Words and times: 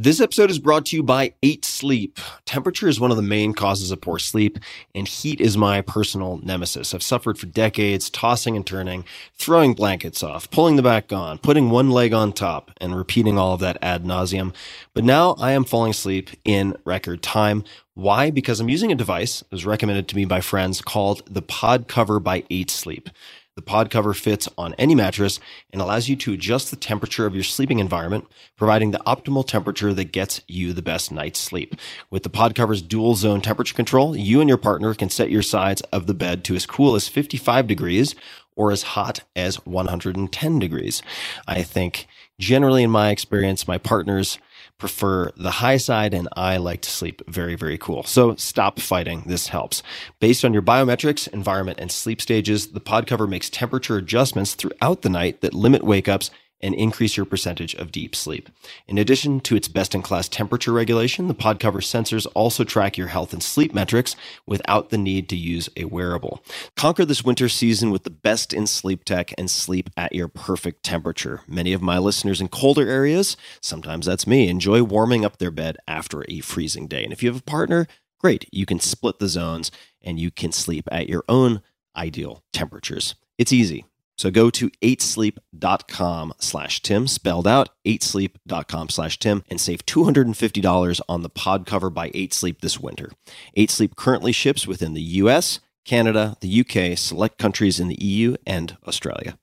This 0.00 0.20
episode 0.20 0.48
is 0.48 0.60
brought 0.60 0.86
to 0.86 0.96
you 0.96 1.02
by 1.02 1.34
8 1.42 1.64
Sleep. 1.64 2.20
Temperature 2.44 2.86
is 2.86 3.00
one 3.00 3.10
of 3.10 3.16
the 3.16 3.22
main 3.24 3.52
causes 3.52 3.90
of 3.90 4.00
poor 4.00 4.20
sleep, 4.20 4.60
and 4.94 5.08
heat 5.08 5.40
is 5.40 5.58
my 5.58 5.80
personal 5.80 6.36
nemesis. 6.36 6.94
I've 6.94 7.02
suffered 7.02 7.36
for 7.36 7.46
decades, 7.46 8.08
tossing 8.08 8.54
and 8.54 8.64
turning, 8.64 9.04
throwing 9.34 9.74
blankets 9.74 10.22
off, 10.22 10.48
pulling 10.52 10.76
the 10.76 10.84
back 10.84 11.12
on, 11.12 11.38
putting 11.38 11.70
one 11.70 11.90
leg 11.90 12.14
on 12.14 12.32
top, 12.32 12.70
and 12.80 12.94
repeating 12.94 13.38
all 13.38 13.54
of 13.54 13.60
that 13.60 13.76
ad 13.82 14.04
nauseum. 14.04 14.54
But 14.94 15.02
now 15.02 15.34
I 15.40 15.50
am 15.50 15.64
falling 15.64 15.90
asleep 15.90 16.30
in 16.44 16.76
record 16.84 17.20
time. 17.20 17.64
Why? 17.94 18.30
Because 18.30 18.60
I'm 18.60 18.68
using 18.68 18.92
a 18.92 18.94
device 18.94 19.40
that 19.40 19.50
was 19.50 19.66
recommended 19.66 20.06
to 20.06 20.16
me 20.16 20.26
by 20.26 20.42
friends 20.42 20.80
called 20.80 21.22
the 21.28 21.42
Pod 21.42 21.88
Cover 21.88 22.20
by 22.20 22.44
8 22.50 22.70
Sleep. 22.70 23.10
The 23.58 23.62
pod 23.62 23.90
cover 23.90 24.14
fits 24.14 24.48
on 24.56 24.76
any 24.78 24.94
mattress 24.94 25.40
and 25.72 25.82
allows 25.82 26.08
you 26.08 26.14
to 26.14 26.32
adjust 26.32 26.70
the 26.70 26.76
temperature 26.76 27.26
of 27.26 27.34
your 27.34 27.42
sleeping 27.42 27.80
environment, 27.80 28.28
providing 28.56 28.92
the 28.92 29.02
optimal 29.04 29.44
temperature 29.44 29.92
that 29.92 30.12
gets 30.12 30.42
you 30.46 30.72
the 30.72 30.80
best 30.80 31.10
night's 31.10 31.40
sleep. 31.40 31.74
With 32.08 32.22
the 32.22 32.30
pod 32.30 32.54
cover's 32.54 32.82
dual 32.82 33.16
zone 33.16 33.40
temperature 33.40 33.74
control, 33.74 34.16
you 34.16 34.40
and 34.40 34.48
your 34.48 34.58
partner 34.58 34.94
can 34.94 35.10
set 35.10 35.32
your 35.32 35.42
sides 35.42 35.80
of 35.92 36.06
the 36.06 36.14
bed 36.14 36.44
to 36.44 36.54
as 36.54 36.66
cool 36.66 36.94
as 36.94 37.08
55 37.08 37.66
degrees 37.66 38.14
or 38.54 38.70
as 38.70 38.84
hot 38.94 39.22
as 39.34 39.56
110 39.66 40.58
degrees. 40.60 41.02
I 41.48 41.64
think 41.64 42.06
generally 42.38 42.84
in 42.84 42.92
my 42.92 43.10
experience, 43.10 43.66
my 43.66 43.78
partners 43.78 44.38
prefer 44.78 45.30
the 45.36 45.50
high 45.50 45.76
side 45.76 46.14
and 46.14 46.28
I 46.36 46.56
like 46.56 46.80
to 46.82 46.90
sleep 46.90 47.22
very, 47.28 47.56
very 47.56 47.76
cool. 47.78 48.04
So 48.04 48.36
stop 48.36 48.80
fighting. 48.80 49.24
This 49.26 49.48
helps. 49.48 49.82
Based 50.20 50.44
on 50.44 50.52
your 50.52 50.62
biometrics, 50.62 51.28
environment, 51.28 51.80
and 51.80 51.90
sleep 51.90 52.20
stages, 52.20 52.68
the 52.68 52.80
pod 52.80 53.06
cover 53.06 53.26
makes 53.26 53.50
temperature 53.50 53.96
adjustments 53.96 54.54
throughout 54.54 55.02
the 55.02 55.10
night 55.10 55.40
that 55.40 55.54
limit 55.54 55.82
wake 55.82 56.08
ups 56.08 56.30
and 56.60 56.74
increase 56.74 57.16
your 57.16 57.26
percentage 57.26 57.74
of 57.74 57.92
deep 57.92 58.14
sleep. 58.14 58.48
In 58.86 58.98
addition 58.98 59.40
to 59.40 59.56
its 59.56 59.68
best 59.68 59.94
in 59.94 60.02
class 60.02 60.28
temperature 60.28 60.72
regulation, 60.72 61.28
the 61.28 61.34
pod 61.34 61.60
cover 61.60 61.80
sensors 61.80 62.26
also 62.34 62.64
track 62.64 62.96
your 62.96 63.08
health 63.08 63.32
and 63.32 63.42
sleep 63.42 63.72
metrics 63.72 64.16
without 64.46 64.90
the 64.90 64.98
need 64.98 65.28
to 65.28 65.36
use 65.36 65.68
a 65.76 65.84
wearable. 65.84 66.42
Conquer 66.76 67.04
this 67.04 67.24
winter 67.24 67.48
season 67.48 67.90
with 67.90 68.04
the 68.04 68.10
best 68.10 68.52
in 68.52 68.66
sleep 68.66 69.04
tech 69.04 69.32
and 69.38 69.50
sleep 69.50 69.90
at 69.96 70.14
your 70.14 70.28
perfect 70.28 70.82
temperature. 70.82 71.42
Many 71.46 71.72
of 71.72 71.82
my 71.82 71.98
listeners 71.98 72.40
in 72.40 72.48
colder 72.48 72.88
areas, 72.88 73.36
sometimes 73.60 74.06
that's 74.06 74.26
me, 74.26 74.48
enjoy 74.48 74.82
warming 74.82 75.24
up 75.24 75.38
their 75.38 75.50
bed 75.50 75.76
after 75.86 76.24
a 76.28 76.40
freezing 76.40 76.88
day. 76.88 77.04
And 77.04 77.12
if 77.12 77.22
you 77.22 77.28
have 77.28 77.40
a 77.40 77.44
partner, 77.44 77.86
great, 78.18 78.48
you 78.52 78.66
can 78.66 78.80
split 78.80 79.18
the 79.18 79.28
zones 79.28 79.70
and 80.02 80.18
you 80.18 80.30
can 80.30 80.52
sleep 80.52 80.88
at 80.90 81.08
your 81.08 81.24
own 81.28 81.62
ideal 81.96 82.42
temperatures. 82.52 83.14
It's 83.36 83.52
easy. 83.52 83.84
So 84.18 84.32
go 84.32 84.50
to 84.50 84.68
8sleep.com 84.82 86.34
slash 86.40 86.82
Tim, 86.82 87.06
spelled 87.06 87.46
out 87.46 87.70
8sleep.com 87.86 88.88
slash 88.88 89.18
Tim, 89.18 89.44
and 89.48 89.60
save 89.60 89.86
$250 89.86 91.00
on 91.08 91.22
the 91.22 91.28
pod 91.28 91.64
cover 91.66 91.88
by 91.88 92.10
8 92.12 92.34
Sleep 92.34 92.60
this 92.60 92.80
winter. 92.80 93.12
8 93.54 93.70
Sleep 93.70 93.96
currently 93.96 94.32
ships 94.32 94.66
within 94.66 94.94
the 94.94 95.00
US, 95.00 95.60
Canada, 95.84 96.36
the 96.40 96.60
UK, 96.60 96.98
select 96.98 97.38
countries 97.38 97.78
in 97.78 97.86
the 97.86 98.04
EU, 98.04 98.34
and 98.44 98.76
Australia. 98.86 99.38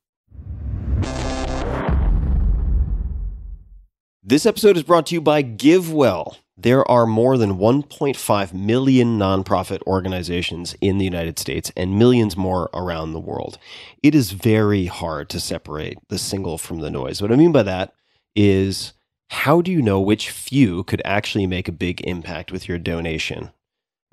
This 4.21 4.45
episode 4.45 4.75
is 4.75 4.83
brought 4.83 5.05
to 5.07 5.15
you 5.15 5.21
by 5.21 5.43
GiveWell. 5.43 6.37
There 6.57 6.89
are 6.89 7.05
more 7.05 7.37
than 7.37 7.57
1.5 7.57 8.53
million 8.53 9.19
nonprofit 9.19 9.81
organizations 9.85 10.73
in 10.79 10.97
the 10.97 11.05
United 11.05 11.37
States 11.37 11.69
and 11.75 11.99
millions 11.99 12.37
more 12.37 12.69
around 12.73 13.11
the 13.11 13.19
world. 13.19 13.57
It 14.01 14.15
is 14.15 14.31
very 14.31 14.85
hard 14.85 15.29
to 15.29 15.41
separate 15.41 15.97
the 16.07 16.17
single 16.17 16.57
from 16.57 16.79
the 16.79 16.89
noise. 16.89 17.21
What 17.21 17.33
I 17.33 17.35
mean 17.35 17.51
by 17.51 17.63
that 17.63 17.93
is 18.37 18.93
how 19.31 19.61
do 19.61 19.69
you 19.69 19.81
know 19.81 19.99
which 19.99 20.29
few 20.29 20.83
could 20.85 21.01
actually 21.03 21.45
make 21.45 21.67
a 21.67 21.73
big 21.73 21.99
impact 22.01 22.53
with 22.53 22.69
your 22.69 22.77
donation 22.77 23.51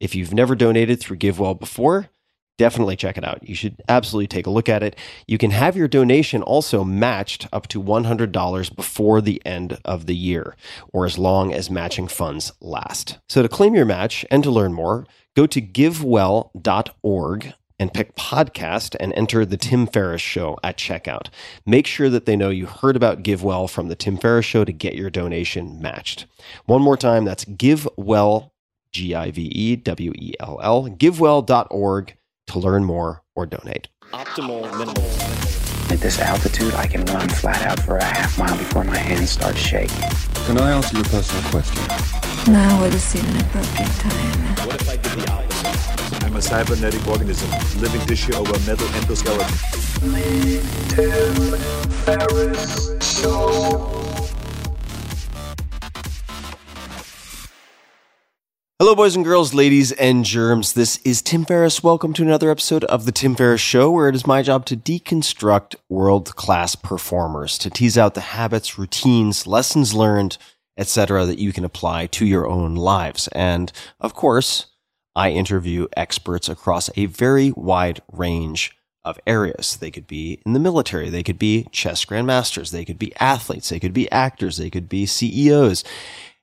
If 0.00 0.14
you've 0.14 0.32
never 0.32 0.54
donated 0.54 1.00
through 1.00 1.18
GiveWell 1.18 1.60
before, 1.60 2.08
definitely 2.56 2.96
check 2.96 3.18
it 3.18 3.26
out. 3.26 3.46
You 3.46 3.54
should 3.54 3.82
absolutely 3.90 4.28
take 4.28 4.46
a 4.46 4.50
look 4.50 4.70
at 4.70 4.82
it. 4.82 4.96
You 5.26 5.36
can 5.36 5.50
have 5.50 5.76
your 5.76 5.86
donation 5.86 6.42
also 6.42 6.82
matched 6.82 7.46
up 7.52 7.68
to 7.68 7.82
$100 7.82 8.74
before 8.74 9.20
the 9.20 9.42
end 9.44 9.78
of 9.84 10.06
the 10.06 10.16
year, 10.16 10.56
or 10.94 11.04
as 11.04 11.18
long 11.18 11.52
as 11.52 11.70
matching 11.70 12.08
funds 12.08 12.52
last. 12.62 13.18
So 13.28 13.42
to 13.42 13.50
claim 13.50 13.74
your 13.74 13.84
match 13.84 14.24
and 14.30 14.42
to 14.44 14.50
learn 14.50 14.72
more, 14.72 15.06
go 15.36 15.46
to 15.46 15.60
givewell.org 15.60 17.52
and 17.78 17.92
pick 17.92 18.14
podcast 18.16 18.94
and 19.00 19.12
enter 19.14 19.44
the 19.44 19.56
Tim 19.56 19.86
Ferriss 19.86 20.22
Show 20.22 20.58
at 20.62 20.78
checkout. 20.78 21.28
Make 21.66 21.86
sure 21.86 22.08
that 22.10 22.26
they 22.26 22.36
know 22.36 22.50
you 22.50 22.66
heard 22.66 22.96
about 22.96 23.22
GiveWell 23.22 23.68
from 23.68 23.88
the 23.88 23.96
Tim 23.96 24.16
Ferriss 24.16 24.46
Show 24.46 24.64
to 24.64 24.72
get 24.72 24.94
your 24.94 25.10
donation 25.10 25.80
matched. 25.80 26.26
One 26.66 26.82
more 26.82 26.96
time, 26.96 27.24
that's 27.24 27.44
GiveWell, 27.44 28.50
G 28.92 29.14
I 29.14 29.30
V 29.30 29.42
E 29.42 29.76
W 29.76 30.12
E 30.14 30.34
L 30.40 30.60
L, 30.62 30.88
givewell.org 30.88 32.16
to 32.46 32.58
learn 32.58 32.84
more 32.84 33.22
or 33.34 33.46
donate. 33.46 33.88
Optimal 34.12 34.62
minimal. 34.78 35.04
At 35.92 36.00
this 36.00 36.18
altitude, 36.18 36.74
I 36.74 36.86
can 36.86 37.04
run 37.06 37.28
flat 37.28 37.62
out 37.62 37.80
for 37.80 37.98
a 37.98 38.04
half 38.04 38.38
mile 38.38 38.56
before 38.56 38.84
my 38.84 38.96
hands 38.96 39.30
start 39.30 39.56
shaking. 39.56 40.08
Can 40.46 40.58
I 40.58 40.72
ask 40.72 40.92
you 40.92 41.00
a 41.00 41.04
personal 41.04 41.42
question? 41.50 42.52
Now 42.52 42.80
would 42.80 42.92
seem 42.94 43.24
an 43.24 43.40
appropriate 43.40 43.90
time. 44.00 44.66
What 44.66 44.80
if 44.80 44.88
I 44.88 44.96
did 44.96 45.12
the 45.12 45.32
opposite? 45.32 45.53
I'm 46.34 46.38
a 46.38 46.42
cybernetic 46.42 47.06
organism, 47.06 47.48
living 47.80 48.00
tissue 48.08 48.34
over 48.34 48.58
metal 48.68 48.88
endoskeleton. 48.88 49.48
Hello, 58.80 58.96
boys 58.96 59.14
and 59.14 59.24
girls, 59.24 59.54
ladies 59.54 59.92
and 59.92 60.24
germs. 60.24 60.72
This 60.72 60.96
is 61.04 61.22
Tim 61.22 61.44
Ferriss. 61.44 61.84
Welcome 61.84 62.12
to 62.14 62.22
another 62.24 62.50
episode 62.50 62.82
of 62.86 63.04
The 63.04 63.12
Tim 63.12 63.36
Ferriss 63.36 63.60
Show, 63.60 63.92
where 63.92 64.08
it 64.08 64.16
is 64.16 64.26
my 64.26 64.42
job 64.42 64.66
to 64.66 64.76
deconstruct 64.76 65.76
world 65.88 66.34
class 66.34 66.74
performers, 66.74 67.56
to 67.58 67.70
tease 67.70 67.96
out 67.96 68.14
the 68.14 68.20
habits, 68.20 68.76
routines, 68.76 69.46
lessons 69.46 69.94
learned, 69.94 70.36
etc., 70.76 71.26
that 71.26 71.38
you 71.38 71.52
can 71.52 71.64
apply 71.64 72.06
to 72.06 72.26
your 72.26 72.48
own 72.48 72.74
lives. 72.74 73.28
And 73.28 73.70
of 74.00 74.14
course, 74.14 74.73
I 75.16 75.30
interview 75.30 75.86
experts 75.96 76.48
across 76.48 76.90
a 76.96 77.06
very 77.06 77.52
wide 77.52 78.00
range 78.12 78.76
of 79.04 79.18
areas. 79.26 79.76
They 79.76 79.90
could 79.90 80.06
be 80.06 80.40
in 80.44 80.54
the 80.54 80.60
military. 80.60 81.10
They 81.10 81.22
could 81.22 81.38
be 81.38 81.66
chess 81.70 82.04
grandmasters. 82.04 82.70
They 82.70 82.84
could 82.84 82.98
be 82.98 83.14
athletes. 83.16 83.68
They 83.68 83.80
could 83.80 83.92
be 83.92 84.10
actors. 84.10 84.56
They 84.56 84.70
could 84.70 84.88
be 84.88 85.06
CEOs. 85.06 85.84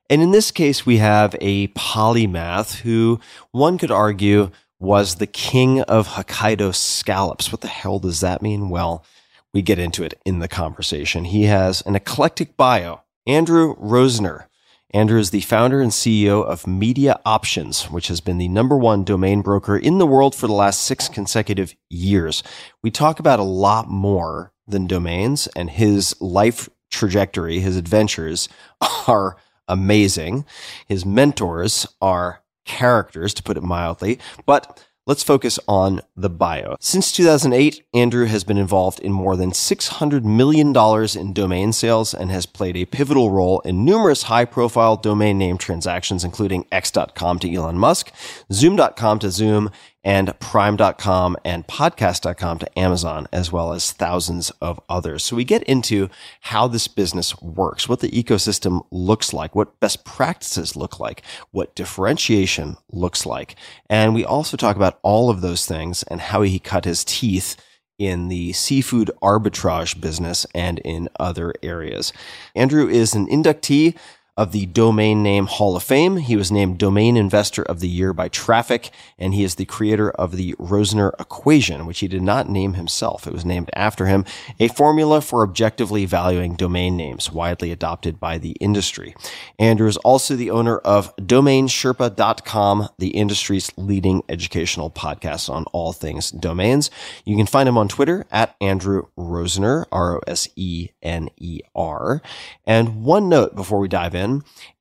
And 0.09 0.21
in 0.21 0.31
this 0.31 0.51
case, 0.51 0.85
we 0.85 0.97
have 0.97 1.35
a 1.41 1.69
polymath 1.69 2.81
who 2.81 3.19
one 3.51 3.77
could 3.77 3.91
argue 3.91 4.51
was 4.79 5.15
the 5.15 5.27
king 5.27 5.81
of 5.81 6.09
Hokkaido 6.09 6.73
scallops. 6.73 7.51
What 7.51 7.61
the 7.61 7.67
hell 7.67 7.99
does 7.99 8.19
that 8.21 8.41
mean? 8.41 8.69
Well, 8.69 9.05
we 9.53 9.61
get 9.61 9.79
into 9.79 10.03
it 10.03 10.19
in 10.25 10.39
the 10.39 10.47
conversation. 10.47 11.25
He 11.25 11.43
has 11.43 11.81
an 11.81 11.95
eclectic 11.95 12.57
bio 12.57 13.01
Andrew 13.27 13.75
Rosener 13.75 14.45
Andrew 14.93 15.19
is 15.19 15.29
the 15.29 15.41
founder 15.41 15.79
and 15.79 15.91
CEO 15.91 16.43
of 16.43 16.67
Media 16.67 17.19
Options, 17.25 17.85
which 17.85 18.09
has 18.09 18.19
been 18.19 18.37
the 18.37 18.49
number 18.49 18.77
one 18.77 19.05
domain 19.05 19.41
broker 19.41 19.77
in 19.77 19.99
the 19.99 20.05
world 20.05 20.35
for 20.35 20.47
the 20.47 20.53
last 20.53 20.81
six 20.81 21.07
consecutive 21.07 21.73
years. 21.89 22.43
We 22.83 22.91
talk 22.91 23.17
about 23.17 23.39
a 23.39 23.43
lot 23.43 23.89
more 23.89 24.51
than 24.67 24.87
domains 24.87 25.47
and 25.55 25.69
his 25.69 26.19
life 26.19 26.67
trajectory, 26.89 27.61
his 27.61 27.77
adventures 27.77 28.49
are 29.07 29.37
amazing. 29.67 30.45
His 30.87 31.05
mentors 31.05 31.87
are 32.01 32.43
characters, 32.65 33.33
to 33.35 33.43
put 33.43 33.57
it 33.57 33.63
mildly, 33.63 34.19
but 34.45 34.85
Let's 35.07 35.23
focus 35.23 35.57
on 35.67 36.01
the 36.15 36.29
bio. 36.29 36.75
Since 36.79 37.11
2008, 37.13 37.83
Andrew 37.91 38.27
has 38.27 38.43
been 38.43 38.59
involved 38.59 38.99
in 38.99 39.11
more 39.11 39.35
than 39.35 39.49
$600 39.49 40.23
million 40.23 40.77
in 41.17 41.33
domain 41.33 41.73
sales 41.73 42.13
and 42.13 42.29
has 42.29 42.45
played 42.45 42.77
a 42.77 42.85
pivotal 42.85 43.31
role 43.31 43.61
in 43.61 43.83
numerous 43.83 44.23
high 44.23 44.45
profile 44.45 44.95
domain 44.95 45.39
name 45.39 45.57
transactions, 45.57 46.23
including 46.23 46.67
X.com 46.71 47.39
to 47.39 47.51
Elon 47.51 47.79
Musk, 47.79 48.11
Zoom.com 48.53 49.17
to 49.17 49.31
Zoom, 49.31 49.71
and 50.03 50.37
prime.com 50.39 51.37
and 51.45 51.67
podcast.com 51.67 52.59
to 52.59 52.79
Amazon, 52.79 53.27
as 53.31 53.51
well 53.51 53.73
as 53.73 53.91
thousands 53.91 54.49
of 54.61 54.79
others. 54.89 55.23
So 55.23 55.35
we 55.35 55.43
get 55.43 55.63
into 55.63 56.09
how 56.41 56.67
this 56.67 56.87
business 56.87 57.39
works, 57.41 57.87
what 57.87 57.99
the 57.99 58.09
ecosystem 58.09 58.85
looks 58.91 59.33
like, 59.33 59.55
what 59.55 59.79
best 59.79 60.03
practices 60.03 60.75
look 60.75 60.99
like, 60.99 61.21
what 61.51 61.75
differentiation 61.75 62.77
looks 62.91 63.25
like. 63.25 63.55
And 63.89 64.13
we 64.13 64.25
also 64.25 64.57
talk 64.57 64.75
about 64.75 64.99
all 65.03 65.29
of 65.29 65.41
those 65.41 65.65
things 65.65 66.03
and 66.03 66.19
how 66.21 66.41
he 66.41 66.59
cut 66.59 66.85
his 66.85 67.05
teeth 67.05 67.55
in 67.99 68.29
the 68.29 68.51
seafood 68.53 69.11
arbitrage 69.21 70.01
business 70.01 70.47
and 70.55 70.79
in 70.79 71.07
other 71.19 71.53
areas. 71.61 72.11
Andrew 72.55 72.89
is 72.89 73.13
an 73.13 73.27
inductee 73.27 73.95
of 74.37 74.53
the 74.53 74.65
Domain 74.65 75.21
Name 75.21 75.45
Hall 75.45 75.75
of 75.75 75.83
Fame. 75.83 76.17
He 76.17 76.35
was 76.35 76.51
named 76.51 76.77
Domain 76.77 77.17
Investor 77.17 77.63
of 77.63 77.81
the 77.81 77.89
Year 77.89 78.13
by 78.13 78.29
Traffic, 78.29 78.89
and 79.19 79.33
he 79.33 79.43
is 79.43 79.55
the 79.55 79.65
creator 79.65 80.09
of 80.11 80.37
the 80.37 80.53
Rosener 80.53 81.11
equation, 81.19 81.85
which 81.85 81.99
he 81.99 82.07
did 82.07 82.21
not 82.21 82.49
name 82.49 82.73
himself. 82.73 83.27
It 83.27 83.33
was 83.33 83.43
named 83.43 83.69
after 83.73 84.05
him, 84.05 84.23
a 84.59 84.69
formula 84.69 85.19
for 85.19 85.43
objectively 85.43 86.05
valuing 86.05 86.55
domain 86.55 86.95
names, 86.95 87.31
widely 87.31 87.71
adopted 87.71 88.19
by 88.19 88.37
the 88.37 88.51
industry. 88.61 89.15
Andrew 89.59 89.87
is 89.87 89.97
also 89.97 90.35
the 90.35 90.49
owner 90.49 90.77
of 90.77 91.15
DomainSherpa.com, 91.17 92.89
the 92.97 93.09
industry's 93.09 93.69
leading 93.77 94.23
educational 94.29 94.89
podcast 94.89 95.49
on 95.49 95.65
all 95.73 95.91
things 95.91 96.31
domains. 96.31 96.89
You 97.25 97.35
can 97.35 97.47
find 97.47 97.67
him 97.67 97.77
on 97.77 97.89
Twitter 97.89 98.25
at 98.31 98.55
Andrew 98.61 99.07
Rosener, 99.17 99.85
R 99.91 100.17
O 100.17 100.21
S 100.25 100.47
E 100.55 100.89
N 101.01 101.29
E 101.37 101.59
R. 101.75 102.21
And 102.65 103.03
one 103.03 103.27
note 103.27 103.55
before 103.55 103.79
we 103.79 103.87
dive 103.87 104.15
in, 104.15 104.20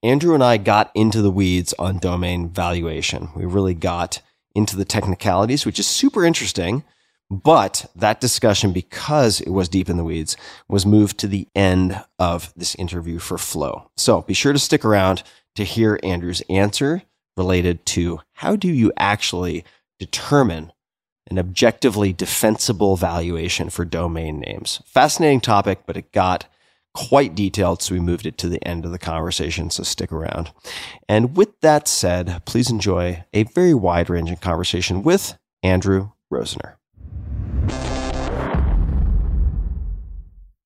Andrew 0.03 0.35
and 0.35 0.45
I 0.45 0.57
got 0.57 0.91
into 0.95 1.23
the 1.23 1.31
weeds 1.31 1.75
on 1.79 1.99
domain 1.99 2.49
valuation. 2.49 3.31
We 3.35 3.45
really 3.45 3.75
got 3.75 4.21
into 4.55 4.77
the 4.77 4.85
technicalities, 4.85 5.65
which 5.65 5.79
is 5.79 5.87
super 5.87 6.25
interesting. 6.25 6.85
But 7.31 7.89
that 7.95 8.21
discussion, 8.21 8.73
because 8.73 9.41
it 9.41 9.51
was 9.51 9.69
deep 9.69 9.89
in 9.89 9.97
the 9.97 10.05
weeds, 10.05 10.37
was 10.69 10.85
moved 10.85 11.17
to 11.19 11.29
the 11.29 11.47
end 11.55 12.03
of 12.19 12.53
this 12.57 12.75
interview 12.75 13.21
for 13.21 13.39
flow. 13.39 13.89
So 13.97 14.23
be 14.23 14.35
sure 14.35 14.53
to 14.53 14.59
stick 14.59 14.85
around 14.85 15.23
to 15.55 15.63
hear 15.63 16.01
Andrew's 16.03 16.43
answer 16.51 17.03
related 17.37 17.87
to 17.87 18.21
how 18.33 18.57
do 18.57 18.69
you 18.69 18.93
actually 18.97 19.65
determine 20.01 20.73
an 21.31 21.39
objectively 21.39 22.13
defensible 22.13 22.97
valuation 22.97 23.71
for 23.71 23.85
domain 23.85 24.41
names. 24.41 24.83
Fascinating 24.85 25.41
topic, 25.41 25.83
but 25.87 25.97
it 25.97 26.11
got 26.11 26.47
quite 26.95 27.35
detailed, 27.35 27.83
so 27.83 27.95
we 27.95 28.01
moved 28.01 28.27
it 28.27 28.37
to 28.39 28.49
the 28.49 28.63
end 28.67 28.85
of 28.85 28.91
the 28.91 28.99
conversation, 28.99 29.71
so 29.71 29.83
stick 29.83 30.11
around. 30.13 30.51
And 31.09 31.37
with 31.37 31.61
that 31.61 31.87
said, 31.89 32.43
please 32.47 32.71
enjoy 32.71 33.25
a 33.33 33.45
very 33.45 33.75
wide 33.75 34.11
ranging 34.11 34.37
conversation 34.39 35.03
with 35.03 35.39
Andrew 35.63 36.11
Rosener. 36.33 36.75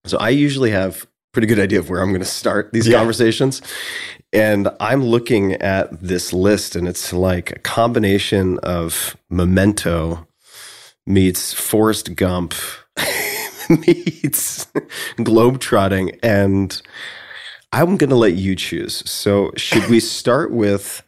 So 0.05 0.17
I 0.19 0.29
usually 0.29 0.71
have 0.71 1.07
pretty 1.33 1.47
good 1.47 1.59
idea 1.59 1.79
of 1.79 1.89
where 1.89 2.01
I'm 2.01 2.09
going 2.09 2.21
to 2.21 2.25
start 2.25 2.71
these 2.71 2.87
Yeah. 2.87 2.97
conversations. 2.97 3.61
And 4.31 4.69
I'm 4.79 5.03
looking 5.03 5.53
at 5.53 6.01
this 6.01 6.31
list 6.31 6.75
and 6.75 6.87
it's 6.87 7.11
like 7.11 7.51
a 7.51 7.59
combination 7.59 8.57
of 8.59 9.17
Memento 9.29 10.27
meets 11.05 11.53
Forrest 11.53 12.15
Gump 12.15 12.53
meets 13.69 14.65
Globetrotting. 15.17 16.17
And 16.23 16.81
I'm 17.71 17.97
going 17.97 18.09
to 18.09 18.15
let 18.15 18.35
you 18.35 18.55
choose. 18.55 19.09
So 19.09 19.51
should 19.57 19.87
we 19.89 19.99
start 19.99 20.51
with 20.51 21.03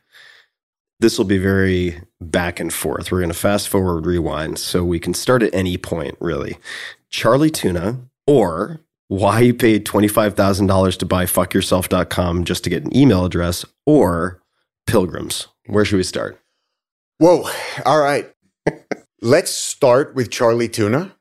this 1.00 1.18
will 1.18 1.26
be 1.26 1.38
very 1.38 2.02
back 2.20 2.60
and 2.60 2.74
forth. 2.74 3.12
We're 3.12 3.20
going 3.20 3.30
to 3.30 3.38
fast 3.38 3.70
forward, 3.70 4.06
rewind. 4.06 4.58
So 4.58 4.84
we 4.84 5.00
can 5.00 5.14
start 5.14 5.44
at 5.44 5.54
any 5.54 5.78
point, 5.78 6.18
really. 6.20 6.58
Charlie 7.10 7.52
Tuna 7.52 8.00
or 8.26 8.82
why 9.08 9.42
you 9.42 9.54
paid 9.54 9.86
$25,000 9.86 10.98
to 10.98 11.06
buy 11.06 11.26
fuckyourself.com 11.26 12.44
just 12.44 12.64
to 12.64 12.70
get 12.70 12.84
an 12.84 12.96
email 12.96 13.26
address 13.26 13.64
or 13.86 14.42
pilgrims. 14.86 15.48
Where 15.68 15.86
should 15.86 15.98
we 15.98 16.04
start? 16.04 16.40
Whoa. 17.20 17.50
All 17.86 18.00
right. 18.00 18.32
Let's 19.22 19.52
start 19.52 20.14
with 20.14 20.30
Charlie 20.30 20.70
Tuna 20.70 21.16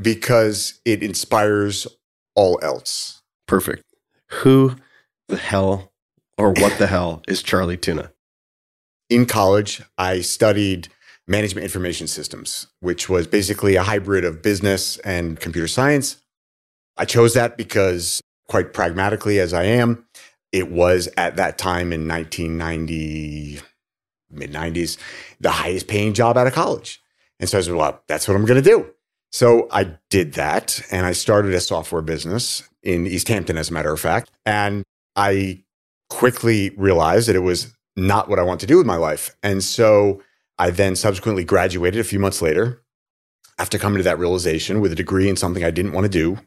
because 0.00 0.80
it 0.84 1.02
inspires 1.02 1.86
all 2.34 2.58
else. 2.62 3.22
Perfect. 3.46 3.84
Who 4.30 4.76
the 5.28 5.36
hell 5.36 5.92
or 6.36 6.50
what 6.52 6.78
the 6.78 6.86
hell 6.86 7.22
is 7.28 7.42
Charlie 7.42 7.76
Tuna? 7.76 8.12
In 9.10 9.26
college, 9.26 9.82
I 9.96 10.20
studied 10.22 10.88
management 11.26 11.64
information 11.64 12.06
systems, 12.06 12.66
which 12.80 13.08
was 13.08 13.26
basically 13.26 13.76
a 13.76 13.82
hybrid 13.82 14.24
of 14.24 14.42
business 14.42 14.98
and 14.98 15.38
computer 15.38 15.68
science. 15.68 16.18
I 16.96 17.04
chose 17.04 17.34
that 17.34 17.56
because, 17.56 18.20
quite 18.48 18.72
pragmatically 18.72 19.40
as 19.40 19.52
I 19.52 19.64
am, 19.64 20.06
it 20.52 20.70
was 20.70 21.08
at 21.16 21.36
that 21.36 21.58
time 21.58 21.92
in 21.92 22.06
1990, 22.06 23.60
mid 24.30 24.52
90s, 24.52 24.96
the 25.40 25.50
highest 25.50 25.88
paying 25.88 26.14
job 26.14 26.36
out 26.36 26.46
of 26.46 26.52
college. 26.52 27.02
And 27.40 27.48
so 27.48 27.58
I 27.58 27.62
said, 27.62 27.74
well, 27.74 28.02
that's 28.06 28.28
what 28.28 28.36
I'm 28.36 28.44
going 28.44 28.62
to 28.62 28.70
do. 28.70 28.93
So 29.34 29.66
I 29.72 29.96
did 30.10 30.34
that 30.34 30.80
and 30.92 31.04
I 31.04 31.10
started 31.10 31.54
a 31.54 31.60
software 31.60 32.02
business 32.02 32.62
in 32.84 33.04
East 33.04 33.26
Hampton, 33.26 33.58
as 33.58 33.68
a 33.68 33.72
matter 33.72 33.92
of 33.92 33.98
fact. 33.98 34.30
And 34.46 34.84
I 35.16 35.64
quickly 36.08 36.70
realized 36.76 37.28
that 37.28 37.34
it 37.34 37.40
was 37.40 37.74
not 37.96 38.28
what 38.28 38.38
I 38.38 38.44
want 38.44 38.60
to 38.60 38.66
do 38.68 38.78
with 38.78 38.86
my 38.86 38.94
life. 38.94 39.34
And 39.42 39.64
so 39.64 40.22
I 40.56 40.70
then 40.70 40.94
subsequently 40.94 41.42
graduated 41.42 42.00
a 42.00 42.04
few 42.04 42.20
months 42.20 42.40
later 42.42 42.84
after 43.58 43.76
coming 43.76 43.98
to 43.98 44.04
that 44.04 44.20
realization 44.20 44.80
with 44.80 44.92
a 44.92 44.94
degree 44.94 45.28
in 45.28 45.34
something 45.34 45.64
I 45.64 45.72
didn't 45.72 45.94
want 45.94 46.04
to 46.04 46.08
do. 46.08 46.38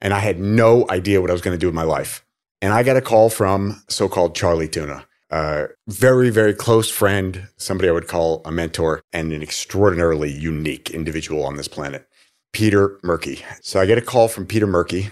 And 0.00 0.12
I 0.12 0.18
had 0.18 0.40
no 0.40 0.84
idea 0.90 1.20
what 1.20 1.30
I 1.30 1.32
was 1.32 1.42
going 1.42 1.54
to 1.54 1.60
do 1.60 1.68
with 1.68 1.76
my 1.76 1.84
life. 1.84 2.24
And 2.60 2.72
I 2.72 2.82
got 2.82 2.96
a 2.96 3.00
call 3.00 3.30
from 3.30 3.84
so 3.88 4.08
called 4.08 4.34
Charlie 4.34 4.66
Tuna, 4.66 5.06
a 5.30 5.68
very, 5.86 6.30
very 6.30 6.54
close 6.54 6.90
friend, 6.90 7.46
somebody 7.56 7.88
I 7.88 7.92
would 7.92 8.08
call 8.08 8.42
a 8.44 8.50
mentor, 8.50 9.00
and 9.12 9.32
an 9.32 9.44
extraordinarily 9.44 10.32
unique 10.32 10.90
individual 10.90 11.44
on 11.44 11.56
this 11.56 11.68
planet, 11.68 12.08
Peter 12.56 12.98
Murky. 13.02 13.44
So 13.60 13.78
I 13.80 13.84
get 13.84 13.98
a 13.98 14.00
call 14.00 14.28
from 14.28 14.46
Peter 14.46 14.66
Murky, 14.66 15.10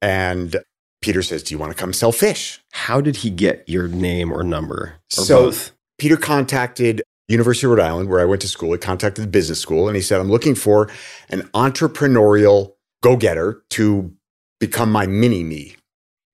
and 0.00 0.54
Peter 1.02 1.20
says, 1.20 1.42
Do 1.42 1.52
you 1.52 1.58
want 1.58 1.72
to 1.72 1.76
come 1.76 1.92
sell 1.92 2.12
fish? 2.12 2.60
How 2.70 3.00
did 3.00 3.16
he 3.16 3.28
get 3.30 3.68
your 3.68 3.88
name 3.88 4.30
or 4.32 4.44
number 4.44 4.74
or 4.76 5.00
So- 5.10 5.46
both? 5.46 5.72
Peter 5.98 6.16
contacted 6.16 7.02
University 7.26 7.66
of 7.66 7.72
Rhode 7.72 7.82
Island, 7.82 8.08
where 8.08 8.20
I 8.20 8.24
went 8.24 8.40
to 8.42 8.48
school. 8.48 8.70
He 8.70 8.78
contacted 8.78 9.24
the 9.24 9.28
business 9.28 9.58
school 9.58 9.88
and 9.88 9.96
he 9.96 10.02
said, 10.02 10.20
I'm 10.20 10.30
looking 10.30 10.54
for 10.54 10.88
an 11.28 11.40
entrepreneurial 11.54 12.74
go 13.02 13.16
getter 13.16 13.62
to 13.70 14.12
become 14.60 14.92
my 14.92 15.06
mini 15.06 15.42
me. 15.42 15.74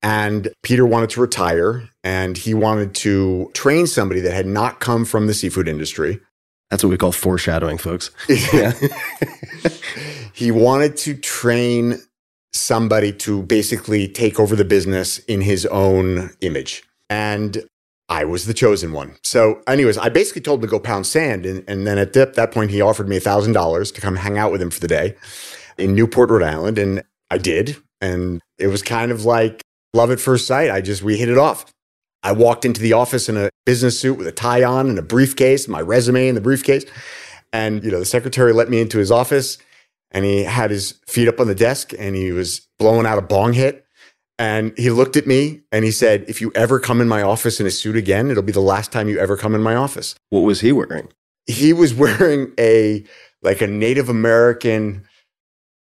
And 0.02 0.48
Peter 0.62 0.84
wanted 0.84 1.08
to 1.10 1.22
retire 1.22 1.88
and 2.04 2.36
he 2.36 2.52
wanted 2.52 2.94
to 2.96 3.50
train 3.54 3.86
somebody 3.86 4.20
that 4.20 4.34
had 4.34 4.46
not 4.46 4.80
come 4.80 5.06
from 5.06 5.28
the 5.28 5.34
seafood 5.34 5.66
industry. 5.68 6.20
That's 6.72 6.82
what 6.82 6.88
we 6.88 6.96
call 6.96 7.12
foreshadowing, 7.12 7.76
folks. 7.76 8.10
Yeah. 8.28 8.72
he 10.32 10.50
wanted 10.50 10.96
to 10.98 11.14
train 11.14 12.00
somebody 12.54 13.12
to 13.12 13.42
basically 13.42 14.08
take 14.08 14.40
over 14.40 14.56
the 14.56 14.64
business 14.64 15.18
in 15.18 15.42
his 15.42 15.66
own 15.66 16.30
image. 16.40 16.82
And 17.10 17.62
I 18.08 18.24
was 18.24 18.46
the 18.46 18.54
chosen 18.54 18.92
one. 18.92 19.16
So, 19.22 19.60
anyways, 19.66 19.98
I 19.98 20.08
basically 20.08 20.40
told 20.40 20.60
him 20.60 20.62
to 20.62 20.70
go 20.70 20.80
pound 20.80 21.06
sand. 21.06 21.44
And, 21.44 21.62
and 21.68 21.86
then 21.86 21.98
at 21.98 22.14
that, 22.14 22.34
that 22.36 22.52
point, 22.52 22.70
he 22.70 22.80
offered 22.80 23.06
me 23.06 23.18
$1,000 23.18 23.94
to 23.94 24.00
come 24.00 24.16
hang 24.16 24.38
out 24.38 24.50
with 24.50 24.62
him 24.62 24.70
for 24.70 24.80
the 24.80 24.88
day 24.88 25.14
in 25.76 25.94
Newport, 25.94 26.30
Rhode 26.30 26.42
Island. 26.42 26.78
And 26.78 27.02
I 27.30 27.36
did. 27.36 27.76
And 28.00 28.40
it 28.56 28.68
was 28.68 28.80
kind 28.80 29.12
of 29.12 29.26
like 29.26 29.60
love 29.92 30.10
at 30.10 30.20
first 30.20 30.46
sight. 30.46 30.70
I 30.70 30.80
just, 30.80 31.02
we 31.02 31.18
hit 31.18 31.28
it 31.28 31.36
off. 31.36 31.66
I 32.22 32.32
walked 32.32 32.64
into 32.64 32.80
the 32.80 32.92
office 32.92 33.28
in 33.28 33.36
a 33.36 33.50
business 33.66 33.98
suit 33.98 34.14
with 34.14 34.26
a 34.26 34.32
tie 34.32 34.62
on 34.62 34.88
and 34.88 34.98
a 34.98 35.02
briefcase, 35.02 35.68
my 35.68 35.80
resume 35.80 36.28
in 36.28 36.34
the 36.34 36.40
briefcase. 36.40 36.84
And, 37.52 37.84
you 37.84 37.90
know, 37.90 37.98
the 37.98 38.04
secretary 38.04 38.52
let 38.52 38.70
me 38.70 38.80
into 38.80 38.98
his 38.98 39.10
office 39.10 39.58
and 40.10 40.24
he 40.24 40.44
had 40.44 40.70
his 40.70 41.00
feet 41.06 41.28
up 41.28 41.40
on 41.40 41.48
the 41.48 41.54
desk 41.54 41.92
and 41.98 42.14
he 42.14 42.32
was 42.32 42.68
blowing 42.78 43.06
out 43.06 43.18
a 43.18 43.22
bong 43.22 43.52
hit. 43.54 43.86
And 44.38 44.76
he 44.76 44.90
looked 44.90 45.16
at 45.16 45.26
me 45.26 45.60
and 45.70 45.84
he 45.84 45.90
said, 45.90 46.24
If 46.28 46.40
you 46.40 46.52
ever 46.54 46.80
come 46.80 47.00
in 47.00 47.08
my 47.08 47.22
office 47.22 47.60
in 47.60 47.66
a 47.66 47.70
suit 47.70 47.96
again, 47.96 48.30
it'll 48.30 48.42
be 48.42 48.52
the 48.52 48.60
last 48.60 48.90
time 48.90 49.08
you 49.08 49.18
ever 49.18 49.36
come 49.36 49.54
in 49.54 49.62
my 49.62 49.74
office. 49.74 50.14
What 50.30 50.40
was 50.40 50.60
he 50.60 50.72
wearing? 50.72 51.08
He 51.46 51.72
was 51.72 51.94
wearing 51.94 52.52
a 52.58 53.04
like 53.42 53.60
a 53.60 53.66
Native 53.66 54.08
American 54.08 55.04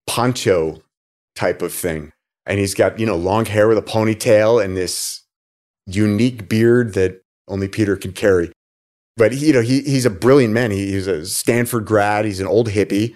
poncho 0.07 0.81
type 1.35 1.61
of 1.61 1.73
thing. 1.73 2.11
And 2.45 2.59
he's 2.59 2.73
got, 2.73 2.99
you 2.99 3.05
know, 3.05 3.15
long 3.15 3.45
hair 3.45 3.67
with 3.67 3.77
a 3.77 3.81
ponytail 3.81 4.63
and 4.63 4.75
this 4.75 5.22
unique 5.85 6.47
beard 6.47 6.93
that 6.93 7.21
only 7.47 7.67
Peter 7.67 7.95
can 7.95 8.13
carry. 8.13 8.51
But 9.17 9.33
he, 9.33 9.47
you 9.47 9.53
know, 9.53 9.61
he, 9.61 9.81
he's 9.81 10.05
a 10.05 10.09
brilliant 10.09 10.53
man. 10.53 10.71
He, 10.71 10.91
he's 10.91 11.07
a 11.07 11.25
Stanford 11.25 11.85
grad. 11.85 12.25
He's 12.25 12.39
an 12.39 12.47
old 12.47 12.69
hippie, 12.69 13.15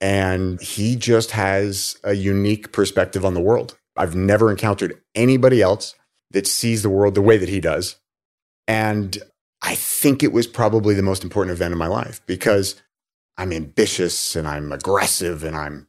and 0.00 0.60
he 0.60 0.94
just 0.96 1.32
has 1.32 1.98
a 2.04 2.14
unique 2.14 2.72
perspective 2.72 3.24
on 3.24 3.34
the 3.34 3.40
world. 3.40 3.76
I've 3.96 4.14
never 4.14 4.50
encountered 4.50 5.00
anybody 5.14 5.60
else 5.60 5.94
that 6.30 6.46
sees 6.46 6.82
the 6.82 6.90
world 6.90 7.14
the 7.14 7.22
way 7.22 7.36
that 7.36 7.48
he 7.48 7.60
does. 7.60 7.96
And 8.66 9.18
I 9.62 9.74
think 9.74 10.22
it 10.22 10.32
was 10.32 10.46
probably 10.46 10.94
the 10.94 11.02
most 11.02 11.22
important 11.22 11.54
event 11.56 11.72
in 11.72 11.78
my 11.78 11.88
life 11.88 12.20
because 12.26 12.80
I'm 13.36 13.52
ambitious 13.52 14.34
and 14.36 14.46
I'm 14.48 14.72
aggressive 14.72 15.44
and 15.44 15.56
I'm, 15.56 15.88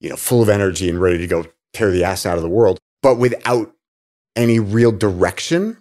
you 0.00 0.10
know, 0.10 0.16
full 0.16 0.42
of 0.42 0.48
energy 0.48 0.88
and 0.88 1.00
ready 1.00 1.18
to 1.18 1.26
go 1.26 1.46
tear 1.72 1.90
the 1.90 2.04
ass 2.04 2.24
out 2.24 2.36
of 2.36 2.42
the 2.42 2.48
world, 2.48 2.78
but 3.02 3.16
without 3.16 3.73
any 4.36 4.58
real 4.58 4.92
direction 4.92 5.78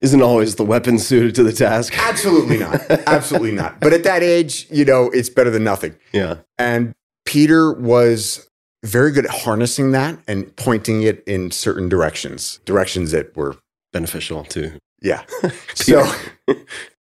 Isn't 0.00 0.22
always 0.22 0.56
the 0.56 0.64
weapon 0.64 0.98
suited 0.98 1.34
to 1.36 1.44
the 1.44 1.52
task? 1.52 1.96
Absolutely 1.96 2.58
not. 2.58 2.80
Absolutely 3.06 3.52
not. 3.52 3.78
But 3.80 3.92
at 3.92 4.02
that 4.04 4.22
age, 4.22 4.66
you 4.70 4.84
know, 4.84 5.10
it's 5.12 5.28
better 5.28 5.50
than 5.50 5.62
nothing. 5.64 5.94
Yeah. 6.12 6.38
And 6.58 6.92
Peter 7.24 7.72
was 7.72 8.48
very 8.84 9.12
good 9.12 9.26
at 9.26 9.30
harnessing 9.30 9.92
that 9.92 10.18
and 10.26 10.54
pointing 10.56 11.02
it 11.04 11.22
in 11.24 11.50
certain 11.52 11.88
directions, 11.88 12.58
directions 12.64 13.12
that 13.12 13.36
were, 13.36 13.56
Beneficial 13.92 14.42
too. 14.44 14.72
yeah. 15.02 15.22
so 15.74 16.02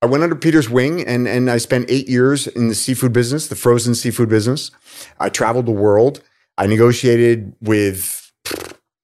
I 0.02 0.06
went 0.06 0.22
under 0.24 0.34
Peter's 0.34 0.68
wing 0.70 1.06
and, 1.06 1.28
and 1.28 1.50
I 1.50 1.58
spent 1.58 1.90
eight 1.90 2.08
years 2.08 2.46
in 2.48 2.68
the 2.68 2.74
seafood 2.74 3.12
business, 3.12 3.46
the 3.48 3.54
frozen 3.56 3.94
seafood 3.94 4.28
business. 4.28 4.70
I 5.20 5.28
traveled 5.28 5.66
the 5.66 5.72
world. 5.72 6.20
I 6.56 6.66
negotiated 6.66 7.54
with, 7.60 8.27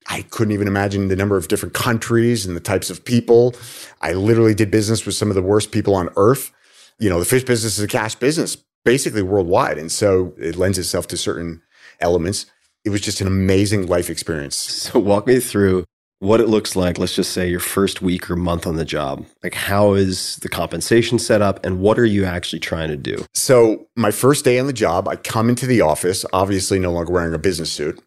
I 0.06 0.22
couldn't 0.22 0.52
even 0.52 0.68
imagine 0.68 1.08
the 1.08 1.16
number 1.16 1.36
of 1.36 1.48
different 1.48 1.74
countries 1.74 2.44
and 2.44 2.54
the 2.54 2.60
types 2.60 2.90
of 2.90 3.04
people. 3.04 3.54
I 4.02 4.12
literally 4.12 4.54
did 4.54 4.70
business 4.70 5.06
with 5.06 5.14
some 5.14 5.30
of 5.30 5.34
the 5.34 5.42
worst 5.42 5.72
people 5.72 5.94
on 5.94 6.10
earth. 6.16 6.52
You 6.98 7.08
know, 7.08 7.18
the 7.18 7.24
fish 7.24 7.44
business 7.44 7.78
is 7.78 7.84
a 7.84 7.88
cash 7.88 8.14
business, 8.14 8.56
basically 8.84 9.22
worldwide. 9.22 9.78
And 9.78 9.90
so 9.90 10.34
it 10.38 10.56
lends 10.56 10.78
itself 10.78 11.06
to 11.08 11.16
certain 11.16 11.62
elements. 12.00 12.46
It 12.84 12.90
was 12.90 13.00
just 13.00 13.20
an 13.20 13.26
amazing 13.26 13.86
life 13.86 14.10
experience. 14.10 14.56
So 14.84 14.98
walk 14.98 15.26
me 15.26 15.40
through 15.40 15.84
what 16.24 16.40
it 16.40 16.48
looks 16.48 16.74
like, 16.74 16.98
let's 16.98 17.14
just 17.14 17.32
say 17.32 17.50
your 17.50 17.60
first 17.60 18.00
week 18.00 18.30
or 18.30 18.36
month 18.36 18.66
on 18.66 18.76
the 18.76 18.84
job. 18.84 19.26
Like 19.42 19.54
how 19.54 19.94
is 19.94 20.36
the 20.36 20.48
compensation 20.48 21.18
set 21.18 21.42
up 21.42 21.64
and 21.64 21.80
what 21.80 21.98
are 21.98 22.04
you 22.04 22.24
actually 22.24 22.60
trying 22.60 22.88
to 22.88 22.96
do? 22.96 23.24
So, 23.34 23.86
my 23.96 24.10
first 24.10 24.44
day 24.44 24.58
on 24.58 24.66
the 24.66 24.72
job, 24.72 25.06
I 25.06 25.16
come 25.16 25.48
into 25.48 25.66
the 25.66 25.82
office, 25.82 26.24
obviously 26.32 26.78
no 26.78 26.92
longer 26.92 27.12
wearing 27.12 27.34
a 27.34 27.38
business 27.38 27.72
suit, 27.72 28.02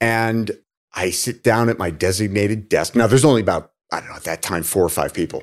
and 0.00 0.50
I 0.94 1.10
sit 1.10 1.42
down 1.42 1.68
at 1.68 1.78
my 1.78 1.90
designated 1.90 2.68
desk. 2.68 2.94
Now, 2.94 3.06
there's 3.06 3.24
only 3.24 3.40
about, 3.40 3.72
I 3.90 4.00
don't 4.00 4.10
know, 4.10 4.16
at 4.16 4.24
that 4.24 4.42
time, 4.42 4.62
four 4.62 4.84
or 4.84 4.90
five 4.90 5.14
people. 5.14 5.42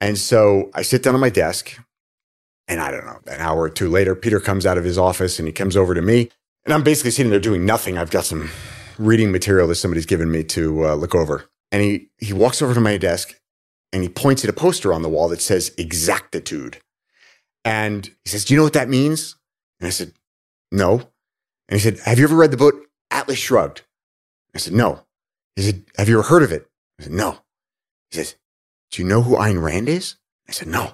And 0.00 0.18
so 0.18 0.70
I 0.74 0.82
sit 0.82 1.02
down 1.02 1.14
at 1.14 1.20
my 1.20 1.30
desk, 1.30 1.78
and 2.66 2.80
I 2.80 2.90
don't 2.90 3.06
know, 3.06 3.20
an 3.26 3.40
hour 3.40 3.62
or 3.62 3.70
two 3.70 3.88
later, 3.88 4.14
Peter 4.14 4.40
comes 4.40 4.66
out 4.66 4.78
of 4.78 4.84
his 4.84 4.98
office 4.98 5.38
and 5.38 5.46
he 5.46 5.52
comes 5.52 5.76
over 5.76 5.94
to 5.94 6.02
me. 6.02 6.30
And 6.64 6.72
I'm 6.72 6.82
basically 6.82 7.10
sitting 7.10 7.30
there 7.30 7.40
doing 7.40 7.66
nothing. 7.66 7.98
I've 7.98 8.10
got 8.10 8.24
some 8.24 8.50
reading 8.98 9.32
material 9.32 9.68
that 9.68 9.76
somebody's 9.76 10.06
given 10.06 10.30
me 10.30 10.44
to 10.44 10.86
uh, 10.86 10.94
look 10.94 11.14
over. 11.14 11.44
And 11.70 11.82
he, 11.82 12.10
he 12.18 12.32
walks 12.32 12.62
over 12.62 12.74
to 12.74 12.80
my 12.80 12.96
desk 12.96 13.34
and 13.92 14.02
he 14.02 14.08
points 14.08 14.44
at 14.44 14.50
a 14.50 14.54
poster 14.54 14.92
on 14.92 15.02
the 15.02 15.08
wall 15.08 15.28
that 15.28 15.40
says 15.40 15.72
exactitude. 15.76 16.78
And 17.64 18.06
he 18.24 18.30
says, 18.30 18.44
Do 18.44 18.54
you 18.54 18.58
know 18.58 18.64
what 18.64 18.72
that 18.72 18.88
means? 18.88 19.36
And 19.80 19.86
I 19.86 19.90
said, 19.90 20.12
No. 20.70 20.94
And 21.68 21.78
he 21.78 21.78
said, 21.78 21.98
Have 22.00 22.18
you 22.18 22.24
ever 22.24 22.36
read 22.36 22.50
the 22.50 22.56
book 22.56 22.74
Atlas 23.10 23.38
Shrugged? 23.38 23.82
I 24.54 24.58
said, 24.58 24.72
No. 24.72 25.04
He 25.56 25.62
said, 25.62 25.84
Have 25.96 26.08
you 26.08 26.18
ever 26.18 26.28
heard 26.28 26.42
of 26.42 26.52
it? 26.52 26.68
I 26.98 27.04
said, 27.04 27.12
No. 27.12 27.38
He 28.10 28.18
says, 28.18 28.36
Do 28.90 29.02
you 29.02 29.08
know 29.08 29.22
who 29.22 29.36
Ayn 29.36 29.62
Rand 29.62 29.88
is? 29.88 30.16
I 30.48 30.52
said, 30.52 30.68
No. 30.68 30.92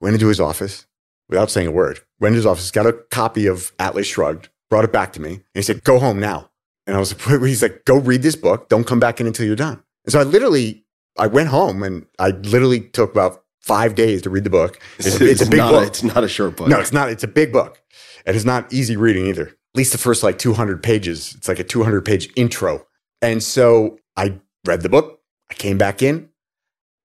Went 0.00 0.14
into 0.14 0.28
his 0.28 0.40
office 0.40 0.86
without 1.28 1.50
saying 1.50 1.68
a 1.68 1.72
word. 1.72 2.00
Went 2.20 2.32
into 2.32 2.38
his 2.38 2.46
office, 2.46 2.70
got 2.70 2.86
a 2.86 2.92
copy 3.10 3.46
of 3.46 3.72
Atlas 3.78 4.06
Shrugged, 4.06 4.48
brought 4.70 4.84
it 4.84 4.92
back 4.92 5.12
to 5.14 5.20
me, 5.20 5.34
and 5.34 5.42
he 5.54 5.62
said, 5.62 5.84
Go 5.84 5.98
home 5.98 6.20
now. 6.20 6.50
And 6.86 6.96
I 6.96 6.98
was 6.98 7.12
like, 7.28 7.42
He's 7.42 7.62
like, 7.62 7.84
Go 7.84 7.98
read 7.98 8.22
this 8.22 8.36
book. 8.36 8.68
Don't 8.68 8.86
come 8.86 9.00
back 9.00 9.20
in 9.20 9.26
until 9.26 9.46
you're 9.46 9.56
done. 9.56 9.82
And 10.04 10.12
so 10.12 10.20
I 10.20 10.22
literally, 10.22 10.84
I 11.18 11.26
went 11.26 11.48
home 11.48 11.82
and 11.82 12.06
I 12.18 12.30
literally 12.30 12.80
took 12.80 13.12
about 13.12 13.42
five 13.60 13.94
days 13.94 14.20
to 14.22 14.30
read 14.30 14.44
the 14.44 14.50
book. 14.50 14.78
It's, 14.98 15.20
it's 15.20 15.40
a 15.40 15.48
big 15.48 15.58
not, 15.58 15.70
book. 15.70 15.86
It's 15.86 16.02
not 16.02 16.22
a 16.22 16.28
short 16.28 16.56
book. 16.56 16.68
No, 16.68 16.78
it's 16.78 16.92
not. 16.92 17.08
It's 17.08 17.24
a 17.24 17.28
big 17.28 17.52
book. 17.52 17.80
And 18.26 18.36
it's 18.36 18.44
not 18.44 18.72
easy 18.72 18.96
reading 18.96 19.26
either. 19.26 19.56
Least 19.74 19.92
the 19.92 19.98
first 19.98 20.22
like 20.22 20.38
200 20.38 20.82
pages. 20.82 21.34
It's 21.36 21.48
like 21.48 21.58
a 21.58 21.64
200 21.64 22.04
page 22.04 22.30
intro. 22.36 22.86
And 23.20 23.42
so 23.42 23.98
I 24.16 24.40
read 24.64 24.82
the 24.82 24.88
book. 24.88 25.20
I 25.50 25.54
came 25.54 25.78
back 25.78 26.02
in. 26.02 26.28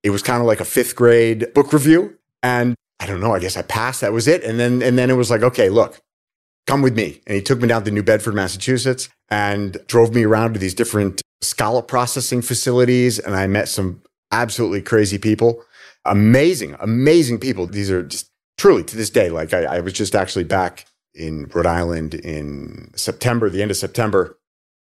It 0.04 0.12
was 0.12 0.24
kind 0.24 0.40
of 0.40 0.48
like 0.48 0.60
a 0.60 0.66
fifth 0.66 0.96
grade 0.96 1.54
book 1.54 1.74
review. 1.74 2.18
And 2.44 2.76
I 3.00 3.06
don't 3.06 3.22
know, 3.22 3.34
I 3.34 3.40
guess 3.40 3.58
I 3.58 3.64
passed. 3.64 4.02
That 4.02 4.14
was 4.14 4.28
it. 4.28 4.44
And 4.44 4.60
then, 4.60 4.82
and 4.82 4.98
then 4.98 5.10
it 5.10 5.16
was 5.16 5.30
like, 5.30 5.42
okay, 5.42 5.70
look, 5.70 6.00
come 6.68 6.82
with 6.82 6.96
me. 6.96 7.22
And 7.26 7.36
he 7.36 7.42
took 7.42 7.60
me 7.60 7.68
down 7.68 7.84
to 7.86 7.92
New 7.92 8.04
Bedford, 8.04 8.36
Massachusetts 8.36 9.10
and 9.30 9.78
drove 9.88 10.14
me 10.14 10.24
around 10.24 10.54
to 10.54 10.60
these 10.60 10.74
different 10.74 11.22
scallop 11.42 11.88
processing 11.88 12.42
facilities. 12.42 13.20
And 13.20 13.36
I 13.36 13.48
met 13.48 13.68
some 13.68 14.02
absolutely 14.32 14.82
crazy 14.82 15.18
people. 15.18 15.64
Amazing, 16.06 16.76
amazing 16.80 17.40
people. 17.40 17.68
These 17.68 17.92
are 17.92 18.04
just 18.04 18.30
truly 18.58 18.84
to 18.84 18.98
this 18.98 19.10
day. 19.10 19.30
Like 19.30 19.54
I, 19.54 19.64
I 19.64 19.80
was 19.80 19.94
just 19.94 20.16
actually 20.16 20.46
back 20.46 20.86
in 21.20 21.46
Rhode 21.54 21.66
Island 21.66 22.16
in 22.16 22.92
September, 22.96 23.50
the 23.50 23.62
end 23.62 23.72
of 23.72 23.78
September, 23.78 24.40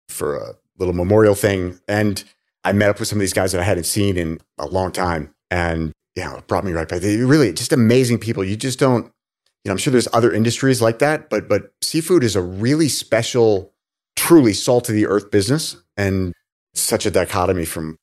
for 0.09 0.37
a 0.37 0.55
little 0.79 0.95
memorial 0.95 1.35
thing. 1.35 1.79
And 1.89 2.23
I 2.65 2.73
met 2.73 2.91
up 2.91 2.99
with 2.99 3.09
some 3.09 3.19
of 3.19 3.21
these 3.21 3.33
guys 3.33 3.53
that 3.53 3.61
I 3.61 3.65
hadn't 3.65 3.85
seen 3.85 4.17
in 4.17 4.41
a 4.59 4.67
long 4.67 4.93
time. 4.93 5.35
And 5.51 5.93
yeah, 6.17 6.37
it 6.37 6.47
brought 6.47 6.65
me 6.65 6.73
right 6.73 6.89
back. 6.89 7.01
They 7.01 7.17
really 7.19 7.53
just 7.53 7.73
amazing 7.73 8.19
people. 8.19 8.45
You 8.45 8.57
just 8.57 8.79
don't, 8.79 9.07
you 9.07 9.69
know, 9.69 9.73
I'm 9.73 9.79
sure 9.79 9.91
there's 9.91 10.09
other 10.13 10.33
industries 10.33 10.83
like 10.83 10.99
that, 10.99 11.31
but 11.31 11.49
but 11.49 11.73
seafood 11.83 12.25
is 12.25 12.37
a 12.37 12.43
really 12.43 12.89
special, 12.89 13.73
truly 14.17 14.53
salt 14.53 14.89
of 14.89 14.95
the 14.95 15.07
earth 15.07 15.31
business. 15.31 15.77
And 15.97 16.33
such 16.75 17.07
a 17.07 17.11
dichotomy 17.11 17.65
from 17.65 17.99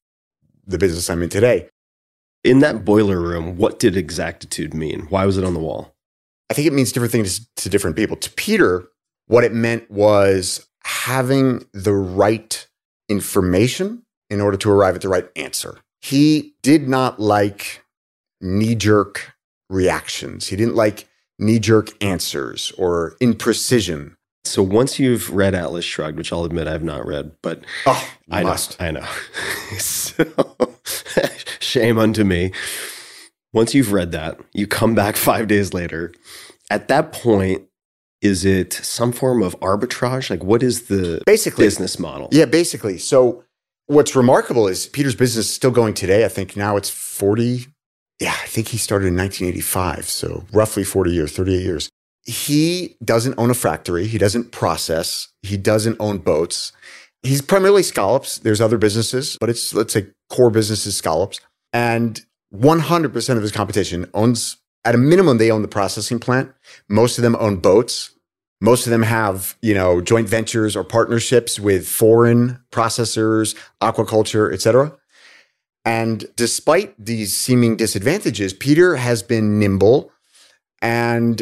the 0.66 0.78
business 0.78 1.10
I'm 1.10 1.22
in 1.24 1.30
today. 1.30 1.70
In 2.44 2.60
that 2.60 2.86
boiler 2.86 3.20
room, 3.20 3.58
what 3.58 3.80
did 3.80 3.96
exactitude 3.96 4.74
mean? 4.74 5.02
Why 5.10 5.26
was 5.26 5.38
it 5.38 5.44
on 5.44 5.54
the 5.54 5.60
wall? 5.60 5.94
I 6.52 6.54
think 6.54 6.68
it 6.68 6.74
means 6.74 6.92
different 6.92 7.14
things 7.14 7.48
to 7.56 7.70
different 7.70 7.96
people. 7.96 8.18
To 8.18 8.30
Peter, 8.32 8.84
what 9.28 9.46
it 9.46 9.54
meant 9.54 9.90
was 9.90 10.68
having 10.84 11.66
the 11.74 11.94
right 11.94 12.68
information 13.08 14.04
in 14.30 14.42
order 14.42 14.58
to 14.58 14.70
arrive 14.70 14.96
at 14.96 15.02
the 15.02 15.08
right 15.08 15.30
answer. 15.38 15.78
He 16.02 16.56
did 16.62 16.90
not 16.90 17.22
like 17.22 17.86
knee 18.42 18.76
jerk 18.76 19.32
reactions. 19.70 20.48
He 20.48 20.58
didn't 20.58 20.76
like 20.76 21.08
knee 21.40 21.58
jerk 21.60 21.88
answers 22.04 22.74
or 22.78 23.16
imprecision. 23.22 24.18
So 24.44 24.62
once 24.62 25.00
you've 25.00 25.34
read 25.34 25.56
Atlas 25.56 25.86
Shrugged, 25.86 26.18
which 26.18 26.34
I'll 26.34 26.44
admit 26.44 26.68
I've 26.68 26.84
not 26.84 27.06
read, 27.06 27.32
but 27.42 27.64
Oh, 27.86 28.10
I 28.30 28.44
must. 28.44 28.78
know, 28.78 28.86
I 28.88 28.92
know. 28.92 29.08
so, 29.78 30.26
shame 31.62 31.98
unto 31.98 32.26
me. 32.26 32.52
Once 33.54 33.74
you've 33.74 33.92
read 33.92 34.12
that, 34.12 34.40
you 34.54 34.68
come 34.68 34.96
back 34.96 35.16
five 35.30 35.48
days 35.48 35.74
later. 35.74 36.14
At 36.70 36.88
that 36.88 37.12
point, 37.12 37.64
is 38.22 38.46
it 38.46 38.74
some 38.74 39.12
form 39.12 39.42
of 39.42 39.60
arbitrage? 39.60 40.30
Like, 40.30 40.44
what 40.44 40.62
is 40.64 40.84
the 40.84 41.22
Basically, 41.26 41.66
business 41.66 42.00
model? 42.00 42.30
Yeah, 42.32 42.46
basically. 42.46 42.98
So 42.98 43.44
what's 43.88 44.16
remarkable 44.16 44.68
is 44.68 44.88
Peter's 44.88 45.16
business 45.16 45.48
is 45.48 45.54
still 45.54 45.72
going 45.72 45.94
today. 45.94 46.24
I 46.24 46.28
think 46.28 46.56
now 46.56 46.78
it's 46.78 46.90
40. 46.90 47.68
Yeah, 48.20 48.36
I 48.42 48.48
think 48.48 48.68
he 48.70 48.78
started 48.78 49.08
in 49.08 49.16
1985. 49.18 50.06
So 50.06 50.46
roughly 50.54 50.84
40 50.84 51.12
years, 51.12 51.36
38 51.36 51.62
years. 51.62 51.90
He 52.24 52.96
doesn't 53.04 53.34
own 53.40 53.50
a 53.50 53.56
factory. 53.56 54.06
He 54.06 54.20
doesn't 54.20 54.52
process. 54.52 55.30
He 55.42 55.58
doesn't 55.58 55.98
own 56.00 56.20
boats. 56.20 56.72
He's 57.24 57.42
primarily 57.42 57.84
scallops. 57.84 58.38
There's 58.38 58.62
other 58.62 58.78
businesses, 58.78 59.38
but 59.40 59.50
it's, 59.50 59.74
let's 59.74 59.94
say, 59.94 60.08
core 60.30 60.52
business 60.52 60.86
is 60.86 60.96
scallops. 60.96 61.40
And 61.74 62.22
100% 62.54 63.38
of 63.38 63.42
his 63.42 63.52
competition 63.52 64.10
owns, 64.14 64.58
at 64.84 64.96
a 64.96 64.98
minimum, 64.98 65.38
they 65.38 65.52
own 65.52 65.62
the 65.62 65.68
processing 65.68 66.20
plant. 66.20 66.52
Most 66.90 67.18
of 67.18 67.22
them 67.22 67.36
own 67.40 67.58
boats. 67.58 68.12
Most 68.60 68.86
of 68.86 68.92
them 68.92 69.04
have, 69.04 69.58
you 69.62 69.74
know, 69.74 70.02
joint 70.02 70.30
ventures 70.30 70.76
or 70.76 70.84
partnerships 70.84 71.60
with 71.60 71.88
foreign 71.88 72.60
processors, 72.72 73.56
aquaculture, 73.82 74.54
et 74.54 74.62
cetera. 74.62 74.96
And 75.84 76.26
despite 76.36 76.94
these 77.04 77.36
seeming 77.36 77.76
disadvantages, 77.76 78.54
Peter 78.54 78.98
has 78.98 79.24
been 79.24 79.58
nimble 79.58 80.12
and, 80.82 81.42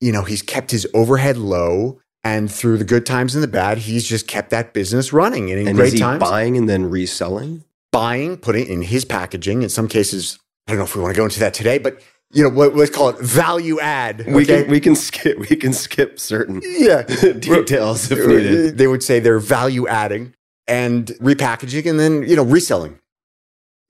you 0.00 0.10
know, 0.10 0.22
he's 0.22 0.42
kept 0.42 0.72
his 0.72 0.84
overhead 0.94 1.36
low 1.36 2.00
And 2.24 2.50
through 2.50 2.78
the 2.78 2.84
good 2.84 3.04
times 3.04 3.34
and 3.34 3.42
the 3.42 3.48
bad, 3.48 3.78
he's 3.78 4.06
just 4.06 4.28
kept 4.28 4.50
that 4.50 4.72
business 4.72 5.12
running. 5.12 5.50
And 5.50 5.60
in 5.60 5.68
And 5.68 5.76
great 5.76 5.88
is 5.88 5.92
he 5.94 5.98
times, 5.98 6.20
buying 6.20 6.56
and 6.56 6.68
then 6.68 6.88
reselling? 6.88 7.64
Buying, 7.92 8.36
putting 8.36 8.66
in 8.66 8.82
his 8.82 9.04
packaging. 9.04 9.62
In 9.62 9.68
some 9.68 9.86
cases, 9.86 10.38
I 10.66 10.72
don't 10.72 10.78
know 10.78 10.84
if 10.84 10.96
we 10.96 11.02
want 11.02 11.14
to 11.14 11.18
go 11.18 11.24
into 11.24 11.40
that 11.40 11.54
today, 11.54 11.78
but 11.78 12.02
you 12.32 12.42
know, 12.42 12.48
what, 12.48 12.74
let's 12.74 12.90
call 12.90 13.10
it 13.10 13.18
value 13.20 13.78
add. 13.78 14.24
We 14.26 14.46
can 14.46 14.68
we 14.68 14.80
can 14.80 14.96
skip 14.96 15.38
we 15.38 15.54
can 15.54 15.72
skip 15.72 16.18
certain 16.18 16.62
yeah. 16.64 17.02
details 17.02 18.10
if 18.10 18.26
needed. 18.26 18.78
They 18.78 18.86
would 18.86 19.02
say 19.02 19.20
they're 19.20 19.38
value 19.38 19.86
adding 19.86 20.34
and 20.66 21.06
repackaging 21.20 21.88
and 21.88 22.00
then, 22.00 22.22
you 22.22 22.34
know, 22.34 22.44
reselling. 22.44 22.98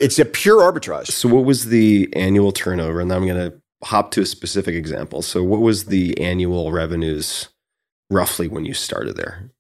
It's 0.01 0.19
a 0.19 0.25
pure 0.25 0.61
arbitrage. 0.61 1.07
So 1.09 1.29
what 1.29 1.45
was 1.45 1.67
the 1.67 2.09
annual 2.15 2.51
turnover? 2.51 3.01
And 3.01 3.13
I'm 3.13 3.25
going 3.25 3.51
to 3.51 3.57
hop 3.85 4.11
to 4.13 4.23
a 4.23 4.27
specific 4.27 4.75
example. 4.75 5.23
So 5.23 5.45
what 5.45 5.61
was 5.61 5.85
the 5.85 6.19
annual 6.21 6.73
revenues 6.73 7.49
roughly 8.11 8.49
when 8.49 8.65
you 8.65 8.75
started 8.75 9.17
there? 9.17 9.51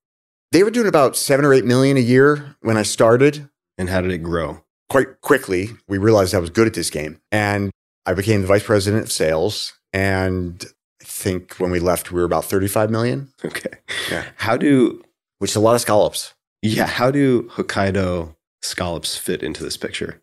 They 0.51 0.65
were 0.65 0.71
doing 0.71 0.89
about 0.89 1.17
seven 1.17 1.45
or 1.45 1.55
eight 1.55 1.65
million 1.65 1.97
a 1.97 2.01
year 2.01 2.57
when 2.61 2.77
I 2.77 2.83
started. 2.83 3.49
And 3.79 3.89
how 3.89 4.01
did 4.01 4.11
it 4.11 4.19
grow? 4.19 4.63
Quite 4.91 5.21
quickly, 5.23 5.71
we 5.89 5.99
realized 5.99 6.35
I 6.35 6.39
was 6.39 6.51
good 6.51 6.67
at 6.67 6.75
this 6.75 6.91
game. 6.91 7.21
And 7.31 7.71
I 8.07 8.15
became 8.15 8.43
the 8.43 8.47
vice 8.47 8.65
president 8.65 9.05
of 9.05 9.13
sales. 9.13 9.73
And 9.93 10.65
I 11.01 11.05
think 11.05 11.55
when 11.57 11.71
we 11.71 11.81
left, 11.81 12.13
we 12.13 12.21
were 12.21 12.27
about 12.27 12.45
35 12.45 12.91
million, 12.91 13.29
Okay. 13.45 13.71
Yeah. 14.11 14.25
How 14.37 14.57
do 14.57 15.03
which 15.39 15.51
is 15.53 15.57
a 15.57 15.61
lot 15.61 15.75
of 15.75 15.81
scallops. 15.81 16.35
yeah, 16.63 16.87
how 16.87 17.11
do 17.11 17.45
Hokkaido 17.55 18.37
scallops 18.63 19.17
fit 19.17 19.43
into 19.43 19.65
this 19.65 19.77
picture? 19.77 20.23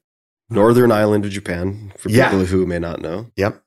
Northern 0.49 0.91
island 0.91 1.25
of 1.25 1.31
Japan, 1.31 1.91
for 1.97 2.09
Yeah. 2.09 2.29
people 2.29 2.45
who 2.45 2.65
may 2.65 2.79
not 2.79 3.01
know. 3.01 3.29
Yep. 3.35 3.61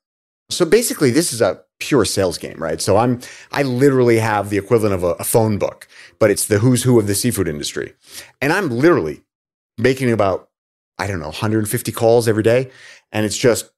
So 0.51 0.65
basically, 0.65 1.11
this 1.11 1.33
is 1.33 1.41
a 1.43 1.61
pure 1.79 2.05
sales 2.07 2.39
game, 2.39 2.57
right? 2.63 2.81
So 2.81 2.97
I'm, 2.97 3.21
I 3.53 3.63
literally 3.63 4.19
have 4.19 4.49
the 4.51 4.57
equivalent 4.59 4.95
of 4.95 5.05
a, 5.05 5.09
a 5.21 5.25
phone 5.25 5.59
book, 5.59 5.87
but 6.19 6.31
it's 6.31 6.47
the 6.47 6.59
who's 6.59 6.83
who 6.85 6.99
of 6.99 7.07
the 7.07 7.15
seafood 7.15 7.49
industry. 7.49 7.93
And 8.41 8.53
I'm 8.53 8.71
literally 8.71 9.23
making 9.79 10.11
about, 10.11 10.49
I 10.99 11.07
don't 11.07 11.19
know, 11.19 11.27
150 11.27 11.93
calls 11.93 12.29
every 12.29 12.43
day. 12.43 12.71
And 13.11 13.27
it's 13.27 13.37
just 13.37 13.71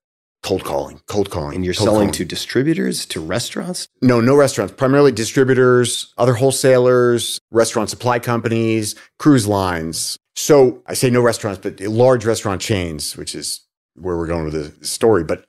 cold 0.43 0.63
calling, 0.63 1.01
cold 1.07 1.31
calling. 1.31 1.57
And 1.57 1.65
you're 1.65 1.75
selling 1.75 1.95
calling. 1.95 2.13
to 2.13 2.25
distributors, 2.25 3.07
to 3.07 3.21
restaurants? 3.21 3.89
No, 4.03 4.21
no 4.21 4.37
restaurants, 4.37 4.75
primarily 4.75 5.11
distributors, 5.11 6.13
other 6.19 6.35
wholesalers, 6.35 7.41
restaurant 7.51 7.91
supply 7.91 8.19
companies, 8.19 8.95
cruise 9.19 9.47
lines. 9.47 10.19
So 10.37 10.83
I 10.87 10.95
say 10.95 11.11
no 11.11 11.23
restaurants, 11.23 11.61
but 11.63 11.81
large 11.81 12.27
restaurant 12.27 12.61
chains, 12.61 13.17
which 13.17 13.35
is 13.35 13.61
where 13.95 14.17
we're 14.17 14.27
going 14.27 14.45
with 14.45 14.81
the 14.81 14.87
story. 14.87 15.25
But 15.25 15.41
a 15.41 15.45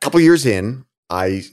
couple 0.00 0.18
years 0.20 0.44
in, 0.44 0.84
I 1.08 1.44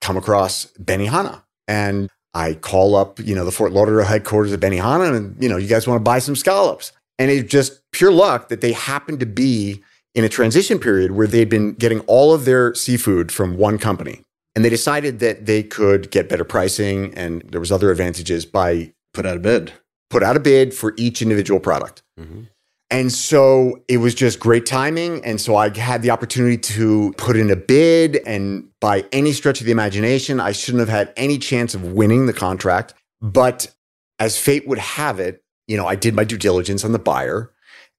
come 0.00 0.16
across 0.16 0.66
Benihana 0.80 1.42
and 1.66 2.08
I 2.32 2.54
call 2.54 2.94
up, 2.94 3.18
you 3.20 3.34
know, 3.34 3.44
the 3.44 3.52
Fort 3.52 3.72
Lauderdale 3.72 4.06
headquarters 4.06 4.52
of 4.52 4.60
Benihana 4.60 5.14
and, 5.14 5.42
you 5.42 5.48
know, 5.48 5.56
you 5.56 5.66
guys 5.66 5.86
want 5.86 5.98
to 5.98 6.04
buy 6.04 6.18
some 6.18 6.36
scallops. 6.36 6.92
And 7.18 7.30
it's 7.30 7.50
just 7.50 7.80
pure 7.92 8.12
luck 8.12 8.48
that 8.48 8.60
they 8.60 8.72
happened 8.72 9.20
to 9.20 9.26
be 9.26 9.82
in 10.14 10.24
a 10.24 10.28
transition 10.28 10.78
period 10.78 11.12
where 11.12 11.26
they'd 11.26 11.48
been 11.48 11.74
getting 11.74 12.00
all 12.00 12.32
of 12.32 12.44
their 12.44 12.74
seafood 12.74 13.30
from 13.32 13.56
one 13.56 13.78
company. 13.78 14.22
And 14.54 14.64
they 14.64 14.70
decided 14.70 15.18
that 15.20 15.46
they 15.46 15.62
could 15.62 16.10
get 16.10 16.28
better 16.28 16.44
pricing 16.44 17.14
and 17.14 17.42
there 17.42 17.60
was 17.60 17.70
other 17.70 17.90
advantages 17.90 18.44
by 18.46 18.92
Put 19.14 19.26
out 19.26 19.36
a 19.36 19.40
bid. 19.40 19.72
put 20.10 20.22
out 20.22 20.36
a 20.36 20.40
bid 20.40 20.74
for 20.74 20.94
each 20.96 21.22
individual 21.22 21.60
product. 21.60 22.02
Mhm. 22.20 22.46
And 22.90 23.12
so 23.12 23.82
it 23.88 23.98
was 23.98 24.14
just 24.14 24.40
great 24.40 24.64
timing. 24.64 25.22
And 25.24 25.40
so 25.40 25.56
I 25.56 25.76
had 25.76 26.02
the 26.02 26.10
opportunity 26.10 26.56
to 26.56 27.12
put 27.18 27.36
in 27.36 27.50
a 27.50 27.56
bid. 27.56 28.20
And 28.26 28.68
by 28.80 29.04
any 29.12 29.32
stretch 29.32 29.60
of 29.60 29.66
the 29.66 29.72
imagination, 29.72 30.40
I 30.40 30.52
shouldn't 30.52 30.80
have 30.80 30.88
had 30.88 31.12
any 31.16 31.36
chance 31.38 31.74
of 31.74 31.82
winning 31.92 32.26
the 32.26 32.32
contract. 32.32 32.94
But 33.20 33.74
as 34.18 34.38
fate 34.38 34.66
would 34.66 34.78
have 34.78 35.20
it, 35.20 35.42
you 35.68 35.76
know, 35.76 35.86
I 35.86 35.94
did 35.94 36.14
my 36.14 36.24
due 36.24 36.38
diligence 36.38 36.84
on 36.84 36.92
the 36.92 36.98
buyer, 36.98 37.52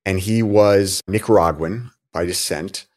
and 0.04 0.20
he 0.20 0.44
was 0.44 1.02
Nicaraguan 1.08 1.92
by 2.12 2.26
descent, 2.26 2.88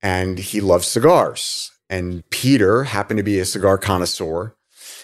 and 0.00 0.38
he 0.38 0.60
loved 0.60 0.84
cigars. 0.84 1.72
And 1.90 2.28
Peter 2.30 2.84
happened 2.84 3.18
to 3.18 3.24
be 3.24 3.38
a 3.38 3.44
cigar 3.44 3.76
connoisseur. 3.76 4.56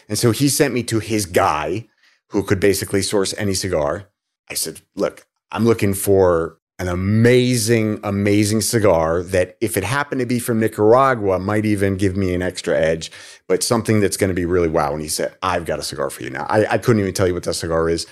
And 0.08 0.18
so 0.18 0.30
he 0.30 0.48
sent 0.48 0.72
me 0.72 0.82
to 0.84 1.00
his 1.00 1.26
guy 1.26 1.88
who 2.30 2.42
could 2.42 2.60
basically 2.60 3.02
source 3.02 3.34
any 3.36 3.54
cigar. 3.54 4.08
I 4.48 4.54
said, 4.54 4.80
look, 4.94 5.26
I'm 5.50 5.64
looking 5.64 5.94
for 5.94 6.58
an 6.80 6.88
amazing, 6.88 8.00
amazing 8.02 8.62
cigar 8.62 9.22
that 9.22 9.58
if 9.60 9.76
it 9.76 9.84
happened 9.84 10.18
to 10.20 10.26
be 10.26 10.38
from 10.38 10.58
Nicaragua, 10.58 11.38
might 11.38 11.66
even 11.66 11.96
give 11.96 12.16
me 12.16 12.32
an 12.32 12.40
extra 12.40 12.74
edge, 12.74 13.12
but 13.46 13.62
something 13.62 14.00
that's 14.00 14.16
going 14.16 14.28
to 14.28 14.34
be 14.34 14.46
really 14.46 14.70
wow. 14.70 14.94
And 14.94 15.02
he 15.02 15.08
said, 15.08 15.36
I've 15.42 15.66
got 15.66 15.78
a 15.78 15.82
cigar 15.82 16.08
for 16.08 16.22
you 16.22 16.30
now. 16.30 16.46
I, 16.48 16.64
I 16.64 16.78
couldn't 16.78 17.00
even 17.00 17.12
tell 17.12 17.28
you 17.28 17.34
what 17.34 17.42
that 17.42 17.52
cigar 17.52 17.90
is, 17.90 18.06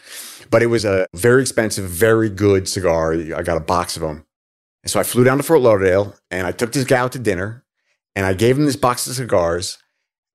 but 0.50 0.62
it 0.62 0.66
was 0.66 0.84
a 0.84 1.06
very 1.14 1.40
expensive, 1.40 1.88
very 1.88 2.28
good 2.28 2.68
cigar. 2.68 3.14
I 3.14 3.42
got 3.42 3.56
a 3.56 3.60
box 3.60 3.96
of 3.96 4.02
them. 4.02 4.26
And 4.82 4.90
so 4.90 5.00
I 5.00 5.02
flew 5.02 5.24
down 5.24 5.38
to 5.38 5.42
Fort 5.42 5.62
Lauderdale 5.62 6.14
and 6.30 6.46
I 6.46 6.52
took 6.52 6.72
this 6.72 6.84
guy 6.84 6.98
out 6.98 7.12
to 7.12 7.18
dinner 7.18 7.64
and 8.14 8.26
I 8.26 8.34
gave 8.34 8.58
him 8.58 8.66
this 8.66 8.76
box 8.76 9.06
of 9.06 9.14
cigars. 9.14 9.78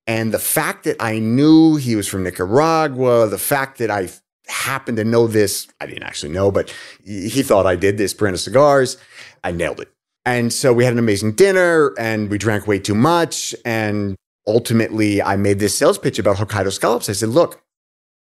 And 0.08 0.34
the 0.34 0.39
fact 0.39 0.86
that 0.86 0.98
I 1.00 1.19
knew 1.19 1.76
he 1.76 1.96
was 1.96 2.08
from 2.08 2.24
Nicaragua, 2.24 3.28
the 3.28 3.38
fact 3.38 3.78
that 3.78 3.91
I 3.91 4.10
happened 4.48 4.98
to 4.98 5.04
know 5.04 5.28
this, 5.28 5.68
I 5.80 5.86
didn't 5.86 6.04
actually 6.04 6.32
know, 6.32 6.52
but 6.52 6.74
he 7.06 7.44
thought 7.44 7.66
I 7.66 7.76
did 7.76 7.98
this 7.98 8.14
brand 8.14 8.36
of 8.36 8.40
cigars. 8.40 8.98
I 9.44 9.52
nailed 9.52 9.80
it. 9.80 9.92
And 10.26 10.54
so 10.54 10.72
we 10.74 10.86
had 10.86 10.94
an 10.94 11.00
amazing 11.00 11.34
dinner 11.34 11.94
and 11.98 12.30
we 12.30 12.38
drank 12.38 12.68
way 12.68 12.80
too 12.80 12.96
much. 12.96 13.54
And 13.66 14.16
ultimately, 14.48 15.22
I 15.22 15.36
made 15.36 15.60
this 15.60 15.78
sales 15.78 15.98
pitch 15.98 16.20
about 16.20 16.38
Hokkaido 16.38 16.72
scallops. 16.72 17.10
I 17.10 17.14
said, 17.14 17.30
look, 17.30 17.62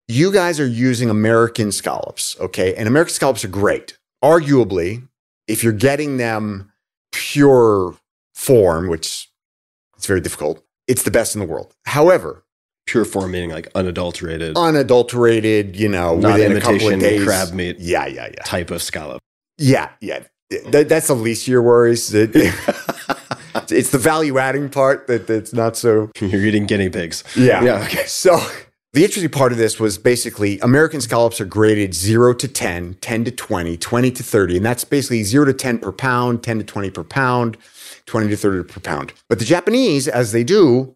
you 0.07 0.31
guys 0.31 0.59
are 0.59 0.67
using 0.67 1.09
American 1.09 1.71
scallops, 1.71 2.39
okay? 2.39 2.73
And 2.75 2.87
American 2.87 3.13
scallops 3.13 3.43
are 3.43 3.49
great. 3.49 3.97
Arguably, 4.23 5.07
if 5.47 5.63
you're 5.63 5.73
getting 5.73 6.17
them 6.17 6.71
pure 7.11 7.95
form, 8.33 8.87
which 8.87 9.29
it's 9.97 10.05
very 10.05 10.21
difficult, 10.21 10.63
it's 10.87 11.03
the 11.03 11.11
best 11.11 11.35
in 11.35 11.39
the 11.41 11.47
world. 11.47 11.75
However, 11.85 12.43
Pure 12.89 13.05
form 13.05 13.29
meaning 13.31 13.51
like 13.51 13.67
unadulterated 13.75 14.57
unadulterated, 14.57 15.75
you 15.75 15.87
know, 15.87 16.15
Not 16.17 16.33
within 16.39 16.57
a 16.57 16.59
couple 16.59 16.75
of 16.75 16.81
imitation 16.93 16.99
days. 16.99 17.23
crab 17.23 17.53
meat. 17.53 17.77
Yeah, 17.79 18.07
yeah, 18.07 18.25
yeah. 18.35 18.43
type 18.45 18.71
of 18.71 18.81
scallop. 18.81 19.19
Yeah, 19.59 19.89
yeah. 20.01 20.23
That, 20.71 20.89
that's 20.89 21.05
the 21.07 21.13
least 21.13 21.43
of 21.43 21.49
your 21.49 21.61
worries. 21.61 22.11
It- 22.13 22.31
it's 23.69 23.91
the 23.91 23.99
value 23.99 24.39
adding 24.39 24.69
part 24.69 25.05
that 25.07 25.27
that's 25.27 25.53
not 25.53 25.77
so. 25.77 26.09
You're 26.19 26.43
eating 26.45 26.65
guinea 26.65 26.89
pigs. 26.89 27.23
Yeah. 27.35 27.63
Yeah. 27.63 27.83
Okay. 27.83 28.05
So 28.05 28.39
the 28.93 29.03
interesting 29.03 29.29
part 29.29 29.51
of 29.51 29.59
this 29.59 29.79
was 29.79 29.99
basically 29.99 30.59
American 30.61 30.99
scallops 31.01 31.39
are 31.39 31.45
graded 31.45 31.93
0 31.93 32.33
to 32.35 32.47
10, 32.47 32.95
10 33.01 33.25
to 33.25 33.31
20, 33.31 33.77
20 33.77 34.11
to 34.11 34.23
30. 34.23 34.57
And 34.57 34.65
that's 34.65 34.83
basically 34.83 35.23
0 35.23 35.45
to 35.45 35.53
10 35.53 35.77
per 35.77 35.91
pound, 35.91 36.41
10 36.41 36.57
to 36.59 36.63
20 36.63 36.89
per 36.89 37.03
pound, 37.03 37.55
20 38.07 38.29
to 38.29 38.35
30 38.37 38.63
per 38.73 38.79
pound. 38.79 39.13
But 39.27 39.37
the 39.37 39.45
Japanese, 39.45 40.07
as 40.07 40.31
they 40.31 40.43
do, 40.43 40.95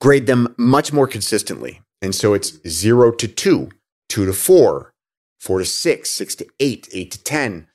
grade 0.00 0.26
them 0.26 0.54
much 0.58 0.92
more 0.92 1.06
consistently. 1.06 1.80
And 2.02 2.14
so 2.14 2.34
it's 2.34 2.58
0 2.68 3.12
to 3.12 3.28
2, 3.28 3.70
2 4.08 4.26
to 4.26 4.32
4, 4.32 4.92
4 5.40 5.58
to 5.58 5.64
6, 5.64 6.10
6 6.10 6.34
to 6.36 6.46
8, 6.60 6.88
8 6.92 7.10
to 7.10 7.24
10. 7.24 7.66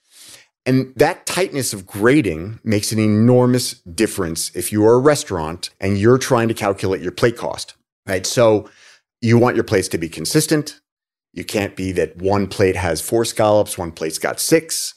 And 0.66 0.94
that 0.98 1.26
tightness 1.26 1.74
of 1.74 1.88
grading 1.88 2.60
makes 2.64 2.92
an 2.92 3.00
enormous 3.00 3.74
difference 3.82 4.56
if 4.56 4.72
you 4.72 4.86
are 4.86 4.96
a 4.96 5.00
restaurant 5.00 5.72
and 5.80 5.98
you're 5.98 6.18
trying 6.18 6.48
to 6.50 6.54
calculate 6.54 7.02
your 7.02 7.12
plate 7.12 7.38
cost, 7.38 7.74
right? 8.08 8.26
So 8.26 8.70
you 9.22 9.38
want 9.38 9.56
your 9.56 9.64
plates 9.64 9.88
to 9.90 9.98
be 9.98 10.10
consistent. 10.10 10.80
You 11.34 11.44
can't 11.44 11.76
be 11.76 11.92
that 11.94 12.18
one 12.18 12.48
plate 12.48 12.76
has 12.76 13.02
four 13.02 13.26
scallops, 13.26 13.78
one 13.78 13.92
plate's 13.92 14.20
got 14.20 14.40
six. 14.40 14.94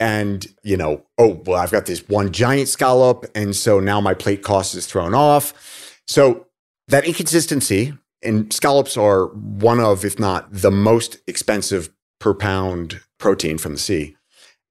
And, 0.00 0.46
you 0.62 0.76
know, 0.76 1.04
oh, 1.18 1.42
well, 1.44 1.58
I've 1.60 1.70
got 1.70 1.86
this 1.86 2.08
one 2.08 2.32
giant 2.32 2.68
scallop. 2.68 3.26
And 3.34 3.54
so 3.54 3.80
now 3.80 4.00
my 4.00 4.14
plate 4.14 4.42
cost 4.42 4.74
is 4.74 4.86
thrown 4.86 5.14
off. 5.14 6.00
So 6.06 6.43
that 6.88 7.04
inconsistency, 7.06 7.94
and 8.22 8.52
scallops 8.52 8.96
are 8.96 9.26
one 9.26 9.80
of, 9.80 10.04
if 10.04 10.18
not 10.18 10.52
the 10.52 10.70
most 10.70 11.18
expensive 11.26 11.90
per 12.18 12.34
pound 12.34 13.00
protein 13.18 13.58
from 13.58 13.72
the 13.72 13.78
sea. 13.78 14.16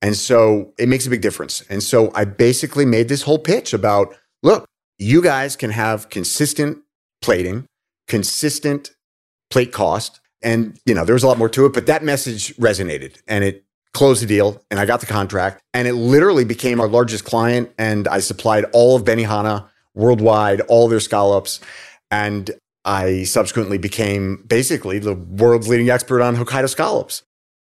And 0.01 0.17
so 0.17 0.73
it 0.77 0.89
makes 0.89 1.07
a 1.07 1.09
big 1.09 1.21
difference. 1.21 1.61
And 1.69 1.81
so 1.81 2.11
I 2.13 2.25
basically 2.25 2.85
made 2.85 3.07
this 3.07 3.21
whole 3.21 3.39
pitch 3.39 3.73
about 3.73 4.15
look, 4.41 4.65
you 4.99 5.21
guys 5.21 5.55
can 5.55 5.69
have 5.69 6.09
consistent 6.09 6.79
plating, 7.21 7.65
consistent 8.07 8.91
plate 9.49 9.71
cost. 9.71 10.19
And, 10.41 10.77
you 10.85 10.93
know, 10.93 11.05
there 11.05 11.13
was 11.13 11.23
a 11.23 11.27
lot 11.27 11.37
more 11.37 11.47
to 11.49 11.65
it, 11.65 11.73
but 11.73 11.85
that 11.85 12.03
message 12.03 12.55
resonated 12.57 13.21
and 13.27 13.45
it 13.45 13.63
closed 13.93 14.21
the 14.21 14.27
deal 14.27 14.61
and 14.69 14.79
I 14.79 14.85
got 14.85 14.99
the 14.99 15.05
contract 15.05 15.61
and 15.73 15.87
it 15.87 15.93
literally 15.93 16.43
became 16.43 16.81
our 16.81 16.87
largest 16.87 17.23
client. 17.23 17.71
And 17.77 18.07
I 18.07 18.19
supplied 18.19 18.65
all 18.73 18.97
of 18.97 19.05
Benihana 19.05 19.69
worldwide, 19.93 20.61
all 20.61 20.87
their 20.87 20.99
scallops. 20.99 21.59
And 22.13 22.51
I 22.85 23.23
subsequently 23.23 23.77
became 23.77 24.43
basically 24.47 24.99
the 24.99 25.15
world's 25.15 25.67
leading 25.67 25.89
expert 25.89 26.21
on 26.21 26.35
Hokkaido 26.35 26.69
scallops. 26.69 27.23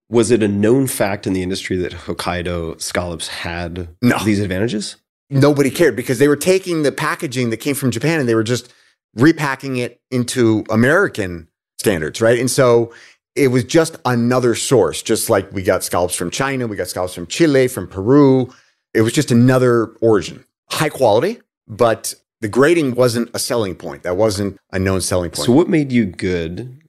Was 0.09 0.31
it 0.31 0.43
a 0.43 0.47
known 0.49 0.87
fact 0.87 1.27
in 1.27 1.33
the 1.33 1.43
industry 1.43 1.77
that 1.79 1.93
Hokkaido 1.93 2.81
scallops 2.81 3.27
had 3.29 3.89
No. 4.03 4.19
these 4.25 4.41
advantages? 4.41 4.97
nobody 5.29 5.71
cared 5.71 5.97
because 5.97 6.21
they 6.21 6.29
were 6.29 6.37
taking 6.37 6.85
the 6.85 6.93
packaging 6.93 7.51
that 7.51 7.57
came 7.57 7.75
from 7.75 7.91
Japan 7.91 8.21
and 8.21 8.29
they 8.29 8.35
were 8.37 8.45
just 8.45 8.73
repacking 9.17 9.77
it 9.77 9.99
into 10.13 10.65
American 10.71 11.49
standards, 11.81 12.21
right? 12.21 12.39
And 12.39 12.49
so 12.49 12.93
it 13.35 13.49
was 13.49 13.65
just 13.65 13.97
another 14.05 14.55
source, 14.55 15.03
just 15.03 15.29
like 15.29 15.53
we 15.53 15.65
got 15.65 15.83
scallops 15.83 16.15
from 16.15 16.31
China, 16.31 16.69
we 16.69 16.77
got 16.77 16.87
scallops 16.87 17.13
from 17.15 17.27
Chile, 17.27 17.67
from 17.67 17.89
Peru. 17.89 18.55
It 18.95 19.01
was 19.01 19.13
just 19.13 19.33
another 19.33 19.87
origin. 20.01 20.45
High 20.71 20.91
quality, 20.91 21.41
but 21.67 22.15
the 22.40 22.49
grading 22.49 22.94
wasn't 22.94 23.31
a 23.35 23.38
selling 23.38 23.75
point. 23.75 24.03
That 24.03 24.16
wasn't 24.16 24.59
a 24.72 24.79
known 24.79 25.01
selling 25.01 25.31
point. 25.31 25.46
So, 25.46 25.53
what 25.53 25.68
made 25.68 25.92
you 25.92 26.07
good? 26.07 26.83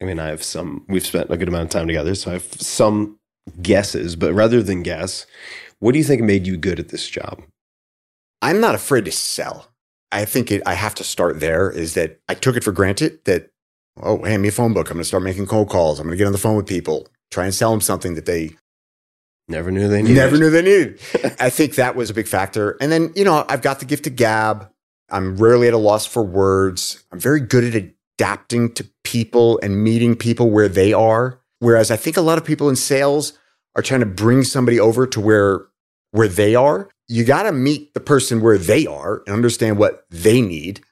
I 0.00 0.04
mean, 0.04 0.18
I 0.18 0.28
have 0.28 0.42
some, 0.42 0.84
we've 0.88 1.06
spent 1.06 1.30
a 1.30 1.36
good 1.36 1.48
amount 1.48 1.64
of 1.64 1.70
time 1.70 1.86
together, 1.86 2.14
so 2.14 2.30
I 2.30 2.34
have 2.34 2.52
some 2.60 3.18
guesses, 3.60 4.16
but 4.16 4.32
rather 4.34 4.60
than 4.62 4.82
guess, 4.82 5.26
what 5.78 5.92
do 5.92 5.98
you 5.98 6.04
think 6.04 6.22
made 6.22 6.46
you 6.46 6.56
good 6.56 6.80
at 6.80 6.88
this 6.88 7.08
job? 7.08 7.40
I'm 8.40 8.60
not 8.60 8.74
afraid 8.74 9.04
to 9.04 9.12
sell. 9.12 9.68
I 10.10 10.24
think 10.24 10.50
it, 10.50 10.60
I 10.66 10.74
have 10.74 10.94
to 10.96 11.04
start 11.04 11.40
there 11.40 11.70
is 11.70 11.94
that 11.94 12.18
I 12.28 12.34
took 12.34 12.56
it 12.56 12.64
for 12.64 12.72
granted 12.72 13.24
that, 13.24 13.50
oh, 14.02 14.24
hand 14.24 14.42
me 14.42 14.48
a 14.48 14.52
phone 14.52 14.74
book. 14.74 14.90
I'm 14.90 14.96
going 14.96 15.02
to 15.02 15.08
start 15.08 15.22
making 15.22 15.46
cold 15.46 15.70
calls. 15.70 16.00
I'm 16.00 16.06
going 16.06 16.18
to 16.18 16.18
get 16.18 16.26
on 16.26 16.32
the 16.32 16.38
phone 16.38 16.56
with 16.56 16.66
people, 16.66 17.06
try 17.30 17.44
and 17.44 17.54
sell 17.54 17.70
them 17.70 17.80
something 17.80 18.14
that 18.14 18.26
they 18.26 18.50
Never 19.48 19.70
knew 19.70 19.88
they 19.88 20.02
needed. 20.02 20.16
never 20.16 20.38
knew 20.38 20.50
they 20.50 20.62
needed. 20.62 21.00
I 21.40 21.50
think 21.50 21.74
that 21.74 21.96
was 21.96 22.10
a 22.10 22.14
big 22.14 22.28
factor. 22.28 22.76
And 22.80 22.90
then, 22.92 23.12
you 23.14 23.24
know, 23.24 23.44
I've 23.48 23.62
got 23.62 23.80
the 23.80 23.84
gift 23.84 24.06
of 24.06 24.16
gab. 24.16 24.70
I'm 25.12 25.36
rarely 25.36 25.68
at 25.68 25.74
a 25.74 25.78
loss 25.78 26.06
for 26.06 26.22
words. 26.22 27.04
I'm 27.12 27.20
very 27.20 27.40
good 27.40 27.74
at 27.74 27.92
adapting 28.18 28.72
to 28.74 28.88
people 29.04 29.58
and 29.62 29.82
meeting 29.82 30.16
people 30.16 30.50
where 30.50 30.68
they 30.68 30.92
are. 30.92 31.40
Whereas 31.58 31.90
I 31.90 31.96
think 31.96 32.16
a 32.16 32.22
lot 32.22 32.38
of 32.38 32.44
people 32.44 32.68
in 32.68 32.76
sales 32.76 33.38
are 33.76 33.82
trying 33.82 34.00
to 34.00 34.06
bring 34.06 34.44
somebody 34.44 34.78
over 34.80 35.06
to 35.06 35.20
where 35.20 35.66
where 36.10 36.28
they 36.28 36.54
are. 36.54 36.90
You 37.08 37.24
got 37.24 37.44
to 37.44 37.52
meet 37.52 37.94
the 37.94 38.00
person 38.00 38.40
where 38.40 38.58
they 38.58 38.86
are 38.86 39.22
and 39.26 39.34
understand 39.34 39.78
what 39.78 40.04
they 40.10 40.40
need 40.40 40.82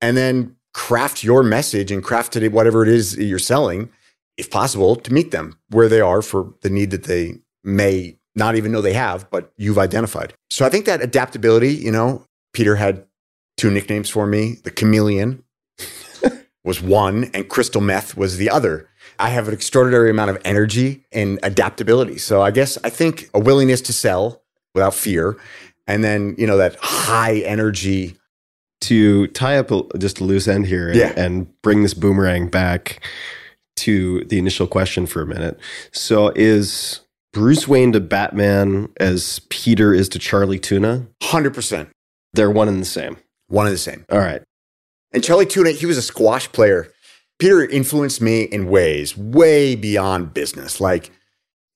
and 0.00 0.16
then 0.16 0.56
craft 0.72 1.22
your 1.22 1.42
message 1.42 1.90
and 1.90 2.02
craft 2.02 2.36
it 2.36 2.52
whatever 2.52 2.82
it 2.82 2.88
is 2.88 3.16
you're 3.16 3.38
selling 3.38 3.90
if 4.36 4.50
possible 4.50 4.96
to 4.96 5.12
meet 5.12 5.30
them 5.30 5.58
where 5.70 5.88
they 5.88 6.00
are 6.00 6.22
for 6.22 6.54
the 6.62 6.70
need 6.70 6.90
that 6.90 7.04
they 7.04 7.34
may 7.62 8.18
not 8.34 8.56
even 8.56 8.72
know 8.72 8.80
they 8.80 8.94
have, 8.94 9.30
but 9.30 9.52
you've 9.56 9.78
identified. 9.78 10.34
So 10.50 10.66
I 10.66 10.70
think 10.70 10.86
that 10.86 11.02
adaptability, 11.02 11.72
you 11.74 11.92
know, 11.92 12.26
Peter 12.52 12.74
had 12.76 13.06
two 13.56 13.70
nicknames 13.70 14.10
for 14.10 14.26
me. 14.26 14.58
The 14.64 14.70
chameleon 14.70 15.42
was 16.64 16.80
one, 16.82 17.30
and 17.34 17.48
crystal 17.48 17.80
meth 17.80 18.16
was 18.16 18.36
the 18.38 18.50
other. 18.50 18.88
I 19.18 19.28
have 19.30 19.48
an 19.48 19.54
extraordinary 19.54 20.10
amount 20.10 20.30
of 20.30 20.38
energy 20.44 21.04
and 21.12 21.38
adaptability. 21.42 22.18
So 22.18 22.42
I 22.42 22.50
guess 22.50 22.78
I 22.84 22.90
think 22.90 23.30
a 23.34 23.38
willingness 23.38 23.80
to 23.82 23.92
sell 23.92 24.42
without 24.74 24.94
fear, 24.94 25.36
and 25.86 26.02
then, 26.02 26.34
you 26.38 26.46
know, 26.46 26.56
that 26.56 26.76
high 26.80 27.36
energy. 27.38 28.16
To 28.80 29.28
tie 29.28 29.56
up 29.56 29.70
a, 29.70 29.82
just 29.98 30.20
a 30.20 30.24
loose 30.24 30.46
end 30.46 30.66
here 30.66 30.88
and, 30.88 30.96
Yeah. 30.98 31.12
and 31.16 31.46
bring 31.62 31.82
this 31.82 31.94
boomerang 31.94 32.48
back 32.48 33.02
to 33.76 34.24
the 34.24 34.38
initial 34.38 34.66
question 34.66 35.06
for 35.06 35.22
a 35.22 35.26
minute. 35.26 35.58
So, 35.90 36.32
is 36.36 37.00
Bruce 37.32 37.66
Wayne 37.66 37.92
to 37.92 38.00
Batman 38.00 38.90
as 39.00 39.38
Peter 39.48 39.94
is 39.94 40.08
to 40.10 40.18
Charlie 40.18 40.58
Tuna? 40.58 41.06
100%. 41.22 41.88
They're 42.34 42.50
one 42.50 42.68
and 42.68 42.78
the 42.80 42.84
same. 42.84 43.16
One 43.48 43.66
and 43.66 43.74
the 43.74 43.78
same. 43.78 44.04
All 44.10 44.18
right. 44.18 44.42
And 45.12 45.22
Charlie 45.22 45.46
Tuna, 45.46 45.70
he 45.70 45.86
was 45.86 45.96
a 45.96 46.02
squash 46.02 46.50
player. 46.50 46.92
Peter 47.38 47.64
influenced 47.64 48.20
me 48.20 48.42
in 48.42 48.68
ways 48.68 49.16
way 49.16 49.74
beyond 49.76 50.34
business. 50.34 50.80
Like 50.80 51.10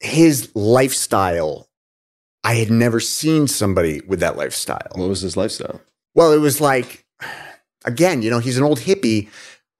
his 0.00 0.54
lifestyle, 0.54 1.68
I 2.44 2.54
had 2.54 2.70
never 2.70 3.00
seen 3.00 3.48
somebody 3.48 4.00
with 4.07 4.20
that 4.20 4.37
lifestyle. 4.37 4.88
What 4.94 5.09
was 5.09 5.20
his 5.20 5.37
lifestyle? 5.37 5.81
Well, 6.14 6.33
it 6.33 6.38
was 6.38 6.61
like, 6.61 7.04
again, 7.85 8.22
you 8.22 8.31
know, 8.31 8.38
he's 8.38 8.59
an 8.59 8.64
old 8.64 8.81
hippie 8.81 9.28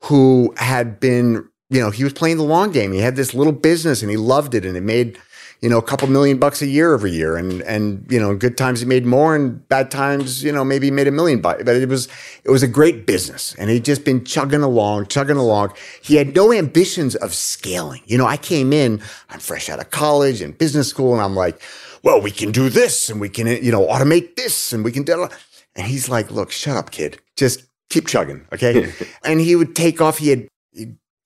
who 0.05 0.55
had 0.57 1.01
been, 1.01 1.49
you 1.71 1.81
know, 1.81 1.91
he 1.91 2.05
was 2.05 2.13
playing 2.13 2.37
the 2.37 2.45
long 2.45 2.71
game. 2.71 2.93
He 2.93 3.01
had 3.01 3.17
this 3.17 3.35
little 3.35 3.53
business 3.53 4.03
and 4.03 4.11
he 4.11 4.17
loved 4.17 4.55
it 4.55 4.65
and 4.65 4.77
it 4.77 4.83
made, 4.83 5.19
you 5.61 5.69
know, 5.69 5.79
a 5.79 5.83
couple 5.83 6.07
million 6.09 6.39
bucks 6.39 6.63
a 6.63 6.67
year 6.67 6.95
every 6.95 7.11
year. 7.11 7.37
And, 7.37 7.63
and, 7.63 8.07
you 8.11 8.21
know, 8.21 8.31
in 8.31 8.39
good 8.39 8.57
times 8.57 8.81
he 8.81 8.87
made 8.87 9.05
more 9.05 9.35
and 9.35 9.67
bad 9.69 9.91
times, 9.91 10.45
you 10.45 10.53
know, 10.53 10.65
maybe 10.65 10.87
he 10.87 10.91
made 10.91 11.09
a 11.09 11.13
million 11.13 11.41
bucks. 11.41 11.65
But 11.65 11.77
it 11.77 11.89
was, 11.89 12.07
it 12.45 12.51
was 12.51 12.63
a 12.63 12.69
great 12.69 13.07
business 13.07 13.55
and 13.59 13.69
he'd 13.69 13.85
just 13.85 14.05
been 14.05 14.25
chugging 14.25 14.63
along, 14.63 15.07
chugging 15.07 15.37
along. 15.37 15.73
He 16.01 16.15
had 16.15 16.35
no 16.35 16.53
ambitions 16.53 17.17
of 17.17 17.35
scaling. 17.35 18.03
You 18.07 18.19
know, 18.19 18.27
I 18.27 18.37
came 18.37 18.73
in, 18.73 19.01
I'm 19.31 19.41
fresh 19.41 19.69
out 19.69 19.81
of 19.81 19.91
college 19.91 20.41
and 20.41 20.57
business 20.57 20.89
school 20.89 21.13
and 21.13 21.23
I'm 21.23 21.35
like, 21.35 21.61
well, 22.05 22.21
we 22.21 22.31
can 22.31 22.53
do 22.53 22.69
this 22.69 23.11
and 23.11 23.21
we 23.21 23.29
can, 23.29 23.49
you 23.49 23.73
know, 23.73 23.85
automate 23.87 24.37
this 24.37 24.73
and 24.73 24.85
we 24.85 24.93
can 24.93 25.03
do 25.03 25.29
and 25.75 25.87
he's 25.87 26.09
like, 26.09 26.31
look, 26.31 26.51
shut 26.51 26.77
up, 26.77 26.91
kid. 26.91 27.21
Just 27.37 27.65
keep 27.89 28.07
chugging. 28.07 28.47
Okay. 28.53 28.93
and 29.25 29.41
he 29.41 29.57
would 29.57 29.75
take 29.75 30.01
off. 30.01 30.19
He 30.19 30.29
had, 30.29 30.49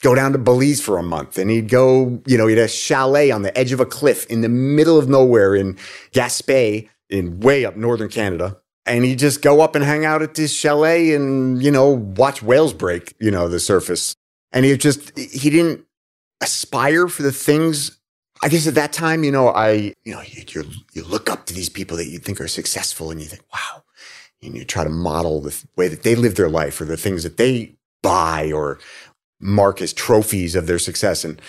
go 0.03 0.15
down 0.15 0.33
to 0.33 0.39
Belize 0.39 0.81
for 0.81 0.99
a 0.99 1.03
month 1.03 1.39
and 1.39 1.51
he'd 1.51 1.69
go, 1.69 2.21
you 2.27 2.37
know, 2.37 2.47
he'd 2.47 2.59
a 2.59 2.69
chalet 2.69 3.31
on 3.31 3.43
the 3.43 3.57
edge 3.57 3.73
of 3.73 3.81
a 3.81 3.87
cliff 3.87 4.27
in 4.27 4.43
the 4.43 4.49
middle 4.49 4.99
of 4.99 5.09
nowhere 5.09 5.55
in 5.55 5.75
Gaspé 6.13 6.89
in 7.09 7.41
way 7.41 7.65
up 7.65 7.77
northern 7.77 8.09
Canada. 8.09 8.59
And 8.85 9.05
he'd 9.05 9.21
just 9.21 9.43
go 9.43 9.61
up 9.61 9.77
and 9.77 9.85
hang 9.85 10.05
out 10.05 10.23
at 10.23 10.35
this 10.35 10.53
chalet 10.53 11.15
and, 11.15 11.63
you 11.63 11.71
know, 11.71 11.89
watch 11.89 12.43
whales 12.43 12.73
break, 12.73 13.15
you 13.21 13.31
know, 13.31 13.49
the 13.49 13.61
surface. 13.61 14.17
And 14.51 14.65
he 14.65 14.77
just, 14.77 15.17
he 15.17 15.51
didn't 15.51 15.85
aspire 16.41 17.07
for 17.07 17.23
the 17.23 17.33
things 17.33 17.99
I 18.43 18.49
guess 18.49 18.67
at 18.67 18.75
that 18.75 18.93
time, 18.93 19.23
you 19.23 19.31
know, 19.31 19.51
I, 19.51 19.95
you 20.03 20.13
know, 20.13 20.21
you 20.21 20.65
you 20.93 21.05
look 21.05 21.31
up 21.31 21.47
to 21.47 21.55
these 21.55 21.69
people 21.69 21.97
that 21.97 22.09
you 22.09 22.19
think 22.19 22.41
are 22.41 22.49
successful, 22.49 23.13
and 23.13 23.21
you 23.21 23.27
think, 23.27 23.43
wow, 23.55 23.85
and 24.43 24.57
you 24.57 24.65
try 24.65 24.83
to 24.83 24.91
model 24.91 25.41
the 25.41 25.57
way 25.77 25.87
that 25.87 26.03
they 26.03 26.17
live 26.17 26.35
their 26.35 26.49
life 26.49 26.81
or 26.81 26.85
the 26.85 26.97
things 26.97 27.23
that 27.23 27.37
they 27.37 27.77
buy 28.03 28.51
or 28.51 28.81
mark 29.43 29.83
as 29.83 29.93
trophies 29.93 30.55
of 30.55 30.67
their 30.67 30.79
success. 30.79 31.25
And 31.25 31.41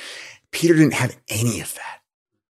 Peter 0.51 0.73
didn't 0.73 0.93
have 0.93 1.15
any 1.29 1.61
of 1.61 1.73
that. 1.75 1.99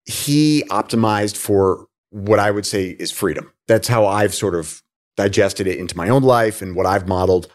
He 0.05 0.63
optimized 0.69 1.35
for 1.35 1.87
what 2.11 2.39
I 2.39 2.51
would 2.51 2.65
say 2.65 2.89
is 2.89 3.11
freedom. 3.11 3.51
That's 3.67 3.87
how 3.87 4.05
I've 4.05 4.33
sort 4.33 4.55
of 4.55 4.81
digested 5.17 5.67
it 5.67 5.77
into 5.77 5.97
my 5.97 6.09
own 6.09 6.23
life 6.23 6.61
and 6.61 6.75
what 6.75 6.85
I've 6.85 7.07
modeled. 7.07 7.51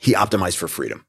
He 0.00 0.12
optimized 0.12 0.56
for 0.56 0.68
freedom. 0.68 1.06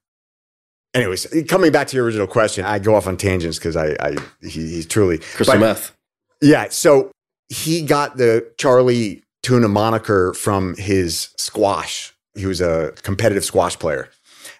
Anyways, 0.93 1.27
coming 1.47 1.71
back 1.71 1.87
to 1.87 1.95
your 1.95 2.05
original 2.05 2.27
question, 2.27 2.65
I 2.65 2.79
go 2.79 2.95
off 2.95 3.07
on 3.07 3.17
tangents 3.17 3.59
because 3.59 3.75
I, 3.75 3.95
I 3.99 4.15
he, 4.41 4.49
he's 4.49 4.85
truly 4.87 5.19
Crystal 5.19 5.59
meth. 5.59 5.95
yeah. 6.41 6.69
So 6.69 7.11
he 7.49 7.81
got 7.83 8.17
the 8.17 8.51
Charlie 8.57 9.23
Tuna 9.43 9.67
moniker 9.67 10.33
from 10.33 10.75
his 10.75 11.29
squash. 11.37 12.13
He 12.35 12.45
was 12.45 12.61
a 12.61 12.93
competitive 13.03 13.45
squash 13.45 13.77
player, 13.77 14.09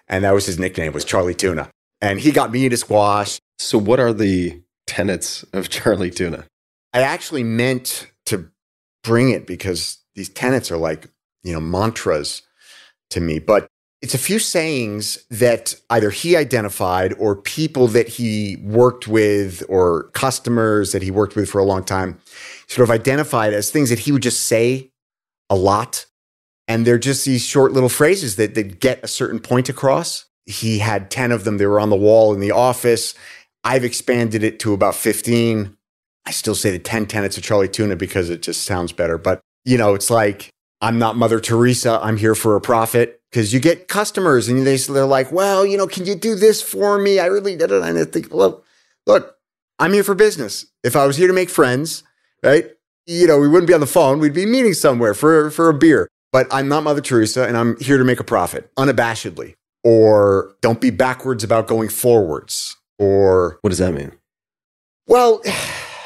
and 0.08 0.24
that 0.24 0.34
was 0.34 0.46
his 0.46 0.58
nickname 0.58 0.92
was 0.92 1.04
Charlie 1.04 1.34
Tuna. 1.34 1.68
And 2.00 2.20
he 2.20 2.30
got 2.30 2.52
me 2.52 2.64
into 2.64 2.76
squash. 2.76 3.40
So, 3.58 3.78
what 3.78 4.00
are 4.00 4.12
the 4.12 4.62
tenets 4.86 5.44
of 5.52 5.68
Charlie 5.70 6.10
Tuna? 6.10 6.46
I 6.92 7.02
actually 7.02 7.44
meant 7.44 8.10
to 8.26 8.50
bring 9.04 9.30
it 9.30 9.46
because 9.46 9.98
these 10.14 10.28
tenets 10.28 10.70
are 10.70 10.76
like 10.76 11.08
you 11.42 11.52
know 11.52 11.60
mantras 11.60 12.42
to 13.10 13.20
me, 13.20 13.38
but 13.38 13.68
it's 14.00 14.14
a 14.14 14.18
few 14.18 14.38
sayings 14.38 15.24
that 15.28 15.74
either 15.90 16.10
he 16.10 16.36
identified 16.36 17.14
or 17.18 17.34
people 17.34 17.88
that 17.88 18.06
he 18.06 18.56
worked 18.62 19.08
with 19.08 19.62
or 19.68 20.04
customers 20.10 20.92
that 20.92 21.02
he 21.02 21.10
worked 21.10 21.34
with 21.34 21.50
for 21.50 21.58
a 21.58 21.64
long 21.64 21.82
time 21.82 22.18
sort 22.68 22.88
of 22.88 22.92
identified 22.92 23.52
as 23.52 23.70
things 23.70 23.90
that 23.90 24.00
he 24.00 24.12
would 24.12 24.22
just 24.22 24.44
say 24.44 24.90
a 25.50 25.56
lot. 25.56 26.06
And 26.68 26.86
they're 26.86 26.98
just 26.98 27.24
these 27.24 27.44
short 27.44 27.72
little 27.72 27.88
phrases 27.88 28.36
that, 28.36 28.54
that 28.54 28.78
get 28.78 29.02
a 29.02 29.08
certain 29.08 29.40
point 29.40 29.70
across. 29.70 30.26
He 30.44 30.78
had 30.78 31.10
10 31.10 31.32
of 31.32 31.44
them. 31.44 31.56
They 31.56 31.66
were 31.66 31.80
on 31.80 31.90
the 31.90 31.96
wall 31.96 32.34
in 32.34 32.40
the 32.40 32.52
office. 32.52 33.14
I've 33.64 33.84
expanded 33.84 34.44
it 34.44 34.60
to 34.60 34.74
about 34.74 34.94
15. 34.94 35.76
I 36.26 36.30
still 36.30 36.54
say 36.54 36.70
the 36.70 36.78
10 36.78 37.06
tenets 37.06 37.38
of 37.38 37.42
Charlie 37.42 37.68
Tuna 37.68 37.96
because 37.96 38.28
it 38.28 38.42
just 38.42 38.64
sounds 38.64 38.92
better. 38.92 39.16
But, 39.16 39.40
you 39.64 39.78
know, 39.78 39.94
it's 39.94 40.10
like, 40.10 40.50
I'm 40.80 40.98
not 40.98 41.16
Mother 41.16 41.40
Teresa. 41.40 41.98
I'm 42.02 42.18
here 42.18 42.34
for 42.34 42.54
a 42.54 42.60
profit. 42.60 43.20
Because 43.30 43.52
you 43.52 43.60
get 43.60 43.88
customers 43.88 44.48
and 44.48 44.66
they, 44.66 44.76
they're 44.76 45.04
like, 45.04 45.32
well, 45.32 45.66
you 45.66 45.76
know, 45.76 45.86
can 45.86 46.06
you 46.06 46.14
do 46.14 46.34
this 46.34 46.62
for 46.62 46.98
me? 46.98 47.18
I 47.18 47.26
really, 47.26 47.56
da, 47.56 47.66
da. 47.66 47.82
and 47.82 47.98
I 47.98 48.04
think, 48.04 48.32
well, 48.32 48.62
look, 49.06 49.36
I'm 49.78 49.92
here 49.92 50.04
for 50.04 50.14
business. 50.14 50.66
If 50.82 50.96
I 50.96 51.06
was 51.06 51.16
here 51.16 51.26
to 51.26 51.34
make 51.34 51.50
friends, 51.50 52.04
right? 52.42 52.70
You 53.06 53.26
know, 53.26 53.38
we 53.38 53.48
wouldn't 53.48 53.68
be 53.68 53.74
on 53.74 53.80
the 53.80 53.86
phone. 53.86 54.18
We'd 54.18 54.32
be 54.32 54.46
meeting 54.46 54.72
somewhere 54.72 55.12
for, 55.14 55.50
for 55.50 55.68
a 55.68 55.74
beer. 55.74 56.08
But 56.32 56.46
I'm 56.50 56.68
not 56.68 56.82
Mother 56.84 57.00
Teresa 57.00 57.46
and 57.46 57.56
I'm 57.56 57.78
here 57.80 57.98
to 57.98 58.04
make 58.04 58.20
a 58.20 58.24
profit 58.24 58.70
unabashedly. 58.76 59.54
Or 59.84 60.54
don't 60.60 60.80
be 60.80 60.90
backwards 60.90 61.42
about 61.44 61.66
going 61.68 61.88
forwards. 61.88 62.76
Or, 62.98 63.58
What 63.62 63.70
does 63.70 63.78
that 63.78 63.94
mean? 63.94 64.12
well, 65.06 65.40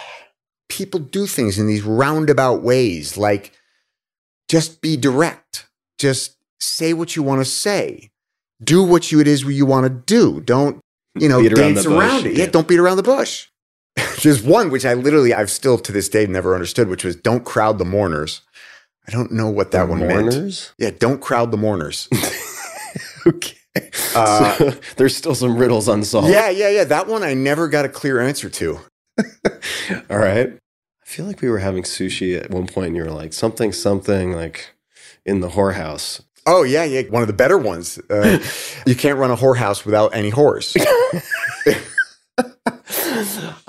people 0.69 1.01
do 1.01 1.27
things 1.27 1.59
in 1.59 1.67
these 1.67 1.83
roundabout 1.83 2.63
ways. 2.63 3.17
Like, 3.17 3.53
just 4.49 4.81
be 4.81 4.97
direct. 4.97 5.67
Just 5.99 6.37
say 6.61 6.93
what 6.93 7.17
you 7.17 7.23
want 7.23 7.41
to 7.41 7.45
say. 7.45 8.11
Do 8.63 8.83
what 8.83 9.11
you 9.11 9.21
it 9.21 9.27
is 9.27 9.43
you 9.43 9.67
want 9.67 9.85
to 9.85 9.91
do. 9.91 10.41
Don't, 10.41 10.81
you 11.19 11.29
know, 11.29 11.41
Beat 11.41 11.55
dance 11.55 11.85
bush. 11.85 11.95
around 11.95 12.27
it. 12.27 12.35
Yeah, 12.37 12.45
Yeah. 12.45 12.51
don't 12.51 12.69
beat 12.69 12.79
around 12.79 12.97
the 12.97 13.03
bush. 13.03 13.49
There's 14.23 14.43
one 14.43 14.71
which 14.71 14.87
I 14.87 14.95
literally, 14.95 15.35
I've 15.35 15.51
still 15.51 15.79
to 15.79 15.93
this 15.93 16.09
day 16.09 16.27
never 16.27 16.55
understood, 16.55 16.89
which 16.89 17.05
was 17.05 17.17
don't 17.17 17.45
crowd 17.45 17.79
the 17.79 17.85
mourners. 17.85 18.43
I 19.07 19.11
don't 19.11 19.33
know 19.33 19.49
what 19.51 19.73
that 19.73 19.89
one 19.89 20.01
meant. 20.07 20.73
Yeah, 20.79 20.91
don't 20.97 21.21
crowd 21.21 21.51
the 21.51 21.57
mourners. 21.57 22.09
Okay. 23.25 23.55
Uh, 24.17 24.57
So 24.57 24.71
there's 24.97 25.17
still 25.17 25.35
some 25.37 25.57
riddles 25.57 25.89
unsolved. 25.89 26.29
yeah, 26.29 26.51
yeah, 26.51 26.69
yeah. 26.69 26.85
That 26.85 27.07
one 27.07 27.23
I 27.23 27.35
never 27.35 27.69
got 27.69 27.85
a 27.85 27.89
clear 27.89 28.21
answer 28.21 28.51
to. 28.51 28.81
All 30.11 30.19
right. 30.19 30.49
I 30.53 31.07
feel 31.07 31.25
like 31.27 31.41
we 31.41 31.49
were 31.49 31.61
having 31.61 31.85
sushi 31.85 32.37
at 32.39 32.51
one 32.51 32.67
point 32.67 32.89
and 32.89 32.97
you 32.97 33.05
were 33.05 33.11
like, 33.11 33.33
something, 33.33 33.73
something 33.73 34.33
like 34.33 34.75
in 35.25 35.41
the 35.41 35.51
whorehouse. 35.51 36.21
Oh 36.47 36.65
yeah, 36.65 36.83
yeah. 36.85 37.03
One 37.03 37.23
of 37.23 37.29
the 37.29 37.33
better 37.35 37.57
ones. 37.57 37.99
Uh, 38.11 38.41
you 38.87 38.97
can't 38.97 39.19
run 39.19 39.31
a 39.31 39.37
whorehouse 39.37 39.85
without 39.85 40.15
any 40.15 40.33
whores. 40.33 40.75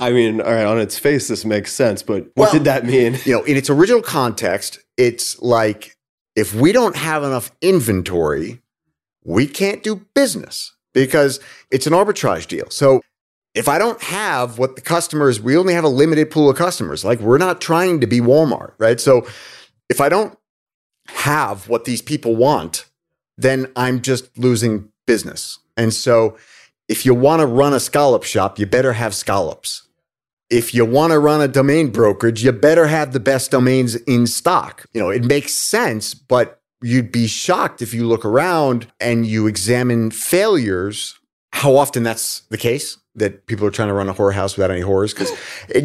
I 0.04 0.12
mean, 0.12 0.42
all 0.42 0.52
right, 0.52 0.66
on 0.66 0.80
its 0.80 0.98
face, 1.00 1.28
this 1.28 1.46
makes 1.46 1.72
sense, 1.74 2.04
but 2.04 2.24
what 2.36 2.46
Well- 2.46 2.52
did 2.52 2.63
that 2.66 2.86
mean? 2.86 3.20
you 3.26 3.34
know, 3.34 3.44
in 3.44 3.56
its 3.58 3.70
original 3.70 4.02
context, 4.02 4.80
it's 4.98 5.39
like 5.42 5.96
if 6.36 6.54
we 6.54 6.72
don't 6.72 6.96
have 6.96 7.24
enough 7.24 7.52
inventory, 7.62 8.62
we 9.24 9.48
can't 9.48 9.84
do 9.84 10.06
business 10.13 10.74
because 10.94 11.39
it's 11.72 11.88
an 11.88 11.94
arbitrage 11.94 12.48
deal. 12.48 12.66
So 12.70 13.02
if 13.56 13.68
I 13.70 13.78
don't 13.78 14.02
have 14.02 14.58
what 14.58 14.76
the 14.76 14.82
customers, 14.82 15.39
we 15.39 15.56
only 15.56 15.74
have 15.74 15.84
a 15.84 15.89
limited 15.89 16.32
pool 16.32 16.50
of 16.50 16.58
customers. 16.58 17.06
Like 17.06 17.20
we're 17.20 17.38
not 17.38 17.62
trying 17.62 18.02
to 18.02 18.08
be 18.08 18.20
Walmart, 18.20 18.74
right? 18.80 19.00
So 19.00 19.26
if 19.89 20.02
I 20.02 20.10
don't 20.10 20.38
have 21.08 21.70
what 21.70 21.86
these 21.86 22.02
people 22.02 22.36
want, 22.36 22.86
then 23.38 23.68
I'm 23.76 24.02
just 24.02 24.38
losing 24.38 24.89
business. 25.06 25.60
And 25.78 25.94
so 25.94 26.36
if 26.89 27.06
you 27.06 27.13
want 27.13 27.39
to 27.42 27.46
run 27.46 27.74
a 27.74 27.80
scallop 27.80 28.24
shop, 28.24 28.60
you 28.60 28.66
better 28.66 28.94
have 28.94 29.13
scallops 29.16 29.83
if 30.54 30.74
you 30.74 30.86
want 30.86 31.12
to 31.12 31.20
run 31.20 31.42
a 31.42 31.48
domain 31.48 31.89
brokerage, 31.89 32.44
you 32.44 32.52
better 32.52 32.86
have 32.86 33.12
the 33.12 33.20
best 33.20 33.50
domains 33.50 33.96
in 33.96 34.28
stock. 34.28 34.86
You 34.94 35.02
know, 35.02 35.10
it 35.10 35.26
makes 35.26 35.54
sense, 35.54 36.13
but 36.13 36.62
you'd 36.84 37.12
be 37.12 37.26
shocked 37.28 37.82
if 37.82 37.94
you 37.94 38.06
look 38.06 38.24
around 38.24 38.88
and 39.00 39.26
you 39.26 39.48
examine 39.48 40.12
failures, 40.12 41.18
how 41.54 41.76
often 41.76 42.04
that's 42.04 42.42
the 42.50 42.58
case 42.58 42.98
that 43.16 43.46
people 43.48 43.66
are 43.66 43.72
trying 43.72 43.88
to 43.88 43.94
run 43.94 44.10
a 44.10 44.13
whorehouse 44.13 44.56
without 44.56 44.72
any 44.72 44.82
whores. 44.82 45.13
Because 45.13 45.32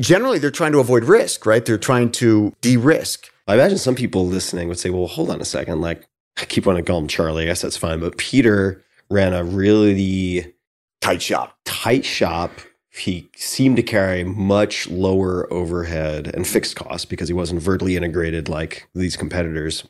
generally 0.05 0.39
they're 0.39 0.51
trying 0.51 0.73
to 0.73 0.81
avoid 0.81 1.05
risk, 1.05 1.47
right? 1.47 1.65
They're 1.65 1.79
trying 1.79 2.11
to 2.13 2.53
de 2.61 2.77
risk. 2.77 3.29
I 3.47 3.55
imagine 3.55 3.79
some 3.79 3.95
people 3.95 4.27
listening 4.27 4.69
would 4.69 4.79
say, 4.79 4.91
well, 4.91 5.07
hold 5.07 5.31
on 5.31 5.41
a 5.41 5.45
second. 5.47 5.81
Like, 5.81 6.07
I 6.39 6.45
keep 6.45 6.67
wanting 6.67 6.85
to 6.85 6.91
call 6.91 7.01
him 7.01 7.09
Charlie. 7.09 7.45
I 7.45 7.47
guess 7.47 7.63
that's 7.63 7.77
fine. 7.77 8.01
But 8.01 8.19
Peter 8.19 8.83
ran 9.11 9.33
a 9.33 9.43
really 9.45 10.53
Tight 11.01 11.23
shop. 11.23 11.57
tight 11.65 12.05
shop. 12.05 12.51
He 12.91 13.29
seemed 13.37 13.77
to 13.77 13.83
carry 13.83 14.25
much 14.25 14.89
lower 14.89 15.53
overhead 15.53 16.29
and 16.35 16.47
fixed 16.47 16.77
costs 16.77 17.05
because 17.05 17.29
he 17.29 17.35
wasn't 17.35 17.63
vertically 17.63 17.97
integrated 17.97 18.49
like 18.49 18.89
these 18.95 19.17
competitors, 19.17 19.87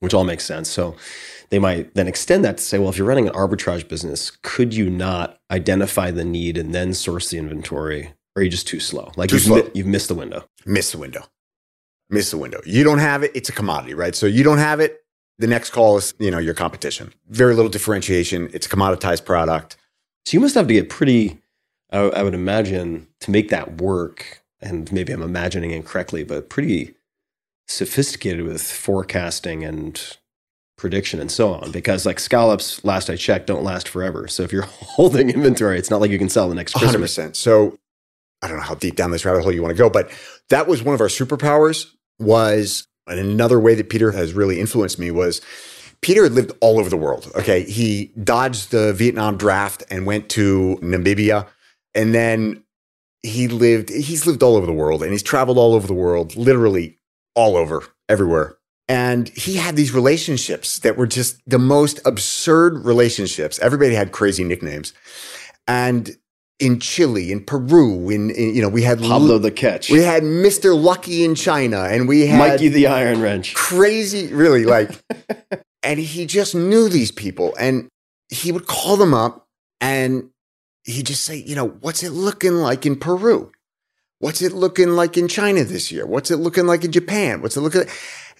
which 0.00 0.12
all 0.12 0.24
makes 0.24 0.44
sense. 0.44 0.68
So 0.68 0.96
they 1.50 1.58
might 1.58 1.94
then 1.94 2.08
extend 2.08 2.44
that 2.44 2.58
to 2.58 2.62
say, 2.62 2.78
well, 2.78 2.88
if 2.88 2.98
you're 2.98 3.06
running 3.06 3.28
an 3.28 3.34
arbitrage 3.34 3.88
business, 3.88 4.32
could 4.42 4.74
you 4.74 4.90
not 4.90 5.38
identify 5.50 6.10
the 6.10 6.24
need 6.24 6.58
and 6.58 6.74
then 6.74 6.94
source 6.94 7.30
the 7.30 7.38
inventory? 7.38 8.12
Or 8.34 8.40
are 8.40 8.42
you 8.42 8.50
just 8.50 8.66
too 8.66 8.80
slow? 8.80 9.12
Like 9.16 9.30
Too 9.30 9.36
you've, 9.36 9.44
slow. 9.44 9.56
mi- 9.56 9.70
you've 9.74 9.86
missed 9.86 10.08
the 10.08 10.14
window. 10.14 10.44
Missed 10.66 10.92
the 10.92 10.98
window. 10.98 11.22
Miss 12.10 12.30
the 12.30 12.38
window. 12.38 12.60
You 12.66 12.84
don't 12.84 12.98
have 12.98 13.22
it, 13.22 13.30
it's 13.34 13.48
a 13.48 13.52
commodity, 13.52 13.94
right? 13.94 14.14
So 14.14 14.26
you 14.26 14.42
don't 14.42 14.58
have 14.58 14.80
it, 14.80 14.98
the 15.38 15.46
next 15.46 15.70
call 15.70 15.96
is, 15.96 16.12
you 16.18 16.30
know, 16.30 16.38
your 16.38 16.54
competition. 16.54 17.12
Very 17.28 17.54
little 17.54 17.70
differentiation. 17.70 18.50
It's 18.52 18.66
a 18.66 18.68
commoditized 18.68 19.24
product. 19.24 19.76
So 20.26 20.36
you 20.36 20.40
must 20.40 20.54
have 20.54 20.66
to 20.68 20.74
get 20.74 20.88
pretty, 20.90 21.38
I, 21.92 21.98
I 21.98 22.22
would 22.22 22.34
imagine, 22.34 23.08
to 23.20 23.30
make 23.30 23.50
that 23.50 23.80
work. 23.80 24.42
And 24.60 24.90
maybe 24.92 25.12
I'm 25.12 25.22
imagining 25.22 25.72
incorrectly, 25.72 26.24
but 26.24 26.48
pretty 26.48 26.94
sophisticated 27.68 28.44
with 28.44 28.62
forecasting 28.62 29.64
and 29.64 30.16
prediction 30.76 31.20
and 31.20 31.30
so 31.30 31.52
on. 31.54 31.70
Because 31.70 32.06
like 32.06 32.18
scallops, 32.18 32.84
last 32.84 33.10
I 33.10 33.16
checked, 33.16 33.46
don't 33.46 33.64
last 33.64 33.88
forever. 33.88 34.28
So 34.28 34.42
if 34.42 34.52
you're 34.52 34.62
holding 34.70 35.30
inventory, 35.30 35.78
it's 35.78 35.90
not 35.90 36.00
like 36.00 36.10
you 36.10 36.18
can 36.18 36.28
sell 36.28 36.48
the 36.48 36.54
next 36.54 36.74
100% 36.74 37.36
So 37.36 37.78
I 38.42 38.48
don't 38.48 38.56
know 38.56 38.62
how 38.64 38.74
deep 38.74 38.96
down 38.96 39.10
this 39.10 39.24
rabbit 39.24 39.42
hole 39.42 39.52
you 39.52 39.62
want 39.62 39.76
to 39.76 39.78
go, 39.78 39.88
but 39.88 40.10
that 40.48 40.66
was 40.66 40.82
one 40.82 40.94
of 40.94 41.00
our 41.00 41.08
superpowers. 41.08 41.86
Was 42.18 42.86
and 43.08 43.18
another 43.18 43.58
way 43.58 43.74
that 43.74 43.88
Peter 43.88 44.12
has 44.12 44.32
really 44.32 44.60
influenced 44.60 44.98
me 44.98 45.10
was 45.10 45.40
Peter 46.02 46.24
had 46.24 46.32
lived 46.32 46.52
all 46.60 46.78
over 46.78 46.90
the 46.90 46.96
world. 46.96 47.30
Okay, 47.34 47.62
he 47.62 48.12
dodged 48.22 48.70
the 48.70 48.92
Vietnam 48.92 49.36
draft 49.36 49.82
and 49.90 50.06
went 50.06 50.28
to 50.30 50.78
Namibia, 50.82 51.46
and 51.94 52.14
then 52.14 52.64
he 53.22 53.48
lived. 53.48 53.90
He's 53.90 54.26
lived 54.26 54.42
all 54.42 54.56
over 54.56 54.66
the 54.66 54.72
world, 54.72 55.02
and 55.02 55.12
he's 55.12 55.22
traveled 55.22 55.58
all 55.58 55.74
over 55.74 55.86
the 55.86 55.94
world, 55.94 56.36
literally 56.36 56.98
all 57.34 57.56
over, 57.56 57.84
everywhere. 58.08 58.56
And 58.88 59.28
he 59.30 59.56
had 59.56 59.76
these 59.76 59.94
relationships 59.94 60.80
that 60.80 60.96
were 60.96 61.06
just 61.06 61.40
the 61.46 61.58
most 61.58 62.00
absurd 62.04 62.84
relationships. 62.84 63.58
Everybody 63.60 63.94
had 63.94 64.12
crazy 64.12 64.44
nicknames. 64.44 64.92
And 65.68 66.16
in 66.58 66.78
Chile, 66.78 67.32
in 67.32 67.44
Peru, 67.44 68.10
in, 68.10 68.30
in 68.30 68.54
you 68.54 68.62
know, 68.62 68.68
we 68.68 68.82
had 68.82 69.00
Pablo 69.00 69.38
the 69.38 69.50
Catch, 69.50 69.90
we 69.90 70.02
had 70.02 70.22
Mr. 70.22 70.80
Lucky 70.80 71.24
in 71.24 71.34
China, 71.34 71.84
and 71.84 72.06
we 72.06 72.26
had 72.26 72.38
Mikey 72.38 72.68
the 72.68 72.86
Iron 72.86 73.20
Wrench. 73.20 73.54
crazy, 73.54 74.32
really 74.32 74.64
like, 74.64 74.90
and 75.82 75.98
he 75.98 76.26
just 76.26 76.54
knew 76.54 76.88
these 76.88 77.10
people, 77.10 77.54
and 77.58 77.88
he 78.28 78.52
would 78.52 78.66
call 78.66 78.96
them 78.96 79.14
up, 79.14 79.46
and 79.80 80.30
he'd 80.84 81.06
just 81.06 81.24
say, 81.24 81.36
you 81.36 81.54
know, 81.54 81.68
what's 81.68 82.02
it 82.02 82.10
looking 82.10 82.54
like 82.56 82.84
in 82.86 82.96
Peru? 82.96 83.52
What's 84.18 84.40
it 84.42 84.52
looking 84.52 84.90
like 84.90 85.16
in 85.16 85.26
China 85.28 85.64
this 85.64 85.90
year? 85.90 86.06
What's 86.06 86.30
it 86.30 86.36
looking 86.36 86.66
like 86.66 86.84
in 86.84 86.92
Japan? 86.92 87.42
What's 87.42 87.56
it 87.56 87.60
looking? 87.60 87.80
Like? 87.82 87.90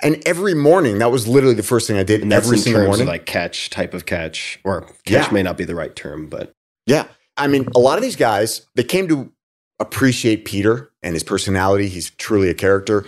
And 0.02 0.22
every 0.26 0.54
morning, 0.54 0.98
that 0.98 1.10
was 1.10 1.26
literally 1.28 1.54
the 1.54 1.62
first 1.62 1.86
thing 1.88 1.96
I 1.96 2.02
did 2.04 2.22
And 2.22 2.32
every 2.32 2.56
in 2.56 2.62
single 2.62 2.84
morning. 2.86 3.06
like 3.06 3.26
catch 3.26 3.70
type 3.70 3.94
of 3.94 4.06
catch, 4.06 4.60
or 4.64 4.82
catch 5.04 5.26
Yeah. 5.26 5.30
may 5.32 5.42
not 5.42 5.56
be 5.56 5.64
the 5.64 5.74
right 5.74 5.94
term, 5.94 6.26
but 6.28 6.52
Yeah. 6.86 7.06
I 7.36 7.46
mean, 7.46 7.66
a 7.74 7.78
lot 7.80 7.98
of 7.98 8.02
these 8.02 8.16
guys, 8.16 8.62
they 8.74 8.84
came 8.84 9.08
to 9.08 9.32
appreciate 9.80 10.44
Peter 10.44 10.90
and 11.02 11.14
his 11.14 11.22
personality. 11.24 11.88
He's 11.88 12.10
truly 12.10 12.48
a 12.48 12.54
character 12.54 13.04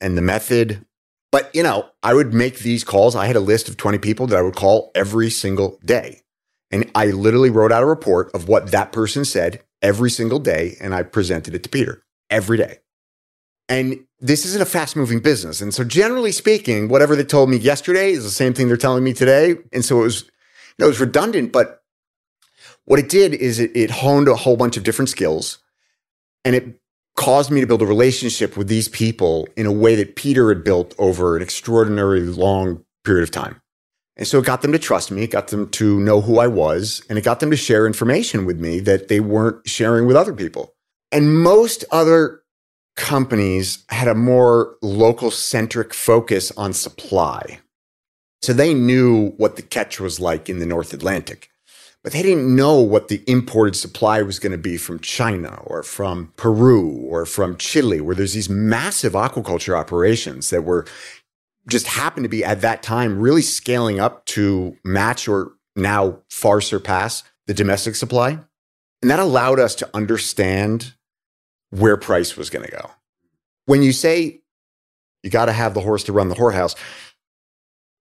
and 0.00 0.16
the 0.16 0.22
method. 0.22 0.84
But, 1.32 1.50
you 1.54 1.62
know, 1.62 1.86
I 2.02 2.14
would 2.14 2.34
make 2.34 2.58
these 2.60 2.84
calls. 2.84 3.16
I 3.16 3.26
had 3.26 3.36
a 3.36 3.40
list 3.40 3.68
of 3.68 3.76
20 3.76 3.98
people 3.98 4.26
that 4.28 4.38
I 4.38 4.42
would 4.42 4.54
call 4.56 4.90
every 4.94 5.30
single 5.30 5.78
day. 5.84 6.21
And 6.72 6.90
I 6.94 7.06
literally 7.06 7.50
wrote 7.50 7.70
out 7.70 7.82
a 7.82 7.86
report 7.86 8.30
of 8.34 8.48
what 8.48 8.70
that 8.70 8.92
person 8.92 9.24
said 9.24 9.62
every 9.82 10.10
single 10.10 10.38
day. 10.38 10.76
And 10.80 10.94
I 10.94 11.02
presented 11.02 11.54
it 11.54 11.62
to 11.62 11.68
Peter 11.68 12.02
every 12.30 12.56
day. 12.56 12.78
And 13.68 14.04
this 14.18 14.44
isn't 14.44 14.62
a 14.62 14.66
fast 14.66 14.96
moving 14.96 15.20
business. 15.20 15.60
And 15.60 15.72
so, 15.72 15.84
generally 15.84 16.32
speaking, 16.32 16.88
whatever 16.88 17.14
they 17.14 17.24
told 17.24 17.50
me 17.50 17.58
yesterday 17.58 18.12
is 18.12 18.24
the 18.24 18.30
same 18.30 18.54
thing 18.54 18.68
they're 18.68 18.76
telling 18.76 19.04
me 19.04 19.12
today. 19.12 19.56
And 19.72 19.84
so 19.84 20.00
it 20.00 20.04
was, 20.04 20.22
you 20.22 20.30
know, 20.80 20.86
it 20.86 20.90
was 20.90 21.00
redundant, 21.00 21.52
but 21.52 21.82
what 22.84 22.98
it 22.98 23.08
did 23.08 23.34
is 23.34 23.60
it, 23.60 23.70
it 23.76 23.90
honed 23.90 24.28
a 24.28 24.34
whole 24.34 24.56
bunch 24.56 24.76
of 24.76 24.82
different 24.82 25.08
skills 25.08 25.58
and 26.44 26.56
it 26.56 26.80
caused 27.16 27.50
me 27.50 27.60
to 27.60 27.66
build 27.66 27.82
a 27.82 27.86
relationship 27.86 28.56
with 28.56 28.68
these 28.68 28.88
people 28.88 29.46
in 29.56 29.66
a 29.66 29.72
way 29.72 29.94
that 29.94 30.16
Peter 30.16 30.48
had 30.48 30.64
built 30.64 30.94
over 30.98 31.36
an 31.36 31.42
extraordinarily 31.42 32.20
long 32.20 32.84
period 33.04 33.22
of 33.22 33.30
time. 33.30 33.61
And 34.16 34.26
so 34.26 34.38
it 34.38 34.44
got 34.44 34.62
them 34.62 34.72
to 34.72 34.78
trust 34.78 35.10
me, 35.10 35.22
it 35.22 35.30
got 35.30 35.48
them 35.48 35.70
to 35.70 35.98
know 36.00 36.20
who 36.20 36.38
I 36.38 36.46
was, 36.46 37.02
and 37.08 37.18
it 37.18 37.24
got 37.24 37.40
them 37.40 37.50
to 37.50 37.56
share 37.56 37.86
information 37.86 38.44
with 38.44 38.60
me 38.60 38.78
that 38.80 39.08
they 39.08 39.20
weren't 39.20 39.66
sharing 39.66 40.06
with 40.06 40.16
other 40.16 40.34
people. 40.34 40.74
And 41.10 41.38
most 41.38 41.84
other 41.90 42.42
companies 42.94 43.84
had 43.88 44.08
a 44.08 44.14
more 44.14 44.76
local 44.82 45.30
centric 45.30 45.94
focus 45.94 46.52
on 46.58 46.74
supply. 46.74 47.60
So 48.42 48.52
they 48.52 48.74
knew 48.74 49.30
what 49.38 49.56
the 49.56 49.62
catch 49.62 49.98
was 49.98 50.20
like 50.20 50.48
in 50.50 50.58
the 50.58 50.66
North 50.66 50.92
Atlantic 50.92 51.48
but 52.02 52.12
they 52.12 52.22
didn't 52.22 52.54
know 52.54 52.80
what 52.80 53.08
the 53.08 53.22
imported 53.26 53.76
supply 53.76 54.22
was 54.22 54.38
going 54.38 54.52
to 54.52 54.58
be 54.58 54.76
from 54.76 54.98
China 54.98 55.60
or 55.64 55.82
from 55.82 56.32
Peru 56.36 56.88
or 56.88 57.24
from 57.24 57.56
Chile, 57.56 58.00
where 58.00 58.16
there's 58.16 58.34
these 58.34 58.48
massive 58.48 59.12
aquaculture 59.12 59.78
operations 59.78 60.50
that 60.50 60.62
were 60.62 60.84
just 61.68 61.86
happened 61.86 62.24
to 62.24 62.28
be 62.28 62.44
at 62.44 62.60
that 62.62 62.82
time 62.82 63.20
really 63.20 63.42
scaling 63.42 64.00
up 64.00 64.24
to 64.26 64.76
match 64.84 65.28
or 65.28 65.52
now 65.76 66.18
far 66.28 66.60
surpass 66.60 67.22
the 67.46 67.54
domestic 67.54 67.94
supply. 67.94 68.38
And 69.00 69.10
that 69.10 69.18
allowed 69.18 69.58
us 69.58 69.74
to 69.76 69.90
understand 69.94 70.94
where 71.70 71.96
price 71.96 72.36
was 72.36 72.50
going 72.50 72.64
to 72.64 72.70
go. 72.70 72.90
When 73.66 73.82
you 73.82 73.92
say 73.92 74.40
you 75.22 75.30
got 75.30 75.46
to 75.46 75.52
have 75.52 75.74
the 75.74 75.80
horse 75.80 76.04
to 76.04 76.12
run 76.12 76.28
the 76.28 76.34
whorehouse, 76.34 76.76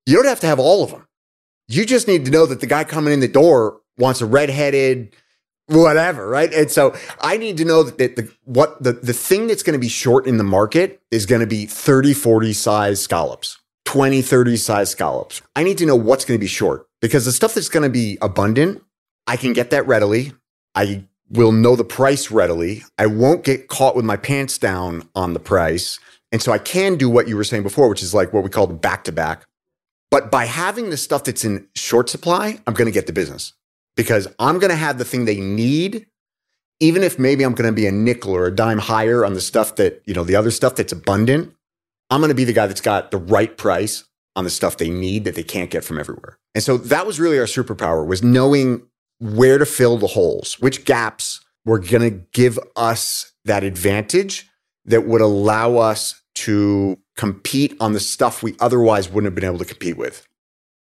you 0.05 0.15
don't 0.15 0.25
have 0.25 0.39
to 0.41 0.47
have 0.47 0.59
all 0.59 0.83
of 0.83 0.91
them. 0.91 1.07
You 1.67 1.85
just 1.85 2.07
need 2.07 2.25
to 2.25 2.31
know 2.31 2.45
that 2.45 2.59
the 2.59 2.67
guy 2.67 2.83
coming 2.83 3.13
in 3.13 3.19
the 3.19 3.27
door 3.27 3.79
wants 3.97 4.21
a 4.21 4.25
redheaded 4.25 5.15
whatever, 5.71 6.27
right? 6.27 6.53
And 6.53 6.69
so 6.69 6.95
I 7.19 7.37
need 7.37 7.57
to 7.57 7.65
know 7.65 7.83
that 7.83 8.15
the, 8.15 8.31
what 8.45 8.81
the, 8.81 8.93
the 8.93 9.13
thing 9.13 9.47
that's 9.47 9.63
going 9.63 9.73
to 9.73 9.79
be 9.79 9.87
short 9.87 10.27
in 10.27 10.37
the 10.37 10.43
market 10.43 11.01
is 11.11 11.25
going 11.25 11.41
to 11.41 11.47
be 11.47 11.65
30, 11.65 12.13
40 12.13 12.53
size 12.53 13.01
scallops, 13.01 13.59
20, 13.85 14.21
30 14.21 14.57
size 14.57 14.89
scallops. 14.89 15.41
I 15.55 15.63
need 15.63 15.77
to 15.79 15.85
know 15.85 15.95
what's 15.95 16.25
going 16.25 16.37
to 16.37 16.43
be 16.43 16.47
short 16.47 16.87
because 17.01 17.25
the 17.25 17.31
stuff 17.31 17.53
that's 17.53 17.69
going 17.69 17.83
to 17.83 17.89
be 17.89 18.17
abundant, 18.21 18.83
I 19.27 19.37
can 19.37 19.53
get 19.53 19.69
that 19.71 19.87
readily. 19.87 20.33
I 20.75 21.05
will 21.29 21.51
know 21.51 21.75
the 21.75 21.83
price 21.83 22.29
readily. 22.29 22.83
I 22.97 23.05
won't 23.05 23.43
get 23.43 23.67
caught 23.67 23.95
with 23.95 24.05
my 24.05 24.17
pants 24.17 24.57
down 24.57 25.07
on 25.15 25.33
the 25.33 25.39
price. 25.39 25.99
And 26.31 26.41
so 26.41 26.51
I 26.51 26.57
can 26.57 26.95
do 26.95 27.09
what 27.09 27.27
you 27.27 27.35
were 27.35 27.43
saying 27.43 27.63
before, 27.63 27.89
which 27.89 28.03
is 28.03 28.13
like 28.13 28.33
what 28.33 28.43
we 28.43 28.49
call 28.49 28.67
the 28.67 28.73
back 28.73 29.05
to 29.05 29.11
back. 29.11 29.45
But 30.09 30.29
by 30.29 30.45
having 30.45 30.89
the 30.89 30.97
stuff 30.97 31.23
that's 31.23 31.45
in 31.45 31.67
short 31.73 32.09
supply, 32.09 32.59
I'm 32.67 32.73
going 32.73 32.87
to 32.87 32.91
get 32.91 33.07
the 33.07 33.13
business 33.13 33.53
because 33.95 34.27
I'm 34.39 34.59
going 34.59 34.69
to 34.69 34.75
have 34.75 34.97
the 34.97 35.05
thing 35.05 35.25
they 35.25 35.39
need, 35.39 36.07
even 36.79 37.03
if 37.03 37.19
maybe 37.19 37.43
I'm 37.43 37.53
going 37.53 37.69
to 37.69 37.75
be 37.75 37.87
a 37.87 37.91
nickel 37.91 38.35
or 38.35 38.45
a 38.45 38.55
dime 38.55 38.79
higher 38.79 39.25
on 39.25 39.33
the 39.33 39.41
stuff 39.41 39.75
that, 39.75 40.01
you 40.05 40.13
know, 40.13 40.23
the 40.23 40.35
other 40.35 40.51
stuff 40.51 40.75
that's 40.75 40.93
abundant. 40.93 41.53
I'm 42.09 42.19
going 42.19 42.29
to 42.29 42.35
be 42.35 42.43
the 42.43 42.53
guy 42.53 42.67
that's 42.67 42.81
got 42.81 43.11
the 43.11 43.17
right 43.17 43.55
price 43.55 44.03
on 44.35 44.43
the 44.43 44.49
stuff 44.49 44.77
they 44.77 44.89
need 44.89 45.25
that 45.25 45.35
they 45.35 45.43
can't 45.43 45.69
get 45.69 45.83
from 45.83 45.99
everywhere. 45.99 46.37
And 46.55 46.63
so 46.63 46.77
that 46.77 47.05
was 47.05 47.19
really 47.19 47.39
our 47.39 47.45
superpower 47.45 48.05
was 48.05 48.23
knowing 48.23 48.83
where 49.19 49.57
to 49.57 49.65
fill 49.65 49.97
the 49.97 50.07
holes, 50.07 50.59
which 50.59 50.83
gaps 50.85 51.41
were 51.65 51.79
going 51.79 52.01
to 52.01 52.25
give 52.33 52.59
us 52.75 53.33
that 53.45 53.63
advantage 53.63 54.49
that 54.85 55.05
would 55.05 55.21
allow 55.21 55.77
us 55.77 56.21
to 56.33 56.97
compete 57.15 57.75
on 57.79 57.93
the 57.93 57.99
stuff 57.99 58.41
we 58.41 58.55
otherwise 58.59 59.09
wouldn't 59.09 59.25
have 59.25 59.35
been 59.35 59.45
able 59.45 59.59
to 59.59 59.65
compete 59.65 59.97
with. 59.97 60.27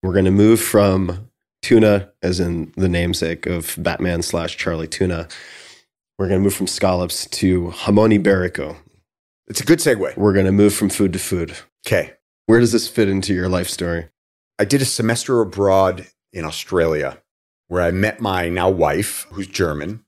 We're 0.02 0.12
going 0.12 0.24
to 0.24 0.30
move 0.30 0.60
from 0.60 1.28
tuna, 1.62 2.10
as 2.22 2.40
in 2.40 2.72
the 2.76 2.88
namesake 2.88 3.46
of 3.46 3.74
Batman 3.78 4.22
slash 4.22 4.56
Charlie 4.56 4.88
Tuna. 4.88 5.28
We're 6.18 6.28
going 6.28 6.40
to 6.40 6.44
move 6.44 6.54
from 6.54 6.66
scallops 6.66 7.26
to 7.26 7.68
jamon 7.68 8.16
iberico. 8.22 8.76
It's 9.46 9.60
a 9.60 9.64
good 9.64 9.78
segue. 9.78 10.16
We're 10.16 10.32
going 10.32 10.46
to 10.46 10.52
move 10.52 10.74
from 10.74 10.90
food 10.90 11.12
to 11.14 11.18
food. 11.18 11.56
Okay. 11.86 12.12
Where 12.46 12.60
does 12.60 12.72
this 12.72 12.88
fit 12.88 13.08
into 13.08 13.32
your 13.32 13.48
life 13.48 13.68
story? 13.68 14.08
I 14.58 14.64
did 14.64 14.82
a 14.82 14.84
semester 14.84 15.40
abroad 15.40 16.06
in 16.32 16.44
Australia 16.44 17.18
where 17.68 17.82
I 17.82 17.90
met 17.90 18.20
my 18.20 18.48
now 18.48 18.68
wife, 18.68 19.26
who's 19.30 19.46
German. 19.46 20.04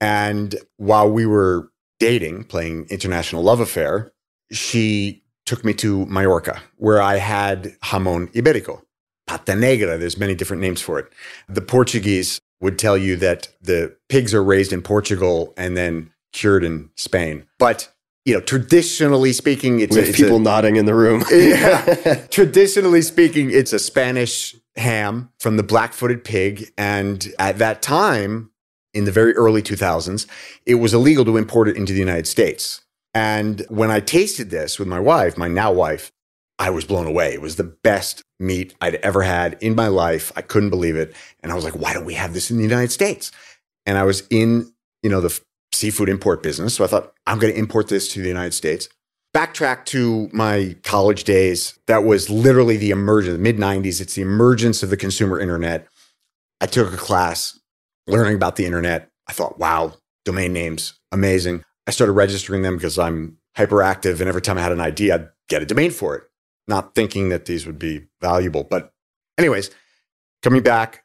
And 0.00 0.54
while 0.76 1.10
we 1.10 1.26
were 1.26 1.70
dating, 1.98 2.44
playing 2.44 2.86
international 2.90 3.42
love 3.42 3.60
affair, 3.60 4.12
she 4.52 5.24
took 5.46 5.64
me 5.64 5.74
to 5.74 6.06
Mallorca, 6.06 6.62
where 6.76 7.00
I 7.00 7.16
had 7.16 7.76
jamon 7.82 8.32
iberico, 8.34 8.82
pata 9.26 9.54
negra. 9.54 9.98
There's 9.98 10.18
many 10.18 10.34
different 10.34 10.62
names 10.62 10.80
for 10.80 10.98
it. 10.98 11.12
The 11.48 11.60
Portuguese 11.60 12.40
would 12.60 12.78
tell 12.78 12.96
you 12.96 13.16
that 13.16 13.48
the 13.60 13.96
pigs 14.08 14.32
are 14.32 14.42
raised 14.42 14.72
in 14.72 14.82
Portugal 14.82 15.52
and 15.56 15.76
then 15.76 16.12
cured 16.32 16.64
in 16.64 16.90
Spain. 16.96 17.46
But 17.58 17.92
you 18.24 18.34
know, 18.34 18.40
traditionally 18.40 19.32
speaking, 19.32 19.78
it's 19.78 19.96
a, 19.96 20.00
it's 20.00 20.18
a- 20.18 20.22
people 20.24 20.40
nodding 20.40 20.76
in 20.76 20.84
the 20.84 20.94
room. 20.94 21.24
yeah. 21.30 22.26
Traditionally 22.30 23.02
speaking, 23.02 23.50
it's 23.52 23.72
a 23.72 23.78
Spanish 23.78 24.56
ham 24.74 25.30
from 25.38 25.56
the 25.56 25.62
black 25.62 25.92
footed 25.92 26.24
pig. 26.24 26.72
And 26.76 27.32
at 27.38 27.58
that 27.58 27.82
time, 27.82 28.50
in 28.92 29.04
the 29.04 29.12
very 29.12 29.32
early 29.34 29.62
2000s, 29.62 30.26
it 30.66 30.76
was 30.76 30.92
illegal 30.92 31.24
to 31.24 31.36
import 31.36 31.68
it 31.68 31.76
into 31.76 31.92
the 31.92 32.00
United 32.00 32.26
States. 32.26 32.82
And 33.14 33.64
when 33.68 33.90
I 33.90 34.00
tasted 34.00 34.50
this 34.50 34.78
with 34.78 34.88
my 34.88 35.00
wife, 35.00 35.38
my 35.38 35.48
now 35.48 35.72
wife, 35.72 36.10
I 36.58 36.70
was 36.70 36.84
blown 36.84 37.06
away. 37.06 37.32
It 37.32 37.40
was 37.40 37.56
the 37.56 37.64
best 37.64 38.24
meat 38.38 38.74
I'd 38.80 38.96
ever 38.96 39.22
had 39.22 39.56
in 39.60 39.74
my 39.74 39.88
life. 39.88 40.32
I 40.36 40.42
couldn't 40.42 40.70
believe 40.70 40.96
it. 40.96 41.14
And 41.42 41.52
I 41.52 41.54
was 41.54 41.64
like, 41.64 41.74
why 41.74 41.92
don't 41.92 42.04
we 42.04 42.14
have 42.14 42.34
this 42.34 42.50
in 42.50 42.56
the 42.56 42.62
United 42.62 42.92
States? 42.92 43.32
And 43.86 43.96
I 43.96 44.02
was 44.02 44.26
in, 44.30 44.72
you 45.02 45.10
know, 45.10 45.20
the 45.20 45.38
seafood 45.72 46.08
import 46.08 46.42
business. 46.42 46.74
So 46.74 46.84
I 46.84 46.86
thought, 46.86 47.12
I'm 47.26 47.38
going 47.38 47.52
to 47.52 47.58
import 47.58 47.88
this 47.88 48.12
to 48.12 48.20
the 48.20 48.28
United 48.28 48.52
States 48.52 48.88
backtrack 49.36 49.84
to 49.84 50.30
my 50.32 50.74
college 50.82 51.24
days, 51.24 51.78
that 51.86 52.04
was 52.04 52.30
literally 52.30 52.78
the 52.78 52.90
emergence, 52.90 53.34
the 53.34 53.42
mid 53.42 53.58
90s. 53.58 54.00
It's 54.00 54.14
the 54.14 54.22
emergence 54.22 54.82
of 54.82 54.88
the 54.88 54.96
consumer 54.96 55.38
internet. 55.38 55.86
I 56.62 56.66
took 56.66 56.92
a 56.92 56.96
class 56.96 57.58
learning 58.06 58.36
about 58.36 58.56
the 58.56 58.64
internet. 58.64 59.10
I 59.28 59.34
thought, 59.34 59.58
wow, 59.58 59.92
domain 60.24 60.54
names, 60.54 60.98
amazing. 61.12 61.64
I 61.86 61.90
started 61.90 62.12
registering 62.12 62.62
them 62.62 62.76
because 62.76 62.98
I'm 62.98 63.36
hyperactive. 63.58 64.20
And 64.20 64.28
every 64.28 64.40
time 64.40 64.56
I 64.56 64.62
had 64.62 64.72
an 64.72 64.80
idea, 64.80 65.14
I'd 65.14 65.28
get 65.50 65.62
a 65.62 65.66
domain 65.66 65.90
for 65.90 66.16
it, 66.16 66.24
not 66.68 66.94
thinking 66.94 67.28
that 67.28 67.46
these 67.46 67.66
would 67.66 67.78
be 67.78 68.06
valuable. 68.20 68.64
But, 68.64 68.92
anyways, 69.38 69.70
coming 70.42 70.62
back, 70.62 71.04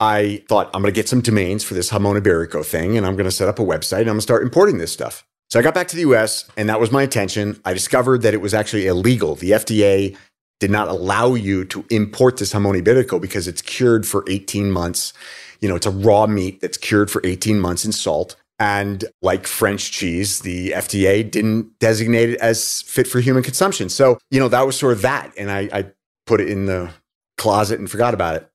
I 0.00 0.42
thought 0.48 0.70
I'm 0.72 0.80
going 0.82 0.92
to 0.92 0.98
get 0.98 1.08
some 1.08 1.20
domains 1.20 1.62
for 1.62 1.74
this 1.74 1.90
Jamon 1.90 2.18
Iberico 2.18 2.64
thing, 2.64 2.96
and 2.96 3.06
I'm 3.06 3.16
going 3.16 3.26
to 3.26 3.30
set 3.30 3.48
up 3.48 3.58
a 3.58 3.62
website 3.62 4.00
and 4.00 4.08
I'm 4.08 4.14
going 4.14 4.18
to 4.18 4.22
start 4.22 4.42
importing 4.42 4.78
this 4.78 4.92
stuff. 4.92 5.26
So 5.50 5.58
I 5.58 5.62
got 5.62 5.74
back 5.74 5.88
to 5.88 5.96
the 5.96 6.02
US, 6.12 6.48
and 6.56 6.68
that 6.68 6.80
was 6.80 6.90
my 6.90 7.02
intention. 7.02 7.60
I 7.64 7.74
discovered 7.74 8.22
that 8.22 8.34
it 8.34 8.40
was 8.40 8.54
actually 8.54 8.86
illegal. 8.86 9.34
The 9.34 9.50
FDA 9.50 10.16
did 10.60 10.70
not 10.70 10.88
allow 10.88 11.34
you 11.34 11.64
to 11.66 11.84
import 11.90 12.36
this 12.36 12.52
Jamon 12.52 12.80
Iberico 12.80 13.20
because 13.20 13.48
it's 13.48 13.60
cured 13.60 14.06
for 14.06 14.24
18 14.28 14.70
months. 14.70 15.12
You 15.60 15.68
know, 15.68 15.74
it's 15.74 15.86
a 15.86 15.90
raw 15.90 16.26
meat 16.26 16.60
that's 16.60 16.78
cured 16.78 17.10
for 17.10 17.20
18 17.24 17.58
months 17.58 17.84
in 17.84 17.92
salt. 17.92 18.36
And 18.60 19.06
like 19.22 19.46
French 19.46 19.90
cheese, 19.90 20.40
the 20.40 20.72
FDA 20.72 21.28
didn't 21.28 21.78
designate 21.78 22.28
it 22.28 22.40
as 22.40 22.82
fit 22.82 23.08
for 23.08 23.18
human 23.18 23.42
consumption. 23.42 23.88
So, 23.88 24.18
you 24.30 24.38
know, 24.38 24.48
that 24.48 24.66
was 24.66 24.78
sort 24.78 24.92
of 24.92 25.00
that. 25.00 25.32
And 25.38 25.50
I, 25.50 25.70
I 25.72 25.86
put 26.26 26.42
it 26.42 26.48
in 26.50 26.66
the 26.66 26.90
closet 27.38 27.78
and 27.78 27.90
forgot 27.90 28.12
about 28.12 28.36
it. 28.36 28.50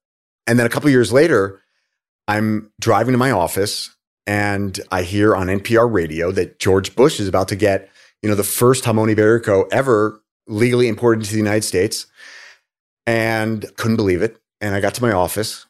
And 0.46 0.60
then 0.60 0.68
a 0.68 0.70
couple 0.70 0.92
years 0.92 1.12
later, 1.12 1.60
I'm 2.28 2.72
driving 2.80 3.14
to 3.14 3.18
my 3.18 3.32
office 3.32 3.96
and 4.28 4.80
I 4.92 5.02
hear 5.02 5.36
on 5.36 5.48
NPR 5.48 5.92
radio 5.92 6.32
that 6.32 6.60
George 6.60 6.96
Bush 6.96 7.20
is 7.20 7.28
about 7.28 7.48
to 7.48 7.56
get, 7.56 7.90
you 8.22 8.30
know, 8.30 8.36
the 8.36 8.44
first 8.44 8.84
Jamon 8.84 9.14
Iberico 9.14 9.68
ever 9.72 10.22
legally 10.48 10.88
imported 10.88 11.22
into 11.22 11.32
the 11.32 11.40
United 11.40 11.64
States. 11.64 12.06
And 13.08 13.66
couldn't 13.78 13.98
believe 13.98 14.22
it. 14.22 14.38
And 14.62 14.76
I 14.76 14.82
got 14.82 14.94
to 14.96 15.02
my 15.02 15.12
office 15.12 15.66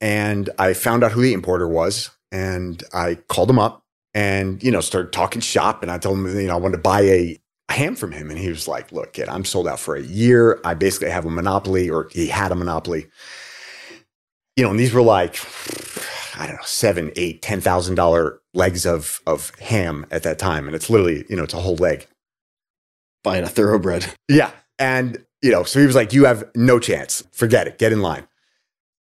and 0.00 0.48
I 0.58 0.72
found 0.72 1.04
out 1.04 1.12
who 1.12 1.22
the 1.22 1.32
importer 1.34 1.68
was. 1.68 2.10
And 2.32 2.82
I 2.92 3.16
called 3.28 3.50
him 3.50 3.60
up 3.60 3.84
and, 4.14 4.60
you 4.62 4.72
know, 4.72 4.80
started 4.80 5.12
talking 5.12 5.40
shop. 5.40 5.82
And 5.82 5.92
I 5.92 5.98
told 5.98 6.18
him, 6.18 6.26
you 6.26 6.48
know, 6.48 6.54
I 6.54 6.58
wanted 6.58 6.78
to 6.78 6.82
buy 6.82 7.02
a 7.02 7.38
ham 7.70 7.94
from 7.94 8.10
him. 8.10 8.30
And 8.30 8.38
he 8.38 8.48
was 8.48 8.66
like, 8.66 8.90
look, 8.90 9.12
kid, 9.12 9.28
I'm 9.28 9.44
sold 9.44 9.68
out 9.68 9.78
for 9.78 9.94
a 9.94 10.02
year. 10.02 10.58
I 10.64 10.74
basically 10.74 11.10
have 11.10 11.26
a 11.26 11.30
monopoly, 11.30 11.88
or 11.88 12.08
he 12.10 12.26
had 12.26 12.50
a 12.50 12.54
monopoly. 12.56 13.06
You 14.56 14.64
know, 14.64 14.70
and 14.70 14.80
these 14.80 14.92
were 14.92 15.02
like, 15.02 15.36
I 16.38 16.46
don't 16.46 16.56
know, 16.56 16.62
seven, 16.64 17.12
eight, 17.16 17.42
ten 17.42 17.60
thousand 17.60 17.94
dollar 17.94 18.40
legs 18.54 18.84
of 18.86 19.20
of 19.26 19.54
ham 19.60 20.06
at 20.10 20.22
that 20.24 20.38
time. 20.38 20.66
And 20.66 20.74
it's 20.74 20.90
literally, 20.90 21.24
you 21.28 21.36
know, 21.36 21.44
it's 21.44 21.54
a 21.54 21.60
whole 21.60 21.76
leg. 21.76 22.06
Buying 23.22 23.44
a 23.44 23.48
thoroughbred. 23.48 24.06
Yeah. 24.28 24.50
And, 24.78 25.24
you 25.42 25.50
know, 25.52 25.62
so 25.62 25.78
he 25.78 25.86
was 25.86 25.94
like, 25.94 26.12
you 26.12 26.24
have 26.24 26.44
no 26.56 26.78
chance. 26.78 27.22
Forget 27.32 27.68
it. 27.68 27.78
Get 27.78 27.92
in 27.92 28.02
line. 28.02 28.26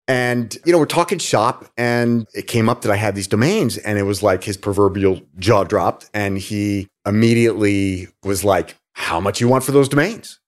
And, 0.07 0.55
you 0.65 0.71
know, 0.71 0.77
we're 0.77 0.85
talking 0.85 1.17
shop 1.17 1.65
and 1.77 2.27
it 2.33 2.45
came 2.47 2.69
up 2.69 2.83
that 2.83 2.91
I 2.91 2.95
had 2.95 3.15
these 3.15 3.27
domains 3.27 3.77
and 3.77 3.97
it 3.97 4.03
was 4.03 4.21
like 4.21 4.43
his 4.43 4.55
proverbial 4.55 5.21
jaw 5.39 5.63
dropped. 5.63 6.09
And 6.13 6.37
he 6.37 6.87
immediately 7.07 8.07
was 8.23 8.43
like, 8.43 8.75
how 8.93 9.19
much 9.19 9.41
you 9.41 9.47
want 9.47 9.63
for 9.63 9.71
those 9.71 9.89
domains? 9.89 10.39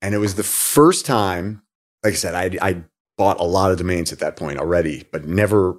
And 0.00 0.14
it 0.14 0.18
was 0.18 0.34
the 0.34 0.42
first 0.42 1.04
time, 1.04 1.62
like 2.02 2.14
I 2.14 2.16
said, 2.16 2.34
I, 2.34 2.66
I 2.66 2.84
bought 3.18 3.38
a 3.38 3.44
lot 3.44 3.70
of 3.70 3.78
domains 3.78 4.12
at 4.12 4.18
that 4.20 4.36
point 4.36 4.58
already, 4.58 5.04
but 5.12 5.26
never 5.26 5.78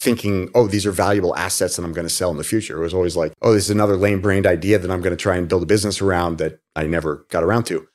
thinking, 0.00 0.50
oh, 0.54 0.66
these 0.66 0.84
are 0.84 0.90
valuable 0.92 1.36
assets 1.36 1.76
that 1.76 1.84
I'm 1.84 1.92
going 1.92 2.08
to 2.08 2.12
sell 2.12 2.30
in 2.30 2.36
the 2.36 2.42
future. 2.42 2.76
It 2.78 2.82
was 2.82 2.94
always 2.94 3.16
like, 3.16 3.32
oh, 3.42 3.52
this 3.52 3.64
is 3.64 3.70
another 3.70 3.96
lame 3.96 4.20
brained 4.20 4.46
idea 4.46 4.78
that 4.78 4.90
I'm 4.90 5.00
going 5.00 5.16
to 5.16 5.22
try 5.22 5.36
and 5.36 5.48
build 5.48 5.62
a 5.62 5.66
business 5.66 6.00
around 6.00 6.38
that 6.38 6.58
I 6.74 6.86
never 6.86 7.26
got 7.30 7.44
around 7.44 7.64
to. 7.64 7.86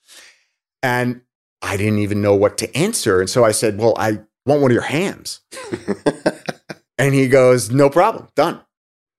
And 0.82 1.22
I 1.62 1.76
didn't 1.76 2.00
even 2.00 2.22
know 2.22 2.36
what 2.36 2.58
to 2.60 2.78
answer. 2.78 3.20
And 3.20 3.30
so 3.30 3.44
I 3.44 3.52
said, 3.52 3.78
well, 3.78 3.94
I 3.98 4.20
want 4.47 4.62
one 4.62 4.71
of 4.71 4.73
your 4.73 4.81
hams. 4.83 5.41
and 6.97 7.13
he 7.13 7.27
goes, 7.27 7.69
no 7.69 7.89
problem, 7.89 8.27
done. 8.36 8.62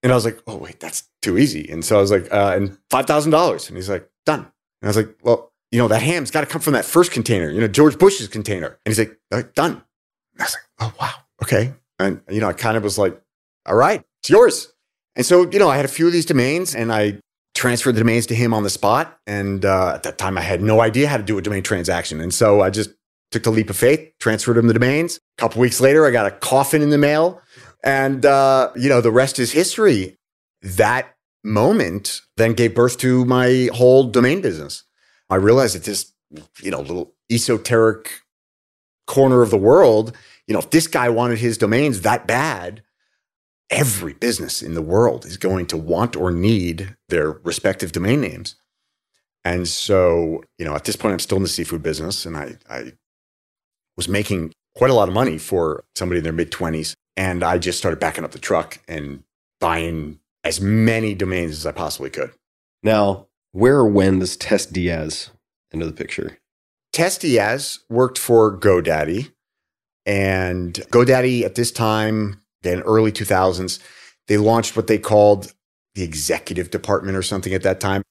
And 0.03 0.11
I 0.11 0.15
was 0.15 0.25
like, 0.25 0.41
oh, 0.47 0.57
wait, 0.57 0.81
that's 0.81 1.09
too 1.23 1.39
easy. 1.39 1.69
And 1.71 1.85
so 1.85 1.99
I 1.99 2.01
was 2.01 2.11
like, 2.11 2.33
uh, 2.33 2.55
and 2.57 2.79
$5,000. 2.91 3.69
And 3.69 3.77
he's 3.77 3.89
like, 3.89 4.09
done. 4.25 4.41
And 4.41 4.85
I 4.85 4.87
was 4.89 4.97
like, 4.97 5.15
well, 5.23 5.53
you 5.71 5.79
know, 5.79 5.89
that 5.89 6.03
ham's 6.03 6.31
got 6.31 6.41
to 6.41 6.47
come 6.47 6.63
from 6.63 6.73
that 6.73 6.85
first 6.85 7.13
container, 7.13 7.51
you 7.51 7.61
know, 7.61 7.69
George 7.69 7.99
Bush's 7.99 8.29
container. 8.29 8.79
And 8.85 8.95
he's 8.95 8.99
like, 8.99 9.19
"Uh, 9.31 9.43
done. 9.55 9.73
And 9.73 10.41
I 10.41 10.45
was 10.45 10.55
like, 10.55 10.63
oh, 10.81 10.95
wow. 11.01 11.15
Okay. 11.43 11.75
And, 11.99 12.21
you 12.31 12.41
know, 12.41 12.49
I 12.49 12.53
kind 12.53 12.77
of 12.77 12.83
was 12.83 12.97
like, 12.97 13.21
all 13.67 13.75
right, 13.75 14.03
it's 14.23 14.31
yours. 14.31 14.73
And 15.17 15.27
so, 15.27 15.51
you 15.51 15.59
know, 15.59 15.69
I 15.69 15.77
had 15.77 15.85
a 15.85 15.89
few 15.89 16.07
of 16.07 16.13
these 16.13 16.25
domains 16.25 16.75
and 16.75 16.93
I 16.93 17.19
transferred 17.55 17.97
the 17.97 18.01
domains 18.01 18.27
to 18.27 18.35
him 18.35 18.55
on 18.55 18.63
the 18.63 18.71
spot. 18.71 19.19
And 19.27 19.65
uh, 19.65 19.95
at 19.97 20.05
that 20.05 20.17
time, 20.17 20.39
I 20.39 20.43
had 20.43 20.63
no 20.63 20.81
idea 20.81 21.09
how 21.09 21.17
to 21.17 21.23
do 21.25 21.37
a 21.39 21.43
domain 21.43 21.65
transaction. 21.65 22.21
And 22.21 22.33
so 22.33 22.61
I 22.61 22.71
just 22.71 22.91
took 23.31 23.43
the 23.43 23.51
leap 23.51 23.71
of 23.71 23.77
faith, 23.77 24.13
transferred 24.19 24.57
him 24.57 24.67
the 24.67 24.75
domains. 24.75 25.17
A 25.17 25.41
couple 25.41 25.61
weeks 25.61 25.81
later, 25.81 26.07
I 26.07 26.11
got 26.11 26.27
a 26.27 26.31
coffin 26.31 26.83
in 26.83 26.91
the 26.91 26.99
mail. 26.99 27.41
And, 27.85 28.25
uh, 28.25 28.71
you 28.77 28.89
know, 28.89 29.01
the 29.01 29.13
rest 29.13 29.39
is 29.39 29.53
history. 29.53 30.17
That 30.63 31.15
moment 31.45 32.21
then 32.37 32.55
gave 32.55 32.75
birth 32.75 32.99
to 32.99 33.25
my 33.25 33.69
whole 33.73 34.05
domain 34.05 34.41
business. 34.41 34.85
I 35.31 35.37
realized 35.37 35.75
that 35.77 35.85
this, 35.85 36.13
you 36.61 36.71
know, 36.71 36.81
little 36.81 37.15
esoteric 37.31 38.23
corner 39.07 39.43
of 39.43 39.51
the 39.51 39.59
world, 39.59 40.17
you 40.47 40.55
know, 40.55 40.61
if 40.61 40.71
this 40.71 40.87
guy 40.87 41.09
wanted 41.09 41.39
his 41.39 41.59
domains 41.59 42.01
that 42.01 42.27
bad, 42.27 42.83
every 43.71 44.15
business 44.15 44.63
in 44.63 44.75
the 44.75 44.83
world 44.83 45.27
is 45.27 45.37
going 45.37 45.67
to 45.67 45.77
want 45.77 46.17
or 46.17 46.31
need 46.31 46.97
their 47.09 47.33
respective 47.45 47.93
domain 47.93 48.21
names. 48.21 48.57
And 49.45 49.69
so, 49.69 50.43
you 50.59 50.65
know, 50.65 50.75
at 50.75 50.85
this 50.85 50.97
point, 50.97 51.13
I'm 51.13 51.19
still 51.19 51.37
in 51.37 51.43
the 51.43 51.49
seafood 51.49 51.83
business 51.83 52.27
and 52.27 52.37
I, 52.37 52.57
I 52.69 52.93
was 53.99 54.09
making 54.09 54.53
quite 54.75 54.91
a 54.91 54.95
lot 54.95 55.09
of 55.09 55.15
money 55.15 55.37
for 55.37 55.85
somebody 55.97 56.19
in 56.19 56.25
their 56.25 56.33
mid 56.33 56.51
20s. 56.51 56.95
And 57.17 57.43
I 57.43 57.59
just 57.59 57.79
started 57.79 58.01
backing 58.01 58.25
up 58.25 58.31
the 58.31 58.39
truck 58.39 58.79
and 58.89 59.25
buying 59.61 60.21
as 60.45 60.61
many 60.61 61.15
domains 61.15 61.51
as 61.51 61.67
I 61.67 61.73
possibly 61.73 62.09
could. 62.09 62.31
Now, 62.83 63.27
where 63.53 63.79
or 63.79 63.89
when 63.89 64.21
does 64.21 64.37
Tess 64.37 64.65
Diaz 64.65 65.31
into 65.73 65.85
the 65.85 65.93
picture? 65.93 66.39
Tess 66.93 67.19
Diaz 67.19 67.81
worked 67.91 68.19
for 68.19 68.57
GoDaddy 68.57 69.33
And 70.07 70.75
GoDaddy 70.75 71.43
at 71.43 71.57
this 71.57 71.73
time, 71.73 72.41
in 72.63 72.81
early 72.83 73.13
2000s, 73.13 73.81
they 74.29 74.39
launched 74.39 74.77
what 74.77 74.87
they 74.87 74.99
called 74.99 75.53
the 75.95 76.05
executive 76.05 76.71
department 76.71 77.17
or 77.17 77.23
something 77.23 77.53
at 77.53 77.65
that 77.65 77.81
time. 77.81 78.03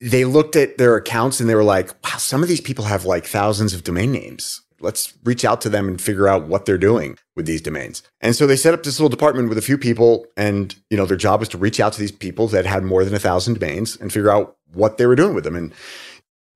They 0.00 0.24
looked 0.24 0.56
at 0.56 0.76
their 0.76 0.96
accounts 0.96 1.38
and 1.38 1.48
they 1.48 1.54
were 1.54 1.64
like, 1.64 1.92
wow, 2.04 2.18
some 2.18 2.42
of 2.42 2.48
these 2.48 2.60
people 2.60 2.86
have 2.86 3.04
like 3.04 3.26
thousands 3.26 3.72
of 3.72 3.84
domain 3.84 4.12
names. 4.12 4.62
Let's 4.80 5.14
reach 5.24 5.44
out 5.44 5.60
to 5.62 5.68
them 5.68 5.88
and 5.88 6.00
figure 6.00 6.28
out 6.28 6.46
what 6.46 6.66
they're 6.66 6.78
doing 6.78 7.18
with 7.34 7.46
these 7.46 7.62
domains. 7.62 8.02
And 8.20 8.36
so 8.36 8.46
they 8.46 8.56
set 8.56 8.74
up 8.74 8.82
this 8.82 8.98
little 8.98 9.08
department 9.08 9.48
with 9.48 9.58
a 9.58 9.62
few 9.62 9.78
people 9.78 10.26
and, 10.36 10.74
you 10.90 10.96
know, 10.96 11.06
their 11.06 11.16
job 11.16 11.40
was 11.40 11.48
to 11.50 11.58
reach 11.58 11.80
out 11.80 11.92
to 11.94 12.00
these 12.00 12.12
people 12.12 12.48
that 12.48 12.66
had 12.66 12.82
more 12.82 13.04
than 13.04 13.14
a 13.14 13.18
thousand 13.18 13.54
domains 13.54 13.96
and 13.96 14.12
figure 14.12 14.30
out 14.30 14.56
what 14.72 14.98
they 14.98 15.06
were 15.06 15.16
doing 15.16 15.34
with 15.34 15.44
them. 15.44 15.56
And 15.56 15.72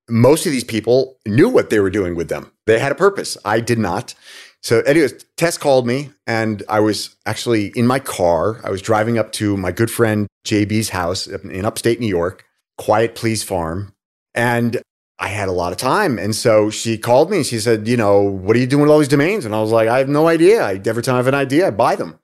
most 0.08 0.44
of 0.46 0.52
these 0.52 0.64
people 0.64 1.18
knew 1.26 1.48
what 1.48 1.70
they 1.70 1.80
were 1.80 1.90
doing 1.90 2.14
with 2.14 2.28
them. 2.28 2.52
They 2.66 2.78
had 2.78 2.92
a 2.92 2.96
purpose. 2.96 3.38
I 3.44 3.60
did 3.60 3.78
not. 3.78 4.14
So, 4.62 4.80
anyways, 4.80 5.24
Tess 5.36 5.56
called 5.56 5.86
me, 5.86 6.10
and 6.26 6.62
I 6.68 6.80
was 6.80 7.16
actually 7.24 7.72
in 7.74 7.86
my 7.86 7.98
car. 7.98 8.60
I 8.62 8.70
was 8.70 8.82
driving 8.82 9.16
up 9.16 9.32
to 9.32 9.56
my 9.56 9.72
good 9.72 9.90
friend 9.90 10.26
JB's 10.46 10.90
house 10.90 11.26
in 11.26 11.64
upstate 11.64 11.98
New 11.98 12.06
York, 12.06 12.44
Quiet 12.76 13.14
Please 13.14 13.42
Farm, 13.42 13.94
and 14.34 14.82
I 15.20 15.28
had 15.28 15.48
a 15.48 15.52
lot 15.52 15.70
of 15.70 15.78
time. 15.78 16.18
And 16.18 16.34
so 16.34 16.70
she 16.70 16.96
called 16.96 17.30
me 17.30 17.36
and 17.38 17.46
she 17.46 17.60
said, 17.60 17.86
You 17.86 17.96
know, 17.98 18.22
what 18.22 18.56
are 18.56 18.58
you 18.58 18.66
doing 18.66 18.82
with 18.82 18.90
all 18.90 18.98
these 18.98 19.08
domains? 19.08 19.44
And 19.44 19.54
I 19.54 19.60
was 19.60 19.70
like, 19.70 19.86
I 19.86 19.98
have 19.98 20.08
no 20.08 20.26
idea. 20.26 20.62
I, 20.62 20.80
every 20.84 21.02
time 21.02 21.14
I 21.14 21.18
have 21.18 21.26
an 21.26 21.34
idea, 21.34 21.68
I 21.68 21.70
buy 21.70 21.94
them. 21.94 22.18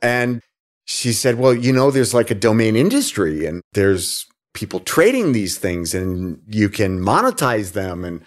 And 0.00 0.40
she 0.84 1.12
said, 1.12 1.38
Well, 1.38 1.52
you 1.52 1.72
know, 1.72 1.90
there's 1.90 2.14
like 2.14 2.30
a 2.30 2.36
domain 2.36 2.76
industry 2.76 3.46
and 3.46 3.62
there's 3.72 4.26
people 4.54 4.78
trading 4.78 5.32
these 5.32 5.58
things 5.58 5.92
and 5.92 6.40
you 6.48 6.68
can 6.68 7.00
monetize 7.00 7.72
them. 7.72 8.04
And 8.04 8.20
I 8.20 8.26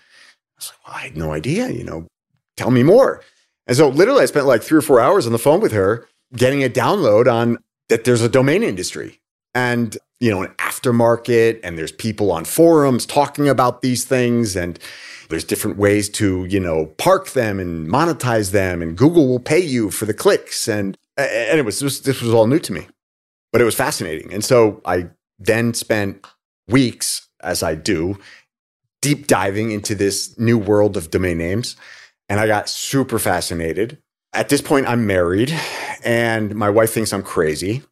was 0.57 0.71
like, 0.71 0.87
Well, 0.87 0.95
I 0.97 0.99
had 0.99 1.17
no 1.17 1.31
idea. 1.31 1.69
You 1.69 1.85
know, 1.85 2.07
tell 2.57 2.71
me 2.71 2.83
more. 2.83 3.23
And 3.67 3.77
so 3.77 3.87
literally 3.87 4.23
I 4.23 4.25
spent 4.25 4.47
like 4.47 4.63
three 4.63 4.79
or 4.79 4.81
four 4.81 4.99
hours 4.99 5.27
on 5.27 5.31
the 5.31 5.39
phone 5.39 5.61
with 5.61 5.71
her 5.71 6.09
getting 6.35 6.61
a 6.63 6.69
download 6.69 7.31
on 7.31 7.57
that 7.87 8.03
there's 8.03 8.21
a 8.21 8.29
domain 8.29 8.63
industry 8.63 9.21
and, 9.55 9.97
you 10.19 10.29
know, 10.29 10.43
an 10.43 10.53
aftermarket 10.79 11.59
and 11.63 11.77
there's 11.77 11.91
people 11.91 12.31
on 12.31 12.45
forums 12.45 13.05
talking 13.05 13.47
about 13.47 13.81
these 13.81 14.03
things 14.03 14.55
and 14.55 14.79
there's 15.29 15.43
different 15.43 15.77
ways 15.77 16.09
to, 16.09 16.45
you 16.45 16.59
know, 16.59 16.87
park 16.97 17.29
them 17.29 17.59
and 17.59 17.87
monetize 17.87 18.51
them 18.51 18.81
and 18.81 18.97
Google 18.97 19.27
will 19.27 19.39
pay 19.39 19.59
you 19.59 19.91
for 19.91 20.05
the 20.05 20.13
clicks. 20.13 20.67
And, 20.67 20.97
was, 21.17 21.79
this, 21.79 21.99
this 21.99 22.21
was 22.21 22.33
all 22.33 22.47
new 22.47 22.59
to 22.59 22.73
me, 22.73 22.87
but 23.51 23.61
it 23.61 23.65
was 23.65 23.75
fascinating. 23.75 24.33
And 24.33 24.43
so 24.43 24.81
I 24.85 25.09
then 25.37 25.73
spent 25.73 26.25
weeks, 26.67 27.27
as 27.41 27.61
I 27.61 27.75
do, 27.75 28.17
deep 29.01 29.27
diving 29.27 29.71
into 29.71 29.95
this 29.95 30.37
new 30.39 30.57
world 30.57 30.97
of 30.97 31.11
domain 31.11 31.37
names 31.37 31.75
and 32.27 32.39
I 32.39 32.47
got 32.47 32.69
super 32.69 33.19
fascinated. 33.19 33.97
At 34.33 34.49
this 34.49 34.61
point, 34.61 34.87
I'm 34.87 35.07
married 35.07 35.53
and 36.03 36.55
my 36.55 36.69
wife 36.69 36.91
thinks 36.91 37.13
I'm 37.13 37.23
crazy. 37.23 37.83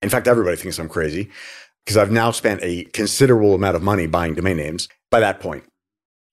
In 0.00 0.10
fact, 0.10 0.28
everybody 0.28 0.56
thinks 0.56 0.78
I'm 0.78 0.88
crazy 0.88 1.30
because 1.84 1.96
I've 1.96 2.10
now 2.10 2.30
spent 2.30 2.60
a 2.62 2.84
considerable 2.84 3.54
amount 3.54 3.76
of 3.76 3.82
money 3.82 4.06
buying 4.06 4.34
domain 4.34 4.56
names 4.56 4.88
by 5.10 5.20
that 5.20 5.40
point. 5.40 5.64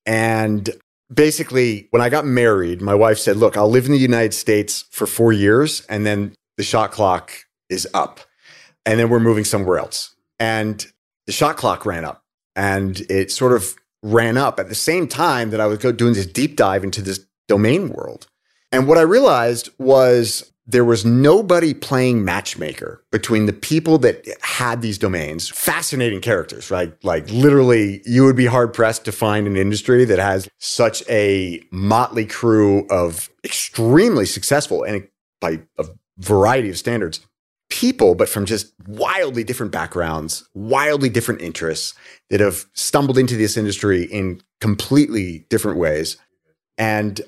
And 0.05 0.69
basically, 1.13 1.87
when 1.91 2.01
I 2.01 2.09
got 2.09 2.25
married, 2.25 2.81
my 2.81 2.93
wife 2.93 3.17
said, 3.17 3.37
Look, 3.37 3.57
I'll 3.57 3.69
live 3.69 3.85
in 3.85 3.91
the 3.91 3.97
United 3.97 4.33
States 4.33 4.85
for 4.91 5.07
four 5.07 5.33
years 5.33 5.81
and 5.87 6.05
then 6.05 6.33
the 6.57 6.63
shot 6.63 6.91
clock 6.91 7.31
is 7.69 7.87
up. 7.93 8.19
And 8.85 8.99
then 8.99 9.09
we're 9.09 9.19
moving 9.19 9.43
somewhere 9.43 9.79
else. 9.79 10.15
And 10.39 10.85
the 11.25 11.31
shot 11.31 11.57
clock 11.57 11.85
ran 11.85 12.05
up 12.05 12.23
and 12.55 12.99
it 13.09 13.31
sort 13.31 13.53
of 13.53 13.75
ran 14.03 14.37
up 14.37 14.59
at 14.59 14.69
the 14.69 14.75
same 14.75 15.07
time 15.07 15.49
that 15.49 15.59
I 15.59 15.65
was 15.65 15.79
doing 15.79 16.13
this 16.13 16.27
deep 16.27 16.55
dive 16.55 16.83
into 16.83 17.01
this 17.01 17.25
domain 17.47 17.89
world. 17.89 18.27
And 18.71 18.87
what 18.87 18.97
I 18.97 19.01
realized 19.01 19.69
was 19.79 20.51
there 20.67 20.85
was 20.85 21.05
nobody 21.05 21.73
playing 21.73 22.25
matchmaker 22.25 23.03
between 23.11 23.45
the 23.45 23.53
people 23.53 23.97
that 23.99 24.25
had 24.41 24.81
these 24.81 24.97
domains. 24.97 25.49
Fascinating 25.49 26.21
characters, 26.21 26.71
right? 26.71 26.93
Like 27.03 27.29
literally, 27.29 28.01
you 28.05 28.25
would 28.25 28.35
be 28.35 28.47
hard 28.47 28.73
pressed 28.73 29.05
to 29.05 29.11
find 29.11 29.45
an 29.45 29.57
industry 29.57 30.05
that 30.05 30.19
has 30.19 30.49
such 30.57 31.07
a 31.09 31.61
motley 31.71 32.25
crew 32.25 32.87
of 32.89 33.29
extremely 33.43 34.25
successful 34.25 34.83
and 34.83 35.07
by 35.39 35.61
a 35.77 35.85
variety 36.17 36.69
of 36.69 36.77
standards 36.77 37.19
people, 37.69 38.15
but 38.15 38.29
from 38.29 38.45
just 38.45 38.73
wildly 38.87 39.43
different 39.43 39.71
backgrounds, 39.71 40.47
wildly 40.53 41.09
different 41.09 41.41
interests 41.41 41.93
that 42.29 42.39
have 42.39 42.65
stumbled 42.73 43.17
into 43.17 43.35
this 43.35 43.57
industry 43.57 44.03
in 44.03 44.41
completely 44.61 45.45
different 45.49 45.77
ways. 45.77 46.17
And 46.77 47.21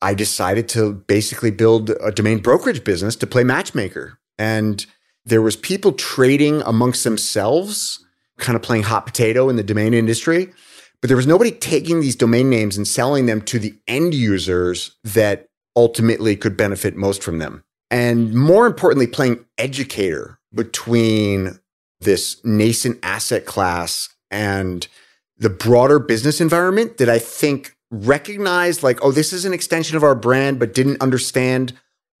I 0.00 0.14
decided 0.14 0.68
to 0.70 0.92
basically 0.92 1.50
build 1.50 1.90
a 1.90 2.12
domain 2.12 2.38
brokerage 2.38 2.84
business 2.84 3.16
to 3.16 3.26
play 3.26 3.44
matchmaker. 3.44 4.18
And 4.38 4.84
there 5.24 5.42
was 5.42 5.56
people 5.56 5.92
trading 5.92 6.62
amongst 6.62 7.04
themselves, 7.04 8.04
kind 8.38 8.56
of 8.56 8.62
playing 8.62 8.84
hot 8.84 9.06
potato 9.06 9.48
in 9.48 9.56
the 9.56 9.62
domain 9.62 9.94
industry. 9.94 10.52
But 11.00 11.08
there 11.08 11.16
was 11.16 11.26
nobody 11.26 11.50
taking 11.50 12.00
these 12.00 12.16
domain 12.16 12.50
names 12.50 12.76
and 12.76 12.86
selling 12.86 13.26
them 13.26 13.40
to 13.42 13.58
the 13.58 13.74
end 13.86 14.14
users 14.14 14.96
that 15.04 15.48
ultimately 15.76 16.34
could 16.36 16.56
benefit 16.56 16.96
most 16.96 17.22
from 17.22 17.38
them. 17.38 17.64
And 17.90 18.34
more 18.34 18.66
importantly, 18.66 19.06
playing 19.06 19.44
educator 19.56 20.38
between 20.52 21.58
this 22.00 22.44
nascent 22.44 22.98
asset 23.02 23.46
class 23.46 24.08
and 24.30 24.86
the 25.36 25.50
broader 25.50 25.98
business 25.98 26.40
environment 26.40 26.98
that 26.98 27.08
I 27.08 27.18
think 27.18 27.76
recognized 27.90 28.82
like, 28.82 28.98
oh, 29.02 29.12
this 29.12 29.32
is 29.32 29.44
an 29.44 29.52
extension 29.52 29.96
of 29.96 30.02
our 30.02 30.14
brand, 30.14 30.58
but 30.58 30.74
didn't 30.74 31.00
understand 31.00 31.72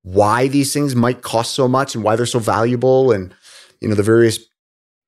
why 0.02 0.48
these 0.48 0.72
things 0.72 0.94
might 0.94 1.22
cost 1.22 1.54
so 1.54 1.68
much 1.68 1.94
and 1.94 2.02
why 2.02 2.16
they're 2.16 2.26
so 2.26 2.38
valuable 2.38 3.12
and, 3.12 3.34
you 3.80 3.88
know, 3.88 3.94
the 3.94 4.02
various 4.02 4.38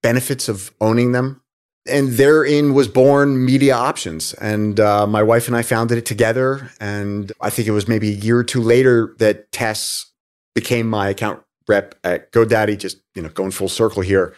benefits 0.02 0.48
of 0.48 0.72
owning 0.80 1.12
them. 1.12 1.40
And 1.88 2.10
therein 2.10 2.74
was 2.74 2.88
born 2.88 3.44
Media 3.44 3.74
Options. 3.74 4.34
And 4.34 4.78
uh, 4.78 5.06
my 5.06 5.22
wife 5.22 5.46
and 5.46 5.56
I 5.56 5.62
founded 5.62 5.96
it 5.96 6.06
together. 6.06 6.70
And 6.78 7.32
I 7.40 7.48
think 7.48 7.66
it 7.66 7.72
was 7.72 7.88
maybe 7.88 8.10
a 8.10 8.16
year 8.16 8.38
or 8.38 8.44
two 8.44 8.60
later 8.60 9.14
that 9.18 9.50
Tess 9.52 10.06
became 10.54 10.88
my 10.88 11.08
account 11.08 11.42
rep 11.68 11.94
at 12.04 12.32
GoDaddy, 12.32 12.78
just, 12.78 12.98
you 13.14 13.22
know, 13.22 13.28
going 13.30 13.50
full 13.50 13.68
circle 13.68 14.02
here. 14.02 14.34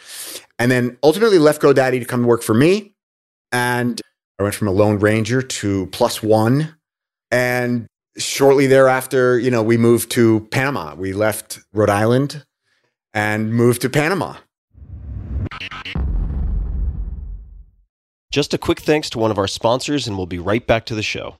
And 0.57 0.71
then 0.71 0.97
ultimately 1.03 1.39
left 1.39 1.61
GoDaddy 1.61 1.99
to 1.99 2.05
come 2.05 2.23
work 2.23 2.43
for 2.43 2.53
me. 2.53 2.95
And 3.51 4.01
I 4.39 4.43
went 4.43 4.55
from 4.55 4.67
a 4.67 4.71
Lone 4.71 4.99
Ranger 4.99 5.41
to 5.41 5.87
plus 5.87 6.23
one. 6.23 6.75
And 7.31 7.87
shortly 8.17 8.67
thereafter, 8.67 9.37
you 9.39 9.51
know, 9.51 9.63
we 9.63 9.77
moved 9.77 10.11
to 10.11 10.47
Panama. 10.51 10.95
We 10.95 11.13
left 11.13 11.59
Rhode 11.73 11.89
Island 11.89 12.45
and 13.13 13.53
moved 13.53 13.81
to 13.81 13.89
Panama. 13.89 14.35
Just 18.31 18.53
a 18.53 18.57
quick 18.57 18.81
thanks 18.81 19.11
to 19.11 19.19
one 19.19 19.29
of 19.29 19.37
our 19.37 19.47
sponsors, 19.47 20.07
and 20.07 20.17
we'll 20.17 20.25
be 20.25 20.39
right 20.39 20.65
back 20.65 20.85
to 20.87 20.95
the 20.95 21.03
show. 21.03 21.35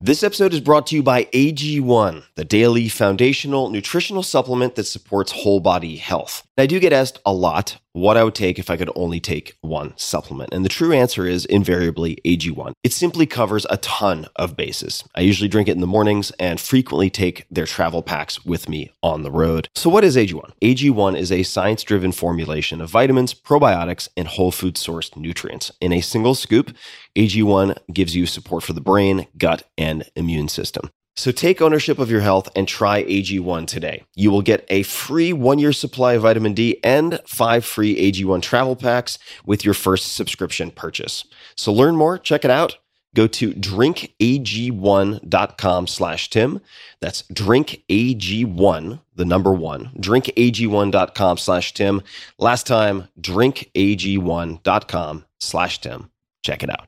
This 0.00 0.22
episode 0.22 0.54
is 0.54 0.60
brought 0.60 0.86
to 0.86 0.96
you 0.96 1.02
by 1.02 1.24
AG1, 1.24 2.24
the 2.34 2.44
daily 2.46 2.88
foundational 2.88 3.68
nutritional 3.68 4.22
supplement 4.22 4.74
that 4.76 4.84
supports 4.84 5.32
whole 5.32 5.60
body 5.60 5.96
health. 5.96 6.46
I 6.60 6.66
do 6.66 6.78
get 6.78 6.92
asked 6.92 7.20
a 7.24 7.32
lot 7.32 7.78
what 7.92 8.16
I 8.16 8.24
would 8.24 8.34
take 8.34 8.58
if 8.58 8.70
I 8.70 8.76
could 8.76 8.90
only 8.94 9.18
take 9.18 9.56
one 9.62 9.94
supplement. 9.96 10.52
And 10.52 10.64
the 10.64 10.68
true 10.68 10.92
answer 10.92 11.26
is 11.26 11.44
invariably 11.46 12.18
AG1. 12.24 12.72
It 12.84 12.92
simply 12.92 13.26
covers 13.26 13.66
a 13.70 13.78
ton 13.78 14.26
of 14.36 14.56
bases. 14.56 15.04
I 15.14 15.22
usually 15.22 15.48
drink 15.48 15.68
it 15.68 15.72
in 15.72 15.80
the 15.80 15.86
mornings 15.86 16.30
and 16.38 16.60
frequently 16.60 17.08
take 17.08 17.46
their 17.50 17.66
travel 17.66 18.02
packs 18.02 18.44
with 18.44 18.68
me 18.68 18.92
on 19.02 19.22
the 19.22 19.30
road. 19.30 19.68
So, 19.74 19.88
what 19.90 20.04
is 20.04 20.16
AG1? 20.16 20.52
AG1 20.62 21.16
is 21.16 21.32
a 21.32 21.42
science 21.42 21.82
driven 21.82 22.12
formulation 22.12 22.80
of 22.80 22.90
vitamins, 22.90 23.34
probiotics, 23.34 24.08
and 24.16 24.28
whole 24.28 24.52
food 24.52 24.74
sourced 24.74 25.16
nutrients. 25.16 25.72
In 25.80 25.92
a 25.92 26.00
single 26.00 26.34
scoop, 26.34 26.76
AG1 27.16 27.76
gives 27.92 28.14
you 28.14 28.26
support 28.26 28.62
for 28.62 28.72
the 28.72 28.80
brain, 28.80 29.26
gut, 29.36 29.64
and 29.78 30.04
immune 30.14 30.48
system. 30.48 30.90
So 31.20 31.30
take 31.32 31.60
ownership 31.60 31.98
of 31.98 32.10
your 32.10 32.22
health 32.22 32.48
and 32.56 32.66
try 32.66 33.04
AG1 33.04 33.66
today. 33.66 34.04
You 34.14 34.30
will 34.30 34.40
get 34.40 34.64
a 34.70 34.84
free 34.84 35.34
one 35.34 35.58
year 35.58 35.74
supply 35.74 36.14
of 36.14 36.22
vitamin 36.22 36.54
D 36.54 36.80
and 36.82 37.20
five 37.26 37.62
free 37.62 37.94
AG1 37.94 38.40
travel 38.40 38.74
packs 38.74 39.18
with 39.44 39.62
your 39.62 39.74
first 39.74 40.14
subscription 40.14 40.70
purchase. 40.70 41.26
So 41.56 41.74
learn 41.74 41.94
more, 41.94 42.16
check 42.16 42.46
it 42.46 42.50
out. 42.50 42.78
Go 43.14 43.26
to 43.26 43.52
drinkag1.com 43.52 45.86
slash 45.86 46.30
Tim. 46.30 46.62
That's 47.00 47.24
drinkag1, 47.24 49.00
the 49.14 49.24
number 49.26 49.52
one, 49.52 49.90
drinkag1.com 49.98 51.36
slash 51.36 51.74
Tim. 51.74 52.00
Last 52.38 52.66
time, 52.66 53.08
drinkag1.com 53.20 55.24
slash 55.38 55.80
Tim. 55.82 56.10
Check 56.42 56.62
it 56.62 56.70
out 56.70 56.86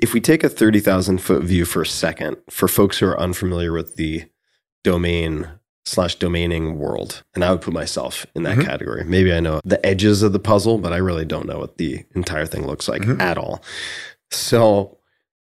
if 0.00 0.14
we 0.14 0.20
take 0.20 0.42
a 0.42 0.48
30,000 0.48 1.18
foot 1.18 1.42
view 1.42 1.64
for 1.64 1.82
a 1.82 1.86
second, 1.86 2.38
for 2.48 2.68
folks 2.68 2.98
who 2.98 3.06
are 3.06 3.20
unfamiliar 3.20 3.72
with 3.72 3.96
the 3.96 4.24
domain 4.82 5.48
slash 5.84 6.16
domaining 6.16 6.76
world, 6.76 7.22
and 7.34 7.44
I 7.44 7.50
would 7.50 7.60
put 7.60 7.74
myself 7.74 8.26
in 8.34 8.42
that 8.44 8.56
mm-hmm. 8.58 8.66
category. 8.66 9.04
Maybe 9.04 9.32
I 9.32 9.40
know 9.40 9.60
the 9.64 9.84
edges 9.84 10.22
of 10.22 10.32
the 10.32 10.38
puzzle, 10.38 10.78
but 10.78 10.92
I 10.92 10.96
really 10.96 11.24
don't 11.24 11.46
know 11.46 11.58
what 11.58 11.76
the 11.76 12.04
entire 12.14 12.46
thing 12.46 12.66
looks 12.66 12.88
like 12.88 13.02
mm-hmm. 13.02 13.20
at 13.20 13.36
all. 13.36 13.62
So 14.30 14.98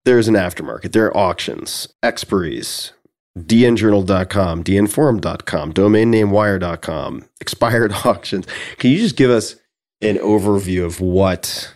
there's 0.06 0.28
an 0.28 0.36
aftermarket. 0.36 0.92
There 0.92 1.06
are 1.06 1.18
auctions, 1.18 1.88
expiries, 2.04 2.92
dnjournal.com, 3.38 4.64
dnforum.com, 4.64 5.74
domainnamewire.com, 5.74 7.26
expired 7.42 7.94
auctions. 8.06 8.48
Can 8.78 8.92
you 8.92 8.98
just 8.98 9.16
give 9.16 9.30
us 9.30 9.56
an 10.02 10.18
overview 10.18 10.84
of 10.84 11.00
what 11.00 11.74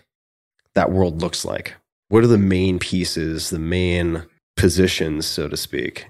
that 0.74 0.92
world 0.92 1.22
looks 1.22 1.46
like? 1.46 1.76
What 2.10 2.24
are 2.24 2.28
the 2.28 2.38
main 2.38 2.80
pieces, 2.80 3.50
the 3.50 3.60
main 3.60 4.26
positions, 4.56 5.26
so 5.26 5.48
to 5.48 5.58
speak? 5.58 6.10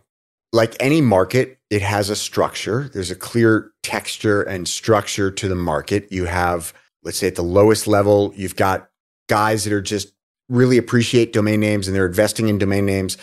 Like 0.52 0.76
any 0.80 1.02
market, 1.02 1.60
it 1.70 1.82
has 1.82 2.10
a 2.10 2.16
structure. 2.16 2.90
There's 2.94 3.12
a 3.12 3.16
clear 3.16 3.72
texture 3.84 4.42
and 4.42 4.68
structure 4.68 5.32
to 5.32 5.48
the 5.48 5.56
market. 5.56 6.12
You 6.12 6.26
have, 6.26 6.74
let's 7.04 7.18
say 7.18 7.28
at 7.28 7.36
the 7.36 7.44
lowest 7.44 7.88
level, 7.88 8.34
you've 8.36 8.56
got 8.56 8.90
guys 9.28 9.64
that 9.64 9.74
are 9.74 9.82
just 9.82 10.14
really 10.50 10.78
appreciate 10.78 11.34
domain 11.34 11.60
names 11.60 11.88
and 11.88 11.96
they're 11.96 12.06
investing 12.06 12.48
in 12.48 12.58
domain 12.58 12.86
names. 12.86 13.18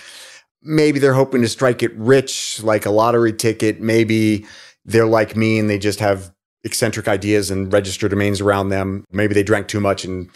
Maybe 0.62 0.99
they're 0.99 1.14
hoping 1.14 1.43
to 1.43 1.49
strike 1.49 1.83
it 1.83 1.93
rich 1.97 2.62
like 2.62 2.87
a 2.87 2.91
lottery 2.91 3.33
ticket. 3.33 3.81
Maybe 3.81 4.47
they're 4.85 5.07
like 5.07 5.37
me 5.37 5.59
and 5.59 5.70
they 5.70 5.79
just 5.79 6.01
have 6.01 6.33
eccentric 6.64 7.09
ideas 7.09 7.51
and 7.51 7.73
register 7.73 8.09
domains 8.09 8.41
around 8.41 8.68
them. 8.68 9.05
Maybe 9.11 9.35
they 9.35 9.43
drank 9.43 9.68
too 9.68 9.81
much 9.81 10.05
and 10.05 10.31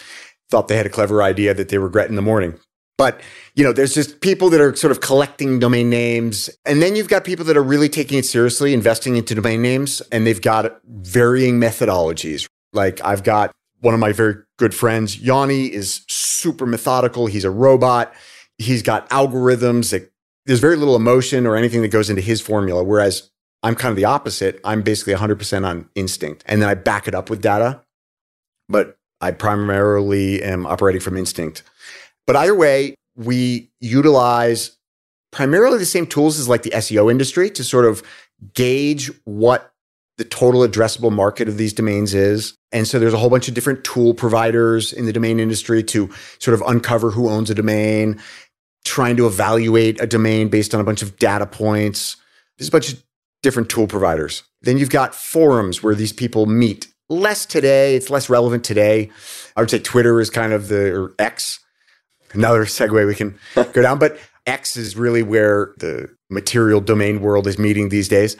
thought 0.51 0.68
they 0.68 0.76
had 0.76 0.86
a 0.86 0.90
clever 0.90 1.22
idea 1.22 1.55
that 1.55 1.68
they 1.68 1.78
regret 1.78 2.09
in 2.09 2.16
the 2.16 2.22
morning. 2.22 2.59
But, 2.99 3.20
you 3.55 3.62
know, 3.62 3.72
there's 3.72 3.94
just 3.94 4.20
people 4.20 4.49
that 4.51 4.61
are 4.61 4.74
sort 4.74 4.90
of 4.90 5.01
collecting 5.01 5.59
domain 5.59 5.90
names. 5.90 6.49
And 6.64 6.80
then 6.80 6.97
you've 6.97 7.09
got 7.09 7.24
people 7.24 7.44
that 7.44 7.57
are 7.57 7.62
really 7.62 7.90
taking 7.90 8.18
it 8.18 8.24
seriously, 8.24 8.72
investing 8.72 9.16
into 9.16 9.34
domain 9.34 9.61
names, 9.61 10.01
and 10.12 10.26
they've 10.26 10.40
got 10.40 10.80
varying 10.84 11.61
methodologies. 11.61 12.47
Like 12.72 13.05
I've 13.05 13.22
got 13.22 13.53
one 13.80 13.92
of 13.92 14.01
my 14.01 14.12
very 14.12 14.36
good 14.59 14.74
friends, 14.74 15.18
Yanni, 15.18 15.66
is 15.66 16.05
super 16.09 16.64
methodical. 16.64 17.26
He's 17.26 17.44
a 17.44 17.51
robot. 17.51 18.14
He's 18.57 18.82
got 18.82 19.09
algorithms 19.11 19.90
that 19.90 20.11
there's 20.47 20.61
very 20.61 20.76
little 20.76 20.97
emotion 20.97 21.47
or 21.47 21.57
anything 21.57 21.82
that 21.82 21.88
goes 21.88 22.09
into 22.09 22.22
his 22.22 22.40
formula. 22.40 22.82
Whereas 22.82 23.30
I'm 23.62 23.74
kind 23.74 23.90
of 23.90 23.97
the 23.97 24.07
opposite. 24.07 24.61
I'm 24.64 24.80
basically 24.80 25.14
100% 25.14 25.66
on 25.66 25.88
instinct. 25.94 26.44
And 26.47 26.62
then 26.62 26.68
I 26.68 26.74
back 26.74 27.07
it 27.09 27.14
up 27.14 27.28
with 27.28 27.42
data. 27.42 27.82
But 28.68 28.97
I 29.20 29.30
primarily 29.30 30.42
am 30.42 30.66
operating 30.66 31.00
from 31.00 31.16
instinct. 31.16 31.62
But 32.26 32.36
either 32.36 32.54
way, 32.54 32.94
we 33.16 33.70
utilize 33.80 34.76
primarily 35.32 35.78
the 35.78 35.86
same 35.86 36.06
tools 36.06 36.38
as 36.38 36.48
like 36.48 36.62
the 36.62 36.70
SEO 36.70 37.10
industry 37.10 37.50
to 37.50 37.64
sort 37.64 37.84
of 37.84 38.02
gauge 38.54 39.10
what 39.24 39.72
the 40.18 40.24
total 40.24 40.66
addressable 40.66 41.12
market 41.12 41.48
of 41.48 41.58
these 41.58 41.72
domains 41.72 42.14
is. 42.14 42.56
And 42.72 42.88
so 42.88 42.98
there's 42.98 43.12
a 43.12 43.18
whole 43.18 43.30
bunch 43.30 43.48
of 43.48 43.54
different 43.54 43.84
tool 43.84 44.14
providers 44.14 44.92
in 44.92 45.06
the 45.06 45.12
domain 45.12 45.38
industry 45.38 45.82
to 45.84 46.10
sort 46.38 46.54
of 46.54 46.62
uncover 46.66 47.10
who 47.10 47.28
owns 47.28 47.50
a 47.50 47.54
domain, 47.54 48.20
trying 48.84 49.16
to 49.16 49.26
evaluate 49.26 50.00
a 50.00 50.06
domain 50.06 50.48
based 50.48 50.74
on 50.74 50.80
a 50.80 50.84
bunch 50.84 51.02
of 51.02 51.18
data 51.18 51.46
points. 51.46 52.16
There's 52.56 52.68
a 52.68 52.72
bunch 52.72 52.92
of 52.92 53.02
different 53.42 53.68
tool 53.68 53.86
providers. 53.86 54.42
Then 54.62 54.78
you've 54.78 54.90
got 54.90 55.14
forums 55.14 55.82
where 55.82 55.94
these 55.94 56.12
people 56.12 56.46
meet. 56.46 56.88
Less 57.09 57.46
today, 57.46 57.94
it's 57.94 58.11
less 58.11 58.28
relevant 58.28 58.64
today. 58.64 59.11
I 59.57 59.61
would 59.61 59.70
say 59.70 59.78
Twitter 59.78 60.20
is 60.20 60.30
kind 60.30 60.52
of 60.52 60.68
the 60.68 60.92
or 60.92 61.14
X. 61.18 61.61
Another 62.32 62.64
segue 62.64 63.07
we 63.07 63.14
can 63.14 63.38
go 63.54 63.82
down, 63.82 63.98
but 63.98 64.18
X 64.46 64.76
is 64.76 64.96
really 64.96 65.22
where 65.22 65.72
the 65.78 66.09
material 66.30 66.80
domain 66.80 67.20
world 67.20 67.46
is 67.46 67.59
meeting 67.59 67.88
these 67.88 68.09
days. 68.09 68.36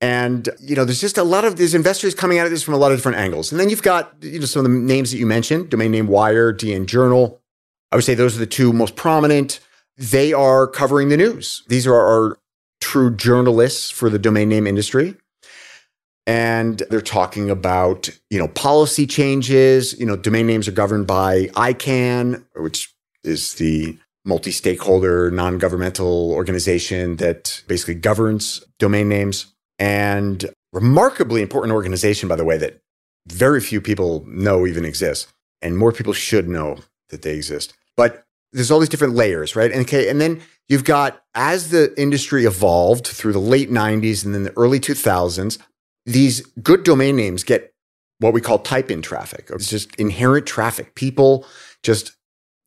And, 0.00 0.48
you 0.60 0.76
know, 0.76 0.84
there's 0.84 1.00
just 1.00 1.18
a 1.18 1.24
lot 1.24 1.44
of 1.44 1.56
these 1.56 1.74
investors 1.74 2.14
coming 2.14 2.38
at 2.38 2.48
this 2.48 2.62
from 2.62 2.74
a 2.74 2.78
lot 2.78 2.90
of 2.90 2.98
different 2.98 3.18
angles. 3.18 3.52
And 3.52 3.60
then 3.60 3.68
you've 3.68 3.82
got, 3.82 4.14
you 4.22 4.38
know, 4.38 4.46
some 4.46 4.64
of 4.64 4.70
the 4.70 4.78
names 4.78 5.10
that 5.10 5.18
you 5.18 5.26
mentioned, 5.26 5.68
domain 5.68 5.90
name 5.90 6.06
Wire, 6.06 6.54
DN 6.54 6.86
Journal. 6.86 7.40
I 7.92 7.96
would 7.96 8.04
say 8.04 8.14
those 8.14 8.36
are 8.36 8.40
the 8.40 8.46
two 8.46 8.72
most 8.72 8.96
prominent. 8.96 9.60
They 9.98 10.32
are 10.32 10.66
covering 10.66 11.10
the 11.10 11.16
news. 11.16 11.62
These 11.68 11.86
are 11.86 11.94
our 11.94 12.38
true 12.80 13.14
journalists 13.14 13.90
for 13.90 14.08
the 14.08 14.18
domain 14.18 14.48
name 14.48 14.66
industry. 14.66 15.16
And 16.30 16.84
they're 16.90 17.00
talking 17.00 17.50
about, 17.50 18.08
you 18.30 18.38
know, 18.38 18.46
policy 18.46 19.04
changes. 19.04 19.98
You 19.98 20.06
know, 20.06 20.14
domain 20.14 20.46
names 20.46 20.68
are 20.68 20.72
governed 20.72 21.08
by 21.08 21.46
ICANN, 21.56 22.44
which 22.54 22.94
is 23.24 23.54
the 23.54 23.98
multi-stakeholder 24.24 25.32
non-governmental 25.32 26.30
organization 26.30 27.16
that 27.16 27.64
basically 27.66 27.96
governs 27.96 28.64
domain 28.78 29.08
names 29.08 29.52
and 29.80 30.48
remarkably 30.72 31.42
important 31.42 31.72
organization, 31.72 32.28
by 32.28 32.36
the 32.36 32.44
way, 32.44 32.56
that 32.58 32.80
very 33.26 33.60
few 33.60 33.80
people 33.80 34.24
know 34.28 34.68
even 34.68 34.84
exists. 34.84 35.26
And 35.60 35.76
more 35.76 35.90
people 35.90 36.12
should 36.12 36.48
know 36.48 36.78
that 37.08 37.22
they 37.22 37.34
exist. 37.34 37.74
But 37.96 38.22
there's 38.52 38.70
all 38.70 38.78
these 38.78 38.88
different 38.88 39.14
layers, 39.14 39.56
right? 39.56 39.72
And 39.72 39.80
okay, 39.80 40.08
and 40.08 40.20
then 40.20 40.42
you've 40.68 40.84
got 40.84 41.22
as 41.34 41.70
the 41.70 41.92
industry 42.00 42.44
evolved 42.44 43.08
through 43.08 43.32
the 43.32 43.40
late 43.40 43.70
90s 43.70 44.24
and 44.24 44.32
then 44.32 44.44
the 44.44 44.56
early 44.56 44.78
2000s, 44.78 45.58
these 46.06 46.40
good 46.62 46.82
domain 46.82 47.16
names 47.16 47.44
get 47.44 47.72
what 48.18 48.32
we 48.32 48.40
call 48.40 48.58
type 48.58 48.90
in 48.90 49.02
traffic. 49.02 49.48
It's 49.50 49.68
just 49.68 49.94
inherent 49.96 50.46
traffic. 50.46 50.94
People 50.94 51.46
just 51.82 52.12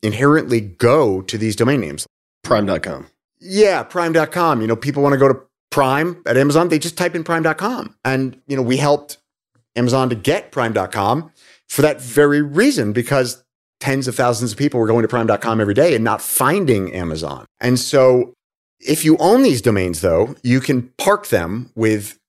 inherently 0.01 0.61
go 0.61 1.21
to 1.21 1.37
these 1.37 1.55
domain 1.55 1.81
names. 1.81 2.07
Prime.com. 2.43 3.07
Yeah, 3.39 3.83
prime.com. 3.83 4.61
You 4.61 4.67
know, 4.67 4.75
people 4.75 5.03
want 5.03 5.13
to 5.13 5.19
go 5.19 5.27
to 5.27 5.39
Prime 5.73 6.21
at 6.27 6.37
Amazon, 6.37 6.69
they 6.69 6.77
just 6.77 6.95
type 6.95 7.15
in 7.15 7.23
prime.com. 7.23 7.95
And, 8.05 8.39
you 8.45 8.55
know, 8.55 8.61
we 8.61 8.77
helped 8.77 9.17
Amazon 9.75 10.07
to 10.09 10.15
get 10.15 10.51
prime.com 10.51 11.31
for 11.67 11.81
that 11.81 11.99
very 11.99 12.43
reason 12.43 12.93
because 12.93 13.43
tens 13.79 14.07
of 14.07 14.13
thousands 14.13 14.51
of 14.51 14.57
people 14.59 14.79
were 14.79 14.85
going 14.85 15.01
to 15.01 15.07
prime.com 15.07 15.59
every 15.59 15.73
day 15.73 15.95
and 15.95 16.03
not 16.03 16.21
finding 16.21 16.93
Amazon. 16.93 17.45
And 17.59 17.79
so 17.79 18.35
if 18.79 19.03
you 19.03 19.17
own 19.17 19.41
these 19.41 19.63
domains 19.63 20.01
though, 20.01 20.35
you 20.43 20.59
can 20.59 20.91
park 20.99 21.29
them 21.29 21.71
with 21.73 22.19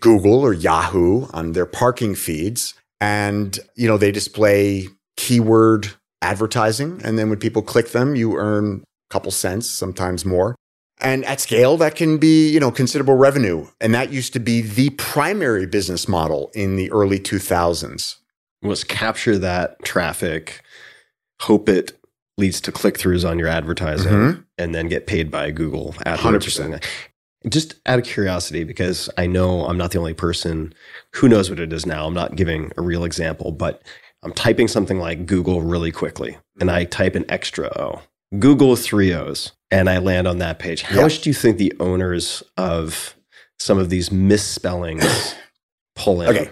Google 0.00 0.40
or 0.40 0.52
Yahoo 0.52 1.26
on 1.32 1.52
their 1.52 1.66
parking 1.66 2.14
feeds 2.14 2.74
and, 3.00 3.58
you 3.76 3.86
know, 3.86 3.96
they 3.96 4.10
display 4.10 4.88
keyword 5.16 5.90
advertising 6.22 7.00
and 7.04 7.18
then 7.18 7.28
when 7.30 7.38
people 7.38 7.62
click 7.62 7.90
them, 7.90 8.16
you 8.16 8.36
earn 8.36 8.82
a 8.82 9.12
couple 9.12 9.30
cents, 9.30 9.68
sometimes 9.68 10.24
more. 10.24 10.54
And 11.00 11.24
at 11.24 11.40
scale, 11.40 11.76
that 11.78 11.96
can 11.96 12.18
be, 12.18 12.48
you 12.48 12.60
know, 12.60 12.70
considerable 12.70 13.16
revenue. 13.16 13.66
And 13.80 13.94
that 13.94 14.12
used 14.12 14.32
to 14.34 14.38
be 14.40 14.60
the 14.62 14.90
primary 14.90 15.66
business 15.66 16.08
model 16.08 16.50
in 16.54 16.76
the 16.76 16.90
early 16.92 17.18
2000s. 17.18 18.16
Was 18.62 18.84
capture 18.84 19.36
that 19.38 19.82
traffic, 19.84 20.62
hope 21.42 21.68
it 21.68 21.98
leads 22.38 22.60
to 22.62 22.72
click 22.72 22.96
throughs 22.96 23.28
on 23.28 23.38
your 23.38 23.48
advertising, 23.48 24.12
Mhm. 24.12 24.44
and 24.56 24.74
then 24.74 24.88
get 24.88 25.06
paid 25.06 25.30
by 25.30 25.50
Google 25.50 25.94
or 26.06 26.12
100%. 26.12 26.72
something. 26.72 26.80
Just 27.48 27.74
out 27.86 27.98
of 27.98 28.04
curiosity, 28.04 28.64
because 28.64 29.10
I 29.18 29.26
know 29.26 29.66
I'm 29.66 29.76
not 29.76 29.90
the 29.90 29.98
only 29.98 30.14
person 30.14 30.72
who 31.14 31.28
knows 31.28 31.50
what 31.50 31.60
it 31.60 31.72
is 31.72 31.84
now. 31.84 32.06
I'm 32.06 32.14
not 32.14 32.36
giving 32.36 32.72
a 32.76 32.82
real 32.82 33.04
example, 33.04 33.52
but 33.52 33.82
I'm 34.22 34.32
typing 34.32 34.66
something 34.68 34.98
like 34.98 35.26
Google 35.26 35.60
really 35.60 35.92
quickly, 35.92 36.38
and 36.60 36.70
I 36.70 36.84
type 36.84 37.14
an 37.14 37.26
extra 37.28 37.66
O. 37.78 38.00
Google 38.38 38.76
three 38.76 39.12
O's, 39.12 39.52
and 39.70 39.90
I 39.90 39.98
land 39.98 40.26
on 40.26 40.38
that 40.38 40.58
page. 40.58 40.82
How 40.82 40.96
Yeah. 40.96 41.02
much 41.02 41.20
do 41.20 41.28
you 41.30 41.34
think 41.34 41.58
the 41.58 41.72
owners 41.80 42.42
of 42.56 43.14
some 43.58 43.78
of 43.78 43.90
these 43.90 44.10
misspellings 44.10 45.34
pull 45.96 46.22
in? 46.22 46.28
Okay. 46.30 46.50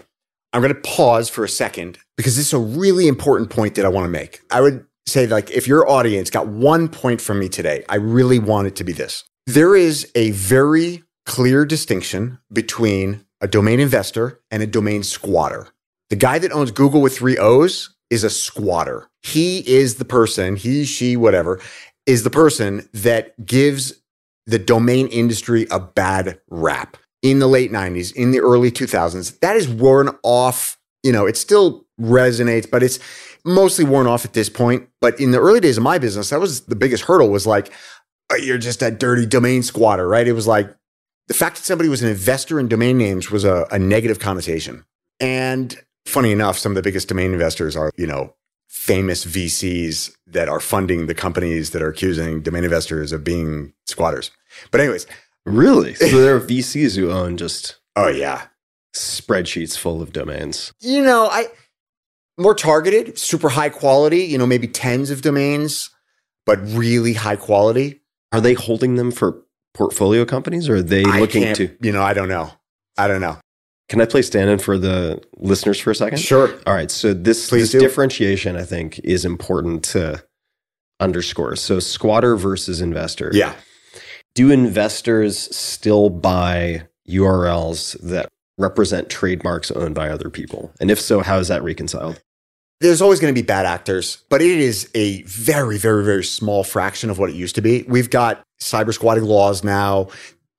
I'm 0.52 0.60
going 0.60 0.74
to 0.74 0.80
pause 0.82 1.30
for 1.30 1.42
a 1.44 1.48
second 1.48 1.98
because 2.18 2.36
this 2.36 2.48
is 2.48 2.52
a 2.52 2.58
really 2.58 3.08
important 3.08 3.48
point 3.48 3.74
that 3.76 3.86
I 3.86 3.88
want 3.88 4.04
to 4.04 4.10
make. 4.10 4.40
I 4.50 4.60
would 4.60 4.84
say, 5.06 5.26
like, 5.26 5.50
if 5.50 5.66
your 5.66 5.88
audience 5.88 6.28
got 6.28 6.46
one 6.46 6.88
point 6.90 7.22
from 7.22 7.38
me 7.38 7.48
today, 7.48 7.84
I 7.88 7.96
really 7.96 8.38
want 8.38 8.66
it 8.66 8.76
to 8.76 8.84
be 8.84 8.92
this. 8.92 9.24
There 9.46 9.74
is 9.74 10.10
a 10.14 10.30
very 10.30 11.02
clear 11.26 11.64
distinction 11.64 12.38
between 12.52 13.26
a 13.40 13.48
domain 13.48 13.80
investor 13.80 14.40
and 14.52 14.62
a 14.62 14.68
domain 14.68 15.02
squatter. 15.02 15.68
The 16.10 16.16
guy 16.16 16.38
that 16.38 16.52
owns 16.52 16.70
Google 16.70 17.00
with 17.00 17.16
three 17.16 17.36
O's 17.38 17.92
is 18.08 18.22
a 18.22 18.30
squatter. 18.30 19.10
He 19.22 19.58
is 19.68 19.96
the 19.96 20.04
person, 20.04 20.54
he, 20.54 20.84
she, 20.84 21.16
whatever, 21.16 21.60
is 22.06 22.22
the 22.22 22.30
person 22.30 22.88
that 22.92 23.44
gives 23.44 23.94
the 24.46 24.60
domain 24.60 25.08
industry 25.08 25.66
a 25.72 25.80
bad 25.80 26.40
rap 26.48 26.96
in 27.22 27.40
the 27.40 27.48
late 27.48 27.72
90s, 27.72 28.14
in 28.14 28.30
the 28.30 28.40
early 28.40 28.70
2000s. 28.70 29.40
That 29.40 29.56
is 29.56 29.68
worn 29.68 30.16
off. 30.22 30.78
You 31.02 31.10
know, 31.10 31.26
it 31.26 31.36
still 31.36 31.84
resonates, 32.00 32.70
but 32.70 32.82
it's 32.84 33.00
mostly 33.44 33.84
worn 33.84 34.06
off 34.06 34.24
at 34.24 34.34
this 34.34 34.48
point. 34.48 34.88
But 35.00 35.18
in 35.18 35.32
the 35.32 35.40
early 35.40 35.58
days 35.58 35.78
of 35.78 35.82
my 35.82 35.98
business, 35.98 36.30
that 36.30 36.38
was 36.40 36.62
the 36.66 36.76
biggest 36.76 37.04
hurdle 37.04 37.28
was 37.30 37.46
like, 37.46 37.72
you're 38.36 38.58
just 38.58 38.82
a 38.82 38.90
dirty 38.90 39.26
domain 39.26 39.62
squatter, 39.62 40.06
right? 40.08 40.26
It 40.26 40.32
was 40.32 40.46
like 40.46 40.74
the 41.28 41.34
fact 41.34 41.56
that 41.56 41.64
somebody 41.64 41.88
was 41.88 42.02
an 42.02 42.08
investor 42.08 42.58
in 42.58 42.68
domain 42.68 42.98
names 42.98 43.30
was 43.30 43.44
a, 43.44 43.66
a 43.70 43.78
negative 43.78 44.18
connotation. 44.18 44.84
And 45.20 45.76
funny 46.06 46.32
enough, 46.32 46.58
some 46.58 46.72
of 46.72 46.76
the 46.76 46.82
biggest 46.82 47.08
domain 47.08 47.32
investors 47.32 47.76
are, 47.76 47.90
you 47.96 48.06
know, 48.06 48.34
famous 48.68 49.24
VCs 49.24 50.14
that 50.26 50.48
are 50.48 50.60
funding 50.60 51.06
the 51.06 51.14
companies 51.14 51.70
that 51.70 51.82
are 51.82 51.90
accusing 51.90 52.42
domain 52.42 52.64
investors 52.64 53.12
of 53.12 53.22
being 53.22 53.72
squatters. 53.86 54.30
But 54.70 54.80
anyways, 54.80 55.06
Really? 55.44 55.94
So 55.94 56.20
there 56.20 56.36
are 56.36 56.40
VCs 56.40 56.96
who 56.96 57.10
own 57.10 57.36
just 57.36 57.78
oh 57.96 58.08
yeah. 58.08 58.46
spreadsheets 58.94 59.76
full 59.76 60.00
of 60.00 60.12
domains. 60.12 60.72
You 60.80 61.02
know, 61.02 61.26
I 61.26 61.46
more 62.38 62.54
targeted, 62.54 63.18
super 63.18 63.50
high 63.50 63.68
quality, 63.68 64.24
you 64.24 64.38
know, 64.38 64.46
maybe 64.46 64.68
tens 64.68 65.10
of 65.10 65.22
domains. 65.22 65.90
but 66.46 66.58
really 66.62 67.14
high 67.14 67.36
quality. 67.36 68.01
Are 68.32 68.40
they 68.40 68.54
holding 68.54 68.96
them 68.96 69.10
for 69.10 69.42
portfolio 69.74 70.24
companies 70.24 70.68
or 70.68 70.76
are 70.76 70.82
they 70.82 71.04
I 71.04 71.20
looking 71.20 71.54
to? 71.54 71.76
you 71.80 71.92
know, 71.92 72.02
I 72.02 72.14
don't 72.14 72.28
know. 72.28 72.50
I 72.98 73.08
don't 73.08 73.20
know. 73.20 73.38
Can 73.88 74.00
I 74.00 74.06
play 74.06 74.22
stand 74.22 74.48
in 74.48 74.58
for 74.58 74.78
the 74.78 75.22
listeners 75.36 75.78
for 75.78 75.90
a 75.90 75.94
second? 75.94 76.18
Sure. 76.18 76.58
All 76.66 76.74
right. 76.74 76.90
So 76.90 77.12
this, 77.12 77.48
Please 77.48 77.72
this 77.72 77.72
do. 77.72 77.80
differentiation, 77.80 78.56
I 78.56 78.62
think, 78.64 78.98
is 79.00 79.24
important 79.24 79.84
to 79.84 80.22
underscore. 81.00 81.56
So 81.56 81.78
squatter 81.78 82.36
versus 82.36 82.80
investor. 82.80 83.30
Yeah. 83.34 83.54
Do 84.34 84.50
investors 84.50 85.54
still 85.54 86.08
buy 86.08 86.88
URLs 87.08 88.00
that 88.00 88.28
represent 88.56 89.10
trademarks 89.10 89.70
owned 89.70 89.94
by 89.94 90.08
other 90.08 90.30
people? 90.30 90.72
And 90.80 90.90
if 90.90 90.98
so, 91.00 91.20
how 91.20 91.38
is 91.38 91.48
that 91.48 91.62
reconciled? 91.62 92.22
There's 92.82 93.00
always 93.00 93.20
going 93.20 93.32
to 93.32 93.40
be 93.40 93.46
bad 93.46 93.64
actors, 93.64 94.24
but 94.28 94.42
it 94.42 94.58
is 94.58 94.90
a 94.92 95.22
very, 95.22 95.78
very, 95.78 96.04
very 96.04 96.24
small 96.24 96.64
fraction 96.64 97.10
of 97.10 97.18
what 97.20 97.30
it 97.30 97.36
used 97.36 97.54
to 97.54 97.62
be. 97.62 97.84
We've 97.84 98.10
got 98.10 98.42
cyber 98.60 98.92
squatting 98.92 99.22
laws 99.22 99.62
now. 99.62 100.08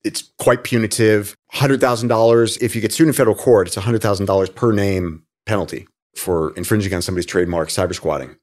It's 0.06 0.32
quite 0.40 0.64
punitive. 0.64 1.36
$100,000. 1.54 2.62
If 2.62 2.76
you 2.76 2.82
get 2.82 2.94
sued 2.94 3.08
in 3.08 3.14
federal 3.14 3.36
court, 3.36 3.68
it's 3.68 3.76
$100,000 3.76 4.56
per 4.56 4.72
name 4.72 5.24
penalty 5.46 5.86
for 6.16 6.54
infringing 6.56 6.94
on 6.94 7.02
somebody's 7.02 7.26
trademark 7.26 7.68
cyber 7.68 7.94
squatting. 7.94 8.38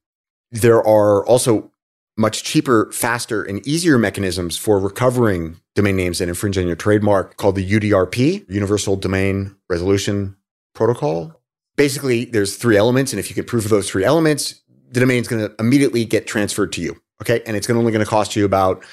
There 0.51 0.87
are 0.87 1.25
also 1.25 1.71
much 2.19 2.45
cheaper, 2.45 2.93
faster, 2.93 3.43
and 3.43 3.67
easier 3.67 3.97
mechanisms 3.97 4.59
for 4.59 4.79
recovering 4.79 5.59
domain 5.75 5.97
names 5.97 6.19
that 6.19 6.29
infringe 6.29 6.59
on 6.59 6.67
your 6.67 6.77
trademark 6.77 7.39
called 7.39 7.55
the 7.55 7.67
UDRP, 7.67 8.45
Universal 8.47 8.97
Domain 8.97 9.57
Resolution 9.71 10.37
Protocol. 10.75 11.40
Basically, 11.81 12.27
there's 12.27 12.59
three 12.59 12.77
elements, 12.77 13.15
and 13.15 13.19
if 13.19 13.31
you 13.31 13.35
can 13.35 13.45
prove 13.45 13.67
those 13.71 13.89
three 13.89 14.05
elements, 14.05 14.61
the 14.93 15.01
domain 15.01 15.23
is 15.23 15.29
going 15.29 15.49
to 15.49 15.55
immediately 15.59 16.05
get 16.05 16.27
transferred 16.27 16.73
to 16.73 16.83
you. 16.83 17.01
Okay, 17.23 17.41
and 17.47 17.57
it's 17.57 17.71
only 17.71 17.91
going 17.91 18.05
to 18.05 18.11
cost 18.11 18.37
you 18.37 18.45
about, 18.45 18.85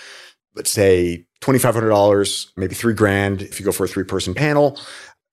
let's 0.55 0.71
say, 0.71 1.25
twenty 1.41 1.59
five 1.59 1.73
hundred 1.73 1.89
dollars, 1.89 2.53
maybe 2.55 2.75
three 2.75 2.93
grand 2.93 3.41
if 3.41 3.59
you 3.59 3.65
go 3.65 3.73
for 3.73 3.83
a 3.83 3.89
three 3.89 4.05
person 4.05 4.33
panel 4.33 4.79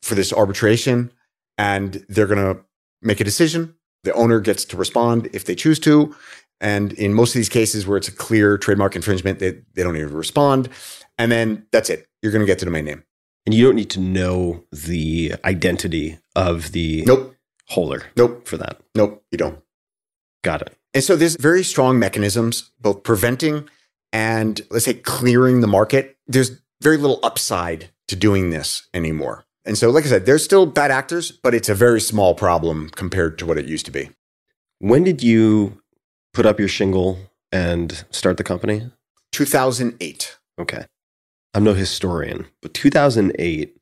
for 0.02 0.16
this 0.16 0.32
arbitration, 0.32 1.12
and 1.56 2.04
they're 2.08 2.26
going 2.26 2.44
to 2.56 2.60
make 3.02 3.20
a 3.20 3.24
decision. 3.24 3.76
The 4.02 4.12
owner 4.14 4.40
gets 4.40 4.64
to 4.64 4.76
respond 4.76 5.28
if 5.32 5.44
they 5.44 5.54
choose 5.54 5.78
to. 5.80 6.12
And 6.60 6.92
in 6.94 7.14
most 7.14 7.36
of 7.36 7.38
these 7.38 7.48
cases 7.48 7.86
where 7.86 7.96
it's 7.96 8.08
a 8.08 8.12
clear 8.12 8.58
trademark 8.58 8.96
infringement, 8.96 9.38
they, 9.38 9.62
they 9.74 9.84
don't 9.84 9.96
even 9.96 10.12
respond. 10.12 10.70
And 11.18 11.30
then 11.30 11.66
that's 11.70 11.88
it. 11.88 12.08
You're 12.20 12.32
going 12.32 12.42
to 12.42 12.46
get 12.46 12.58
the 12.58 12.64
domain 12.64 12.86
name. 12.86 13.04
And 13.46 13.54
you 13.54 13.64
don't 13.64 13.76
need 13.76 13.90
to 13.90 14.00
know 14.00 14.64
the 14.72 15.34
identity 15.44 16.18
of 16.34 16.72
the 16.72 17.04
Nope. 17.06 17.33
Holder 17.68 18.04
Nope. 18.16 18.46
for 18.46 18.56
that. 18.56 18.80
Nope. 18.94 19.24
You 19.30 19.38
don't. 19.38 19.60
Got 20.42 20.62
it. 20.62 20.76
And 20.92 21.02
so 21.02 21.16
there's 21.16 21.36
very 21.36 21.64
strong 21.64 21.98
mechanisms, 21.98 22.70
both 22.80 23.02
preventing 23.02 23.68
and 24.12 24.60
let's 24.70 24.84
say 24.84 24.94
clearing 24.94 25.60
the 25.60 25.66
market. 25.66 26.16
There's 26.26 26.60
very 26.80 26.96
little 26.96 27.18
upside 27.22 27.90
to 28.08 28.16
doing 28.16 28.50
this 28.50 28.88
anymore. 28.94 29.44
And 29.64 29.78
so, 29.78 29.90
like 29.90 30.04
I 30.04 30.08
said, 30.08 30.26
there's 30.26 30.44
still 30.44 30.66
bad 30.66 30.90
actors, 30.90 31.32
but 31.32 31.54
it's 31.54 31.70
a 31.70 31.74
very 31.74 32.00
small 32.00 32.34
problem 32.34 32.90
compared 32.90 33.38
to 33.38 33.46
what 33.46 33.56
it 33.58 33.64
used 33.64 33.86
to 33.86 33.90
be. 33.92 34.10
When 34.78 35.02
did 35.04 35.22
you 35.22 35.80
put 36.34 36.44
up 36.44 36.58
your 36.58 36.68
shingle 36.68 37.18
and 37.50 38.04
start 38.10 38.36
the 38.36 38.44
company? 38.44 38.90
2008. 39.32 40.38
Okay. 40.60 40.84
I'm 41.54 41.64
no 41.64 41.72
historian, 41.74 42.46
but 42.60 42.74
2008 42.74 43.76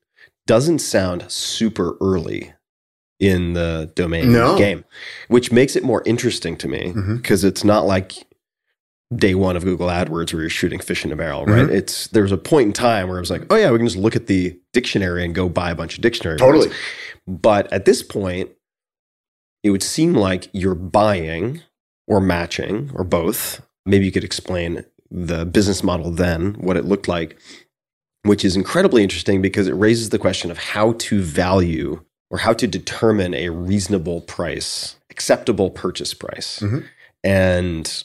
doesn't 0.47 0.79
sound 0.79 1.25
super 1.31 1.97
early 1.99 2.53
in 3.19 3.53
the 3.53 3.91
domain 3.95 4.31
No. 4.33 4.57
game, 4.57 4.83
which 5.27 5.51
makes 5.51 5.75
it 5.75 5.83
more 5.83 6.01
interesting 6.05 6.57
to 6.57 6.67
me 6.67 6.93
because 7.15 7.43
it's 7.43 7.63
not 7.63 7.85
like 7.85 8.13
day 9.15 9.35
one 9.35 9.55
of 9.55 9.63
Google 9.63 9.87
AdWords 9.87 10.33
where 10.33 10.41
you're 10.41 10.49
shooting 10.49 10.79
fish 10.79 11.05
in 11.05 11.11
a 11.11 11.15
barrel, 11.15 11.45
right? 11.45 11.67
Mhm. 11.67 11.71
It's 11.73 12.07
there 12.07 12.23
was 12.23 12.31
a 12.31 12.37
point 12.37 12.67
in 12.67 12.73
time 12.73 13.07
where 13.07 13.17
it 13.17 13.21
was 13.21 13.29
like, 13.29 13.43
oh 13.51 13.55
yeah, 13.55 13.69
we 13.71 13.77
can 13.77 13.85
just 13.87 13.97
look 13.97 14.15
at 14.15 14.27
the 14.27 14.59
dictionary 14.73 15.23
and 15.23 15.35
go 15.35 15.47
buy 15.47 15.69
a 15.71 15.75
bunch 15.75 15.95
of 15.95 16.01
dictionary. 16.01 16.37
Totally. 16.37 16.67
words. 16.67 16.79
But 17.27 17.71
at 17.71 17.85
this 17.85 18.01
point, 18.01 18.49
it 19.63 19.69
would 19.69 19.83
seem 19.83 20.13
like 20.15 20.49
you're 20.51 20.75
buying 20.75 21.61
or 22.07 22.19
matching 22.19 22.91
or 22.93 23.03
both. 23.03 23.61
Maybe 23.85 24.05
you 24.05 24.11
could 24.11 24.23
explain 24.23 24.83
the 25.11 25.45
business 25.45 25.83
model 25.83 26.11
then, 26.11 26.55
what 26.55 26.75
it 26.75 26.85
looked 26.85 27.07
like, 27.07 27.37
which 28.23 28.43
is 28.43 28.55
incredibly 28.55 29.03
interesting 29.03 29.41
because 29.41 29.67
it 29.67 29.73
raises 29.73 30.09
the 30.09 30.17
question 30.19 30.49
of 30.49 30.57
how 30.57 30.93
to 30.93 31.21
value 31.21 32.03
or 32.33 32.39
how 32.39 32.51
to 32.51 32.65
determine 32.65 33.35
a 33.35 33.49
reasonable 33.49 34.19
price, 34.21 34.95
acceptable 35.11 35.69
purchase 35.69 36.15
price. 36.15 36.59
Mhm. 36.61 36.83
And 37.23 38.03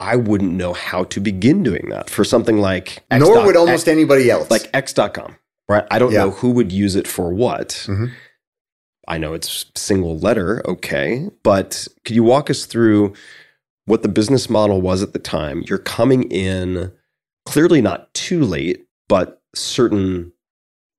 I 0.00 0.16
wouldn't 0.16 0.52
know 0.54 0.72
how 0.72 1.04
to 1.04 1.20
begin 1.20 1.62
doing 1.62 1.86
that 1.90 2.10
for 2.10 2.24
something 2.24 2.58
like 2.58 3.04
X 3.12 3.20
Nor 3.24 3.46
would 3.46 3.56
almost 3.56 3.84
X- 3.86 3.88
anybody 3.88 4.28
else. 4.28 4.50
like 4.50 4.68
x.com, 4.74 5.36
right? 5.68 5.84
I 5.88 6.00
don't 6.00 6.10
Yeah. 6.12 6.24
know 6.24 6.30
who 6.32 6.50
would 6.50 6.72
use 6.72 6.96
it 6.96 7.06
for 7.06 7.32
what. 7.32 7.86
Mhm. 7.88 8.10
I 9.06 9.18
know 9.18 9.34
it's 9.34 9.66
single 9.76 10.18
letter, 10.18 10.60
okay, 10.66 11.28
but 11.44 11.86
could 12.04 12.16
you 12.16 12.24
walk 12.24 12.50
us 12.50 12.64
through 12.64 13.12
what 13.84 14.02
the 14.02 14.08
business 14.08 14.50
model 14.50 14.80
was 14.80 15.00
at 15.00 15.12
the 15.12 15.18
time? 15.20 15.62
You're 15.68 15.78
coming 15.78 16.24
in 16.24 16.90
clearly 17.46 17.80
not 17.80 18.12
too 18.14 18.42
late, 18.44 18.86
but 19.08 19.40
certain 19.54 20.32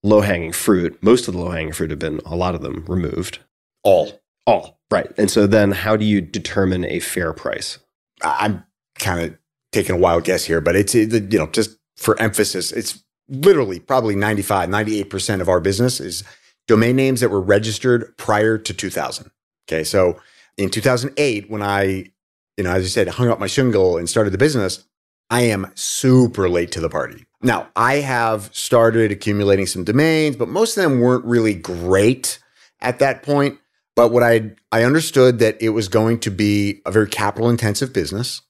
low 0.04 0.22
hanging 0.22 0.52
fruit, 0.52 0.98
most 1.02 1.28
of 1.28 1.34
the 1.34 1.40
low 1.40 1.50
hanging 1.52 1.74
fruit 1.74 1.90
have 1.90 2.00
been, 2.00 2.20
a 2.26 2.36
lot 2.36 2.56
of 2.56 2.62
them 2.62 2.84
removed. 2.88 3.40
all. 3.84 4.22
All 4.46 4.78
right. 4.92 5.10
And 5.18 5.32
so 5.32 5.48
then 5.48 5.72
how 5.72 5.96
do 5.96 6.04
you 6.06 6.20
determine 6.22 6.84
a 6.86 7.00
fair 7.00 7.32
price? 7.34 7.80
I- 8.22 8.38
I'm 8.42 8.64
kind 9.00 9.22
of 9.22 9.38
taking 9.72 9.96
a 9.96 9.98
wild 9.98 10.24
guess 10.26 10.44
here, 10.46 10.60
but 10.62 10.76
it's, 10.76 10.94
it- 10.94 11.32
you 11.32 11.40
know, 11.40 11.48
just 11.48 11.78
for 11.98 12.20
emphasis, 12.20 12.72
it's 12.74 13.04
literally 13.30 13.80
probably 13.80 14.16
95, 14.16 14.70
98% 14.70 15.40
of 15.42 15.48
our 15.50 15.62
business 15.62 16.00
is 16.02 16.24
domain 16.68 16.96
names 16.98 17.22
that 17.22 17.30
were 17.30 17.42
registered 17.42 18.16
prior 18.18 18.58
to 18.58 18.74
2000. 18.74 19.32
Okay. 19.70 19.84
So 19.86 20.20
in 20.58 20.70
2008, 20.70 21.50
when 21.50 21.62
I, 21.62 22.12
you 22.58 22.64
know, 22.66 22.72
as 22.72 22.84
you 22.84 22.90
said, 22.90 23.08
hung 23.08 23.30
up 23.30 23.40
my 23.40 23.48
shingle 23.48 23.98
and 23.98 24.10
started 24.10 24.32
the 24.32 24.38
business, 24.38 24.84
I 25.30 25.44
am 25.44 25.72
super 25.76 26.50
late 26.50 26.72
to 26.74 26.82
the 26.82 26.90
party. 26.90 27.26
Now, 27.44 27.68
I 27.76 27.96
have 27.96 28.50
started 28.56 29.12
accumulating 29.12 29.66
some 29.66 29.84
domains, 29.84 30.38
but 30.38 30.48
most 30.48 30.78
of 30.78 30.84
them 30.84 31.02
weren't 31.02 31.26
really 31.26 31.54
great 31.54 32.40
at 32.80 33.00
that 33.00 33.22
point. 33.22 33.60
But 33.96 34.12
what 34.12 34.24
I 34.24 34.54
I 34.72 34.84
understood 34.84 35.40
that 35.40 35.62
it 35.62 35.70
was 35.70 35.88
going 35.88 36.20
to 36.22 36.32
be 36.32 36.82
a 36.86 36.92
very 36.92 37.08
capital 37.08 37.50
intensive 37.50 37.94
business, 37.94 38.42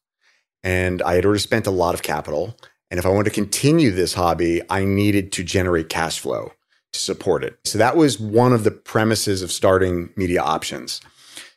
and 0.63 1.01
I 1.01 1.15
had 1.15 1.25
already 1.25 1.39
spent 1.39 1.67
a 1.67 1.71
lot 1.71 1.95
of 1.95 2.03
capital. 2.03 2.55
And 2.91 2.99
if 2.99 3.05
I 3.07 3.09
wanted 3.09 3.25
to 3.25 3.35
continue 3.35 3.89
this 3.89 4.13
hobby, 4.13 4.61
I 4.69 4.85
needed 4.85 5.31
to 5.33 5.43
generate 5.43 5.89
cash 5.89 6.19
flow 6.19 6.51
to 6.93 6.99
support 6.99 7.43
it. 7.43 7.57
So 7.65 7.79
that 7.79 7.97
was 7.97 8.19
one 8.19 8.53
of 8.53 8.63
the 8.63 8.71
premises 8.71 9.41
of 9.41 9.51
starting 9.51 10.11
Media 10.15 10.41
Options. 10.41 11.01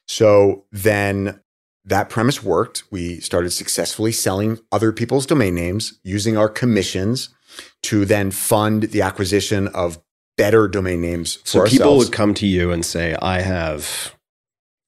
So 0.07 0.64
then 0.72 1.41
that 1.87 2.09
premise 2.11 2.43
worked. 2.43 2.82
We 2.91 3.20
started 3.20 3.51
successfully 3.51 4.12
selling 4.12 4.59
other 4.72 4.93
people's 4.93 5.24
domain 5.24 5.55
names 5.55 5.99
using 6.03 6.37
our 6.37 6.49
commissions 6.49 7.30
to 7.84 8.05
then 8.05 8.30
fund 8.30 8.84
the 8.84 9.03
acquisition 9.03 9.68
of 9.68 9.99
better 10.37 10.68
domain 10.68 11.01
names 11.01 11.37
for 11.37 11.47
So 11.47 11.61
ourselves. 11.61 11.78
people 11.78 11.97
would 11.99 12.12
come 12.12 12.34
to 12.34 12.47
you 12.47 12.72
and 12.72 12.84
say, 12.84 13.16
I 13.22 13.41
have 13.41 14.14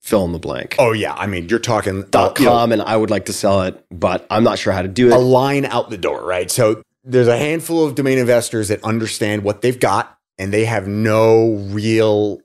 fill 0.02 0.24
in 0.24 0.32
the 0.32 0.38
blank. 0.38 0.76
Oh 0.78 0.92
yeah, 0.92 1.14
I 1.14 1.26
mean 1.26 1.48
you're 1.48 1.58
talking 1.58 2.02
dot 2.10 2.38
uh, 2.38 2.42
you 2.42 2.46
know, 2.46 2.52
com 2.52 2.72
and 2.72 2.82
I 2.82 2.96
would 2.96 3.10
like 3.10 3.26
to 3.26 3.32
sell 3.32 3.62
it, 3.62 3.82
but 3.90 4.26
I'm 4.30 4.42
not 4.42 4.58
sure 4.58 4.72
how 4.72 4.82
to 4.82 4.88
do 4.88 5.08
it. 5.08 5.12
a 5.12 5.18
line 5.18 5.64
out 5.66 5.90
the 5.90 5.98
door, 5.98 6.24
right? 6.24 6.50
So 6.50 6.82
there's 7.04 7.28
a 7.28 7.36
handful 7.36 7.84
of 7.84 7.94
domain 7.94 8.18
investors 8.18 8.68
that 8.68 8.82
understand 8.82 9.44
what 9.44 9.62
they've 9.62 9.78
got 9.78 10.18
and 10.38 10.52
they 10.52 10.64
have 10.64 10.88
no 10.88 11.54
real 11.70 12.40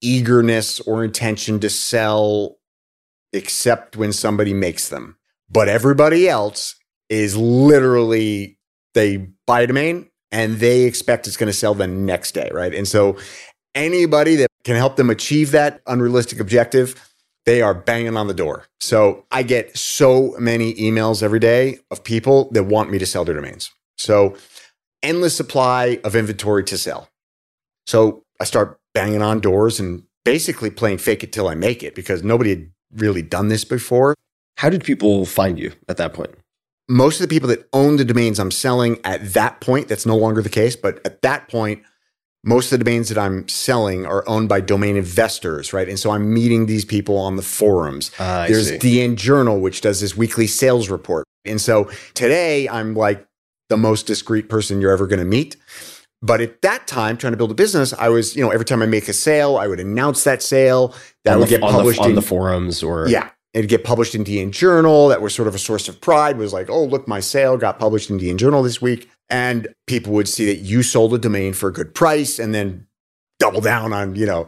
eagerness 0.00 0.80
or 0.80 1.04
intention 1.04 1.60
to 1.60 1.70
sell 1.70 2.56
except 3.32 3.96
when 3.96 4.12
somebody 4.12 4.54
makes 4.54 4.88
them. 4.88 5.16
But 5.50 5.68
everybody 5.68 6.28
else 6.28 6.74
is 7.08 7.36
literally 7.36 8.58
they 8.94 9.28
buy 9.46 9.60
a 9.60 9.66
domain 9.66 10.10
and 10.32 10.56
they 10.56 10.82
expect 10.82 11.26
it's 11.26 11.36
going 11.36 11.48
to 11.48 11.52
sell 11.52 11.74
the 11.74 11.86
next 11.86 12.32
day, 12.32 12.50
right? 12.52 12.74
And 12.74 12.88
so 12.88 13.16
anybody 13.74 14.36
that 14.36 14.48
can 14.64 14.74
help 14.74 14.96
them 14.96 15.10
achieve 15.10 15.52
that 15.52 15.80
unrealistic 15.86 16.40
objective, 16.40 16.94
they 17.44 17.62
are 17.62 17.74
banging 17.74 18.16
on 18.16 18.26
the 18.26 18.34
door. 18.34 18.64
So 18.80 19.24
I 19.30 19.42
get 19.44 19.76
so 19.76 20.34
many 20.38 20.74
emails 20.74 21.22
every 21.22 21.38
day 21.38 21.78
of 21.90 22.02
people 22.02 22.50
that 22.52 22.64
want 22.64 22.90
me 22.90 22.98
to 22.98 23.06
sell 23.06 23.24
their 23.24 23.36
domains. 23.36 23.70
So 23.98 24.36
endless 25.02 25.36
supply 25.36 26.00
of 26.02 26.16
inventory 26.16 26.64
to 26.64 26.78
sell. 26.78 27.08
So 27.86 28.24
I 28.40 28.44
start 28.44 28.80
banging 28.94 29.22
on 29.22 29.40
doors 29.40 29.78
and 29.78 30.02
basically 30.24 30.70
playing 30.70 30.98
fake 30.98 31.22
it 31.22 31.32
till 31.32 31.48
I 31.48 31.54
make 31.54 31.82
it 31.82 31.94
because 31.94 32.24
nobody 32.24 32.50
had 32.50 32.70
really 32.94 33.22
done 33.22 33.48
this 33.48 33.64
before. 33.64 34.14
How 34.58 34.70
did 34.70 34.84
people 34.84 35.24
find 35.26 35.58
you 35.58 35.72
at 35.88 35.96
that 35.98 36.14
point? 36.14 36.30
Most 36.88 37.20
of 37.20 37.28
the 37.28 37.34
people 37.34 37.48
that 37.48 37.68
own 37.72 37.96
the 37.96 38.04
domains 38.04 38.38
I'm 38.38 38.50
selling 38.50 38.98
at 39.04 39.32
that 39.34 39.60
point, 39.60 39.88
that's 39.88 40.06
no 40.06 40.16
longer 40.16 40.40
the 40.40 40.48
case, 40.48 40.76
but 40.76 41.00
at 41.04 41.20
that 41.22 41.48
point, 41.48 41.82
most 42.44 42.72
of 42.72 42.78
the 42.78 42.84
domains 42.84 43.08
that 43.08 43.18
I'm 43.18 43.48
selling 43.48 44.06
are 44.06 44.26
owned 44.28 44.48
by 44.48 44.60
domain 44.60 44.96
investors, 44.96 45.72
right? 45.72 45.88
And 45.88 45.98
so 45.98 46.12
I'm 46.12 46.32
meeting 46.32 46.66
these 46.66 46.84
people 46.84 47.18
on 47.18 47.34
the 47.34 47.42
forums. 47.42 48.12
Ah, 48.20 48.42
I 48.42 48.48
There's 48.48 48.68
see. 48.68 48.78
DN 48.78 49.16
Journal, 49.16 49.60
which 49.60 49.80
does 49.80 50.00
this 50.00 50.16
weekly 50.16 50.46
sales 50.46 50.88
report. 50.88 51.24
And 51.44 51.60
so 51.60 51.90
today 52.14 52.68
I'm 52.68 52.94
like 52.94 53.26
the 53.68 53.76
most 53.76 54.06
discreet 54.06 54.48
person 54.48 54.80
you're 54.80 54.92
ever 54.92 55.08
going 55.08 55.18
to 55.18 55.24
meet. 55.24 55.56
But 56.22 56.40
at 56.40 56.62
that 56.62 56.86
time, 56.86 57.16
trying 57.16 57.32
to 57.32 57.36
build 57.36 57.50
a 57.50 57.54
business, 57.54 57.92
I 57.92 58.08
was, 58.08 58.34
you 58.34 58.42
know, 58.42 58.50
every 58.50 58.64
time 58.64 58.82
I 58.82 58.86
make 58.86 59.08
a 59.08 59.12
sale, 59.12 59.58
I 59.58 59.66
would 59.66 59.80
announce 59.80 60.24
that 60.24 60.42
sale. 60.42 60.94
That 61.24 61.34
on 61.34 61.40
would 61.40 61.48
the, 61.48 61.58
get 61.58 61.62
on 61.62 61.72
the- 61.72 61.78
published 61.78 62.00
on 62.00 62.10
in 62.10 62.14
the 62.14 62.22
forums 62.22 62.82
or 62.82 63.08
yeah. 63.08 63.30
It'd 63.54 63.70
get 63.70 63.84
published 63.84 64.14
in 64.14 64.22
DN 64.22 64.50
Journal. 64.50 65.08
That 65.08 65.22
was 65.22 65.34
sort 65.34 65.48
of 65.48 65.54
a 65.54 65.58
source 65.58 65.88
of 65.88 65.98
pride, 66.02 66.36
was 66.36 66.52
like, 66.52 66.68
oh, 66.68 66.84
look, 66.84 67.08
my 67.08 67.20
sale 67.20 67.56
got 67.56 67.78
published 67.78 68.10
in 68.10 68.18
DN 68.18 68.36
Journal 68.36 68.62
this 68.62 68.82
week. 68.82 69.08
And 69.30 69.68
people 69.86 70.12
would 70.12 70.28
see 70.28 70.44
that 70.44 70.56
you 70.56 70.82
sold 70.82 71.14
a 71.14 71.18
domain 71.18 71.54
for 71.54 71.70
a 71.70 71.72
good 71.72 71.94
price 71.94 72.38
and 72.38 72.54
then 72.54 72.86
double 73.38 73.62
down 73.62 73.94
on, 73.94 74.14
you 74.14 74.26
know. 74.26 74.46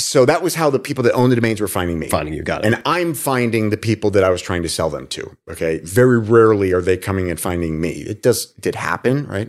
So 0.00 0.24
that 0.24 0.42
was 0.42 0.56
how 0.56 0.68
the 0.68 0.80
people 0.80 1.04
that 1.04 1.12
own 1.12 1.30
the 1.30 1.36
domains 1.36 1.60
were 1.60 1.68
finding 1.68 2.00
me. 2.00 2.08
finding 2.08 2.34
you. 2.34 2.42
Got 2.42 2.64
it. 2.64 2.72
And 2.72 2.82
I'm 2.84 3.14
finding 3.14 3.70
the 3.70 3.76
people 3.76 4.10
that 4.10 4.24
I 4.24 4.30
was 4.30 4.42
trying 4.42 4.62
to 4.62 4.68
sell 4.68 4.90
them 4.90 5.06
to. 5.08 5.36
Okay. 5.48 5.78
Very 5.84 6.18
rarely 6.18 6.72
are 6.72 6.82
they 6.82 6.96
coming 6.96 7.30
and 7.30 7.38
finding 7.38 7.80
me. 7.80 7.90
It 8.02 8.22
does, 8.22 8.52
it 8.56 8.62
did 8.62 8.74
happen, 8.74 9.28
right? 9.28 9.48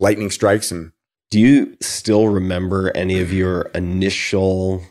Lightning 0.00 0.30
strikes 0.30 0.70
and 0.70 0.92
Do 1.30 1.40
you 1.40 1.76
still 1.80 2.28
remember 2.28 2.90
any 2.94 3.20
of 3.20 3.32
your 3.32 3.62
initial 3.74 4.82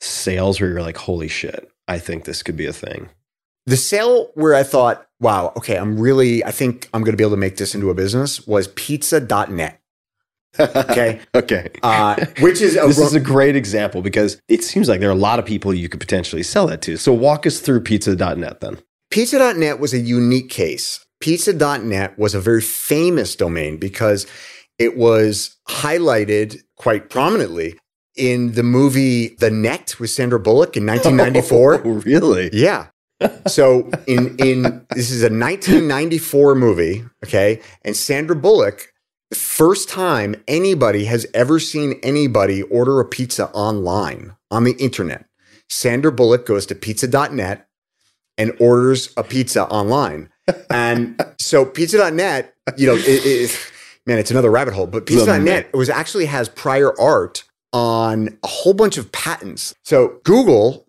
sales 0.00 0.60
where 0.60 0.70
you're 0.70 0.82
like, 0.82 0.96
holy 0.96 1.28
shit, 1.28 1.70
I 1.86 1.98
think 1.98 2.24
this 2.24 2.42
could 2.42 2.56
be 2.56 2.66
a 2.66 2.72
thing? 2.72 3.08
The 3.66 3.76
sale 3.76 4.30
where 4.34 4.54
I 4.54 4.62
thought, 4.62 5.06
wow, 5.20 5.52
okay, 5.56 5.76
I'm 5.76 5.98
really, 5.98 6.44
I 6.44 6.50
think 6.52 6.88
I'm 6.94 7.02
going 7.02 7.12
to 7.12 7.16
be 7.16 7.24
able 7.24 7.32
to 7.32 7.40
make 7.40 7.56
this 7.56 7.74
into 7.74 7.90
a 7.90 7.94
business 7.94 8.46
was 8.46 8.68
pizza.net. 8.68 9.80
Okay. 10.58 11.20
okay. 11.34 11.68
Uh, 11.82 12.24
which 12.40 12.60
is, 12.60 12.76
a, 12.76 12.86
this 12.86 12.98
is 12.98 13.14
a 13.14 13.20
great 13.20 13.56
example 13.56 14.00
because 14.00 14.40
it 14.48 14.64
seems 14.64 14.88
like 14.88 15.00
there 15.00 15.10
are 15.10 15.12
a 15.12 15.16
lot 15.16 15.38
of 15.38 15.44
people 15.44 15.74
you 15.74 15.88
could 15.88 16.00
potentially 16.00 16.42
sell 16.42 16.66
that 16.68 16.80
to. 16.82 16.96
So 16.96 17.12
walk 17.12 17.46
us 17.46 17.60
through 17.60 17.82
pizza.net 17.82 18.60
then. 18.60 18.78
pizza.net 19.10 19.78
was 19.78 19.92
a 19.92 19.98
unique 19.98 20.48
case. 20.48 21.04
Pizza.net 21.20 22.18
was 22.18 22.34
a 22.34 22.40
very 22.40 22.60
famous 22.60 23.34
domain 23.34 23.76
because 23.76 24.26
it 24.78 24.96
was 24.96 25.56
highlighted 25.68 26.62
quite 26.76 27.10
prominently 27.10 27.78
in 28.16 28.52
the 28.52 28.62
movie 28.62 29.36
The 29.36 29.50
Net 29.50 29.96
with 29.98 30.10
Sandra 30.10 30.40
Bullock 30.40 30.76
in 30.76 30.86
1994. 30.86 31.82
Oh, 31.84 31.90
really? 32.04 32.50
Yeah. 32.52 32.88
So 33.46 33.90
in 34.06 34.36
in 34.38 34.86
this 34.94 35.10
is 35.10 35.22
a 35.22 35.30
1994 35.30 36.54
movie, 36.54 37.04
okay? 37.24 37.60
And 37.82 37.96
Sandra 37.96 38.36
Bullock, 38.36 38.92
the 39.30 39.36
first 39.36 39.88
time 39.88 40.36
anybody 40.46 41.06
has 41.06 41.26
ever 41.34 41.58
seen 41.58 41.98
anybody 42.02 42.62
order 42.62 43.00
a 43.00 43.04
pizza 43.04 43.48
online 43.50 44.36
on 44.50 44.64
the 44.64 44.76
internet. 44.78 45.26
Sandra 45.68 46.12
Bullock 46.12 46.46
goes 46.46 46.64
to 46.66 46.74
pizza.net 46.74 47.68
and 48.36 48.52
orders 48.60 49.12
a 49.16 49.24
pizza 49.24 49.66
online. 49.66 50.30
And 50.70 51.20
so 51.38 51.64
pizza.net, 51.64 52.54
you 52.76 52.86
know, 52.86 52.94
it, 52.94 53.04
it, 53.06 53.72
man, 54.06 54.18
it's 54.18 54.30
another 54.30 54.50
rabbit 54.50 54.74
hole, 54.74 54.86
but 54.86 55.06
pizza.net 55.06 55.72
was 55.74 55.88
actually 55.88 56.26
has 56.26 56.48
prior 56.48 56.98
art 57.00 57.44
on 57.72 58.38
a 58.42 58.46
whole 58.46 58.74
bunch 58.74 58.96
of 58.96 59.12
patents. 59.12 59.74
So 59.84 60.20
Google 60.24 60.86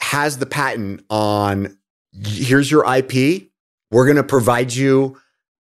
has 0.00 0.38
the 0.38 0.46
patent 0.46 1.04
on 1.10 1.76
here's 2.24 2.70
your 2.70 2.84
IP. 2.92 3.48
We're 3.90 4.04
going 4.06 4.16
to 4.16 4.22
provide 4.22 4.74
you, 4.74 5.18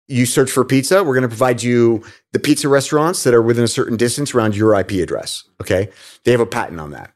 you 0.08 0.26
search 0.26 0.52
for 0.52 0.64
pizza. 0.66 1.04
We're 1.04 1.14
going 1.14 1.24
to 1.24 1.30
provide 1.30 1.64
you 1.64 2.04
the 2.34 2.40
pizza 2.40 2.70
restaurants 2.70 3.24
that 3.24 3.34
are 3.34 3.42
within 3.42 3.64
a 3.64 3.70
certain 3.70 3.98
distance 3.98 4.34
around 4.34 4.56
your 4.56 4.78
IP 4.80 4.92
address. 4.92 5.44
Okay. 5.62 5.90
They 6.24 6.32
have 6.32 6.42
a 6.42 6.46
patent 6.46 6.80
on 6.80 6.92
that. 6.92 7.14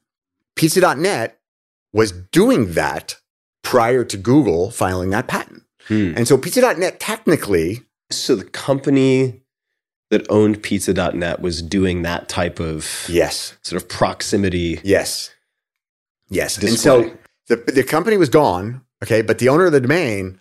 Pizza.net 0.55 1.39
was 1.93 2.11
doing 2.11 2.73
that 2.73 3.17
prior 3.63 4.03
to 4.03 4.17
Google 4.17 4.71
filing 4.71 5.09
that 5.11 5.27
patent. 5.27 5.63
Hmm. 5.87 6.13
And 6.15 6.27
so 6.27 6.37
pizza.net 6.37 6.99
technically, 6.99 7.81
So 8.09 8.35
the 8.35 8.45
company 8.45 9.41
that 10.09 10.25
owned 10.29 10.61
pizza.net 10.61 11.41
was 11.41 11.61
doing 11.61 12.01
that 12.01 12.27
type 12.29 12.59
of 12.59 13.05
yes, 13.09 13.55
sort 13.61 13.81
of 13.81 13.87
proximity. 13.87 14.79
yes, 14.83 15.29
yes. 16.29 16.57
And 16.57 16.77
so 16.77 17.09
the, 17.47 17.55
the 17.55 17.83
company 17.83 18.17
was 18.17 18.29
gone. 18.29 18.81
Okay. 19.03 19.21
But 19.21 19.39
the 19.39 19.49
owner 19.49 19.65
of 19.65 19.71
the 19.71 19.81
domain, 19.81 20.39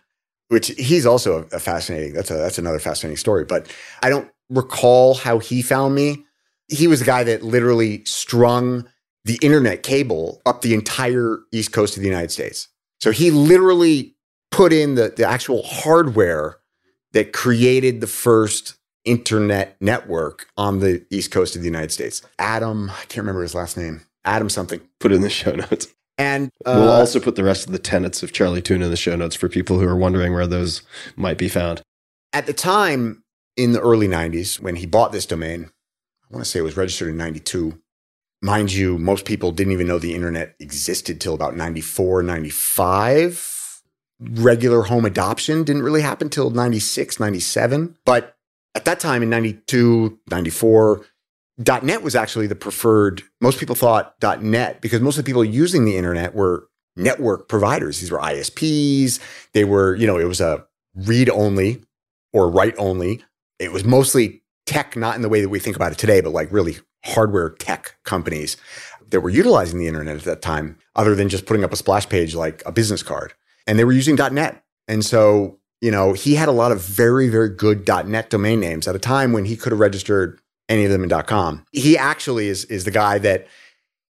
which 0.49 0.69
he's 0.69 1.07
also 1.07 1.47
a, 1.53 1.57
a 1.57 1.61
fascinating, 1.61 2.13
that's 2.13 2.31
a, 2.31 2.35
that's 2.35 2.59
another 2.59 2.79
fascinating 2.79 3.17
story, 3.17 3.45
but 3.45 3.73
I 4.03 4.11
don't 4.11 4.29
recall 4.51 5.15
how 5.15 5.39
he 5.39 5.63
found 5.63 5.95
me. 5.95 6.25
He 6.69 6.87
was 6.87 7.01
the 7.01 7.07
guy 7.07 7.25
that 7.25 7.43
literally 7.43 8.05
strung 8.05 8.87
the 9.25 9.39
internet 9.43 9.83
cable 9.83 10.43
up 10.45 10.63
the 10.63 10.75
entire 10.75 11.39
East 11.53 11.73
Coast 11.73 11.97
of 11.97 12.03
the 12.03 12.09
United 12.09 12.31
States. 12.31 12.69
So 13.01 13.13
he 13.13 13.31
literally 13.31 14.15
put 14.61 14.75
in 14.75 14.95
the, 14.95 15.11
the 15.17 15.27
actual 15.27 15.63
hardware 15.63 16.59
that 17.13 17.33
created 17.33 18.03
the 18.03 18.07
first 18.07 18.75
internet 19.07 19.75
network 19.81 20.49
on 20.55 20.81
the 20.81 21.03
East 21.09 21.31
Coast 21.31 21.57
of 21.57 21.63
the 21.63 21.67
United 21.67 21.91
States. 21.91 22.21
Adam, 22.39 22.91
I 22.91 23.05
can't 23.07 23.17
remember 23.25 23.41
his 23.41 23.55
last 23.55 23.79
name. 23.79 24.03
Adam 24.27 24.51
something. 24.51 24.83
Put 24.99 25.13
in 25.13 25.23
the 25.23 25.31
show 25.31 25.53
notes. 25.53 25.89
And 26.19 26.51
we'll 26.67 26.91
uh, 26.91 26.99
also 26.99 27.21
put 27.21 27.37
the 27.37 27.43
rest 27.43 27.65
of 27.65 27.73
the 27.73 27.79
tenets 27.79 28.23
of 28.23 28.33
Charlie 28.33 28.61
Tuna 28.61 28.85
in 28.85 28.91
the 28.91 28.99
show 28.99 29.17
notes 29.17 29.35
for 29.35 29.49
people 29.49 29.79
who 29.79 29.89
are 29.89 29.97
wondering 29.97 30.35
where 30.35 30.47
those 30.47 30.83
might 31.17 31.39
be 31.39 31.49
found. 31.49 31.81
at 32.35 32.45
the 32.45 32.53
time 32.53 33.25
in 33.57 33.73
the 33.73 33.81
early 33.81 34.09
90s 34.09 34.61
when 34.61 34.77
he 34.77 34.85
bought 34.85 35.11
this 35.11 35.25
domain, 35.25 35.71
I 36.31 36.35
want 36.35 36.45
to 36.45 36.51
say 36.51 36.59
it 36.59 36.65
was 36.65 36.77
registered 36.77 37.09
in 37.09 37.17
92. 37.17 37.81
Mind 38.43 38.73
you, 38.75 38.99
most 38.99 39.25
people 39.25 39.53
didn't 39.53 39.73
even 39.73 39.87
know 39.87 39.99
the 39.99 40.15
internet 40.15 40.55
existed 40.61 41.19
till 41.19 41.33
about 41.33 41.57
94, 41.57 42.23
95. 42.23 43.60
Regular 44.21 44.83
home 44.83 45.05
adoption 45.05 45.65
didn't 45.65 45.83
really 45.83 46.03
happen 46.03 46.29
till 46.29 46.51
96, 46.51 47.19
97. 47.19 47.97
But 48.05 48.37
at 48.75 48.85
that 48.85 49.01
time 49.01 49.23
in 49.23 49.31
92, 49.31 50.19
94, 50.31 51.07
.net 51.83 52.03
was 52.03 52.15
actually 52.15 52.47
the 52.47 52.55
preferred. 52.55 53.23
Most 53.41 53.59
people 53.59 53.75
thought 53.75 54.15
.net 54.43 54.81
because 54.81 55.01
most 55.01 55.19
of 55.19 55.25
the 55.25 55.29
people 55.29 55.45
using 55.45 55.85
the 55.85 55.97
internet 55.97 56.35
were 56.35 56.69
network 56.97 57.49
providers. 57.49 58.01
These 58.01 58.11
were 58.11 58.19
ISPs. 58.19 59.21
They 59.53 59.65
were, 59.65 59.95
you 59.95 60.07
know, 60.07 60.19
it 60.19 60.25
was 60.25 60.41
a 60.41 60.67
read 60.95 61.31
only 61.31 61.83
or 62.33 62.51
write 62.51 62.75
only. 62.79 63.25
It 63.59 63.73
was 63.73 63.85
mostly 63.85 64.43
tech, 64.67 64.97
not 64.97 65.17
in 65.17 65.23
the 65.23 65.29
way 65.29 65.41
that 65.41 65.49
we 65.49 65.59
think 65.59 65.77
about 65.77 65.93
it 65.93 65.99
today, 65.99 66.21
but 66.21 66.31
like 66.31 66.53
really 66.53 66.77
hardware 67.05 67.51
tech 67.51 67.97
companies 68.05 68.57
that 69.09 69.21
were 69.21 69.31
utilizing 69.31 69.79
the 69.79 69.89
internet 69.89 70.17
at 70.17 70.25
that 70.25 70.43
time, 70.43 70.79
other 70.95 71.15
than 71.15 71.29
just 71.29 71.47
putting 71.47 71.65
up 71.65 71.73
a 71.73 71.77
splash 71.77 72.09
page 72.09 72.35
like 72.35 72.63
a 72.65 72.73
business 72.73 73.03
card. 73.03 73.35
And 73.67 73.79
they 73.79 73.85
were 73.85 73.93
using 73.93 74.17
.net. 74.17 74.63
And 74.89 75.05
so, 75.05 75.59
you 75.81 75.91
know, 75.91 76.13
he 76.13 76.35
had 76.35 76.49
a 76.49 76.53
lot 76.53 76.73
of 76.73 76.81
very, 76.83 77.29
very 77.29 77.49
good 77.49 77.87
.net 78.07 78.31
domain 78.31 78.61
names 78.61 78.89
at 78.89 78.95
a 78.97 78.99
time 78.99 79.33
when 79.33 79.45
he 79.45 79.57
could 79.57 79.73
have 79.73 79.81
registered 79.81 80.39
any 80.69 80.85
of 80.85 80.91
them 80.91 81.03
in 81.05 81.11
.com. 81.25 81.65
He 81.73 81.97
actually 81.99 82.49
is 82.49 82.65
is 82.67 82.85
the 82.85 82.91
guy 82.91 83.19
that 83.19 83.47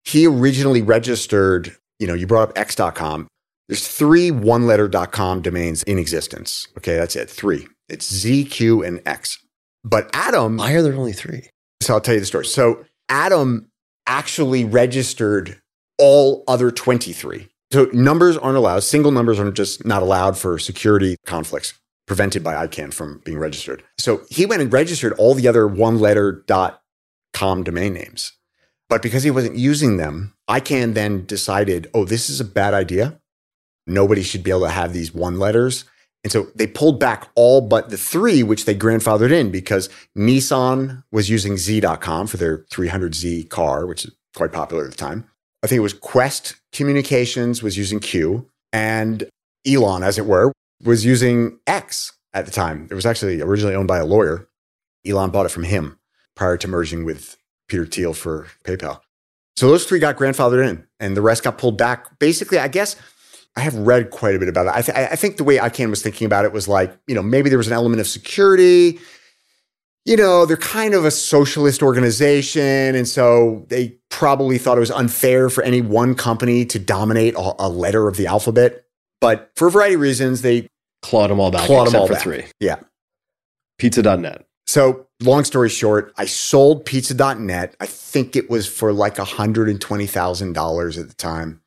he 0.05 0.27
originally 0.27 0.83
registered, 0.83 1.75
you 1.99 2.07
know, 2.07 2.15
you 2.15 2.27
brought 2.27 2.51
up 2.51 2.59
x.com. 2.59 3.27
There's 3.69 3.87
three 3.89 4.31
one 4.31 4.67
letter 4.67 4.89
.com 4.89 5.43
domains 5.43 5.83
in 5.85 5.99
existence. 5.99 6.69
Okay, 6.79 6.95
that's 6.97 7.17
it. 7.17 7.29
Three. 7.29 7.67
It's 7.89 8.13
Z, 8.13 8.45
Q, 8.47 8.83
and 8.83 9.01
X. 9.07 9.39
But 9.85 10.09
Adam, 10.13 10.57
Why 10.57 10.73
are 10.73 10.83
there 10.83 10.95
only 10.95 11.13
three? 11.13 11.49
so 11.83 11.95
I'll 11.95 12.01
tell 12.01 12.15
you 12.15 12.21
the 12.21 12.27
story. 12.27 12.47
So 12.47 12.85
Adam 13.09 13.69
actually 14.07 14.65
registered 14.65 15.61
all 15.99 16.43
other 16.49 16.71
23. 16.71 17.49
So 17.77 17.91
numbers 17.93 18.39
aren't 18.39 18.57
allowed. 18.57 18.85
Single 18.85 19.13
numbers 19.13 19.39
are 19.39 19.53
just 19.53 19.85
not 19.85 20.01
allowed 20.01 20.39
for 20.39 20.59
security 20.59 21.19
conflicts 21.27 21.75
prevented 22.07 22.43
by 22.43 22.55
ICANN 22.67 22.95
from 22.95 23.21
being 23.23 23.39
registered. 23.39 23.83
So 23.99 24.23
he 24.31 24.47
went 24.47 24.63
and 24.63 24.73
registered 24.73 25.13
all 25.19 25.35
the 25.35 25.47
other 25.47 25.69
one 25.69 25.99
letter 25.99 26.43
dot 26.47 26.83
com 27.35 27.65
domain 27.65 27.93
names. 27.93 28.33
But 28.89 29.03
because 29.03 29.25
he 29.25 29.31
wasn't 29.31 29.59
using 29.59 29.99
them, 29.99 30.33
ICANN 30.49 30.95
then 30.95 31.27
decided, 31.27 31.91
oh, 31.93 32.07
this 32.07 32.31
is 32.31 32.41
a 32.41 32.47
bad 32.47 32.73
idea. 32.73 33.21
Nobody 33.87 34.23
should 34.23 34.43
be 34.43 34.53
able 34.53 34.61
to 34.61 34.71
have 34.71 34.95
these 34.95 35.13
one 35.13 35.39
letters. 35.39 35.85
And 36.25 36.33
so 36.33 36.47
they 36.55 36.67
pulled 36.67 36.99
back 36.99 37.29
all 37.35 37.61
but 37.61 37.91
the 37.91 37.99
three, 37.99 38.43
which 38.43 38.65
they 38.65 38.75
grandfathered 38.75 39.33
in 39.33 39.51
because 39.51 39.91
Nissan 40.17 41.05
was 41.13 41.29
using 41.29 41.59
Z.com 41.59 42.27
for 42.27 42.39
their 42.39 42.61
300Z 42.73 43.51
car, 43.51 43.87
which 43.87 44.07
is 44.07 44.17
quite 44.35 44.53
popular 44.53 44.87
at 44.87 44.93
the 44.93 44.97
time. 44.97 45.29
I 45.67 45.69
think 45.69 45.79
it 45.79 45.83
was 45.83 45.95
Qwest 45.95 46.55
Communications 46.71 47.61
was 47.61 47.77
using 47.77 47.99
Q, 47.99 48.49
and 48.73 49.29
Elon, 49.67 50.05
as 50.05 50.17
it 50.17 50.25
were, 50.25 50.53
was 50.85 51.05
using 51.05 51.59
X 51.67 52.13
at 52.33 52.47
the 52.47 52.53
time. 52.53 52.87
It 52.89 52.95
was 52.95 53.05
actually 53.05 53.43
originally 53.43 53.75
owned 53.75 53.89
by 53.89 53.99
a 53.99 54.07
lawyer. 54.07 54.49
Elon 55.05 55.31
bought 55.31 55.45
it 55.45 55.49
from 55.49 55.65
him 55.65 55.99
prior 56.37 56.57
to 56.57 56.69
merging 56.69 57.05
with 57.05 57.37
Peter 57.67 57.85
Thiel 57.85 58.13
for 58.13 58.47
PayPal. 58.63 59.01
So 59.57 59.69
those 59.69 59.85
three 59.87 59.99
got 59.99 60.17
grandfathered 60.17 60.65
in, 60.65 60.87
and 61.01 61.17
the 61.17 61.23
rest 61.23 61.43
got 61.43 61.59
pulled 61.59 61.77
back. 61.77 62.17
Basically, 62.21 62.61
I 62.61 62.69
guess 62.69 62.95
I 63.57 63.63
have 63.63 63.75
read 63.75 64.11
quite 64.11 64.37
a 64.37 64.39
bit 64.39 64.49
about 64.49 64.67
it. 64.67 64.73
I, 64.73 64.83
th- 64.83 64.97
I 65.11 65.17
think 65.17 65.37
the 65.37 65.43
way 65.43 65.57
ICANN 65.57 65.91
was 65.91 66.01
thinking 66.01 66.27
about 66.27 66.45
it 66.45 66.53
was 66.53 66.69
like, 66.69 66.97
you 67.09 67.17
know, 67.17 67.25
maybe 67.25 67.49
there 67.49 67.59
was 67.59 67.67
an 67.67 67.73
element 67.73 68.01
of 68.01 68.07
security. 68.07 69.01
You 70.07 70.17
know, 70.17 70.47
they're 70.47 70.57
kind 70.57 70.95
of 70.95 71.05
a 71.05 71.11
socialist 71.11 71.83
organization. 71.83 72.95
And 72.95 73.07
so 73.09 73.67
they 73.69 73.97
probably 74.09 74.57
thought 74.57 74.77
it 74.77 74.81
was 74.81 74.91
unfair 74.93 75.51
for 75.51 75.65
any 75.65 75.81
one 75.83 76.15
company 76.15 76.65
to 76.67 76.79
dominate 76.79 77.35
a, 77.35 77.55
a 77.59 77.69
letter 77.69 78.07
of 78.07 78.17
the 78.17 78.27
alphabet. 78.27 78.85
But 79.21 79.51
for 79.57 79.69
a 79.69 79.71
variety 79.71 79.97
of 79.97 80.01
reasons, 80.01 80.43
they 80.43 80.69
Clawed 81.03 81.31
them 81.31 81.39
all 81.41 81.51
back 81.51 81.67
Clawed 81.67 81.89
them 81.89 81.97
all 82.01 82.07
for 82.07 82.15
back. 82.15 82.23
three. 82.23 82.45
Yeah. 82.61 82.77
Pizza.net. 83.79 84.47
So, 84.67 85.07
long 85.23 85.45
story 85.45 85.69
short, 85.69 86.13
I 86.17 86.25
sold 86.25 86.85
pizza.net. 86.85 87.77
I 87.79 87.87
think 87.87 88.35
it 88.35 88.49
was 88.51 88.67
for 88.67 88.93
like 88.93 89.17
$120,000 89.17 91.01
at 91.01 91.09
the 91.09 91.15
time, 91.15 91.61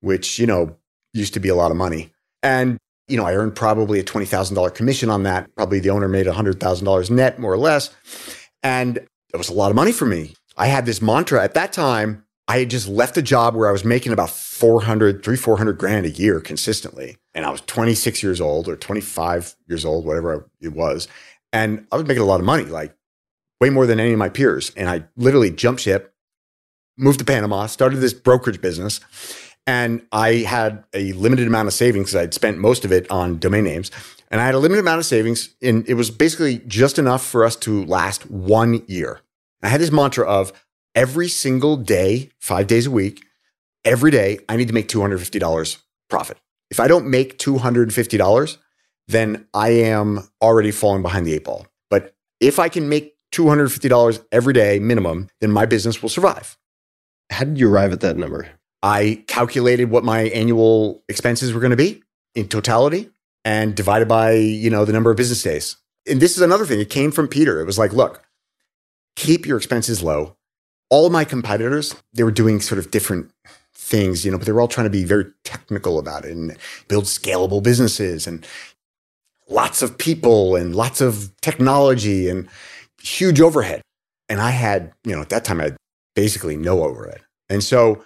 which, 0.00 0.38
you 0.38 0.46
know, 0.46 0.76
used 1.12 1.34
to 1.34 1.40
be 1.40 1.48
a 1.48 1.54
lot 1.54 1.70
of 1.70 1.76
money. 1.76 2.12
And, 2.42 2.78
you 3.12 3.18
know, 3.18 3.26
I 3.26 3.34
earned 3.34 3.54
probably 3.54 4.00
a 4.00 4.04
$20,000 4.04 4.74
commission 4.74 5.10
on 5.10 5.24
that. 5.24 5.54
Probably 5.54 5.80
the 5.80 5.90
owner 5.90 6.08
made 6.08 6.24
$100,000 6.24 7.10
net, 7.10 7.38
more 7.38 7.52
or 7.52 7.58
less. 7.58 7.94
And 8.62 8.96
it 8.96 9.36
was 9.36 9.50
a 9.50 9.52
lot 9.52 9.68
of 9.68 9.76
money 9.76 9.92
for 9.92 10.06
me. 10.06 10.34
I 10.56 10.68
had 10.68 10.86
this 10.86 11.02
mantra 11.02 11.44
at 11.44 11.52
that 11.52 11.74
time. 11.74 12.24
I 12.48 12.60
had 12.60 12.70
just 12.70 12.88
left 12.88 13.18
a 13.18 13.22
job 13.22 13.54
where 13.54 13.68
I 13.68 13.72
was 13.72 13.84
making 13.84 14.12
about 14.12 14.30
400, 14.30 15.22
three, 15.22 15.36
400 15.36 15.76
grand 15.76 16.06
a 16.06 16.10
year 16.10 16.40
consistently. 16.40 17.18
And 17.34 17.44
I 17.44 17.50
was 17.50 17.60
26 17.62 18.22
years 18.22 18.40
old 18.40 18.66
or 18.66 18.76
25 18.76 19.56
years 19.68 19.84
old, 19.84 20.06
whatever 20.06 20.48
it 20.62 20.72
was. 20.72 21.06
And 21.52 21.86
I 21.92 21.96
was 21.96 22.06
making 22.06 22.22
a 22.22 22.26
lot 22.26 22.40
of 22.40 22.46
money, 22.46 22.64
like 22.64 22.96
way 23.60 23.68
more 23.68 23.86
than 23.86 24.00
any 24.00 24.12
of 24.12 24.18
my 24.18 24.30
peers. 24.30 24.72
And 24.74 24.88
I 24.88 25.04
literally 25.18 25.50
jumped 25.50 25.82
ship, 25.82 26.14
moved 26.96 27.18
to 27.18 27.26
Panama, 27.26 27.66
started 27.66 27.98
this 27.98 28.14
brokerage 28.14 28.62
business. 28.62 29.00
And 29.66 30.06
I 30.10 30.38
had 30.38 30.84
a 30.92 31.12
limited 31.12 31.46
amount 31.46 31.68
of 31.68 31.74
savings 31.74 32.06
because 32.06 32.16
I'd 32.16 32.34
spent 32.34 32.58
most 32.58 32.84
of 32.84 32.92
it 32.92 33.10
on 33.10 33.38
domain 33.38 33.64
names. 33.64 33.90
And 34.30 34.40
I 34.40 34.46
had 34.46 34.54
a 34.54 34.58
limited 34.58 34.80
amount 34.80 34.98
of 34.98 35.06
savings. 35.06 35.54
And 35.62 35.88
it 35.88 35.94
was 35.94 36.10
basically 36.10 36.58
just 36.66 36.98
enough 36.98 37.24
for 37.24 37.44
us 37.44 37.54
to 37.56 37.84
last 37.84 38.28
one 38.30 38.82
year. 38.88 39.20
I 39.62 39.68
had 39.68 39.80
this 39.80 39.92
mantra 39.92 40.26
of 40.26 40.52
every 40.94 41.28
single 41.28 41.76
day, 41.76 42.30
five 42.40 42.66
days 42.66 42.86
a 42.86 42.90
week, 42.90 43.22
every 43.84 44.10
day, 44.10 44.38
I 44.48 44.56
need 44.56 44.68
to 44.68 44.74
make 44.74 44.88
$250 44.88 45.82
profit. 46.08 46.38
If 46.70 46.80
I 46.80 46.88
don't 46.88 47.08
make 47.08 47.38
$250, 47.38 48.58
then 49.08 49.46
I 49.52 49.70
am 49.70 50.28
already 50.40 50.70
falling 50.70 51.02
behind 51.02 51.26
the 51.26 51.34
eight 51.34 51.44
ball. 51.44 51.66
But 51.90 52.14
if 52.40 52.58
I 52.58 52.68
can 52.68 52.88
make 52.88 53.16
$250 53.32 54.24
every 54.32 54.54
day 54.54 54.78
minimum, 54.78 55.28
then 55.40 55.50
my 55.50 55.66
business 55.66 56.02
will 56.02 56.08
survive. 56.08 56.56
How 57.30 57.44
did 57.44 57.58
you 57.58 57.70
arrive 57.70 57.92
at 57.92 58.00
that 58.00 58.16
number? 58.16 58.48
I 58.82 59.24
calculated 59.28 59.90
what 59.90 60.04
my 60.04 60.22
annual 60.22 61.02
expenses 61.08 61.52
were 61.52 61.60
going 61.60 61.70
to 61.70 61.76
be 61.76 62.02
in 62.34 62.48
totality 62.48 63.10
and 63.44 63.74
divided 63.74 64.08
by, 64.08 64.32
you 64.32 64.70
know, 64.70 64.84
the 64.84 64.92
number 64.92 65.10
of 65.10 65.16
business 65.16 65.42
days. 65.42 65.76
And 66.08 66.20
this 66.20 66.36
is 66.36 66.42
another 66.42 66.66
thing. 66.66 66.80
It 66.80 66.90
came 66.90 67.12
from 67.12 67.28
Peter. 67.28 67.60
It 67.60 67.64
was 67.64 67.78
like, 67.78 67.92
look, 67.92 68.22
keep 69.16 69.46
your 69.46 69.56
expenses 69.56 70.02
low. 70.02 70.36
All 70.90 71.10
my 71.10 71.24
competitors, 71.24 71.94
they 72.12 72.22
were 72.22 72.32
doing 72.32 72.60
sort 72.60 72.78
of 72.78 72.90
different 72.90 73.30
things, 73.72 74.24
you 74.24 74.30
know, 74.30 74.38
but 74.38 74.46
they 74.46 74.52
were 74.52 74.60
all 74.60 74.68
trying 74.68 74.86
to 74.86 74.90
be 74.90 75.04
very 75.04 75.26
technical 75.44 75.98
about 75.98 76.24
it 76.24 76.32
and 76.32 76.56
build 76.88 77.04
scalable 77.04 77.62
businesses 77.62 78.26
and 78.26 78.46
lots 79.48 79.82
of 79.82 79.98
people 79.98 80.56
and 80.56 80.74
lots 80.74 81.00
of 81.00 81.32
technology 81.40 82.28
and 82.28 82.48
huge 83.00 83.40
overhead. 83.40 83.82
And 84.28 84.40
I 84.40 84.50
had, 84.50 84.92
you 85.04 85.14
know, 85.14 85.20
at 85.20 85.28
that 85.30 85.44
time 85.44 85.60
I 85.60 85.64
had 85.64 85.76
basically 86.14 86.56
no 86.56 86.84
overhead. 86.84 87.20
And 87.48 87.62
so 87.62 88.04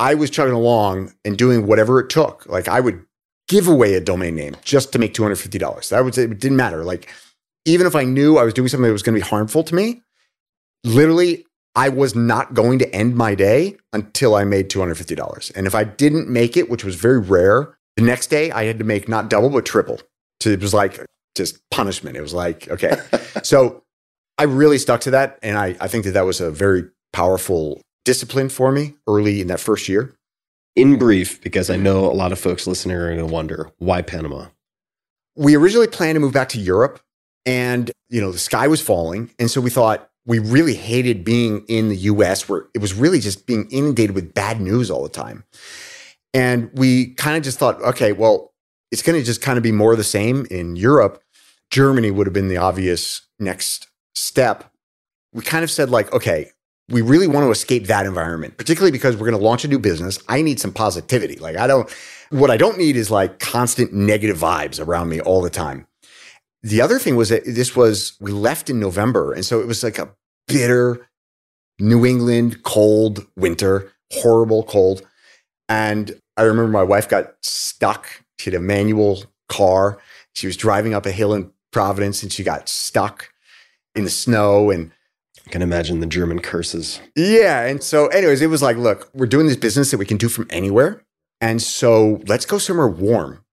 I 0.00 0.14
was 0.14 0.30
chugging 0.30 0.54
along 0.54 1.12
and 1.26 1.36
doing 1.36 1.66
whatever 1.66 2.00
it 2.00 2.08
took. 2.08 2.46
Like 2.46 2.68
I 2.68 2.80
would 2.80 3.04
give 3.48 3.68
away 3.68 3.94
a 3.94 4.00
domain 4.00 4.34
name 4.34 4.56
just 4.62 4.92
to 4.94 4.98
make 4.98 5.12
$250. 5.12 5.90
That 5.90 6.02
would 6.02 6.16
it 6.16 6.40
didn't 6.40 6.56
matter. 6.56 6.82
Like 6.82 7.12
even 7.66 7.86
if 7.86 7.94
I 7.94 8.04
knew 8.04 8.38
I 8.38 8.44
was 8.44 8.54
doing 8.54 8.68
something 8.68 8.86
that 8.86 8.92
was 8.92 9.02
going 9.02 9.14
to 9.14 9.22
be 9.22 9.28
harmful 9.28 9.62
to 9.62 9.74
me, 9.74 10.00
literally 10.84 11.44
I 11.76 11.90
was 11.90 12.14
not 12.14 12.54
going 12.54 12.78
to 12.78 12.94
end 12.94 13.14
my 13.14 13.34
day 13.34 13.76
until 13.92 14.34
I 14.34 14.44
made 14.44 14.70
$250. 14.70 15.54
And 15.54 15.66
if 15.66 15.74
I 15.74 15.84
didn't 15.84 16.28
make 16.28 16.56
it, 16.56 16.70
which 16.70 16.82
was 16.82 16.94
very 16.94 17.20
rare, 17.20 17.76
the 17.96 18.02
next 18.02 18.28
day 18.28 18.50
I 18.50 18.64
had 18.64 18.78
to 18.78 18.84
make 18.84 19.06
not 19.06 19.28
double 19.28 19.50
but 19.50 19.66
triple. 19.66 20.00
So 20.40 20.48
it 20.48 20.62
was 20.62 20.72
like 20.72 21.04
just 21.36 21.60
punishment. 21.70 22.16
It 22.16 22.22
was 22.22 22.32
like, 22.32 22.68
okay. 22.70 22.96
so 23.42 23.82
I 24.38 24.44
really 24.44 24.78
stuck 24.78 25.02
to 25.02 25.10
that. 25.10 25.38
And 25.42 25.58
I, 25.58 25.76
I 25.78 25.88
think 25.88 26.06
that 26.06 26.12
that 26.12 26.24
was 26.24 26.40
a 26.40 26.50
very 26.50 26.84
powerful 27.12 27.82
discipline 28.10 28.48
for 28.48 28.72
me 28.72 28.92
early 29.06 29.40
in 29.40 29.46
that 29.46 29.60
first 29.60 29.88
year. 29.88 30.12
In 30.74 30.98
brief, 30.98 31.40
because 31.42 31.70
I 31.70 31.76
know 31.76 32.06
a 32.06 32.10
lot 32.10 32.32
of 32.32 32.40
folks 32.40 32.66
listening 32.66 32.96
are 32.96 33.06
going 33.06 33.24
to 33.24 33.32
wonder 33.32 33.70
why 33.78 34.02
Panama? 34.02 34.46
We 35.36 35.54
originally 35.54 35.86
planned 35.86 36.16
to 36.16 36.20
move 36.20 36.32
back 36.32 36.48
to 36.48 36.58
Europe 36.58 37.00
and, 37.46 37.92
you 38.08 38.20
know, 38.20 38.32
the 38.32 38.38
sky 38.38 38.66
was 38.66 38.82
falling. 38.82 39.30
And 39.38 39.48
so 39.48 39.60
we 39.60 39.70
thought 39.70 40.10
we 40.26 40.40
really 40.40 40.74
hated 40.74 41.22
being 41.22 41.64
in 41.68 41.88
the 41.88 41.98
US 41.98 42.48
where 42.48 42.66
it 42.74 42.78
was 42.78 42.94
really 42.94 43.20
just 43.20 43.46
being 43.46 43.68
inundated 43.70 44.16
with 44.16 44.34
bad 44.34 44.60
news 44.60 44.90
all 44.90 45.04
the 45.04 45.08
time. 45.08 45.44
And 46.34 46.68
we 46.74 47.14
kind 47.14 47.36
of 47.36 47.44
just 47.44 47.60
thought, 47.60 47.80
okay, 47.82 48.10
well, 48.10 48.52
it's 48.90 49.02
going 49.02 49.16
to 49.16 49.24
just 49.24 49.40
kind 49.40 49.56
of 49.56 49.62
be 49.62 49.70
more 49.70 49.92
of 49.92 49.98
the 49.98 50.04
same 50.04 50.48
in 50.50 50.74
Europe. 50.74 51.22
Germany 51.70 52.10
would 52.10 52.26
have 52.26 52.34
been 52.34 52.48
the 52.48 52.56
obvious 52.56 53.22
next 53.38 53.86
step. 54.16 54.64
We 55.32 55.44
kind 55.44 55.62
of 55.62 55.70
said, 55.70 55.90
like, 55.90 56.12
okay, 56.12 56.50
we 56.90 57.02
really 57.02 57.26
want 57.26 57.44
to 57.44 57.50
escape 57.50 57.86
that 57.86 58.06
environment, 58.06 58.56
particularly 58.56 58.90
because 58.90 59.16
we're 59.16 59.28
going 59.28 59.38
to 59.38 59.44
launch 59.44 59.64
a 59.64 59.68
new 59.68 59.78
business. 59.78 60.18
I 60.28 60.42
need 60.42 60.60
some 60.60 60.72
positivity. 60.72 61.36
Like, 61.36 61.56
I 61.56 61.66
don't, 61.66 61.88
what 62.30 62.50
I 62.50 62.56
don't 62.56 62.78
need 62.78 62.96
is 62.96 63.10
like 63.10 63.38
constant 63.38 63.92
negative 63.92 64.38
vibes 64.38 64.84
around 64.84 65.08
me 65.08 65.20
all 65.20 65.40
the 65.40 65.50
time. 65.50 65.86
The 66.62 66.80
other 66.80 66.98
thing 66.98 67.16
was 67.16 67.30
that 67.30 67.44
this 67.46 67.74
was, 67.74 68.14
we 68.20 68.32
left 68.32 68.68
in 68.68 68.80
November. 68.80 69.32
And 69.32 69.44
so 69.44 69.60
it 69.60 69.66
was 69.66 69.82
like 69.82 69.98
a 69.98 70.10
bitter 70.46 71.08
New 71.78 72.04
England 72.04 72.62
cold 72.62 73.26
winter, 73.36 73.92
horrible 74.12 74.62
cold. 74.64 75.02
And 75.68 76.20
I 76.36 76.42
remember 76.42 76.70
my 76.70 76.82
wife 76.82 77.08
got 77.08 77.34
stuck. 77.42 78.06
She 78.38 78.50
had 78.50 78.58
a 78.58 78.62
manual 78.62 79.24
car. 79.48 79.98
She 80.34 80.46
was 80.46 80.56
driving 80.56 80.92
up 80.92 81.06
a 81.06 81.12
hill 81.12 81.32
in 81.32 81.50
Providence 81.72 82.22
and 82.22 82.32
she 82.32 82.42
got 82.42 82.68
stuck 82.68 83.30
in 83.94 84.04
the 84.04 84.10
snow. 84.10 84.70
And 84.70 84.92
can 85.50 85.62
imagine 85.62 86.00
the 86.00 86.06
German 86.06 86.40
curses. 86.40 87.00
yeah. 87.16 87.66
And 87.66 87.82
so, 87.82 88.06
anyways, 88.08 88.40
it 88.40 88.48
was 88.48 88.62
like, 88.62 88.76
look, 88.76 89.10
we're 89.14 89.26
doing 89.26 89.46
this 89.46 89.56
business 89.56 89.90
that 89.90 89.98
we 89.98 90.06
can 90.06 90.16
do 90.16 90.28
from 90.28 90.46
anywhere. 90.50 91.02
And 91.40 91.60
so 91.60 92.20
let's 92.26 92.46
go 92.46 92.58
somewhere 92.58 92.88
warm. 92.88 93.44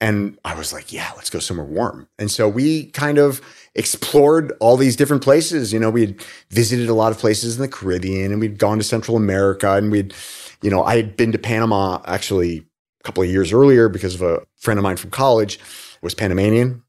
And 0.00 0.36
I 0.44 0.54
was 0.54 0.72
like, 0.72 0.92
yeah, 0.92 1.12
let's 1.14 1.30
go 1.30 1.38
somewhere 1.38 1.64
warm. 1.64 2.08
And 2.18 2.30
so 2.30 2.48
we 2.48 2.86
kind 2.86 3.18
of 3.18 3.40
explored 3.76 4.52
all 4.58 4.76
these 4.76 4.96
different 4.96 5.22
places. 5.22 5.72
You 5.72 5.78
know, 5.78 5.90
we 5.90 6.00
had 6.00 6.20
visited 6.50 6.88
a 6.88 6.94
lot 6.94 7.12
of 7.12 7.18
places 7.18 7.54
in 7.56 7.62
the 7.62 7.68
Caribbean 7.68 8.32
and 8.32 8.40
we'd 8.40 8.58
gone 8.58 8.78
to 8.78 8.84
Central 8.84 9.16
America 9.16 9.74
and 9.74 9.92
we'd, 9.92 10.12
you 10.60 10.70
know, 10.70 10.82
I 10.82 10.96
had 10.96 11.16
been 11.16 11.30
to 11.32 11.38
Panama 11.38 12.00
actually 12.04 12.66
a 13.00 13.04
couple 13.04 13.22
of 13.22 13.30
years 13.30 13.52
earlier 13.52 13.88
because 13.88 14.16
of 14.16 14.22
a 14.22 14.42
friend 14.56 14.76
of 14.76 14.82
mine 14.82 14.96
from 14.96 15.10
college 15.10 15.60
was 16.02 16.14
Panamanian 16.14 16.82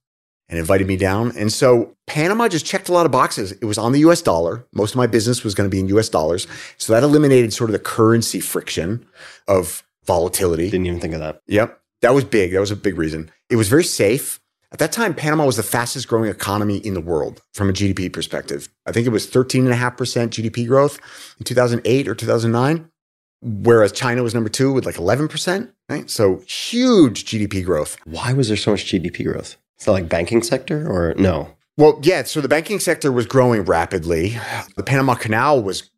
and 0.49 0.59
invited 0.59 0.87
me 0.87 0.97
down. 0.97 1.35
And 1.37 1.51
so 1.51 1.95
Panama 2.07 2.47
just 2.47 2.65
checked 2.65 2.89
a 2.89 2.93
lot 2.93 3.05
of 3.05 3.11
boxes. 3.11 3.53
It 3.53 3.65
was 3.65 3.77
on 3.77 3.91
the 3.91 3.99
US 4.01 4.21
dollar. 4.21 4.65
Most 4.73 4.91
of 4.91 4.97
my 4.97 5.07
business 5.07 5.43
was 5.43 5.55
going 5.55 5.69
to 5.69 5.73
be 5.73 5.79
in 5.79 5.87
US 5.97 6.09
dollars. 6.09 6.47
So 6.77 6.93
that 6.93 7.03
eliminated 7.03 7.53
sort 7.53 7.69
of 7.69 7.73
the 7.73 7.79
currency 7.79 8.39
friction 8.39 9.05
of 9.47 9.83
volatility. 10.05 10.69
Didn't 10.69 10.87
even 10.87 10.99
think 10.99 11.13
of 11.13 11.21
that. 11.21 11.41
Yep. 11.47 11.79
That 12.01 12.13
was 12.13 12.25
big. 12.25 12.51
That 12.51 12.59
was 12.59 12.71
a 12.71 12.75
big 12.75 12.97
reason. 12.97 13.31
It 13.49 13.55
was 13.55 13.69
very 13.69 13.83
safe. 13.83 14.39
At 14.73 14.79
that 14.79 14.91
time, 14.91 15.13
Panama 15.13 15.45
was 15.45 15.55
the 15.55 15.63
fastest 15.63 16.07
growing 16.07 16.29
economy 16.29 16.77
in 16.77 16.95
the 16.95 17.01
world 17.01 17.41
from 17.53 17.69
a 17.69 17.73
GDP 17.73 18.11
perspective. 18.11 18.69
I 18.87 18.91
think 18.91 19.05
it 19.05 19.11
was 19.11 19.27
13.5% 19.27 19.71
GDP 20.29 20.67
growth 20.67 20.99
in 21.37 21.45
2008 21.45 22.07
or 22.07 22.15
2009, 22.15 22.89
whereas 23.41 23.91
China 23.91 24.23
was 24.23 24.33
number 24.33 24.49
two 24.49 24.73
with 24.73 24.85
like 24.85 24.95
11%, 24.95 25.71
right? 25.89 26.09
So 26.09 26.41
huge 26.47 27.25
GDP 27.25 27.63
growth. 27.63 27.97
Why 28.05 28.33
was 28.33 28.47
there 28.47 28.57
so 28.57 28.71
much 28.71 28.85
GDP 28.85 29.25
growth? 29.25 29.57
Is 29.83 29.87
that 29.87 29.91
like 29.91 30.07
banking 30.07 30.41
sector 30.41 30.89
or 30.89 31.13
no? 31.15 31.57
Well, 31.75 31.99
yeah. 32.03 32.23
So 32.23 32.39
the 32.39 32.47
banking 32.47 32.79
sector 32.79 33.11
was 33.11 33.25
growing 33.25 33.63
rapidly. 33.63 34.37
The 34.77 34.83
Panama 34.83 35.15
Canal 35.15 35.61
was 35.61 35.89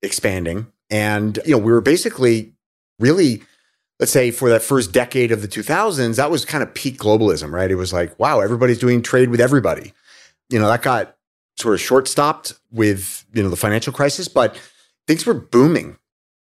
expanding. 0.00 0.66
And, 0.88 1.38
you 1.44 1.50
know, 1.50 1.58
we 1.58 1.70
were 1.70 1.82
basically 1.82 2.54
really, 2.98 3.42
let's 4.00 4.12
say 4.12 4.30
for 4.30 4.48
that 4.48 4.62
first 4.62 4.92
decade 4.92 5.30
of 5.30 5.42
the 5.42 5.48
2000s, 5.48 6.16
that 6.16 6.30
was 6.30 6.46
kind 6.46 6.62
of 6.62 6.72
peak 6.72 6.96
globalism, 6.96 7.52
right? 7.52 7.70
It 7.70 7.74
was 7.74 7.92
like, 7.92 8.18
wow, 8.18 8.40
everybody's 8.40 8.78
doing 8.78 9.02
trade 9.02 9.28
with 9.28 9.42
everybody. 9.42 9.92
You 10.48 10.58
know, 10.58 10.68
that 10.68 10.80
got 10.80 11.14
sort 11.58 11.74
of 11.74 11.82
short 11.82 12.08
stopped 12.08 12.54
with, 12.72 13.26
you 13.34 13.42
know, 13.42 13.50
the 13.50 13.56
financial 13.56 13.92
crisis, 13.92 14.26
but 14.26 14.58
things 15.06 15.26
were 15.26 15.34
booming. 15.34 15.98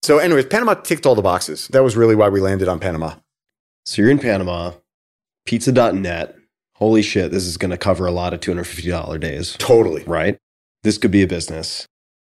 So, 0.04 0.20
anyways, 0.20 0.46
Panama 0.46 0.76
ticked 0.76 1.06
all 1.06 1.16
the 1.16 1.22
boxes. 1.22 1.68
That 1.68 1.84
was 1.84 1.98
really 1.98 2.16
why 2.16 2.30
we 2.30 2.40
landed 2.40 2.70
on 2.70 2.80
Panama. 2.80 3.16
So 3.84 4.02
you're 4.02 4.10
in 4.10 4.20
Panama, 4.20 4.72
pizza.net. 5.46 6.36
Holy 6.78 7.02
shit, 7.02 7.32
this 7.32 7.46
is 7.46 7.58
going 7.58 7.72
to 7.72 7.78
cover 7.78 8.06
a 8.06 8.12
lot 8.12 8.34
of 8.34 8.40
$250 8.40 9.20
days, 9.20 9.56
Totally. 9.60 10.04
right? 10.06 10.38
This 10.84 10.98
could 10.98 11.12
be 11.12 11.24
a 11.24 11.28
business. 11.28 11.86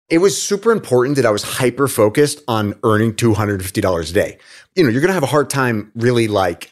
it 0.09 0.17
was 0.19 0.39
super 0.41 0.71
important 0.71 1.15
that 1.15 1.25
I 1.25 1.31
was 1.31 1.43
hyper 1.43 1.87
focused 1.87 2.41
on 2.47 2.73
earning 2.83 3.13
$250 3.13 4.09
a 4.09 4.13
day. 4.13 4.37
You 4.75 4.83
know, 4.83 4.89
you're 4.89 5.01
going 5.01 5.07
to 5.09 5.13
have 5.13 5.23
a 5.23 5.27
hard 5.27 5.49
time 5.49 5.91
really 5.95 6.27
like 6.27 6.71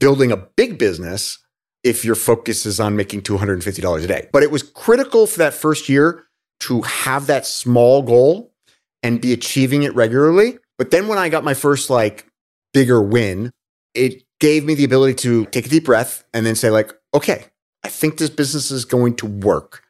building 0.00 0.32
a 0.32 0.36
big 0.38 0.78
business 0.78 1.38
if 1.84 2.04
your 2.06 2.14
focus 2.14 2.64
is 2.66 2.80
on 2.80 2.96
making 2.96 3.20
$250 3.22 4.02
a 4.04 4.06
day. 4.06 4.28
But 4.32 4.42
it 4.42 4.50
was 4.50 4.62
critical 4.62 5.26
for 5.26 5.38
that 5.38 5.52
first 5.54 5.88
year 5.90 6.24
to 6.60 6.80
have 6.82 7.26
that 7.26 7.46
small 7.46 8.02
goal 8.02 8.52
and 9.02 9.20
be 9.20 9.32
achieving 9.34 9.82
it 9.82 9.94
regularly. 9.94 10.58
But 10.78 10.90
then 10.90 11.06
when 11.06 11.18
I 11.18 11.28
got 11.28 11.44
my 11.44 11.54
first 11.54 11.90
like 11.90 12.26
bigger 12.72 13.00
win, 13.02 13.50
it 13.94 14.22
gave 14.40 14.64
me 14.64 14.74
the 14.74 14.84
ability 14.84 15.14
to 15.14 15.46
take 15.46 15.66
a 15.66 15.68
deep 15.68 15.84
breath 15.84 16.24
and 16.34 16.44
then 16.44 16.54
say 16.54 16.70
like, 16.70 16.92
okay, 17.14 17.46
I 17.84 17.88
think 17.88 18.18
this 18.18 18.30
business 18.30 18.70
is 18.70 18.84
going 18.84 19.16
to 19.16 19.26
work 19.26 19.84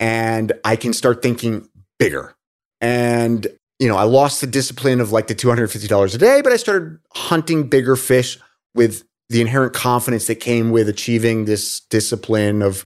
and 0.00 0.52
I 0.64 0.76
can 0.76 0.92
start 0.92 1.22
thinking 1.22 1.68
bigger. 1.98 2.34
And 2.80 3.46
you 3.78 3.88
know, 3.88 3.96
I 3.96 4.04
lost 4.04 4.40
the 4.40 4.46
discipline 4.46 5.00
of 5.00 5.12
like 5.12 5.26
the 5.26 5.34
$250 5.34 6.14
a 6.14 6.18
day, 6.18 6.40
but 6.42 6.52
I 6.52 6.56
started 6.56 6.98
hunting 7.14 7.68
bigger 7.68 7.96
fish 7.96 8.38
with 8.74 9.04
the 9.28 9.40
inherent 9.40 9.72
confidence 9.72 10.26
that 10.26 10.36
came 10.36 10.70
with 10.70 10.88
achieving 10.88 11.44
this 11.44 11.80
discipline 11.90 12.62
of, 12.62 12.84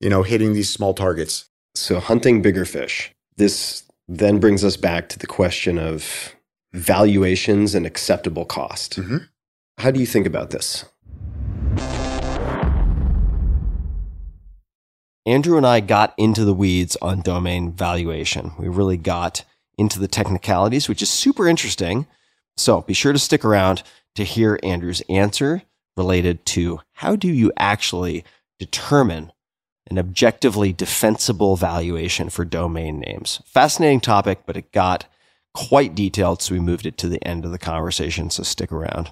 you 0.00 0.08
know, 0.08 0.22
hitting 0.22 0.52
these 0.52 0.70
small 0.70 0.94
targets. 0.94 1.48
So, 1.74 2.00
hunting 2.00 2.42
bigger 2.42 2.64
fish. 2.64 3.12
This 3.36 3.84
then 4.08 4.38
brings 4.38 4.64
us 4.64 4.76
back 4.76 5.08
to 5.10 5.18
the 5.18 5.26
question 5.26 5.78
of 5.78 6.34
valuations 6.72 7.74
and 7.74 7.86
acceptable 7.86 8.44
cost. 8.44 8.98
Mhm. 8.98 9.28
How 9.80 9.90
do 9.90 9.98
you 9.98 10.04
think 10.04 10.26
about 10.26 10.50
this? 10.50 10.84
Andrew 15.24 15.56
and 15.56 15.66
I 15.66 15.80
got 15.80 16.12
into 16.18 16.44
the 16.44 16.52
weeds 16.52 16.98
on 17.00 17.22
domain 17.22 17.72
valuation. 17.72 18.52
We 18.58 18.68
really 18.68 18.98
got 18.98 19.42
into 19.78 19.98
the 19.98 20.06
technicalities, 20.06 20.86
which 20.86 21.00
is 21.00 21.08
super 21.08 21.48
interesting. 21.48 22.06
So 22.58 22.82
be 22.82 22.92
sure 22.92 23.14
to 23.14 23.18
stick 23.18 23.42
around 23.42 23.82
to 24.16 24.24
hear 24.24 24.60
Andrew's 24.62 25.00
answer 25.08 25.62
related 25.96 26.44
to 26.46 26.80
how 26.92 27.16
do 27.16 27.28
you 27.28 27.50
actually 27.56 28.22
determine 28.58 29.32
an 29.88 29.98
objectively 29.98 30.74
defensible 30.74 31.56
valuation 31.56 32.28
for 32.28 32.44
domain 32.44 33.00
names. 33.00 33.40
Fascinating 33.46 34.00
topic, 34.00 34.40
but 34.44 34.58
it 34.58 34.72
got 34.72 35.06
quite 35.54 35.94
detailed, 35.94 36.42
so 36.42 36.54
we 36.54 36.60
moved 36.60 36.84
it 36.84 36.98
to 36.98 37.08
the 37.08 37.26
end 37.26 37.46
of 37.46 37.50
the 37.50 37.58
conversation. 37.58 38.28
So 38.28 38.42
stick 38.42 38.70
around. 38.70 39.10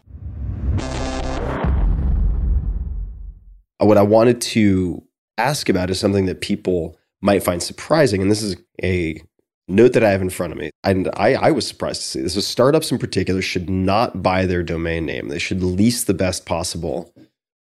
What 3.80 3.96
I 3.96 4.02
wanted 4.02 4.40
to 4.42 5.02
ask 5.38 5.68
about 5.68 5.88
is 5.88 5.98
something 5.98 6.26
that 6.26 6.40
people 6.40 6.98
might 7.22 7.42
find 7.42 7.62
surprising, 7.62 8.20
and 8.20 8.30
this 8.30 8.42
is 8.42 8.56
a 8.82 9.22
note 9.66 9.92
that 9.92 10.04
I 10.04 10.10
have 10.10 10.20
in 10.20 10.30
front 10.30 10.52
of 10.52 10.58
me. 10.58 10.70
And 10.84 11.08
I, 11.14 11.34
I 11.34 11.50
was 11.52 11.66
surprised 11.66 12.02
to 12.02 12.06
see 12.06 12.20
this. 12.20 12.34
So 12.34 12.40
startups 12.40 12.90
in 12.90 12.98
particular 12.98 13.40
should 13.40 13.70
not 13.70 14.22
buy 14.22 14.46
their 14.46 14.62
domain 14.62 15.06
name. 15.06 15.28
They 15.28 15.38
should 15.38 15.62
lease 15.62 16.04
the 16.04 16.14
best 16.14 16.44
possible 16.46 17.14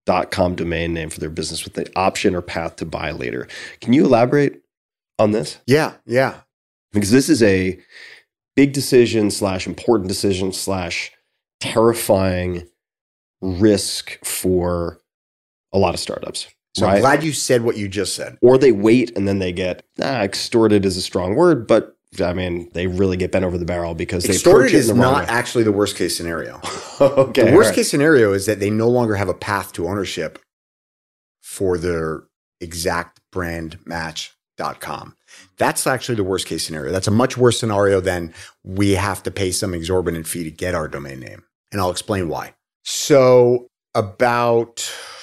dot 0.04 0.30
.com 0.30 0.54
domain 0.54 0.94
name 0.94 1.10
for 1.10 1.20
their 1.20 1.30
business 1.30 1.64
with 1.64 1.74
the 1.74 1.90
option 1.96 2.34
or 2.34 2.42
path 2.42 2.76
to 2.76 2.86
buy 2.86 3.10
later. 3.10 3.48
Can 3.80 3.92
you 3.92 4.04
elaborate 4.04 4.62
on 5.18 5.32
this? 5.32 5.58
Yeah, 5.66 5.94
yeah. 6.06 6.40
Because 6.92 7.10
this 7.10 7.28
is 7.28 7.42
a 7.42 7.78
big 8.54 8.72
decision 8.72 9.30
slash 9.30 9.66
important 9.66 10.08
decision 10.08 10.52
slash 10.52 11.12
terrifying 11.60 12.68
risk 13.40 14.24
for 14.24 14.98
a 15.72 15.78
lot 15.78 15.94
of 15.94 16.00
startups. 16.00 16.48
So 16.74 16.86
I'm 16.86 17.00
glad 17.00 17.24
you 17.24 17.32
said 17.32 17.62
what 17.62 17.78
you 17.78 17.88
just 17.88 18.14
said. 18.14 18.36
or 18.42 18.58
they 18.58 18.72
wait 18.72 19.16
and 19.16 19.26
then 19.26 19.38
they 19.38 19.52
get 19.52 19.82
ah, 20.00 20.20
extorted 20.20 20.84
is 20.84 20.96
a 20.96 21.02
strong 21.02 21.34
word, 21.34 21.66
but 21.66 21.96
I 22.22 22.34
mean 22.34 22.70
they 22.74 22.86
really 22.86 23.16
get 23.16 23.32
bent 23.32 23.46
over 23.46 23.56
the 23.56 23.64
barrel 23.64 23.94
because 23.94 24.24
they 24.24 24.34
Extorted 24.34 24.74
is 24.74 24.88
the 24.88 24.94
not 24.94 25.26
way. 25.26 25.28
actually 25.28 25.64
the 25.64 25.72
worst 25.72 25.96
case 25.96 26.16
scenario. 26.16 26.60
okay. 27.00 27.50
the 27.50 27.56
worst 27.56 27.68
right. 27.68 27.76
case 27.76 27.90
scenario 27.90 28.32
is 28.34 28.44
that 28.44 28.60
they 28.60 28.68
no 28.68 28.88
longer 28.88 29.14
have 29.14 29.28
a 29.28 29.34
path 29.34 29.72
to 29.74 29.88
ownership 29.88 30.38
for 31.42 31.78
their 31.78 32.24
exact 32.60 33.20
brand 33.32 33.78
match.com. 33.86 35.16
That's 35.56 35.86
actually 35.86 36.16
the 36.16 36.24
worst 36.24 36.46
case 36.46 36.64
scenario. 36.64 36.92
That's 36.92 37.08
a 37.08 37.12
much 37.12 37.38
worse 37.38 37.58
scenario 37.58 38.00
than 38.00 38.34
we 38.64 38.92
have 38.92 39.22
to 39.22 39.30
pay 39.30 39.50
some 39.50 39.72
exorbitant 39.72 40.26
fee 40.26 40.44
to 40.44 40.50
get 40.50 40.74
our 40.74 40.88
domain 40.88 41.20
name. 41.20 41.42
And 41.72 41.80
I'll 41.80 41.90
explain 41.90 42.28
why. 42.28 42.54
So, 42.88 43.66
about 43.96 44.76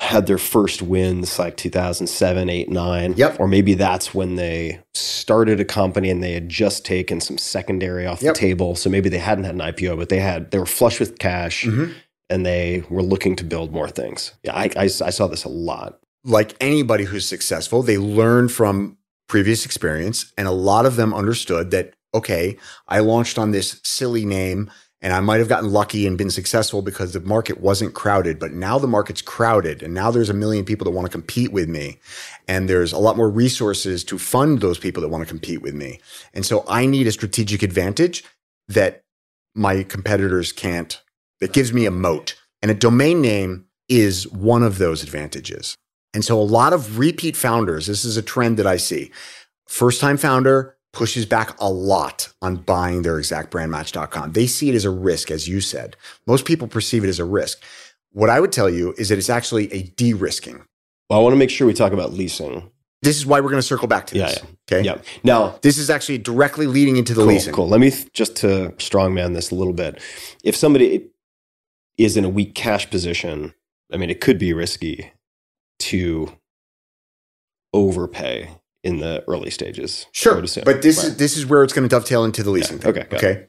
had 0.00 0.26
their 0.26 0.38
first 0.38 0.80
wins 0.80 1.38
like 1.40 1.56
2007, 1.56 2.48
8, 2.48 2.70
9. 2.70 3.14
Yep. 3.16 3.40
Or 3.40 3.48
maybe 3.48 3.74
that's 3.74 4.14
when 4.14 4.36
they 4.36 4.80
started 4.94 5.58
a 5.58 5.64
company 5.64 6.08
and 6.08 6.22
they 6.22 6.34
had 6.34 6.48
just 6.48 6.84
taken 6.84 7.20
some 7.20 7.36
secondary 7.36 8.06
off 8.06 8.22
Yep. 8.22 8.34
the 8.34 8.40
table. 8.40 8.76
So 8.76 8.88
maybe 8.90 9.08
they 9.08 9.18
hadn't 9.18 9.42
had 9.44 9.54
an 9.56 9.60
IPO, 9.60 9.96
but 9.96 10.08
they 10.08 10.20
had 10.20 10.52
they 10.52 10.58
were 10.60 10.66
flush 10.66 11.00
with 11.00 11.18
cash 11.18 11.64
Mhm. 11.64 11.94
and 12.30 12.46
they 12.46 12.84
were 12.88 13.02
looking 13.02 13.34
to 13.36 13.44
build 13.44 13.72
more 13.72 13.88
things. 13.88 14.32
Yeah, 14.44 14.54
I, 14.54 14.70
I, 14.76 14.82
I 14.84 14.88
saw 15.10 15.26
this 15.26 15.44
a 15.44 15.48
lot. 15.48 15.98
like 16.24 16.54
anybody 16.60 17.04
who's 17.04 17.24
successful, 17.26 17.82
they 17.82 17.96
learn 17.96 18.48
from 18.48 18.98
previous 19.28 19.64
experience. 19.64 20.32
And 20.36 20.46
a 20.46 20.52
lot 20.52 20.84
of 20.84 20.96
them 20.96 21.14
understood 21.14 21.70
that, 21.70 21.94
okay, 22.14 22.56
I 22.86 22.98
launched 23.00 23.38
on 23.38 23.52
this 23.52 23.80
silly 23.84 24.24
name 24.26 24.70
and 25.00 25.12
I 25.12 25.20
might 25.20 25.38
have 25.38 25.48
gotten 25.48 25.70
lucky 25.70 26.06
and 26.06 26.18
been 26.18 26.30
successful 26.30 26.82
because 26.82 27.12
the 27.12 27.20
market 27.20 27.60
wasn't 27.60 27.94
crowded, 27.94 28.38
but 28.38 28.52
now 28.52 28.78
the 28.78 28.88
market's 28.88 29.22
crowded 29.22 29.82
and 29.82 29.94
now 29.94 30.10
there's 30.10 30.30
a 30.30 30.34
million 30.34 30.64
people 30.64 30.84
that 30.84 30.90
want 30.90 31.06
to 31.06 31.12
compete 31.12 31.52
with 31.52 31.68
me. 31.68 32.00
And 32.48 32.68
there's 32.68 32.92
a 32.92 32.98
lot 32.98 33.16
more 33.16 33.30
resources 33.30 34.02
to 34.04 34.18
fund 34.18 34.60
those 34.60 34.78
people 34.78 35.00
that 35.02 35.08
want 35.08 35.22
to 35.22 35.28
compete 35.28 35.62
with 35.62 35.74
me. 35.74 36.00
And 36.34 36.44
so 36.44 36.64
I 36.68 36.86
need 36.86 37.06
a 37.06 37.12
strategic 37.12 37.62
advantage 37.62 38.24
that 38.66 39.04
my 39.54 39.84
competitors 39.84 40.52
can't, 40.52 41.00
that 41.40 41.52
gives 41.52 41.72
me 41.72 41.86
a 41.86 41.90
moat. 41.90 42.34
And 42.60 42.70
a 42.70 42.74
domain 42.74 43.20
name 43.20 43.66
is 43.88 44.26
one 44.28 44.64
of 44.64 44.78
those 44.78 45.04
advantages. 45.04 45.76
And 46.12 46.24
so 46.24 46.40
a 46.40 46.42
lot 46.42 46.72
of 46.72 46.98
repeat 46.98 47.36
founders, 47.36 47.86
this 47.86 48.04
is 48.04 48.16
a 48.16 48.22
trend 48.22 48.56
that 48.56 48.66
I 48.66 48.78
see. 48.78 49.12
First 49.68 50.00
time 50.00 50.16
founder 50.16 50.77
pushes 50.92 51.26
back 51.26 51.54
a 51.60 51.68
lot 51.70 52.32
on 52.42 52.56
buying 52.56 53.02
their 53.02 53.16
exactbrandmatch.com. 53.18 54.32
They 54.32 54.46
see 54.46 54.70
it 54.70 54.74
as 54.74 54.84
a 54.84 54.90
risk, 54.90 55.30
as 55.30 55.46
you 55.48 55.60
said. 55.60 55.96
Most 56.26 56.44
people 56.44 56.66
perceive 56.68 57.04
it 57.04 57.08
as 57.08 57.18
a 57.18 57.24
risk. 57.24 57.62
What 58.12 58.30
I 58.30 58.40
would 58.40 58.52
tell 58.52 58.70
you 58.70 58.94
is 58.98 59.10
that 59.10 59.18
it's 59.18 59.30
actually 59.30 59.72
a 59.72 59.82
de 59.82 60.14
risking. 60.14 60.64
Well, 61.10 61.18
I 61.20 61.22
want 61.22 61.32
to 61.34 61.38
make 61.38 61.50
sure 61.50 61.66
we 61.66 61.74
talk 61.74 61.92
about 61.92 62.12
leasing. 62.12 62.70
This 63.02 63.16
is 63.16 63.24
why 63.26 63.40
we're 63.40 63.50
going 63.50 63.60
to 63.62 63.66
circle 63.66 63.86
back 63.86 64.06
to 64.08 64.16
Yeah, 64.16 64.26
this. 64.28 64.38
yeah. 64.42 64.76
Okay. 64.78 64.84
Yeah. 64.86 64.98
Now, 65.22 65.58
This 65.62 65.78
is 65.78 65.88
actually 65.88 66.18
directly 66.18 66.66
leading 66.66 66.96
into 66.96 67.14
the 67.14 67.20
cool, 67.22 67.28
leasing. 67.32 67.54
Cool. 67.54 67.68
Let 67.68 67.80
me 67.80 67.90
th- 67.90 68.12
just 68.12 68.34
to 68.36 68.74
strongman 68.78 69.34
this 69.34 69.50
a 69.50 69.54
little 69.54 69.72
bit. 69.72 70.02
If 70.42 70.56
somebody 70.56 71.08
is 71.96 72.16
in 72.16 72.24
a 72.24 72.28
weak 72.28 72.54
cash 72.54 72.90
position, 72.90 73.54
I 73.92 73.98
mean, 73.98 74.10
it 74.10 74.20
could 74.20 74.38
be 74.38 74.52
risky 74.52 75.12
to 75.80 76.32
overpay 77.72 78.50
in 78.84 78.98
the 79.00 79.24
early 79.28 79.50
stages. 79.50 80.06
Sure. 80.12 80.36
But 80.64 80.82
this 80.82 80.98
Right. 80.98 81.06
is 81.08 81.16
this 81.16 81.36
is 81.36 81.46
where 81.46 81.64
it's 81.64 81.72
going 81.72 81.88
to 81.88 81.94
dovetail 81.94 82.24
into 82.24 82.42
the 82.42 82.50
leasing. 82.50 82.78
thing, 82.78 82.90
okay, 82.90 83.06
Okay. 83.16 83.46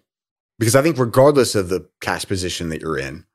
Because 0.57 0.75
I 0.75 0.81
think 0.81 0.97
regardless 0.97 1.55
of 1.55 1.69
the 1.69 1.87
cash 2.01 2.25
position 2.25 2.69
that 2.69 2.81
you're 2.81 2.97
in, 2.97 3.25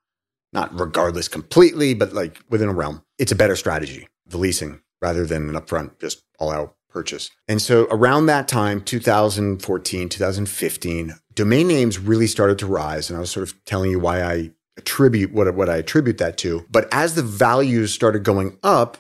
not 0.53 0.78
regardless 0.78 1.26
completely, 1.28 1.95
but 1.95 2.12
like 2.12 2.38
within 2.51 2.68
a 2.68 2.72
realm, 2.74 3.03
it's 3.18 3.32
a 3.32 3.36
better 3.36 3.57
strategy, 3.57 4.09
the 4.26 4.36
leasing, 4.36 4.80
rather 5.01 5.24
than 5.24 5.49
an 5.49 5.55
upfront, 5.55 5.99
just 6.01 6.22
all 6.38 6.51
out 6.51 6.76
purchase. 6.90 7.30
And 7.49 7.62
so 7.62 7.88
around 7.90 8.26
that 8.26 8.47
time, 8.47 8.82
2014, 8.82 10.09
2015, 10.09 11.14
domain 11.34 11.66
names 11.66 11.99
really 11.99 12.26
started 12.26 12.59
to 12.59 12.66
rise. 12.66 13.11
And 13.11 13.16
I 13.16 13.20
was 13.20 13.30
sort 13.30 13.49
of 13.49 13.64
telling 13.64 13.90
you 13.90 13.99
why 13.99 14.22
I 14.22 14.51
attribute 14.76 15.32
what, 15.32 15.53
what 15.55 15.68
I 15.68 15.76
attribute 15.78 16.18
that 16.18 16.36
to. 16.38 16.66
But 16.70 16.88
as 16.92 17.14
the 17.14 17.22
values 17.22 17.92
started 17.92 18.22
going 18.22 18.59
up, 18.62 18.99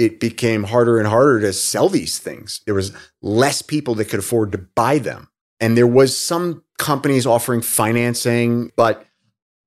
it 0.00 0.18
became 0.18 0.64
harder 0.64 0.98
and 0.98 1.06
harder 1.06 1.40
to 1.40 1.52
sell 1.52 1.88
these 1.88 2.18
things. 2.18 2.62
There 2.64 2.74
was 2.74 2.92
less 3.20 3.60
people 3.60 3.94
that 3.96 4.06
could 4.06 4.20
afford 4.20 4.52
to 4.52 4.58
buy 4.58 4.98
them. 4.98 5.28
And 5.60 5.76
there 5.76 5.86
was 5.86 6.18
some 6.18 6.64
companies 6.78 7.26
offering 7.26 7.60
financing, 7.60 8.72
but 8.76 9.04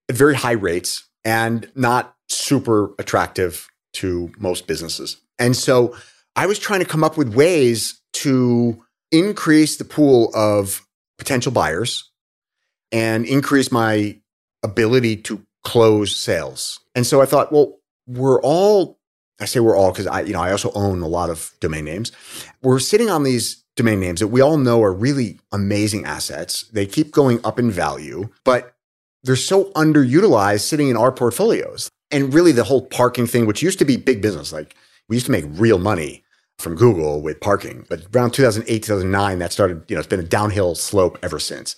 at 0.10 0.16
very 0.16 0.36
high 0.36 0.54
rates 0.54 1.08
and 1.24 1.70
not 1.76 2.16
super 2.30 2.94
attractive 2.98 3.68
to 3.94 4.32
most 4.40 4.66
businesses. 4.66 5.18
And 5.38 5.56
so 5.56 5.96
I 6.36 6.48
was 6.48 6.58
trying 6.58 6.80
to 6.80 6.86
come 6.86 7.04
up 7.04 7.16
with 7.16 7.36
ways 7.36 8.02
to 8.14 8.84
increase 9.12 9.78
the 9.78 9.86
pool 9.86 10.32
of 10.34 10.82
potential 11.20 11.52
buyers 11.52 12.10
and 12.92 13.26
increase 13.28 13.72
my 13.72 14.18
ability 14.64 15.18
to 15.18 15.46
close 15.64 16.16
sales. 16.16 16.80
And 16.96 17.06
so 17.06 17.22
I 17.22 17.26
thought, 17.26 17.52
well, 17.52 17.78
we're 18.08 18.42
all 18.42 19.00
I 19.40 19.46
say 19.46 19.60
we're 19.60 19.76
all 19.76 19.92
because 19.92 20.08
I, 20.08 20.22
you 20.22 20.34
know, 20.34 20.42
I 20.42 20.52
also 20.52 20.72
own 20.74 21.02
a 21.02 21.08
lot 21.08 21.30
of 21.30 21.52
domain 21.60 21.86
names. 21.86 22.12
We're 22.62 22.80
sitting 22.80 23.10
on 23.10 23.24
these 23.24 23.64
domain 23.76 24.00
names 24.00 24.20
that 24.20 24.28
we 24.28 24.42
all 24.42 24.58
know 24.58 24.82
are 24.84 24.94
really 24.94 25.40
amazing 25.52 26.06
assets. 26.06 26.64
They 26.72 26.86
keep 26.86 27.12
going 27.12 27.40
up 27.44 27.60
in 27.60 27.72
value, 27.72 28.30
but 28.44 28.76
they're 29.24 29.36
so 29.36 29.66
underutilized 29.72 30.62
sitting 30.62 30.90
in 30.90 30.98
our 30.98 31.12
portfolios. 31.12 31.90
And 32.12 32.34
really 32.34 32.52
the 32.52 32.66
whole 32.66 32.86
parking 32.86 33.26
thing, 33.26 33.46
which 33.46 33.64
used 33.64 33.80
to 33.80 33.86
be 33.86 33.98
big 33.98 34.22
business, 34.22 34.54
like 34.54 34.76
we 35.10 35.16
used 35.16 35.26
to 35.26 35.32
make 35.32 35.46
real 35.48 35.80
money 35.80 36.24
from 36.60 36.76
Google 36.76 37.22
with 37.22 37.42
parking. 37.42 37.86
But 37.90 38.06
around 38.16 38.32
2008, 38.32 38.84
2009, 38.84 39.40
that 39.40 39.52
started, 39.52 39.84
you 39.88 39.96
know, 39.96 40.00
it's 40.00 40.08
been 40.08 40.20
a 40.20 40.24
downhill 40.24 40.76
slope 40.76 41.18
ever 41.24 41.40
since. 41.40 41.76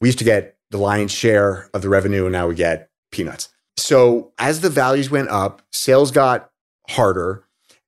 We 0.00 0.08
used 0.08 0.18
to 0.18 0.24
get 0.24 0.56
the 0.70 0.78
lion's 0.78 1.12
share 1.12 1.70
of 1.74 1.82
the 1.82 1.88
revenue, 1.88 2.24
and 2.24 2.32
now 2.32 2.48
we 2.48 2.54
get 2.54 2.90
peanuts. 3.12 3.50
So 3.76 4.32
as 4.38 4.60
the 4.60 4.70
values 4.70 5.10
went 5.10 5.28
up, 5.28 5.62
sales 5.70 6.10
got 6.10 6.50
harder. 6.88 7.44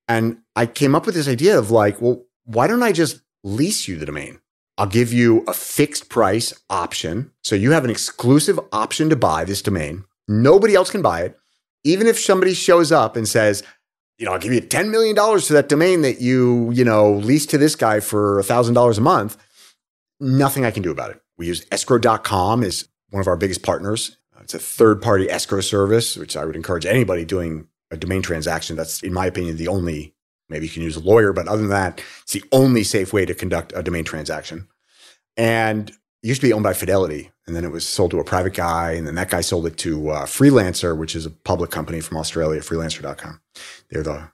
And 0.08 0.38
I 0.54 0.66
came 0.66 0.94
up 0.94 1.06
with 1.06 1.14
this 1.14 1.28
idea 1.28 1.58
of 1.58 1.70
like, 1.70 2.00
well, 2.00 2.24
why 2.44 2.66
don't 2.66 2.82
I 2.82 2.92
just 2.92 3.20
lease 3.42 3.88
you 3.88 3.96
the 3.96 4.06
domain? 4.06 4.40
I'll 4.76 4.86
give 4.86 5.12
you 5.12 5.44
a 5.46 5.52
fixed 5.52 6.08
price 6.08 6.52
option. 6.68 7.30
So 7.42 7.54
you 7.54 7.70
have 7.70 7.84
an 7.84 7.90
exclusive 7.90 8.58
option 8.72 9.08
to 9.10 9.16
buy 9.16 9.44
this 9.44 9.62
domain. 9.62 10.04
Nobody 10.26 10.74
else 10.74 10.90
can 10.90 11.02
buy 11.02 11.22
it. 11.22 11.38
Even 11.84 12.06
if 12.06 12.18
somebody 12.18 12.54
shows 12.54 12.90
up 12.90 13.14
and 13.14 13.28
says, 13.28 13.62
you 14.18 14.26
know, 14.26 14.32
I'll 14.32 14.38
give 14.38 14.52
you 14.52 14.60
$10 14.60 14.90
million 14.90 15.14
to 15.14 15.52
that 15.52 15.68
domain 15.68 16.02
that 16.02 16.20
you, 16.20 16.70
you 16.72 16.84
know, 16.84 17.12
lease 17.12 17.46
to 17.46 17.58
this 17.58 17.76
guy 17.76 18.00
for 18.00 18.40
$1,000 18.40 18.98
a 18.98 19.00
month, 19.00 19.36
nothing 20.18 20.64
I 20.64 20.70
can 20.70 20.82
do 20.82 20.90
about 20.90 21.10
it. 21.10 21.20
We 21.36 21.46
use 21.46 21.66
escrow.com 21.70 22.62
as 22.62 22.88
one 23.10 23.20
of 23.20 23.26
our 23.26 23.36
biggest 23.36 23.62
partners. 23.62 24.16
It's 24.40 24.54
a 24.54 24.58
third 24.58 25.00
party 25.00 25.30
escrow 25.30 25.62
service, 25.62 26.16
which 26.16 26.36
I 26.36 26.44
would 26.44 26.54
encourage 26.54 26.84
anybody 26.84 27.24
doing 27.24 27.66
a 27.94 27.96
domain 27.96 28.22
transaction. 28.22 28.76
That's, 28.76 29.02
in 29.02 29.12
my 29.12 29.26
opinion, 29.26 29.56
the 29.56 29.68
only, 29.68 30.14
maybe 30.48 30.66
you 30.66 30.72
can 30.72 30.82
use 30.82 30.96
a 30.96 31.00
lawyer, 31.00 31.32
but 31.32 31.48
other 31.48 31.62
than 31.62 31.70
that, 31.70 32.02
it's 32.22 32.32
the 32.32 32.44
only 32.52 32.84
safe 32.84 33.12
way 33.12 33.24
to 33.24 33.34
conduct 33.34 33.72
a 33.74 33.82
domain 33.82 34.04
transaction. 34.04 34.68
And 35.36 35.90
it 35.90 36.28
used 36.28 36.40
to 36.40 36.46
be 36.46 36.52
owned 36.52 36.64
by 36.64 36.74
Fidelity, 36.74 37.30
and 37.46 37.56
then 37.56 37.64
it 37.64 37.70
was 37.70 37.86
sold 37.86 38.10
to 38.10 38.20
a 38.20 38.24
private 38.24 38.54
guy, 38.54 38.92
and 38.92 39.06
then 39.06 39.14
that 39.14 39.30
guy 39.30 39.40
sold 39.40 39.66
it 39.66 39.76
to 39.78 40.10
uh, 40.10 40.26
Freelancer, 40.26 40.96
which 40.96 41.16
is 41.16 41.26
a 41.26 41.30
public 41.30 41.70
company 41.70 42.00
from 42.00 42.18
Australia, 42.18 42.60
freelancer.com. 42.60 43.40
They're 43.90 44.02
the 44.02 44.28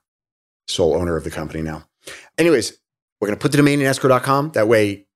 sole 0.69 0.95
owner 0.95 1.17
of 1.17 1.25
the 1.25 1.31
company 1.31 1.63
now. 1.63 1.85
Anyways, 2.39 2.79
we're 3.21 3.29
going 3.29 3.39
to 3.39 3.43
put 3.43 3.53
the 3.53 3.59
domain 3.59 3.81
in 3.81 3.87
escrow.com. 3.87 4.53
That 4.53 4.69
way, 4.69 5.07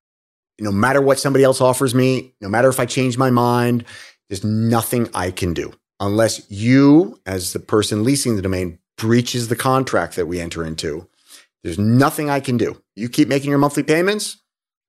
no 0.59 0.71
matter 0.71 1.01
what 1.01 1.19
somebody 1.19 1.45
else 1.45 1.61
offers 1.61 1.95
me, 1.95 2.35
no 2.41 2.49
matter 2.49 2.69
if 2.69 2.79
I 2.79 2.87
change 2.87 3.17
my 3.19 3.31
mind, 3.31 3.85
there's 4.29 4.45
nothing 4.45 5.09
I 5.15 5.31
can 5.31 5.55
do 5.55 5.73
unless 6.01 6.51
you, 6.51 7.19
as 7.27 7.53
the 7.53 7.59
person 7.61 8.05
leasing 8.05 8.37
the 8.37 8.43
domain, 8.43 8.79
breaches 8.97 9.49
the 9.49 9.57
contract 9.57 10.17
that 10.17 10.27
we 10.27 10.41
enter 10.41 10.65
into. 10.65 11.09
There's 11.63 11.79
nothing 11.79 12.29
I 12.31 12.41
can 12.41 12.57
do. 12.57 12.81
You 12.95 13.09
keep 13.09 13.29
making 13.29 13.51
your 13.51 13.59
monthly 13.59 13.83
payments, 13.83 14.39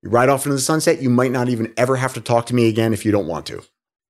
you 0.03 0.10
ride 0.10 0.30
off 0.30 0.45
into 0.45 0.56
the 0.56 0.62
sunset. 0.62 1.01
You 1.01 1.10
might 1.10 1.32
not 1.32 1.49
even 1.49 1.74
ever 1.78 1.95
have 1.95 2.14
to 2.16 2.22
talk 2.22 2.45
to 2.47 2.56
me 2.56 2.68
again 2.70 2.93
if 2.93 3.06
you 3.06 3.12
don't 3.12 3.28
want 3.28 3.45
to. 3.47 3.64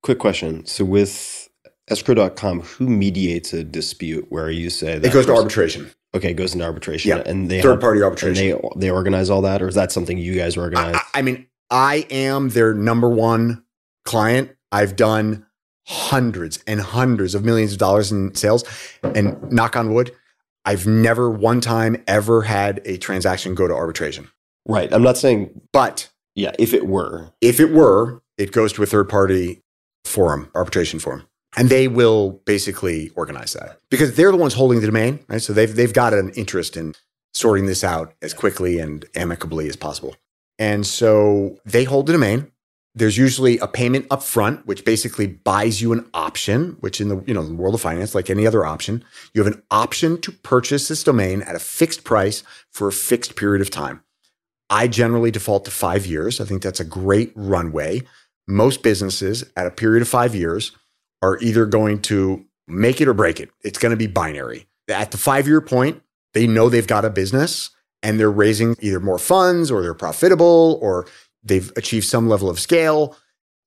Quick 0.03 0.19
question. 0.19 0.65
So 0.65 0.83
with 0.83 1.47
escrow.com, 1.89 2.61
who 2.61 2.87
mediates 2.87 3.53
a 3.53 3.63
dispute 3.63 4.25
where 4.29 4.49
you 4.49 4.69
say 4.69 4.97
that 4.99 5.07
It 5.07 5.13
goes 5.13 5.25
to 5.27 5.35
arbitration. 5.35 5.91
Okay, 6.13 6.31
it 6.31 6.35
goes 6.35 6.53
into 6.53 6.65
arbitration. 6.65 7.09
Yeah. 7.09 7.23
And 7.25 7.49
they 7.51 7.61
Third 7.61 7.79
party 7.81 7.99
and 7.99 8.05
arbitration. 8.05 8.33
they 8.33 8.69
they 8.77 8.89
organize 8.89 9.29
all 9.29 9.41
that, 9.43 9.61
or 9.61 9.67
is 9.67 9.75
that 9.75 9.91
something 9.91 10.17
you 10.17 10.33
guys 10.35 10.57
organize? 10.57 10.95
I- 10.95 11.19
I 11.19 11.21
mean, 11.21 11.47
I 11.69 12.07
am 12.09 12.49
their 12.49 12.73
number 12.73 13.09
one 13.09 13.63
client. 14.05 14.51
I've 14.71 14.95
done 14.95 15.44
hundreds 15.87 16.63
and 16.67 16.81
hundreds 16.81 17.35
of 17.35 17.43
millions 17.45 17.71
of 17.73 17.77
dollars 17.77 18.11
in 18.11 18.33
sales. 18.35 18.63
And 19.03 19.51
knock 19.51 19.75
on 19.75 19.93
wood, 19.93 20.11
I've 20.65 20.87
never 20.87 21.29
one 21.29 21.61
time 21.61 22.01
ever 22.07 22.41
had 22.41 22.81
a 22.85 22.97
transaction 22.97 23.55
go 23.55 23.67
to 23.67 23.73
arbitration. 23.73 24.29
right. 24.67 24.91
I'm 24.91 25.03
not 25.03 25.17
saying 25.17 25.61
But 25.71 26.09
yeah, 26.35 26.51
if 26.59 26.73
it 26.73 26.87
were. 26.87 27.31
if 27.41 27.59
it 27.59 27.71
were, 27.71 28.21
it 28.37 28.51
goes 28.51 28.73
to 28.73 28.83
a 28.83 28.85
third 28.85 29.07
party 29.09 29.61
forum, 30.03 30.49
arbitration 30.55 30.99
forum. 30.99 31.27
And 31.57 31.69
they 31.69 31.87
will 31.87 32.41
basically 32.45 33.11
organize 33.15 33.53
that 33.53 33.79
because 33.89 34.15
they're 34.15 34.31
the 34.31 34.37
ones 34.37 34.55
holding 34.55 34.81
the 34.81 34.87
domain, 34.87 35.19
right? 35.29 35.41
So 35.41 35.53
they've, 35.53 35.73
they've 35.73 35.93
got 35.93 36.13
an 36.13 36.31
interest 36.31 36.75
in 36.75 36.93
sorting 37.33 37.65
this 37.65 37.83
out 37.83 38.13
as 38.21 38.33
quickly 38.33 38.79
and 38.79 39.05
amicably 39.15 39.69
as 39.69 39.75
possible. 39.77 40.15
And 40.59 40.85
so 40.85 41.57
they 41.65 41.83
hold 41.85 42.07
the 42.07 42.13
domain. 42.13 42.51
There's 42.97 43.17
usually 43.17 43.57
a 43.57 43.67
payment 43.67 44.07
up 44.09 44.23
front, 44.23 44.65
which 44.65 44.85
basically 44.85 45.27
buys 45.27 45.81
you 45.81 45.91
an 45.91 46.09
option, 46.13 46.77
which 46.79 47.01
in 47.01 47.09
the, 47.09 47.21
you 47.27 47.33
know, 47.33 47.43
the 47.43 47.53
world 47.53 47.75
of 47.75 47.81
finance, 47.81 48.15
like 48.15 48.29
any 48.29 48.47
other 48.47 48.65
option, 48.65 49.03
you 49.33 49.43
have 49.43 49.53
an 49.53 49.61
option 49.69 50.19
to 50.21 50.31
purchase 50.31 50.87
this 50.87 51.03
domain 51.03 51.41
at 51.41 51.55
a 51.55 51.59
fixed 51.59 52.05
price 52.05 52.43
for 52.71 52.87
a 52.87 52.93
fixed 52.93 53.35
period 53.35 53.61
of 53.61 53.69
time. 53.69 54.01
I 54.69 54.87
generally 54.87 55.29
default 55.29 55.65
to 55.65 55.71
five 55.71 56.05
years. 56.05 56.39
I 56.39 56.45
think 56.45 56.63
that's 56.63 56.79
a 56.79 56.85
great 56.85 57.33
runway. 57.35 58.03
Most 58.47 58.81
businesses 58.81 59.43
at 59.57 59.67
a 59.67 59.71
period 59.71 60.01
of 60.01 60.07
five 60.07 60.33
years 60.33 60.71
are 61.21 61.37
either 61.39 61.65
going 61.65 62.01
to 62.03 62.45
make 62.67 63.01
it 63.01 63.07
or 63.07 63.13
break 63.13 63.39
it. 63.39 63.49
It's 63.63 63.77
going 63.77 63.91
to 63.91 63.97
be 63.97 64.07
binary. 64.07 64.67
At 64.87 65.11
the 65.11 65.17
five 65.17 65.47
year 65.47 65.61
point, 65.61 66.01
they 66.33 66.47
know 66.47 66.69
they've 66.69 66.87
got 66.87 67.05
a 67.05 67.09
business 67.09 67.71
and 68.03 68.19
they're 68.19 68.31
raising 68.31 68.75
either 68.81 68.99
more 68.99 69.17
funds 69.17 69.71
or 69.71 69.81
they're 69.81 69.93
profitable 69.93 70.77
or 70.81 71.07
they've 71.45 71.71
achieved 71.77 72.05
some 72.05 72.27
level 72.27 72.49
of 72.49 72.59
scale, 72.59 73.15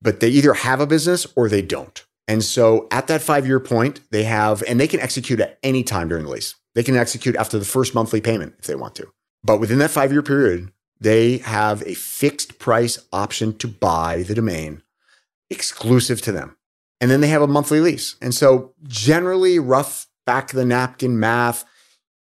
but 0.03 0.21
they 0.21 0.29
either 0.29 0.53
have 0.53 0.81
a 0.81 0.87
business 0.87 1.27
or 1.37 1.49
they 1.49 1.63
don't. 1.63 2.05
And 2.27 2.45
so 2.45 2.87
at 2.91 3.07
that 3.07 3.23
five 3.23 3.47
year 3.47 3.61
point, 3.61 4.01
they 4.11 4.25
have, 4.25 4.63
and 4.69 4.79
they 4.79 4.89
can 4.89 5.01
execute 5.01 5.41
at 5.41 5.59
any 5.63 5.83
time 5.83 6.09
during 6.09 6.25
the 6.25 6.31
lease. 6.31 6.55
They 6.75 6.83
can 6.83 6.97
execute 6.97 7.37
after 7.37 7.59
the 7.59 7.65
first 7.65 7.95
monthly 7.95 8.21
payment 8.21 8.55
if 8.59 8.67
they 8.67 8.75
want 8.75 8.95
to. 8.97 9.09
But 9.43 9.61
within 9.61 9.79
that 9.79 9.91
five 9.91 10.13
year 10.13 10.23
period, 10.23 10.71
they 11.01 11.39
have 11.39 11.83
a 11.87 11.95
fixed 11.95 12.59
price 12.59 12.99
option 13.13 13.57
to 13.59 13.69
buy 13.69 14.25
the 14.25 14.35
domain 14.35 14.83
exclusive 15.51 16.21
to 16.23 16.33
them. 16.33 16.57
And 17.01 17.11
then 17.11 17.21
they 17.21 17.29
have 17.29 17.43
a 17.43 17.47
monthly 17.47 17.81
lease. 17.81 18.17
And 18.21 18.35
so, 18.35 18.75
generally, 18.83 19.59
rough 19.59 20.07
back 20.27 20.53
of 20.53 20.57
the 20.57 20.65
napkin 20.65 21.19
math, 21.19 21.65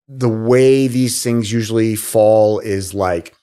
the 0.09 0.29
way 0.29 0.89
these 0.89 1.23
things 1.23 1.53
usually 1.53 1.95
fall 1.95 2.59
is 2.59 2.95
like 2.95 3.35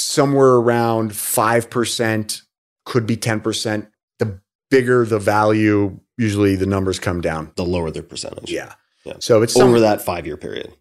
somewhere 0.00 0.54
around 0.54 1.12
5%, 1.12 2.42
could 2.86 3.06
be 3.06 3.16
10%. 3.16 3.86
The 4.18 4.40
bigger 4.70 5.04
the 5.04 5.18
value, 5.18 6.00
usually 6.18 6.56
the 6.56 6.66
numbers 6.66 6.98
come 6.98 7.20
down. 7.20 7.52
The 7.56 7.64
lower 7.64 7.90
their 7.90 8.02
percentage. 8.02 8.50
Yeah. 8.50 8.74
Yeah. 9.04 9.14
So 9.18 9.42
it's 9.42 9.56
Over 9.58 9.80
that 9.80 10.02
five 10.02 10.26
year 10.26 10.36
period. 10.36 10.72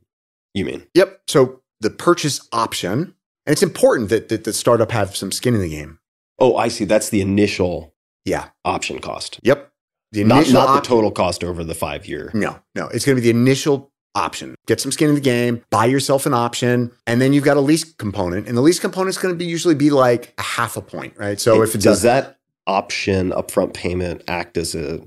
You 0.53 0.65
mean? 0.65 0.85
Yep. 0.93 1.21
So 1.27 1.61
the 1.79 1.89
purchase 1.89 2.47
option, 2.51 3.13
and 3.45 3.53
it's 3.53 3.63
important 3.63 4.09
that, 4.09 4.29
that 4.29 4.43
the 4.43 4.53
startup 4.53 4.91
have 4.91 5.15
some 5.15 5.31
skin 5.31 5.55
in 5.55 5.61
the 5.61 5.69
game. 5.69 5.99
Oh, 6.39 6.57
I 6.57 6.67
see. 6.67 6.85
That's 6.85 7.09
the 7.09 7.21
initial 7.21 7.93
Yeah. 8.25 8.49
option 8.65 8.99
cost. 8.99 9.39
Yep. 9.43 9.71
The 10.11 10.23
Not, 10.23 10.37
initial 10.37 10.53
not 10.55 10.65
the 10.67 10.79
op- 10.79 10.83
total 10.83 11.11
cost 11.11 11.43
over 11.43 11.63
the 11.63 11.75
five 11.75 12.07
year. 12.07 12.31
No, 12.33 12.59
no. 12.75 12.87
It's 12.87 13.05
going 13.05 13.15
to 13.15 13.21
be 13.21 13.31
the 13.31 13.37
initial 13.37 13.91
option. 14.19 14.55
Get 14.67 14.79
some 14.79 14.91
skin 14.91 15.09
in 15.09 15.15
the 15.15 15.21
game, 15.21 15.63
buy 15.69 15.85
yourself 15.85 16.25
an 16.25 16.33
option, 16.33 16.91
and 17.07 17.19
then 17.21 17.33
you've 17.33 17.43
got 17.43 17.57
a 17.57 17.61
lease 17.61 17.83
component. 17.83 18.47
And 18.47 18.55
the 18.57 18.61
lease 18.61 18.79
component 18.79 19.09
is 19.09 19.17
going 19.17 19.33
to 19.33 19.37
be 19.37 19.45
usually 19.45 19.75
be 19.75 19.89
like 19.89 20.33
a 20.37 20.41
half 20.43 20.77
a 20.77 20.81
point, 20.81 21.13
right? 21.17 21.39
So 21.39 21.61
if 21.63 21.73
it 21.73 21.81
does 21.81 22.03
that 22.03 22.37
option 22.67 23.31
upfront 23.31 23.73
payment 23.73 24.23
act 24.27 24.57
as 24.57 24.75
a 24.75 25.01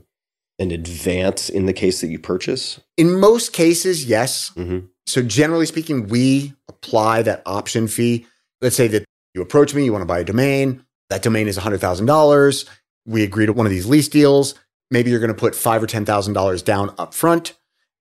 an 0.59 0.71
advance 0.71 1.49
in 1.49 1.67
the 1.67 1.73
case 1.73 2.01
that 2.01 2.09
you 2.09 2.19
purchase? 2.19 2.81
in 2.97 3.19
most 3.19 3.53
cases, 3.53 4.05
yes. 4.05 4.51
Mhm. 4.57 4.89
So 5.07 5.23
generally 5.23 5.67
speaking, 5.67 6.07
we 6.09 6.53
apply 6.69 7.23
that 7.23 7.43
option 7.47 7.89
fee. 7.89 8.27
Let's 8.61 8.77
say 8.77 8.87
that 8.89 9.05
you 9.35 9.43
approach 9.43 9.75
me, 9.75 9.85
you 9.85 9.93
want 9.93 10.03
to 10.03 10.07
buy 10.07 10.21
a 10.21 10.25
domain. 10.25 10.85
That 11.11 11.23
domain 11.23 11.49
is 11.49 11.57
$100,000. 11.59 12.65
We 13.07 13.25
agree 13.25 13.47
to 13.47 13.53
one 13.53 13.67
of 13.67 13.73
these 13.73 13.87
lease 13.87 14.09
deals. 14.09 14.55
Maybe 14.91 15.11
you're 15.11 15.21
going 15.21 15.35
to 15.35 15.39
put 15.39 15.55
five 15.57 15.83
or 15.83 15.87
$10,000 15.87 16.63
down 16.63 16.95
up 16.99 17.13
front. 17.15 17.55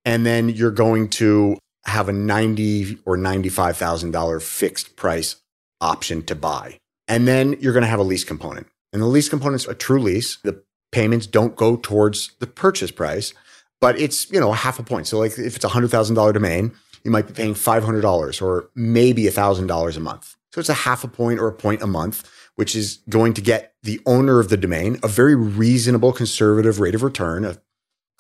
And 0.06 0.26
then 0.26 0.50
you're 0.50 0.72
going 0.72 1.10
to 1.10 1.58
have 1.86 2.10
a 2.10 2.14
ninety 2.14 2.98
or 3.06 3.18
$95,000 3.18 4.42
fixed 4.42 4.96
price 4.96 5.38
option 5.80 6.24
to 6.24 6.36
buy. 6.36 6.78
And 7.08 7.28
then 7.28 7.58
you're 7.60 7.74
going 7.74 7.84
to 7.84 7.90
have 7.90 8.00
a 8.00 8.04
lease 8.04 8.24
component. 8.24 8.68
And 8.94 9.02
the 9.02 9.08
lease 9.08 9.30
component's 9.30 9.68
a 9.68 9.74
true 9.74 10.00
lease. 10.00 10.38
The 10.44 10.64
payments 10.92 11.28
don't 11.28 11.56
go 11.56 11.76
towards 11.78 12.32
the 12.40 12.48
purchase 12.48 12.92
price, 12.92 13.34
but 13.80 14.00
it's, 14.00 14.30
you 14.32 14.40
know, 14.40 14.52
half 14.52 14.80
a 14.80 14.84
point. 14.84 15.08
So 15.08 15.18
like 15.18 15.38
if 15.38 15.56
it's 15.56 15.66
a 15.66 15.70
$100,000 15.70 16.34
domain, 16.34 16.74
you 17.04 17.12
might 17.12 17.28
be 17.28 17.34
paying 17.34 17.54
$500 17.54 18.42
or 18.42 18.70
maybe 18.76 19.28
a 19.28 19.32
$1,000 19.32 19.98
a 19.98 20.00
month. 20.00 20.36
So 20.52 20.60
it's 20.60 20.70
a 20.70 20.74
half 20.74 21.04
a 21.04 21.08
point 21.08 21.40
or 21.40 21.48
a 21.48 21.54
point 21.54 21.82
a 21.82 21.88
month, 21.88 22.30
which 22.56 22.76
is 22.76 23.00
going 23.10 23.34
to 23.34 23.42
get 23.42 23.74
the 23.84 24.02
owner 24.06 24.40
of 24.40 24.50
the 24.50 24.58
domain 24.58 25.00
a 25.02 25.08
very 25.08 25.36
reasonable 25.36 26.12
conservative 26.12 26.80
rate 26.80 26.94
of 26.94 27.04
return, 27.04 27.58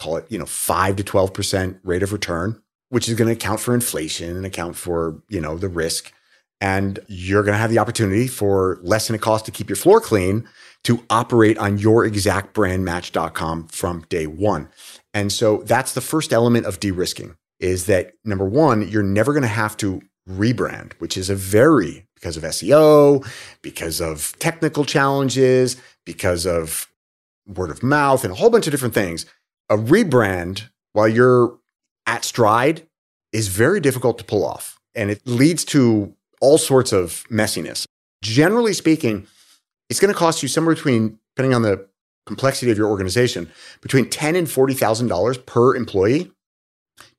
call 0.02 0.18
it, 0.18 0.26
you 0.30 0.38
know, 0.38 0.46
5 0.46 0.96
to 0.98 1.04
12% 1.04 1.80
rate 1.84 2.04
of 2.04 2.12
return, 2.12 2.62
which 2.90 3.08
is 3.08 3.16
going 3.16 3.28
to 3.28 3.34
account 3.34 3.60
for 3.60 3.74
inflation 3.74 4.36
and 4.36 4.46
account 4.46 4.76
for, 4.76 5.22
you 5.30 5.40
know, 5.40 5.58
the 5.58 5.70
risk. 5.70 6.12
And 6.60 7.00
you're 7.08 7.44
going 7.44 7.54
to 7.54 7.60
have 7.60 7.72
the 7.72 7.80
opportunity 7.80 8.28
for 8.28 8.80
less 8.82 9.08
than 9.08 9.16
it 9.16 9.22
costs 9.22 9.46
to 9.46 9.52
keep 9.52 9.70
your 9.70 9.76
floor 9.76 10.00
clean 10.00 10.48
to 10.84 11.04
operate 11.10 11.58
on 11.58 11.78
your 11.78 12.06
exact 12.06 12.54
brand 12.54 12.86
match.com 12.86 13.68
from 13.68 14.06
day 14.10 14.28
one. 14.28 14.70
And 15.14 15.32
so 15.32 15.64
that's 15.66 15.94
the 15.94 16.02
first 16.02 16.34
element 16.34 16.66
of 16.66 16.80
de-risking 16.80 17.36
is 17.60 17.86
that 17.86 18.14
number 18.26 18.46
one, 18.46 18.88
you're 18.90 19.04
never 19.04 19.34
going 19.34 19.44
to 19.44 19.48
have 19.48 19.78
to 19.78 20.02
rebrand, 20.28 20.94
which 20.94 21.16
is 21.16 21.30
a 21.30 21.36
very, 21.36 22.08
because 22.16 22.38
of 22.38 22.44
SEO, 22.44 23.26
because 23.62 24.02
of 24.02 24.34
technical 24.40 24.84
challenges, 24.84 25.78
because 26.06 26.46
of 26.46 26.88
word 27.48 27.70
of 27.70 27.84
mouth 27.84 28.24
and 28.24 28.34
a 28.34 28.36
whole 28.36 28.50
bunch 28.50 28.68
of 28.68 28.72
different 28.72 28.94
things. 28.94 29.26
A 29.72 29.78
rebrand 29.78 30.70
while 30.92 31.08
you're 31.08 31.58
at 32.06 32.26
stride 32.26 32.86
is 33.32 33.48
very 33.48 33.80
difficult 33.80 34.18
to 34.18 34.26
pull 34.26 34.46
off. 34.46 34.78
And 34.94 35.10
it 35.10 35.22
leads 35.26 35.64
to 35.66 36.14
all 36.42 36.58
sorts 36.58 36.92
of 36.92 37.24
messiness. 37.32 37.86
Generally 38.22 38.74
speaking, 38.74 39.26
it's 39.90 40.02
going 40.02 40.14
to 40.14 40.20
cost 40.20 40.44
you 40.44 40.50
somewhere 40.50 40.76
between, 40.76 41.18
depending 41.34 41.56
on 41.56 41.62
the 41.62 41.88
complexity 42.26 42.70
of 42.70 42.78
your 42.78 42.90
organization, 42.90 43.50
between 43.82 44.10
ten 44.10 44.36
and 44.36 44.52
forty 44.52 44.74
thousand 44.74 45.08
dollars 45.08 45.38
per 45.38 45.74
employee 45.74 46.30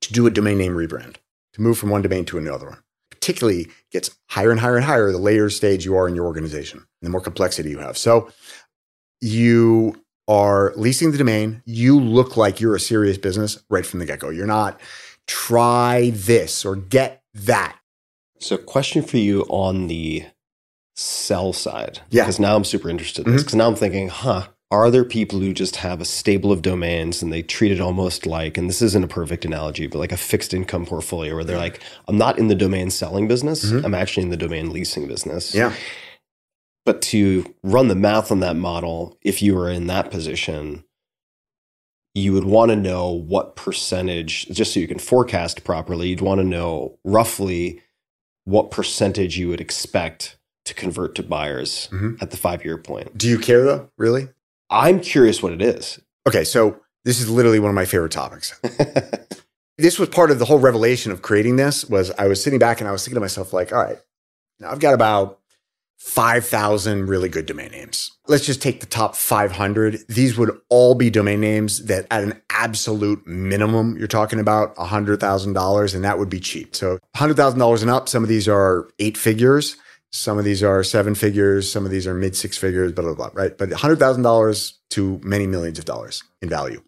to 0.02 0.12
do 0.12 0.26
a 0.26 0.30
domain 0.30 0.58
name 0.58 0.74
rebrand, 0.74 1.16
to 1.54 1.62
move 1.62 1.78
from 1.78 1.88
one 1.88 2.02
domain 2.02 2.26
to 2.26 2.36
another 2.36 2.68
one. 2.68 2.82
Particularly 3.10 3.68
gets 3.90 4.14
higher 4.28 4.50
and 4.50 4.60
higher 4.60 4.76
and 4.76 4.84
higher 4.84 5.10
the 5.10 5.16
later 5.16 5.48
stage 5.48 5.86
you 5.86 5.96
are 5.96 6.06
in 6.06 6.14
your 6.14 6.26
organization, 6.26 6.86
the 7.00 7.08
more 7.08 7.20
complexity 7.22 7.70
you 7.70 7.78
have. 7.78 7.96
So 7.96 8.30
you 9.22 10.04
are 10.28 10.72
leasing 10.76 11.10
the 11.12 11.18
domain. 11.18 11.62
You 11.64 11.98
look 11.98 12.36
like 12.36 12.60
you're 12.60 12.74
a 12.76 12.80
serious 12.80 13.18
business 13.18 13.62
right 13.68 13.84
from 13.84 13.98
the 14.00 14.06
get 14.06 14.18
go. 14.20 14.30
You're 14.30 14.46
not 14.46 14.80
try 15.26 16.10
this 16.14 16.64
or 16.64 16.76
get 16.76 17.22
that. 17.34 17.76
So, 18.40 18.56
question 18.56 19.02
for 19.02 19.18
you 19.18 19.42
on 19.48 19.86
the 19.86 20.24
sell 20.96 21.52
side. 21.52 22.00
Yeah. 22.10 22.22
Because 22.24 22.40
now 22.40 22.56
I'm 22.56 22.64
super 22.64 22.88
interested 22.90 23.26
in 23.26 23.32
this. 23.32 23.42
Because 23.42 23.54
now 23.54 23.68
I'm 23.68 23.76
thinking, 23.76 24.08
huh, 24.08 24.48
are 24.70 24.90
there 24.90 25.04
people 25.04 25.38
who 25.38 25.52
just 25.52 25.76
have 25.76 26.00
a 26.00 26.04
stable 26.04 26.50
of 26.50 26.62
domains 26.62 27.22
and 27.22 27.32
they 27.32 27.42
treat 27.42 27.70
it 27.72 27.80
almost 27.80 28.26
like, 28.26 28.56
and 28.58 28.68
this 28.68 28.82
isn't 28.82 29.04
a 29.04 29.08
perfect 29.08 29.44
analogy, 29.44 29.86
but 29.86 29.98
like 29.98 30.12
a 30.12 30.16
fixed 30.16 30.52
income 30.54 30.86
portfolio 30.86 31.34
where 31.34 31.44
they're 31.44 31.58
like, 31.58 31.80
I'm 32.08 32.18
not 32.18 32.38
in 32.38 32.48
the 32.48 32.54
domain 32.54 32.90
selling 32.90 33.28
business, 33.28 33.64
Mhm. 33.70 33.84
I'm 33.84 33.94
actually 33.94 34.24
in 34.24 34.30
the 34.30 34.36
domain 34.36 34.70
leasing 34.72 35.06
business. 35.06 35.54
Yeah. 35.54 35.72
But 36.84 37.00
to 37.02 37.54
run 37.62 37.88
the 37.88 37.94
math 37.94 38.32
on 38.32 38.40
that 38.40 38.56
model, 38.56 39.16
if 39.22 39.40
you 39.40 39.54
were 39.54 39.70
in 39.70 39.86
that 39.86 40.10
position, 40.10 40.84
you 42.14 42.32
would 42.32 42.44
want 42.44 42.70
to 42.70 42.76
know 42.76 43.10
what 43.10 43.56
percentage, 43.56 44.46
just 44.48 44.74
so 44.74 44.80
you 44.80 44.88
can 44.88 44.98
forecast 44.98 45.64
properly, 45.64 46.08
you'd 46.08 46.20
want 46.20 46.40
to 46.40 46.46
know 46.46 46.98
roughly 47.04 47.80
what 48.44 48.70
percentage 48.70 49.38
you 49.38 49.48
would 49.48 49.60
expect 49.60 50.36
to 50.64 50.74
convert 50.74 51.14
to 51.14 51.22
buyers 51.22 51.88
Mhm. 51.92 52.20
at 52.20 52.30
the 52.30 52.36
five 52.36 52.64
year 52.64 52.76
point. 52.78 53.16
Do 53.16 53.28
you 53.28 53.38
care 53.38 53.64
though? 53.64 53.90
Really? 53.96 54.28
I'm 54.68 55.00
curious 55.00 55.42
what 55.42 55.52
it 55.52 55.62
is. 55.62 56.00
Okay, 56.26 56.44
so 56.44 56.80
this 57.04 57.20
is 57.20 57.28
literally 57.30 57.58
one 57.60 57.68
of 57.70 57.74
my 57.74 57.84
favorite 57.84 58.12
topics. 58.12 58.58
this 59.78 59.98
was 59.98 60.08
part 60.08 60.30
of 60.30 60.38
the 60.38 60.44
whole 60.44 60.58
revelation 60.58 61.12
of 61.12 61.22
creating 61.22 61.56
this 61.56 61.84
was 61.88 62.10
I 62.18 62.26
was 62.26 62.42
sitting 62.42 62.58
back 62.58 62.80
and 62.80 62.88
I 62.88 62.92
was 62.92 63.02
thinking 63.04 63.14
to 63.16 63.20
myself 63.20 63.52
like, 63.52 63.72
all 63.72 63.78
right, 63.82 63.98
now 64.60 64.70
I've 64.70 64.80
got 64.80 64.94
about 64.94 65.40
5,000 66.04 67.06
really 67.06 67.28
good 67.28 67.46
domain 67.46 67.70
names. 67.70 68.10
Let's 68.26 68.44
just 68.44 68.60
take 68.60 68.80
the 68.80 68.86
top 68.86 69.16
500. 69.16 70.00
These 70.08 70.36
would 70.36 70.60
all 70.68 70.94
be 70.94 71.08
domain 71.08 71.40
names 71.40 71.86
that 71.86 72.06
at 72.10 72.22
an 72.22 72.42
absolute 72.50 73.26
minimum, 73.26 73.96
you're 73.96 74.08
talking 74.08 74.40
about 74.40 74.76
$100,000 74.76 75.94
and 75.94 76.04
that 76.04 76.18
would 76.18 76.28
be 76.28 76.40
cheap. 76.40 76.76
So 76.76 76.98
$100,000 77.16 77.82
and 77.82 77.90
up, 77.90 78.08
some 78.08 78.22
of 78.22 78.28
these 78.28 78.46
are 78.46 78.90
eight 78.98 79.16
figures. 79.16 79.76
Some 80.10 80.38
of 80.38 80.44
these 80.44 80.62
are 80.62 80.82
seven 80.82 81.14
figures. 81.14 81.70
Some 81.70 81.86
of 81.86 81.92
these 81.92 82.06
are 82.06 82.14
mid 82.14 82.36
six 82.36 82.58
figures, 82.58 82.92
blah, 82.92 83.04
blah, 83.04 83.14
blah, 83.14 83.30
right? 83.32 83.56
But 83.56 83.70
$100,000 83.70 84.72
to 84.90 85.20
many 85.22 85.46
millions 85.46 85.78
of 85.78 85.86
dollars 85.86 86.22
in 86.42 86.48
value. 86.50 86.82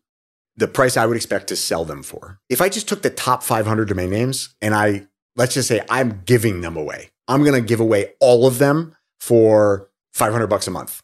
The 0.56 0.68
price 0.68 0.96
I 0.98 1.06
would 1.06 1.16
expect 1.16 1.46
to 1.48 1.56
sell 1.56 1.84
them 1.84 2.02
for. 2.02 2.40
If 2.50 2.60
I 2.60 2.68
just 2.68 2.88
took 2.88 3.02
the 3.02 3.10
top 3.10 3.42
500 3.42 3.88
domain 3.88 4.10
names 4.10 4.54
and 4.60 4.74
I, 4.74 5.06
let's 5.34 5.54
just 5.54 5.68
say 5.68 5.80
I'm 5.88 6.22
giving 6.26 6.60
them 6.60 6.76
away, 6.76 7.10
I'm 7.26 7.42
going 7.42 7.54
to 7.60 7.66
give 7.66 7.80
away 7.80 8.12
all 8.20 8.46
of 8.46 8.58
them 8.58 8.94
for 9.24 9.88
500 10.12 10.46
bucks 10.48 10.66
a 10.66 10.70
month. 10.70 11.00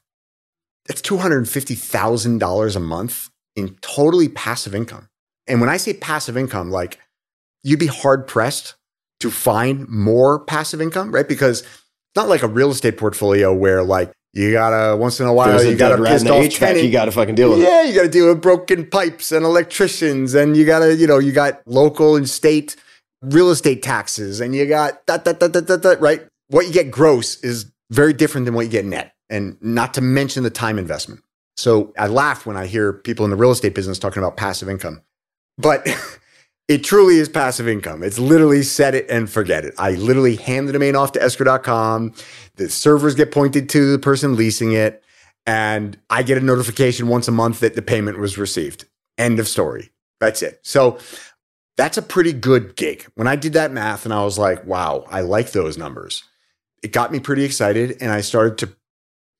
That's 0.86 1.00
$250,000 1.02 2.76
a 2.76 2.80
month 2.80 3.30
in 3.56 3.76
totally 3.80 4.28
passive 4.28 4.74
income. 4.74 5.08
And 5.46 5.60
when 5.60 5.70
I 5.70 5.78
say 5.78 5.94
passive 5.94 6.36
income, 6.36 6.70
like 6.70 6.98
you'd 7.62 7.78
be 7.78 7.86
hard 7.86 8.26
pressed 8.26 8.74
to 9.20 9.30
find 9.30 9.88
more 9.88 10.40
passive 10.44 10.80
income, 10.80 11.12
right? 11.12 11.26
Because 11.26 11.60
it's 11.62 12.16
not 12.16 12.28
like 12.28 12.42
a 12.42 12.48
real 12.48 12.70
estate 12.70 12.98
portfolio 12.98 13.54
where 13.54 13.82
like 13.82 14.12
you 14.32 14.52
gotta 14.52 14.96
once 14.96 15.18
in 15.18 15.26
a 15.26 15.32
while 15.32 15.48
There's 15.48 15.64
a 15.64 15.70
you 15.70 15.76
gotta 15.76 16.02
dead 16.02 16.12
pissed 16.12 16.26
off 16.26 16.44
HVAC, 16.44 16.58
tenant. 16.58 16.84
you 16.84 16.92
got 16.92 17.06
to 17.06 17.12
fucking 17.12 17.34
deal 17.34 17.50
with 17.50 17.60
it. 17.60 17.64
Yeah, 17.64 17.82
you 17.82 17.94
got 17.94 18.02
to 18.02 18.08
deal 18.08 18.28
with 18.28 18.40
broken 18.40 18.86
pipes 18.86 19.32
and 19.32 19.44
electricians, 19.44 20.34
and 20.34 20.56
you 20.56 20.64
got 20.64 20.80
to, 20.80 20.94
you 20.94 21.06
know, 21.06 21.18
you 21.18 21.32
got 21.32 21.62
local 21.66 22.16
and 22.16 22.28
state 22.28 22.76
real 23.22 23.50
estate 23.50 23.82
taxes, 23.82 24.40
and 24.40 24.54
you 24.54 24.66
got 24.66 25.06
that, 25.06 25.24
that, 25.24 25.40
that, 25.40 25.52
that, 25.52 25.66
that, 25.66 25.82
that, 25.82 26.00
right? 26.00 26.26
What 26.48 26.66
you 26.66 26.72
get 26.72 26.90
gross 26.90 27.42
is 27.42 27.70
very 27.90 28.12
different 28.12 28.46
than 28.46 28.54
what 28.54 28.66
you 28.66 28.70
get 28.70 28.84
net, 28.84 29.14
and 29.28 29.56
not 29.60 29.94
to 29.94 30.00
mention 30.00 30.42
the 30.42 30.50
time 30.50 30.78
investment. 30.78 31.22
So 31.56 31.92
I 31.98 32.06
laugh 32.06 32.46
when 32.46 32.56
I 32.56 32.66
hear 32.66 32.92
people 32.92 33.24
in 33.24 33.30
the 33.30 33.36
real 33.36 33.50
estate 33.50 33.74
business 33.74 33.98
talking 33.98 34.22
about 34.22 34.36
passive 34.36 34.68
income, 34.68 35.02
but 35.58 35.86
it 36.68 36.84
truly 36.84 37.16
is 37.16 37.28
passive 37.28 37.68
income. 37.68 38.02
It's 38.02 38.18
literally 38.18 38.62
set 38.62 38.94
it 38.94 39.10
and 39.10 39.28
forget 39.28 39.64
it. 39.64 39.74
I 39.76 39.90
literally 39.92 40.36
hand 40.36 40.68
the 40.68 40.72
domain 40.72 40.94
off 40.94 41.12
to 41.12 41.20
escrow.com. 41.20 42.14
The 42.56 42.70
servers 42.70 43.14
get 43.14 43.32
pointed 43.32 43.68
to 43.70 43.92
the 43.92 43.98
person 43.98 44.36
leasing 44.36 44.72
it. 44.72 45.02
And 45.46 45.98
I 46.10 46.22
get 46.22 46.38
a 46.38 46.40
notification 46.40 47.08
once 47.08 47.26
a 47.26 47.32
month 47.32 47.60
that 47.60 47.74
the 47.74 47.82
payment 47.82 48.20
was 48.20 48.38
received. 48.38 48.84
End 49.18 49.40
of 49.40 49.48
story. 49.48 49.90
That's 50.20 50.42
it. 50.42 50.60
So 50.62 50.98
that's 51.76 51.98
a 51.98 52.02
pretty 52.02 52.32
good 52.32 52.76
gig. 52.76 53.04
When 53.16 53.26
I 53.26 53.36
did 53.36 53.54
that 53.54 53.72
math 53.72 54.04
and 54.04 54.14
I 54.14 54.22
was 54.22 54.38
like, 54.38 54.64
wow, 54.64 55.06
I 55.10 55.22
like 55.22 55.50
those 55.52 55.76
numbers. 55.76 56.22
It 56.82 56.92
got 56.92 57.12
me 57.12 57.20
pretty 57.20 57.44
excited. 57.44 57.96
And 58.00 58.10
I 58.10 58.20
started 58.20 58.58
to 58.58 58.74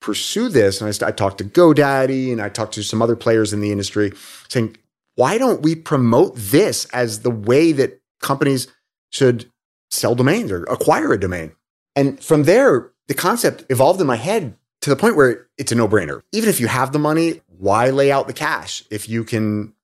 pursue 0.01 0.49
this. 0.49 0.81
And 0.81 0.89
I, 0.89 0.91
st- 0.93 1.09
I 1.09 1.13
talked 1.13 1.39
to 1.39 1.45
GoDaddy 1.45 2.33
and 2.33 2.41
I 2.41 2.49
talked 2.49 2.75
to 2.75 2.83
some 2.83 3.03
other 3.03 3.17
players 3.17 3.53
in 3.53 3.61
the 3.61 3.71
industry 3.71 4.13
saying, 4.49 4.77
why 5.17 5.39
don't 5.39 5.63
we 5.63 5.75
promote 5.75 6.35
this 6.37 6.87
as 6.87 7.21
the 7.21 7.31
way 7.31 7.73
that 7.73 8.01
companies 8.21 8.69
should 9.11 9.51
sell 9.91 10.15
domains 10.15 10.51
or 10.51 10.65
acquire 10.65 11.13
a 11.13 11.21
domain? 11.21 11.53
And 11.95 12.23
from 12.23 12.45
there, 12.45 12.93
the 13.09 13.15
concept 13.15 13.65
evolved 13.69 14.01
in 14.01 14.07
my 14.07 14.17
head 14.17 14.57
to 14.81 14.91
the 14.91 14.97
point 14.97 15.17
where 15.17 15.49
it's 15.59 15.73
a 15.73 15.75
no 15.75 15.89
brainer. 15.89 16.23
Even 16.33 16.49
if 16.49 16.61
you 16.61 16.69
have 16.69 16.93
the 16.93 16.99
money, 16.99 17.43
why 17.47 17.91
lay 17.91 18.11
out 18.11 18.27
the 18.27 18.33
cash 18.33 18.85
if 18.91 19.09
you 19.09 19.25
can 19.25 19.75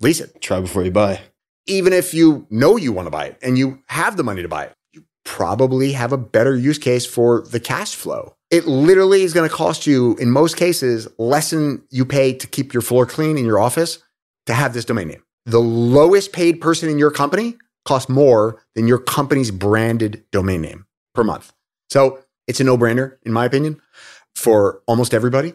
lease 0.00 0.20
it? 0.20 0.40
Try 0.40 0.60
before 0.60 0.84
you 0.84 0.90
buy. 0.90 1.20
Even 1.66 1.92
if 1.92 2.14
you 2.14 2.46
know 2.48 2.76
you 2.76 2.92
want 2.92 3.06
to 3.06 3.10
buy 3.10 3.26
it 3.26 3.38
and 3.42 3.58
you 3.58 3.82
have 3.88 4.16
the 4.16 4.24
money 4.24 4.40
to 4.40 4.48
buy 4.48 4.64
it, 4.64 4.72
probably 5.28 5.92
have 5.92 6.10
a 6.10 6.16
better 6.16 6.56
use 6.56 6.78
case 6.78 7.04
for 7.04 7.42
the 7.42 7.60
cash 7.60 7.94
flow. 7.94 8.34
It 8.50 8.66
literally 8.66 9.22
is 9.22 9.34
going 9.34 9.48
to 9.48 9.54
cost 9.54 9.86
you, 9.86 10.16
in 10.16 10.30
most 10.30 10.56
cases, 10.56 11.06
less 11.18 11.50
than 11.50 11.82
you 11.90 12.06
pay 12.06 12.32
to 12.32 12.46
keep 12.46 12.72
your 12.72 12.80
floor 12.80 13.04
clean 13.04 13.36
in 13.36 13.44
your 13.44 13.60
office 13.60 13.98
to 14.46 14.54
have 14.54 14.72
this 14.72 14.86
domain 14.86 15.08
name. 15.08 15.22
The 15.44 15.60
lowest 15.60 16.32
paid 16.32 16.62
person 16.62 16.88
in 16.88 16.98
your 16.98 17.10
company 17.10 17.58
costs 17.84 18.08
more 18.08 18.64
than 18.74 18.88
your 18.88 18.98
company's 18.98 19.50
branded 19.50 20.24
domain 20.32 20.62
name 20.62 20.86
per 21.14 21.22
month. 21.22 21.52
So 21.90 22.20
it's 22.46 22.60
a 22.60 22.64
no 22.64 22.78
brainer, 22.78 23.18
in 23.22 23.34
my 23.34 23.44
opinion, 23.44 23.82
for 24.34 24.82
almost 24.86 25.12
everybody. 25.12 25.52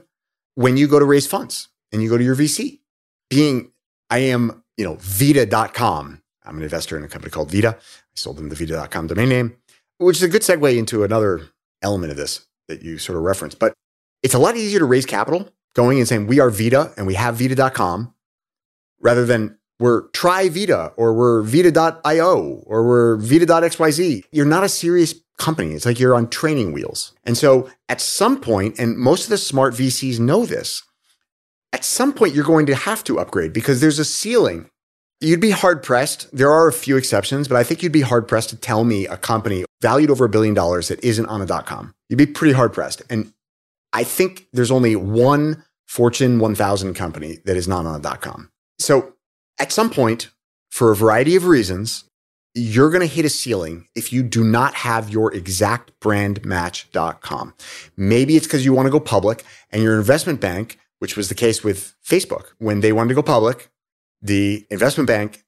When 0.53 0.77
you 0.77 0.87
go 0.87 0.99
to 0.99 1.05
raise 1.05 1.25
funds 1.25 1.69
and 1.91 2.03
you 2.03 2.09
go 2.09 2.17
to 2.19 2.23
your 2.23 2.35
VC, 2.35 2.79
being, 3.27 3.71
I 4.11 4.19
am, 4.19 4.63
you 4.77 4.85
know, 4.85 4.97
Vida.com. 4.99 6.21
I'm 6.45 6.57
an 6.57 6.63
investor 6.63 6.95
in 6.95 7.03
a 7.03 7.07
company 7.07 7.31
called 7.31 7.49
Vida. 7.49 7.75
I 7.79 8.15
sold 8.15 8.37
them 8.37 8.49
the 8.49 8.55
Vida.com 8.55 9.07
domain 9.07 9.29
name, 9.29 9.55
which 10.03 10.17
is 10.17 10.23
a 10.23 10.27
good 10.27 10.41
segue 10.41 10.77
into 10.77 11.03
another 11.03 11.49
element 11.81 12.11
of 12.11 12.17
this 12.17 12.45
that 12.67 12.81
you 12.81 12.97
sort 12.97 13.17
of 13.17 13.23
referenced. 13.23 13.59
But 13.59 13.73
it's 14.21 14.33
a 14.33 14.39
lot 14.39 14.55
easier 14.55 14.79
to 14.79 14.85
raise 14.85 15.05
capital 15.05 15.49
going 15.75 15.99
and 15.99 16.07
saying, 16.07 16.27
we 16.27 16.39
are 16.39 16.49
Vida 16.49 16.93
and 16.97 17.07
we 17.07 17.15
have 17.15 17.35
Vida.com 17.35 18.13
rather 18.99 19.25
than 19.25 19.57
we're 19.79 20.07
try 20.09 20.49
Vida 20.49 20.93
or 20.95 21.13
we're 21.13 21.41
Vida.io 21.41 22.63
or 22.65 22.87
we're 22.87 23.17
Vida.xyz. 23.17 24.23
You're 24.31 24.45
not 24.45 24.63
a 24.63 24.69
serious 24.69 25.15
company. 25.37 25.73
It's 25.73 25.85
like 25.85 25.99
you're 25.99 26.15
on 26.15 26.29
training 26.29 26.71
wheels. 26.71 27.13
And 27.23 27.37
so 27.37 27.69
at 27.89 27.99
some 27.99 28.39
point, 28.39 28.79
and 28.79 28.97
most 28.97 29.25
of 29.25 29.29
the 29.29 29.37
smart 29.37 29.73
VCs 29.73 30.19
know 30.19 30.45
this, 30.45 30.83
at 31.73 31.83
some 31.83 32.13
point 32.13 32.33
you're 32.33 32.45
going 32.45 32.67
to 32.67 32.75
have 32.75 33.03
to 33.05 33.19
upgrade 33.19 33.51
because 33.51 33.81
there's 33.81 33.99
a 33.99 34.05
ceiling. 34.05 34.69
You'd 35.23 35.39
be 35.39 35.51
hard 35.51 35.83
pressed. 35.83 36.27
There 36.35 36.51
are 36.51 36.67
a 36.67 36.73
few 36.73 36.97
exceptions, 36.97 37.47
but 37.47 37.55
I 37.55 37.63
think 37.63 37.81
you'd 37.81 37.93
be 37.93 38.01
hard 38.01 38.27
pressed 38.27 38.49
to 38.49 38.57
tell 38.57 38.83
me 38.83 39.07
a 39.07 39.15
company 39.15 39.63
valued 39.81 40.09
over 40.09 40.25
a 40.25 40.29
billion 40.29 40.53
dollars 40.53 40.89
that 40.89 41.01
isn't 41.01 41.25
on 41.27 41.41
a 41.41 41.45
dot 41.45 41.65
com. 41.65 41.95
You'd 42.09 42.17
be 42.17 42.25
pretty 42.25 42.53
hard 42.53 42.73
pressed. 42.73 43.01
And 43.09 43.33
I 43.93 44.03
think 44.03 44.47
there's 44.51 44.69
only 44.69 44.97
one 44.97 45.63
Fortune 45.87 46.39
1000 46.39 46.93
company 46.95 47.39
that 47.45 47.55
is 47.55 47.69
not 47.69 47.85
on 47.85 47.95
a 47.95 48.03
dot 48.03 48.19
com. 48.19 48.51
So 48.79 49.13
at 49.59 49.71
some 49.71 49.89
point, 49.89 50.29
for 50.71 50.91
a 50.91 50.95
variety 50.95 51.37
of 51.37 51.45
reasons, 51.45 52.03
you're 52.53 52.89
going 52.89 53.07
to 53.07 53.07
hit 53.07 53.23
a 53.23 53.29
ceiling 53.29 53.87
if 53.95 54.11
you 54.11 54.23
do 54.23 54.43
not 54.43 54.73
have 54.75 55.09
your 55.09 55.33
exact 55.33 55.97
brand 56.01 56.43
match.com. 56.43 57.53
Maybe 57.95 58.35
it's 58.35 58.45
because 58.45 58.65
you 58.65 58.73
want 58.73 58.87
to 58.87 58.91
go 58.91 58.99
public 58.99 59.45
and 59.71 59.81
your 59.81 59.97
investment 59.97 60.41
bank, 60.41 60.79
which 60.99 61.15
was 61.15 61.29
the 61.29 61.35
case 61.35 61.63
with 61.63 61.95
Facebook, 62.05 62.47
when 62.57 62.81
they 62.81 62.91
wanted 62.91 63.09
to 63.09 63.15
go 63.15 63.23
public, 63.23 63.69
the 64.23 64.65
investment 64.71 65.07
bank, 65.07 65.43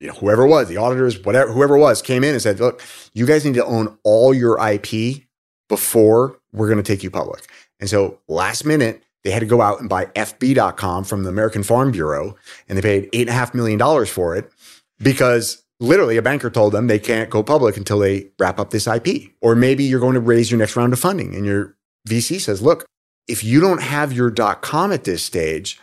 you 0.00 0.08
know, 0.08 0.14
whoever 0.14 0.46
was, 0.46 0.68
the 0.68 0.78
auditors, 0.78 1.22
whatever, 1.22 1.52
whoever 1.52 1.76
was, 1.76 2.00
came 2.00 2.24
in 2.24 2.32
and 2.32 2.40
said, 2.42 2.58
look, 2.60 2.82
you 3.12 3.26
guys 3.26 3.44
need 3.44 3.54
to 3.54 3.64
own 3.64 3.98
all 4.04 4.32
your 4.32 4.58
IP 4.66 5.24
before 5.68 6.38
we're 6.52 6.68
going 6.68 6.82
to 6.82 6.82
take 6.82 7.02
you 7.02 7.10
public. 7.10 7.46
And 7.80 7.90
so 7.90 8.18
last 8.28 8.64
minute, 8.64 9.02
they 9.24 9.30
had 9.30 9.40
to 9.40 9.46
go 9.46 9.60
out 9.60 9.80
and 9.80 9.88
buy 9.88 10.06
FB.com 10.06 11.04
from 11.04 11.22
the 11.22 11.28
American 11.28 11.62
Farm 11.62 11.92
Bureau, 11.92 12.36
and 12.68 12.78
they 12.78 12.82
paid 12.82 13.12
$8.5 13.12 13.54
million 13.54 14.06
for 14.06 14.36
it 14.36 14.50
because 14.98 15.62
literally 15.78 16.16
a 16.16 16.22
banker 16.22 16.50
told 16.50 16.72
them 16.72 16.86
they 16.86 16.98
can't 16.98 17.30
go 17.30 17.42
public 17.42 17.76
until 17.76 17.98
they 17.98 18.30
wrap 18.38 18.58
up 18.58 18.70
this 18.70 18.86
IP. 18.86 19.32
Or 19.40 19.54
maybe 19.54 19.84
you're 19.84 20.00
going 20.00 20.14
to 20.14 20.20
raise 20.20 20.50
your 20.50 20.58
next 20.58 20.76
round 20.76 20.92
of 20.92 20.98
funding, 20.98 21.34
and 21.34 21.44
your 21.44 21.76
VC 22.08 22.40
says, 22.40 22.62
look, 22.62 22.86
if 23.28 23.44
you 23.44 23.60
don't 23.60 23.82
have 23.82 24.12
your 24.12 24.30
.com 24.30 24.92
at 24.92 25.04
this 25.04 25.22
stage, 25.22 25.80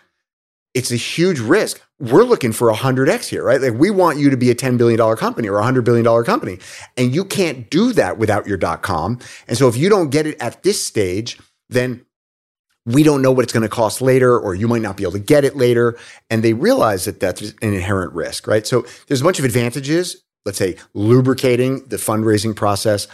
it's 0.73 0.91
a 0.91 0.97
huge 0.97 1.39
risk. 1.39 1.81
We're 1.99 2.23
looking 2.23 2.53
for 2.53 2.69
a 2.69 2.73
100x 2.73 3.27
here, 3.27 3.43
right? 3.43 3.59
Like 3.59 3.73
we 3.73 3.91
want 3.91 4.19
you 4.19 4.29
to 4.29 4.37
be 4.37 4.49
a 4.49 4.55
$10 4.55 4.77
billion 4.77 5.15
company 5.17 5.49
or 5.49 5.59
a 5.59 5.63
$100 5.63 5.83
billion 5.83 6.23
company. 6.23 6.59
And 6.95 7.13
you 7.13 7.25
can't 7.25 7.69
do 7.69 7.91
that 7.93 8.17
without 8.17 8.47
your 8.47 8.57
dot 8.57 8.81
.com. 8.81 9.19
And 9.47 9.57
so 9.57 9.67
if 9.67 9.75
you 9.75 9.89
don't 9.89 10.09
get 10.09 10.25
it 10.25 10.41
at 10.41 10.63
this 10.63 10.81
stage, 10.83 11.37
then 11.67 12.05
we 12.85 13.03
don't 13.03 13.21
know 13.21 13.31
what 13.31 13.43
it's 13.43 13.53
going 13.53 13.63
to 13.63 13.69
cost 13.69 14.01
later, 14.01 14.39
or 14.39 14.55
you 14.55 14.67
might 14.67 14.81
not 14.81 14.97
be 14.97 15.03
able 15.03 15.11
to 15.11 15.19
get 15.19 15.43
it 15.43 15.57
later. 15.57 15.97
And 16.29 16.41
they 16.41 16.53
realize 16.53 17.05
that 17.05 17.19
that's 17.19 17.41
an 17.41 17.55
inherent 17.61 18.13
risk, 18.13 18.47
right? 18.47 18.65
So 18.65 18.85
there's 19.07 19.21
a 19.21 19.23
bunch 19.23 19.37
of 19.37 19.45
advantages. 19.45 20.23
Let's 20.45 20.57
say 20.57 20.77
lubricating 20.93 21.85
the 21.89 21.97
fundraising 21.97 22.55
process, 22.55 23.07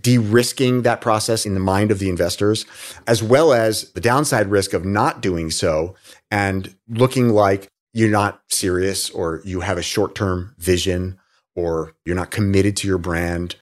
de-risking 0.00 0.82
that 0.82 1.00
process 1.00 1.44
in 1.44 1.54
the 1.54 1.60
mind 1.60 1.90
of 1.90 1.98
the 1.98 2.08
investors, 2.08 2.64
as 3.08 3.20
well 3.20 3.52
as 3.52 3.90
the 3.92 4.00
downside 4.00 4.46
risk 4.46 4.72
of 4.72 4.84
not 4.84 5.20
doing 5.20 5.50
so 5.50 5.96
and 6.30 6.74
looking 6.88 7.30
like 7.30 7.68
you're 7.92 8.10
not 8.10 8.42
serious 8.48 9.10
or 9.10 9.42
you 9.44 9.60
have 9.60 9.78
a 9.78 9.82
short-term 9.82 10.54
vision 10.58 11.18
or 11.56 11.94
you're 12.04 12.16
not 12.16 12.30
committed 12.30 12.76
to 12.78 12.88
your 12.88 12.98
brand. 12.98 13.56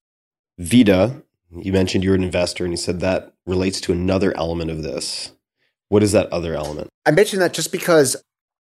Vida, 0.59 1.23
you 1.51 1.73
mentioned 1.73 2.05
you're 2.05 2.15
an 2.15 2.25
investor 2.25 2.65
and 2.65 2.73
you 2.73 2.77
said 2.77 3.01
that 3.01 3.33
relates 3.47 3.81
to 3.83 3.93
another 3.93 4.37
element 4.37 4.71
of 4.71 4.83
this. 4.83 5.33
What 5.89 6.03
is 6.03 6.13
that 6.13 6.33
other 6.33 6.55
element? 6.55 6.89
I 7.07 7.13
mentioned 7.13 7.41
that 7.43 7.55
just 7.55 7.71
because 7.71 8.17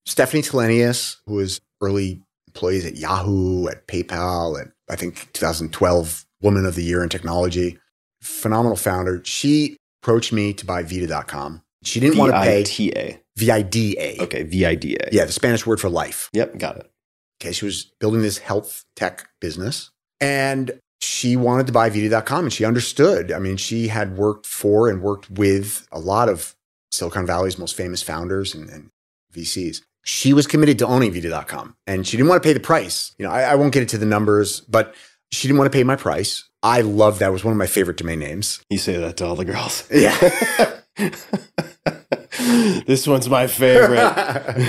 Stephanie 0.05 0.43
Tilenius, 0.43 1.17
who 1.25 1.35
was 1.35 1.61
early 1.81 2.21
employees 2.47 2.85
at 2.85 2.97
Yahoo, 2.97 3.67
at 3.67 3.87
PayPal, 3.87 4.59
and 4.59 4.71
I 4.89 4.95
think 4.95 5.31
2012 5.33 6.25
Woman 6.41 6.65
of 6.65 6.75
the 6.75 6.83
Year 6.83 7.01
in 7.01 7.09
Technology, 7.09 7.79
phenomenal 8.21 8.75
founder. 8.75 9.21
She 9.23 9.77
approached 10.01 10.33
me 10.33 10.53
to 10.53 10.65
buy 10.65 10.83
Vida.com. 10.83 11.63
She 11.83 11.99
didn't 11.99 12.17
want 12.17 12.33
to 12.33 12.41
pay 12.41 12.63
V-I-T-A. 13.37 13.93
V-I-D-A. 14.15 14.23
Okay, 14.23 14.43
V-I-D-A. 14.43 15.09
Yeah, 15.11 15.25
the 15.25 15.31
Spanish 15.31 15.65
word 15.65 15.79
for 15.79 15.89
life. 15.89 16.29
Yep, 16.33 16.57
got 16.57 16.77
it. 16.77 16.89
Okay, 17.41 17.51
she 17.51 17.65
was 17.65 17.91
building 17.99 18.21
this 18.21 18.37
health 18.37 18.85
tech 18.95 19.27
business 19.41 19.91
and 20.21 20.79
she 21.01 21.35
wanted 21.35 21.67
to 21.67 21.73
buy 21.73 21.89
Vida.com 21.89 22.45
and 22.45 22.53
she 22.53 22.63
understood. 22.63 23.31
I 23.31 23.39
mean, 23.39 23.57
she 23.57 23.89
had 23.89 24.17
worked 24.17 24.45
for 24.45 24.87
and 24.87 25.01
worked 25.01 25.29
with 25.29 25.87
a 25.91 25.99
lot 25.99 26.29
of 26.29 26.55
Silicon 26.91 27.25
Valley's 27.25 27.57
most 27.57 27.75
famous 27.75 28.01
founders 28.01 28.55
and, 28.55 28.69
and 28.69 28.89
VCs. 29.33 29.81
She 30.05 30.33
was 30.33 30.47
committed 30.47 30.79
to 30.79 30.87
owning 30.87 31.11
Vida.com 31.11 31.75
and 31.87 32.07
she 32.07 32.17
didn't 32.17 32.29
want 32.29 32.41
to 32.41 32.47
pay 32.47 32.53
the 32.53 32.59
price. 32.59 33.13
You 33.17 33.25
know, 33.25 33.31
I, 33.31 33.41
I 33.41 33.55
won't 33.55 33.73
get 33.73 33.81
into 33.81 33.97
the 33.97 34.05
numbers, 34.05 34.61
but 34.61 34.95
she 35.31 35.47
didn't 35.47 35.57
want 35.57 35.71
to 35.71 35.77
pay 35.77 35.83
my 35.83 35.95
price. 35.95 36.47
I 36.61 36.81
love 36.81 37.19
that. 37.19 37.29
It 37.29 37.31
was 37.31 37.43
one 37.43 37.51
of 37.51 37.57
my 37.57 37.67
favorite 37.67 37.97
domain 37.97 38.19
names. 38.19 38.61
You 38.69 38.77
say 38.77 38.95
that 38.97 39.17
to 39.17 39.25
all 39.25 39.35
the 39.35 39.45
girls. 39.45 39.89
Yeah. 39.91 40.79
this 42.85 43.07
one's 43.07 43.29
my 43.29 43.47
favorite. 43.47 44.67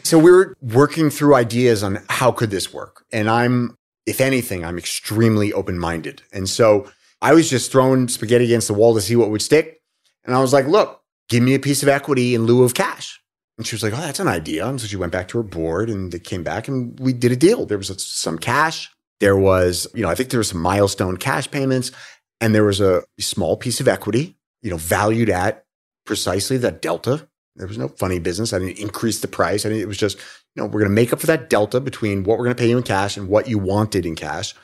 so 0.02 0.18
we 0.18 0.30
were 0.30 0.56
working 0.60 1.10
through 1.10 1.34
ideas 1.34 1.82
on 1.82 2.00
how 2.08 2.30
could 2.30 2.50
this 2.50 2.72
work. 2.72 3.04
And 3.12 3.30
I'm, 3.30 3.76
if 4.06 4.20
anything, 4.20 4.64
I'm 4.64 4.76
extremely 4.76 5.52
open-minded. 5.52 6.22
And 6.32 6.48
so 6.48 6.90
I 7.22 7.32
was 7.32 7.48
just 7.48 7.72
throwing 7.72 8.08
spaghetti 8.08 8.44
against 8.44 8.68
the 8.68 8.74
wall 8.74 8.94
to 8.94 9.00
see 9.00 9.16
what 9.16 9.30
would 9.30 9.42
stick. 9.42 9.80
And 10.24 10.34
I 10.34 10.40
was 10.40 10.52
like, 10.52 10.66
look, 10.66 11.02
give 11.28 11.42
me 11.42 11.54
a 11.54 11.58
piece 11.58 11.82
of 11.82 11.88
equity 11.88 12.34
in 12.34 12.44
lieu 12.44 12.64
of 12.64 12.74
cash. 12.74 13.20
And 13.56 13.66
she 13.66 13.74
was 13.74 13.82
like, 13.82 13.92
oh, 13.92 14.00
that's 14.00 14.20
an 14.20 14.28
idea. 14.28 14.66
And 14.66 14.80
so 14.80 14.86
she 14.86 14.96
went 14.96 15.12
back 15.12 15.28
to 15.28 15.38
her 15.38 15.44
board 15.44 15.88
and 15.88 16.12
they 16.12 16.18
came 16.18 16.42
back 16.42 16.68
and 16.68 16.98
we 16.98 17.12
did 17.12 17.32
a 17.32 17.36
deal. 17.36 17.66
There 17.66 17.78
was 17.78 18.04
some 18.04 18.38
cash. 18.38 18.90
There 19.20 19.36
was, 19.36 19.86
you 19.94 20.02
know, 20.02 20.10
I 20.10 20.14
think 20.14 20.30
there 20.30 20.38
was 20.38 20.48
some 20.48 20.60
milestone 20.60 21.16
cash 21.16 21.50
payments 21.50 21.92
and 22.40 22.54
there 22.54 22.64
was 22.64 22.80
a 22.80 23.04
small 23.20 23.56
piece 23.56 23.80
of 23.80 23.88
equity, 23.88 24.36
you 24.60 24.70
know, 24.70 24.76
valued 24.76 25.30
at 25.30 25.63
precisely 26.06 26.56
that 26.58 26.80
delta. 26.82 27.28
There 27.56 27.66
was 27.68 27.78
no 27.78 27.88
funny 27.88 28.18
business. 28.18 28.52
I 28.52 28.58
didn't 28.58 28.78
increase 28.78 29.20
the 29.20 29.28
price. 29.28 29.64
I 29.64 29.68
mean, 29.68 29.80
it 29.80 29.86
was 29.88 29.96
just, 29.96 30.18
you 30.18 30.62
know, 30.62 30.64
we're 30.66 30.80
going 30.80 30.90
to 30.90 30.94
make 30.94 31.12
up 31.12 31.20
for 31.20 31.26
that 31.28 31.48
delta 31.48 31.80
between 31.80 32.24
what 32.24 32.36
we're 32.38 32.44
going 32.44 32.56
to 32.56 32.60
pay 32.60 32.68
you 32.68 32.76
in 32.76 32.82
cash 32.82 33.16
and 33.16 33.28
what 33.28 33.48
you 33.48 33.58
wanted 33.58 34.04
in 34.04 34.16
cash 34.16 34.54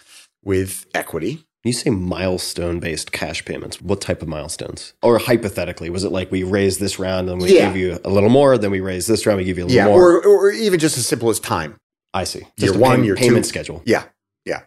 with 0.42 0.86
equity. 0.94 1.44
You 1.62 1.72
say 1.74 1.90
milestone 1.90 2.80
based 2.80 3.12
cash 3.12 3.44
payments. 3.44 3.80
What 3.82 4.00
type 4.00 4.22
of 4.22 4.28
milestones? 4.28 4.94
Or 5.02 5.18
hypothetically, 5.18 5.90
was 5.90 6.04
it 6.04 6.10
like 6.10 6.32
we 6.32 6.42
raise 6.42 6.78
this 6.78 6.98
round 6.98 7.28
and 7.28 7.40
we 7.40 7.54
Yeah. 7.54 7.66
give 7.66 7.76
you 7.76 7.98
a 8.04 8.08
little 8.10 8.30
more, 8.30 8.56
then 8.58 8.70
we 8.70 8.80
raise 8.80 9.06
this 9.06 9.24
round, 9.26 9.38
we 9.38 9.44
give 9.44 9.58
you 9.58 9.64
a 9.64 9.66
little 9.66 9.76
Yeah. 9.76 9.84
more? 9.86 10.16
Or, 10.16 10.26
or 10.26 10.50
even 10.50 10.80
just 10.80 10.96
as 10.98 11.06
simple 11.06 11.28
as 11.30 11.38
time. 11.38 11.76
I 12.14 12.24
see. 12.24 12.40
Year 12.40 12.48
Just 12.58 12.74
a 12.76 12.78
one, 12.78 13.00
pay- 13.00 13.04
year 13.06 13.14
payment 13.14 13.44
two. 13.44 13.48
schedule. 13.50 13.82
Yeah. 13.84 14.04
Yeah. 14.46 14.62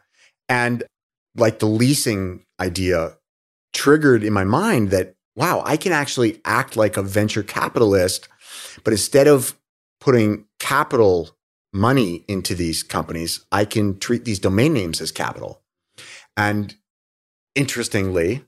And 0.48 0.84
like 1.36 1.60
the 1.60 1.66
leasing 1.66 2.46
idea 2.62 3.18
triggered 3.74 4.24
in 4.24 4.32
my 4.32 4.44
mind 4.44 4.92
that, 4.92 5.16
wow, 5.36 5.64
I 5.66 5.78
can 5.78 5.92
actually 5.92 6.42
act 6.46 6.78
like 6.78 6.98
a 6.98 7.02
venture 7.02 7.44
capitalist, 7.44 8.28
but 8.84 8.94
instead 8.94 9.28
of 9.28 9.58
putting 10.00 10.46
capital 10.60 11.32
money 11.74 12.24
into 12.28 12.54
these 12.54 12.84
companies, 12.84 13.46
I 13.52 13.66
can 13.66 13.98
treat 13.98 14.26
these 14.26 14.40
domain 14.40 14.74
names 14.74 15.02
as 15.02 15.12
capital. 15.12 15.62
And 16.38 16.76
interestingly, 17.56 18.44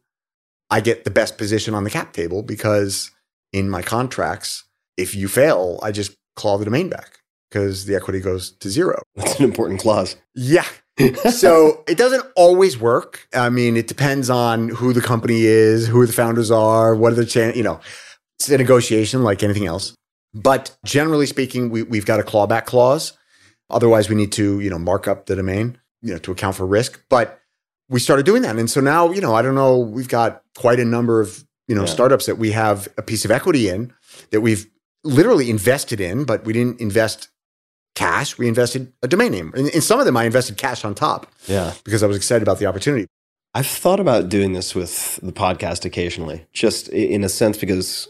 I 0.69 0.81
get 0.81 1.03
the 1.03 1.11
best 1.11 1.37
position 1.37 1.73
on 1.73 1.83
the 1.83 1.89
cap 1.89 2.13
table 2.13 2.43
because 2.43 3.11
in 3.53 3.69
my 3.69 3.81
contracts, 3.81 4.63
if 4.97 5.15
you 5.15 5.27
fail, 5.27 5.79
I 5.81 5.91
just 5.91 6.15
claw 6.35 6.57
the 6.57 6.65
domain 6.65 6.89
back 6.89 7.19
because 7.55 7.85
the 7.85 7.95
equity 7.95 8.19
goes 8.19 8.51
to 8.51 8.69
zero. 8.69 9.01
That's 9.15 9.39
an 9.39 9.45
important 9.45 9.79
clause. 9.79 10.17
Yeah. 10.35 10.65
so 11.31 11.85
it 11.87 11.97
doesn't 11.97 12.25
always 12.35 12.77
work. 12.77 13.29
I 13.33 13.49
mean, 13.49 13.77
it 13.77 13.87
depends 13.87 14.29
on 14.29 14.67
who 14.67 14.91
the 14.91 15.01
company 15.01 15.43
is, 15.43 15.87
who 15.87 16.05
the 16.05 16.11
founders 16.11 16.51
are, 16.51 16.93
what 16.95 17.13
are 17.13 17.15
the 17.15 17.25
chan, 17.25 17.53
you 17.55 17.63
know, 17.63 17.79
it's 18.37 18.49
a 18.49 18.57
negotiation 18.57 19.23
like 19.23 19.41
anything 19.41 19.65
else. 19.65 19.95
But 20.33 20.75
generally 20.83 21.25
speaking, 21.25 21.69
we, 21.69 21.83
we've 21.83 22.05
got 22.05 22.19
a 22.19 22.23
clawback 22.23 22.65
clause. 22.65 23.13
Otherwise, 23.69 24.09
we 24.09 24.15
need 24.15 24.33
to, 24.33 24.59
you 24.59 24.69
know, 24.69 24.77
mark 24.77 25.07
up 25.07 25.25
the 25.27 25.37
domain, 25.37 25.77
you 26.01 26.11
know, 26.11 26.19
to 26.19 26.33
account 26.33 26.57
for 26.57 26.65
risk. 26.65 27.01
But 27.09 27.39
we 27.87 28.01
started 28.01 28.25
doing 28.25 28.41
that. 28.41 28.57
And 28.57 28.69
so 28.69 28.81
now, 28.81 29.11
you 29.11 29.21
know, 29.21 29.33
I 29.33 29.41
don't 29.41 29.55
know, 29.55 29.79
we've 29.79 30.09
got 30.09 30.41
quite 30.57 30.81
a 30.81 30.85
number 30.85 31.21
of, 31.21 31.45
you 31.69 31.75
know, 31.75 31.83
Yeah. 31.83 31.87
startups 31.87 32.25
that 32.25 32.37
we 32.37 32.51
have 32.51 32.89
a 32.97 33.01
piece 33.01 33.23
of 33.23 33.31
equity 33.31 33.69
in 33.69 33.93
that 34.31 34.41
we've 34.41 34.67
literally 35.05 35.49
invested 35.49 36.01
in, 36.01 36.25
but 36.25 36.43
we 36.43 36.51
didn't 36.51 36.81
invest 36.81 37.29
cash. 37.95 38.37
We 38.37 38.47
invested 38.47 38.91
a 39.01 39.07
domain 39.07 39.31
name. 39.31 39.51
In, 39.55 39.67
in 39.69 39.81
some 39.81 39.99
of 39.99 40.05
them, 40.05 40.15
I 40.17 40.25
invested 40.25 40.57
cash 40.57 40.85
on 40.85 40.93
top 40.95 41.31
Yeah. 41.47 41.73
because 41.83 42.03
I 42.03 42.07
was 42.07 42.17
excited 42.17 42.43
about 42.43 42.59
the 42.59 42.65
opportunity. 42.67 43.07
I've 43.53 43.67
thought 43.67 43.99
about 44.01 44.27
doing 44.29 44.53
this 44.53 44.75
with 44.75 45.17
the 45.23 45.31
podcast 45.31 45.85
occasionally, 45.85 46.45
just 46.53 46.89
in 46.89 47.23
a 47.23 47.29
sense 47.29 47.57
because 47.57 48.09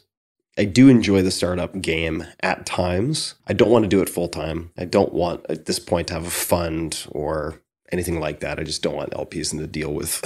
I 0.57 0.65
do 0.65 0.89
enjoy 0.89 1.21
the 1.21 1.29
startup 1.31 1.79
game 1.81 2.25
at 2.41 2.65
times. 2.65 3.35
I 3.45 3.53
don't 3.53 3.69
want 3.69 3.83
to 3.83 3.89
do 3.89 4.01
it 4.01 4.09
full 4.09 4.27
time. 4.27 4.71
I 4.77 4.85
don't 4.85 5.13
want 5.13 5.45
at 5.49 5.65
this 5.65 5.77
point 5.79 6.07
to 6.07 6.13
have 6.15 6.25
a 6.25 6.31
fund 6.31 7.05
or 7.11 7.61
anything 7.91 8.19
like 8.19 8.39
that. 8.39 8.59
I 8.59 8.63
just 8.63 8.81
don't 8.81 8.95
want 8.95 9.11
LPs 9.11 9.53
in 9.53 9.59
to 9.59 9.67
deal 9.67 9.93
with 9.93 10.19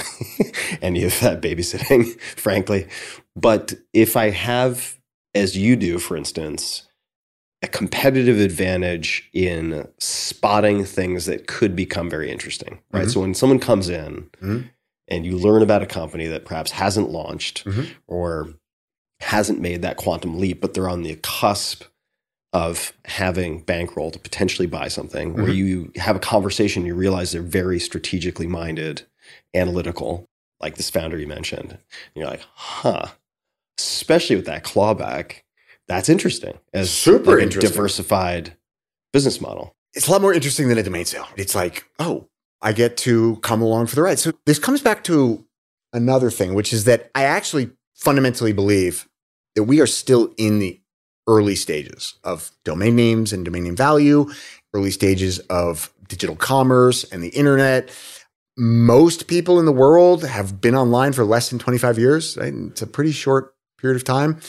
any 0.82 1.04
of 1.04 1.20
that 1.20 1.42
babysitting, 1.42 2.18
frankly. 2.38 2.88
But 3.36 3.74
if 3.92 4.16
I 4.16 4.30
have, 4.30 4.98
as 5.36 5.58
you 5.58 5.76
do, 5.76 6.00
for 6.00 6.16
instance, 6.16 6.84
a 7.62 7.68
competitive 7.68 8.40
advantage 8.40 9.30
in 9.34 9.88
spotting 10.00 10.86
things 10.86 11.26
that 11.26 11.48
could 11.48 11.76
become 11.76 12.10
very 12.10 12.32
interesting, 12.32 12.80
right? 12.92 13.08
Mhm. 13.08 13.12
So 13.14 13.20
when 13.22 13.34
someone 13.34 13.60
comes 13.60 13.90
in 13.90 14.30
Mhm. 14.42 14.70
and 15.10 15.26
you 15.26 15.38
learn 15.38 15.62
about 15.62 15.82
a 15.84 15.86
company 15.88 16.28
that 16.28 16.46
perhaps 16.46 16.72
hasn't 16.72 17.10
launched 17.10 17.66
Mhm. 17.66 17.88
or 18.08 18.54
hasn't 19.20 19.60
made 19.60 19.82
that 19.82 19.98
quantum 19.98 20.40
leap, 20.40 20.62
but 20.62 20.74
they're 20.74 20.88
on 20.90 21.04
the 21.04 21.18
cusp 21.22 21.84
of 22.54 22.94
having 23.06 23.60
bankroll 23.62 24.10
to 24.12 24.18
potentially 24.20 24.66
buy 24.66 24.88
something 24.88 25.34
where 25.34 25.48
Mhm. 25.48 25.56
you 25.56 25.92
have 25.98 26.16
a 26.16 26.20
conversation, 26.20 26.86
you 26.86 26.96
realize 26.96 27.32
they're 27.32 27.42
very 27.42 27.80
strategically 27.80 28.48
minded, 28.48 29.04
analytical, 29.54 30.26
like 30.62 30.76
this 30.76 30.90
founder 30.90 31.20
you 31.20 31.28
mentioned. 31.28 31.72
And 31.74 31.80
you're 32.16 32.26
like, 32.28 32.42
huh, 32.54 33.10
especially 33.78 34.36
with 34.38 34.46
that 34.46 34.64
clawback, 34.64 35.42
that's 35.90 36.08
interesting. 36.08 36.58
As 36.74 36.90
Super 36.92 37.36
like 37.36 37.44
interesting. 37.44 37.72
diversified 37.72 38.56
business 39.12 39.42
model. 39.42 39.76
it's 39.94 40.08
a 40.08 40.12
lot 40.12 40.22
more 40.22 40.34
interesting 40.34 40.70
than 40.70 40.78
a 40.78 40.84
domain 40.84 41.04
sale. 41.04 41.28
It's 41.36 41.56
like, 41.56 41.86
oh, 41.98 42.30
I 42.62 42.74
get 42.74 42.96
to 42.98 43.38
come 43.38 43.62
along 43.62 43.88
for 43.88 43.96
the 43.96 44.04
ride. 44.04 44.20
So 44.20 44.34
this 44.46 44.60
comes 44.60 44.82
back 44.82 45.04
to 45.06 45.46
another 45.92 46.30
thing, 46.30 46.54
which 46.54 46.72
is 46.72 46.84
that 46.84 47.10
I 47.16 47.24
actually 47.24 47.72
fundamentally 47.96 48.54
believe 48.54 49.10
that 49.56 49.64
we 49.64 49.82
are 49.82 49.88
still 49.88 50.34
in 50.38 50.60
the 50.60 50.80
early 51.28 51.56
stages 51.56 52.16
of 52.24 52.52
domain 52.64 52.96
names 52.96 53.34
and 53.34 53.44
domain 53.44 53.64
name 53.64 53.76
value, 53.76 54.30
early 54.74 54.92
stages 54.92 55.40
of 55.50 55.92
digital 56.08 56.36
commerce 56.36 57.04
and 57.12 57.24
the 57.24 57.30
internet. 57.30 57.90
Most 58.58 59.28
people 59.28 59.60
in 59.60 59.66
the 59.66 59.72
world 59.72 60.24
have 60.24 60.62
been 60.62 60.76
online 60.76 61.14
for 61.14 61.24
less 61.24 61.50
than 61.50 61.58
25 61.58 61.98
years. 61.98 62.38
Right? 62.38 62.54
It's 62.54 62.82
a 62.82 62.88
pretty 62.88 63.12
short 63.12 63.56
period 63.80 63.96
of 63.96 64.04
time. 64.04 64.40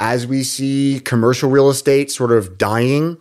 As 0.00 0.26
we 0.26 0.42
see 0.42 1.00
commercial 1.04 1.50
real 1.50 1.70
estate 1.70 2.10
sort 2.10 2.32
of 2.32 2.58
dying, 2.58 3.18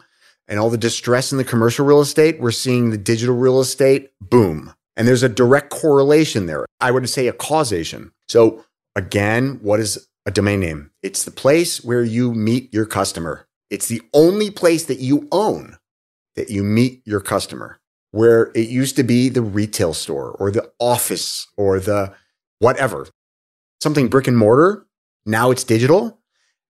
and 0.50 0.60
all 0.60 0.72
the 0.72 0.78
distress 0.78 1.32
in 1.32 1.38
the 1.38 1.44
commercial 1.44 1.86
real 1.86 2.02
estate, 2.02 2.40
we're 2.40 2.52
seeing 2.52 2.90
the 2.90 2.98
digital 2.98 3.36
real 3.36 3.60
estate 3.60 4.10
boom. 4.20 4.74
And 4.98 5.08
there's 5.08 5.24
a 5.24 5.30
direct 5.30 5.70
correlation 5.70 6.48
there. 6.48 6.66
I 6.82 6.92
would 6.92 7.08
say 7.08 7.28
a 7.28 7.34
causation. 7.34 8.12
So, 8.28 8.66
again, 8.96 9.60
what 9.62 9.80
is 9.80 10.08
a 10.26 10.32
domain 10.32 10.60
name? 10.60 10.92
It's 11.04 11.24
the 11.24 11.32
place 11.32 11.84
where 11.84 12.04
you 12.04 12.34
meet 12.34 12.74
your 12.74 12.86
customer. 12.86 13.48
It's 13.70 13.88
the 13.88 14.02
only 14.14 14.50
place 14.50 14.86
that 14.86 15.00
you 15.00 15.28
own 15.32 15.78
that 16.36 16.50
you 16.50 16.64
meet 16.64 17.02
your 17.06 17.20
customer, 17.20 17.80
where 18.12 18.52
it 18.56 18.70
used 18.70 18.96
to 18.96 19.04
be 19.04 19.30
the 19.30 19.42
retail 19.42 19.94
store 19.94 20.32
or 20.32 20.50
the 20.52 20.72
office 20.80 21.48
or 21.58 21.80
the 21.80 22.14
whatever, 22.58 23.08
something 23.82 24.08
brick 24.08 24.28
and 24.28 24.38
mortar. 24.38 24.88
Now 25.26 25.52
it's 25.52 25.64
digital. 25.64 26.19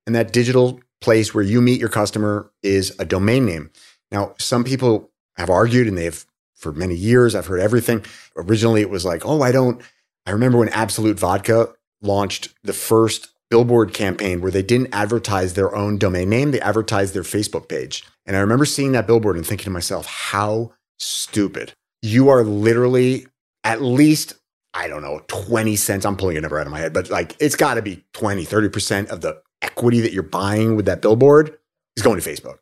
And 0.09 0.15
that 0.15 0.33
digital 0.33 0.79
place 1.01 1.35
where 1.35 1.43
you 1.43 1.61
meet 1.61 1.79
your 1.79 1.87
customer 1.87 2.51
is 2.63 2.95
a 2.97 3.05
domain 3.05 3.45
name. 3.45 3.69
Now, 4.09 4.33
some 4.39 4.63
people 4.63 5.11
have 5.35 5.51
argued 5.51 5.87
and 5.87 5.95
they've 5.95 6.25
for 6.55 6.71
many 6.71 6.95
years, 6.95 7.35
I've 7.35 7.45
heard 7.45 7.59
everything. 7.59 8.03
Originally, 8.35 8.81
it 8.81 8.89
was 8.89 9.05
like, 9.05 9.23
oh, 9.23 9.43
I 9.43 9.51
don't. 9.51 9.83
I 10.25 10.31
remember 10.31 10.57
when 10.57 10.69
Absolut 10.69 11.19
Vodka 11.19 11.67
launched 12.01 12.55
the 12.63 12.73
first 12.73 13.29
billboard 13.51 13.93
campaign 13.93 14.41
where 14.41 14.49
they 14.49 14.63
didn't 14.63 14.95
advertise 14.95 15.53
their 15.53 15.75
own 15.75 15.99
domain 15.99 16.27
name, 16.27 16.49
they 16.49 16.59
advertised 16.59 17.13
their 17.13 17.21
Facebook 17.21 17.69
page. 17.69 18.03
And 18.25 18.35
I 18.35 18.39
remember 18.39 18.65
seeing 18.65 18.93
that 18.93 19.05
billboard 19.05 19.35
and 19.35 19.45
thinking 19.45 19.65
to 19.65 19.69
myself, 19.69 20.07
how 20.07 20.73
stupid. 20.97 21.73
You 22.01 22.29
are 22.29 22.43
literally 22.43 23.27
at 23.63 23.83
least, 23.83 24.33
I 24.73 24.87
don't 24.87 25.03
know, 25.03 25.21
20 25.27 25.75
cents. 25.75 26.03
I'm 26.03 26.17
pulling 26.17 26.37
a 26.37 26.41
number 26.41 26.59
out 26.59 26.65
of 26.65 26.71
my 26.71 26.79
head, 26.79 26.93
but 26.93 27.11
like 27.11 27.35
it's 27.39 27.55
got 27.55 27.75
to 27.75 27.83
be 27.83 28.03
20, 28.13 28.43
30% 28.43 29.09
of 29.09 29.21
the 29.21 29.39
equity 29.61 29.99
that 30.01 30.13
you're 30.13 30.23
buying 30.23 30.75
with 30.75 30.85
that 30.85 31.01
billboard 31.01 31.57
is 31.95 32.03
going 32.03 32.19
to 32.19 32.29
Facebook. 32.29 32.59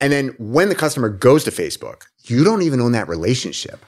And 0.00 0.12
then 0.12 0.34
when 0.38 0.68
the 0.68 0.74
customer 0.74 1.08
goes 1.08 1.44
to 1.44 1.50
Facebook, 1.50 2.02
you 2.24 2.44
don't 2.44 2.62
even 2.62 2.80
own 2.80 2.92
that 2.92 3.08
relationship. 3.08 3.84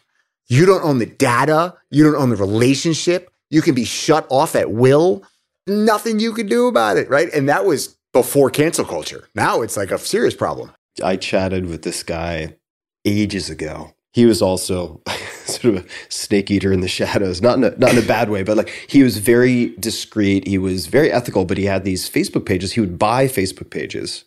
You 0.49 0.67
don't 0.67 0.85
own 0.85 0.99
the 0.99 1.07
data. 1.07 1.75
You 1.91 2.05
don't 2.05 2.21
own 2.21 2.31
the 2.31 2.37
relationship. 2.37 3.31
You 3.51 3.63
can 3.63 3.75
be 3.75 3.85
shut 3.85 4.27
off 4.31 4.57
at 4.57 4.73
will. 4.73 5.23
Nothing 5.67 6.19
you 6.19 6.33
can 6.33 6.47
do 6.47 6.67
about 6.67 6.97
it, 6.97 7.09
right? 7.09 7.33
And 7.33 7.49
that 7.49 7.65
was 7.65 7.97
before 8.13 8.51
cancel 8.51 8.85
culture. 8.85 9.29
Now 9.35 9.63
it's 9.63 9.77
like 9.77 9.93
a 9.93 9.99
serious 9.99 10.35
problem. 10.35 10.73
I 11.03 11.17
chatted 11.17 11.67
with 11.67 11.83
this 11.83 12.03
guy 12.03 12.57
ages 13.05 13.49
ago. 13.49 13.95
He 14.13 14.27
was 14.27 14.43
also 14.43 15.03
sort 15.45 15.77
of 15.77 15.85
a 15.85 15.89
snake 16.09 16.51
eater 16.51 16.73
in 16.73 16.81
the 16.81 16.89
shadows, 16.89 17.41
not 17.41 17.59
in 17.59 17.65
a, 17.65 17.71
not 17.77 17.93
in 17.93 17.99
a 17.99 18.07
bad 18.07 18.31
way, 18.31 18.43
but 18.43 18.57
like 18.57 18.69
he 18.89 19.03
was 19.03 19.19
very 19.19 19.75
discreet. 19.77 20.47
He 20.47 20.59
was 20.59 20.87
very 20.87 21.13
ethical, 21.13 21.45
but 21.45 21.59
he 21.59 21.65
had 21.65 21.85
these 21.85 22.11
Facebook 22.11 22.45
pages. 22.45 22.73
He 22.73 22.81
would 22.81 22.99
buy 22.99 23.27
Facebook 23.27 23.71
pages 23.71 24.25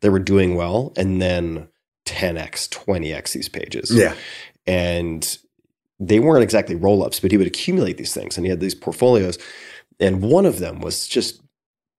that 0.00 0.10
were 0.10 0.18
doing 0.18 0.54
well 0.54 0.92
and 0.96 1.20
then 1.20 1.68
10x, 2.04 2.68
20x 2.68 3.32
these 3.32 3.48
pages. 3.48 3.90
Yeah. 3.92 4.14
And 4.66 5.38
they 5.98 6.20
weren't 6.20 6.42
exactly 6.42 6.74
roll 6.74 7.04
ups, 7.04 7.20
but 7.20 7.30
he 7.30 7.36
would 7.36 7.46
accumulate 7.46 7.96
these 7.96 8.14
things 8.14 8.36
and 8.36 8.46
he 8.46 8.50
had 8.50 8.60
these 8.60 8.74
portfolios. 8.74 9.38
And 9.98 10.22
one 10.22 10.46
of 10.46 10.58
them 10.58 10.80
was 10.80 11.08
just 11.08 11.40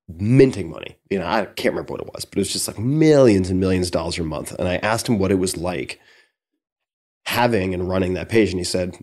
minting 0.07 0.69
money. 0.69 0.97
You 1.09 1.19
know, 1.19 1.27
I 1.27 1.45
can't 1.45 1.73
remember 1.73 1.93
what 1.93 2.01
it 2.01 2.13
was, 2.13 2.25
but 2.25 2.37
it 2.37 2.41
was 2.41 2.53
just 2.53 2.67
like 2.67 2.79
millions 2.79 3.49
and 3.49 3.59
millions 3.59 3.87
of 3.87 3.93
dollars 3.93 4.17
a 4.19 4.23
month. 4.23 4.53
And 4.57 4.67
I 4.67 4.77
asked 4.77 5.09
him 5.09 5.19
what 5.19 5.31
it 5.31 5.39
was 5.39 5.57
like 5.57 5.99
having 7.27 7.73
and 7.73 7.89
running 7.89 8.13
that 8.13 8.29
page. 8.29 8.51
And 8.51 8.59
he 8.59 8.63
said, 8.63 8.97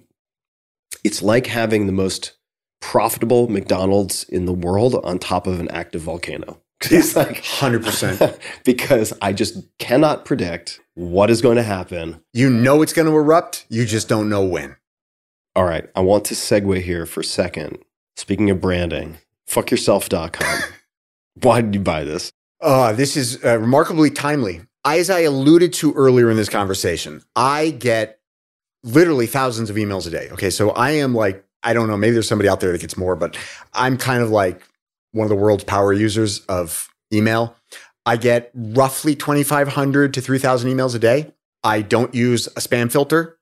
it's 1.04 1.22
like 1.22 1.46
having 1.46 1.86
the 1.86 1.92
most 1.92 2.32
profitable 2.80 3.48
McDonald's 3.48 4.24
in 4.24 4.46
the 4.46 4.52
world 4.52 4.94
on 5.04 5.18
top 5.18 5.46
of 5.46 5.60
an 5.60 5.68
active 5.70 6.02
volcano. 6.02 6.62
He's 6.88 7.14
like, 7.14 7.42
100%. 7.42 8.38
because 8.64 9.12
I 9.20 9.34
just 9.34 9.58
cannot 9.78 10.24
predict 10.24 10.80
what 10.94 11.28
is 11.28 11.42
going 11.42 11.56
to 11.56 11.62
happen. 11.62 12.22
You 12.32 12.48
know 12.48 12.80
it's 12.80 12.94
going 12.94 13.06
to 13.06 13.14
erupt. 13.14 13.66
You 13.68 13.84
just 13.84 14.08
don't 14.08 14.30
know 14.30 14.44
when. 14.44 14.76
All 15.54 15.64
right, 15.64 15.88
I 15.94 16.00
want 16.00 16.24
to 16.26 16.34
segue 16.34 16.80
here 16.80 17.06
for 17.06 17.20
a 17.20 17.24
second. 17.24 17.78
Speaking 18.16 18.48
of 18.48 18.60
branding, 18.60 19.18
fuckyourself.com. 19.48 20.62
Why 21.42 21.60
did 21.60 21.74
you 21.74 21.80
buy 21.80 22.04
this? 22.04 22.32
Uh, 22.60 22.92
this 22.92 23.16
is 23.16 23.44
uh, 23.44 23.58
remarkably 23.58 24.10
timely. 24.10 24.62
As 24.84 25.08
I 25.10 25.20
alluded 25.20 25.72
to 25.74 25.92
earlier 25.94 26.30
in 26.30 26.36
this 26.36 26.48
conversation, 26.48 27.22
I 27.34 27.70
get 27.70 28.20
literally 28.82 29.26
thousands 29.26 29.70
of 29.70 29.76
emails 29.76 30.06
a 30.06 30.10
day. 30.10 30.28
Okay. 30.32 30.50
So 30.50 30.70
I 30.70 30.90
am 30.90 31.14
like, 31.14 31.44
I 31.62 31.72
don't 31.72 31.88
know, 31.88 31.96
maybe 31.96 32.12
there's 32.12 32.28
somebody 32.28 32.48
out 32.48 32.60
there 32.60 32.72
that 32.72 32.80
gets 32.80 32.96
more, 32.96 33.16
but 33.16 33.36
I'm 33.72 33.96
kind 33.96 34.22
of 34.22 34.30
like 34.30 34.62
one 35.12 35.24
of 35.24 35.30
the 35.30 35.36
world's 35.36 35.64
power 35.64 35.92
users 35.92 36.40
of 36.40 36.88
email. 37.12 37.56
I 38.04 38.16
get 38.16 38.50
roughly 38.54 39.14
2,500 39.14 40.12
to 40.14 40.20
3,000 40.20 40.70
emails 40.70 40.94
a 40.94 40.98
day. 40.98 41.32
I 41.62 41.80
don't 41.80 42.14
use 42.14 42.46
a 42.48 42.60
spam 42.60 42.92
filter 42.92 43.38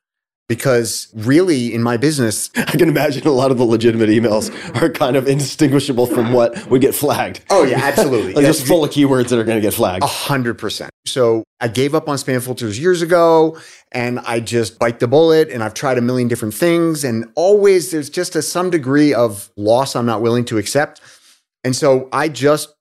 because 0.48 1.08
really 1.14 1.72
in 1.72 1.82
my 1.82 1.96
business, 1.96 2.50
I 2.56 2.72
can 2.72 2.88
imagine 2.88 3.26
a 3.26 3.30
lot 3.30 3.50
of 3.50 3.58
the 3.58 3.64
legitimate 3.64 4.10
emails 4.10 4.50
are 4.80 4.90
kind 4.90 5.16
of 5.16 5.26
indistinguishable 5.26 6.06
from 6.06 6.32
what 6.32 6.66
would 6.68 6.80
get 6.80 6.94
flagged. 6.94 7.44
Oh, 7.50 7.64
yeah, 7.64 7.78
absolutely. 7.78 8.32
like 8.34 8.44
just 8.44 8.66
full 8.66 8.84
of 8.84 8.90
keywords 8.90 9.28
that 9.28 9.38
are 9.38 9.44
going 9.44 9.58
to 9.58 9.62
get 9.62 9.74
flagged. 9.74 10.04
A 10.04 10.06
hundred 10.06 10.58
percent. 10.58 10.90
So 11.06 11.44
I 11.60 11.68
gave 11.68 11.94
up 11.94 12.08
on 12.08 12.16
spam 12.16 12.42
filters 12.42 12.78
years 12.78 13.02
ago 13.02 13.58
and 13.90 14.20
I 14.20 14.40
just 14.40 14.78
bite 14.78 15.00
the 15.00 15.08
bullet 15.08 15.48
and 15.48 15.62
I've 15.62 15.74
tried 15.74 15.98
a 15.98 16.00
million 16.00 16.28
different 16.28 16.54
things 16.54 17.04
and 17.04 17.30
always 17.34 17.90
there's 17.90 18.10
just 18.10 18.36
a 18.36 18.42
some 18.42 18.70
degree 18.70 19.12
of 19.12 19.50
loss 19.56 19.96
I'm 19.96 20.06
not 20.06 20.22
willing 20.22 20.44
to 20.46 20.58
accept. 20.58 21.00
And 21.64 21.74
so 21.74 22.08
I 22.12 22.28
just 22.28 22.74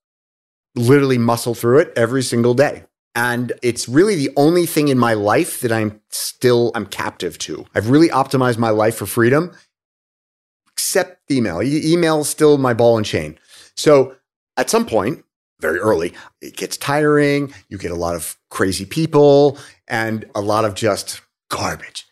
literally 0.76 1.18
muscle 1.18 1.56
through 1.56 1.80
it 1.80 1.94
every 1.96 2.24
single 2.24 2.54
day. 2.54 2.84
And 3.14 3.52
it's 3.62 3.90
really 3.90 4.16
the 4.16 4.32
only 4.38 4.66
thing 4.66 4.88
in 4.88 4.98
my 4.98 5.14
life 5.14 5.60
that 5.62 5.72
I'm 5.72 6.00
still 6.10 6.72
I'm 6.76 6.86
captive 6.86 7.38
to. 7.40 7.66
I've 7.76 7.90
really 7.90 8.10
optimized 8.10 8.58
my 8.58 8.70
life 8.70 8.96
for 8.96 9.06
freedom, 9.06 9.52
except 10.72 11.30
email. 11.30 11.62
E- 11.62 11.92
email 11.92 12.22
is 12.22 12.30
still 12.30 12.58
my 12.58 12.74
ball 12.74 12.98
and 12.98 13.06
chain. 13.06 13.38
So 13.76 14.16
at 14.56 14.70
some 14.70 14.86
point, 14.86 15.26
very 15.60 15.80
early, 15.80 16.14
it 16.42 16.56
gets 16.56 16.78
tiring. 16.78 17.54
You 17.70 17.78
get 17.78 17.92
a 17.92 17.96
lot 17.96 18.16
of 18.16 18.38
crazy 18.50 18.86
people 18.86 19.58
and 19.88 20.26
a 20.34 20.42
lot 20.42 20.66
of 20.66 20.74
just 20.74 21.22
garbage. 21.50 22.08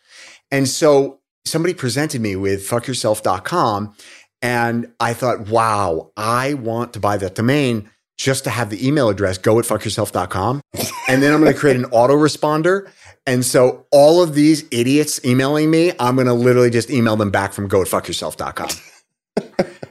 And 0.50 0.68
so 0.68 1.20
somebody 1.44 1.74
presented 1.74 2.20
me 2.20 2.36
with 2.36 2.60
fuckyourself.com. 2.68 3.94
And 4.42 4.92
I 5.00 5.14
thought, 5.14 5.48
wow, 5.48 6.12
I 6.16 6.54
want 6.54 6.92
to 6.94 7.00
buy 7.00 7.16
that 7.18 7.34
domain 7.34 7.90
just 8.20 8.44
to 8.44 8.50
have 8.50 8.68
the 8.68 8.86
email 8.86 9.08
address 9.08 9.38
go 9.38 9.58
at 9.58 9.64
fuckyourself.com. 9.64 10.60
And 11.08 11.22
then 11.22 11.32
I'm 11.32 11.40
going 11.40 11.52
to 11.52 11.58
create 11.58 11.76
an 11.76 11.84
autoresponder. 11.86 12.90
And 13.26 13.44
so 13.44 13.86
all 13.90 14.22
of 14.22 14.34
these 14.34 14.64
idiots 14.70 15.24
emailing 15.24 15.70
me, 15.70 15.92
I'm 15.98 16.16
going 16.16 16.26
to 16.26 16.34
literally 16.34 16.68
just 16.68 16.90
email 16.90 17.16
them 17.16 17.30
back 17.30 17.54
from 17.54 17.66
go 17.66 17.80
at 17.80 17.88
fuckyourself.com. 17.88 18.68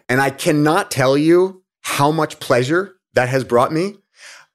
and 0.09 0.21
I 0.21 0.29
cannot 0.29 0.91
tell 0.91 1.17
you 1.17 1.63
how 1.81 2.11
much 2.11 2.39
pleasure 2.39 2.95
that 3.13 3.29
has 3.29 3.43
brought 3.43 3.73
me. 3.73 3.95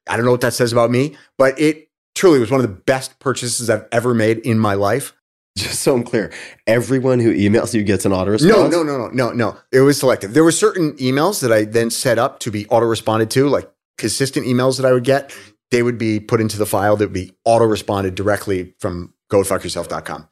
I 0.06 0.16
don't 0.16 0.24
know 0.24 0.30
what 0.30 0.42
that 0.42 0.54
says 0.54 0.72
about 0.72 0.92
me, 0.92 1.16
but 1.36 1.58
it 1.58 1.88
truly 2.14 2.38
was 2.38 2.52
one 2.52 2.60
of 2.60 2.66
the 2.66 2.74
best 2.74 3.18
purchases 3.18 3.68
I've 3.68 3.86
ever 3.90 4.14
made 4.14 4.38
in 4.38 4.56
my 4.56 4.74
life. 4.74 5.14
Just 5.58 5.82
so 5.82 5.94
I'm 5.94 6.02
clear, 6.02 6.32
everyone 6.66 7.20
who 7.20 7.32
emails 7.32 7.74
you 7.74 7.84
gets 7.84 8.04
an 8.04 8.12
auto 8.12 8.32
response. 8.32 8.72
No, 8.72 8.82
no, 8.82 8.82
no, 8.82 9.06
no, 9.06 9.08
no, 9.08 9.30
no. 9.32 9.56
It 9.70 9.80
was 9.80 9.98
selective. 10.00 10.34
There 10.34 10.42
were 10.42 10.50
certain 10.50 10.94
emails 10.94 11.40
that 11.42 11.52
I 11.52 11.64
then 11.64 11.90
set 11.90 12.18
up 12.18 12.40
to 12.40 12.50
be 12.50 12.66
auto 12.68 12.86
responded 12.86 13.30
to, 13.32 13.48
like 13.48 13.70
consistent 13.96 14.46
emails 14.46 14.76
that 14.80 14.86
I 14.86 14.92
would 14.92 15.04
get. 15.04 15.32
They 15.70 15.82
would 15.84 15.96
be 15.98 16.18
put 16.18 16.40
into 16.40 16.58
the 16.58 16.66
file 16.66 16.96
that 16.96 17.04
would 17.04 17.12
be 17.12 17.32
auto 17.44 17.66
responded 17.66 18.16
directly 18.16 18.74
from 18.80 19.14
gofuckyourself.com. 19.30 20.28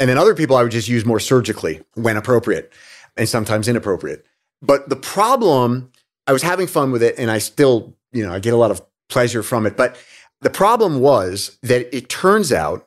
And 0.00 0.08
then 0.10 0.18
other 0.18 0.34
people 0.34 0.56
I 0.56 0.62
would 0.62 0.72
just 0.72 0.88
use 0.88 1.04
more 1.04 1.20
surgically 1.20 1.82
when 1.94 2.16
appropriate 2.16 2.72
and 3.16 3.28
sometimes 3.28 3.68
inappropriate. 3.68 4.26
But 4.62 4.88
the 4.88 4.96
problem, 4.96 5.90
I 6.26 6.32
was 6.32 6.42
having 6.42 6.66
fun 6.66 6.92
with 6.92 7.02
it 7.02 7.14
and 7.18 7.30
I 7.30 7.38
still, 7.38 7.94
you 8.12 8.26
know, 8.26 8.32
I 8.32 8.38
get 8.38 8.54
a 8.54 8.58
lot 8.58 8.70
of 8.70 8.80
pleasure 9.08 9.42
from 9.42 9.66
it. 9.66 9.76
But 9.76 9.96
The 10.42 10.50
problem 10.50 11.00
was 11.00 11.58
that 11.62 11.94
it 11.96 12.08
turns 12.08 12.52
out 12.52 12.86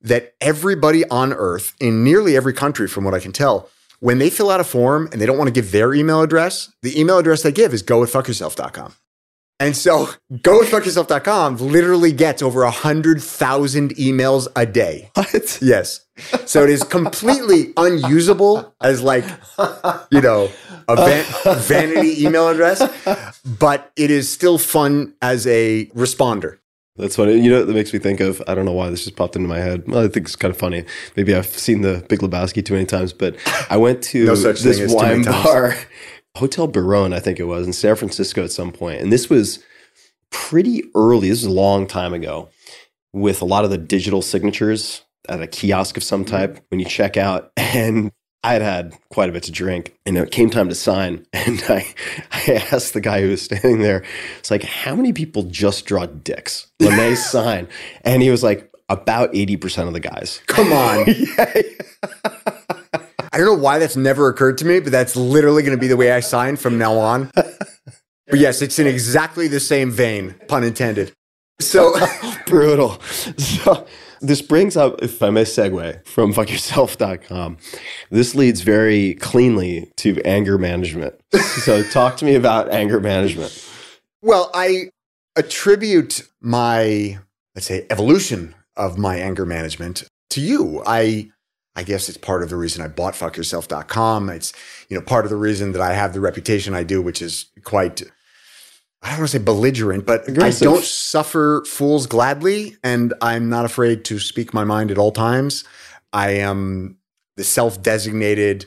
that 0.00 0.34
everybody 0.40 1.08
on 1.08 1.32
earth 1.32 1.74
in 1.80 2.04
nearly 2.04 2.36
every 2.36 2.52
country, 2.52 2.88
from 2.88 3.04
what 3.04 3.14
I 3.14 3.20
can 3.20 3.32
tell, 3.32 3.68
when 4.00 4.18
they 4.18 4.30
fill 4.30 4.50
out 4.50 4.60
a 4.60 4.64
form 4.64 5.08
and 5.10 5.20
they 5.20 5.26
don't 5.26 5.38
want 5.38 5.48
to 5.48 5.52
give 5.52 5.72
their 5.72 5.92
email 5.92 6.22
address, 6.22 6.72
the 6.82 6.98
email 6.98 7.18
address 7.18 7.42
they 7.42 7.52
give 7.52 7.74
is 7.74 7.82
gowithfuckyourself.com. 7.82 8.94
And 9.60 9.76
so 9.76 10.08
gowithfuckyourself.com 10.32 11.56
literally 11.56 12.12
gets 12.12 12.42
over 12.42 12.62
100,000 12.62 13.96
emails 13.96 14.46
a 14.54 14.64
day. 14.64 15.10
What? 15.14 15.58
Yes. 15.60 16.06
So 16.46 16.62
it 16.62 16.70
is 16.70 16.84
completely 16.84 17.72
unusable 17.76 18.74
as 18.80 19.02
like, 19.02 19.24
you 20.12 20.20
know, 20.20 20.48
a 20.86 20.94
van- 20.94 21.58
vanity 21.58 22.24
email 22.24 22.48
address, 22.48 22.80
but 23.44 23.90
it 23.96 24.12
is 24.12 24.30
still 24.30 24.58
fun 24.58 25.14
as 25.20 25.44
a 25.48 25.86
responder. 25.86 26.58
That's 26.98 27.16
funny. 27.16 27.38
You 27.38 27.50
know, 27.50 27.64
that 27.64 27.72
makes 27.72 27.92
me 27.92 27.98
think 27.98 28.20
of. 28.20 28.42
I 28.48 28.54
don't 28.54 28.64
know 28.64 28.72
why 28.72 28.90
this 28.90 29.04
just 29.04 29.16
popped 29.16 29.36
into 29.36 29.48
my 29.48 29.58
head. 29.58 29.84
Well, 29.86 30.04
I 30.04 30.08
think 30.08 30.26
it's 30.26 30.36
kind 30.36 30.52
of 30.52 30.58
funny. 30.58 30.84
Maybe 31.16 31.34
I've 31.34 31.46
seen 31.46 31.82
the 31.82 32.04
Big 32.08 32.18
Lebowski 32.18 32.64
too 32.64 32.74
many 32.74 32.86
times, 32.86 33.12
but 33.12 33.36
I 33.70 33.76
went 33.76 34.02
to 34.04 34.26
No 34.26 34.34
this 34.34 34.62
thing 34.62 34.84
as 34.84 34.92
too 34.92 34.98
many 35.00 35.24
wine 35.24 35.24
bar, 35.24 35.76
Hotel 36.36 36.66
Baron, 36.66 37.12
I 37.12 37.20
think 37.20 37.38
it 37.38 37.44
was 37.44 37.66
in 37.66 37.72
San 37.72 37.96
Francisco 37.96 38.42
at 38.44 38.52
some 38.52 38.70
point. 38.70 38.78
point, 38.78 39.00
and 39.00 39.12
this 39.12 39.30
was 39.30 39.60
pretty 40.30 40.84
early. 40.94 41.28
This 41.28 41.42
was 41.42 41.52
a 41.52 41.54
long 41.56 41.86
time 41.86 42.12
ago, 42.12 42.48
with 43.12 43.42
a 43.42 43.44
lot 43.44 43.64
of 43.64 43.70
the 43.70 43.78
digital 43.78 44.22
signatures 44.22 45.02
at 45.28 45.42
a 45.42 45.46
kiosk 45.46 45.96
of 45.96 46.02
some 46.02 46.24
mm-hmm. 46.24 46.36
type 46.36 46.64
when 46.68 46.80
you 46.80 46.86
check 46.86 47.16
out, 47.16 47.52
and 47.56 48.12
I 48.44 48.52
had 48.52 48.62
had 48.62 48.98
quite 49.10 49.28
a 49.28 49.32
bit 49.32 49.42
to 49.44 49.52
drink, 49.52 49.96
and 50.06 50.16
it 50.16 50.30
came 50.30 50.48
time 50.48 50.68
to 50.68 50.74
sign, 50.74 51.26
and 51.32 51.62
I, 51.68 51.86
I 52.32 52.64
asked 52.72 52.94
the 52.94 53.00
guy 53.00 53.20
who 53.22 53.30
was 53.30 53.42
standing 53.42 53.80
there, 53.80 54.04
it's 54.38 54.50
like, 54.50 54.62
how 54.62 54.94
many 54.94 55.12
people 55.12 55.42
just 55.44 55.86
draw 55.86 56.06
dicks 56.06 56.68
when 56.78 56.96
they 56.96 57.14
sign? 57.16 57.68
And 58.02 58.22
he 58.22 58.30
was 58.30 58.42
like, 58.42 58.70
about 58.88 59.32
80% 59.32 59.86
of 59.86 59.92
the 59.92 60.00
guys. 60.00 60.40
Come 60.46 60.72
on. 60.72 61.04
I 63.30 63.36
don't 63.36 63.44
know 63.44 63.62
why 63.62 63.78
that's 63.78 63.96
never 63.96 64.28
occurred 64.28 64.56
to 64.58 64.64
me, 64.64 64.80
but 64.80 64.90
that's 64.90 65.14
literally 65.14 65.62
going 65.62 65.76
to 65.76 65.80
be 65.80 65.88
the 65.88 65.96
way 65.96 66.10
I 66.12 66.20
sign 66.20 66.56
from 66.56 66.78
now 66.78 66.94
on. 66.94 67.30
But 67.34 68.38
yes, 68.38 68.62
it's 68.62 68.78
in 68.78 68.86
exactly 68.86 69.46
the 69.46 69.60
same 69.60 69.90
vein, 69.90 70.34
pun 70.48 70.64
intended. 70.64 71.12
So, 71.60 71.94
Brutal. 72.46 73.00
So 73.36 73.86
this 74.20 74.42
brings 74.42 74.76
up, 74.76 75.02
if 75.02 75.22
I 75.22 75.30
may 75.30 75.44
segue 75.44 76.06
from 76.06 76.32
fuckyourself.com, 76.34 77.58
this 78.10 78.34
leads 78.34 78.62
very 78.62 79.14
cleanly 79.14 79.92
to 79.96 80.20
anger 80.24 80.58
management. 80.58 81.14
So 81.64 81.82
talk 81.82 82.16
to 82.18 82.24
me 82.24 82.34
about 82.34 82.70
anger 82.70 83.00
management. 83.00 83.66
well, 84.22 84.50
I 84.54 84.90
attribute 85.36 86.22
my, 86.40 87.18
let's 87.54 87.66
say, 87.66 87.86
evolution 87.90 88.54
of 88.76 88.98
my 88.98 89.16
anger 89.16 89.46
management 89.46 90.04
to 90.30 90.40
you. 90.40 90.82
I, 90.86 91.30
I 91.76 91.82
guess 91.82 92.08
it's 92.08 92.18
part 92.18 92.42
of 92.42 92.50
the 92.50 92.56
reason 92.56 92.82
I 92.82 92.88
bought 92.88 93.14
fuckyourself.com. 93.14 94.30
It's, 94.30 94.52
you 94.88 94.96
know, 94.96 95.04
part 95.04 95.24
of 95.24 95.30
the 95.30 95.36
reason 95.36 95.72
that 95.72 95.82
I 95.82 95.94
have 95.94 96.12
the 96.12 96.20
reputation 96.20 96.74
I 96.74 96.82
do, 96.82 97.00
which 97.00 97.22
is 97.22 97.46
quite, 97.64 98.02
I 99.02 99.10
don't 99.10 99.18
want 99.20 99.30
to 99.30 99.38
say 99.38 99.44
belligerent, 99.44 100.06
but 100.06 100.28
Aggressive. 100.28 100.66
I 100.66 100.72
don't 100.72 100.84
suffer 100.84 101.64
fools 101.66 102.06
gladly. 102.06 102.76
And 102.82 103.14
I'm 103.22 103.48
not 103.48 103.64
afraid 103.64 104.04
to 104.06 104.18
speak 104.18 104.52
my 104.52 104.64
mind 104.64 104.90
at 104.90 104.98
all 104.98 105.12
times. 105.12 105.64
I 106.12 106.30
am 106.30 106.98
the 107.36 107.44
self 107.44 107.80
designated 107.82 108.66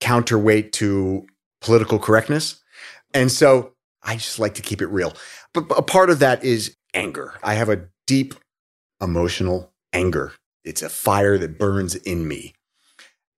counterweight 0.00 0.72
to 0.74 1.26
political 1.60 1.98
correctness. 1.98 2.60
And 3.14 3.30
so 3.30 3.74
I 4.02 4.14
just 4.14 4.38
like 4.38 4.54
to 4.54 4.62
keep 4.62 4.82
it 4.82 4.88
real. 4.88 5.14
But 5.54 5.66
a 5.76 5.82
part 5.82 6.10
of 6.10 6.18
that 6.18 6.44
is 6.44 6.76
anger. 6.94 7.34
I 7.42 7.54
have 7.54 7.68
a 7.68 7.88
deep 8.06 8.34
emotional 9.00 9.72
anger. 9.92 10.32
It's 10.64 10.82
a 10.82 10.88
fire 10.88 11.38
that 11.38 11.58
burns 11.58 11.94
in 11.94 12.26
me. 12.26 12.54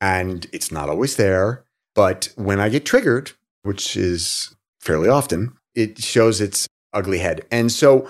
And 0.01 0.47
it's 0.53 0.73
not 0.73 0.89
always 0.89 1.17
there. 1.17 1.65
But 1.95 2.31
when 2.37 2.61
I 2.61 2.69
get 2.69 2.87
triggered, 2.87 3.33
which 3.63 3.97
is 3.97 4.55
fairly 4.81 5.09
often, 5.09 5.57
it 5.75 6.03
shows 6.03 6.41
its 6.41 6.69
ugly 6.93 7.19
head. 7.19 7.47
And 7.51 7.71
so 7.71 8.09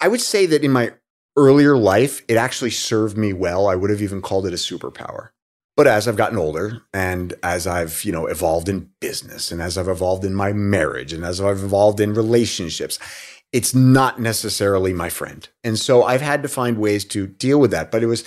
I 0.00 0.08
would 0.08 0.20
say 0.20 0.46
that 0.46 0.64
in 0.64 0.70
my 0.70 0.92
earlier 1.36 1.76
life, 1.76 2.22
it 2.28 2.36
actually 2.36 2.70
served 2.70 3.16
me 3.16 3.32
well. 3.32 3.68
I 3.68 3.74
would 3.74 3.90
have 3.90 4.02
even 4.02 4.22
called 4.22 4.46
it 4.46 4.52
a 4.52 4.56
superpower. 4.56 5.30
But 5.76 5.86
as 5.86 6.06
I've 6.06 6.16
gotten 6.16 6.38
older 6.38 6.82
and 6.92 7.32
as 7.42 7.66
I've, 7.66 8.04
you 8.04 8.12
know, 8.12 8.26
evolved 8.26 8.68
in 8.68 8.90
business 9.00 9.50
and 9.50 9.62
as 9.62 9.78
I've 9.78 9.88
evolved 9.88 10.24
in 10.24 10.34
my 10.34 10.52
marriage 10.52 11.12
and 11.12 11.24
as 11.24 11.40
I've 11.40 11.62
evolved 11.62 12.00
in 12.00 12.12
relationships, 12.12 12.98
it's 13.52 13.74
not 13.74 14.20
necessarily 14.20 14.92
my 14.92 15.08
friend. 15.08 15.48
And 15.64 15.78
so 15.78 16.02
I've 16.02 16.20
had 16.20 16.42
to 16.42 16.48
find 16.48 16.78
ways 16.78 17.04
to 17.06 17.26
deal 17.26 17.58
with 17.58 17.70
that. 17.70 17.90
But 17.90 18.02
it 18.02 18.06
was 18.06 18.24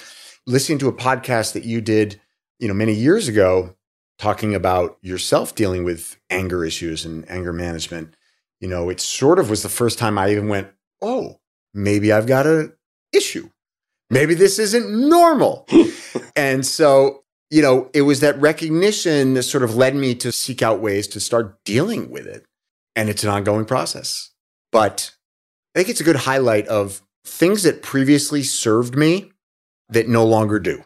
listening 0.47 0.79
to 0.79 0.87
a 0.87 0.93
podcast 0.93 1.53
that 1.53 1.63
you 1.63 1.79
did, 1.79 2.19
you 2.59 2.67
know, 2.67 2.73
many 2.73 2.93
years 2.93 3.27
ago 3.27 3.75
talking 4.17 4.55
about 4.55 4.97
yourself 5.01 5.53
dealing 5.53 5.83
with 5.83 6.17
anger 6.29 6.65
issues 6.65 7.05
and 7.05 7.29
anger 7.29 7.53
management. 7.53 8.15
You 8.63 8.69
know, 8.69 8.89
it 8.89 9.01
sort 9.01 9.39
of 9.39 9.49
was 9.49 9.61
the 9.61 9.67
first 9.67 9.99
time 9.99 10.17
I 10.17 10.31
even 10.31 10.47
went, 10.47 10.69
"Oh, 11.01 11.41
maybe 11.73 12.13
I've 12.13 12.27
got 12.27 12.47
an 12.47 12.71
issue. 13.11 13.49
Maybe 14.09 14.35
this 14.35 14.57
isn't 14.57 14.89
normal." 15.09 15.67
and 16.37 16.65
so 16.65 17.23
you 17.51 17.61
know, 17.61 17.89
it 17.93 18.03
was 18.03 18.21
that 18.21 18.39
recognition 18.39 19.33
that 19.33 19.43
sort 19.43 19.63
of 19.63 19.75
led 19.75 19.95
me 19.95 20.15
to 20.15 20.31
seek 20.31 20.61
out 20.61 20.79
ways 20.79 21.07
to 21.09 21.19
start 21.19 21.63
dealing 21.65 22.09
with 22.09 22.25
it. 22.25 22.45
And 22.95 23.09
it's 23.09 23.23
an 23.23 23.29
ongoing 23.29 23.65
process. 23.65 24.31
But 24.71 25.11
I 25.75 25.79
think 25.79 25.89
it's 25.89 26.01
a 26.01 26.05
good 26.05 26.15
highlight 26.15 26.67
of 26.67 27.03
things 27.25 27.63
that 27.63 27.83
previously 27.83 28.43
served 28.43 28.95
me 28.95 29.33
that 29.89 30.07
no 30.07 30.25
longer 30.25 30.57
do. 30.57 30.83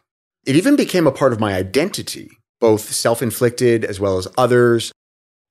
It 0.48 0.56
even 0.56 0.76
became 0.76 1.06
a 1.06 1.12
part 1.12 1.32
of 1.32 1.40
my 1.40 1.54
identity, 1.54 2.32
both 2.60 2.92
self 2.92 3.22
inflicted 3.22 3.86
as 3.86 4.00
well 4.00 4.18
as 4.18 4.28
others. 4.38 4.92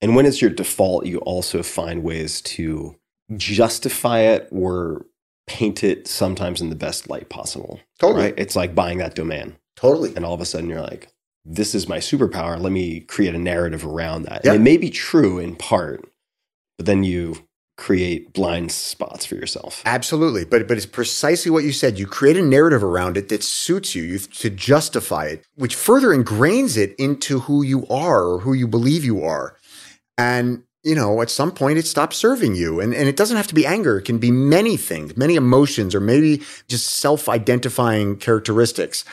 And 0.01 0.15
when 0.15 0.25
it's 0.25 0.41
your 0.41 0.51
default, 0.51 1.05
you 1.05 1.17
also 1.19 1.63
find 1.63 2.03
ways 2.03 2.41
to 2.41 2.95
justify 3.35 4.19
it 4.19 4.47
or 4.51 5.05
paint 5.47 5.83
it 5.83 6.07
sometimes 6.07 6.61
in 6.61 6.69
the 6.69 6.75
best 6.75 7.09
light 7.09 7.29
possible. 7.29 7.79
Totally. 7.99 8.25
Right? 8.25 8.33
It's 8.37 8.55
like 8.55 8.75
buying 8.75 8.97
that 8.99 9.15
domain. 9.15 9.55
Totally. 9.75 10.15
and 10.15 10.25
all 10.25 10.33
of 10.33 10.41
a 10.41 10.45
sudden 10.45 10.69
you're 10.69 10.81
like 10.81 11.09
this 11.45 11.75
is 11.75 11.87
my 11.87 11.99
superpower 11.99 12.59
let 12.59 12.71
me 12.73 12.99
create 13.01 13.35
a 13.35 13.37
narrative 13.37 13.85
around 13.85 14.23
that 14.23 14.41
Yeah. 14.43 14.53
and 14.53 14.59
it 14.61 14.63
may 14.63 14.75
be 14.75 14.89
true 14.89 15.37
in 15.37 15.55
part 15.55 16.03
but 16.77 16.87
then 16.87 17.03
you 17.03 17.35
create 17.77 18.33
blind 18.33 18.71
spots 18.71 19.23
for 19.27 19.35
yourself 19.35 19.83
Absolutely. 19.85 20.45
But 20.45 20.67
but 20.67 20.77
it's 20.77 20.87
precisely 20.87 21.51
what 21.51 21.63
you 21.63 21.71
said. 21.71 21.99
You 21.99 22.07
create 22.07 22.37
a 22.37 22.41
narrative 22.41 22.83
around 22.83 23.17
it 23.17 23.29
that 23.29 23.43
suits 23.43 23.93
you, 23.93 24.01
you 24.01 24.17
to 24.17 24.49
justify 24.49 25.25
it, 25.25 25.45
which 25.55 25.75
further 25.75 26.07
ingrains 26.09 26.75
it 26.75 26.95
into 26.97 27.41
who 27.41 27.61
you 27.61 27.85
are 27.87 28.23
or 28.25 28.39
who 28.39 28.53
you 28.53 28.67
believe 28.67 29.05
you 29.05 29.23
are. 29.23 29.55
And 30.17 30.63
you 30.83 30.95
know, 30.95 31.21
at 31.21 31.29
some 31.29 31.51
point 31.51 31.77
it 31.77 31.85
stops 31.85 32.15
serving 32.17 32.55
you. 32.55 32.79
And 32.79 32.93
and 32.93 33.09
it 33.09 33.17
doesn't 33.17 33.37
have 33.37 33.47
to 33.47 33.55
be 33.55 33.65
anger. 33.65 33.97
It 33.97 34.05
can 34.05 34.19
be 34.19 34.31
many 34.31 34.77
things, 34.77 35.17
many 35.17 35.35
emotions, 35.35 35.93
or 35.93 35.99
maybe 35.99 36.43
just 36.67 36.87
self-identifying 36.95 38.17
characteristics. 38.17 39.03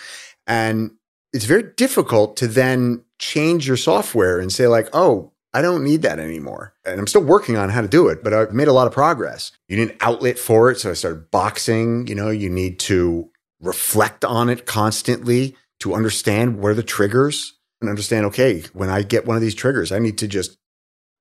And 0.46 0.92
it's 1.32 1.46
very 1.46 1.64
difficult 1.76 2.36
to 2.36 2.46
then 2.46 3.02
change 3.18 3.66
your 3.66 3.76
software 3.76 4.38
and 4.38 4.52
say, 4.52 4.68
like, 4.68 4.88
oh, 4.92 5.32
I 5.52 5.62
don't 5.62 5.82
need 5.82 6.02
that 6.02 6.18
anymore. 6.20 6.74
And 6.84 7.00
I'm 7.00 7.06
still 7.06 7.24
working 7.24 7.56
on 7.56 7.70
how 7.70 7.80
to 7.80 7.88
do 7.88 8.08
it, 8.08 8.22
but 8.22 8.32
I've 8.32 8.52
made 8.52 8.68
a 8.68 8.72
lot 8.72 8.86
of 8.86 8.92
progress. 8.92 9.50
You 9.68 9.76
need 9.76 9.90
an 9.90 9.96
outlet 10.00 10.38
for 10.38 10.70
it. 10.70 10.78
So 10.78 10.90
I 10.90 10.94
started 10.94 11.30
boxing. 11.30 12.06
You 12.06 12.14
know, 12.14 12.30
you 12.30 12.50
need 12.50 12.78
to 12.80 13.30
reflect 13.60 14.24
on 14.24 14.48
it 14.48 14.66
constantly 14.66 15.56
to 15.80 15.94
understand 15.94 16.58
what 16.58 16.70
are 16.70 16.74
the 16.74 16.82
triggers 16.82 17.54
and 17.80 17.90
understand, 17.90 18.26
okay, 18.26 18.62
when 18.72 18.90
I 18.90 19.02
get 19.02 19.26
one 19.26 19.36
of 19.36 19.42
these 19.42 19.54
triggers, 19.54 19.90
I 19.90 19.98
need 19.98 20.18
to 20.18 20.28
just 20.28 20.56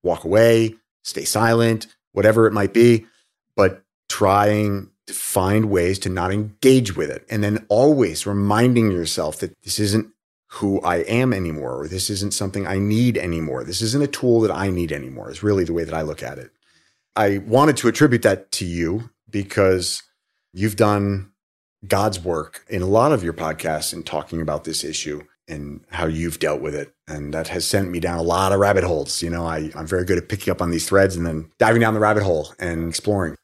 walk 0.03 0.23
away, 0.23 0.75
stay 1.03 1.25
silent, 1.25 1.87
whatever 2.11 2.47
it 2.47 2.53
might 2.53 2.73
be, 2.73 3.05
but 3.55 3.83
trying 4.09 4.89
to 5.07 5.13
find 5.13 5.69
ways 5.69 5.99
to 5.99 6.09
not 6.09 6.31
engage 6.31 6.95
with 6.95 7.09
it. 7.09 7.25
And 7.29 7.43
then 7.43 7.65
always 7.69 8.25
reminding 8.25 8.91
yourself 8.91 9.39
that 9.39 9.53
this 9.63 9.79
isn't 9.79 10.07
who 10.47 10.79
I 10.81 10.97
am 10.97 11.33
anymore, 11.33 11.81
or 11.81 11.87
this 11.87 12.11
isn't 12.11 12.33
something 12.33 12.67
I 12.67 12.77
need 12.77 13.17
anymore. 13.17 13.63
This 13.63 13.81
isn't 13.81 14.03
a 14.03 14.07
tool 14.07 14.39
that 14.41 14.51
I 14.51 14.69
need 14.69 14.91
anymore, 14.91 15.31
is 15.31 15.41
really 15.41 15.63
the 15.63 15.73
way 15.73 15.83
that 15.83 15.95
I 15.95 16.03
look 16.03 16.21
at 16.21 16.37
it. 16.37 16.51
I 17.15 17.39
wanted 17.39 17.77
to 17.77 17.87
attribute 17.87 18.21
that 18.21 18.51
to 18.53 18.65
you 18.65 19.09
because 19.29 20.03
you've 20.53 20.75
done 20.75 21.31
God's 21.87 22.19
work 22.19 22.65
in 22.69 22.81
a 22.81 22.87
lot 22.87 23.11
of 23.11 23.23
your 23.23 23.33
podcasts 23.33 23.93
in 23.93 24.03
talking 24.03 24.41
about 24.41 24.63
this 24.63 24.83
issue 24.83 25.23
and 25.47 25.81
how 25.89 26.05
you've 26.05 26.39
dealt 26.39 26.61
with 26.61 26.73
it. 26.75 26.93
And 27.07 27.33
that 27.33 27.49
has 27.49 27.67
sent 27.67 27.89
me 27.89 27.99
down 27.99 28.17
a 28.17 28.23
lot 28.23 28.51
of 28.53 28.59
rabbit 28.59 28.83
holes. 28.83 29.21
You 29.21 29.29
know, 29.29 29.45
I, 29.45 29.71
I'm 29.75 29.87
very 29.87 30.05
good 30.05 30.17
at 30.17 30.29
picking 30.29 30.51
up 30.51 30.61
on 30.61 30.71
these 30.71 30.87
threads 30.87 31.15
and 31.15 31.25
then 31.25 31.51
diving 31.59 31.81
down 31.81 31.93
the 31.93 31.99
rabbit 31.99 32.23
hole 32.23 32.53
and 32.59 32.87
exploring. 32.89 33.35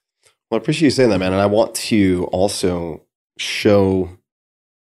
well 0.49 0.59
i 0.59 0.61
appreciate 0.61 0.88
you 0.88 0.91
saying 0.91 1.09
that 1.09 1.19
man 1.19 1.34
and 1.34 1.41
i 1.41 1.45
want 1.45 1.76
to 1.76 2.26
also 2.31 3.01
show 3.38 4.09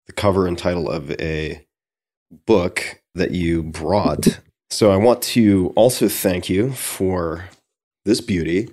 the 0.08 0.14
cover 0.14 0.48
and 0.48 0.58
title 0.58 0.90
of 0.90 1.12
a 1.20 1.66
book 2.46 3.02
that 3.16 3.32
you 3.32 3.64
brought 3.64 4.40
so 4.70 4.92
i 4.92 4.98
want 4.98 5.22
to 5.22 5.72
also 5.76 6.08
thank 6.08 6.50
you 6.50 6.72
for 6.74 7.46
this 8.04 8.22
beauty 8.22 8.70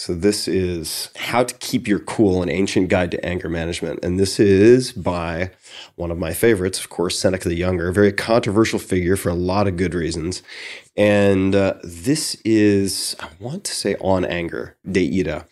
So 0.00 0.14
this 0.14 0.48
is 0.48 1.10
How 1.14 1.44
to 1.44 1.54
Keep 1.56 1.86
Your 1.86 1.98
Cool, 1.98 2.42
an 2.42 2.48
ancient 2.48 2.88
guide 2.88 3.10
to 3.10 3.22
anger 3.22 3.50
management. 3.50 4.02
And 4.02 4.18
this 4.18 4.40
is 4.40 4.92
by 4.92 5.50
one 5.96 6.10
of 6.10 6.16
my 6.16 6.32
favorites, 6.32 6.80
of 6.80 6.88
course, 6.88 7.18
Seneca 7.18 7.50
the 7.50 7.54
Younger, 7.54 7.88
a 7.88 7.92
very 7.92 8.10
controversial 8.10 8.78
figure 8.78 9.14
for 9.14 9.28
a 9.28 9.34
lot 9.34 9.68
of 9.68 9.76
good 9.76 9.92
reasons. 9.92 10.42
And 10.96 11.54
uh, 11.54 11.74
this 11.84 12.34
is, 12.46 13.14
I 13.20 13.28
want 13.38 13.64
to 13.64 13.74
say 13.74 13.94
on 14.00 14.24
anger, 14.24 14.74
De 14.90 15.20
Ira. 15.20 15.44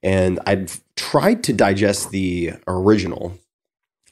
And 0.00 0.38
I've 0.46 0.80
tried 0.94 1.42
to 1.42 1.52
digest 1.52 2.12
the 2.12 2.52
original. 2.68 3.36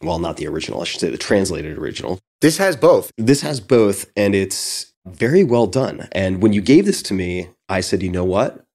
Well, 0.03 0.19
not 0.19 0.37
the 0.37 0.49
original, 0.49 0.81
I 0.81 0.85
should 0.85 1.01
say 1.01 1.11
the 1.11 1.17
translated 1.17 1.79
original. 1.79 2.19
This 2.41 2.59
has 2.59 2.75
both. 2.75 3.13
This 3.17 3.43
has 3.43 3.61
both, 3.61 4.11
and 4.17 4.35
it's 4.35 4.95
very 5.07 5.45
well 5.45 5.69
done. 5.69 6.09
And 6.11 6.43
when 6.43 6.53
you 6.53 6.61
gave 6.61 6.87
this 6.87 7.03
to 7.03 7.15
me, 7.15 7.51
I 7.69 7.83
said, 7.83 8.03
you 8.03 8.11
know 8.11 8.25
what? 8.25 8.66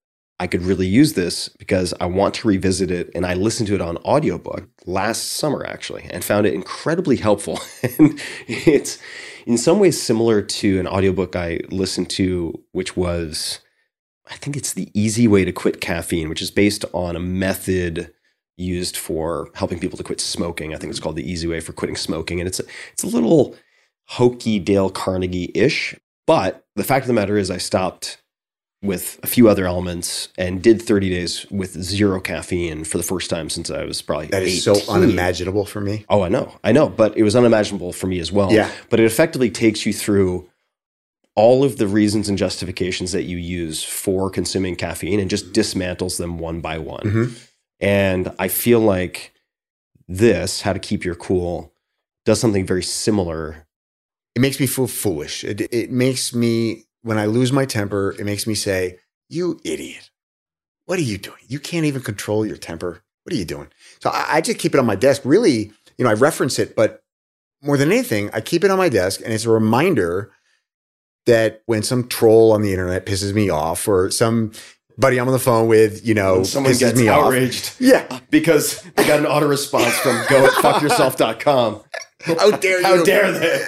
I 0.42 0.48
could 0.48 0.64
really 0.64 0.88
use 0.88 1.14
this 1.14 1.50
because 1.50 1.94
I 2.02 2.08
want 2.08 2.34
to 2.36 2.48
revisit 2.48 2.90
it. 2.90 3.12
And 3.14 3.28
I 3.28 3.36
listened 3.36 3.68
to 3.68 3.76
it 3.76 3.82
on 3.82 3.98
audiobook 3.98 4.68
last 4.88 5.34
summer, 5.34 5.64
actually, 5.64 6.08
and 6.10 6.24
found 6.24 6.48
it 6.48 6.56
incredibly 6.56 7.18
helpful. 7.18 7.60
and 8.00 8.20
it's 8.48 8.98
in 9.46 9.60
some 9.60 9.78
ways 9.78 10.02
similar 10.02 10.42
to 10.42 10.80
an 10.80 10.88
audiobook 10.88 11.36
I 11.36 11.60
listened 11.70 12.10
to, 12.12 12.60
which 12.72 12.98
was, 12.98 13.60
I 14.32 14.34
think 14.34 14.58
it's 14.58 14.74
The 14.74 14.90
Easy 15.00 15.28
Way 15.28 15.46
to 15.46 15.52
Quit 15.52 15.80
Caffeine, 15.80 16.28
which 16.28 16.42
is 16.42 16.50
based 16.50 16.86
on 16.92 17.16
a 17.16 17.20
method 17.20 18.12
used 18.58 18.98
for 18.98 19.52
helping 19.54 19.78
people 19.78 19.98
to 19.98 20.04
quit 20.04 20.20
smoking. 20.20 20.74
I 20.74 20.78
think 20.78 20.90
it's 20.90 21.00
called 21.00 21.18
The 21.18 21.32
Easy 21.32 21.48
Way 21.48 21.60
for 21.60 21.74
Quitting 21.74 21.96
Smoking. 21.96 22.40
And 22.40 22.48
it's 22.48 22.60
a, 22.60 22.64
it's 22.94 23.04
a 23.04 23.08
little 23.08 23.56
hokey 24.08 24.58
Dale 24.58 24.90
Carnegie 24.90 25.52
ish. 25.54 25.96
But 26.26 26.66
the 26.76 26.84
fact 26.84 27.04
of 27.04 27.08
the 27.08 27.14
matter 27.14 27.38
is, 27.38 27.52
I 27.52 27.58
stopped 27.58 28.24
with 28.84 29.20
a 29.22 29.28
few 29.28 29.48
other 29.48 29.66
elements 29.68 30.30
and 30.38 30.62
did 30.64 30.82
30 30.82 31.10
days 31.10 31.46
with 31.52 31.72
zero 31.84 32.20
caffeine 32.20 32.84
for 32.84 32.98
the 32.98 33.04
first 33.04 33.30
time 33.30 33.50
since 33.50 33.70
I 33.70 33.86
was 33.86 34.02
probably 34.02 34.28
That 34.28 34.42
is 34.44 34.68
18. 34.68 34.76
so 34.86 34.92
unimaginable 34.92 35.66
for 35.66 35.82
me. 35.82 36.04
Oh, 36.10 36.24
I 36.24 36.30
know. 36.30 36.58
I 36.64 36.72
know, 36.72 36.90
but 36.90 37.16
it 37.16 37.22
was 37.24 37.36
unimaginable 37.36 37.94
for 37.94 38.08
me 38.08 38.20
as 38.20 38.32
well. 38.32 38.52
Yeah. 38.52 38.72
But 38.90 39.00
it 39.00 39.06
effectively 39.06 39.52
takes 39.52 39.86
you 39.86 39.94
through 39.94 40.50
all 41.36 41.64
of 41.64 41.78
the 41.78 41.88
reasons 41.88 42.28
and 42.28 42.38
justifications 42.38 43.12
that 43.12 43.24
you 43.24 43.38
use 43.38 43.84
for 43.84 44.30
consuming 44.32 44.76
caffeine 44.76 45.20
and 45.20 45.30
just 45.30 45.54
dismantles 45.54 46.18
them 46.18 46.40
one 46.40 46.60
by 46.60 46.78
one. 46.80 47.04
Mhm. 47.04 47.48
And 47.80 48.32
I 48.40 48.48
feel 48.48 48.80
like 48.80 49.32
this, 50.08 50.62
how 50.62 50.74
to 50.74 50.80
keep 50.80 51.06
your 51.06 51.16
cool, 51.16 51.72
does 52.26 52.40
something 52.40 52.66
very 52.66 52.84
similar. 52.84 53.68
It 54.36 54.40
makes 54.42 54.60
me 54.60 54.66
feel 54.68 54.88
foolish. 54.88 55.44
It, 55.44 55.62
it 55.72 55.92
makes 55.92 56.34
me, 56.34 56.86
when 57.04 57.18
I 57.18 57.26
lose 57.26 57.52
my 57.52 57.66
temper, 57.66 58.16
it 58.20 58.26
makes 58.26 58.46
me 58.48 58.56
say, 58.56 59.00
You 59.30 59.60
idiot. 59.64 60.10
What 60.86 61.00
are 61.00 61.04
you 61.04 61.18
doing? 61.18 61.38
You 61.48 61.60
can't 61.60 61.86
even 61.86 62.02
control 62.02 62.46
your 62.46 62.58
temper. 62.58 63.04
What 63.24 63.34
are 63.34 63.38
you 63.38 63.46
doing? 63.46 63.68
So 64.00 64.10
I, 64.10 64.26
I 64.38 64.42
just 64.42 64.58
keep 64.60 64.74
it 64.74 64.80
on 64.80 64.86
my 64.86 64.96
desk. 64.96 65.22
Really, 65.24 65.72
you 65.98 66.04
know, 66.06 66.10
I 66.10 66.14
reference 66.14 66.58
it, 66.60 66.76
but 66.76 67.04
more 67.62 67.78
than 67.78 67.92
anything, 67.92 68.30
I 68.34 68.42
keep 68.42 68.64
it 68.64 68.72
on 68.72 68.78
my 68.78 68.90
desk 68.90 69.22
and 69.24 69.32
it's 69.32 69.46
a 69.46 69.52
reminder 69.52 70.32
that 71.28 71.62
when 71.68 71.84
some 71.84 72.08
troll 72.08 72.52
on 72.52 72.64
the 72.64 72.72
internet 72.72 73.06
pisses 73.06 73.34
me 73.34 73.50
off 73.50 73.88
or 73.88 74.10
some 74.10 74.52
buddy 74.98 75.20
I'm 75.20 75.28
on 75.28 75.34
the 75.34 75.40
phone 75.40 75.68
with, 75.68 76.06
you 76.06 76.16
know, 76.16 76.38
When 76.38 76.46
someone 76.46 76.74
pisses 76.74 76.80
gets 76.80 77.00
me 77.00 77.10
outraged. 77.10 77.66
off. 77.68 77.82
Yeah. 77.82 78.20
Because 78.32 78.82
they 78.96 79.06
got 79.06 79.20
an 79.20 79.28
auto 79.28 79.48
response 79.48 79.94
from 80.00 80.26
go 80.30 80.50
at 82.28 82.38
fuckyourself.com. 82.38 82.52
How 82.52 82.58
dare 82.58 82.80
you? 82.80 82.86
How 82.86 83.04
dare 83.04 83.32
they? 83.32 83.66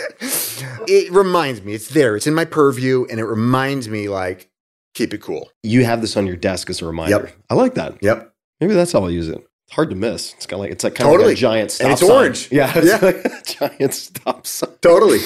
It 0.87 1.11
reminds 1.11 1.61
me, 1.63 1.73
it's 1.73 1.89
there, 1.89 2.15
it's 2.15 2.27
in 2.27 2.33
my 2.33 2.45
purview, 2.45 3.05
and 3.09 3.19
it 3.19 3.25
reminds 3.25 3.87
me, 3.89 4.09
like, 4.09 4.49
keep 4.93 5.13
it 5.13 5.19
cool. 5.21 5.49
You 5.63 5.85
have 5.85 6.01
this 6.01 6.17
on 6.17 6.27
your 6.27 6.35
desk 6.35 6.69
as 6.69 6.81
a 6.81 6.85
reminder. 6.85 7.25
Yep. 7.25 7.35
I 7.49 7.53
like 7.55 7.73
that. 7.75 8.01
Yep. 8.01 8.33
Maybe 8.59 8.73
that's 8.73 8.91
how 8.91 9.01
I'll 9.01 9.11
use 9.11 9.29
it. 9.29 9.45
It's 9.67 9.75
hard 9.75 9.89
to 9.91 9.95
miss. 9.95 10.33
It's 10.33 10.45
kind 10.45 10.55
of 10.59 10.59
like 10.61 10.71
it's 10.71 10.83
like 10.83 10.95
kind 10.95 11.07
of 11.07 11.13
Totally. 11.13 11.29
like 11.29 11.37
a 11.37 11.39
giant 11.41 11.71
stop 11.71 11.85
And 11.85 11.91
it's 11.93 12.01
sign. 12.01 12.11
orange. 12.11 12.47
Yeah, 12.51 12.71
it's 12.75 12.87
Yeah. 12.87 12.99
like 13.01 13.25
a 13.25 13.41
giant 13.77 13.93
stop 13.93 14.45
sign. 14.45 14.69
Totally. 14.81 15.19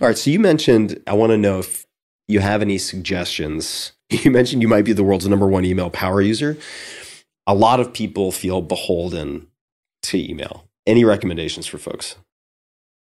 All 0.00 0.08
right. 0.08 0.18
So 0.18 0.30
you 0.30 0.40
mentioned 0.40 1.00
I 1.06 1.12
want 1.14 1.30
to 1.30 1.38
know 1.38 1.60
if 1.60 1.86
you 2.28 2.40
have 2.40 2.62
any 2.62 2.78
suggestions. 2.78 3.92
You 4.10 4.30
mentioned 4.30 4.62
you 4.62 4.68
might 4.68 4.84
be 4.84 4.92
the 4.92 5.02
world's 5.02 5.26
number 5.26 5.48
one 5.48 5.64
email 5.64 5.90
power 5.90 6.20
user. 6.22 6.56
A 7.48 7.54
lot 7.56 7.80
of 7.80 7.92
people 7.92 8.30
feel 8.30 8.62
beholden 8.62 9.48
to 10.04 10.16
email. 10.30 10.68
Any 10.86 11.04
recommendations 11.04 11.66
for 11.66 11.78
folks? 11.78 12.14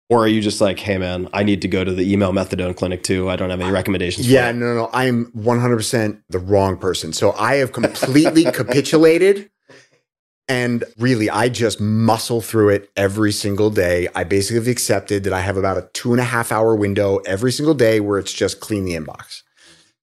Or 0.10 0.19
are 0.19 0.27
you 0.27 0.41
just 0.41 0.61
like, 0.61 0.80
hey 0.80 0.98
man, 0.98 1.27
I 1.34 1.44
need 1.44 1.61
to 1.64 1.68
go 1.68 1.84
to 1.84 1.91
the 1.91 2.11
email 2.11 2.32
methadone 2.32 2.76
clinic 2.76 3.02
too. 3.02 3.30
I 3.30 3.36
don't 3.36 3.49
have 3.49 3.60
any 3.60 3.72
recommendations. 3.72 4.30
Yeah, 4.30 4.52
for 4.52 4.57
no, 4.57 4.76
no, 4.76 4.90
I'm 4.94 5.32
100% 5.32 6.22
the 6.30 6.40
wrong 6.40 6.77
person. 6.77 7.11
So 7.11 7.32
I 7.34 7.56
have 7.56 7.72
completely 7.72 8.44
capitulated. 8.52 9.49
And 10.48 10.84
really, 10.99 11.27
I 11.27 11.49
just 11.49 11.82
muscle 11.82 12.40
through 12.40 12.69
it 12.69 12.91
every 12.95 13.32
single 13.32 13.72
day. 13.72 14.07
I 14.14 14.23
basically 14.23 14.57
have 14.57 14.68
accepted 14.68 15.23
that 15.23 15.34
I 15.34 15.41
have 15.41 15.57
about 15.57 15.77
a 15.77 15.90
two 15.94 16.11
and 16.11 16.22
a 16.22 16.23
half 16.23 16.52
hour 16.52 16.76
window 16.76 17.18
every 17.26 17.52
single 17.52 17.73
day 17.73 17.99
where 17.99 18.19
it's 18.19 18.32
just 18.32 18.60
clean 18.60 18.86
the 18.86 18.94
inbox. 18.94 19.41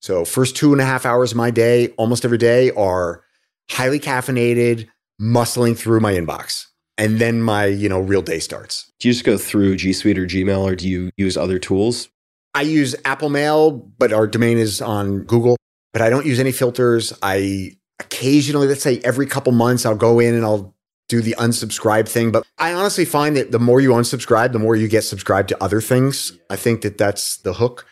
So, 0.00 0.24
first 0.24 0.56
two 0.56 0.72
and 0.72 0.80
a 0.80 0.84
half 0.84 1.06
hours 1.06 1.30
of 1.30 1.36
my 1.36 1.52
day, 1.52 1.88
almost 1.90 2.24
every 2.24 2.38
day, 2.38 2.72
are 2.72 3.22
highly 3.70 4.00
caffeinated, 4.00 4.88
muscling 5.20 5.78
through 5.78 6.00
my 6.00 6.14
inbox. 6.14 6.66
And 7.02 7.18
then 7.18 7.42
my, 7.42 7.64
you 7.64 7.88
know, 7.88 7.98
real 7.98 8.22
day 8.22 8.38
starts. 8.38 8.92
Do 9.00 9.08
you 9.08 9.12
just 9.12 9.24
go 9.24 9.36
through 9.36 9.74
G 9.74 9.92
Suite 9.92 10.16
or 10.16 10.24
Gmail, 10.24 10.60
or 10.60 10.76
do 10.76 10.88
you 10.88 11.10
use 11.16 11.36
other 11.36 11.58
tools? 11.58 12.08
I 12.54 12.62
use 12.62 12.94
Apple 13.04 13.28
Mail, 13.28 13.72
but 13.72 14.12
our 14.12 14.28
domain 14.28 14.56
is 14.56 14.80
on 14.80 15.24
Google. 15.24 15.56
But 15.92 16.00
I 16.00 16.10
don't 16.10 16.26
use 16.26 16.38
any 16.38 16.52
filters. 16.52 17.12
I 17.20 17.72
occasionally, 17.98 18.68
let's 18.68 18.84
say 18.84 19.00
every 19.02 19.26
couple 19.26 19.50
months, 19.50 19.84
I'll 19.84 19.96
go 19.96 20.20
in 20.20 20.32
and 20.32 20.44
I'll 20.44 20.76
do 21.08 21.20
the 21.20 21.34
unsubscribe 21.40 22.08
thing. 22.08 22.30
But 22.30 22.46
I 22.58 22.72
honestly 22.72 23.04
find 23.04 23.36
that 23.36 23.50
the 23.50 23.58
more 23.58 23.80
you 23.80 23.90
unsubscribe, 23.90 24.52
the 24.52 24.60
more 24.60 24.76
you 24.76 24.86
get 24.86 25.02
subscribed 25.02 25.48
to 25.48 25.60
other 25.60 25.80
things. 25.80 26.38
I 26.50 26.54
think 26.54 26.82
that 26.82 26.98
that's 26.98 27.38
the 27.38 27.54
hook. 27.54 27.84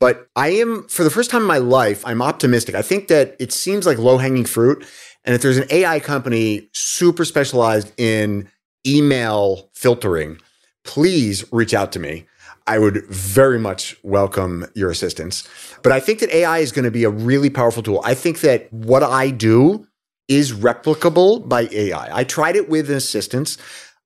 But 0.00 0.26
I 0.34 0.48
am, 0.48 0.88
for 0.88 1.04
the 1.04 1.10
first 1.10 1.30
time 1.30 1.42
in 1.42 1.46
my 1.46 1.58
life, 1.58 2.04
I'm 2.04 2.20
optimistic. 2.20 2.74
I 2.74 2.82
think 2.82 3.06
that 3.08 3.36
it 3.38 3.52
seems 3.52 3.86
like 3.86 3.96
low 3.96 4.18
hanging 4.18 4.44
fruit. 4.44 4.84
And 5.24 5.36
if 5.36 5.40
there's 5.40 5.56
an 5.56 5.68
AI 5.70 6.00
company 6.00 6.68
super 6.72 7.24
specialized 7.24 7.92
in 7.96 8.48
email 8.86 9.70
filtering, 9.74 10.38
please 10.84 11.44
reach 11.52 11.74
out 11.74 11.92
to 11.92 11.98
me. 11.98 12.26
I 12.66 12.78
would 12.78 13.06
very 13.06 13.58
much 13.58 13.96
welcome 14.02 14.66
your 14.74 14.90
assistance. 14.90 15.48
But 15.82 15.92
I 15.92 16.00
think 16.00 16.18
that 16.20 16.34
AI 16.34 16.58
is 16.58 16.72
going 16.72 16.84
to 16.84 16.90
be 16.90 17.04
a 17.04 17.10
really 17.10 17.50
powerful 17.50 17.82
tool. 17.82 18.00
I 18.04 18.14
think 18.14 18.40
that 18.40 18.72
what 18.72 19.02
I 19.02 19.30
do 19.30 19.86
is 20.28 20.52
replicable 20.52 21.48
by 21.48 21.68
AI. 21.70 22.08
I 22.16 22.24
tried 22.24 22.56
it 22.56 22.68
with 22.68 22.90
an 22.90 22.96
assistant. 22.96 23.56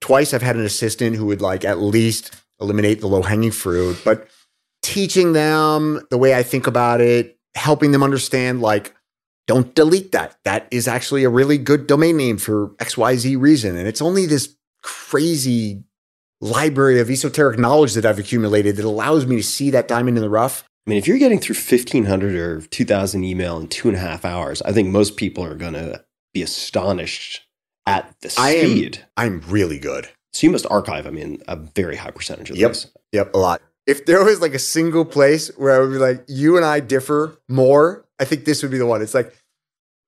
Twice 0.00 0.34
I've 0.34 0.42
had 0.42 0.56
an 0.56 0.64
assistant 0.64 1.16
who 1.16 1.26
would 1.26 1.40
like 1.40 1.64
at 1.64 1.78
least 1.78 2.34
eliminate 2.60 3.00
the 3.00 3.06
low 3.06 3.22
hanging 3.22 3.50
fruit, 3.50 3.98
but 4.04 4.28
teaching 4.82 5.32
them 5.32 6.00
the 6.10 6.18
way 6.18 6.34
I 6.34 6.42
think 6.42 6.66
about 6.66 7.00
it, 7.00 7.38
helping 7.54 7.92
them 7.92 8.02
understand 8.02 8.60
like, 8.60 8.94
don't 9.46 9.74
delete 9.74 10.12
that. 10.12 10.38
That 10.44 10.68
is 10.70 10.86
actually 10.86 11.24
a 11.24 11.30
really 11.30 11.58
good 11.58 11.86
domain 11.86 12.16
name 12.18 12.36
for 12.36 12.68
XYZ 12.76 13.40
reason. 13.40 13.76
And 13.76 13.88
it's 13.88 14.02
only 14.02 14.26
this 14.26 14.54
crazy 14.82 15.82
library 16.40 17.00
of 17.00 17.10
esoteric 17.10 17.58
knowledge 17.58 17.94
that 17.94 18.06
I've 18.06 18.18
accumulated 18.18 18.76
that 18.76 18.84
allows 18.84 19.26
me 19.26 19.36
to 19.36 19.42
see 19.42 19.70
that 19.70 19.88
diamond 19.88 20.16
in 20.16 20.22
the 20.22 20.30
rough. 20.30 20.64
I 20.86 20.90
mean, 20.90 20.98
if 20.98 21.06
you're 21.06 21.18
getting 21.18 21.38
through 21.38 21.56
1,500 21.56 22.34
or 22.34 22.60
2,000 22.62 23.24
email 23.24 23.58
in 23.58 23.68
two 23.68 23.88
and 23.88 23.96
a 23.96 24.00
half 24.00 24.24
hours, 24.24 24.62
I 24.62 24.72
think 24.72 24.88
most 24.88 25.16
people 25.16 25.44
are 25.44 25.54
going 25.54 25.74
to 25.74 26.02
be 26.32 26.42
astonished 26.42 27.42
at 27.86 28.14
the 28.22 28.34
I 28.38 28.52
am- 28.56 28.70
speed. 28.70 29.04
I'm 29.16 29.40
really 29.48 29.78
good. 29.78 30.08
so 30.32 30.46
you 30.46 30.50
must 30.52 30.66
archive, 30.70 31.06
I 31.06 31.10
mean, 31.10 31.42
a 31.48 31.56
very 31.56 31.96
high 31.96 32.10
percentage 32.12 32.50
of 32.50 32.56
Yep. 32.56 32.70
this. 32.70 32.86
Yep, 33.12 33.34
a 33.34 33.38
lot. 33.38 33.62
If 33.86 34.06
there 34.06 34.24
was 34.24 34.40
like 34.40 34.54
a 34.54 34.58
single 34.58 35.04
place 35.04 35.48
where 35.58 35.74
I 35.74 35.80
would 35.80 35.90
be 35.92 35.98
like, 35.98 36.24
you 36.28 36.56
and 36.56 36.64
I 36.64 36.80
differ 36.80 37.36
more, 37.48 38.06
I 38.20 38.24
think 38.24 38.44
this 38.44 38.62
would 38.62 38.70
be 38.70 38.78
the 38.78 38.86
one. 38.86 39.02
It's 39.02 39.14
like 39.14 39.34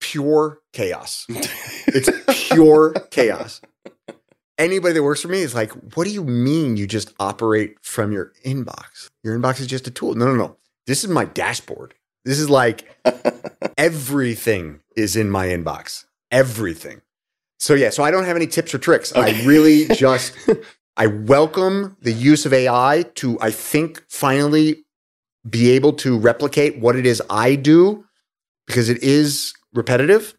pure 0.01 0.61
chaos. 0.73 1.27
It's 1.95 2.09
pure 2.49 2.93
chaos. 3.11 3.61
Anybody 4.63 4.95
that 4.95 5.03
works 5.03 5.21
for 5.21 5.27
me 5.27 5.41
is 5.41 5.57
like, 5.57 5.73
what 5.97 6.05
do 6.05 6.11
you 6.11 6.23
mean 6.23 6.77
you 6.77 6.87
just 6.87 7.13
operate 7.19 7.75
from 7.83 8.13
your 8.13 8.33
inbox? 8.45 9.11
Your 9.25 9.37
inbox 9.37 9.59
is 9.59 9.67
just 9.67 9.89
a 9.89 9.91
tool. 9.91 10.15
No, 10.15 10.27
no, 10.27 10.37
no. 10.37 10.57
This 10.87 11.03
is 11.03 11.11
my 11.11 11.25
dashboard. 11.25 11.95
This 12.25 12.39
is 12.39 12.49
like 12.49 12.89
everything 13.77 14.79
is 14.97 15.17
in 15.17 15.31
my 15.31 15.49
inbox. 15.49 16.05
Everything. 16.31 17.01
So 17.59 17.75
yeah, 17.75 17.91
so 17.91 18.05
I 18.05 18.13
don't 18.13 18.25
have 18.25 18.37
any 18.37 18.47
tips 18.47 18.73
or 18.73 18.79
tricks. 18.79 19.13
I 19.17 19.43
really 19.43 19.87
just 19.97 20.33
I 20.97 21.09
welcome 21.09 21.97
the 22.01 22.13
use 22.13 22.47
of 22.47 22.53
AI 22.53 23.05
to 23.17 23.41
I 23.41 23.51
think 23.51 24.05
finally 24.09 24.85
be 25.49 25.73
able 25.73 25.95
to 25.95 26.17
replicate 26.17 26.79
what 26.79 26.95
it 26.95 27.05
is 27.05 27.21
I 27.29 27.57
do 27.57 28.05
because 28.69 28.89
it 28.89 29.03
is 29.03 29.55
repetitive. 29.75 30.35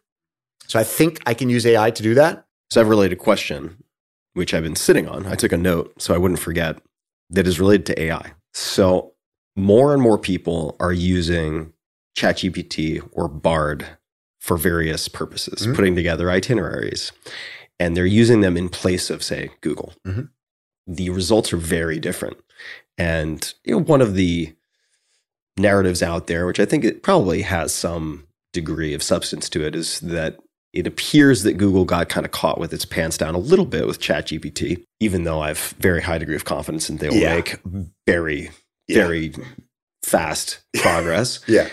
So 0.67 0.79
I 0.79 0.85
think 0.85 1.19
I 1.25 1.33
can 1.33 1.49
use 1.49 1.65
AI 1.65 1.91
to 1.91 2.01
do 2.01 2.13
that. 2.13 2.45
So 2.71 2.79
I 2.79 2.83
have 2.83 2.87
a 2.87 2.89
related 2.89 3.19
question, 3.19 3.82
which 4.33 4.53
I've 4.53 4.63
been 4.63 4.75
sitting 4.75 5.07
on. 5.07 5.25
I 5.25 5.35
took 5.35 5.51
a 5.51 5.57
note 5.57 5.93
so 6.01 6.13
I 6.13 6.17
wouldn't 6.17 6.39
forget 6.39 6.81
that 7.29 7.47
is 7.47 7.59
related 7.59 7.85
to 7.87 8.01
AI. 8.01 8.33
So 8.53 9.13
more 9.55 9.93
and 9.93 10.01
more 10.01 10.17
people 10.17 10.75
are 10.79 10.93
using 10.93 11.73
ChatGPT 12.17 13.07
or 13.11 13.27
Bard 13.27 13.85
for 14.39 14.57
various 14.57 15.07
purposes, 15.07 15.65
Mhm. 15.67 15.75
putting 15.75 15.95
together 15.95 16.29
itineraries, 16.29 17.11
and 17.79 17.95
they're 17.95 18.05
using 18.05 18.41
them 18.41 18.57
in 18.57 18.69
place 18.69 19.09
of, 19.09 19.23
say, 19.23 19.51
Google. 19.61 19.93
Mhm. 20.05 20.29
The 20.85 21.09
results 21.11 21.53
are 21.53 21.57
very 21.57 21.99
different. 21.99 22.37
And 22.97 23.53
you 23.63 23.75
know, 23.75 23.81
one 23.83 24.01
of 24.01 24.15
the 24.15 24.53
narratives 25.57 26.03
out 26.03 26.27
there, 26.27 26.45
which 26.45 26.59
I 26.59 26.65
think 26.65 26.83
it 26.83 27.03
probably 27.03 27.43
has 27.43 27.73
some 27.73 28.27
degree 28.51 28.93
of 28.93 29.01
substance 29.01 29.49
to 29.49 29.65
it, 29.65 29.75
is 29.75 29.99
that 30.01 30.39
it 30.73 30.87
appears 30.87 31.43
that 31.43 31.53
Google 31.57 31.85
got 31.85 32.09
kind 32.09 32.25
of 32.25 32.31
caught 32.31 32.59
with 32.59 32.73
its 32.73 32.83
pants 32.85 33.17
down 33.17 33.35
a 33.35 33.39
little 33.39 33.65
bit 33.65 33.85
with 33.87 33.99
ChatGPT, 33.99 34.83
even 34.99 35.23
though 35.23 35.39
I've 35.41 35.75
very 35.79 36.01
high 36.01 36.17
degree 36.17 36.35
of 36.35 36.45
confidence 36.45 36.87
that 36.87 36.99
they 36.99 37.09
will 37.09 37.15
Yeah. 37.17 37.35
make 37.35 37.59
very, 38.07 38.49
Yeah. 38.87 39.05
very 39.05 39.33
fast 40.01 40.59
progress. 40.77 41.39
Yeah. 41.47 41.69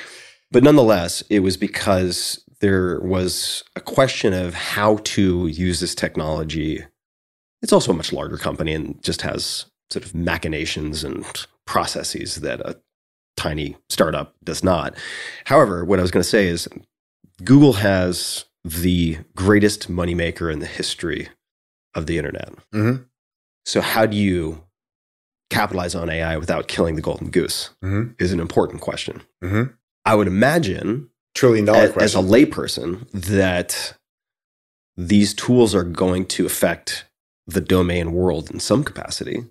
But 0.53 0.63
nonetheless, 0.63 1.23
it 1.31 1.41
was 1.41 1.57
because 1.57 2.45
there 2.61 3.01
was 3.01 3.65
a 3.75 3.81
question 3.81 4.33
of 4.35 4.53
how 4.55 4.97
to 5.05 5.47
use 5.47 5.81
this 5.81 5.95
technology. 5.95 6.85
It's 7.63 7.73
also 7.73 7.93
a 7.93 7.97
much 7.97 8.13
larger 8.13 8.37
company 8.37 8.75
and 8.75 9.03
just 9.03 9.23
has 9.23 9.65
sort 9.91 10.05
of 10.05 10.15
machinations 10.15 11.03
and 11.05 11.25
processes 11.67 12.37
that 12.37 12.61
a 12.61 12.79
tiny 13.37 13.77
startup 13.89 14.35
does 14.45 14.63
not. 14.63 14.95
However, 15.47 15.85
what 15.85 15.99
I 15.99 16.03
was 16.03 16.11
going 16.11 16.23
to 16.23 16.29
say 16.29 16.49
is 16.49 16.69
Google 17.43 17.75
has 17.75 18.45
the 18.65 19.19
greatest 19.35 19.91
moneymaker 19.91 20.53
in 20.53 20.59
the 20.61 20.67
history 20.67 21.29
of 21.95 22.07
the 22.07 22.19
internet. 22.19 22.53
Mhm. 22.75 23.07
So, 23.65 23.81
how 23.81 24.07
do 24.07 24.17
you 24.17 24.65
capitalize 25.51 25.95
on 25.95 26.09
AI 26.09 26.37
without 26.37 26.69
killing 26.69 26.95
the 26.97 27.03
golden 27.03 27.31
goose? 27.31 27.71
Mhm. 27.83 28.15
Is 28.21 28.33
an 28.33 28.41
important 28.41 28.81
question. 28.81 29.23
Mhm. 29.43 29.75
I 30.05 30.15
would 30.15 30.27
imagine 30.29 31.11
Trillion 31.35 31.65
dollar 31.65 31.79
as, 31.97 31.97
as 31.97 32.15
a 32.15 32.19
layperson 32.19 33.09
that 33.13 33.97
these 34.97 35.33
tools 35.35 35.75
are 35.75 35.85
going 35.85 36.27
to 36.27 36.45
affect 36.47 37.05
the 37.47 37.61
domain 37.61 38.13
world 38.13 38.51
in 38.51 38.61
some 38.61 38.85
capacity. 38.85 39.45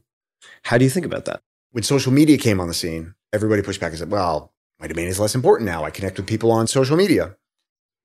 How 0.64 0.77
do 0.77 0.84
you 0.86 0.90
think 0.91 1.06
about 1.06 1.26
that? 1.26 1.41
when 1.72 1.84
social 1.84 2.11
media 2.11 2.36
came 2.36 2.60
on 2.60 2.68
the 2.68 2.73
scene, 2.73 3.14
everybody 3.31 3.61
pushed 3.61 3.80
back 3.80 3.91
and 3.91 3.99
said, 3.99 4.10
well, 4.10 4.52
my 4.80 4.88
domain 4.88 5.07
is 5.07 5.19
less 5.19 5.36
important 5.36 5.68
now. 5.69 5.84
I 5.84 5.91
connect 5.91 6.18
with 6.18 6.26
people 6.26 6.52
on 6.52 6.65
social 6.65 6.98
media. 6.98 7.36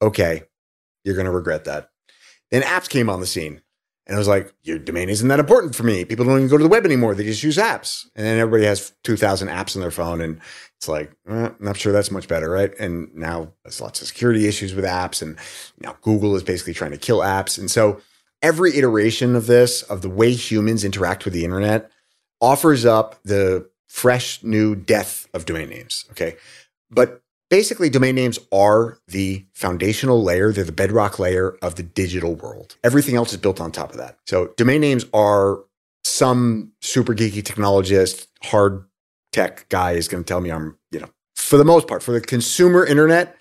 Okay, 0.02 0.42
you're 1.04 1.14
going 1.14 1.26
to 1.26 1.30
regret 1.30 1.64
that. 1.64 1.90
Then 2.50 2.62
apps 2.62 2.88
came 2.88 3.08
on 3.08 3.20
the 3.20 3.26
scene. 3.26 3.60
And 4.06 4.16
I 4.16 4.18
was 4.18 4.28
like, 4.28 4.52
your 4.62 4.78
domain 4.78 5.08
isn't 5.08 5.28
that 5.28 5.40
important 5.40 5.74
for 5.74 5.82
me. 5.82 6.04
People 6.04 6.26
don't 6.26 6.36
even 6.36 6.48
go 6.48 6.58
to 6.58 6.62
the 6.62 6.68
web 6.68 6.84
anymore. 6.84 7.14
They 7.14 7.24
just 7.24 7.42
use 7.42 7.56
apps. 7.56 8.04
And 8.14 8.26
then 8.26 8.38
everybody 8.38 8.66
has 8.66 8.92
2,000 9.04 9.48
apps 9.48 9.74
on 9.76 9.80
their 9.80 9.90
phone. 9.90 10.20
And 10.20 10.40
it's 10.76 10.88
like, 10.88 11.10
eh, 11.26 11.46
I'm 11.46 11.56
not 11.58 11.78
sure 11.78 11.90
that's 11.90 12.10
much 12.10 12.28
better, 12.28 12.50
right? 12.50 12.78
And 12.78 13.14
now 13.14 13.52
there's 13.62 13.80
lots 13.80 14.02
of 14.02 14.06
security 14.06 14.46
issues 14.46 14.74
with 14.74 14.84
apps. 14.84 15.22
And 15.22 15.38
now 15.80 15.96
Google 16.02 16.36
is 16.36 16.42
basically 16.42 16.74
trying 16.74 16.90
to 16.90 16.98
kill 16.98 17.20
apps. 17.20 17.58
And 17.58 17.70
so 17.70 18.02
every 18.42 18.76
iteration 18.76 19.34
of 19.34 19.46
this, 19.46 19.82
of 19.82 20.02
the 20.02 20.10
way 20.10 20.32
humans 20.32 20.84
interact 20.84 21.24
with 21.24 21.32
the 21.32 21.44
internet, 21.44 21.90
offers 22.42 22.84
up 22.84 23.18
the 23.24 23.70
fresh 23.88 24.42
new 24.42 24.74
death 24.74 25.28
of 25.32 25.46
domain 25.46 25.70
names. 25.70 26.04
Okay. 26.10 26.36
But 26.90 27.22
basically, 27.54 27.88
domain 27.88 28.16
names 28.16 28.36
are 28.50 28.98
the 29.06 29.46
foundational 29.52 30.20
layer, 30.20 30.52
they're 30.52 30.64
the 30.64 30.72
bedrock 30.72 31.20
layer 31.20 31.56
of 31.62 31.76
the 31.76 31.84
digital 31.84 32.34
world. 32.34 32.76
Everything 32.82 33.14
else 33.14 33.30
is 33.30 33.38
built 33.38 33.60
on 33.60 33.70
top 33.70 33.92
of 33.92 33.96
that. 33.98 34.18
So, 34.26 34.48
domain 34.56 34.80
names 34.80 35.06
are 35.14 35.60
some 36.02 36.72
super 36.80 37.14
geeky 37.14 37.44
technologist, 37.44 38.26
hard 38.42 38.84
tech 39.32 39.68
guy 39.68 39.92
is 39.92 40.08
going 40.08 40.24
to 40.24 40.26
tell 40.26 40.40
me 40.40 40.50
I'm, 40.50 40.76
you 40.90 40.98
know, 40.98 41.08
for 41.36 41.56
the 41.56 41.64
most 41.64 41.86
part, 41.86 42.02
for 42.02 42.10
the 42.10 42.20
consumer 42.20 42.84
internet, 42.84 43.36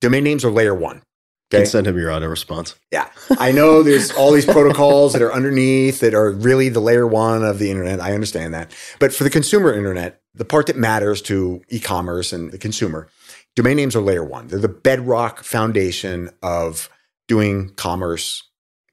domain 0.00 0.24
names 0.24 0.46
are 0.46 0.50
layer 0.50 0.74
one. 0.74 1.02
Can 1.50 1.64
send 1.64 1.86
him 1.86 1.96
your 1.96 2.10
auto 2.10 2.26
response. 2.26 2.74
Yeah. 2.92 3.08
I 3.38 3.52
know 3.52 3.82
there's 3.82 4.10
all 4.12 4.32
these 4.32 4.44
protocols 4.44 5.14
that 5.14 5.22
are 5.22 5.32
underneath 5.32 6.00
that 6.00 6.12
are 6.12 6.30
really 6.30 6.68
the 6.68 6.80
layer 6.80 7.06
one 7.06 7.42
of 7.42 7.58
the 7.58 7.70
internet. 7.70 8.00
I 8.00 8.12
understand 8.12 8.52
that. 8.52 8.70
But 8.98 9.14
for 9.14 9.24
the 9.24 9.30
consumer 9.30 9.72
internet, 9.72 10.20
the 10.34 10.44
part 10.44 10.66
that 10.66 10.76
matters 10.76 11.22
to 11.22 11.62
e 11.70 11.80
commerce 11.80 12.34
and 12.34 12.50
the 12.50 12.58
consumer, 12.58 13.08
domain 13.56 13.76
names 13.76 13.96
are 13.96 14.00
layer 14.00 14.24
one. 14.24 14.48
They're 14.48 14.58
the 14.58 14.68
bedrock 14.68 15.42
foundation 15.42 16.30
of 16.42 16.88
doing 17.26 17.70
commerce 17.70 18.42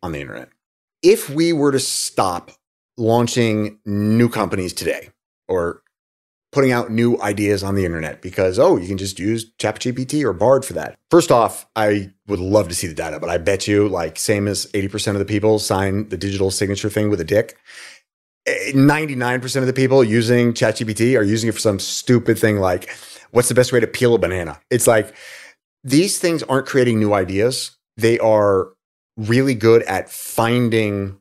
on 0.02 0.11
the 0.11 0.22
internet. 0.22 0.49
If 1.02 1.30
we 1.30 1.53
were 1.53 1.72
to 1.72 1.80
stop 1.80 2.52
launching 2.98 3.80
new 3.86 4.30
companies 4.30 4.73
today 4.73 5.10
or 5.48 5.82
putting 6.56 6.72
out 6.72 6.90
new 6.90 7.22
ideas 7.22 7.64
on 7.65 7.76
the 7.76 7.84
internet 7.84 8.22
because 8.22 8.57
oh 8.57 8.77
you 8.77 8.88
can 8.88 8.98
just 8.98 9.19
use 9.19 9.52
ChatGPT 9.60 10.23
or 10.23 10.32
Bard 10.32 10.64
for 10.64 10.72
that. 10.72 10.95
First 11.11 11.30
off, 11.30 11.65
I 11.76 12.14
would 12.27 12.40
love 12.40 12.69
to 12.69 12.76
see 12.76 12.88
the 12.88 12.94
data, 12.94 13.19
but 13.19 13.30
I 13.30 13.38
bet 13.38 13.68
you 13.68 13.90
like 13.90 14.18
same 14.18 14.48
as 14.48 14.65
80% 14.68 15.10
of 15.10 15.19
the 15.19 15.26
people 15.26 15.60
sign 15.60 16.07
the 16.07 16.18
digital 16.18 16.52
signature 16.52 16.90
thing 16.90 17.10
with 17.10 17.19
a 17.19 17.26
dick. 17.26 17.57
Eh, 18.45 18.72
99% 18.73 19.57
of 19.57 19.68
the 19.68 19.73
people 19.73 20.02
using 20.02 20.53
ChatGPT 20.53 21.19
are 21.19 21.23
using 21.23 21.49
it 21.49 21.53
for 21.53 21.60
some 21.60 21.77
stupid 21.77 22.40
thing 22.40 22.60
like 22.60 22.90
what's 23.36 23.49
the 23.49 23.56
best 23.56 23.74
way 23.74 23.82
to 23.82 23.88
peel 23.88 24.16
a 24.16 24.18
banana? 24.18 24.62
It's 24.72 24.88
like 24.88 25.14
these 25.84 26.18
things 26.18 26.41
aren't 26.44 26.68
creating 26.68 26.99
new 26.99 27.14
ideas. 27.14 27.78
They 27.98 28.18
are 28.20 28.70
really 29.18 29.53
good 29.53 29.84
at 29.84 30.10
finding 30.10 31.18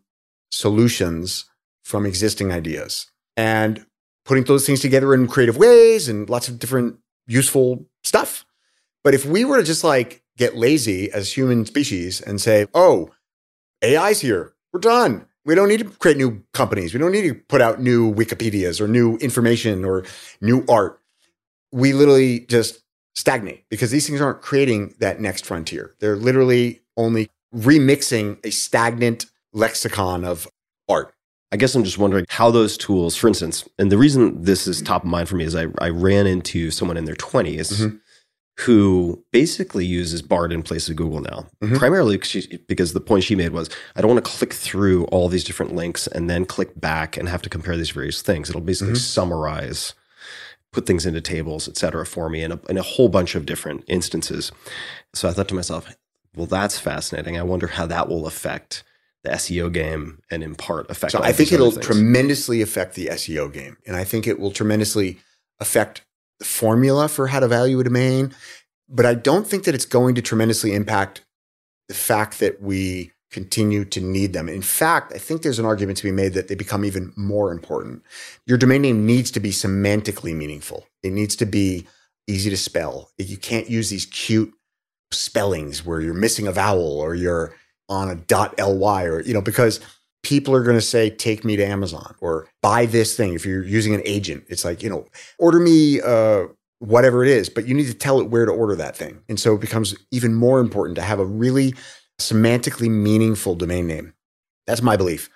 solutions 0.53 1.47
from 1.83 2.07
existing 2.07 2.53
ideas 2.53 3.11
and 3.37 3.85
putting 4.25 4.45
those 4.45 4.65
things 4.65 4.81
together 4.81 5.13
in 5.13 5.27
creative 5.27 5.57
ways 5.57 6.09
and 6.09 6.31
lots 6.31 6.49
of 6.49 6.59
different 6.61 6.99
useful 7.27 7.85
stuff. 8.05 8.47
But 9.03 9.15
if 9.15 9.27
we 9.27 9.45
were 9.45 9.59
to 9.59 9.65
just 9.65 9.83
like 9.83 10.23
get 10.39 10.57
lazy 10.57 11.11
as 11.11 11.37
human 11.37 11.67
species 11.67 12.21
and 12.21 12.41
say, 12.41 12.67
oh, 12.75 13.11
AI's 13.85 14.21
here, 14.21 14.55
we're 14.73 14.81
done. 14.81 15.27
We 15.45 15.55
don't 15.55 15.69
need 15.69 15.81
to 15.81 15.91
create 15.91 16.17
new 16.17 16.43
companies. 16.53 16.95
We 16.95 17.01
don't 17.01 17.13
need 17.13 17.29
to 17.29 17.35
put 17.35 17.61
out 17.61 17.81
new 17.81 18.15
Wikipedias 18.15 18.81
or 18.81 18.87
new 18.87 19.17
information 19.17 19.85
or 19.85 20.05
new 20.41 20.65
art. 20.69 21.01
We 21.75 21.93
literally 21.93 22.41
just 22.41 22.81
stagnate 23.17 23.65
because 23.69 23.91
these 23.91 24.07
things 24.07 24.21
aren't 24.21 24.43
creating 24.43 24.95
that 25.01 25.21
next 25.21 25.45
frontier. 25.45 25.95
They're 25.99 26.17
literally 26.17 26.83
only 26.97 27.29
remixing 27.55 28.39
a 28.47 28.51
stagnant 28.51 29.27
lexicon 29.53 30.25
of 30.25 30.47
art. 30.89 31.13
I 31.53 31.57
guess 31.57 31.75
I'm 31.75 31.85
just 31.85 31.99
wondering 31.99 32.27
how 32.29 32.51
those 32.53 32.77
tools, 32.77 33.17
for 33.17 33.27
instance, 33.29 33.69
and 33.79 33.91
the 33.91 33.99
reason 33.99 34.43
this 34.43 34.67
is 34.69 34.83
top 34.83 35.03
of 35.05 35.09
mind 35.11 35.29
for 35.29 35.37
me 35.37 35.45
is 35.45 35.55
I, 35.57 35.67
I 35.81 35.89
ran 35.91 36.27
into 36.29 36.71
someone 36.71 36.97
in 36.97 37.05
their 37.07 37.15
20s 37.17 37.73
Mhm. 37.81 38.01
who 38.61 39.25
basically 39.33 39.85
uses 39.85 40.23
Bard 40.23 40.53
in 40.53 40.63
place 40.63 40.89
of 40.89 40.95
Google 40.97 41.21
now, 41.21 41.49
Mhm. 41.63 41.77
primarily 41.79 42.17
because, 42.17 42.31
she, 42.31 42.57
because 42.69 42.93
the 42.93 43.01
point 43.01 43.25
she 43.25 43.35
made 43.35 43.51
was 43.53 43.69
I 43.97 44.01
don't 44.01 44.13
want 44.13 44.25
to 44.25 44.31
click 44.31 44.53
through 44.53 45.05
all 45.07 45.29
these 45.29 45.45
different 45.45 45.75
links 45.75 46.07
and 46.09 46.31
then 46.31 46.45
click 46.45 46.81
back 46.81 47.17
and 47.17 47.29
have 47.29 47.43
to 47.43 47.49
compare 47.51 47.77
these 47.77 47.91
various 47.91 48.23
things. 48.23 48.49
It'll 48.49 48.61
basically 48.61 48.95
Mhm. 48.95 48.99
summarize, 48.99 49.95
put 50.75 50.87
things 50.87 51.07
into 51.07 51.21
tables, 51.21 51.69
et 51.69 51.77
cetera, 51.77 52.05
for 52.05 52.29
me 52.29 52.43
in 52.43 52.53
a, 52.53 52.61
in 52.69 52.77
a 52.77 52.83
whole 52.83 53.09
bunch 53.09 53.35
of 53.35 53.47
different 53.47 53.85
instances. 53.87 54.53
So 55.15 55.29
I 55.29 55.33
thought 55.33 55.49
to 55.49 55.55
myself, 55.55 55.95
well, 56.37 56.47
that's 56.47 56.79
fascinating. 56.79 57.39
I 57.39 57.43
wonder 57.43 57.69
how 57.69 57.87
that 57.87 58.09
will 58.09 58.27
affect 58.27 58.83
the 59.23 59.31
SEO 59.31 59.73
game 59.73 60.21
and 60.31 60.43
in 60.43 60.55
part 60.55 60.91
affect. 60.91 61.13
So 61.13 61.23
I 61.23 61.33
think 61.33 61.53
it'll 61.53 61.71
things. 61.71 61.87
tremendously 61.87 62.61
affect 62.61 62.95
the 62.95 63.07
SEO 63.07 63.51
game. 63.53 63.79
And 63.87 63.97
I 63.97 64.05
think 64.05 64.27
it 64.27 64.39
will 64.39 64.51
tremendously 64.51 65.19
affect 65.61 66.03
the 66.39 66.45
formula 66.45 67.09
for 67.09 67.29
how 67.29 67.41
to 67.41 67.49
value 67.49 67.81
a 67.81 67.85
domain. 67.85 68.35
But 68.89 69.07
I 69.07 69.15
don't 69.15 69.47
think 69.47 69.65
that 69.65 69.75
it's 69.75 69.87
going 69.87 70.15
to 70.17 70.23
tremendously 70.23 70.75
impact 70.75 71.25
the 71.89 71.95
fact 71.95 72.39
that 72.41 72.61
we 72.61 73.13
continue 73.35 73.85
to 73.85 74.01
need 74.01 74.33
them. 74.33 74.49
In 74.49 74.63
fact, 74.63 75.13
I 75.13 75.19
think 75.19 75.43
there's 75.43 75.59
an 75.59 75.67
argument 75.67 75.99
to 75.99 76.05
be 76.05 76.13
made 76.13 76.35
that 76.35 76.47
they 76.47 76.55
become 76.55 76.85
even 76.85 77.13
more 77.17 77.51
important. 77.51 78.05
Your 78.47 78.57
domain 78.57 78.83
name 78.83 79.05
needs 79.05 79.33
to 79.33 79.41
be 79.41 79.51
semantically 79.51 80.35
meaningful. 80.35 80.87
It 81.03 81.13
needs 81.13 81.35
to 81.37 81.45
be 81.45 81.89
easy 82.29 82.49
to 82.49 82.57
spell. 82.57 83.11
You 83.19 83.37
can't 83.37 83.69
use 83.69 83.91
these 83.91 84.07
cute 84.07 84.55
spellings 85.11 85.85
where 85.85 86.01
you're 86.01 86.15
missing 86.15 86.47
a 86.47 86.53
vowel 86.53 86.99
or 87.01 87.17
you're 87.17 87.57
on 87.89 88.09
a 88.09 88.15
dot 88.15 88.59
.ly 88.59 89.03
or 89.03 89.21
you 89.21 89.35
know 89.35 89.43
because 89.43 89.81
people 90.23 90.55
are 90.55 90.63
going 90.63 90.77
to 90.77 90.81
say 90.81 91.11
take 91.11 91.45
me 91.45 91.57
to 91.57 91.67
Amazon 91.67 92.15
or 92.21 92.49
buy 92.63 92.87
this 92.87 93.17
thing 93.17 93.35
if 93.35 93.45
you're 93.45 93.65
using 93.65 93.95
an 93.95 94.03
agent. 94.05 94.45
It's 94.49 94.65
like, 94.65 94.83
you 94.83 94.89
know, 94.89 95.07
order 95.39 95.59
me 95.59 96.01
uh 96.01 96.45
whatever 96.79 97.25
it 97.25 97.31
is, 97.31 97.49
but 97.49 97.67
you 97.67 97.75
need 97.75 97.87
to 97.87 97.95
tell 97.95 98.21
it 98.21 98.31
where 98.31 98.47
to 98.47 98.53
order 98.53 98.77
that 98.77 98.97
thing. 98.97 99.21
And 99.29 99.41
so 99.41 99.55
it 99.55 99.61
becomes 99.61 99.95
even 100.11 100.35
more 100.35 100.61
important 100.61 100.97
to 100.97 101.03
have 101.03 101.19
a 101.19 101.25
really 101.25 101.75
semantically 102.21 102.89
meaningful 102.89 103.55
domain 103.55 103.87
name. 103.87 104.15
That's 104.67 104.83
my 104.83 104.97
belief. 104.97 105.31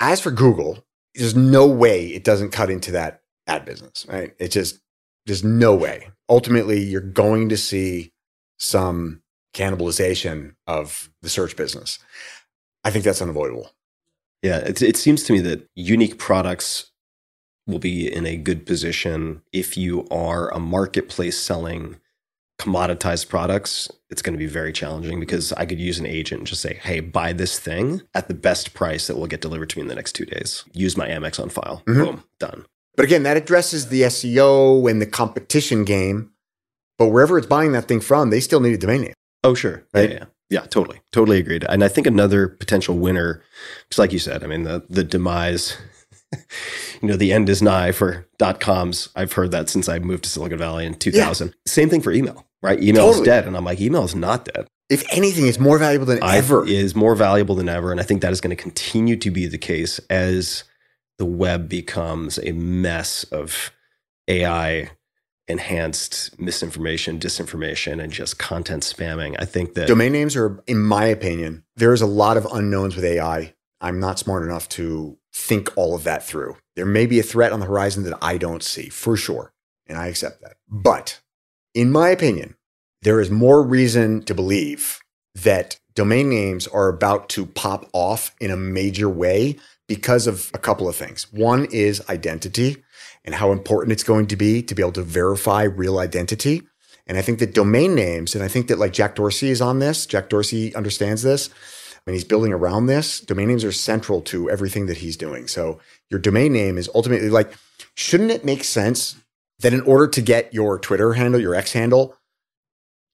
As 0.00 0.20
for 0.20 0.30
Google, 0.30 0.84
there's 1.14 1.36
no 1.36 1.66
way 1.66 2.08
it 2.08 2.24
doesn't 2.24 2.50
cut 2.50 2.70
into 2.70 2.92
that 2.92 3.22
ad 3.46 3.64
business, 3.64 4.06
right? 4.08 4.34
It 4.38 4.48
just 4.48 4.80
there's 5.26 5.44
no 5.44 5.74
way. 5.74 6.10
Ultimately, 6.28 6.80
you're 6.80 7.00
going 7.00 7.48
to 7.48 7.56
see 7.56 8.12
some 8.58 9.22
cannibalization 9.54 10.54
of 10.66 11.10
the 11.22 11.28
search 11.28 11.56
business. 11.56 11.98
I 12.84 12.90
think 12.90 13.04
that's 13.04 13.22
unavoidable. 13.22 13.70
Yeah, 14.42 14.58
it, 14.58 14.80
it 14.80 14.96
seems 14.96 15.22
to 15.24 15.32
me 15.32 15.40
that 15.40 15.68
unique 15.74 16.18
products 16.18 16.92
will 17.66 17.78
be 17.78 18.12
in 18.12 18.26
a 18.26 18.36
good 18.36 18.66
position 18.66 19.42
if 19.52 19.76
you 19.76 20.06
are 20.10 20.48
a 20.52 20.58
marketplace 20.58 21.38
selling 21.38 21.99
commoditized 22.60 23.28
products, 23.28 23.90
it's 24.10 24.22
going 24.22 24.34
to 24.34 24.38
be 24.38 24.46
very 24.46 24.72
challenging 24.72 25.18
because 25.18 25.52
I 25.54 25.64
could 25.64 25.80
use 25.80 25.98
an 25.98 26.06
agent 26.06 26.40
and 26.40 26.46
just 26.46 26.60
say, 26.60 26.74
hey, 26.74 27.00
buy 27.00 27.32
this 27.32 27.58
thing 27.58 28.02
at 28.14 28.28
the 28.28 28.34
best 28.34 28.74
price 28.74 29.06
that 29.06 29.16
will 29.16 29.26
get 29.26 29.40
delivered 29.40 29.70
to 29.70 29.78
me 29.78 29.82
in 29.82 29.88
the 29.88 29.94
next 29.94 30.12
two 30.12 30.26
days. 30.26 30.64
Use 30.72 30.96
my 30.96 31.08
Amex 31.08 31.40
on 31.40 31.48
file. 31.48 31.82
Mhm. 31.86 32.04
Boom, 32.04 32.24
done. 32.38 32.66
But 32.96 33.04
again, 33.06 33.22
that 33.22 33.36
addresses 33.36 33.88
the 33.88 34.02
SEO 34.02 34.90
and 34.90 35.00
the 35.00 35.06
competition 35.06 35.84
game. 35.84 36.32
But 36.98 37.06
wherever 37.08 37.38
it's 37.38 37.46
buying 37.46 37.72
that 37.72 37.88
thing 37.88 38.00
from, 38.00 38.28
they 38.30 38.40
still 38.40 38.60
need 38.60 38.74
a 38.74 38.78
domain 38.78 39.00
name. 39.02 39.14
Oh, 39.42 39.54
sure. 39.54 39.84
Right? 39.94 40.10
Yeah, 40.10 40.16
yeah. 40.16 40.24
Yeah, 40.50 40.60
totally. 40.66 41.00
Totally 41.12 41.38
agreed. 41.38 41.64
And 41.68 41.82
I 41.84 41.88
think 41.88 42.06
another 42.08 42.48
potential 42.48 42.98
winner, 42.98 43.42
just 43.88 43.98
like 44.00 44.12
you 44.12 44.18
said, 44.18 44.42
I 44.44 44.48
mean, 44.48 44.64
the, 44.64 44.84
the 44.90 45.04
demise, 45.04 45.76
you 47.00 47.08
know, 47.08 47.16
the 47.16 47.32
end 47.32 47.48
is 47.48 47.62
nigh 47.62 47.92
for 47.92 48.26
dot 48.36 48.58
coms. 48.60 49.08
I've 49.14 49.32
heard 49.34 49.52
that 49.52 49.68
since 49.68 49.88
I 49.88 50.00
moved 50.00 50.24
to 50.24 50.30
Silicon 50.30 50.58
Valley 50.58 50.84
in 50.86 50.94
2000. 50.94 51.54
Same 51.66 51.88
thing 51.88 52.00
for 52.02 52.10
email, 52.10 52.44
right? 52.62 52.82
Email 52.82 53.08
is 53.08 53.16
Totally. 53.16 53.26
dead. 53.26 53.46
And 53.46 53.56
I'm 53.56 53.64
like, 53.64 53.80
email 53.80 54.04
is 54.04 54.14
not 54.14 54.44
dead. 54.46 54.66
If 54.88 55.04
anything, 55.12 55.46
it's 55.46 55.58
more 55.60 55.78
valuable 55.78 56.06
than 56.06 56.22
I- 56.22 56.36
ever. 56.38 56.66
is 56.66 56.94
more 56.96 57.14
valuable 57.14 57.54
than 57.54 57.68
ever. 57.68 57.90
And 57.92 58.00
I 58.00 58.02
think 58.04 58.22
that 58.22 58.32
is 58.32 58.40
going 58.40 58.54
to 58.56 58.60
continue 58.60 59.16
to 59.16 59.30
be 59.30 59.46
the 59.46 59.58
case 59.58 59.98
as 60.10 60.64
the 61.18 61.24
web 61.26 61.68
becomes 61.68 62.38
a 62.42 62.52
mess 62.52 63.24
of 63.24 63.70
AI 64.28 64.90
enhanced 65.48 66.38
misinformation, 66.40 67.18
disinformation, 67.18 68.02
and 68.02 68.12
just 68.12 68.38
content 68.38 68.82
spamming. 68.84 69.34
I 69.38 69.44
think 69.44 69.74
that 69.74 69.88
Domain 69.88 70.12
names 70.12 70.36
are, 70.36 70.62
in 70.66 70.78
my 70.78 71.06
opinion, 71.06 71.64
there's 71.76 72.00
a 72.02 72.06
lot 72.06 72.36
of 72.36 72.46
unknowns 72.52 72.94
with 72.96 73.04
AI. 73.04 73.54
I'm 73.80 73.98
not 73.98 74.18
smart 74.18 74.44
enough 74.44 74.68
to 74.70 75.18
think 75.32 75.70
all 75.76 75.94
of 75.94 76.04
that 76.04 76.24
through. 76.24 76.56
There 76.76 76.86
may 76.86 77.06
be 77.06 77.18
a 77.18 77.22
threat 77.24 77.52
on 77.52 77.60
the 77.60 77.66
horizon 77.66 78.04
that 78.04 78.18
I 78.22 78.38
don't 78.38 78.62
see, 78.62 78.88
for 78.88 79.16
sure. 79.16 79.52
And 79.86 79.98
I 79.98 80.06
accept 80.06 80.40
that. 80.42 80.56
But 80.68 81.19
in 81.74 81.90
my 81.90 82.08
opinion, 82.08 82.56
there 83.02 83.20
is 83.20 83.30
more 83.30 83.62
reason 83.62 84.22
to 84.24 84.34
believe 84.34 85.00
that 85.34 85.78
domain 85.94 86.28
names 86.28 86.66
are 86.66 86.88
about 86.88 87.28
to 87.30 87.46
pop 87.46 87.88
off 87.92 88.34
in 88.40 88.50
a 88.50 88.56
major 88.56 89.08
way 89.08 89.56
because 89.88 90.26
of 90.26 90.50
a 90.54 90.58
couple 90.58 90.88
of 90.88 90.96
things. 90.96 91.32
One 91.32 91.66
is 91.70 92.02
identity 92.08 92.76
and 93.24 93.34
how 93.34 93.52
important 93.52 93.92
it's 93.92 94.04
going 94.04 94.26
to 94.28 94.36
be 94.36 94.62
to 94.62 94.74
be 94.74 94.82
able 94.82 94.92
to 94.92 95.02
verify 95.02 95.64
real 95.64 95.98
identity. 95.98 96.62
And 97.06 97.18
I 97.18 97.22
think 97.22 97.38
that 97.40 97.54
domain 97.54 97.94
names, 97.94 98.34
and 98.34 98.44
I 98.44 98.48
think 98.48 98.68
that 98.68 98.78
like 98.78 98.92
Jack 98.92 99.16
Dorsey 99.16 99.50
is 99.50 99.60
on 99.60 99.78
this, 99.78 100.06
Jack 100.06 100.28
Dorsey 100.28 100.74
understands 100.74 101.22
this, 101.22 101.50
and 102.06 102.14
he's 102.14 102.24
building 102.24 102.52
around 102.52 102.86
this. 102.86 103.20
Domain 103.20 103.48
names 103.48 103.64
are 103.64 103.72
central 103.72 104.20
to 104.22 104.48
everything 104.48 104.86
that 104.86 104.98
he's 104.98 105.16
doing. 105.16 105.48
So 105.48 105.80
your 106.08 106.20
domain 106.20 106.52
name 106.52 106.78
is 106.78 106.88
ultimately 106.94 107.28
like, 107.28 107.52
shouldn't 107.94 108.30
it 108.30 108.44
make 108.44 108.64
sense 108.64 109.16
that 109.60 109.72
in 109.72 109.80
order 109.82 110.06
to 110.08 110.20
get 110.20 110.52
your 110.52 110.78
Twitter 110.78 111.12
handle, 111.14 111.40
your 111.40 111.54
X 111.54 111.72
handle, 111.72 112.16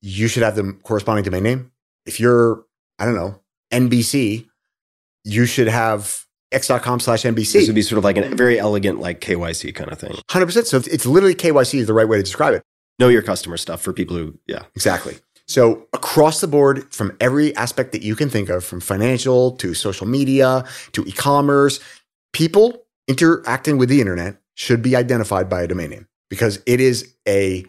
you 0.01 0.28
should 0.28 0.43
have 0.43 0.56
the 0.56 0.77
corresponding 0.82 1.24
domain 1.24 1.43
name? 1.43 1.73
If 2.06 2.20
you're, 2.20 2.64
I 2.98 3.05
don't 3.05 3.14
know, 3.14 3.40
NBC, 3.73 4.47
you 5.24 5.47
should 5.47 5.68
have 5.68 6.24
x.com 6.52 7.01
slash 7.01 7.23
NBC. 7.23 7.52
this 7.52 7.66
would 7.66 7.74
be 7.74 7.82
sort 7.82 7.98
of 7.98 8.05
like 8.05 8.16
a 8.16 8.28
very 8.35 8.59
elegant, 8.59 9.01
like 9.01 9.20
KYC 9.20 9.74
kind 9.74 9.90
of 9.90 9.98
thing. 9.98 10.12
100%. 10.31 10.66
So 10.66 10.77
it's 10.78 11.05
literally 11.06 11.35
KYC 11.35 11.81
is 11.81 11.86
the 11.86 11.94
right 11.94 12.09
way 12.09 12.16
to 12.16 12.23
describe 12.23 12.55
it. 12.55 12.62
Know 12.98 13.09
your 13.09 13.23
customer 13.23 13.56
stuff 13.56 13.82
for 13.82 13.93
people 13.93 14.16
who, 14.16 14.39
yeah. 14.47 14.62
Exactly. 14.74 15.16
So 15.48 15.86
across 15.93 16.40
the 16.40 16.48
board, 16.48 16.93
from 16.93 17.16
every 17.20 17.55
aspect 17.56 17.93
that 17.93 18.02
you 18.02 18.16
can 18.16 18.31
think 18.31 18.48
of, 18.48 18.64
from 18.64 18.81
financial 18.81 19.52
to 19.56 19.74
social 19.74 20.06
media 20.06 20.64
to 20.93 21.05
e-commerce, 21.05 21.78
people 22.32 22.85
interacting 23.06 23.78
with 23.78 23.89
the 23.89 24.01
internet 24.01 24.39
should 24.55 24.82
be 24.82 24.97
identified 24.97 25.48
by 25.48 25.62
a 25.62 25.66
domain 25.66 25.90
name 25.90 26.09
because 26.31 26.61
it 26.66 26.81
is 26.81 27.15
a 27.28 27.65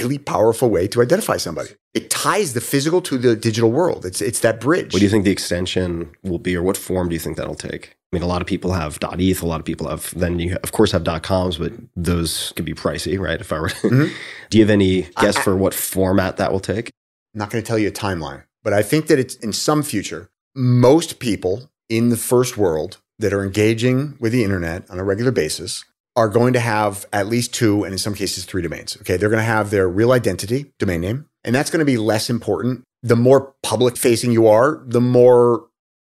really 0.00 0.18
powerful 0.18 0.68
way 0.68 0.86
to 0.88 1.00
identify 1.00 1.36
somebody. 1.38 1.70
It 1.94 2.10
ties 2.10 2.52
the 2.52 2.60
physical 2.60 3.00
to 3.02 3.16
the 3.18 3.34
digital 3.34 3.70
world. 3.72 4.04
It's 4.04 4.20
it's 4.20 4.40
that 4.40 4.60
bridge. 4.60 4.92
What 4.92 4.98
do 5.00 5.04
you 5.04 5.10
think 5.10 5.24
the 5.24 5.30
extension 5.30 6.10
will 6.22 6.38
be, 6.38 6.54
or 6.56 6.62
what 6.62 6.76
form 6.76 7.08
do 7.08 7.14
you 7.14 7.18
think 7.20 7.36
that'll 7.36 7.54
take? 7.54 7.96
I 8.12 8.16
mean, 8.16 8.22
a 8.22 8.26
lot 8.26 8.40
of 8.40 8.46
people 8.46 8.72
have 8.72 8.98
.eth, 9.18 9.42
a 9.42 9.46
lot 9.46 9.60
of 9.60 9.66
people 9.66 9.88
have. 9.88 10.12
Then 10.18 10.38
you 10.38 10.56
of 10.62 10.72
course 10.72 10.92
have 10.92 11.04
.coms, 11.22 11.58
but 11.58 11.72
those 11.96 12.52
could 12.56 12.64
be 12.64 12.74
pricey, 12.74 13.18
right? 13.18 13.40
If 13.40 13.52
I 13.52 13.60
were, 13.60 13.68
Mhm. 13.68 14.10
do 14.50 14.58
you 14.58 14.64
have 14.64 14.70
any 14.70 15.02
guess 15.20 15.36
I- 15.36 15.42
for 15.42 15.56
what 15.56 15.74
format 15.74 16.36
that 16.36 16.52
will 16.52 16.60
take? 16.60 16.90
I'm 17.34 17.38
not 17.40 17.50
going 17.50 17.62
to 17.62 17.66
tell 17.66 17.78
you 17.78 17.88
a 17.88 17.92
timeline, 17.92 18.44
but 18.62 18.72
I 18.72 18.82
think 18.82 19.06
that 19.08 19.18
it's 19.18 19.34
in 19.36 19.52
some 19.52 19.82
future, 19.82 20.30
most 20.54 21.18
people 21.18 21.70
in 21.88 22.08
the 22.10 22.16
first 22.16 22.56
world 22.56 22.98
that 23.18 23.32
are 23.32 23.44
engaging 23.44 24.16
with 24.20 24.32
the 24.32 24.44
internet 24.44 24.88
on 24.90 24.98
a 24.98 25.04
regular 25.04 25.30
basis 25.32 25.84
are 26.18 26.28
going 26.28 26.52
to 26.52 26.60
have 26.60 27.06
at 27.12 27.28
least 27.28 27.54
two, 27.54 27.84
and 27.84 27.92
in 27.92 27.98
some 27.98 28.12
cases, 28.12 28.44
three 28.44 28.60
domains. 28.60 28.96
Okay. 29.00 29.16
They're 29.16 29.28
going 29.30 29.38
to 29.38 29.44
have 29.44 29.70
their 29.70 29.88
real 29.88 30.10
identity 30.10 30.72
domain 30.80 31.00
name, 31.00 31.26
and 31.44 31.54
that's 31.54 31.70
going 31.70 31.78
to 31.78 31.86
be 31.86 31.96
less 31.96 32.28
important. 32.28 32.82
The 33.04 33.14
more 33.14 33.54
public 33.62 33.96
facing 33.96 34.32
you 34.32 34.48
are, 34.48 34.82
the 34.84 35.00
more 35.00 35.68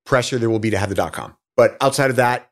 pressure 0.06 0.38
there 0.38 0.48
will 0.48 0.58
be 0.58 0.70
to 0.70 0.78
have 0.78 0.88
the 0.88 1.10
.com. 1.10 1.36
But 1.54 1.76
outside 1.82 2.08
of 2.08 2.16
that, 2.16 2.50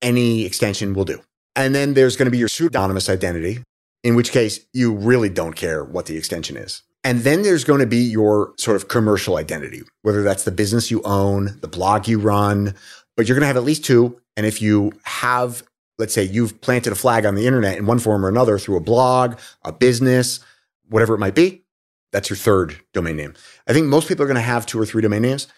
any 0.00 0.46
extension 0.46 0.94
will 0.94 1.04
do. 1.04 1.20
And 1.54 1.74
then 1.74 1.92
there's 1.92 2.16
going 2.16 2.26
to 2.26 2.30
be 2.30 2.38
your 2.38 2.48
pseudonymous 2.48 3.10
identity, 3.10 3.62
in 4.02 4.14
which 4.14 4.32
case 4.32 4.60
you 4.72 4.94
really 4.94 5.28
don't 5.28 5.54
care 5.54 5.84
what 5.84 6.06
the 6.06 6.16
extension 6.16 6.56
is. 6.56 6.82
And 7.04 7.20
then 7.20 7.42
there's 7.42 7.64
going 7.64 7.80
to 7.80 7.86
be 7.86 7.98
your 7.98 8.54
sort 8.56 8.76
of 8.76 8.88
commercial 8.88 9.36
identity, 9.36 9.82
whether 10.02 10.22
that's 10.22 10.44
the 10.44 10.50
business 10.50 10.90
you 10.90 11.02
own, 11.04 11.58
the 11.60 11.68
blog 11.68 12.08
you 12.08 12.18
run, 12.18 12.74
but 13.16 13.28
you're 13.28 13.36
going 13.36 13.42
to 13.42 13.46
have 13.46 13.56
at 13.58 13.64
least 13.64 13.84
two. 13.84 14.18
And 14.36 14.46
if 14.46 14.62
you 14.62 14.92
have, 15.04 15.62
let's 15.98 16.14
say 16.14 16.22
you've 16.22 16.60
planted 16.60 16.92
a 16.92 16.96
flag 16.96 17.24
on 17.24 17.34
the 17.34 17.46
internet 17.46 17.78
in 17.78 17.86
one 17.86 17.98
form 17.98 18.24
or 18.24 18.28
another 18.28 18.58
through 18.58 18.76
a 18.76 18.80
blog, 18.80 19.38
a 19.64 19.72
business, 19.72 20.40
whatever 20.88 21.14
it 21.14 21.18
might 21.18 21.34
be, 21.34 21.64
that's 22.12 22.30
your 22.30 22.36
third 22.36 22.80
domain 22.92 23.16
name. 23.16 23.34
I 23.66 23.72
think 23.72 23.86
most 23.86 24.08
people 24.08 24.24
are 24.24 24.28
going 24.28 24.36
to 24.36 24.40
have 24.40 24.66
two 24.66 24.80
or 24.80 24.86
three 24.86 25.02
domain 25.02 25.22
names. 25.22 25.48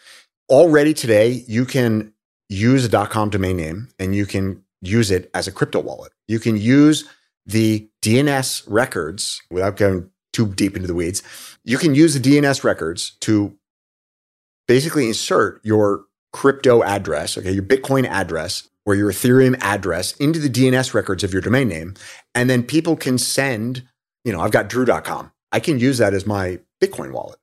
Already 0.49 0.95
today, 0.95 1.45
you 1.47 1.65
can 1.65 2.13
use 2.49 2.85
a 2.85 3.07
.com 3.07 3.31
domain 3.31 3.57
name 3.57 3.89
and 3.99 4.15
you 4.15 4.27
can 4.27 4.63
use 4.81 5.11
it 5.11 5.31
as 5.35 5.47
a 5.47 5.53
crypto 5.53 5.81
wallet. 5.81 6.13
You 6.27 6.39
can 6.39 6.57
use 6.57 7.05
the 7.45 7.89
DNS 8.03 8.65
records 8.67 9.43
without 9.51 9.77
going 9.77 10.11
too 10.33 10.47
deep 10.55 10.77
into 10.77 10.89
the 10.89 10.95
weeds. 10.95 11.23
You 11.65 11.79
can 11.79 11.95
use 11.95 12.19
the 12.19 12.21
DNS 12.21 12.63
records 12.65 13.13
to 13.21 13.57
basically 14.67 15.09
insert 15.09 15.61
your 15.65 16.05
crypto 16.33 16.83
address, 16.83 17.37
okay, 17.39 17.51
your 17.51 17.63
Bitcoin 17.63 18.07
address 18.07 18.69
or 18.89 18.95
your 18.95 19.13
Ethereum 19.13 19.55
address 19.61 20.17
into 20.17 20.39
the 20.39 20.49
DNS 20.49 20.95
records 20.95 21.23
of 21.23 21.31
your 21.31 21.43
domain 21.43 21.69
name. 21.69 21.93
And 22.35 22.49
then 22.49 22.63
people 22.63 22.97
can 22.97 23.19
send, 23.19 23.87
you 24.25 24.33
know, 24.33 24.41
I've 24.41 24.51
got 24.51 24.71
drew.com. 24.71 25.31
I 25.53 25.61
can 25.61 25.79
use 25.79 25.99
that 25.99 26.15
as 26.15 26.27
my 26.27 26.59
Bitcoin 26.83 27.13
wallet. 27.13 27.39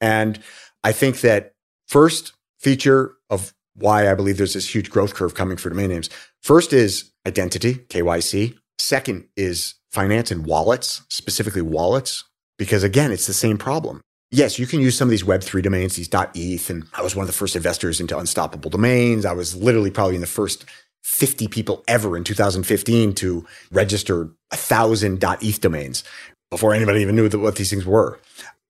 And 0.00 0.40
I 0.82 0.92
think 0.92 1.20
that 1.20 1.52
first 1.86 2.32
feature 2.58 3.12
of 3.28 3.52
why 3.74 4.10
I 4.10 4.14
believe 4.14 4.38
there's 4.38 4.54
this 4.54 4.74
huge 4.74 4.88
growth 4.88 5.14
curve 5.14 5.34
coming 5.34 5.58
for 5.58 5.68
domain 5.68 5.90
names. 5.90 6.08
First 6.42 6.72
is 6.72 7.12
identity, 7.26 7.74
KYC. 7.74 8.56
Second 8.78 9.28
is 9.36 9.74
finance 9.90 10.30
and 10.30 10.46
wallets, 10.46 11.02
specifically 11.10 11.60
wallets, 11.60 12.24
because 12.58 12.82
again, 12.82 13.12
it's 13.12 13.26
the 13.26 13.34
same 13.34 13.58
problem. 13.58 14.00
Yes, 14.30 14.58
you 14.58 14.66
can 14.66 14.80
use 14.80 14.96
some 14.96 15.08
of 15.08 15.10
these 15.10 15.24
Web3 15.24 15.62
domains, 15.62 15.96
these 15.96 16.08
.eth, 16.12 16.70
and 16.70 16.86
I 16.94 17.02
was 17.02 17.14
one 17.14 17.22
of 17.22 17.26
the 17.26 17.32
first 17.32 17.54
investors 17.54 18.00
into 18.00 18.18
unstoppable 18.18 18.70
domains. 18.70 19.26
I 19.26 19.32
was 19.32 19.54
literally 19.54 19.90
probably 19.90 20.14
in 20.14 20.20
the 20.20 20.26
first 20.26 20.64
50 21.06 21.46
people 21.46 21.84
ever 21.86 22.16
in 22.16 22.24
2015 22.24 23.14
to 23.14 23.46
register 23.70 24.28
a 24.50 24.56
thousand 24.56 25.22
.eth 25.22 25.60
domains 25.60 26.02
before 26.50 26.74
anybody 26.74 27.00
even 27.00 27.14
knew 27.14 27.28
what 27.38 27.54
these 27.54 27.70
things 27.70 27.86
were. 27.86 28.18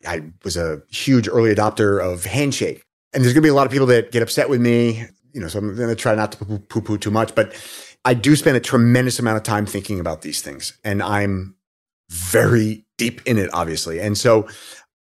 I 0.07 0.23
was 0.45 0.55
a 0.55 0.83
huge 0.91 1.29
early 1.29 1.53
adopter 1.53 1.99
of 1.99 2.27
Handshake. 2.27 2.83
And 3.15 3.25
there's 3.25 3.33
going 3.33 3.43
to 3.43 3.47
be 3.47 3.49
a 3.49 3.55
lot 3.55 3.65
of 3.65 3.73
people 3.73 3.87
that 3.87 4.13
get 4.13 4.23
upset 4.23 4.51
with 4.51 4.61
me, 4.61 5.07
you 5.33 5.41
know, 5.41 5.49
so 5.49 5.59
I'm 5.59 5.75
going 5.75 5.89
to 5.89 5.95
try 5.95 6.15
not 6.15 6.33
to 6.33 6.45
poo 6.45 6.83
poo 6.83 6.99
too 6.99 7.11
much, 7.11 7.35
but 7.35 7.55
I 8.05 8.13
do 8.13 8.37
spend 8.37 8.59
a 8.59 8.61
tremendous 8.61 9.19
amount 9.19 9.39
of 9.39 9.43
time 9.43 9.65
thinking 9.65 9.99
about 9.99 10.21
these 10.21 10.43
things 10.43 10.79
and 10.85 11.03
I'm 11.03 11.57
very 12.11 12.85
deep 12.99 13.27
in 13.27 13.39
it, 13.39 13.49
obviously. 13.55 13.99
And 13.99 14.17
so 14.17 14.47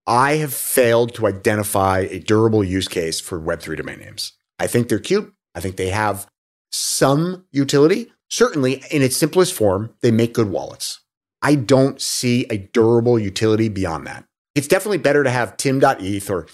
I 0.07 0.37
have 0.37 0.55
failed 0.55 1.13
to 1.15 1.27
identify 1.27 1.99
a 2.09 2.17
durable 2.17 2.63
use 2.63 2.87
case 2.87 3.19
for 3.19 3.39
Web3 3.39 3.77
domain 3.77 3.99
names. 3.99 4.33
I 4.57 4.65
think 4.65 4.89
they're 4.89 4.99
cute. 4.99 5.31
I 5.53 5.59
think 5.59 5.75
they 5.75 5.89
have 5.89 6.27
some 6.71 7.45
utility. 7.51 8.11
Certainly, 8.29 8.83
in 8.91 9.01
its 9.01 9.17
simplest 9.17 9.53
form, 9.53 9.93
they 10.01 10.11
make 10.11 10.33
good 10.33 10.49
wallets. 10.49 11.01
I 11.41 11.55
don't 11.55 11.99
see 11.99 12.45
a 12.49 12.57
durable 12.57 13.19
utility 13.19 13.67
beyond 13.67 14.07
that. 14.07 14.25
It's 14.55 14.67
definitely 14.67 14.99
better 14.99 15.23
to 15.23 15.29
have 15.29 15.57
tim.eth 15.57 16.29
or 16.29 16.47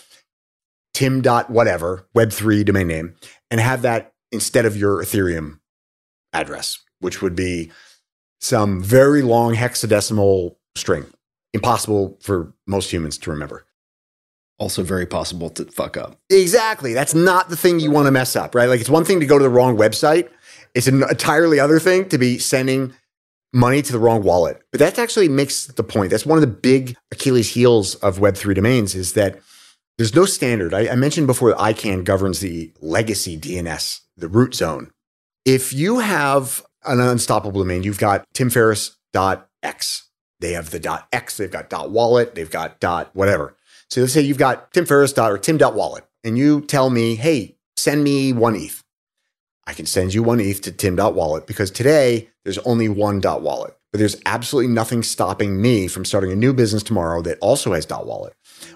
tim. 0.94 1.22
whatever, 1.48 2.07
Web3 2.15 2.65
domain 2.65 2.88
name, 2.88 3.15
and 3.52 3.60
have 3.60 3.84
that 3.84 4.14
instead 4.31 4.65
of 4.65 4.76
your 4.76 5.03
Ethereum 5.03 5.60
address, 6.34 6.80
which 6.99 7.22
would 7.22 7.35
be 7.35 7.72
some 8.39 8.81
very 8.81 9.22
long 9.22 9.56
hexadecimal 9.56 10.56
string. 10.76 11.06
Impossible 11.53 12.18
for 12.22 12.53
most 12.65 12.91
humans 12.91 13.18
to 13.19 13.31
remember. 13.31 13.66
Also, 14.59 14.81
very 14.81 15.05
possible 15.05 15.49
to 15.51 15.65
fuck 15.65 15.97
up. 15.97 16.19
Exactly. 16.29 16.93
That's 16.93 17.13
not 17.13 17.49
the 17.49 17.57
thing 17.57 17.79
you 17.79 17.91
want 17.91 18.07
to 18.07 18.11
mess 18.11 18.35
up, 18.35 18.55
right? 18.55 18.67
Like 18.67 18.79
it's 18.79 18.89
one 18.89 19.05
thing 19.05 19.19
to 19.19 19.25
go 19.25 19.38
to 19.38 19.43
the 19.43 19.49
wrong 19.49 19.77
website. 19.77 20.29
It's 20.73 20.88
an 20.88 21.03
entirely 21.03 21.59
other 21.59 21.79
thing 21.79 22.09
to 22.09 22.17
be 22.17 22.39
sending 22.39 22.93
money 23.53 23.81
to 23.81 23.91
the 23.91 23.99
wrong 23.99 24.23
wallet. 24.23 24.61
But 24.71 24.79
that 24.79 24.99
actually 24.99 25.29
makes 25.29 25.67
the 25.67 25.84
point. 25.84 26.11
That's 26.11 26.25
one 26.25 26.38
of 26.38 26.41
the 26.41 26.47
big 26.47 26.95
Achilles 27.11 27.53
heels 27.53 27.95
of 27.95 28.17
Web3 28.17 28.55
domains 28.55 28.95
is 28.95 29.13
that 29.13 29.39
there's 29.97 30.15
no 30.15 30.25
standard. 30.25 30.73
I, 30.73 30.89
I 30.89 30.95
mentioned 30.95 31.27
before 31.27 31.49
that 31.49 31.59
ICANN 31.59 32.03
governs 32.03 32.39
the 32.39 32.71
legacy 32.81 33.39
DNS, 33.39 34.01
the 34.15 34.27
root 34.27 34.55
zone. 34.55 34.91
If 35.45 35.73
you 35.73 35.99
have 35.99 36.63
an 36.85 36.99
unstoppable 36.99 37.61
domain, 37.61 37.84
you've 37.84 37.99
got 37.99 38.25
timferriss.x. 38.34 40.03
They 40.39 40.53
have 40.53 40.69
the 40.69 41.03
.x, 41.11 41.38
they've 41.38 41.49
got 41.49 41.89
.wallet, 41.89 42.35
they've 42.35 42.51
got 42.51 42.84
whatever. 43.15 43.56
So 43.89 44.01
let's 44.01 44.14
say 44.14 44.22
you've 44.22 44.38
got 44.38 44.73
Tim 44.73 44.85
Ferriss 44.85 45.14
dot 45.14 45.31
or 45.31 45.38
Tim 45.38 45.57
dot 45.57 45.76
wallet, 45.76 46.05
and 46.23 46.38
you 46.38 46.61
tell 46.61 46.89
me, 46.89 47.15
hey, 47.15 47.55
send 47.77 48.03
me 48.03 48.34
one 48.34 48.55
ETH. 48.55 48.84
I 49.65 49.73
can 49.73 49.85
send 49.85 50.14
you 50.14 50.23
one 50.23 50.39
ETH 50.39 50.61
to 50.61 50.72
Tim 50.72 50.95
dot 50.95 51.14
wallet 51.14 51.45
because 51.45 51.72
today 51.72 52.30
there's 52.43 52.57
only 52.59 52.88
one 52.88 53.19
dot 53.19 53.41
.wallet. 53.41 53.77
But 53.91 53.99
there's 53.99 54.22
absolutely 54.26 54.72
nothing 54.72 55.03
stopping 55.03 55.61
me 55.61 55.88
from 55.88 56.05
starting 56.05 56.31
a 56.31 56.35
new 56.35 56.53
business 56.53 56.84
tomorrow 56.84 57.22
that 57.23 57.38
also 57.39 57.73
has 57.73 57.85
dot 57.85 58.05
.wallet 58.05 58.34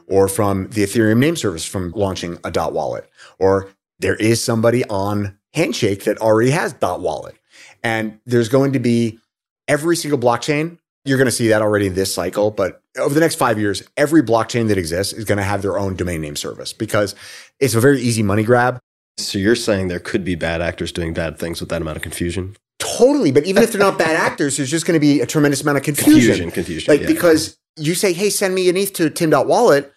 or 0.08 0.28
from 0.28 0.70
the 0.70 0.84
Ethereum 0.84 1.18
name 1.18 1.36
service 1.36 1.66
from 1.66 1.92
launching 1.92 2.38
a 2.44 2.52
dot 2.52 2.74
.wallet 2.74 3.10
or 3.40 3.70
there 4.00 4.16
is 4.16 4.44
somebody 4.44 4.84
on 4.86 5.38
Handshake 5.54 6.06
that 6.06 6.18
already 6.18 6.52
has 6.52 6.74
dot 6.74 7.02
.wallet. 7.02 7.36
And 7.84 8.20
there's 8.26 8.50
going 8.50 8.74
to 8.74 8.80
be 8.80 9.20
every 9.68 9.96
single 9.96 10.20
blockchain 10.20 10.78
you're 11.06 11.18
going 11.18 11.26
to 11.26 11.32
see 11.32 11.48
that 11.48 11.62
already 11.62 11.88
in 11.88 11.96
this 11.96 12.14
cycle, 12.14 12.52
but 12.52 12.82
over 12.98 13.14
the 13.14 13.20
next 13.20 13.36
five 13.36 13.58
years, 13.60 13.84
every 13.98 14.22
blockchain 14.22 14.68
that 14.68 14.78
exists 14.78 15.14
is 15.14 15.26
going 15.26 15.38
to 15.38 15.44
have 15.44 15.62
their 15.62 15.78
own 15.78 15.96
domain 15.96 16.22
name 16.22 16.36
service 16.36 16.74
because 16.74 17.16
it's 17.60 17.74
a 17.74 17.80
very 17.80 18.00
easy 18.00 18.22
money 18.22 18.44
grab. 18.44 18.80
So 19.18 19.40
you're 19.40 19.56
saying 19.56 19.88
there 19.88 20.00
could 20.00 20.24
be 20.24 20.36
bad 20.36 20.62
actors 20.62 20.92
doing 20.92 21.14
bad 21.14 21.38
things 21.38 21.60
with 21.60 21.70
that 21.70 21.82
amount 21.82 21.98
of 21.98 22.04
confusion? 22.04 22.56
Totally. 22.80 23.32
But 23.32 23.46
even 23.46 23.64
if 23.64 23.72
they're 23.72 23.80
not 23.80 23.98
bad 23.98 24.16
actors, 24.16 24.58
there's 24.58 24.70
just 24.70 24.86
going 24.86 24.96
to 24.96 25.00
be 25.00 25.22
a 25.22 25.26
tremendous 25.26 25.62
amount 25.62 25.78
of 25.78 25.84
confusion. 25.84 26.50
Confusion, 26.50 26.52
confusion. 26.52 26.92
Like 26.92 27.02
yeah. 27.02 27.08
because 27.08 27.58
you 27.78 27.96
say, 27.96 28.14
hey, 28.14 28.30
send 28.30 28.54
me 28.54 28.70
an 28.70 28.78
ETH 28.78 28.94
to 28.94 29.10
tim.wallet. 29.10 29.92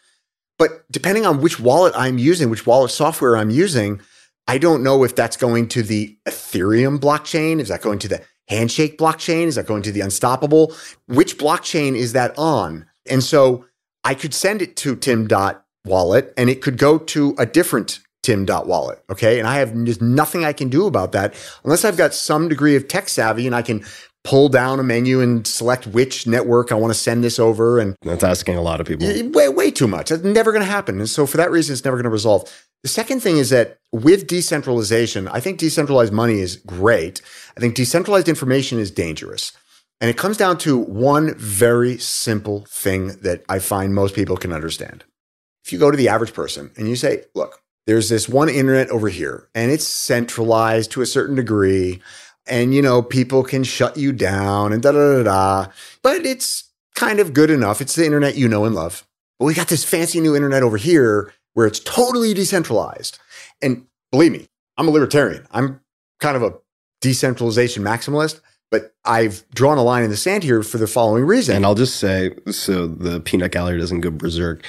But 0.58 0.84
depending 0.90 1.26
on 1.26 1.40
which 1.40 1.58
wallet 1.58 1.92
I'm 1.96 2.18
using, 2.18 2.48
which 2.48 2.66
wallet 2.66 2.90
software 2.90 3.36
I'm 3.36 3.50
using, 3.50 4.00
I 4.46 4.58
don't 4.58 4.82
know 4.82 5.02
if 5.02 5.16
that's 5.16 5.36
going 5.36 5.68
to 5.70 5.82
the 5.82 6.16
Ethereum 6.26 6.98
blockchain. 6.98 7.60
Is 7.60 7.68
that 7.68 7.82
going 7.82 7.98
to 8.00 8.08
the 8.08 8.22
Handshake 8.48 8.98
blockchain? 8.98 9.46
Is 9.46 9.54
that 9.54 9.66
going 9.66 9.82
to 9.82 9.92
the 9.92 10.00
Unstoppable? 10.00 10.74
Which 11.08 11.38
blockchain 11.38 11.96
is 11.96 12.12
that 12.12 12.36
on? 12.38 12.86
And 13.08 13.22
so 13.22 13.64
I 14.04 14.14
could 14.14 14.34
send 14.34 14.62
it 14.62 14.76
to 14.78 14.96
Tim.wallet 14.96 16.34
and 16.36 16.50
it 16.50 16.62
could 16.62 16.78
go 16.78 16.98
to 16.98 17.34
a 17.38 17.46
different 17.46 18.00
Tim.wallet. 18.22 19.02
Okay. 19.10 19.38
And 19.38 19.46
I 19.46 19.56
have 19.56 19.74
there's 19.84 20.00
nothing 20.00 20.44
I 20.44 20.52
can 20.52 20.68
do 20.68 20.86
about 20.86 21.12
that 21.12 21.34
unless 21.62 21.84
I've 21.84 21.96
got 21.96 22.14
some 22.14 22.48
degree 22.48 22.74
of 22.74 22.88
tech 22.88 23.08
savvy 23.08 23.46
and 23.46 23.54
I 23.54 23.62
can 23.62 23.84
pull 24.24 24.48
down 24.48 24.80
a 24.80 24.82
menu 24.82 25.20
and 25.20 25.46
select 25.46 25.86
which 25.86 26.26
network 26.26 26.72
I 26.72 26.74
want 26.76 26.92
to 26.92 26.98
send 26.98 27.22
this 27.22 27.38
over. 27.38 27.78
And 27.78 27.94
That's 28.02 28.24
asking 28.24 28.56
a 28.56 28.62
lot 28.62 28.80
of 28.80 28.86
people. 28.86 29.06
way, 29.32 29.48
way 29.50 29.70
too 29.70 29.86
much. 29.86 30.10
It's 30.10 30.24
never 30.24 30.50
going 30.50 30.64
to 30.64 30.70
happen. 30.70 30.98
And 30.98 31.08
so 31.08 31.26
for 31.26 31.36
that 31.36 31.50
reason, 31.50 31.74
it's 31.74 31.84
never 31.84 31.98
going 31.98 32.04
to 32.04 32.10
resolve. 32.10 32.50
The 32.82 32.88
second 32.88 33.20
thing 33.20 33.36
is 33.36 33.50
that 33.50 33.78
with 33.92 34.26
decentralization, 34.26 35.28
I 35.28 35.40
think 35.40 35.58
decentralized 35.58 36.12
money 36.12 36.40
is 36.40 36.56
great. 36.56 37.20
I 37.56 37.60
think 37.60 37.74
decentralized 37.74 38.28
information 38.28 38.78
is 38.78 38.90
dangerous. 38.90 39.52
And 40.00 40.10
it 40.10 40.16
comes 40.16 40.36
down 40.36 40.58
to 40.58 40.76
one 40.76 41.34
very 41.36 41.98
simple 41.98 42.64
thing 42.68 43.08
that 43.22 43.44
I 43.48 43.58
find 43.58 43.94
most 43.94 44.14
people 44.14 44.36
can 44.36 44.52
understand. 44.52 45.04
If 45.64 45.72
you 45.72 45.78
go 45.78 45.90
to 45.90 45.96
the 45.96 46.08
average 46.08 46.34
person 46.34 46.72
and 46.76 46.88
you 46.88 46.96
say, 46.96 47.24
look, 47.34 47.62
there's 47.86 48.08
this 48.08 48.28
one 48.28 48.48
internet 48.48 48.90
over 48.90 49.08
here 49.08 49.48
and 49.54 49.70
it's 49.70 49.86
centralized 49.86 50.90
to 50.92 51.02
a 51.02 51.06
certain 51.06 51.36
degree. 51.36 52.02
And, 52.46 52.74
you 52.74 52.82
know, 52.82 53.02
people 53.02 53.42
can 53.42 53.64
shut 53.64 53.96
you 53.96 54.12
down 54.12 54.72
and 54.72 54.82
da 54.82 54.92
da 54.92 55.22
da 55.22 55.22
da. 55.22 55.72
But 56.02 56.26
it's 56.26 56.70
kind 56.94 57.20
of 57.20 57.32
good 57.32 57.50
enough. 57.50 57.80
It's 57.80 57.94
the 57.94 58.04
internet 58.04 58.36
you 58.36 58.48
know 58.48 58.64
and 58.64 58.74
love. 58.74 59.06
But 59.38 59.46
we 59.46 59.54
got 59.54 59.68
this 59.68 59.84
fancy 59.84 60.20
new 60.20 60.36
internet 60.36 60.62
over 60.62 60.76
here 60.76 61.32
where 61.54 61.66
it's 61.66 61.80
totally 61.80 62.34
decentralized. 62.34 63.18
And 63.62 63.86
believe 64.10 64.32
me, 64.32 64.46
I'm 64.76 64.88
a 64.88 64.90
libertarian. 64.90 65.46
I'm 65.50 65.80
kind 66.20 66.36
of 66.36 66.42
a 66.42 66.54
decentralization 67.04 67.84
maximalist, 67.84 68.40
but 68.70 68.94
I've 69.04 69.44
drawn 69.50 69.76
a 69.76 69.84
line 69.84 70.04
in 70.04 70.10
the 70.10 70.16
sand 70.16 70.42
here 70.42 70.62
for 70.62 70.78
the 70.78 70.86
following 70.86 71.24
reason. 71.24 71.54
And 71.54 71.66
I'll 71.66 71.74
just 71.74 71.96
say, 71.96 72.34
so 72.50 72.86
the 72.86 73.20
peanut 73.20 73.52
gallery 73.52 73.78
doesn't 73.78 74.00
go 74.00 74.10
berserk. 74.10 74.64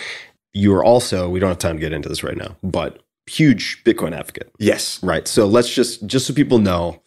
You 0.54 0.76
are 0.76 0.84
also, 0.84 1.30
we 1.30 1.40
don't 1.40 1.48
have 1.48 1.60
time 1.60 1.78
to 1.78 1.80
get 1.80 1.94
into 1.94 2.10
this 2.10 2.24
right 2.24 2.36
now, 2.36 2.58
but 2.62 3.02
huge 3.26 3.82
Bitcoin 3.86 4.14
advocate, 4.14 4.52
yes. 4.60 5.02
right? 5.02 5.26
So 5.28 5.48
let's 5.48 5.74
just, 5.74 6.06
just 6.06 6.28
so 6.28 6.34
people 6.34 6.60
know, 6.60 7.02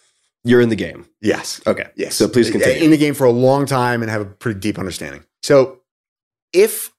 you're 0.44 0.62
in 0.62 0.70
the 0.70 0.76
game. 0.76 1.06
Yes. 1.20 1.60
Okay. 1.66 1.88
Yes. 1.94 2.14
So 2.14 2.26
please 2.26 2.48
uh, 2.48 2.52
continue. 2.52 2.82
In 2.82 2.90
the 2.90 2.96
game 2.96 3.12
for 3.12 3.26
a 3.26 3.30
long 3.30 3.66
time 3.66 4.02
and 4.02 4.10
have 4.10 4.22
a 4.22 4.24
pretty 4.24 4.58
deep 4.58 4.78
understanding. 4.78 5.24
So 5.42 5.80
if 6.54 6.94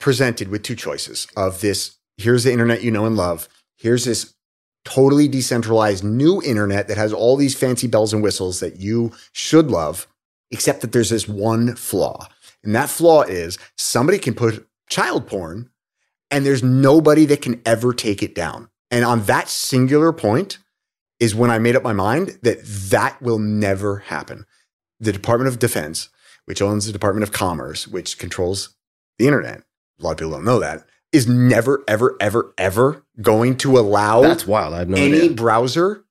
presented 0.00 0.48
with 0.48 0.64
two 0.64 0.74
choices 0.74 1.28
of 1.36 1.60
this, 1.60 1.96
here's 2.16 2.42
the 2.42 2.52
internet 2.52 2.82
you 2.82 2.90
know 2.90 3.06
and 3.06 3.16
love, 3.16 3.48
here's 3.76 4.04
this 4.04 4.34
totally 4.84 5.28
decentralized 5.28 6.04
new 6.04 6.42
internet 6.42 6.88
that 6.88 6.96
has 6.96 7.12
all 7.12 7.36
these 7.36 7.54
fancy 7.54 7.86
bells 7.86 8.12
and 8.12 8.22
whistles 8.22 8.60
that 8.60 8.80
you 8.80 9.12
should 9.32 9.70
love, 9.70 10.06
except 10.50 10.80
that 10.80 10.92
there's 10.92 11.10
this 11.10 11.28
one 11.28 11.74
flaw. 11.74 12.26
And 12.62 12.74
that 12.74 12.90
flaw 12.90 13.22
is 13.22 13.58
somebody 13.76 14.18
can 14.18 14.34
put 14.34 14.66
child 14.88 15.26
porn 15.26 15.70
and 16.30 16.44
there's 16.44 16.62
nobody 16.62 17.24
that 17.26 17.42
can 17.42 17.60
ever 17.64 17.92
take 17.92 18.22
it 18.22 18.34
down. 18.34 18.68
And 18.90 19.04
on 19.04 19.24
that 19.24 19.48
singular 19.48 20.12
point 20.12 20.58
is 21.20 21.34
when 21.34 21.50
I 21.50 21.58
made 21.58 21.76
up 21.76 21.82
my 21.82 21.92
mind 21.92 22.38
that 22.42 22.64
that 22.90 23.20
will 23.20 23.38
never 23.38 23.98
happen. 23.98 24.46
The 25.00 25.12
Department 25.12 25.48
of 25.48 25.58
Defense, 25.58 26.08
which 26.44 26.62
owns 26.62 26.86
the 26.86 26.92
Department 26.92 27.22
of 27.22 27.32
Commerce, 27.32 27.86
which 27.86 28.18
controls 28.18 28.74
the 29.18 29.26
internet, 29.26 29.62
a 29.98 30.02
lot 30.02 30.12
of 30.12 30.18
people 30.18 30.32
don't 30.32 30.44
know 30.44 30.60
that, 30.60 30.84
is 31.12 31.26
never, 31.26 31.82
ever, 31.88 32.16
ever, 32.20 32.54
ever 32.58 33.04
going 33.20 33.56
to 33.58 33.78
allow 33.78 34.22
That's 34.22 34.46
wild. 34.46 34.74
I 34.74 34.80
have 34.80 34.88
no 34.88 34.96
any 34.96 35.22
idea. 35.22 35.30
browser 35.30 36.04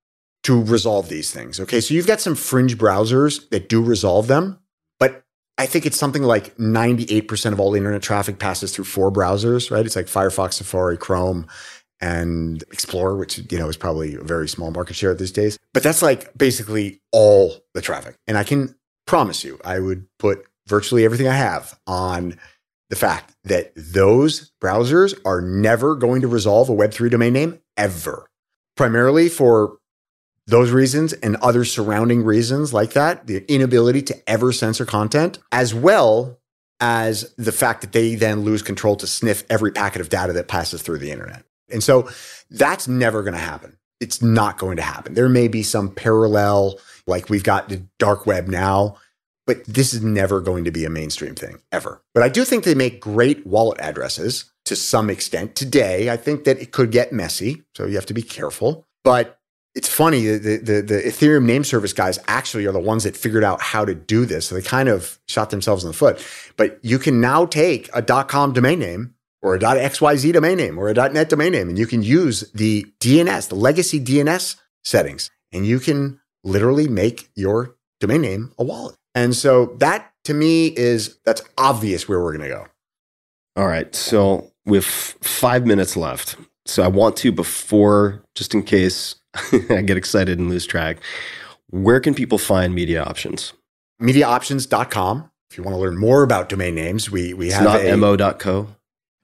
to 0.44 0.64
resolve 0.64 1.10
these 1.10 1.32
things. 1.32 1.60
Okay. 1.60 1.82
So 1.82 1.94
you've 1.94 2.08
got 2.08 2.22
some 2.22 2.36
fringe 2.36 2.78
browsers 2.78 3.50
that 3.50 3.70
do 3.70 3.82
resolve 3.84 4.28
them, 4.28 4.60
but 5.00 5.24
I 5.58 5.66
think 5.66 5.86
it's 5.86 5.98
something 5.98 6.24
like 6.24 6.56
98% 6.58 7.52
of 7.52 7.60
all 7.60 7.76
internet 7.76 8.02
traffic 8.02 8.40
passes 8.40 8.74
through 8.74 8.86
four 8.86 9.12
browsers, 9.12 9.70
right? 9.72 9.86
It's 9.86 9.96
like 9.96 10.06
Firefox, 10.06 10.54
Safari, 10.54 10.98
Chrome, 10.98 11.48
and 12.00 12.64
Explorer, 12.72 13.18
which, 13.18 13.40
you 13.52 13.58
know, 13.58 13.68
is 13.68 13.78
probably 13.78 14.16
a 14.16 14.22
very 14.22 14.48
small 14.48 14.72
market 14.72 14.96
share 14.96 15.14
these 15.16 15.32
days. 15.32 15.58
But 15.74 15.84
that's 15.84 16.02
like 16.02 16.36
basically 16.38 17.02
all 17.12 17.56
the 17.74 17.82
traffic. 17.82 18.16
And 18.28 18.38
I 18.38 18.44
can 18.44 18.76
promise 19.06 19.44
you, 19.44 19.60
I 19.66 19.80
would 19.80 20.06
put 20.20 20.46
virtually 20.68 21.06
everything 21.06 21.28
I 21.28 21.36
have 21.36 21.78
on 21.88 22.38
the 22.90 22.96
fact 22.96 23.36
that 23.44 23.72
those 23.76 24.52
browsers 24.62 25.14
are 25.26 25.42
never 25.42 25.96
going 25.96 26.22
to 26.22 26.28
resolve 26.28 26.70
a 26.70 26.74
Web3 26.76 27.12
domain 27.12 27.34
name 27.34 27.60
ever. 27.76 28.30
Primarily 28.76 29.30
for 29.30 29.78
those 30.46 30.72
reasons 30.72 31.12
and 31.14 31.36
other 31.38 31.66
surrounding 31.66 32.24
reasons 32.24 32.74
like 32.74 32.94
that, 32.94 33.28
the 33.28 33.44
inability 33.54 34.02
to 34.04 34.30
ever 34.30 34.54
censor 34.54 34.86
content, 34.86 35.40
as 35.52 35.74
well 35.74 36.40
as 36.80 37.34
the 37.38 37.52
fact 37.52 37.82
that 37.82 37.92
they 37.92 38.16
then 38.16 38.42
lose 38.42 38.62
control 38.62 38.96
to 38.96 39.08
sniff 39.08 39.44
every 39.50 39.72
packet 39.72 40.00
of 40.00 40.10
data 40.10 40.32
that 40.34 40.48
passes 40.48 40.82
through 40.82 41.00
the 41.00 41.12
internet. 41.12 41.44
And 41.70 41.84
so 41.84 42.10
that's 42.50 42.88
never 42.88 43.24
going 43.24 43.34
to 43.34 43.40
happen. 43.40 43.78
It's 44.00 44.22
not 44.22 44.58
going 44.58 44.78
to 44.78 44.84
happen. 44.84 45.16
There 45.16 45.28
may 45.28 45.48
be 45.48 45.64
some 45.64 45.90
parallel, 45.90 46.80
like 47.08 47.30
we've 47.30 47.44
got 47.44 47.68
the 47.68 47.84
dark 47.98 48.26
web 48.26 48.48
now, 48.48 48.98
but 49.48 49.64
this 49.66 49.94
is 49.94 50.04
never 50.04 50.42
going 50.42 50.66
to 50.66 50.72
be 50.72 50.86
a 50.86 50.90
mainstream 50.90 51.34
thing 51.34 51.60
ever. 51.72 52.04
But 52.14 52.22
I 52.22 52.30
do 52.30 52.44
think 52.44 52.66
they 52.66 52.76
make 52.76 53.00
great 53.00 53.48
wallet 53.48 53.80
addresses 53.80 54.52
to 54.66 54.76
some 54.76 55.10
extent. 55.10 55.56
Today, 55.56 56.10
I 56.10 56.18
think 56.18 56.44
that 56.44 56.60
it 56.60 56.72
could 56.74 56.92
get 56.92 57.14
messy, 57.14 57.64
so 57.74 57.88
you 57.88 57.96
have 57.96 58.06
to 58.08 58.14
be 58.14 58.22
careful. 58.22 58.86
But 59.04 59.40
it's 59.74 59.88
funny 59.88 60.26
the, 60.26 60.58
the 60.58 60.82
the 60.82 61.02
Ethereum 61.06 61.44
name 61.44 61.64
service 61.64 61.94
guys 61.94 62.20
actually 62.28 62.66
are 62.66 62.72
the 62.72 62.80
ones 62.80 63.06
that 63.06 63.16
figured 63.16 63.44
out 63.44 63.62
how 63.62 63.86
to 63.86 63.96
do 63.96 64.26
this. 64.26 64.48
So 64.48 64.56
they 64.56 64.62
kind 64.62 64.90
of 64.90 65.18
shot 65.28 65.50
themselves 65.50 65.84
in 65.84 65.90
the 65.90 65.96
foot. 65.96 66.24
But 66.58 66.80
you 66.84 67.00
can 67.00 67.22
now 67.22 67.46
take 67.46 67.90
a 67.94 68.02
.com 68.26 68.54
domain 68.54 68.80
name 68.80 69.14
or 69.42 69.56
a 69.56 69.60
.xyz 69.60 70.34
domain 70.34 70.58
name 70.58 70.78
or 70.78 70.90
a 70.90 70.94
.net 70.94 71.30
domain 71.30 71.54
name, 71.54 71.70
and 71.70 71.80
you 71.80 71.88
can 71.88 72.04
use 72.04 72.52
the 72.52 72.86
DNS, 73.00 73.48
the 73.48 73.56
legacy 73.56 74.04
DNS 74.04 74.58
settings, 74.84 75.32
and 75.54 75.66
you 75.66 75.80
can 75.80 76.20
literally 76.44 76.88
make 76.88 77.30
your 77.36 77.76
domain 78.02 78.22
name 78.22 78.52
a 78.58 78.64
wallet. 78.64 78.98
And 79.18 79.36
so 79.36 79.76
that 79.80 80.12
to 80.26 80.36
me 80.36 80.68
is 80.68 81.18
that's 81.26 81.42
obvious 81.58 82.08
where 82.08 82.22
we're 82.22 82.38
going 82.38 82.48
to 82.48 82.56
go. 82.56 82.68
All 83.56 83.68
right. 83.68 83.94
So 83.96 84.52
we 84.64 84.78
have 84.78 84.86
five 84.86 85.66
minutes 85.66 85.98
left. 85.98 86.36
So 86.66 86.84
I 86.84 86.88
want 86.88 87.18
to, 87.18 87.32
before, 87.32 88.22
just 88.36 88.54
in 88.54 88.62
case 88.62 89.16
I 89.72 89.82
get 89.82 89.98
excited 89.98 90.38
and 90.38 90.50
lose 90.50 90.68
track, 90.68 90.98
where 91.72 92.00
can 92.00 92.14
people 92.14 92.38
find 92.38 92.76
media 92.76 93.04
options? 93.04 93.54
Mediaoptions.com. 94.02 95.32
If 95.50 95.58
you 95.58 95.64
want 95.64 95.74
to 95.74 95.80
learn 95.80 95.98
more 95.98 96.22
about 96.22 96.50
domain 96.50 96.76
names, 96.76 97.10
we 97.10 97.34
we 97.34 97.48
It's 97.48 97.56
have 97.56 97.64
not 97.64 97.82
a, 97.82 97.96
mo.co. 97.98 98.68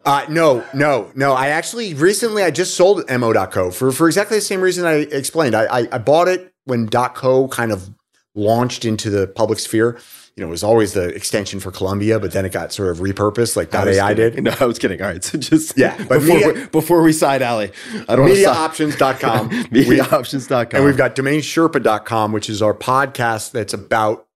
Uh, 0.06 0.26
no, 0.28 0.66
no, 0.74 1.12
no. 1.16 1.34
I 1.34 1.50
actually 1.50 1.94
recently 1.94 2.44
I 2.44 2.50
just 2.50 2.76
sold 2.76 3.04
mo.co 3.10 3.70
for 3.70 3.92
for 3.92 4.08
exactly 4.08 4.38
the 4.38 4.42
same 4.42 4.62
reason 4.62 4.86
I 4.86 4.94
explained. 5.12 5.54
I 5.54 5.66
I, 5.66 5.88
I 5.92 5.98
bought 6.00 6.30
it 6.30 6.54
when 6.64 6.88
.co 6.90 7.48
kind 7.50 7.72
of 7.72 7.92
launched 8.36 8.86
into 8.86 9.10
the 9.10 9.28
public 9.28 9.60
sphere, 9.60 10.00
you 10.36 10.42
know, 10.42 10.48
it 10.48 10.52
was 10.52 10.64
always 10.64 10.94
the 10.94 11.10
extension 11.10 11.60
for 11.60 11.70
Colombia, 11.72 12.20
but 12.20 12.32
then 12.32 12.44
it 12.46 12.52
got 12.52 12.74
sort 12.74 12.90
of 12.90 12.98
repurposed 12.98 13.56
like 13.56 13.72
was 13.72 13.98
.ai 13.98 14.16
kidding. 14.16 14.44
did. 14.44 14.44
No, 14.46 14.56
I 14.60 14.66
was 14.66 14.80
kidding. 14.80 15.00
All 15.02 15.08
right, 15.08 15.24
so 15.24 15.38
just 15.38 15.78
Yeah, 15.78 15.96
but 16.10 16.20
before, 16.22 16.38
media- 16.38 16.54
we, 16.54 16.66
before 16.68 17.04
we 17.04 17.14
side 17.14 17.44
alley, 17.44 17.72
I 18.10 18.16
don't 18.16 18.28
MediaOptions.com. 18.30 19.50
MediaOptions.com. 19.70 20.68
And 20.76 20.86
we've 20.86 20.98
got 20.98 21.16
domainsherpa.com, 21.16 22.32
which 22.32 22.50
is 22.50 22.62
our 22.62 22.74
podcast 22.74 23.52
that's 23.52 23.74
about 23.74 24.28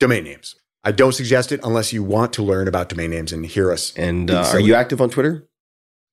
domain 0.00 0.24
names. 0.24 0.56
I 0.82 0.92
don't 0.92 1.12
suggest 1.12 1.52
it 1.52 1.60
unless 1.64 1.92
you 1.92 2.02
want 2.02 2.32
to 2.34 2.42
learn 2.42 2.68
about 2.68 2.88
domain 2.88 3.10
names 3.10 3.32
and 3.32 3.44
hear 3.46 3.70
us. 3.72 3.94
And 3.96 4.30
uh, 4.30 4.48
are 4.52 4.60
you 4.60 4.74
active 4.74 5.00
on 5.00 5.10
Twitter? 5.10 5.46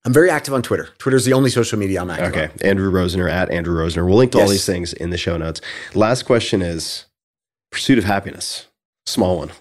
I'm 0.03 0.13
very 0.13 0.29
active 0.29 0.53
on 0.53 0.61
Twitter. 0.63 0.89
Twitter's 0.97 1.25
the 1.25 1.33
only 1.33 1.49
social 1.51 1.77
media 1.77 2.01
I'm 2.01 2.09
active 2.09 2.29
Okay, 2.29 2.45
on. 2.45 2.51
Andrew 2.69 2.91
Rosener 2.91 3.29
at 3.29 3.51
Andrew 3.51 3.75
Rosener. 3.77 4.05
We'll 4.05 4.17
link 4.17 4.31
to 4.31 4.39
all 4.41 4.47
these 4.49 4.65
things 4.65 4.93
in 4.93 5.09
the 5.11 5.17
show 5.17 5.37
notes. 5.37 5.61
Last 5.93 6.23
question 6.23 6.61
is 6.61 7.05
pursuit 7.71 7.97
of 7.97 8.03
happiness. 8.03 8.67
Small 9.05 9.37
one. 9.37 9.51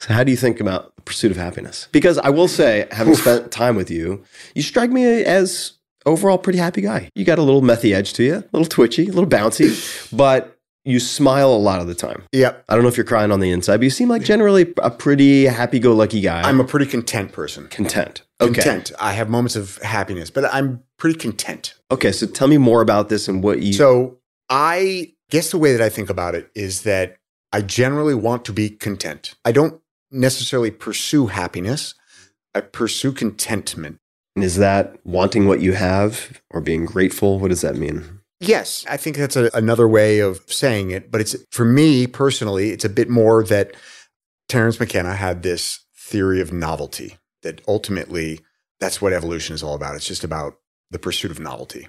So, 0.00 0.14
how 0.14 0.24
do 0.24 0.30
you 0.30 0.36
think 0.36 0.60
about 0.60 0.96
the 0.96 1.02
pursuit 1.02 1.30
of 1.30 1.36
happiness? 1.36 1.88
Because 1.92 2.18
I 2.18 2.30
will 2.30 2.48
say, 2.48 2.88
having 2.90 3.14
spent 3.14 3.52
time 3.52 3.76
with 3.76 3.90
you, 3.90 4.24
you 4.54 4.62
strike 4.62 4.90
me 4.90 5.04
as 5.04 5.72
overall 6.06 6.38
pretty 6.38 6.58
happy 6.58 6.80
guy. 6.80 7.08
You 7.14 7.24
got 7.24 7.38
a 7.38 7.42
little 7.42 7.62
methy 7.62 7.94
edge 7.94 8.12
to 8.14 8.24
you, 8.24 8.34
a 8.34 8.44
little 8.52 8.66
twitchy, 8.66 9.04
a 9.04 9.12
little 9.12 9.26
bouncy, 9.26 10.16
but 10.16 10.58
you 10.84 10.98
smile 10.98 11.52
a 11.52 11.58
lot 11.58 11.80
of 11.80 11.86
the 11.86 11.94
time. 11.94 12.24
Yep. 12.32 12.64
I 12.68 12.74
don't 12.74 12.82
know 12.82 12.88
if 12.88 12.96
you're 12.96 13.04
crying 13.04 13.30
on 13.30 13.38
the 13.38 13.50
inside, 13.52 13.76
but 13.76 13.84
you 13.84 13.90
seem 13.90 14.08
like 14.08 14.22
generally 14.24 14.74
a 14.82 14.90
pretty 14.90 15.44
happy-go-lucky 15.44 16.20
guy. 16.20 16.42
I'm 16.42 16.60
a 16.60 16.64
pretty 16.64 16.86
content 16.86 17.32
person. 17.32 17.68
content. 17.68 18.22
Okay. 18.40 18.54
Content. 18.54 18.90
I 18.98 19.12
have 19.12 19.30
moments 19.30 19.54
of 19.54 19.76
happiness, 19.78 20.30
but 20.30 20.52
I'm 20.52 20.82
pretty 20.98 21.18
content. 21.18 21.74
Okay. 21.92 22.10
So 22.10 22.26
tell 22.26 22.48
me 22.48 22.58
more 22.58 22.82
about 22.82 23.08
this 23.08 23.28
and 23.28 23.44
what 23.44 23.62
you. 23.62 23.72
So 23.72 24.18
I 24.48 25.12
guess 25.30 25.52
the 25.52 25.58
way 25.58 25.72
that 25.72 25.80
I 25.80 25.88
think 25.88 26.10
about 26.10 26.34
it 26.34 26.50
is 26.56 26.82
that 26.82 27.18
I 27.52 27.60
generally 27.60 28.14
want 28.14 28.44
to 28.46 28.52
be 28.52 28.70
content. 28.70 29.34
I 29.44 29.52
don't 29.52 29.80
necessarily 30.10 30.70
pursue 30.70 31.26
happiness. 31.26 31.94
I 32.54 32.60
pursue 32.60 33.12
contentment. 33.12 33.98
Is 34.36 34.56
that 34.56 34.96
wanting 35.04 35.46
what 35.46 35.60
you 35.60 35.72
have 35.72 36.40
or 36.50 36.60
being 36.60 36.86
grateful? 36.86 37.38
What 37.38 37.48
does 37.48 37.60
that 37.60 37.76
mean? 37.76 38.20
Yes, 38.40 38.84
I 38.88 38.96
think 38.96 39.16
that's 39.16 39.36
a, 39.36 39.50
another 39.54 39.86
way 39.86 40.18
of 40.20 40.40
saying 40.46 40.90
it. 40.90 41.10
But 41.10 41.20
it's 41.20 41.36
for 41.50 41.64
me 41.64 42.06
personally, 42.06 42.70
it's 42.70 42.84
a 42.84 42.88
bit 42.88 43.08
more 43.08 43.44
that 43.44 43.74
Terence 44.48 44.80
McKenna 44.80 45.14
had 45.14 45.42
this 45.42 45.80
theory 45.94 46.40
of 46.40 46.52
novelty 46.52 47.18
that 47.42 47.60
ultimately 47.68 48.40
that's 48.80 49.00
what 49.00 49.12
evolution 49.12 49.54
is 49.54 49.62
all 49.62 49.74
about. 49.74 49.94
It's 49.94 50.06
just 50.06 50.24
about 50.24 50.58
the 50.90 50.98
pursuit 50.98 51.30
of 51.30 51.40
novelty. 51.40 51.88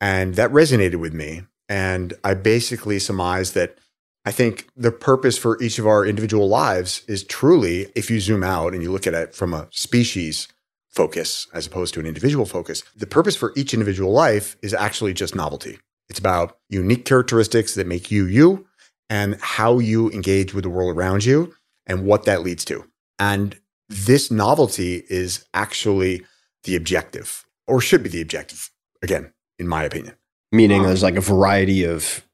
And 0.00 0.34
that 0.36 0.50
resonated 0.50 0.96
with 0.96 1.12
me. 1.12 1.42
And 1.68 2.14
I 2.22 2.34
basically 2.34 2.98
surmised 2.98 3.54
that 3.54 3.78
I 4.26 4.32
think 4.32 4.66
the 4.76 4.90
purpose 4.90 5.38
for 5.38 5.62
each 5.62 5.78
of 5.78 5.86
our 5.86 6.04
individual 6.04 6.48
lives 6.48 7.02
is 7.06 7.22
truly, 7.22 7.92
if 7.94 8.10
you 8.10 8.18
zoom 8.18 8.42
out 8.42 8.74
and 8.74 8.82
you 8.82 8.90
look 8.90 9.06
at 9.06 9.14
it 9.14 9.36
from 9.36 9.54
a 9.54 9.68
species 9.70 10.48
focus 10.90 11.46
as 11.54 11.64
opposed 11.64 11.94
to 11.94 12.00
an 12.00 12.06
individual 12.06 12.44
focus, 12.44 12.82
the 12.96 13.06
purpose 13.06 13.36
for 13.36 13.52
each 13.54 13.72
individual 13.72 14.12
life 14.12 14.56
is 14.62 14.74
actually 14.74 15.14
just 15.14 15.36
novelty. 15.36 15.78
It's 16.08 16.18
about 16.18 16.58
unique 16.68 17.04
characteristics 17.04 17.76
that 17.76 17.86
make 17.86 18.10
you 18.10 18.26
you 18.26 18.66
and 19.08 19.38
how 19.40 19.78
you 19.78 20.10
engage 20.10 20.52
with 20.52 20.64
the 20.64 20.70
world 20.70 20.96
around 20.96 21.24
you 21.24 21.54
and 21.86 22.04
what 22.04 22.24
that 22.24 22.42
leads 22.42 22.64
to. 22.64 22.84
And 23.20 23.56
this 23.88 24.32
novelty 24.32 25.04
is 25.08 25.44
actually 25.54 26.26
the 26.64 26.74
objective 26.74 27.44
or 27.68 27.80
should 27.80 28.02
be 28.02 28.08
the 28.08 28.22
objective, 28.22 28.72
again, 29.02 29.32
in 29.56 29.68
my 29.68 29.84
opinion. 29.84 30.16
Meaning 30.50 30.80
um, 30.80 30.86
there's 30.88 31.04
like 31.04 31.14
a 31.14 31.20
variety 31.20 31.84
of 31.84 32.25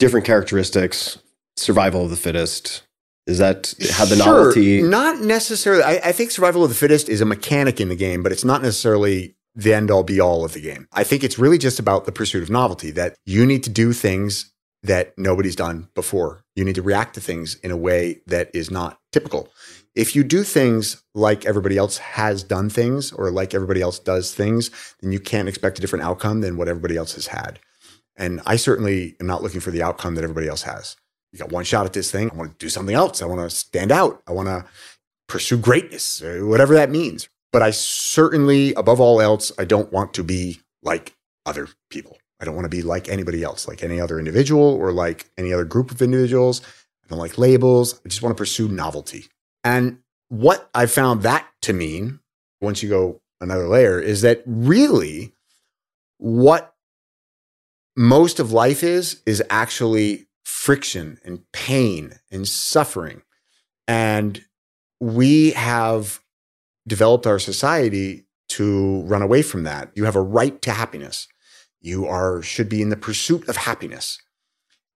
different 0.00 0.26
characteristics, 0.26 1.18
survival 1.56 2.04
of 2.04 2.10
the 2.10 2.16
fittest. 2.16 2.82
Is 3.26 3.38
that 3.38 3.72
how 3.92 4.06
the 4.06 4.16
Sure, 4.16 4.44
novelty? 4.46 4.82
Not 4.82 5.20
necessarily. 5.20 5.84
I, 5.84 6.08
I 6.08 6.12
think 6.12 6.32
survival 6.32 6.64
of 6.64 6.70
the 6.70 6.74
fittest 6.74 7.08
is 7.08 7.20
a 7.20 7.26
mechanic 7.26 7.80
in 7.80 7.88
the 7.88 7.94
game, 7.94 8.24
but 8.24 8.32
it's 8.32 8.44
not 8.44 8.62
necessarily 8.62 9.36
the 9.54 9.74
end 9.74 9.90
all 9.90 10.02
be 10.02 10.18
all 10.18 10.44
of 10.44 10.52
the 10.52 10.60
game. 10.60 10.88
I 10.92 11.04
think 11.04 11.22
it's 11.22 11.38
really 11.38 11.58
just 11.58 11.78
about 11.78 12.06
the 12.06 12.12
pursuit 12.12 12.42
of 12.42 12.50
novelty 12.50 12.90
that 12.92 13.16
you 13.26 13.46
need 13.46 13.62
to 13.64 13.70
do 13.70 13.92
things 13.92 14.52
that 14.82 15.16
nobody's 15.18 15.56
done 15.56 15.88
before. 15.94 16.42
You 16.56 16.64
need 16.64 16.76
to 16.76 16.82
react 16.82 17.14
to 17.14 17.20
things 17.20 17.56
in 17.56 17.70
a 17.70 17.76
way 17.76 18.22
that 18.26 18.50
is 18.54 18.70
not 18.70 18.98
typical. 19.12 19.48
If 19.94 20.16
you 20.16 20.24
do 20.24 20.42
things 20.42 21.02
like 21.14 21.44
everybody 21.44 21.76
else 21.76 21.98
has 21.98 22.42
done 22.42 22.70
things 22.70 23.12
or 23.12 23.30
like 23.30 23.54
everybody 23.54 23.82
else 23.82 23.98
does 23.98 24.32
things, 24.34 24.70
then 25.00 25.12
you 25.12 25.20
can't 25.20 25.48
expect 25.48 25.78
a 25.78 25.80
different 25.80 26.04
outcome 26.04 26.40
than 26.40 26.56
what 26.56 26.68
everybody 26.68 26.96
else 26.96 27.14
has 27.14 27.26
had. 27.26 27.58
And 28.20 28.40
I 28.44 28.56
certainly 28.56 29.16
am 29.18 29.26
not 29.26 29.42
looking 29.42 29.60
for 29.60 29.70
the 29.70 29.82
outcome 29.82 30.14
that 30.14 30.22
everybody 30.22 30.46
else 30.46 30.62
has. 30.62 30.94
You 31.32 31.38
got 31.38 31.50
one 31.50 31.64
shot 31.64 31.86
at 31.86 31.94
this 31.94 32.10
thing. 32.10 32.30
I 32.30 32.34
want 32.34 32.52
to 32.52 32.64
do 32.64 32.68
something 32.68 32.94
else. 32.94 33.22
I 33.22 33.26
want 33.26 33.40
to 33.40 33.54
stand 33.54 33.90
out. 33.90 34.22
I 34.28 34.32
want 34.32 34.48
to 34.48 34.66
pursue 35.26 35.56
greatness, 35.56 36.22
whatever 36.22 36.74
that 36.74 36.90
means. 36.90 37.28
But 37.52 37.62
I 37.62 37.70
certainly, 37.70 38.74
above 38.74 39.00
all 39.00 39.20
else, 39.20 39.50
I 39.58 39.64
don't 39.64 39.90
want 39.90 40.12
to 40.14 40.22
be 40.22 40.60
like 40.82 41.16
other 41.46 41.68
people. 41.88 42.18
I 42.40 42.44
don't 42.44 42.54
want 42.54 42.66
to 42.66 42.70
be 42.70 42.82
like 42.82 43.08
anybody 43.08 43.42
else, 43.42 43.66
like 43.66 43.82
any 43.82 44.00
other 44.00 44.18
individual 44.18 44.62
or 44.62 44.92
like 44.92 45.30
any 45.38 45.52
other 45.52 45.64
group 45.64 45.90
of 45.90 46.02
individuals. 46.02 46.62
I 47.04 47.08
don't 47.08 47.18
like 47.18 47.38
labels. 47.38 48.00
I 48.04 48.08
just 48.08 48.22
want 48.22 48.36
to 48.36 48.40
pursue 48.40 48.68
novelty. 48.68 49.26
And 49.64 49.98
what 50.28 50.68
I 50.74 50.86
found 50.86 51.22
that 51.22 51.46
to 51.62 51.72
mean, 51.72 52.20
once 52.60 52.82
you 52.82 52.88
go 52.88 53.20
another 53.40 53.66
layer, 53.66 53.98
is 53.98 54.22
that 54.22 54.42
really 54.46 55.32
what 56.18 56.69
most 58.00 58.40
of 58.40 58.50
life 58.50 58.82
is, 58.82 59.20
is 59.26 59.42
actually 59.50 60.26
friction 60.42 61.18
and 61.22 61.42
pain 61.52 62.14
and 62.32 62.48
suffering. 62.48 63.20
And 63.86 64.42
we 65.00 65.50
have 65.50 66.20
developed 66.88 67.26
our 67.26 67.38
society 67.38 68.24
to 68.48 69.02
run 69.02 69.20
away 69.20 69.42
from 69.42 69.64
that. 69.64 69.90
You 69.94 70.06
have 70.06 70.16
a 70.16 70.22
right 70.22 70.62
to 70.62 70.70
happiness. 70.70 71.28
You 71.82 72.06
are 72.06 72.40
should 72.40 72.70
be 72.70 72.80
in 72.80 72.88
the 72.88 72.96
pursuit 72.96 73.46
of 73.50 73.56
happiness. 73.56 74.18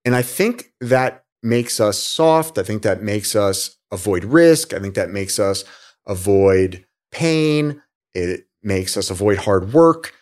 And 0.06 0.16
I 0.16 0.22
think 0.22 0.72
that 0.80 1.26
makes 1.42 1.80
us 1.80 1.98
soft. 1.98 2.56
I 2.56 2.62
think 2.62 2.80
that 2.84 3.02
makes 3.02 3.36
us 3.36 3.76
avoid 3.92 4.24
risk. 4.24 4.72
I 4.72 4.78
think 4.78 4.94
that 4.94 5.10
makes 5.10 5.38
us 5.38 5.66
avoid 6.06 6.86
pain. 7.12 7.82
It 8.14 8.46
makes 8.62 8.96
us 8.96 9.10
avoid 9.10 9.36
hard 9.36 9.74
work. 9.74 10.14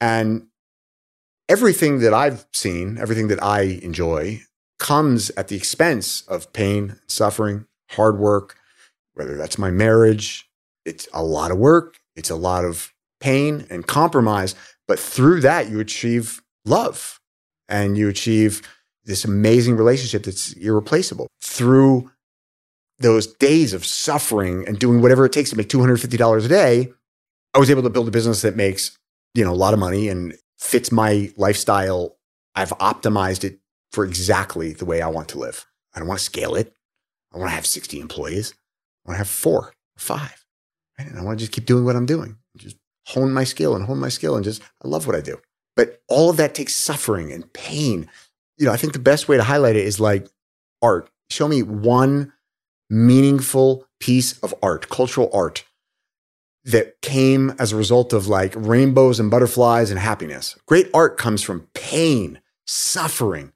And 0.00 0.46
everything 1.50 1.98
that 1.98 2.14
I've 2.14 2.46
seen, 2.52 2.96
everything 2.96 3.26
that 3.26 3.42
I 3.42 3.62
enjoy, 3.82 4.40
comes 4.78 5.30
at 5.30 5.48
the 5.48 5.56
expense 5.56 6.22
of 6.22 6.52
pain, 6.52 6.96
suffering, 7.08 7.66
hard 7.90 8.18
work, 8.18 8.56
whether 9.14 9.36
that's 9.36 9.58
my 9.58 9.70
marriage. 9.70 10.48
It's 10.84 11.08
a 11.12 11.24
lot 11.24 11.50
of 11.50 11.58
work, 11.58 11.98
it's 12.14 12.30
a 12.30 12.36
lot 12.36 12.64
of 12.64 12.94
pain 13.20 13.66
and 13.68 13.84
compromise. 13.84 14.54
But 14.86 15.00
through 15.00 15.40
that, 15.40 15.68
you 15.68 15.80
achieve 15.80 16.40
love 16.64 17.20
and 17.68 17.98
you 17.98 18.08
achieve 18.08 18.62
this 19.04 19.24
amazing 19.24 19.76
relationship 19.76 20.22
that's 20.22 20.52
irreplaceable. 20.52 21.26
Through 21.42 22.12
those 23.00 23.26
days 23.26 23.72
of 23.72 23.84
suffering 23.84 24.66
and 24.68 24.78
doing 24.78 25.02
whatever 25.02 25.24
it 25.24 25.32
takes 25.32 25.50
to 25.50 25.56
make 25.56 25.68
$250 25.68 26.44
a 26.44 26.48
day, 26.48 26.92
I 27.54 27.58
was 27.58 27.70
able 27.70 27.82
to 27.82 27.90
build 27.90 28.06
a 28.06 28.12
business 28.12 28.42
that 28.42 28.54
makes, 28.54 28.96
you 29.34 29.44
know, 29.44 29.52
a 29.52 29.54
lot 29.54 29.74
of 29.74 29.80
money 29.80 30.08
and 30.08 30.34
fits 30.60 30.92
my 30.92 31.32
lifestyle. 31.36 32.16
I've 32.54 32.70
optimized 32.70 33.44
it 33.44 33.58
for 33.90 34.04
exactly 34.04 34.72
the 34.72 34.84
way 34.84 35.02
I 35.02 35.08
want 35.08 35.28
to 35.30 35.38
live. 35.38 35.66
I 35.94 35.98
don't 35.98 36.08
want 36.08 36.20
to 36.20 36.24
scale 36.24 36.54
it. 36.54 36.74
I 37.32 37.38
want 37.38 37.50
to 37.50 37.54
have 37.54 37.66
60 37.66 37.98
employees. 37.98 38.54
I 39.04 39.10
want 39.10 39.14
to 39.14 39.18
have 39.18 39.28
four 39.28 39.72
five. 39.96 40.44
Right? 40.98 41.08
And 41.08 41.18
I 41.18 41.22
want 41.22 41.38
to 41.38 41.42
just 41.44 41.52
keep 41.52 41.66
doing 41.66 41.84
what 41.84 41.96
I'm 41.96 42.06
doing. 42.06 42.36
Just 42.56 42.76
hone 43.06 43.32
my 43.32 43.44
skill 43.44 43.74
and 43.74 43.86
hone 43.86 43.98
my 43.98 44.08
skill 44.08 44.36
and 44.36 44.44
just, 44.44 44.62
I 44.84 44.88
love 44.88 45.06
what 45.06 45.16
I 45.16 45.20
do. 45.20 45.40
But 45.76 46.02
all 46.08 46.30
of 46.30 46.36
that 46.36 46.54
takes 46.54 46.74
suffering 46.74 47.32
and 47.32 47.50
pain. 47.52 48.08
You 48.58 48.66
know, 48.66 48.72
I 48.72 48.76
think 48.76 48.92
the 48.92 48.98
best 48.98 49.28
way 49.28 49.36
to 49.36 49.42
highlight 49.42 49.76
it 49.76 49.84
is 49.84 50.00
like 50.00 50.28
art. 50.82 51.10
Show 51.30 51.48
me 51.48 51.62
one 51.62 52.32
meaningful 52.88 53.86
piece 54.00 54.38
of 54.40 54.54
art, 54.62 54.88
cultural 54.88 55.30
art 55.32 55.64
that 56.64 57.00
came 57.00 57.54
as 57.58 57.72
a 57.72 57.76
result 57.76 58.12
of 58.12 58.28
like 58.28 58.54
rainbows 58.56 59.18
and 59.18 59.30
butterflies 59.30 59.90
and 59.90 59.98
happiness. 59.98 60.58
Great 60.66 60.90
art 60.92 61.16
comes 61.16 61.42
from 61.42 61.68
pain, 61.74 62.40
suffering, 62.66 63.52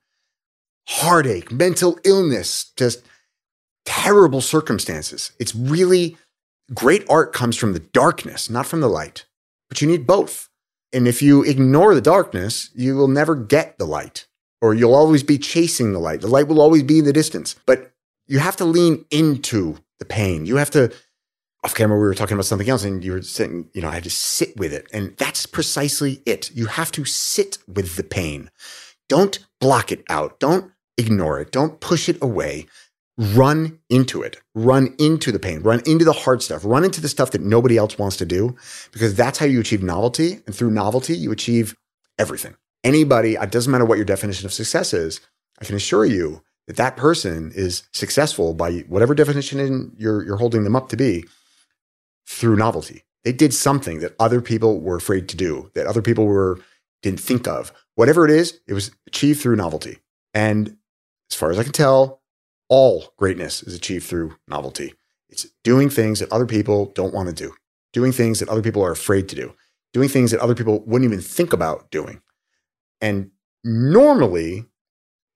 heartache, 0.88 1.52
mental 1.52 1.98
illness, 2.04 2.72
just 2.76 3.04
terrible 3.84 4.40
circumstances. 4.40 5.32
It's 5.38 5.54
really 5.54 6.16
great 6.72 7.04
art 7.10 7.32
comes 7.32 7.56
from 7.56 7.72
the 7.72 7.80
darkness, 7.80 8.48
not 8.48 8.66
from 8.66 8.80
the 8.80 8.88
light. 8.88 9.26
But 9.68 9.82
you 9.82 9.88
need 9.88 10.06
both. 10.06 10.48
And 10.92 11.08
if 11.08 11.20
you 11.20 11.42
ignore 11.42 11.94
the 11.94 12.00
darkness, 12.00 12.70
you 12.74 12.94
will 12.96 13.08
never 13.08 13.34
get 13.34 13.78
the 13.78 13.84
light, 13.84 14.26
or 14.62 14.74
you'll 14.74 14.94
always 14.94 15.22
be 15.22 15.38
chasing 15.38 15.92
the 15.92 15.98
light. 15.98 16.20
The 16.20 16.28
light 16.28 16.46
will 16.46 16.60
always 16.60 16.84
be 16.84 17.00
in 17.00 17.04
the 17.04 17.12
distance. 17.12 17.56
But 17.66 17.92
you 18.26 18.38
have 18.38 18.56
to 18.56 18.64
lean 18.64 19.04
into 19.10 19.78
the 19.98 20.04
pain. 20.04 20.46
You 20.46 20.56
have 20.56 20.70
to, 20.70 20.92
off 21.64 21.74
camera, 21.74 21.98
we 21.98 22.04
were 22.04 22.14
talking 22.14 22.34
about 22.34 22.44
something 22.44 22.68
else, 22.68 22.84
and 22.84 23.02
you 23.02 23.12
were 23.12 23.22
saying, 23.22 23.70
you 23.72 23.80
know, 23.80 23.88
I 23.88 23.94
had 23.94 24.04
to 24.04 24.10
sit 24.10 24.54
with 24.56 24.72
it. 24.72 24.86
And 24.92 25.16
that's 25.16 25.46
precisely 25.46 26.20
it. 26.26 26.50
You 26.54 26.66
have 26.66 26.92
to 26.92 27.06
sit 27.06 27.56
with 27.66 27.96
the 27.96 28.04
pain. 28.04 28.50
Don't 29.08 29.38
block 29.60 29.90
it 29.90 30.04
out. 30.10 30.38
Don't 30.40 30.70
ignore 30.98 31.40
it. 31.40 31.50
Don't 31.50 31.80
push 31.80 32.08
it 32.08 32.22
away. 32.22 32.66
Run 33.16 33.78
into 33.88 34.22
it. 34.22 34.36
Run 34.54 34.94
into 34.98 35.32
the 35.32 35.38
pain. 35.38 35.62
Run 35.62 35.80
into 35.86 36.04
the 36.04 36.12
hard 36.12 36.42
stuff. 36.42 36.64
Run 36.64 36.84
into 36.84 37.00
the 37.00 37.08
stuff 37.08 37.30
that 37.30 37.40
nobody 37.40 37.78
else 37.78 37.96
wants 37.96 38.16
to 38.18 38.26
do 38.26 38.56
because 38.92 39.14
that's 39.14 39.38
how 39.38 39.46
you 39.46 39.60
achieve 39.60 39.82
novelty. 39.82 40.40
And 40.46 40.54
through 40.54 40.70
novelty, 40.70 41.16
you 41.16 41.32
achieve 41.32 41.74
everything. 42.18 42.56
Anybody, 42.82 43.34
it 43.34 43.50
doesn't 43.50 43.70
matter 43.70 43.86
what 43.86 43.98
your 43.98 44.04
definition 44.04 44.44
of 44.44 44.52
success 44.52 44.92
is, 44.92 45.20
I 45.60 45.64
can 45.64 45.76
assure 45.76 46.04
you 46.04 46.42
that 46.66 46.76
that 46.76 46.96
person 46.96 47.52
is 47.54 47.84
successful 47.92 48.52
by 48.52 48.80
whatever 48.88 49.14
definition 49.14 49.94
you're, 49.96 50.24
you're 50.24 50.36
holding 50.36 50.64
them 50.64 50.76
up 50.76 50.88
to 50.90 50.96
be 50.96 51.24
through 52.26 52.56
novelty. 52.56 53.04
They 53.24 53.32
did 53.32 53.54
something 53.54 54.00
that 54.00 54.14
other 54.18 54.40
people 54.40 54.80
were 54.80 54.96
afraid 54.96 55.28
to 55.30 55.36
do, 55.36 55.70
that 55.74 55.86
other 55.86 56.02
people 56.02 56.26
were 56.26 56.58
didn't 57.02 57.20
think 57.20 57.46
of. 57.46 57.72
Whatever 57.94 58.24
it 58.24 58.30
is, 58.30 58.60
it 58.66 58.72
was 58.72 58.90
achieved 59.06 59.40
through 59.40 59.56
novelty. 59.56 59.98
And 60.32 60.76
as 61.30 61.36
far 61.36 61.50
as 61.50 61.58
I 61.58 61.62
can 61.62 61.72
tell, 61.72 62.22
all 62.68 63.12
greatness 63.18 63.62
is 63.62 63.74
achieved 63.74 64.06
through 64.06 64.36
novelty. 64.48 64.94
It's 65.28 65.46
doing 65.62 65.90
things 65.90 66.20
that 66.20 66.32
other 66.32 66.46
people 66.46 66.86
don't 66.94 67.14
want 67.14 67.28
to 67.28 67.34
do, 67.34 67.54
doing 67.92 68.10
things 68.10 68.40
that 68.40 68.48
other 68.48 68.62
people 68.62 68.82
are 68.82 68.90
afraid 68.90 69.28
to 69.28 69.36
do, 69.36 69.54
doing 69.92 70.08
things 70.08 70.30
that 70.30 70.40
other 70.40 70.54
people 70.54 70.82
wouldn't 70.86 71.10
even 71.10 71.22
think 71.22 71.52
about 71.52 71.90
doing. 71.90 72.20
And 73.00 73.30
normally, 73.62 74.66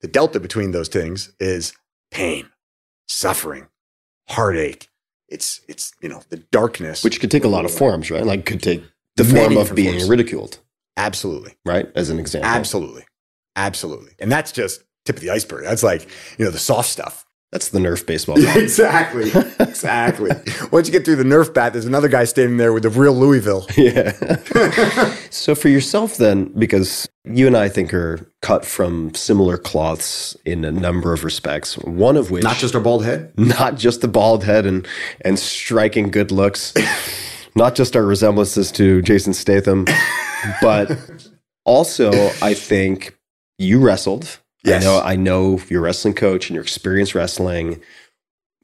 the 0.00 0.08
delta 0.08 0.40
between 0.40 0.70
those 0.70 0.88
things 0.88 1.32
is 1.38 1.74
pain, 2.10 2.48
suffering, 3.06 3.68
heartache. 4.28 4.88
It's 5.28 5.60
it's 5.68 5.92
you 6.00 6.08
know 6.08 6.22
the 6.30 6.38
darkness, 6.38 7.04
Which 7.04 7.20
could 7.20 7.30
take 7.30 7.44
a 7.44 7.48
lot 7.48 7.64
of 7.64 7.70
forms, 7.70 8.10
right? 8.10 8.24
Like 8.24 8.46
could 8.46 8.62
take 8.62 8.82
the 9.16 9.24
form 9.24 9.56
of 9.56 9.74
being 9.74 9.94
forms. 9.98 10.08
ridiculed, 10.08 10.58
absolutely, 10.96 11.54
right? 11.64 11.88
As 11.94 12.10
an 12.10 12.18
example. 12.18 12.48
absolutely, 12.48 13.04
absolutely, 13.56 14.12
and 14.18 14.32
that's 14.32 14.52
just 14.52 14.82
tip 15.04 15.16
of 15.16 15.22
the 15.22 15.30
iceberg. 15.30 15.64
That's 15.64 15.82
like 15.82 16.08
you 16.38 16.44
know 16.44 16.50
the 16.50 16.58
soft 16.58 16.88
stuff. 16.88 17.26
That's 17.50 17.68
the 17.70 17.78
Nerf 17.78 18.04
baseball. 18.06 18.38
Yeah, 18.42 18.58
exactly, 18.58 19.30
exactly. 19.58 20.30
Once 20.70 20.86
you 20.86 20.92
get 20.92 21.04
through 21.06 21.16
the 21.16 21.24
Nerf 21.24 21.52
bat, 21.54 21.72
there's 21.72 21.86
another 21.86 22.08
guy 22.08 22.24
standing 22.24 22.58
there 22.58 22.72
with 22.74 22.82
the 22.82 22.90
real 22.90 23.14
Louisville. 23.14 23.66
yeah. 23.76 24.12
so 25.30 25.54
for 25.54 25.68
yourself 25.68 26.18
then, 26.18 26.52
because 26.58 27.08
you 27.24 27.46
and 27.46 27.56
I 27.56 27.68
think 27.70 27.94
are 27.94 28.30
cut 28.42 28.66
from 28.66 29.14
similar 29.14 29.56
cloths 29.56 30.36
in 30.44 30.64
a 30.64 30.70
number 30.70 31.12
of 31.14 31.24
respects, 31.24 31.78
one 31.78 32.16
of 32.18 32.30
which 32.30 32.44
Not 32.44 32.56
just 32.58 32.74
our 32.74 32.80
bald 32.82 33.04
head. 33.04 33.32
not 33.38 33.76
just 33.76 34.02
the 34.02 34.08
bald 34.08 34.44
head 34.44 34.66
and 34.66 34.86
and 35.22 35.38
striking 35.38 36.10
good 36.10 36.30
looks, 36.30 36.74
not 37.54 37.74
just 37.74 37.96
our 37.96 38.04
resemblances 38.04 38.70
to 38.72 39.00
Jason 39.02 39.32
Statham, 39.32 39.86
but 40.60 40.90
also 41.64 42.10
I 42.42 42.52
think 42.54 43.16
you 43.58 43.80
wrestled. 43.80 44.38
Yes. 44.68 44.82
I 44.82 44.86
know 44.86 45.00
I 45.00 45.16
know 45.16 45.60
your 45.68 45.80
wrestling 45.80 46.14
coach 46.14 46.48
and 46.48 46.54
your 46.54 46.62
experience 46.62 47.14
wrestling 47.14 47.80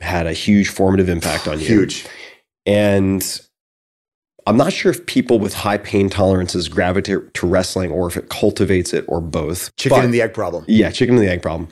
had 0.01 0.26
a 0.26 0.32
huge 0.32 0.68
formative 0.68 1.09
impact 1.09 1.48
on 1.48 1.60
you. 1.60 1.66
Huge. 1.66 2.06
And 2.66 3.40
I'm 4.47 4.56
not 4.56 4.72
sure 4.72 4.90
if 4.90 5.06
people 5.06 5.39
with 5.39 5.55
high 5.55 5.78
pain 5.78 6.10
tolerances 6.10 6.68
gravitate 6.68 7.32
to 7.35 7.47
wrestling 7.47 7.90
or 7.90 8.06
if 8.06 8.16
it 8.16 8.28
cultivates 8.28 8.93
it 8.93 9.05
or 9.09 9.20
both. 9.20 9.74
Chicken 9.76 9.98
But- 9.98 10.05
and 10.05 10.12
the 10.14 10.20
egg 10.22 10.35
problem. 10.35 10.64
yeah, 10.68 10.90
chicken 10.90 11.16
and 11.16 11.24
the 11.24 11.31
egg 11.31 11.40
problem. 11.43 11.68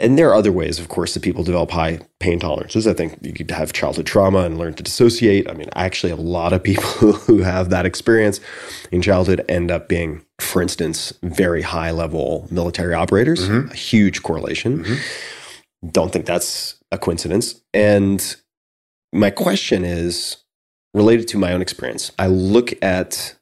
And 0.00 0.16
there 0.16 0.28
are 0.28 0.34
other 0.34 0.52
ways, 0.52 0.78
of 0.78 0.88
course, 0.88 1.14
that 1.14 1.24
people 1.24 1.42
develop 1.42 1.72
high 1.72 2.00
pain 2.20 2.38
tolerances. 2.38 2.86
I 2.86 2.94
think 2.94 3.18
you 3.20 3.32
could 3.32 3.50
have 3.50 3.72
childhood 3.72 4.06
trauma 4.06 4.40
and 4.40 4.56
learn 4.56 4.74
to 4.74 4.82
dissociate. 4.82 5.50
I 5.50 5.54
mean, 5.54 5.68
actually 5.74 6.12
a 6.12 6.16
lot 6.16 6.52
of 6.52 6.62
people 6.62 6.84
who 7.12 7.38
have 7.38 7.70
that 7.70 7.84
experience 7.84 8.40
in 8.92 9.02
childhood 9.02 9.44
end 9.48 9.70
up 9.70 9.88
being, 9.88 10.24
for 10.40 10.62
instance, 10.62 11.12
very 11.22 11.62
high 11.62 11.90
level 11.90 12.46
military 12.50 12.94
operators, 12.94 13.48
mm-hmm. 13.48 13.72
a 13.72 13.74
huge 13.74 14.22
correlation. 14.22 14.84
Mm-hmm. 14.84 15.88
Don't 15.90 16.12
think 16.12 16.26
that's 16.26 16.76
a 16.92 16.98
coincidence. 16.98 17.60
And 17.74 18.36
my 19.12 19.30
question 19.30 19.84
is 19.84 20.36
related 20.94 21.26
to 21.28 21.38
my 21.38 21.52
own 21.52 21.62
experience. 21.62 22.12
I 22.18 22.28
look 22.28 22.72
at 22.82 23.34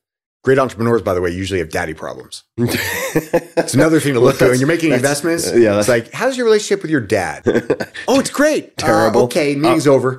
Great 0.47 0.61
entrepreneurs, 0.61 1.03
by 1.03 1.13
the 1.13 1.21
way, 1.21 1.29
usually 1.29 1.59
have 1.59 1.71
daddy 1.71 1.93
problems. 1.93 2.45
It's 3.59 3.75
another 3.75 3.99
thing 3.99 4.15
to 4.15 4.21
look 4.21 4.41
at 4.43 4.49
when 4.49 4.61
you're 4.61 4.69
making 4.69 4.93
investments. 4.93 5.51
yeah, 5.53 5.77
it's 5.79 5.89
like, 5.89 6.13
how's 6.13 6.37
your 6.37 6.45
relationship 6.47 6.83
with 6.83 6.91
your 6.91 7.01
dad? 7.01 7.43
oh, 8.07 8.21
it's 8.21 8.31
great. 8.31 8.77
Terrible. 8.77 9.23
Uh, 9.23 9.25
okay, 9.25 9.57
meeting's 9.57 9.89
over. 9.89 10.17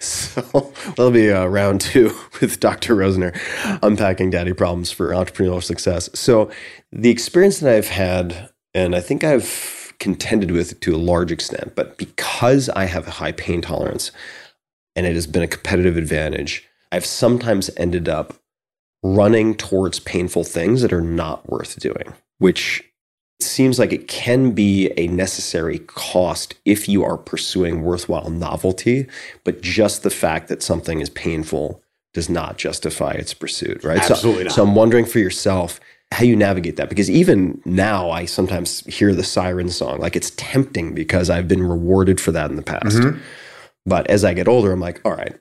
so 0.00 0.72
that'll 0.88 1.12
be 1.12 1.30
uh, 1.30 1.44
round 1.46 1.82
two 1.82 2.12
with 2.40 2.58
Dr. 2.58 2.96
Rosener 2.96 3.38
unpacking 3.80 4.30
daddy 4.30 4.54
problems 4.54 4.90
for 4.90 5.10
entrepreneurial 5.10 5.62
success. 5.62 6.10
So 6.12 6.50
the 6.90 7.10
experience 7.10 7.60
that 7.60 7.72
I've 7.72 7.88
had, 7.90 8.50
and 8.74 8.96
I 8.96 9.00
think 9.00 9.22
I've 9.22 9.92
contended 10.00 10.50
with 10.50 10.72
it 10.72 10.80
to 10.80 10.96
a 10.96 10.98
large 10.98 11.30
extent, 11.30 11.76
but 11.76 11.96
because 11.96 12.68
I 12.70 12.86
have 12.86 13.06
a 13.06 13.12
high 13.12 13.32
pain 13.32 13.60
tolerance 13.60 14.10
and 14.96 15.06
it 15.06 15.14
has 15.14 15.28
been 15.28 15.42
a 15.42 15.46
competitive 15.46 15.96
advantage, 15.96 16.66
I've 16.92 17.06
sometimes 17.06 17.70
ended 17.76 18.08
up 18.08 18.34
running 19.02 19.54
towards 19.54 20.00
painful 20.00 20.44
things 20.44 20.82
that 20.82 20.92
are 20.92 21.00
not 21.00 21.48
worth 21.48 21.78
doing, 21.78 22.12
which 22.38 22.84
seems 23.40 23.78
like 23.78 23.92
it 23.92 24.06
can 24.08 24.50
be 24.50 24.90
a 24.98 25.06
necessary 25.08 25.78
cost 25.78 26.54
if 26.64 26.88
you 26.88 27.02
are 27.02 27.16
pursuing 27.16 27.82
worthwhile 27.82 28.28
novelty, 28.28 29.06
but 29.44 29.62
just 29.62 30.02
the 30.02 30.10
fact 30.10 30.48
that 30.48 30.62
something 30.62 31.00
is 31.00 31.08
painful 31.10 31.82
does 32.12 32.28
not 32.28 32.58
justify 32.58 33.12
its 33.12 33.32
pursuit, 33.32 33.82
right? 33.84 33.98
Absolutely 33.98 34.42
so, 34.42 34.48
not. 34.48 34.52
so 34.52 34.62
I'm 34.64 34.74
wondering 34.74 35.06
for 35.06 35.20
yourself 35.20 35.80
how 36.12 36.24
you 36.24 36.34
navigate 36.34 36.76
that 36.76 36.88
because 36.88 37.08
even 37.08 37.62
now 37.64 38.10
I 38.10 38.24
sometimes 38.24 38.80
hear 38.86 39.14
the 39.14 39.22
siren 39.22 39.68
song 39.68 40.00
like 40.00 40.16
it's 40.16 40.32
tempting 40.36 40.92
because 40.92 41.30
I've 41.30 41.46
been 41.46 41.62
rewarded 41.62 42.20
for 42.20 42.32
that 42.32 42.50
in 42.50 42.56
the 42.56 42.62
past. 42.62 42.96
Mhm. 42.98 43.20
But 43.86 44.10
as 44.10 44.24
I 44.24 44.34
get 44.34 44.48
older 44.48 44.72
I'm 44.72 44.80
like, 44.80 45.00
all 45.04 45.12
right, 45.12 45.36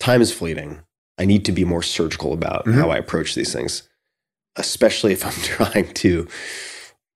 time 0.00 0.20
is 0.22 0.32
fleeting. 0.32 0.80
I 1.18 1.24
need 1.24 1.44
to 1.46 1.52
be 1.52 1.64
more 1.64 1.82
surgical 1.82 2.32
about 2.32 2.66
Mhm. 2.66 2.74
how 2.74 2.90
I 2.90 2.96
approach 2.98 3.34
these 3.34 3.52
things, 3.52 3.82
especially 4.56 5.12
if 5.12 5.24
I'm 5.24 5.32
trying 5.42 5.92
to 5.94 6.28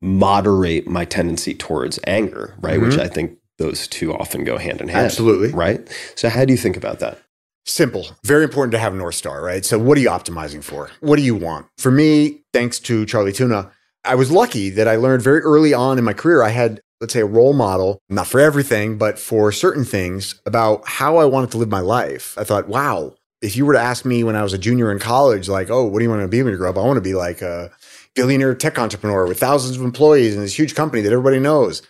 moderate 0.02 0.86
my 0.89 1.05
tendency 1.05 1.55
towards 1.55 1.98
anger, 2.07 2.55
right? 2.61 2.81
Which 2.81 2.97
I 2.98 3.07
think 3.09 3.36
those 3.59 3.86
two 3.86 4.15
often 4.15 4.44
go 4.44 4.57
hand 4.57 4.81
in 4.81 4.89
hand. 4.89 4.97
Mm-hmm. 4.98 5.05
Absolutely. 5.07 5.48
Right? 5.51 5.86
So 6.15 6.28
how 6.31 6.44
do 6.47 6.52
you 6.52 6.57
think 6.57 6.77
about 6.77 7.01
that? 7.01 7.19
Simple. 7.66 8.07
Very 8.24 8.44
important 8.44 8.73
to 8.73 8.78
have 8.78 8.94
a 8.94 8.97
North 8.97 9.15
Star, 9.16 9.43
right? 9.44 9.65
So, 9.66 9.78
what 9.78 9.98
are 9.98 10.01
you 10.01 10.09
optimizing 10.09 10.65
for? 10.65 10.90
What 11.01 11.16
do 11.16 11.23
you 11.23 11.35
want? 11.35 11.66
For 11.77 11.90
me, 11.90 12.40
thanks 12.55 12.78
to 12.81 13.05
Charlie 13.05 13.35
Tuna, 13.35 13.70
I 14.02 14.15
was 14.15 14.31
lucky 14.31 14.70
that 14.70 14.89
I 14.89 14.97
learned 14.97 15.23
very 15.23 15.40
early 15.40 15.74
on 15.74 15.98
in 15.98 16.05
my 16.05 16.15
career. 16.15 16.43
I 16.43 16.48
had, 16.48 16.81
let's 17.01 17.12
say, 17.12 17.20
a 17.20 17.27
role 17.27 17.52
model, 17.52 18.02
not 18.09 18.27
for 18.27 18.40
everything, 18.40 18.98
but 18.98 19.18
for 19.18 19.52
certain 19.52 19.85
things 19.85 20.40
about 20.47 20.86
how 20.86 21.16
I 21.16 21.24
wanted 21.24 21.51
to 21.52 21.59
live 21.59 21.68
my 21.68 21.81
life. 21.81 22.35
I 22.39 22.44
thought, 22.44 22.68
wow, 22.68 23.14
if 23.40 23.56
you 23.56 23.64
were 23.64 23.72
to 23.72 23.81
ask 23.81 24.05
me 24.05 24.22
when 24.22 24.36
I 24.36 24.43
was 24.43 24.52
a 24.52 24.59
junior 24.59 24.93
in 24.93 24.98
college, 24.98 25.48
like, 25.48 25.70
oh, 25.70 25.85
what 25.85 25.98
do 25.98 26.05
you 26.05 26.10
want 26.10 26.22
to 26.22 26.28
be 26.28 26.43
when 26.43 26.52
you 26.52 26.59
grow 26.59 26.70
up? 26.70 26.77
I 26.77 26.82
want 26.82 26.98
to 26.98 27.01
be 27.01 27.14
like 27.14 27.40
a 27.40 27.70
billionaire 28.14 28.55
tech 28.55 28.78
entrepreneur 28.78 29.27
with 29.27 29.40
thousands 29.40 29.77
of 29.77 29.82
employees 29.82 30.35
and 30.35 30.44
this 30.44 30.59
huge 30.59 30.74
company 30.74 31.02
that 31.02 31.12
everybody 31.12 31.39
knows. 31.39 31.82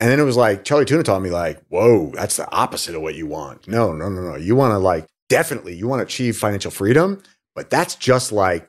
And 0.00 0.10
then 0.10 0.18
it 0.18 0.24
was 0.24 0.36
like 0.36 0.64
Charlie 0.64 0.84
Tuna 0.84 1.02
taught 1.02 1.22
me 1.22 1.30
like, 1.30 1.62
whoa, 1.68 2.10
that's 2.14 2.36
the 2.36 2.50
opposite 2.52 2.94
of 2.94 3.02
what 3.02 3.14
you 3.14 3.26
want. 3.26 3.68
No, 3.68 3.92
no, 3.92 4.08
no, 4.08 4.22
no. 4.22 4.36
You 4.36 4.56
want 4.56 4.72
to 4.72 4.78
like 4.78 5.06
definitely 5.28 5.74
you 5.74 5.88
want 5.88 6.00
to 6.00 6.04
achieve 6.04 6.36
financial 6.36 6.70
freedom, 6.70 7.22
but 7.54 7.70
that's 7.70 7.94
just 7.94 8.32
like 8.32 8.68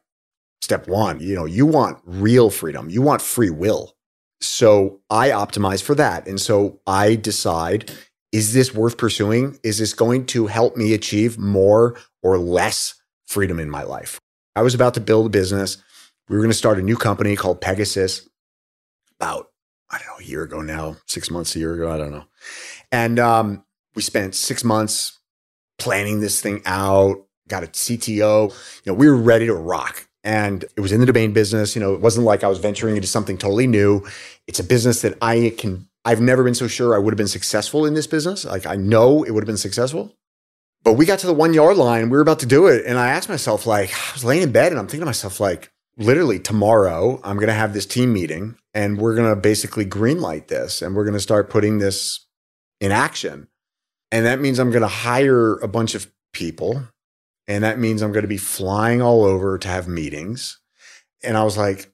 step 0.62 0.88
one. 0.88 1.20
You 1.20 1.36
know, 1.36 1.46
you 1.46 1.66
want 1.66 2.00
real 2.06 2.50
freedom. 2.50 2.90
You 2.90 3.02
want 3.02 3.22
free 3.22 3.50
will. 3.50 3.95
So 4.42 5.02
I 5.10 5.30
optimize 5.30 5.82
for 5.82 5.96
that. 5.96 6.28
And 6.28 6.40
so 6.40 6.80
I 6.86 7.16
decide, 7.16 7.92
is 8.32 8.54
this 8.54 8.74
worth 8.74 8.98
pursuing? 8.98 9.58
Is 9.64 9.80
this 9.80 9.94
going 9.94 10.26
to 10.28 10.48
help 10.48 10.76
me 10.76 10.94
achieve 10.94 11.38
more 11.38 11.98
or 12.22 12.38
less 12.38 12.96
freedom 13.26 13.60
in 13.60 13.70
my 13.70 13.84
life? 13.84 14.20
I 14.56 14.62
was 14.62 14.74
about 14.74 14.94
to 14.96 15.02
build 15.02 15.26
a 15.26 15.30
business. 15.30 15.78
We 16.30 16.36
were 16.36 16.42
going 16.42 16.52
to 16.52 16.58
start 16.58 16.80
a 16.80 16.84
new 16.84 16.98
company 16.98 17.36
called 17.36 17.62
Pegasus 17.62 18.28
about, 19.20 19.48
I 19.90 19.98
don't 19.98 20.08
know, 20.08 20.26
a 20.26 20.28
year 20.28 20.44
ago 20.44 20.62
now, 20.62 20.98
six 21.08 21.30
months, 21.30 21.56
a 21.56 21.60
year 21.60 21.74
ago, 21.74 21.92
I 21.92 21.98
don't 21.98 22.12
know. 22.12 22.26
And 22.92 23.20
um, 23.20 23.64
we 23.96 24.02
spent 24.02 24.36
six 24.36 24.64
months 24.64 25.20
planning 25.78 26.22
this 26.22 26.42
thing 26.42 26.62
out, 26.66 27.26
got 27.48 27.64
a 27.64 27.68
CTO. 27.68 28.50
You 28.86 28.92
know, 28.92 28.94
we 28.94 29.10
were 29.10 29.16
ready 29.16 29.46
to 29.46 29.54
rock. 29.54 30.08
And 30.26 30.66
it 30.76 30.82
was 30.82 30.92
in 30.92 31.00
the 31.00 31.06
domain 31.06 31.32
business. 31.32 31.76
You 31.76 31.80
know, 31.82 31.94
it 31.94 32.02
wasn't 32.02 32.26
like 32.26 32.44
I 32.44 32.50
was 32.50 32.58
venturing 32.58 32.98
into 32.98 33.08
something 33.08 33.38
totally 33.38 33.68
new. 33.68 34.06
It's 34.48 34.60
a 34.60 34.64
business 34.64 35.02
that 35.04 35.18
I 35.22 35.54
can, 35.58 35.88
I've 36.04 36.20
never 36.20 36.44
been 36.44 36.56
so 36.56 36.68
sure 36.68 36.96
I 36.96 36.98
would 36.98 37.14
have 37.14 37.18
been 37.18 37.28
successful 37.28 37.86
in 37.86 37.94
this 37.94 38.08
business. 38.08 38.44
Like 38.44 38.66
I 38.66 38.76
know 38.76 39.24
it 39.24 39.32
would 39.32 39.44
have 39.44 39.48
been 39.48 39.56
successful. 39.56 40.14
But 40.84 40.94
we 40.94 41.06
got 41.06 41.20
to 41.20 41.28
the 41.28 41.34
one 41.34 41.54
yard 41.54 41.78
line, 41.78 42.10
we 42.10 42.18
were 42.18 42.22
about 42.22 42.40
to 42.40 42.46
do 42.46 42.68
it. 42.68 42.86
And 42.86 43.00
I 43.00 43.10
asked 43.10 43.28
myself, 43.28 43.66
like, 43.66 43.92
I 43.92 44.14
was 44.14 44.24
laying 44.24 44.44
in 44.44 44.52
bed 44.52 44.72
and 44.72 44.78
I'm 44.78 44.86
thinking 44.86 45.00
to 45.00 45.08
myself, 45.08 45.40
like, 45.40 45.72
literally 45.98 46.40
tomorrow, 46.40 47.20
I'm 47.24 47.38
going 47.38 47.48
to 47.48 47.54
have 47.54 47.74
this 47.74 47.88
team 47.88 48.14
meeting 48.14 48.56
and 48.76 49.00
we're 49.00 49.16
going 49.16 49.34
to 49.34 49.40
basically 49.40 49.86
greenlight 49.86 50.48
this 50.48 50.84
and 50.84 50.96
we're 50.96 51.06
going 51.06 51.16
to 51.16 51.20
start 51.20 51.50
putting 51.50 51.80
this 51.80 52.28
in 52.80 52.92
action. 52.92 53.48
And 54.12 54.28
that 54.28 54.40
means 54.40 54.60
I'm 54.60 54.70
going 54.70 54.82
to 54.82 54.88
hire 54.88 55.56
a 55.56 55.68
bunch 55.68 55.96
of 55.96 56.12
people. 56.34 56.84
And 57.48 57.64
that 57.64 57.80
means 57.80 58.02
I'm 58.02 58.12
going 58.12 58.24
to 58.24 58.28
be 58.28 58.38
flying 58.38 59.02
all 59.02 59.24
over 59.24 59.58
to 59.58 59.68
have 59.68 59.88
meetings. 59.88 60.60
And 61.24 61.38
I 61.38 61.44
was 61.44 61.58
like, 61.58 61.92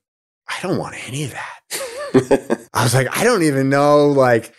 I 0.48 0.62
don't 0.62 0.78
want 0.78 0.96
any 1.08 1.26
of 1.26 1.32
that. 1.32 2.70
I 2.74 2.84
was 2.84 2.94
like, 2.94 3.16
I 3.18 3.24
don't 3.24 3.44
even 3.44 3.70
know. 3.70 4.08
Like, 4.08 4.54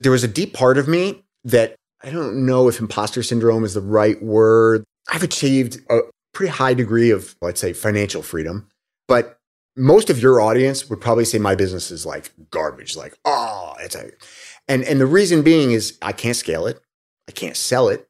there 0.00 0.12
was 0.12 0.24
a 0.24 0.28
deep 0.28 0.52
part 0.52 0.78
of 0.78 0.88
me 0.88 1.24
that 1.44 1.76
I 2.02 2.10
don't 2.10 2.46
know 2.46 2.68
if 2.68 2.80
imposter 2.80 3.22
syndrome 3.22 3.64
is 3.64 3.74
the 3.74 3.80
right 3.80 4.20
word. 4.22 4.84
I've 5.08 5.22
achieved 5.22 5.78
a 5.90 6.00
pretty 6.32 6.50
high 6.50 6.74
degree 6.74 7.10
of, 7.10 7.34
let's 7.40 7.60
say, 7.60 7.72
financial 7.72 8.22
freedom, 8.22 8.68
but 9.08 9.38
most 9.76 10.10
of 10.10 10.20
your 10.20 10.40
audience 10.40 10.88
would 10.88 11.00
probably 11.00 11.24
say 11.24 11.38
my 11.38 11.54
business 11.54 11.90
is 11.90 12.06
like 12.06 12.30
garbage. 12.50 12.96
Like, 12.96 13.14
oh, 13.24 13.74
it's 13.80 13.94
a, 13.94 14.10
and 14.68 14.84
and 14.84 15.00
the 15.00 15.06
reason 15.06 15.42
being 15.42 15.72
is 15.72 15.98
I 16.02 16.12
can't 16.12 16.36
scale 16.36 16.66
it, 16.66 16.80
I 17.28 17.32
can't 17.32 17.56
sell 17.56 17.88
it. 17.88 18.08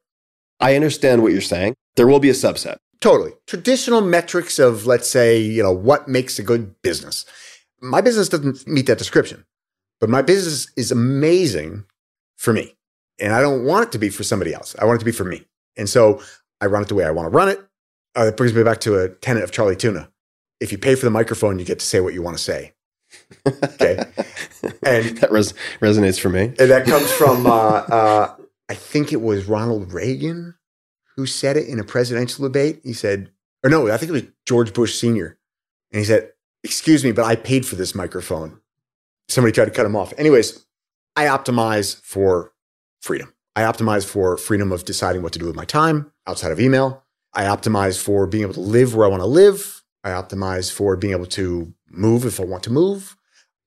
I 0.59 0.75
understand 0.75 1.21
what 1.21 1.31
you're 1.31 1.41
saying. 1.41 1.75
There 1.95 2.07
will 2.07 2.19
be 2.19 2.29
a 2.29 2.33
subset. 2.33 2.77
Totally. 3.01 3.33
Traditional 3.45 4.01
metrics 4.01 4.57
of, 4.57 4.85
let's 4.85 5.09
say, 5.09 5.39
you 5.39 5.61
know, 5.61 5.71
what 5.71 6.07
makes 6.07 6.39
a 6.39 6.43
good 6.43 6.81
business. 6.81 7.25
My 7.81 8.01
business 8.01 8.29
doesn't 8.29 8.67
meet 8.67 8.87
that 8.87 8.97
description, 8.97 9.45
but 9.99 10.09
my 10.09 10.21
business 10.21 10.71
is 10.75 10.91
amazing 10.91 11.85
for 12.37 12.53
me. 12.53 12.75
And 13.19 13.33
I 13.33 13.41
don't 13.41 13.63
want 13.63 13.87
it 13.87 13.91
to 13.93 13.99
be 13.99 14.09
for 14.09 14.23
somebody 14.23 14.53
else. 14.53 14.75
I 14.79 14.85
want 14.85 14.97
it 14.97 14.99
to 14.99 15.05
be 15.05 15.11
for 15.11 15.23
me. 15.23 15.45
And 15.77 15.89
so 15.89 16.21
I 16.59 16.65
run 16.65 16.81
it 16.81 16.87
the 16.87 16.95
way 16.95 17.05
I 17.05 17.11
want 17.11 17.27
to 17.27 17.29
run 17.29 17.49
it. 17.49 17.59
Uh, 18.17 18.27
it 18.27 18.37
brings 18.37 18.53
me 18.53 18.63
back 18.63 18.79
to 18.81 18.99
a 18.99 19.09
tenet 19.09 19.43
of 19.43 19.51
Charlie 19.51 19.75
Tuna. 19.75 20.09
If 20.59 20.71
you 20.71 20.77
pay 20.77 20.95
for 20.95 21.05
the 21.05 21.11
microphone, 21.11 21.59
you 21.59 21.65
get 21.65 21.79
to 21.79 21.85
say 21.85 21.99
what 21.99 22.13
you 22.13 22.21
want 22.21 22.37
to 22.37 22.43
say. 22.43 22.73
Okay. 23.45 23.97
and 24.83 25.17
that 25.17 25.29
res- 25.31 25.53
resonates 25.81 26.19
for 26.19 26.29
me. 26.29 26.45
and 26.45 26.71
that 26.71 26.85
comes 26.85 27.11
from, 27.11 27.45
uh, 27.45 27.49
uh, 27.49 28.35
I 28.69 28.73
think 28.73 29.11
it 29.11 29.21
was 29.21 29.45
Ronald 29.45 29.93
Reagan 29.93 30.55
who 31.15 31.25
said 31.25 31.57
it 31.57 31.67
in 31.67 31.79
a 31.79 31.83
presidential 31.83 32.43
debate. 32.43 32.81
He 32.83 32.93
said, 32.93 33.31
or 33.63 33.69
no, 33.69 33.89
I 33.89 33.97
think 33.97 34.09
it 34.09 34.13
was 34.13 34.23
George 34.45 34.73
Bush 34.73 34.95
Sr. 34.95 35.37
And 35.91 35.99
he 35.99 36.05
said, 36.05 36.31
Excuse 36.63 37.03
me, 37.03 37.11
but 37.11 37.25
I 37.25 37.35
paid 37.35 37.65
for 37.65 37.75
this 37.75 37.93
microphone. 37.93 38.59
Somebody 39.27 39.53
tried 39.53 39.65
to 39.65 39.71
cut 39.71 39.85
him 39.85 39.95
off. 39.95 40.13
Anyways, 40.17 40.65
I 41.15 41.25
optimize 41.25 42.01
for 42.01 42.53
freedom. 43.01 43.33
I 43.55 43.61
optimize 43.61 44.03
for 44.03 44.35
freedom 44.35 44.71
of 44.71 44.83
deciding 44.83 45.21
what 45.21 45.31
to 45.33 45.39
do 45.39 45.45
with 45.45 45.55
my 45.55 45.65
time 45.65 46.11
outside 46.27 46.51
of 46.51 46.59
email. 46.59 47.03
I 47.33 47.43
optimize 47.43 48.01
for 48.01 48.25
being 48.25 48.43
able 48.43 48.55
to 48.55 48.61
live 48.61 48.95
where 48.95 49.05
I 49.05 49.09
want 49.09 49.21
to 49.21 49.27
live. 49.27 49.83
I 50.03 50.09
optimize 50.09 50.71
for 50.71 50.95
being 50.95 51.13
able 51.13 51.25
to 51.27 51.73
move 51.89 52.25
if 52.25 52.39
I 52.39 52.45
want 52.45 52.63
to 52.63 52.71
move. 52.71 53.15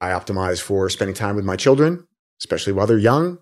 I 0.00 0.10
optimize 0.10 0.60
for 0.60 0.88
spending 0.90 1.14
time 1.14 1.36
with 1.36 1.44
my 1.44 1.56
children, 1.56 2.06
especially 2.40 2.72
while 2.72 2.86
they're 2.86 2.98
young. 2.98 3.38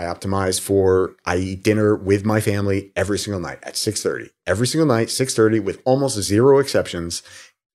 I 0.00 0.04
optimize 0.04 0.58
for 0.58 1.14
I 1.26 1.36
eat 1.36 1.62
dinner 1.62 1.94
with 1.94 2.24
my 2.24 2.40
family 2.40 2.90
every 2.96 3.18
single 3.18 3.40
night 3.40 3.58
at 3.62 3.74
6:30. 3.74 4.30
Every 4.46 4.66
single 4.66 4.86
night, 4.86 5.08
6:30 5.08 5.60
with 5.60 5.82
almost 5.84 6.18
zero 6.22 6.58
exceptions. 6.58 7.22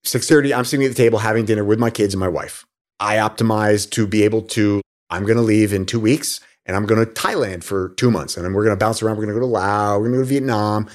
6:30 0.04 0.56
I'm 0.56 0.66
sitting 0.66 0.86
at 0.86 0.90
the 0.90 1.04
table 1.04 1.20
having 1.20 1.46
dinner 1.46 1.64
with 1.64 1.78
my 1.78 1.92
kids 1.92 2.14
and 2.16 2.20
my 2.20 2.28
wife. 2.28 2.66
I 3.00 3.18
optimize 3.18 3.88
to 3.92 4.08
be 4.08 4.24
able 4.24 4.42
to 4.58 4.82
I'm 5.10 5.24
going 5.24 5.38
to 5.38 5.44
leave 5.44 5.72
in 5.72 5.86
2 5.86 6.00
weeks 6.00 6.40
and 6.66 6.76
I'm 6.76 6.88
going 6.88 7.06
to 7.06 7.12
Thailand 7.12 7.64
for 7.64 7.90
2 7.90 8.10
months 8.10 8.36
and 8.36 8.44
then 8.44 8.54
we're 8.54 8.64
going 8.64 8.76
to 8.78 8.84
bounce 8.84 9.04
around. 9.04 9.18
We're 9.18 9.26
going 9.26 9.36
to 9.36 9.40
go 9.42 9.48
to 9.48 9.54
Laos, 9.54 10.00
we're 10.00 10.08
going 10.08 10.14
to 10.14 10.18
go 10.18 10.24
to 10.24 10.30
Vietnam 10.30 10.90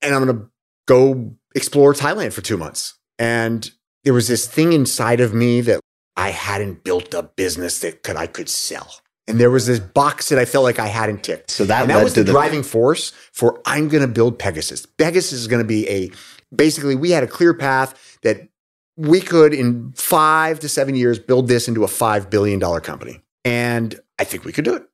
and 0.00 0.14
I'm 0.14 0.24
going 0.24 0.38
to 0.38 0.46
go 0.86 1.36
explore 1.54 1.92
Thailand 1.92 2.32
for 2.32 2.40
2 2.40 2.56
months. 2.56 2.94
And 3.18 3.70
there 4.04 4.14
was 4.14 4.28
this 4.28 4.46
thing 4.46 4.72
inside 4.72 5.20
of 5.20 5.34
me 5.34 5.60
that 5.62 5.80
I 6.16 6.30
hadn't 6.30 6.84
built 6.84 7.12
a 7.12 7.22
business 7.22 7.80
that 7.80 8.02
could 8.02 8.16
I 8.16 8.26
could 8.26 8.48
sell. 8.48 9.00
And 9.26 9.40
there 9.40 9.50
was 9.50 9.66
this 9.66 9.80
box 9.80 10.28
that 10.28 10.38
I 10.38 10.44
felt 10.44 10.64
like 10.64 10.78
I 10.78 10.86
hadn't 10.86 11.22
ticked. 11.22 11.50
So 11.50 11.64
that 11.64 11.82
and 11.82 11.90
that 11.90 12.04
was 12.04 12.14
the 12.14 12.24
the- 12.24 12.32
driving 12.32 12.62
force 12.62 13.10
for 13.32 13.60
I'm 13.64 13.88
going 13.88 14.02
to 14.02 14.08
build 14.08 14.38
Pegasus. 14.38 14.84
Pegasus 14.86 15.32
is 15.32 15.48
going 15.48 15.62
to 15.62 15.66
be 15.66 15.88
a 15.88 16.10
basically 16.54 16.94
we 16.94 17.10
had 17.10 17.22
a 17.22 17.26
clear 17.26 17.54
path 17.54 18.18
that 18.22 18.48
we 18.96 19.20
could 19.20 19.52
in 19.52 19.92
5 19.96 20.60
to 20.60 20.68
7 20.68 20.94
years 20.94 21.18
build 21.18 21.48
this 21.48 21.66
into 21.66 21.82
a 21.84 21.88
5 21.88 22.30
billion 22.30 22.58
dollar 22.58 22.80
company. 22.80 23.20
And 23.44 23.98
I 24.18 24.24
think 24.24 24.44
we 24.44 24.52
could 24.52 24.64
do 24.64 24.74
it. 24.74 24.84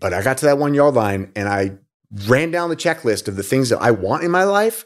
But 0.00 0.12
I 0.12 0.22
got 0.22 0.38
to 0.38 0.46
that 0.46 0.58
1 0.58 0.74
yard 0.74 0.94
line 0.94 1.30
and 1.36 1.48
I 1.48 1.72
ran 2.26 2.50
down 2.50 2.70
the 2.70 2.76
checklist 2.76 3.28
of 3.28 3.36
the 3.36 3.42
things 3.42 3.68
that 3.68 3.80
I 3.82 3.90
want 3.90 4.24
in 4.24 4.30
my 4.30 4.44
life 4.44 4.84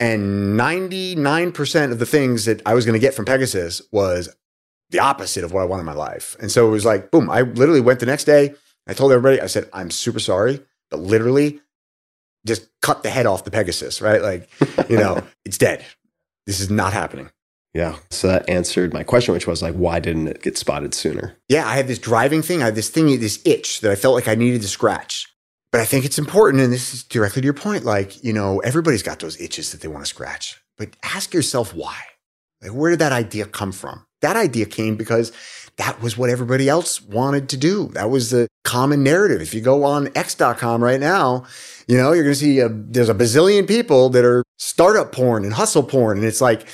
and 0.00 0.58
99% 0.58 1.92
of 1.92 1.98
the 1.98 2.06
things 2.06 2.44
that 2.46 2.60
I 2.66 2.74
was 2.74 2.84
going 2.84 2.94
to 2.94 2.98
get 2.98 3.14
from 3.14 3.24
Pegasus 3.24 3.80
was 3.92 4.34
the 4.90 4.98
opposite 5.00 5.44
of 5.44 5.52
what 5.52 5.62
I 5.62 5.64
wanted 5.64 5.80
in 5.80 5.86
my 5.86 5.94
life. 5.94 6.36
And 6.40 6.50
so 6.50 6.66
it 6.66 6.70
was 6.70 6.84
like, 6.84 7.10
boom, 7.10 7.30
I 7.30 7.42
literally 7.42 7.80
went 7.80 8.00
the 8.00 8.06
next 8.06 8.24
day. 8.24 8.54
I 8.86 8.94
told 8.94 9.12
everybody, 9.12 9.40
I 9.40 9.46
said, 9.46 9.68
I'm 9.72 9.90
super 9.90 10.20
sorry, 10.20 10.60
but 10.90 11.00
literally 11.00 11.60
just 12.46 12.68
cut 12.82 13.02
the 13.02 13.10
head 13.10 13.26
off 13.26 13.44
the 13.44 13.50
Pegasus, 13.50 14.02
right? 14.02 14.20
Like, 14.20 14.50
you 14.88 14.98
know, 14.98 15.22
it's 15.44 15.58
dead. 15.58 15.84
This 16.46 16.60
is 16.60 16.70
not 16.70 16.92
happening. 16.92 17.30
Yeah. 17.72 17.96
So 18.10 18.28
that 18.28 18.48
answered 18.48 18.92
my 18.92 19.02
question, 19.02 19.34
which 19.34 19.46
was 19.46 19.62
like, 19.62 19.74
why 19.74 19.98
didn't 19.98 20.28
it 20.28 20.42
get 20.42 20.56
spotted 20.56 20.94
sooner? 20.94 21.36
Yeah, 21.48 21.66
I 21.66 21.74
had 21.74 21.88
this 21.88 21.98
driving 21.98 22.40
thing. 22.40 22.62
I 22.62 22.66
had 22.66 22.76
this 22.76 22.88
thing, 22.88 23.06
this 23.18 23.42
itch 23.44 23.80
that 23.80 23.90
I 23.90 23.96
felt 23.96 24.14
like 24.14 24.28
I 24.28 24.36
needed 24.36 24.62
to 24.62 24.68
scratch. 24.68 25.28
But 25.72 25.80
I 25.80 25.86
think 25.86 26.04
it's 26.04 26.20
important, 26.20 26.62
and 26.62 26.72
this 26.72 26.94
is 26.94 27.02
directly 27.02 27.42
to 27.42 27.46
your 27.46 27.52
point. 27.52 27.84
Like, 27.84 28.22
you 28.22 28.32
know, 28.32 28.60
everybody's 28.60 29.02
got 29.02 29.18
those 29.18 29.40
itches 29.40 29.72
that 29.72 29.80
they 29.80 29.88
want 29.88 30.04
to 30.04 30.08
scratch. 30.08 30.62
But 30.78 30.90
ask 31.02 31.34
yourself 31.34 31.74
why. 31.74 31.96
Like, 32.62 32.70
where 32.70 32.92
did 32.92 33.00
that 33.00 33.10
idea 33.10 33.44
come 33.46 33.72
from? 33.72 34.06
That 34.24 34.36
idea 34.36 34.64
came 34.64 34.96
because 34.96 35.32
that 35.76 36.00
was 36.00 36.16
what 36.16 36.30
everybody 36.30 36.66
else 36.66 37.02
wanted 37.02 37.48
to 37.50 37.56
do. 37.56 37.88
That 37.88 38.08
was 38.08 38.30
the 38.30 38.48
common 38.64 39.02
narrative. 39.02 39.42
If 39.42 39.52
you 39.52 39.60
go 39.60 39.84
on 39.84 40.10
X.com 40.14 40.82
right 40.82 41.00
now, 41.00 41.44
you 41.86 41.96
know, 41.98 42.12
you're 42.12 42.24
going 42.24 42.34
to 42.34 42.40
see 42.40 42.60
a, 42.60 42.68
there's 42.70 43.10
a 43.10 43.14
bazillion 43.14 43.68
people 43.68 44.08
that 44.10 44.24
are 44.24 44.42
startup 44.58 45.12
porn 45.12 45.44
and 45.44 45.52
hustle 45.52 45.82
porn. 45.82 46.16
And 46.16 46.26
it's 46.26 46.40
like, 46.40 46.66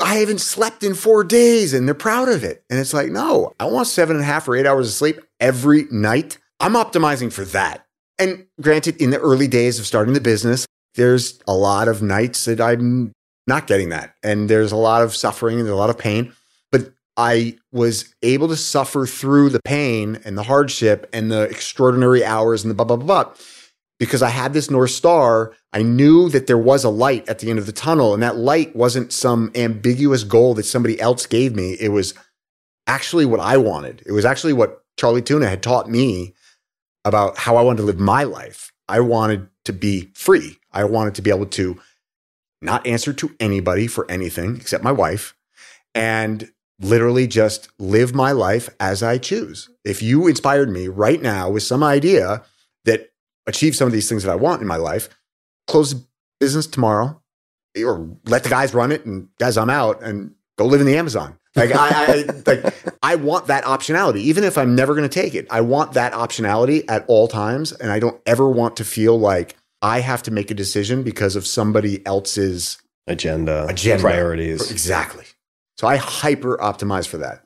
I 0.00 0.16
haven't 0.16 0.40
slept 0.40 0.82
in 0.82 0.94
four 0.94 1.24
days 1.24 1.72
and 1.72 1.86
they're 1.86 1.94
proud 1.94 2.28
of 2.28 2.44
it. 2.44 2.62
And 2.68 2.78
it's 2.78 2.92
like, 2.92 3.10
no, 3.10 3.54
I 3.58 3.66
want 3.66 3.86
seven 3.86 4.16
and 4.16 4.24
a 4.24 4.26
half 4.26 4.48
or 4.48 4.56
eight 4.56 4.66
hours 4.66 4.88
of 4.88 4.94
sleep 4.94 5.20
every 5.40 5.86
night. 5.90 6.38
I'm 6.60 6.74
optimizing 6.74 7.32
for 7.32 7.44
that. 7.46 7.86
And 8.18 8.46
granted, 8.60 9.00
in 9.00 9.10
the 9.10 9.18
early 9.18 9.48
days 9.48 9.78
of 9.78 9.86
starting 9.86 10.14
the 10.14 10.20
business, 10.20 10.66
there's 10.96 11.40
a 11.46 11.54
lot 11.54 11.88
of 11.88 12.02
nights 12.02 12.44
that 12.44 12.60
I'm 12.60 13.12
not 13.46 13.66
getting 13.66 13.88
that. 13.88 14.14
And 14.22 14.50
there's 14.50 14.72
a 14.72 14.76
lot 14.76 15.02
of 15.02 15.14
suffering 15.14 15.58
and 15.58 15.68
a 15.68 15.74
lot 15.74 15.90
of 15.90 15.98
pain. 15.98 16.32
I 17.22 17.56
was 17.70 18.12
able 18.24 18.48
to 18.48 18.56
suffer 18.56 19.06
through 19.06 19.50
the 19.50 19.62
pain 19.64 20.18
and 20.24 20.36
the 20.36 20.42
hardship 20.42 21.08
and 21.12 21.30
the 21.30 21.42
extraordinary 21.42 22.24
hours 22.24 22.64
and 22.64 22.70
the 22.70 22.74
blah, 22.74 22.84
blah, 22.84 22.96
blah, 22.96 23.22
blah. 23.22 23.34
Because 24.00 24.22
I 24.22 24.30
had 24.30 24.52
this 24.52 24.72
North 24.72 24.90
Star, 24.90 25.52
I 25.72 25.82
knew 25.82 26.28
that 26.30 26.48
there 26.48 26.58
was 26.58 26.82
a 26.82 26.88
light 26.88 27.28
at 27.28 27.38
the 27.38 27.48
end 27.48 27.60
of 27.60 27.66
the 27.66 27.72
tunnel. 27.72 28.12
And 28.12 28.24
that 28.24 28.38
light 28.38 28.74
wasn't 28.74 29.12
some 29.12 29.52
ambiguous 29.54 30.24
goal 30.24 30.54
that 30.54 30.64
somebody 30.64 31.00
else 31.00 31.26
gave 31.26 31.54
me. 31.54 31.76
It 31.78 31.90
was 31.90 32.12
actually 32.88 33.24
what 33.24 33.38
I 33.38 33.56
wanted. 33.56 34.02
It 34.04 34.10
was 34.10 34.24
actually 34.24 34.54
what 34.54 34.82
Charlie 34.98 35.22
Tuna 35.22 35.48
had 35.48 35.62
taught 35.62 35.88
me 35.88 36.34
about 37.04 37.38
how 37.38 37.54
I 37.56 37.62
wanted 37.62 37.82
to 37.82 37.86
live 37.86 38.00
my 38.00 38.24
life. 38.24 38.72
I 38.88 38.98
wanted 38.98 39.46
to 39.66 39.72
be 39.72 40.10
free. 40.14 40.58
I 40.72 40.82
wanted 40.82 41.14
to 41.14 41.22
be 41.22 41.30
able 41.30 41.46
to 41.46 41.80
not 42.60 42.84
answer 42.84 43.12
to 43.12 43.36
anybody 43.38 43.86
for 43.86 44.10
anything 44.10 44.56
except 44.56 44.82
my 44.82 44.90
wife 44.90 45.36
and 45.94 46.50
literally 46.82 47.26
just 47.26 47.68
live 47.78 48.14
my 48.14 48.32
life 48.32 48.68
as 48.80 49.02
I 49.02 49.18
choose. 49.18 49.70
If 49.84 50.02
you 50.02 50.26
inspired 50.26 50.70
me 50.70 50.88
right 50.88 51.22
now 51.22 51.50
with 51.50 51.62
some 51.62 51.82
idea 51.82 52.42
that 52.84 53.12
achieves 53.46 53.78
some 53.78 53.86
of 53.86 53.92
these 53.92 54.08
things 54.08 54.24
that 54.24 54.32
I 54.32 54.36
want 54.36 54.60
in 54.60 54.68
my 54.68 54.76
life, 54.76 55.08
close 55.66 55.94
the 55.94 56.04
business 56.40 56.66
tomorrow 56.66 57.20
or 57.78 58.16
let 58.26 58.42
the 58.42 58.50
guys 58.50 58.74
run 58.74 58.92
it 58.92 59.06
and 59.06 59.28
guys, 59.38 59.56
I'm 59.56 59.70
out 59.70 60.02
and 60.02 60.34
go 60.58 60.66
live 60.66 60.80
in 60.80 60.86
the 60.86 60.96
Amazon. 60.96 61.38
Like 61.54 61.70
I, 61.72 61.88
I 61.90 62.24
like 62.46 62.74
I 63.02 63.16
want 63.16 63.46
that 63.48 63.64
optionality, 63.64 64.18
even 64.18 64.42
if 64.44 64.56
I'm 64.56 64.74
never 64.74 64.94
going 64.94 65.08
to 65.08 65.22
take 65.22 65.34
it. 65.34 65.46
I 65.50 65.60
want 65.60 65.92
that 65.92 66.12
optionality 66.12 66.84
at 66.88 67.04
all 67.08 67.28
times, 67.28 67.72
and 67.72 67.92
I 67.92 67.98
don't 67.98 68.18
ever 68.24 68.48
want 68.48 68.76
to 68.78 68.84
feel 68.84 69.18
like 69.18 69.56
I 69.82 70.00
have 70.00 70.22
to 70.24 70.30
make 70.30 70.50
a 70.50 70.54
decision 70.54 71.02
because 71.02 71.36
of 71.36 71.46
somebody 71.46 72.04
else's 72.06 72.78
Agenda, 73.06 73.66
agenda, 73.68 74.00
priorities. 74.00 74.70
Exactly. 74.70 75.24
So 75.76 75.86
I 75.86 75.96
hyper 75.96 76.56
optimize 76.58 77.06
for 77.06 77.18
that. 77.18 77.44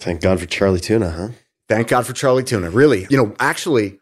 Thank 0.00 0.20
God 0.20 0.40
for 0.40 0.46
Charlie 0.46 0.80
Tuna, 0.80 1.10
huh? 1.10 1.28
Thank 1.68 1.88
God 1.88 2.06
for 2.06 2.12
Charlie 2.12 2.44
Tuna. 2.44 2.70
Really, 2.70 3.06
you 3.10 3.16
know, 3.16 3.34
actually, 3.38 3.98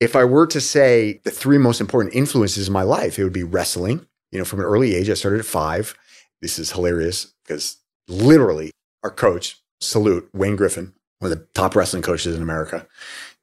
if 0.00 0.16
I 0.16 0.24
were 0.24 0.46
to 0.48 0.60
say 0.60 1.20
the 1.24 1.30
three 1.30 1.58
most 1.58 1.80
important 1.80 2.14
influences 2.14 2.66
in 2.66 2.72
my 2.72 2.82
life, 2.82 3.18
it 3.18 3.24
would 3.24 3.32
be 3.32 3.42
wrestling. 3.42 4.06
You 4.32 4.38
know, 4.38 4.44
from 4.44 4.60
an 4.60 4.66
early 4.66 4.94
age, 4.94 5.08
I 5.08 5.14
started 5.14 5.40
at 5.40 5.46
five. 5.46 5.94
This 6.42 6.58
is 6.58 6.72
hilarious 6.72 7.32
because 7.44 7.78
literally 8.08 8.72
our 9.02 9.10
coach, 9.10 9.56
salute 9.80 10.28
Wayne 10.32 10.56
Griffin, 10.56 10.92
one 11.20 11.32
of 11.32 11.38
the 11.38 11.46
top 11.54 11.74
wrestling 11.76 12.02
coaches 12.02 12.36
in 12.36 12.42
America. 12.42 12.86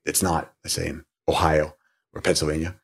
It's 0.06 0.22
not, 0.22 0.54
I 0.66 0.68
say, 0.68 0.88
in 0.88 1.06
Ohio 1.28 1.76
or 2.14 2.22
Pennsylvania. 2.22 2.76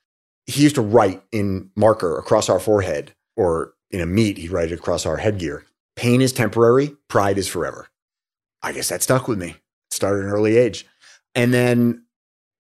He 0.45 0.63
used 0.63 0.75
to 0.75 0.81
write 0.81 1.21
in 1.31 1.69
marker 1.75 2.17
across 2.17 2.49
our 2.49 2.59
forehead 2.59 3.13
or 3.35 3.73
in 3.91 4.01
a 4.01 4.05
meet, 4.05 4.37
he'd 4.37 4.51
write 4.51 4.71
it 4.71 4.79
across 4.79 5.05
our 5.05 5.17
headgear. 5.17 5.65
Pain 5.99 6.21
is 6.21 6.31
temporary, 6.31 6.95
pride 7.09 7.37
is 7.37 7.49
forever. 7.49 7.89
I 8.63 8.71
guess 8.71 8.87
that 8.87 9.03
stuck 9.03 9.27
with 9.27 9.37
me. 9.37 9.49
It 9.49 9.57
started 9.91 10.19
at 10.19 10.27
an 10.27 10.31
early 10.31 10.55
age. 10.55 10.85
And 11.35 11.53
then 11.53 12.05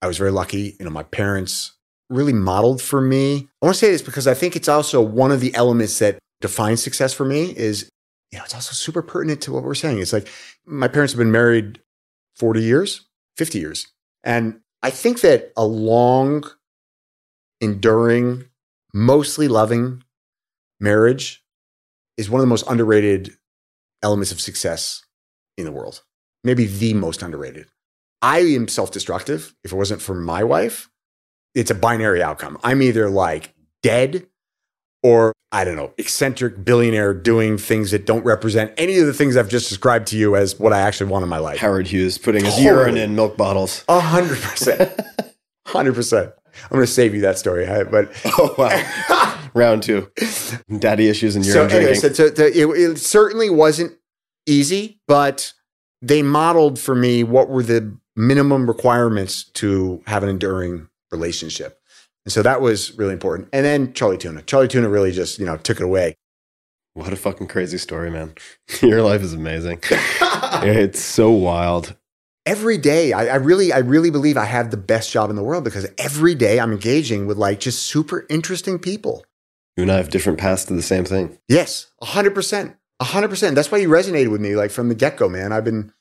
I 0.01 0.07
was 0.07 0.17
very 0.17 0.31
lucky. 0.31 0.75
You 0.77 0.83
know, 0.83 0.91
my 0.91 1.03
parents 1.03 1.71
really 2.09 2.33
modeled 2.33 2.81
for 2.81 2.99
me. 2.99 3.47
I 3.61 3.65
want 3.65 3.75
to 3.75 3.79
say 3.79 3.91
this 3.91 4.01
because 4.01 4.27
I 4.27 4.33
think 4.33 4.57
it's 4.57 4.67
also 4.67 4.99
one 4.99 5.31
of 5.31 5.39
the 5.39 5.55
elements 5.55 5.99
that 5.99 6.19
defines 6.41 6.83
success 6.83 7.13
for 7.13 7.23
me 7.23 7.55
is 7.55 7.89
you 8.29 8.39
know, 8.39 8.43
it's 8.43 8.53
also 8.53 8.73
super 8.73 9.01
pertinent 9.01 9.39
to 9.43 9.53
what 9.53 9.63
we're 9.63 9.73
saying. 9.73 9.99
It's 9.99 10.11
like 10.11 10.27
my 10.65 10.89
parents 10.89 11.13
have 11.13 11.17
been 11.17 11.31
married 11.31 11.79
40 12.35 12.61
years, 12.61 13.07
50 13.37 13.57
years. 13.57 13.87
And 14.21 14.59
I 14.83 14.89
think 14.89 15.21
that 15.21 15.53
a 15.55 15.65
long, 15.65 16.43
enduring, 17.61 18.49
mostly 18.93 19.47
loving 19.47 20.03
marriage 20.81 21.41
is 22.19 22.29
one 22.29 22.39
of 22.41 22.43
the 22.43 22.49
most 22.49 22.65
underrated 22.67 23.31
elements 24.03 24.31
of 24.31 24.41
success 24.41 25.03
in 25.57 25.65
the 25.65 25.71
world. 25.71 26.03
Maybe 26.43 26.65
the 26.65 26.93
most 26.93 27.21
underrated. 27.21 27.67
I 28.21 28.39
am 28.39 28.67
self 28.67 28.91
destructive. 28.91 29.55
If 29.63 29.71
it 29.71 29.75
wasn't 29.75 30.01
for 30.01 30.13
my 30.13 30.43
wife, 30.43 30.89
it's 31.55 31.71
a 31.71 31.75
binary 31.75 32.21
outcome. 32.21 32.57
I'm 32.63 32.81
either 32.81 33.09
like 33.09 33.53
dead 33.81 34.27
or 35.01 35.31
I 35.51 35.63
don't 35.63 35.77
know, 35.77 35.93
eccentric 35.97 36.63
billionaire 36.63 37.13
doing 37.13 37.57
things 37.57 37.91
that 37.91 38.05
don't 38.05 38.23
represent 38.23 38.73
any 38.77 38.99
of 38.99 39.07
the 39.07 39.13
things 39.13 39.35
I've 39.37 39.49
just 39.49 39.69
described 39.69 40.07
to 40.07 40.17
you 40.17 40.35
as 40.35 40.59
what 40.59 40.73
I 40.73 40.81
actually 40.81 41.09
want 41.09 41.23
in 41.23 41.29
my 41.29 41.39
life. 41.39 41.57
Howard 41.59 41.87
Hughes 41.87 42.17
putting 42.17 42.43
his 42.45 42.55
Totally. 42.55 42.69
urine 42.75 42.97
in 42.97 43.15
milk 43.15 43.35
bottles. 43.37 43.83
A 43.87 43.99
hundred 44.01 44.37
percent. 44.39 44.99
Hundred 45.65 45.95
percent. 45.95 46.33
I'm 46.63 46.69
going 46.71 46.85
to 46.85 46.87
save 46.91 47.15
you 47.15 47.21
that 47.21 47.37
story, 47.37 47.65
but 47.89 48.11
Oh 48.25 48.53
wow! 48.57 48.67
Round 49.53 49.81
two, 49.83 50.11
daddy 50.79 51.07
issues 51.07 51.35
and 51.35 51.45
so 51.45 51.61
urine 51.61 51.71
anyway, 51.71 51.99
drinking. 51.99 52.13
so, 52.15 52.33
so 52.33 52.45
it, 52.45 52.55
it 52.55 52.97
certainly 52.97 53.49
wasn't 53.49 53.93
easy, 54.45 54.99
but 55.07 55.53
they 56.01 56.21
modeled 56.21 56.79
for 56.79 56.95
me 56.95 57.23
what 57.23 57.49
were 57.49 57.63
the 57.63 57.97
minimum 58.15 58.67
requirements 58.67 59.43
to 59.43 60.01
have 60.07 60.23
an 60.23 60.29
enduring 60.29 60.87
relationship. 61.11 61.79
And 62.25 62.33
so 62.33 62.41
that 62.43 62.61
was 62.61 62.97
really 62.97 63.13
important. 63.13 63.49
And 63.53 63.65
then 63.65 63.93
Charlie 63.93 64.17
Tuna. 64.17 64.41
Charlie 64.43 64.67
Tuna 64.67 64.89
really 64.89 65.11
just, 65.11 65.39
you 65.39 65.45
know, 65.45 65.57
took 65.57 65.79
it 65.79 65.83
away. 65.83 66.15
what 66.93 67.13
a 67.13 67.15
fucking 67.15 67.47
crazy 67.47 67.77
story, 67.77 68.11
man! 68.11 68.33
Your 68.81 69.01
life 69.01 69.21
is 69.21 69.33
amazing. 69.33 69.79
it's 70.61 70.99
so 70.99 71.31
wild. 71.31 71.95
every 72.45 72.77
day 72.77 73.13
I, 73.13 73.27
I 73.27 73.35
really 73.35 73.71
i 73.71 73.77
really 73.79 74.09
believe 74.09 74.37
i 74.37 74.45
have 74.45 74.71
the 74.71 74.77
best 74.77 75.11
job 75.11 75.29
in 75.29 75.35
the 75.35 75.43
world 75.43 75.63
because 75.63 75.87
every 75.97 76.33
day 76.35 76.59
i'm 76.59 76.71
engaging 76.71 77.27
with 77.27 77.37
like 77.37 77.59
just 77.59 77.83
super 77.83 78.25
interesting 78.29 78.79
people 78.79 79.23
You 79.79 79.83
and 79.83 79.91
I 79.93 79.95
have 79.95 80.09
different 80.09 80.39
paths 80.39 80.65
to 80.65 80.73
the 80.73 80.81
same 80.81 81.05
thing. 81.05 81.37
yes 81.47 81.89
100% 82.03 82.75
100% 83.01 83.55
that's 83.55 83.71
why 83.71 83.77
you 83.77 83.87
resonated 83.87 84.29
with 84.29 84.41
me 84.41 84.57
like 84.57 84.71
from 84.71 84.89
the 84.89 84.95
get-go 84.95 85.29
man. 85.29 85.53
I've 85.53 85.63
been 85.63 85.93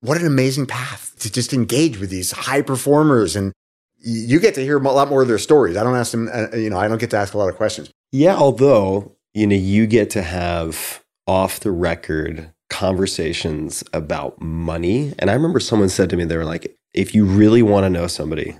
what 0.00 0.18
an 0.18 0.26
amazing 0.26 0.64
path 0.64 1.14
to 1.18 1.30
just 1.30 1.52
engage 1.52 1.98
with 1.98 2.08
these 2.08 2.32
high 2.32 2.62
performers. 2.62 3.36
And 3.36 3.52
you 3.98 4.40
get 4.40 4.54
to 4.54 4.62
hear 4.62 4.78
a 4.78 4.80
lot 4.80 5.10
more 5.10 5.20
of 5.20 5.28
their 5.28 5.36
stories. 5.36 5.76
I 5.76 5.84
don't 5.84 5.94
ask 5.94 6.12
them 6.12 6.30
uh, 6.32 6.56
you 6.56 6.70
know 6.70 6.78
i 6.78 6.88
don't 6.88 6.98
get 6.98 7.10
to 7.10 7.18
ask 7.18 7.34
a 7.34 7.38
lot 7.38 7.50
of 7.50 7.56
questions. 7.56 7.90
Yeah, 8.12 8.34
although 8.34 9.14
you 9.34 9.46
know 9.46 9.56
you 9.56 9.86
get 9.86 10.08
to 10.10 10.22
have 10.22 11.04
off 11.26 11.60
the 11.60 11.70
record 11.70 12.50
conversations 12.70 13.84
about 13.92 14.40
money, 14.40 15.12
and 15.18 15.28
I 15.28 15.34
remember 15.34 15.60
someone 15.60 15.90
said 15.90 16.08
to 16.10 16.16
me 16.16 16.24
they 16.24 16.38
were 16.38 16.46
like, 16.46 16.74
if 16.94 17.14
you 17.14 17.26
really 17.26 17.62
want 17.62 17.84
to 17.84 17.90
know 17.90 18.06
somebody, 18.06 18.56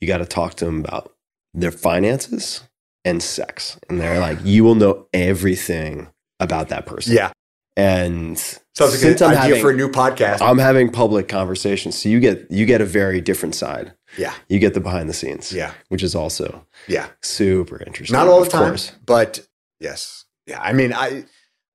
you 0.00 0.08
got 0.08 0.18
to 0.18 0.26
talk 0.26 0.54
to 0.54 0.64
them 0.64 0.80
about 0.80 1.14
their 1.54 1.72
finances 1.72 2.67
and 3.04 3.22
sex, 3.22 3.78
and 3.88 4.00
they're 4.00 4.18
like, 4.20 4.38
you 4.44 4.64
will 4.64 4.74
know 4.74 5.06
everything 5.12 6.08
about 6.40 6.68
that 6.68 6.86
person. 6.86 7.14
yeah 7.14 7.32
and 7.76 8.36
sounds 8.38 8.90
like 8.90 8.98
since 8.98 9.20
an 9.20 9.28
I'm 9.28 9.36
idea 9.38 9.42
having, 9.56 9.60
for 9.62 9.70
a 9.70 9.76
new 9.76 9.88
podcast 9.88 10.42
I'm 10.42 10.58
having 10.58 10.90
public 10.90 11.28
conversations, 11.28 11.96
so 11.96 12.08
you 12.08 12.18
get 12.20 12.50
you 12.50 12.66
get 12.66 12.80
a 12.80 12.84
very 12.84 13.20
different 13.20 13.54
side. 13.54 13.92
yeah 14.16 14.34
You 14.48 14.58
get 14.58 14.74
the 14.74 14.80
behind 14.80 15.08
the 15.08 15.14
scenes, 15.14 15.52
yeah 15.52 15.72
which 15.88 16.02
is 16.02 16.14
also 16.16 16.66
yeah 16.88 17.06
super 17.22 17.80
interesting. 17.86 18.16
Not 18.18 18.26
all 18.28 18.40
the 18.40 18.46
of 18.46 18.52
time, 18.52 18.70
course. 18.70 18.92
but 19.06 19.46
yes. 19.80 20.24
Yeah. 20.46 20.60
I 20.62 20.72
mean, 20.72 20.92
I, 20.94 21.24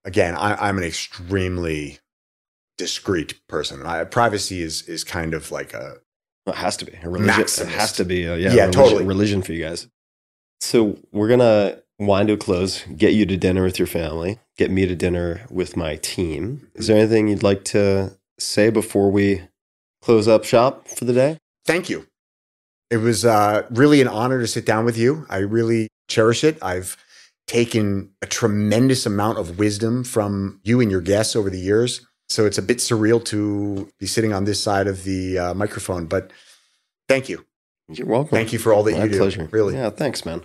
again, 0.04 0.34
I, 0.36 0.56
I'm 0.68 0.78
an 0.80 0.84
extremely 0.84 2.00
discreet 2.78 3.40
person. 3.48 3.86
I, 3.86 4.04
privacy 4.04 4.62
is, 4.64 4.82
is 4.90 5.04
kind 5.04 5.34
of 5.36 5.52
like 5.52 5.74
a, 5.76 5.98
Well, 6.46 6.56
it 6.56 6.58
has 6.58 6.76
to 6.78 6.86
be 6.86 6.94
a 7.04 7.08
religion. 7.10 7.42
It 7.44 7.72
has 7.74 7.94
to 7.94 8.04
be 8.06 8.24
a, 8.24 8.36
yeah, 8.36 8.50
Yeah, 8.52 8.62
religion, 8.66 8.72
totally. 8.72 9.06
religion 9.06 9.42
for 9.44 9.54
you 9.54 9.64
guys. 9.64 9.88
So 10.64 10.98
we're 11.12 11.28
gonna 11.28 11.80
wind 12.00 12.30
to 12.30 12.36
a 12.36 12.38
close. 12.38 12.84
Get 12.96 13.14
you 13.14 13.26
to 13.26 13.36
dinner 13.36 13.64
with 13.64 13.78
your 13.78 13.86
family. 13.86 14.40
Get 14.58 14.72
me 14.72 14.88
to 14.88 14.96
dinner 14.96 15.42
with 15.50 15.76
my 15.76 15.98
team. 15.98 16.72
Is 16.74 16.88
there 16.88 16.98
anything 16.98 17.28
you'd 17.28 17.44
like 17.44 17.66
to 17.66 18.18
say 18.40 18.70
before 18.70 19.12
we 19.12 19.42
close 20.02 20.26
up 20.26 20.46
shop 20.46 20.88
for 20.88 21.04
the 21.04 21.14
day? 21.14 21.38
thank 21.66 21.90
you. 21.90 22.08
It 22.90 22.98
was 22.98 23.24
uh, 23.26 23.64
really 23.72 24.02
an 24.02 24.08
honor 24.08 24.40
to 24.40 24.48
sit 24.48 24.66
down 24.66 24.86
with 24.86 24.98
you. 24.98 25.26
I 25.30 25.38
really 25.38 25.90
cherish 26.08 26.44
it. 26.44 26.58
I've 26.62 26.98
taken 27.48 28.12
a 28.22 28.26
tremendous 28.26 29.06
amount 29.06 29.40
of 29.40 29.58
wisdom 29.58 30.04
from 30.04 30.60
you 30.64 30.82
and 30.82 30.92
your 30.92 31.02
guests 31.02 31.36
over 31.36 31.50
the 31.50 31.60
years. 31.60 32.06
So 32.30 32.46
it's 32.46 32.58
a 32.58 32.62
bit 32.62 32.78
surreal 32.78 33.24
to 33.26 33.90
be 34.00 34.08
sitting 34.08 34.34
on 34.34 34.46
this 34.46 34.62
side 34.62 34.88
of 34.88 35.04
the 35.04 35.38
uh, 35.38 35.54
microphone, 35.54 36.06
but 36.06 36.32
thank 37.08 37.30
you. 37.30 37.46
You're 37.90 38.08
welcome. 38.08 38.30
Thank 38.30 38.54
you 38.54 38.60
for 38.60 38.74
all 38.74 38.84
that 38.84 38.98
My 38.98 39.04
you 39.04 39.10
do. 39.12 39.18
pleasure. 39.18 39.48
Really. 39.52 39.76
Yeah, 39.76 39.90
thanks, 39.90 40.26
man. 40.26 40.42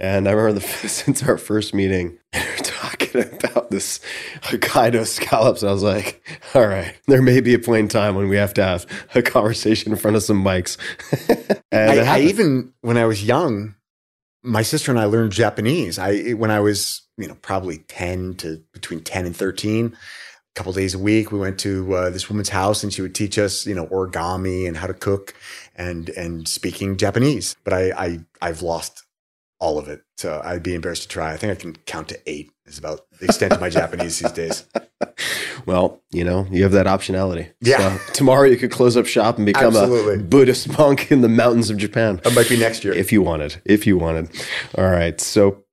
And 0.00 0.28
I 0.28 0.32
remember 0.32 0.60
the, 0.60 0.66
since 0.88 1.22
our 1.22 1.38
first 1.38 1.72
meeting, 1.72 2.18
we 2.34 2.40
were 2.40 2.56
talking 2.64 3.22
about 3.22 3.70
this 3.70 4.00
Hokkaido 4.42 5.06
scallops. 5.06 5.62
I 5.62 5.70
was 5.70 5.84
like, 5.84 6.20
all 6.54 6.66
right, 6.66 6.94
there 7.06 7.22
may 7.22 7.40
be 7.40 7.54
a 7.54 7.60
point 7.60 7.80
in 7.80 7.88
time 7.88 8.16
when 8.16 8.28
we 8.28 8.36
have 8.36 8.54
to 8.54 8.64
have 8.64 8.86
a 9.14 9.22
conversation 9.22 9.92
in 9.92 9.98
front 9.98 10.16
of 10.16 10.24
some 10.24 10.42
mics. 10.42 10.76
and 11.72 12.00
I, 12.00 12.16
I 12.16 12.20
even 12.22 12.72
when 12.80 12.96
I 12.96 13.04
was 13.04 13.24
young, 13.24 13.76
my 14.42 14.62
sister 14.62 14.90
and 14.90 14.98
I 14.98 15.04
learned 15.04 15.32
Japanese. 15.32 15.98
I 15.98 16.30
when 16.30 16.50
I 16.50 16.58
was 16.60 17.02
you 17.16 17.28
know 17.28 17.36
probably 17.40 17.78
ten 17.88 18.34
to 18.36 18.62
between 18.72 19.00
ten 19.00 19.26
and 19.26 19.36
thirteen. 19.36 19.96
A 19.96 20.58
couple 20.58 20.72
days 20.72 20.94
a 20.94 20.98
week, 20.98 21.30
we 21.30 21.38
went 21.38 21.60
to 21.60 21.94
uh, 21.94 22.10
this 22.10 22.28
woman's 22.28 22.48
house, 22.48 22.82
and 22.82 22.92
she 22.92 23.02
would 23.02 23.14
teach 23.14 23.38
us 23.38 23.66
you 23.66 23.74
know 23.74 23.86
origami 23.86 24.66
and 24.66 24.76
how 24.76 24.88
to 24.88 24.94
cook 24.94 25.34
and 25.80 26.10
and 26.10 26.46
speaking 26.46 26.96
Japanese. 26.96 27.56
But 27.64 27.72
I, 27.72 27.90
I 27.92 28.20
I've 28.42 28.62
lost 28.62 29.02
all 29.58 29.78
of 29.78 29.88
it, 29.88 30.02
so 30.16 30.40
I'd 30.44 30.62
be 30.62 30.74
embarrassed 30.74 31.02
to 31.02 31.08
try. 31.08 31.32
I 31.32 31.36
think 31.36 31.50
I 31.52 31.60
can 31.60 31.76
count 31.86 32.08
to 32.10 32.20
eight. 32.30 32.50
Is 32.66 32.78
about 32.78 33.00
the 33.18 33.24
extent 33.24 33.52
of 33.52 33.60
my 33.60 33.68
Japanese 33.68 34.20
these 34.20 34.30
days. 34.30 34.64
well, 35.66 36.00
you 36.12 36.22
know, 36.22 36.46
you 36.52 36.62
have 36.62 36.70
that 36.72 36.86
optionality. 36.86 37.50
Yeah. 37.60 37.96
So 37.98 38.12
tomorrow 38.12 38.44
you 38.44 38.56
could 38.56 38.70
close 38.70 38.96
up 38.96 39.06
shop 39.06 39.38
and 39.38 39.46
become 39.46 39.74
Absolutely. 39.74 40.14
a 40.14 40.18
Buddhist 40.18 40.78
monk 40.78 41.10
in 41.10 41.22
the 41.22 41.28
mountains 41.28 41.68
of 41.70 41.78
Japan. 41.78 42.20
That 42.22 42.34
might 42.36 42.48
be 42.48 42.56
next 42.56 42.84
year. 42.84 42.94
if 42.94 43.10
you 43.10 43.22
wanted 43.22 43.60
if 43.64 43.88
you 43.88 43.98
wanted 43.98 44.30
all 44.78 44.88
right 44.88 45.20
so 45.20 45.64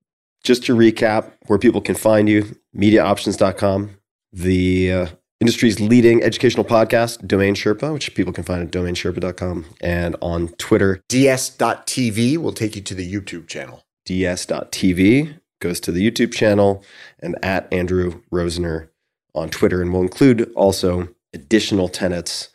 just 0.44 0.66
to 0.66 0.76
recap 0.76 1.32
where 1.46 1.60
people 1.60 1.82
can 1.82 1.94
find 1.94 2.28
you 2.28 2.56
mediaoptions.com 2.76 3.92
the 4.34 4.92
uh, 4.92 5.08
industry's 5.40 5.80
leading 5.80 6.24
educational 6.24 6.66
podcast 6.66 7.28
domain 7.28 7.54
sherpa 7.56 7.94
which 7.94 8.14
people 8.16 8.34
can 8.34 8.44
find 8.44 8.62
at 8.64 8.72
domainsherpa.com 8.72 9.66
and 9.82 10.16
on 10.22 10.48
twitter 10.58 11.02
DS.TV 11.10 12.38
will 12.38 12.54
take 12.54 12.76
you 12.76 12.82
to 12.82 12.96
the 12.96 13.12
YouTube 13.12 13.48
channel. 13.48 13.84
ds.tv 14.06 15.40
goes 15.60 15.80
to 15.80 15.92
the 15.92 16.10
youtube 16.10 16.34
channel 16.34 16.84
and 17.20 17.36
at 17.44 17.72
andrew 17.74 18.22
rosener 18.32 18.90
on 19.34 19.50
twitter 19.50 19.82
and 19.82 19.92
we'll 19.94 20.02
include 20.04 20.52
also 20.56 21.08
additional 21.34 21.90
tenets 21.90 22.50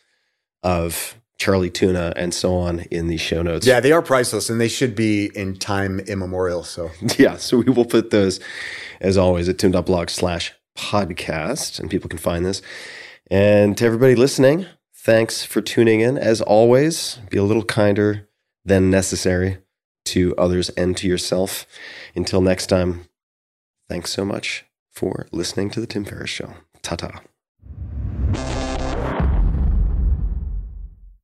of 0.62 1.16
charlie 1.38 1.70
tuna 1.70 2.12
and 2.16 2.32
so 2.32 2.54
on 2.54 2.80
in 2.92 3.08
the 3.08 3.16
show 3.16 3.42
notes 3.42 3.66
Yeah, 3.66 3.80
they 3.80 3.90
are 3.92 4.02
priceless 4.02 4.48
and 4.48 4.60
they 4.60 4.68
should 4.68 4.94
be 4.94 5.30
in 5.34 5.56
time 5.56 5.98
immemorial. 6.00 6.62
So 6.62 6.90
Yeah, 7.18 7.36
so 7.36 7.58
we 7.58 7.64
will 7.72 7.84
put 7.84 8.10
those 8.10 8.38
as 9.00 9.16
always 9.18 9.48
at 9.48 9.58
tim.blog 9.58 10.08
slash 10.10 10.52
podcast, 10.76 11.80
and 11.80 11.90
people 11.90 12.08
can 12.08 12.18
find 12.18 12.44
this. 12.44 12.62
And 13.30 13.76
to 13.78 13.84
everybody 13.84 14.14
listening, 14.14 14.66
thanks 14.94 15.44
for 15.44 15.60
tuning 15.60 16.00
in. 16.00 16.18
As 16.18 16.40
always, 16.40 17.18
be 17.30 17.38
a 17.38 17.44
little 17.44 17.64
kinder 17.64 18.28
than 18.64 18.90
necessary 18.90 19.58
to 20.06 20.34
others 20.36 20.68
and 20.70 20.96
to 20.96 21.06
yourself. 21.06 21.66
Until 22.14 22.40
next 22.40 22.66
time, 22.66 23.06
thanks 23.88 24.12
so 24.12 24.24
much 24.24 24.64
for 24.90 25.26
listening 25.32 25.70
to 25.70 25.80
The 25.80 25.86
Tim 25.86 26.04
Ferriss 26.04 26.30
Show. 26.30 26.54
Ta 26.82 26.96
ta. 26.96 27.22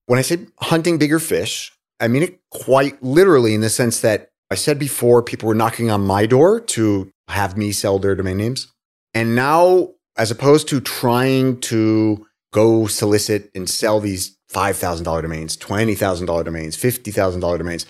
when 0.09 0.19
I 0.19 0.23
say 0.23 0.39
hunting 0.59 0.97
bigger 0.97 1.19
fish, 1.19 1.70
I 2.01 2.09
mean 2.09 2.23
it 2.23 2.41
quite 2.51 3.01
literally 3.03 3.55
in 3.55 3.61
the 3.61 3.69
sense 3.69 4.01
that 4.01 4.31
I 4.51 4.55
said 4.55 4.79
before 4.79 5.23
people 5.23 5.47
were 5.47 5.55
knocking 5.55 5.91
on 5.91 6.01
my 6.01 6.25
door 6.25 6.61
to 6.61 7.12
have 7.29 7.59
me 7.59 7.73
sell 7.73 7.99
their 7.99 8.15
domain 8.15 8.39
names. 8.39 8.73
And 9.14 9.35
now, 9.35 9.90
as 10.16 10.30
opposed 10.30 10.68
to 10.68 10.80
trying 10.80 11.60
to 11.62 12.26
go 12.52 12.86
solicit 12.86 13.51
and 13.55 13.68
sell 13.68 14.01
these 14.01 14.36
$5,000 14.52 15.22
domains, 15.22 15.56
$20,000 15.56 16.44
domains, 16.44 16.76
$50,000 16.76 17.59
domains, 17.59 17.86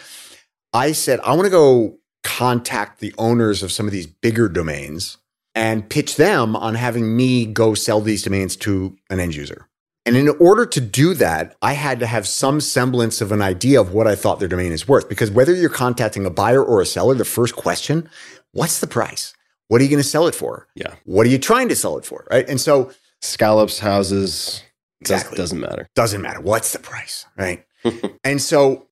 I 0.73 0.93
said, 0.93 1.21
I 1.21 1.35
want 1.35 1.47
to 1.47 1.51
go 1.51 1.99
contact 2.25 3.01
the 3.01 3.15
owners 3.19 3.63
of 3.63 3.73
some 3.73 3.87
of 3.87 3.93
these 3.93 4.07
bigger 4.07 4.49
domains 4.49 5.19
and 5.55 5.89
pitch 5.89 6.17
them 6.17 6.55
on 6.57 6.75
having 6.75 7.17
me 7.17 7.47
go 7.47 7.75
sell 7.75 8.01
these 8.01 8.23
domains 8.23 8.57
to 8.57 8.97
an 9.11 9.21
end 9.21 9.35
user. 9.35 9.69
And 10.05 10.17
in 10.17 10.29
order 10.41 10.65
to 10.65 10.81
do 10.81 11.15
that, 11.15 11.57
I 11.61 11.75
had 11.75 12.01
to 12.01 12.07
have 12.07 12.27
some 12.27 12.61
semblance 12.61 13.21
of 13.21 13.31
an 13.31 13.43
idea 13.43 13.81
of 13.81 13.93
what 13.93 14.07
I 14.07 14.15
thought 14.15 14.39
their 14.41 14.49
domain 14.49 14.73
is 14.73 14.89
worth. 14.89 15.09
Because 15.09 15.31
whether 15.31 15.55
you're 15.55 15.69
contacting 15.69 16.25
a 16.25 16.31
buyer 16.31 16.65
or 16.65 16.81
a 16.81 16.87
seller, 16.87 17.15
the 17.15 17.27
first 17.27 17.57
question, 17.57 18.09
what's 18.53 18.81
the 18.81 18.87
price? 18.87 19.35
What 19.69 19.81
are 19.81 19.85
you 19.85 19.91
going 19.91 20.03
to 20.03 20.09
sell 20.09 20.27
it 20.27 20.35
for? 20.35 20.67
Yeah. 20.75 20.95
What 21.05 21.27
are 21.27 21.31
you 21.31 21.39
trying 21.39 21.69
to 21.69 21.77
sell 21.77 21.97
it 21.99 22.05
for? 22.05 22.27
Right. 22.31 22.49
And 22.49 22.61
so 22.61 22.91
Scallops, 23.21 23.79
houses, 23.79 24.63
does, 25.03 25.13
Exactly. 25.21 25.37
doesn't 25.37 25.61
matter. 25.61 25.89
doesn't 25.95 26.23
matter. 26.23 26.41
What's 26.41 26.73
the 26.73 26.79
price? 26.79 27.27
Right. 27.37 27.65
and 28.25 28.41
so 28.41 28.87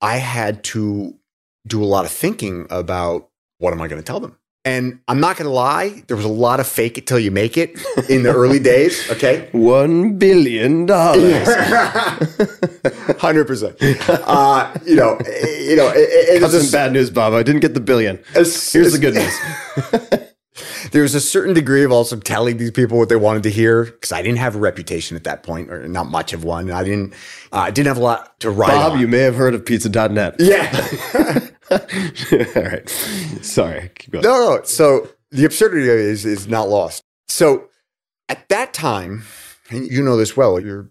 I 0.00 0.16
had 0.16 0.64
to 0.64 1.14
do 1.66 1.82
a 1.82 1.86
lot 1.86 2.04
of 2.04 2.10
thinking 2.10 2.66
about 2.70 3.28
what 3.58 3.72
am 3.72 3.80
I 3.82 3.88
going 3.88 4.00
to 4.00 4.06
tell 4.06 4.20
them? 4.20 4.38
And 4.66 4.98
I'm 5.06 5.20
not 5.20 5.36
going 5.36 5.46
to 5.46 5.54
lie, 5.54 6.02
there 6.08 6.16
was 6.16 6.26
a 6.26 6.28
lot 6.28 6.58
of 6.58 6.66
fake 6.66 6.98
it 6.98 7.06
till 7.06 7.20
you 7.20 7.30
make 7.30 7.56
it 7.56 7.78
in 8.10 8.24
the 8.24 8.34
early 8.34 8.58
days. 8.58 9.08
Okay. 9.12 9.48
One 9.52 10.18
billion 10.18 10.86
dollars. 10.86 11.46
Hundred 13.20 13.46
percent. 13.46 13.76
Uh, 13.80 14.76
you 14.84 14.96
know, 14.96 15.18
you 15.60 15.76
know, 15.76 15.88
it, 15.90 16.08
it, 16.10 16.42
it's 16.42 16.52
some 16.52 16.72
bad 16.72 16.92
news, 16.92 17.10
Bob. 17.10 17.32
I 17.32 17.44
didn't 17.44 17.60
get 17.60 17.74
the 17.74 17.80
billion. 17.80 18.18
Here's 18.34 18.72
the 18.72 18.98
good 19.00 19.14
news. 19.14 20.26
there 20.90 21.02
was 21.02 21.14
a 21.14 21.20
certain 21.20 21.54
degree 21.54 21.84
of 21.84 21.92
also 21.92 22.16
telling 22.16 22.56
these 22.56 22.70
people 22.70 22.98
what 22.98 23.08
they 23.08 23.16
wanted 23.16 23.42
to 23.44 23.50
hear 23.50 23.84
because 23.84 24.12
I 24.12 24.22
didn't 24.22 24.38
have 24.38 24.56
a 24.56 24.58
reputation 24.58 25.16
at 25.16 25.24
that 25.24 25.42
point, 25.42 25.70
or 25.70 25.86
not 25.86 26.06
much 26.06 26.32
of 26.32 26.44
one. 26.44 26.70
I 26.70 26.84
didn't. 26.84 27.12
uh, 27.52 27.58
I 27.58 27.70
didn't 27.70 27.88
have 27.88 27.98
a 27.98 28.02
lot 28.02 28.40
to 28.40 28.50
write. 28.50 28.70
Bob, 28.70 28.92
on. 28.92 29.00
you 29.00 29.08
may 29.08 29.20
have 29.20 29.36
heard 29.36 29.54
of 29.54 29.64
pizza.net. 29.64 30.36
yeah. 30.38 31.48
All 32.56 32.62
right. 32.62 32.88
Sorry. 33.42 33.90
Keep 33.96 34.12
going. 34.12 34.22
no, 34.22 34.56
no. 34.56 34.62
So 34.64 35.08
the 35.30 35.44
absurdity 35.44 35.88
is 35.88 36.24
is 36.24 36.48
not 36.48 36.68
lost. 36.68 37.02
So 37.28 37.68
at 38.28 38.48
that 38.48 38.72
time, 38.72 39.24
and 39.70 39.90
you 39.90 40.02
know 40.02 40.16
this 40.16 40.36
well. 40.36 40.60
You're 40.60 40.90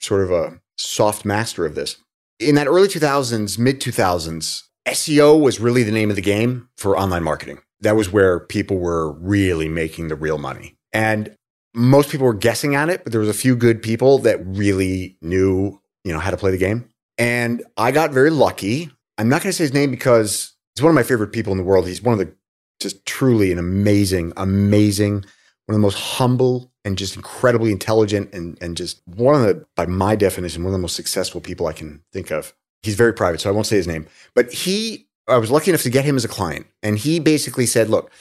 sort 0.00 0.22
of 0.22 0.30
a 0.30 0.60
soft 0.76 1.24
master 1.24 1.66
of 1.66 1.74
this. 1.74 1.96
In 2.38 2.54
that 2.56 2.66
early 2.66 2.88
2000s, 2.88 3.58
mid 3.58 3.80
2000s, 3.80 4.62
SEO 4.86 5.40
was 5.40 5.58
really 5.58 5.82
the 5.82 5.92
name 5.92 6.10
of 6.10 6.16
the 6.16 6.22
game 6.22 6.68
for 6.76 6.98
online 6.98 7.22
marketing. 7.22 7.58
That 7.80 7.96
was 7.96 8.12
where 8.12 8.40
people 8.40 8.78
were 8.78 9.12
really 9.12 9.68
making 9.68 10.08
the 10.08 10.14
real 10.14 10.38
money. 10.38 10.76
And 10.92 11.34
most 11.74 12.10
people 12.10 12.26
were 12.26 12.34
guessing 12.34 12.74
at 12.74 12.88
it, 12.88 13.04
but 13.04 13.12
there 13.12 13.20
was 13.20 13.28
a 13.28 13.34
few 13.34 13.56
good 13.56 13.82
people 13.82 14.18
that 14.20 14.44
really 14.46 15.18
knew, 15.20 15.80
you 16.04 16.12
know, 16.12 16.18
how 16.18 16.30
to 16.30 16.36
play 16.36 16.50
the 16.50 16.58
game. 16.58 16.88
And 17.18 17.62
I 17.76 17.90
got 17.90 18.12
very 18.12 18.30
lucky. 18.30 18.90
I'm 19.18 19.28
not 19.28 19.42
going 19.42 19.50
to 19.50 19.52
say 19.52 19.64
his 19.64 19.74
name 19.74 19.90
because 19.90 20.54
he's 20.74 20.82
one 20.82 20.90
of 20.90 20.94
my 20.94 21.02
favorite 21.02 21.32
people 21.32 21.52
in 21.52 21.58
the 21.58 21.64
world. 21.64 21.86
He's 21.86 22.02
one 22.02 22.12
of 22.12 22.18
the 22.18 22.34
just 22.80 23.04
truly 23.06 23.52
an 23.52 23.58
amazing, 23.58 24.32
amazing, 24.36 25.24
one 25.66 25.74
of 25.74 25.74
the 25.74 25.78
most 25.78 25.98
humble 25.98 26.70
and 26.84 26.98
just 26.98 27.16
incredibly 27.16 27.72
intelligent 27.72 28.32
and, 28.32 28.58
and 28.60 28.76
just 28.76 29.00
one 29.06 29.34
of 29.34 29.40
the, 29.40 29.66
by 29.74 29.86
my 29.86 30.14
definition, 30.14 30.62
one 30.62 30.70
of 30.70 30.78
the 30.78 30.82
most 30.82 30.96
successful 30.96 31.40
people 31.40 31.66
I 31.66 31.72
can 31.72 32.02
think 32.12 32.30
of. 32.30 32.54
He's 32.82 32.94
very 32.94 33.12
private, 33.12 33.40
so 33.40 33.48
I 33.48 33.52
won't 33.52 33.66
say 33.66 33.76
his 33.76 33.88
name. 33.88 34.06
But 34.34 34.52
he, 34.52 35.08
I 35.26 35.38
was 35.38 35.50
lucky 35.50 35.70
enough 35.70 35.82
to 35.82 35.90
get 35.90 36.04
him 36.04 36.16
as 36.16 36.24
a 36.24 36.28
client. 36.28 36.66
And 36.82 36.98
he 36.98 37.18
basically 37.18 37.66
said, 37.66 37.88
look, 37.88 38.12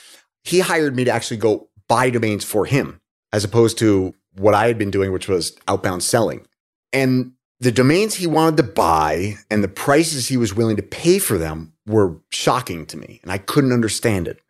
he 0.43 0.59
hired 0.59 0.95
me 0.95 1.03
to 1.03 1.11
actually 1.11 1.37
go 1.37 1.69
buy 1.87 2.09
domains 2.09 2.43
for 2.43 2.65
him 2.65 3.01
as 3.31 3.43
opposed 3.43 3.77
to 3.79 4.15
what 4.37 4.55
I 4.55 4.67
had 4.67 4.77
been 4.77 4.91
doing, 4.91 5.11
which 5.11 5.27
was 5.27 5.55
outbound 5.67 6.01
selling. 6.01 6.47
And 6.91 7.33
the 7.59 7.71
domains 7.71 8.15
he 8.15 8.27
wanted 8.27 8.57
to 8.57 8.63
buy 8.63 9.35
and 9.49 9.63
the 9.63 9.69
prices 9.69 10.27
he 10.27 10.37
was 10.37 10.53
willing 10.53 10.75
to 10.75 10.83
pay 10.83 11.19
for 11.19 11.37
them 11.37 11.73
were 11.85 12.17
shocking 12.29 12.85
to 12.87 12.97
me. 12.97 13.19
And 13.23 13.31
I 13.31 13.37
couldn't 13.37 13.71
understand 13.71 14.27
it. 14.27 14.41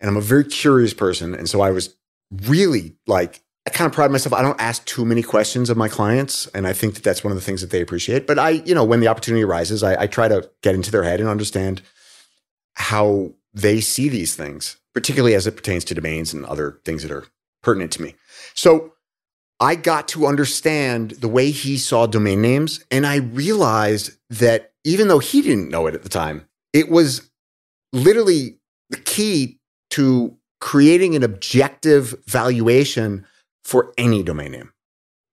And 0.00 0.08
I'm 0.08 0.16
a 0.16 0.22
very 0.22 0.44
curious 0.44 0.94
person. 0.94 1.34
And 1.34 1.48
so 1.48 1.60
I 1.60 1.70
was 1.70 1.94
really 2.46 2.96
like, 3.06 3.42
I 3.66 3.70
kind 3.70 3.86
of 3.86 3.92
pride 3.92 4.10
myself. 4.10 4.32
I 4.32 4.42
don't 4.42 4.60
ask 4.60 4.84
too 4.86 5.04
many 5.04 5.22
questions 5.22 5.70
of 5.70 5.76
my 5.76 5.88
clients. 5.88 6.46
And 6.48 6.66
I 6.66 6.72
think 6.72 6.94
that 6.94 7.04
that's 7.04 7.22
one 7.22 7.30
of 7.30 7.36
the 7.36 7.44
things 7.44 7.60
that 7.60 7.70
they 7.70 7.80
appreciate. 7.80 8.26
But 8.26 8.38
I, 8.38 8.50
you 8.50 8.74
know, 8.74 8.84
when 8.84 9.00
the 9.00 9.08
opportunity 9.08 9.44
arises, 9.44 9.82
I, 9.82 10.02
I 10.02 10.06
try 10.06 10.26
to 10.28 10.48
get 10.62 10.74
into 10.74 10.90
their 10.90 11.04
head 11.04 11.20
and 11.20 11.28
understand 11.28 11.82
how 12.74 13.32
they 13.52 13.80
see 13.80 14.08
these 14.08 14.34
things, 14.34 14.78
particularly 14.94 15.34
as 15.34 15.46
it 15.46 15.56
pertains 15.56 15.84
to 15.84 15.94
domains 15.94 16.32
and 16.32 16.44
other 16.46 16.80
things 16.84 17.02
that 17.02 17.12
are 17.12 17.26
pertinent 17.62 17.92
to 17.92 18.02
me. 18.02 18.14
So 18.54 18.94
I 19.60 19.74
got 19.74 20.08
to 20.08 20.26
understand 20.26 21.12
the 21.12 21.28
way 21.28 21.50
he 21.50 21.76
saw 21.78 22.06
domain 22.06 22.40
names. 22.40 22.84
And 22.90 23.06
I 23.06 23.16
realized 23.16 24.12
that 24.30 24.72
even 24.84 25.08
though 25.08 25.18
he 25.18 25.42
didn't 25.42 25.70
know 25.70 25.86
it 25.86 25.94
at 25.94 26.02
the 26.02 26.08
time, 26.08 26.46
it 26.72 26.90
was 26.90 27.28
literally 27.92 28.58
the 28.90 28.98
key 28.98 29.58
to 29.90 30.36
creating 30.60 31.16
an 31.16 31.22
objective 31.22 32.14
valuation 32.26 33.26
for 33.64 33.92
any 33.98 34.22
domain 34.22 34.52
name. 34.52 34.72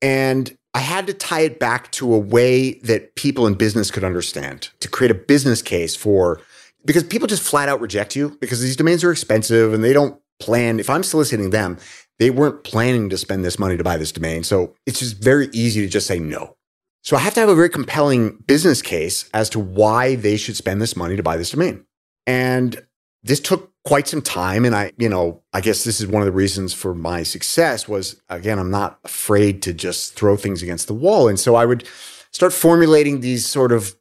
And 0.01 0.57
I 0.73 0.79
had 0.79 1.07
to 1.07 1.13
tie 1.13 1.41
it 1.41 1.59
back 1.59 1.91
to 1.93 2.13
a 2.13 2.19
way 2.19 2.73
that 2.79 3.15
people 3.15 3.47
in 3.47 3.53
business 3.53 3.89
could 3.91 4.03
understand 4.03 4.69
to 4.81 4.89
create 4.89 5.11
a 5.11 5.15
business 5.15 5.61
case 5.61 5.95
for, 5.95 6.41
because 6.83 7.03
people 7.03 7.27
just 7.27 7.43
flat 7.43 7.69
out 7.69 7.79
reject 7.79 8.15
you 8.15 8.37
because 8.41 8.61
these 8.61 8.75
domains 8.75 9.03
are 9.03 9.11
expensive 9.11 9.73
and 9.73 9.83
they 9.83 9.93
don't 9.93 10.19
plan. 10.39 10.79
If 10.79 10.89
I'm 10.89 11.03
soliciting 11.03 11.51
them, 11.51 11.77
they 12.19 12.29
weren't 12.29 12.63
planning 12.63 13.09
to 13.09 13.17
spend 13.17 13.43
this 13.43 13.59
money 13.59 13.77
to 13.77 13.83
buy 13.83 13.97
this 13.97 14.11
domain. 14.11 14.43
So 14.43 14.73
it's 14.85 14.99
just 14.99 15.21
very 15.21 15.49
easy 15.51 15.81
to 15.81 15.87
just 15.87 16.07
say 16.07 16.19
no. 16.19 16.55
So 17.03 17.15
I 17.15 17.19
have 17.19 17.33
to 17.35 17.39
have 17.39 17.49
a 17.49 17.55
very 17.55 17.69
compelling 17.69 18.37
business 18.47 18.81
case 18.81 19.29
as 19.33 19.49
to 19.51 19.59
why 19.59 20.15
they 20.15 20.37
should 20.37 20.55
spend 20.55 20.81
this 20.81 20.95
money 20.95 21.15
to 21.15 21.23
buy 21.23 21.37
this 21.37 21.51
domain. 21.51 21.85
And 22.25 22.83
this 23.21 23.39
took 23.39 23.71
quite 23.83 24.07
some 24.07 24.21
time. 24.21 24.65
And 24.65 24.75
I, 24.75 24.91
you 24.97 25.07
know, 25.07 25.43
I 25.53 25.61
guess 25.61 25.83
this 25.83 26.01
is 26.01 26.07
one 26.07 26.23
of 26.23 26.25
the 26.25 26.31
reasons 26.31 26.73
for 26.73 26.95
my 26.95 27.23
success 27.23 27.87
was 27.87 28.19
again, 28.29 28.57
I'm 28.57 28.71
not 28.71 28.99
afraid 29.03 29.61
to 29.63 29.73
just 29.73 30.15
throw 30.15 30.35
things 30.35 30.63
against 30.63 30.87
the 30.87 30.93
wall. 30.93 31.27
And 31.27 31.39
so 31.39 31.55
I 31.55 31.65
would 31.65 31.87
start 32.31 32.53
formulating 32.53 33.21
these 33.21 33.45
sort 33.45 33.71
of 33.71 33.95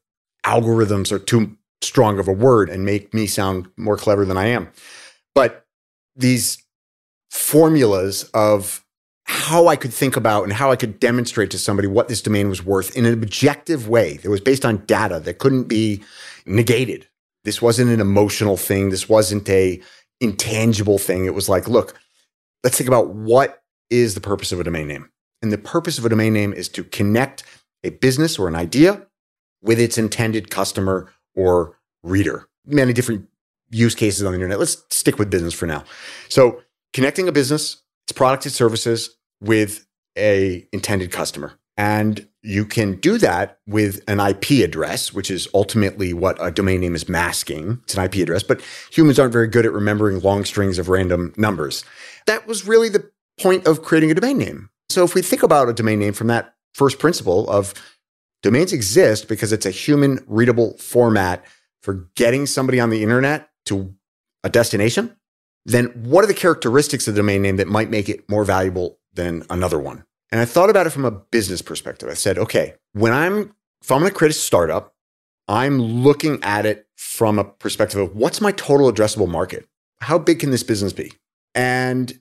algorithms 0.45 1.13
or 1.13 1.19
too 1.19 1.57
strong 1.83 2.19
of 2.19 2.27
a 2.27 2.33
word 2.33 2.71
and 2.71 2.85
make 2.85 3.13
me 3.13 3.27
sound 3.27 3.69
more 3.77 3.97
clever 3.97 4.25
than 4.25 4.39
I 4.39 4.47
am. 4.47 4.71
But 5.35 5.67
these 6.17 6.64
formulas 7.35 8.31
of 8.33 8.85
how 9.25 9.67
I 9.67 9.75
could 9.75 9.93
think 9.93 10.17
about 10.17 10.45
and 10.45 10.53
how 10.53 10.71
I 10.71 10.77
could 10.77 11.01
demonstrate 11.01 11.51
to 11.51 11.59
somebody 11.59 11.89
what 11.89 12.07
this 12.07 12.23
domain 12.23 12.49
was 12.49 12.65
worth 12.65 12.97
in 12.97 13.05
an 13.05 13.13
objective 13.13 13.89
way 13.89 14.19
that 14.19 14.31
was 14.31 14.41
based 14.41 14.65
on 14.65 14.85
data 14.87 15.19
that 15.19 15.41
couldn't 15.41 15.65
be 15.65 16.01
negated. 16.47 17.09
This 17.43 17.61
wasn't 17.61 17.91
an 17.91 18.01
emotional 18.01 18.57
thing. 18.57 18.91
This 18.91 19.09
wasn't 19.09 19.49
a 19.49 19.83
intangible 20.21 20.97
thing. 20.97 21.25
It 21.25 21.35
was 21.35 21.49
like, 21.49 21.67
look, 21.67 21.99
let's 22.63 22.79
think 22.79 22.87
about 22.87 23.11
what 23.11 23.63
is 23.91 24.15
the 24.15 24.21
purpose 24.21 24.53
of 24.53 24.61
a 24.61 24.65
domain 24.65 24.87
name. 24.87 25.11
And 25.43 25.51
the 25.51 25.59
purpose 25.59 25.99
of 25.99 26.07
a 26.07 26.11
domain 26.11 26.33
name 26.33 26.53
is 26.53 26.69
to 26.69 26.85
connect 26.85 27.43
a 27.83 27.91
business 27.91 28.39
or 28.39 28.47
an 28.47 28.55
idea 28.55 29.07
with 29.61 29.81
its 29.81 29.99
intended 29.99 30.51
customer 30.51 31.13
or 31.35 31.77
reader. 32.05 32.49
Many 32.65 32.93
different 32.93 33.27
use 33.71 33.97
cases 33.97 34.23
on 34.23 34.31
the 34.31 34.37
internet. 34.37 34.61
Let's 34.61 34.85
stick 34.91 35.19
with 35.19 35.31
business 35.31 35.53
for 35.53 35.67
now. 35.67 35.83
So 36.29 36.63
connecting 36.95 37.29
a 37.29 37.33
business, 37.33 37.83
its 38.07 38.13
products 38.13 38.47
and 38.47 38.55
services 38.55 39.11
with 39.43 39.87
a 40.17 40.67
intended 40.73 41.13
customer. 41.13 41.53
And 41.77 42.29
you 42.43 42.65
can 42.65 43.01
do 43.01 43.19
that 43.19 43.59
with 43.67 44.01
an 44.07 44.21
IP 44.21 44.65
address, 44.65 45.13
which 45.13 45.29
is 45.31 45.49
ultimately 45.53 46.13
what 46.13 46.37
a 46.41 46.53
domain 46.53 46.81
name 46.81 46.95
is 46.95 47.09
masking. 47.09 47.81
It's 47.83 47.97
an 47.97 48.05
IP 48.05 48.17
address, 48.17 48.45
but 48.45 48.63
humans 48.93 49.19
aren't 49.19 49.33
very 49.33 49.49
good 49.49 49.67
at 49.67 49.73
remembering 49.73 50.21
long 50.21 50.45
strings 50.45 50.79
of 50.79 50.89
random 50.89 51.35
numbers. 51.37 51.85
That 52.27 52.47
was 52.47 52.67
really 52.67 52.89
the 52.89 53.11
point 53.41 53.67
of 53.67 53.83
creating 53.83 54.13
a 54.13 54.15
domain 54.15 54.39
name. 54.39 54.71
So 54.89 55.03
if 55.03 55.15
we 55.15 55.23
think 55.23 55.43
about 55.43 55.69
a 55.69 55.73
domain 55.73 55.99
name 55.99 56.13
from 56.13 56.29
that 56.29 56.55
first 56.75 57.01
principle 57.01 57.51
of 57.51 57.75
domains 58.43 58.73
exist 58.73 59.27
because 59.27 59.53
it's 59.53 59.67
a 59.67 59.71
human 59.71 60.25
readable 60.29 60.77
format 60.79 61.45
for 61.83 62.09
getting 62.15 62.47
somebody 62.47 62.79
on 62.79 62.91
the 62.91 63.03
internet 63.03 63.49
to 63.65 63.95
a 64.45 64.49
destination, 64.51 65.17
then 65.65 65.87
what 65.87 66.25
are 66.25 66.29
the 66.29 66.35
characteristics 66.35 67.09
of 67.09 67.15
the 67.15 67.21
domain 67.21 67.43
name 67.43 67.57
that 67.57 67.69
might 67.69 67.91
make 67.91 68.09
it 68.09 68.29
more 68.29 68.45
valuable 68.45 68.99
than 69.13 69.45
another 69.51 69.79
one? 69.79 70.05
And 70.31 70.41
I 70.41 70.45
thought 70.45 70.71
about 70.71 70.87
it 70.87 70.91
from 70.91 71.05
a 71.05 71.11
business 71.11 71.63
perspective. 71.63 72.09
I 72.09 72.15
said, 72.15 72.39
okay, 72.39 72.75
when 72.93 73.13
I'm, 73.13 73.55
if 73.83 73.91
I'm 73.91 74.01
going 74.01 74.11
to 74.11 74.17
create 74.17 74.31
a 74.31 74.39
startup, 74.39 74.95
I'm 75.49 75.79
looking 75.79 76.43
at 76.43 76.67
it 76.67 76.87
from 76.97 77.39
a 77.39 77.45
perspective 77.45 78.01
of 78.01 78.17
what's 78.17 78.41
my 78.41 78.53
total 78.53 78.91
addressable 78.91 79.29
market? 79.29 79.69
How 80.01 80.19
big 80.19 80.41
can 80.41 80.51
this 80.51 80.63
business 80.63 80.93
be? 80.93 81.13
And 81.55 82.19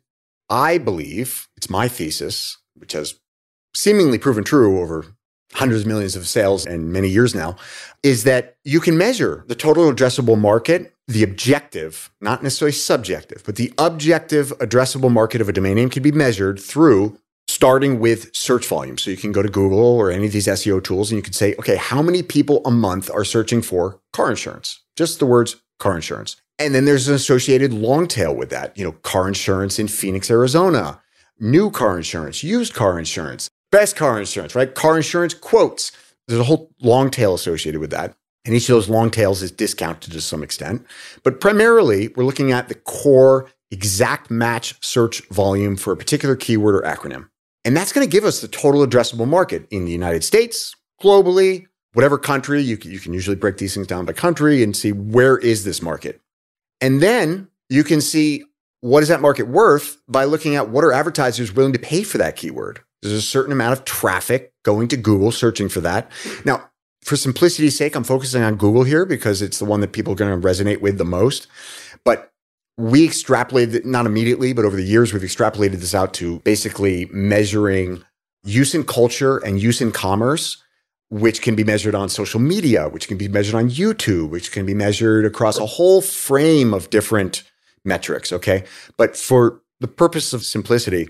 I 0.50 0.78
believe 0.78 1.48
it's 1.58 1.70
my 1.70 1.88
thesis, 1.88 2.58
which 2.76 2.92
has 2.94 3.16
seemingly 3.74 4.20
proven 4.20 4.44
true 4.44 4.80
over 4.80 5.06
hundreds 5.54 5.82
of 5.82 5.88
millions 5.88 6.16
of 6.16 6.28
sales 6.28 6.66
and 6.66 6.92
many 6.92 7.10
years 7.10 7.34
now, 7.36 7.56
is 8.02 8.24
that 8.24 8.58
you 8.64 8.80
can 8.80 8.98
measure 8.98 9.44
the 9.48 9.56
total 9.56 9.92
addressable 9.92 10.40
market, 10.40 10.94
the 11.08 11.24
objective, 11.24 12.12
not 12.22 12.44
necessarily 12.44 12.72
subjective, 12.72 13.44
but 13.46 13.56
the 13.56 13.74
objective 13.78 14.50
addressable 14.60 15.12
market 15.12 15.42
of 15.42 15.50
a 15.50 15.54
domain 15.54 15.76
name 15.76 15.90
can 15.90 16.04
be 16.04 16.12
measured 16.12 16.60
through 16.60 17.18
starting 17.48 18.00
with 18.00 18.34
search 18.36 18.66
volume. 18.68 18.98
So 18.98 19.12
you 19.12 19.18
can 19.18 19.32
go 19.32 19.44
to 19.44 19.50
Google 19.50 19.80
or 19.80 20.12
any 20.12 20.28
of 20.28 20.32
these 20.32 20.48
SEO 20.48 20.84
tools 20.84 21.12
and 21.12 21.18
you 21.18 21.24
can 21.24 21.34
say, 21.34 21.56
okay, 21.60 21.76
how 21.76 22.02
many 22.02 22.24
people 22.24 22.62
a 22.66 22.72
month 22.72 23.12
are 23.12 23.26
searching 23.26 23.62
for 23.62 24.00
car 24.12 24.30
insurance? 24.30 24.82
Just 24.96 25.20
the 25.20 25.26
words 25.26 25.58
car 25.80 25.96
insurance. 25.96 26.38
And 26.60 26.74
then 26.74 26.86
there's 26.86 27.08
an 27.08 27.16
associated 27.16 27.74
long 27.74 28.08
tail 28.08 28.34
with 28.36 28.50
that, 28.52 28.78
you 28.78 28.84
know, 28.84 28.94
car 28.94 29.28
insurance 29.28 29.80
in 29.80 29.88
Phoenix, 29.88 30.32
Arizona, 30.32 31.02
new 31.40 31.70
car 31.72 31.98
insurance, 31.98 32.44
used 32.44 32.74
car 32.74 32.98
insurance, 32.98 33.50
best 33.74 33.96
car 33.96 34.20
insurance, 34.20 34.54
right? 34.54 34.74
Car 34.74 34.96
insurance 34.96 35.34
quotes. 35.34 35.92
There's 36.28 36.40
a 36.40 36.46
whole 36.46 36.72
long 36.80 37.10
tail 37.10 37.34
associated 37.34 37.82
with 37.82 37.90
that. 37.90 38.16
And 38.46 38.54
each 38.56 38.70
of 38.70 38.76
those 38.76 38.88
long 38.88 39.10
tails 39.10 39.42
is 39.42 39.52
discounted 39.52 40.12
to 40.12 40.22
some 40.22 40.44
extent. 40.44 40.86
But 41.24 41.42
primarily, 41.42 42.10
we're 42.10 42.24
looking 42.24 42.52
at 42.52 42.70
the 42.70 42.76
core 42.76 43.50
exact 43.72 44.30
match 44.30 44.76
search 44.86 45.28
volume 45.30 45.76
for 45.76 45.92
a 45.92 45.98
particular 45.98 46.36
keyword 46.36 46.76
or 46.76 46.82
acronym. 46.82 47.30
And 47.66 47.76
that's 47.76 47.92
going 47.92 48.06
to 48.06 48.12
give 48.12 48.26
us 48.26 48.42
the 48.42 48.48
total 48.48 48.86
addressable 48.86 49.28
market 49.28 49.66
in 49.72 49.86
the 49.86 49.92
United 49.92 50.24
States, 50.24 50.76
globally, 51.02 51.66
whatever 51.94 52.18
country. 52.20 52.62
You 52.62 52.78
can, 52.78 52.92
you 52.92 53.00
can 53.00 53.14
usually 53.14 53.38
break 53.38 53.58
these 53.58 53.74
things 53.74 53.88
down 53.88 54.06
by 54.06 54.14
country 54.14 54.62
and 54.62 54.76
see 54.76 54.92
where 54.92 55.38
is 55.38 55.64
this 55.64 55.82
market. 55.82 56.22
And 56.80 57.02
then 57.02 57.48
you 57.70 57.84
can 57.84 58.02
see 58.02 58.44
what 58.82 59.02
is 59.02 59.10
that 59.10 59.22
market 59.22 59.48
worth 59.48 59.98
by 60.08 60.26
looking 60.26 60.56
at 60.56 60.70
what 60.70 60.84
are 60.84 60.92
advertisers 60.92 61.54
willing 61.54 61.74
to 61.74 61.80
pay 61.80 62.04
for 62.04 62.18
that 62.20 62.36
keyword. 62.36 62.82
There's 63.04 63.14
a 63.14 63.22
certain 63.22 63.52
amount 63.52 63.74
of 63.74 63.86
traffic 63.86 64.54
going 64.64 64.88
to 64.88 64.98
Google 64.98 65.32
searching 65.32 65.68
for 65.68 65.82
that. 65.82 66.10
Now, 66.46 66.70
for 67.04 67.18
simplicity's 67.18 67.78
sake, 67.78 67.96
I'm 67.96 68.06
focusing 68.06 68.44
on 68.44 68.56
Google 68.56 68.86
here 68.86 69.06
because 69.06 69.42
it's 69.42 69.60
the 69.60 69.66
one 69.66 69.82
that 69.82 69.92
people 69.92 70.14
are 70.14 70.16
going 70.16 70.40
to 70.40 70.48
resonate 70.48 70.80
with 70.80 70.98
the 70.98 71.06
most. 71.06 71.48
But 72.06 72.32
we 72.78 73.06
extrapolated 73.06 73.84
not 73.84 74.06
immediately, 74.06 74.54
but 74.54 74.64
over 74.64 74.78
the 74.78 74.84
years, 74.84 75.12
we've 75.12 75.22
extrapolated 75.22 75.82
this 75.82 75.94
out 75.94 76.14
to 76.16 76.40
basically 76.40 77.10
measuring 77.12 78.04
use 78.46 78.74
in 78.74 78.86
culture 78.86 79.38
and 79.38 79.62
use 79.62 79.82
in 79.82 79.92
commerce, 79.92 80.64
which 81.10 81.42
can 81.42 81.56
be 81.56 81.64
measured 81.66 81.96
on 81.96 82.08
social 82.08 82.40
media, 82.40 82.88
which 82.88 83.10
can 83.10 83.18
be 83.18 83.28
measured 83.28 83.56
on 83.56 83.70
YouTube, 83.70 84.30
which 84.30 84.52
can 84.52 84.66
be 84.66 84.74
measured 84.74 85.26
across 85.26 85.58
a 85.58 85.66
whole 85.66 86.02
frame 86.02 86.74
of 86.74 86.90
different 86.90 87.44
metrics. 87.84 88.32
Okay. 88.32 88.64
But 88.96 89.18
for 89.18 89.62
the 89.82 89.88
purpose 89.88 90.32
of 90.32 90.46
simplicity, 90.46 91.10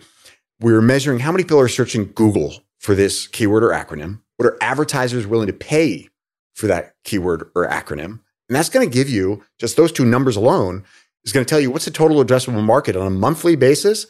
we're 0.63 0.81
measuring 0.81 1.19
how 1.19 1.31
many 1.33 1.43
people 1.43 1.59
are 1.59 1.67
searching 1.67 2.09
Google 2.15 2.55
for 2.79 2.95
this 2.95 3.27
keyword 3.27 3.65
or 3.65 3.71
acronym. 3.71 4.21
What 4.37 4.45
are 4.45 4.57
advertisers 4.61 5.27
willing 5.27 5.47
to 5.47 5.53
pay 5.53 6.07
for 6.55 6.67
that 6.67 6.95
keyword 7.03 7.51
or 7.53 7.67
acronym? 7.67 8.21
And 8.47 8.55
that's 8.55 8.69
going 8.69 8.89
to 8.89 8.93
give 8.93 9.09
you 9.09 9.43
just 9.59 9.75
those 9.75 9.91
two 9.91 10.05
numbers 10.05 10.37
alone 10.37 10.85
is 11.25 11.33
going 11.33 11.45
to 11.45 11.49
tell 11.49 11.59
you 11.59 11.69
what's 11.69 11.83
the 11.83 11.91
total 11.91 12.23
addressable 12.23 12.63
market 12.63 12.95
on 12.95 13.05
a 13.05 13.09
monthly 13.09 13.57
basis 13.57 14.05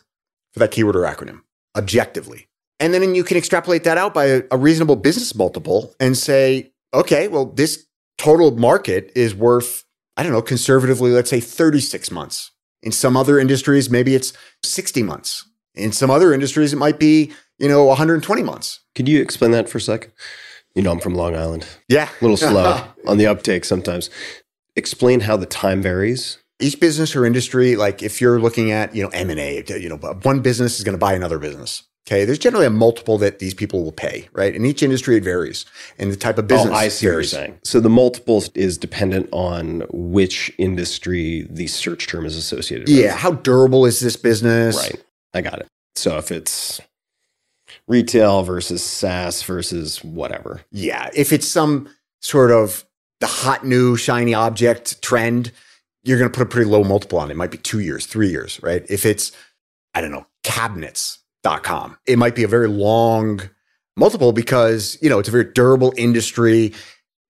for 0.52 0.60
that 0.60 0.70
keyword 0.70 0.96
or 0.96 1.02
acronym 1.02 1.42
objectively. 1.76 2.48
And 2.80 2.94
then 2.94 3.16
you 3.16 3.24
can 3.24 3.36
extrapolate 3.36 3.84
that 3.86 3.98
out 3.98 4.14
by 4.14 4.26
a, 4.26 4.44
a 4.52 4.58
reasonable 4.58 4.96
business 4.96 5.34
multiple 5.34 5.96
and 6.00 6.16
say, 6.16 6.72
okay, 6.94 7.28
well, 7.30 7.48
this 7.48 7.88
total 8.20 8.52
market 8.52 9.12
is 9.16 9.34
worth, 9.34 9.86
I 10.18 10.22
don't 10.22 10.32
know, 10.32 10.42
conservatively, 10.44 11.10
let's 11.10 11.32
say 11.32 11.40
36 11.40 12.12
months. 12.12 12.52
In 12.84 12.92
some 12.92 13.18
other 13.18 13.40
industries, 13.40 13.90
maybe 13.90 14.14
it's 14.14 14.34
60 14.62 15.02
months. 15.02 15.46
In 15.76 15.92
some 15.92 16.12
other 16.12 16.34
industries, 16.34 16.74
it 16.74 16.78
might 16.78 17.00
be, 17.00 17.32
you 17.58 17.68
know, 17.68 17.86
120 17.86 18.44
months. 18.44 18.82
Could 18.96 19.08
you 19.08 19.22
explain 19.22 19.52
that 19.52 19.70
for 19.70 19.80
a 19.80 19.82
second? 19.82 20.12
You 20.76 20.82
know, 20.82 20.92
I'm 20.92 21.00
from 21.00 21.16
Long 21.16 21.36
Island. 21.36 21.66
Yeah. 21.88 22.10
A 22.10 22.24
little 22.24 22.38
slow 22.38 22.84
on 23.08 23.18
the 23.18 23.28
uptake 23.28 23.66
sometimes. 23.66 24.10
Explain 24.76 25.22
how 25.22 25.38
the 25.38 25.46
time 25.46 25.82
varies. 25.82 26.40
Each 26.60 26.80
business 26.80 27.16
or 27.16 27.26
industry, 27.26 27.76
like 27.76 28.02
if 28.02 28.22
you're 28.22 28.40
looking 28.40 28.72
at, 28.72 28.96
you 28.96 29.04
know, 29.04 29.10
M&A, 29.10 29.64
you 29.68 29.90
know, 29.90 29.98
one 29.98 30.42
business 30.42 30.78
is 30.78 30.84
going 30.84 30.94
to 30.94 31.00
buy 31.00 31.14
another 31.14 31.38
business. 31.40 31.84
Okay. 32.08 32.26
There's 32.26 32.40
generally 32.40 32.66
a 32.66 32.72
multiple 32.72 33.18
that 33.20 33.40
these 33.40 33.54
people 33.54 33.84
will 33.84 33.92
pay, 33.92 34.28
right? 34.34 34.54
In 34.54 34.66
each 34.66 34.84
industry, 34.84 35.16
it 35.18 35.24
varies. 35.24 35.66
And 35.98 36.12
the 36.12 36.18
type 36.18 36.38
of 36.38 36.48
business. 36.48 36.74
Oh, 36.74 36.74
I 36.74 36.90
see 36.90 37.06
what 37.06 37.10
you're 37.10 37.14
varies. 37.14 37.32
saying. 37.32 37.60
So 37.64 37.80
the 37.80 37.90
multiple 37.90 38.44
is 38.56 38.78
dependent 38.78 39.30
on 39.32 39.84
which 39.92 40.52
industry 40.58 41.48
the 41.50 41.68
search 41.68 42.08
term 42.08 42.26
is 42.26 42.36
associated 42.36 42.88
with. 42.88 42.98
Yeah. 42.98 43.16
How 43.16 43.32
durable 43.32 43.86
is 43.86 44.00
this 44.00 44.16
business? 44.16 44.76
Right. 44.78 45.04
I 45.34 45.42
got 45.42 45.60
it. 45.60 45.68
So 45.96 46.18
if 46.18 46.32
it's 46.32 46.82
retail 47.88 48.44
versus 48.44 48.84
SaaS 48.84 49.44
versus 49.44 50.04
whatever. 50.04 50.62
Yeah. 50.72 51.10
If 51.14 51.34
it's 51.34 51.48
some 51.48 51.90
sort 52.22 52.52
of 52.52 52.86
the 53.20 53.28
hot 53.28 53.66
new 53.66 53.96
shiny 53.96 54.34
object 54.34 55.02
trend, 55.02 55.52
you're 56.04 56.18
going 56.18 56.30
to 56.30 56.36
put 56.36 56.46
a 56.46 56.50
pretty 56.50 56.70
low 56.70 56.84
multiple 56.84 57.20
on 57.20 57.30
it. 57.30 57.34
It 57.34 57.38
might 57.38 57.52
be 57.52 57.58
two 57.58 57.80
years, 57.80 58.06
three 58.06 58.30
years, 58.30 58.62
right? 58.62 58.86
If 58.90 59.06
it's, 59.06 59.32
I 59.94 60.02
don't 60.02 60.12
know, 60.12 60.28
cabinets.com, 60.44 61.98
it 62.06 62.18
might 62.18 62.36
be 62.36 62.44
a 62.44 62.48
very 62.48 62.68
long 62.68 63.42
multiple 63.96 64.34
because, 64.34 64.98
you 65.02 65.10
know, 65.10 65.20
it's 65.20 65.30
a 65.30 65.32
very 65.32 65.46
durable 65.46 65.94
industry. 65.98 66.74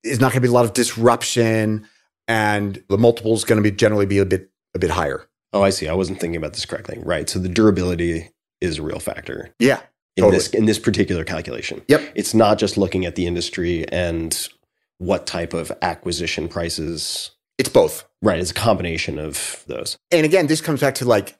There's 0.04 0.20
not 0.20 0.32
going 0.32 0.42
to 0.42 0.48
be 0.48 0.50
a 0.50 0.54
lot 0.54 0.66
of 0.66 0.74
disruption 0.74 1.88
and 2.28 2.84
the 2.90 2.98
multiple 2.98 3.34
is 3.34 3.44
going 3.44 3.62
to 3.62 3.70
be 3.70 3.76
generally 3.76 4.06
be 4.06 4.20
a 4.20 4.26
bit, 4.26 4.50
a 4.74 4.80
bit 4.80 4.90
higher. 4.90 5.28
Oh, 5.54 5.62
I 5.62 5.70
see. 5.70 5.88
I 5.88 5.94
wasn't 5.94 6.20
thinking 6.20 6.36
about 6.38 6.54
this 6.54 6.66
correctly. 6.66 6.98
Right. 7.02 7.30
So 7.30 7.40
the 7.40 7.50
durability 7.50 8.30
is 8.60 8.80
a 8.80 8.84
real 8.84 9.00
factor 9.00 9.54
Yeah. 9.60 9.82
in 10.18 10.24
Totally. 10.24 10.38
this 10.38 10.48
in 10.50 10.66
this 10.66 10.80
particular 10.80 11.24
calculation. 11.24 11.82
Yep. 11.88 12.12
It's 12.16 12.34
not 12.34 12.58
just 12.58 12.78
looking 12.78 13.06
at 13.06 13.16
the 13.16 13.28
industry 13.28 13.86
and 13.90 14.48
what 14.98 15.26
type 15.28 15.54
of 15.54 15.72
acquisition 15.82 16.48
prices. 16.48 17.32
It's 17.58 17.70
both. 17.70 18.06
Right. 18.22 18.40
It's 18.40 18.52
a 18.52 18.56
combination 18.56 19.20
of 19.20 19.64
those. 19.68 19.98
and 20.12 20.26
again, 20.26 20.48
this 20.48 20.62
comes 20.62 20.82
back 20.82 20.96
to 20.96 21.06
like 21.06 21.38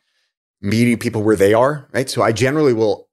meeting 0.62 0.98
people 0.98 1.24
where 1.24 1.36
they 1.36 1.54
are, 1.54 1.88
right? 1.92 2.10
So 2.10 2.22
I 2.22 2.32
generally 2.32 2.74
will 2.74 3.10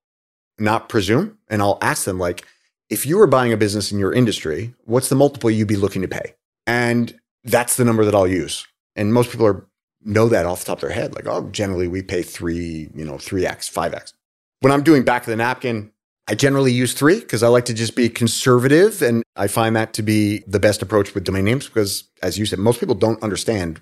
not 0.59 0.89
presume 0.89 1.39
and 1.49 1.63
I'll 1.63 1.79
ask 1.83 2.05
them, 2.05 2.19
like, 2.19 2.45
if 2.91 3.07
you 3.07 3.17
were 3.19 3.27
buying 3.27 3.53
a 3.53 3.57
business 3.57 3.91
in 3.93 3.99
your 3.99 4.13
industry, 4.13 4.75
what's 4.85 5.09
the 5.09 5.15
multiple 5.17 5.51
you'd 5.51 5.69
be 5.69 5.77
looking 5.77 6.03
to 6.03 6.09
pay? 6.09 6.35
And 6.67 7.19
that's 7.45 7.77
the 7.77 7.85
number 7.85 8.05
that 8.05 8.15
I'll 8.15 8.27
use. 8.29 8.67
And 8.97 9.15
most 9.15 9.31
people 9.31 9.47
are 9.47 9.65
know 10.03 10.29
that 10.29 10.47
off 10.47 10.61
the 10.61 10.67
top 10.67 10.79
of 10.79 10.83
their 10.83 10.91
head. 10.91 11.15
Like, 11.15 11.27
oh, 11.27 11.49
generally 11.51 11.89
we 11.89 12.03
pay 12.03 12.23
three, 12.23 12.91
you 12.95 13.05
know, 13.05 13.15
3x, 13.15 13.71
5x. 13.71 14.13
When 14.61 14.73
I'm 14.73 14.83
doing 14.83 15.05
back 15.05 15.23
of 15.23 15.27
the 15.27 15.37
napkin, 15.37 15.93
I 16.29 16.35
generally 16.35 16.73
use 16.73 16.95
three 16.95 17.21
because 17.21 17.43
I 17.43 17.49
like 17.49 17.65
to 17.67 17.75
just 17.75 17.97
be 17.97 18.09
conservative. 18.09 19.03
And 19.03 19.23
I 19.37 19.49
find 19.49 19.75
that 19.77 19.93
to 19.95 20.03
be 20.03 20.45
the 20.47 20.61
best 20.61 20.83
approach 20.83 21.15
with 21.15 21.25
domain 21.25 21.45
names 21.45 21.67
because, 21.67 22.05
as 22.23 22.39
you 22.39 22.47
said, 22.47 22.59
most 22.59 22.81
people 22.81 22.95
don't 22.95 23.23
understand 23.23 23.81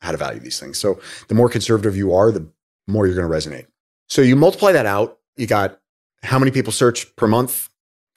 how 0.00 0.12
to 0.12 0.16
value 0.16 0.40
these 0.40 0.58
things. 0.58 0.78
So 0.78 1.00
the 1.28 1.34
more 1.34 1.48
conservative 1.48 1.96
you 1.96 2.12
are, 2.14 2.30
the 2.30 2.46
more 2.86 3.06
you're 3.06 3.16
going 3.16 3.30
to 3.30 3.34
resonate. 3.50 3.66
So 4.08 4.22
you 4.22 4.36
multiply 4.36 4.72
that 4.72 4.86
out. 4.86 5.18
You 5.36 5.46
got 5.46 5.80
how 6.22 6.38
many 6.38 6.50
people 6.50 6.72
search 6.72 7.14
per 7.16 7.26
month? 7.26 7.68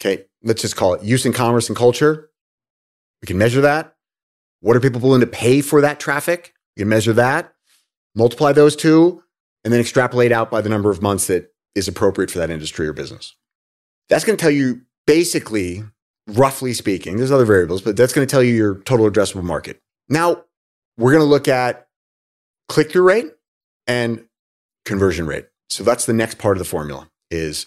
Okay, 0.02 0.26
let's 0.44 0.62
just 0.62 0.76
call 0.76 0.94
it 0.96 1.04
use 1.04 1.26
in 1.26 1.34
commerce 1.34 1.70
and 1.70 1.78
culture. 1.78 2.30
We 3.22 3.28
can 3.28 3.38
measure 3.38 3.62
that. 3.62 3.96
What 4.60 4.76
are 4.76 4.80
people 4.80 5.02
willing 5.02 5.22
to 5.22 5.28
pay 5.28 5.62
for 5.62 5.82
that 5.82 6.00
traffic? 6.00 6.53
You 6.76 6.86
measure 6.86 7.14
that, 7.14 7.54
multiply 8.16 8.52
those 8.52 8.76
two, 8.76 9.24
and 9.64 9.72
then 9.72 9.80
extrapolate 9.80 10.32
out 10.32 10.52
by 10.52 10.62
the 10.62 10.70
number 10.70 10.90
of 10.90 11.02
months 11.02 11.28
that 11.28 11.54
is 11.76 11.88
appropriate 11.88 12.32
for 12.32 12.40
that 12.40 12.50
industry 12.50 12.88
or 12.88 12.94
business. 12.94 13.36
That's 14.10 14.26
going 14.26 14.38
to 14.38 14.42
tell 14.42 14.52
you 14.52 14.82
basically, 15.08 15.84
roughly 16.28 16.74
speaking, 16.74 17.18
there's 17.18 17.32
other 17.32 17.46
variables, 17.46 17.82
but 17.82 17.96
that's 17.96 18.14
going 18.14 18.28
to 18.28 18.32
tell 18.32 18.44
you 18.44 18.54
your 18.54 18.76
total 18.82 19.10
addressable 19.10 19.44
market. 19.44 19.82
Now, 20.10 20.44
we're 20.98 21.12
going 21.12 21.24
to 21.24 21.30
look 21.30 21.48
at 21.48 21.88
click 22.70 22.92
through 22.92 23.04
rate 23.04 23.32
and 23.88 24.26
conversion 24.86 25.26
rate. 25.26 25.46
So 25.70 25.84
that's 25.84 26.06
the 26.06 26.14
next 26.14 26.38
part 26.38 26.58
of 26.58 26.60
the 26.60 26.70
formula 26.70 27.10
is 27.32 27.66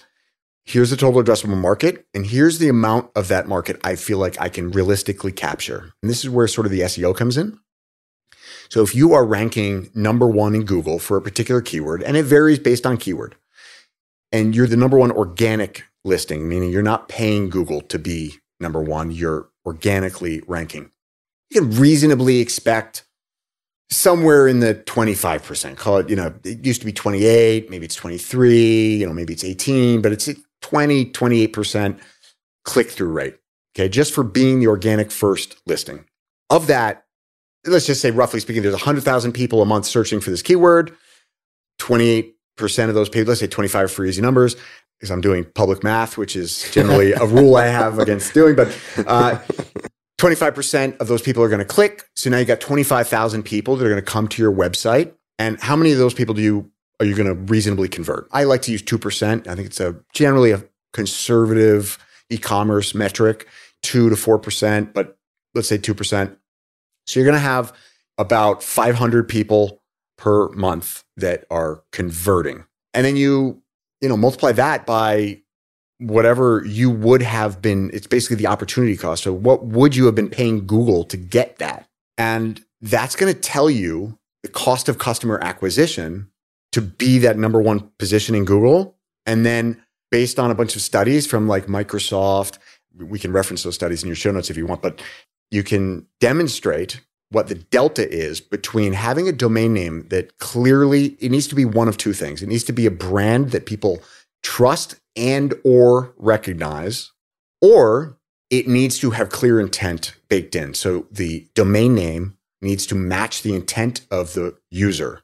here's 0.65 0.91
the 0.91 0.97
total 0.97 1.23
addressable 1.23 1.57
market 1.57 2.07
and 2.15 2.27
here's 2.27 2.59
the 2.59 2.69
amount 2.69 3.11
of 3.17 3.29
that 3.29 3.49
market 3.49 3.81
I 3.83 3.97
feel 3.97 4.19
like 4.19 4.41
I 4.41 4.49
can 4.49 4.71
realistically 4.71 5.33
capture. 5.33 5.93
And 6.03 6.11
this 6.11 6.25
is 6.25 6.31
where 6.31 6.47
sort 6.47 6.67
of 6.67 6.71
the 6.71 6.81
SEO 6.81 7.17
comes 7.17 7.37
in. 7.37 7.59
So 8.69 8.83
if 8.83 8.95
you 8.95 9.13
are 9.13 9.25
ranking 9.25 9.91
number 9.95 10.27
1 10.27 10.55
in 10.55 10.65
Google 10.65 10.99
for 10.99 11.17
a 11.17 11.23
particular 11.23 11.61
keyword 11.61 12.03
and 12.03 12.17
it 12.17 12.25
varies 12.25 12.59
based 12.59 12.87
on 12.87 12.97
keyword 12.97 13.37
and 14.33 14.55
you're 14.55 14.67
the 14.67 14.77
number 14.77 14.99
1 14.99 15.13
organic 15.13 15.85
listing, 16.05 16.49
meaning 16.49 16.71
you're 16.71 16.83
not 16.83 17.09
paying 17.09 17.51
Google 17.51 17.81
to 17.83 17.99
be 17.99 18.35
number 18.61 18.81
1, 18.81 19.11
you're 19.11 19.49
organically 19.65 20.43
ranking. 20.47 20.91
You 21.51 21.61
can 21.61 21.79
reasonably 21.79 22.41
expect 22.41 23.05
somewhere 23.89 24.49
in 24.49 24.61
the 24.61 24.75
25%. 24.75 25.77
Call 25.77 25.99
it, 25.99 26.11
you 26.11 26.17
know, 26.17 26.35
it 26.45 26.65
used 26.65 26.81
to 26.81 26.87
be 26.87 26.93
28, 26.93 27.71
maybe 27.71 27.85
it's 27.85 27.95
23, 27.95 28.97
you 28.97 29.07
know, 29.07 29.13
maybe 29.13 29.33
it's 29.33 29.45
18, 29.45 30.03
but 30.03 30.13
it's 30.13 30.29
20, 30.63 31.07
28% 31.13 31.99
click 32.65 32.91
through 32.91 33.13
rate. 33.13 33.37
Okay. 33.75 33.89
Just 33.89 34.13
for 34.13 34.25
being 34.25 34.61
the 34.61 34.67
organic 34.67 35.11
first 35.11 35.57
listing. 35.67 36.05
Of 36.51 36.67
that, 36.67 37.06
let's 37.67 37.87
just 37.87 38.01
say 38.01 38.11
roughly 38.11 38.41
speaking, 38.41 38.63
there's 38.63 38.75
100,000 38.75 39.33
people 39.33 39.63
a 39.63 39.67
month 39.67 39.87
searching 39.87 40.21
for 40.21 40.31
this 40.31 40.43
keyword. 40.43 40.97
28% 41.81 42.33
of 42.89 42.95
those 42.95 43.09
people, 43.09 43.29
let's 43.29 43.41
say 43.41 43.47
25 43.47 43.91
for 43.91 44.05
easy 44.05 44.23
numbers, 44.23 44.57
because 44.99 45.11
I'm 45.11 45.21
doing 45.21 45.45
public 45.55 45.85
math, 45.85 46.17
which 46.17 46.37
is 46.37 46.71
generally 46.71 47.13
a 47.13 47.27
rule 47.27 47.57
I 47.57 47.67
have 47.67 47.99
against 47.99 48.33
doing, 48.35 48.57
but 48.57 48.69
uh, 49.07 49.39
25% 50.19 50.99
of 50.99 51.09
those 51.09 51.23
people 51.23 51.43
are 51.43 51.49
going 51.49 51.59
to 51.59 51.65
click. 51.65 52.05
So 52.15 52.31
now 52.31 52.39
you've 52.39 52.49
got 52.49 52.61
25,000 52.61 53.43
people 53.43 53.77
that 53.77 53.85
are 53.85 53.91
going 53.91 54.03
to 54.03 54.11
come 54.11 54.29
to 54.29 54.43
your 54.43 54.53
website. 54.53 55.13
And 55.39 55.61
how 55.61 55.77
many 55.77 55.93
of 55.93 55.99
those 55.99 56.15
people 56.15 56.35
do 56.35 56.43
you 56.43 56.71
are 56.99 57.05
you 57.05 57.15
going 57.15 57.29
to 57.29 57.35
reasonably 57.35 57.89
convert? 57.89 58.27
I 58.33 58.45
like 58.45 58.63
to 58.63 58.73
use 58.73 58.83
2%. 58.83 59.47
I 59.47 59.55
think 59.55 59.67
it's 59.67 59.81
a 59.81 59.97
generally 60.15 60.53
a 60.53 60.65
conservative 60.95 61.99
e-commerce 62.31 62.95
metric, 62.95 63.47
2 63.83 64.09
to 64.09 64.17
4%, 64.17 64.95
but 64.95 65.19
let's 65.55 65.69
say 65.69 65.77
2%. 65.77 66.37
So 67.07 67.21
you're 67.21 67.27
going 67.27 67.35
to 67.35 67.41
have 67.41 67.73
about 68.19 68.63
500 68.63 69.29
people 69.29 69.83
per 70.17 70.49
month 70.51 71.05
that 71.17 71.45
are 71.51 71.83
converting. 71.93 72.65
And 72.95 73.05
then 73.05 73.17
you, 73.17 73.63
you 74.01 74.09
know, 74.09 74.17
multiply 74.17 74.53
that 74.53 74.87
by 74.87 75.43
whatever 75.99 76.65
you 76.67 76.91
would 76.91 77.23
have 77.23 77.63
been, 77.63 77.91
it's 77.93 78.07
basically 78.07 78.37
the 78.37 78.47
opportunity 78.47 78.97
cost. 78.97 79.23
So, 79.23 79.33
what 79.33 79.65
would 79.65 79.95
you 79.95 80.07
have 80.07 80.15
been 80.15 80.31
paying 80.31 80.67
Google 80.67 81.05
to 81.05 81.17
get 81.17 81.59
that? 81.59 81.89
And 82.19 82.65
that's 82.81 83.17
going 83.17 83.33
to 83.33 83.39
tell 83.39 83.71
you 83.71 84.19
the 84.43 84.49
cost 84.49 84.89
of 84.89 84.99
customer 84.99 85.39
acquisition 85.43 86.31
to 86.73 86.81
be 86.81 87.19
that 87.19 87.39
number 87.39 87.61
one 87.61 87.91
position 87.99 88.35
in 88.35 88.45
Google. 88.45 88.97
And 89.25 89.45
then 89.45 89.83
based 90.11 90.39
on 90.39 90.51
a 90.51 90.55
bunch 90.55 90.77
of 90.77 90.83
studies 90.83 91.27
from 91.27 91.49
like 91.49 91.67
Microsoft, 91.67 92.59
we 92.95 93.19
can 93.19 93.33
reference 93.33 93.63
those 93.63 93.75
studies 93.75 94.03
in 94.03 94.07
your 94.07 94.17
show 94.17 94.31
notes 94.31 94.51
if 94.51 94.57
you 94.57 94.67
want, 94.67 94.83
but 94.83 95.03
you 95.51 95.63
can 95.63 96.07
demonstrate 96.21 97.01
what 97.31 97.49
the 97.49 97.55
delta 97.55 98.09
is 98.09 98.41
between 98.41 98.93
having 98.93 99.29
a 99.29 99.33
domain 99.33 99.75
name 99.75 100.07
that 100.09 100.39
clearly 100.39 101.17
it 101.21 101.31
needs 101.31 101.49
to 101.49 101.55
be 101.55 101.65
one 101.65 101.89
of 101.89 101.97
two 101.97 102.13
things. 102.13 102.43
It 102.43 102.49
needs 102.49 102.65
to 102.65 102.73
be 102.73 102.87
a 102.87 102.91
brand 102.91 103.51
that 103.51 103.67
people 103.67 104.01
trust 104.43 104.97
and 105.17 105.55
or 105.65 106.15
recognize 106.19 107.13
or 107.61 108.19
it 108.51 108.69
needs 108.69 108.99
to 108.99 109.11
have 109.11 109.29
clear 109.29 109.59
intent 109.59 110.15
baked 110.29 110.55
in. 110.55 110.75
So 110.75 111.07
the 111.11 111.49
domain 111.55 111.95
name 111.95 112.37
needs 112.63 112.87
to 112.87 112.95
match 112.95 113.43
the 113.43 113.55
intent 113.55 114.07
of 114.11 114.35
the 114.35 114.57
user. 114.71 115.23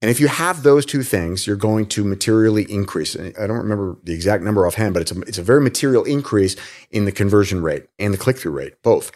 And 0.00 0.10
if 0.10 0.18
you 0.18 0.26
have 0.26 0.62
those 0.62 0.84
two 0.84 1.02
things, 1.02 1.46
you're 1.46 1.56
going 1.56 1.86
to 1.86 2.04
materially 2.04 2.64
increase. 2.70 3.16
I 3.16 3.46
don't 3.46 3.58
remember 3.58 3.98
the 4.02 4.12
exact 4.12 4.42
number 4.42 4.66
offhand, 4.66 4.94
but 4.94 5.02
it's 5.02 5.12
a, 5.12 5.20
it's 5.22 5.38
a 5.38 5.42
very 5.42 5.60
material 5.60 6.04
increase 6.04 6.56
in 6.90 7.04
the 7.04 7.12
conversion 7.12 7.62
rate 7.62 7.86
and 7.98 8.12
the 8.12 8.18
click 8.18 8.38
through 8.38 8.52
rate, 8.52 8.74
both. 8.82 9.12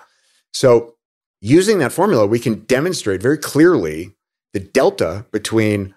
So 0.57 0.95
using 1.43 1.81
that 1.81 1.93
formula, 1.93 2.27
we 2.27 2.39
can 2.39 2.65
demonstrate 2.65 3.21
very 3.21 3.37
clearly 3.37 4.15
the 4.55 4.61
delta 4.61 5.27
between 5.31 5.95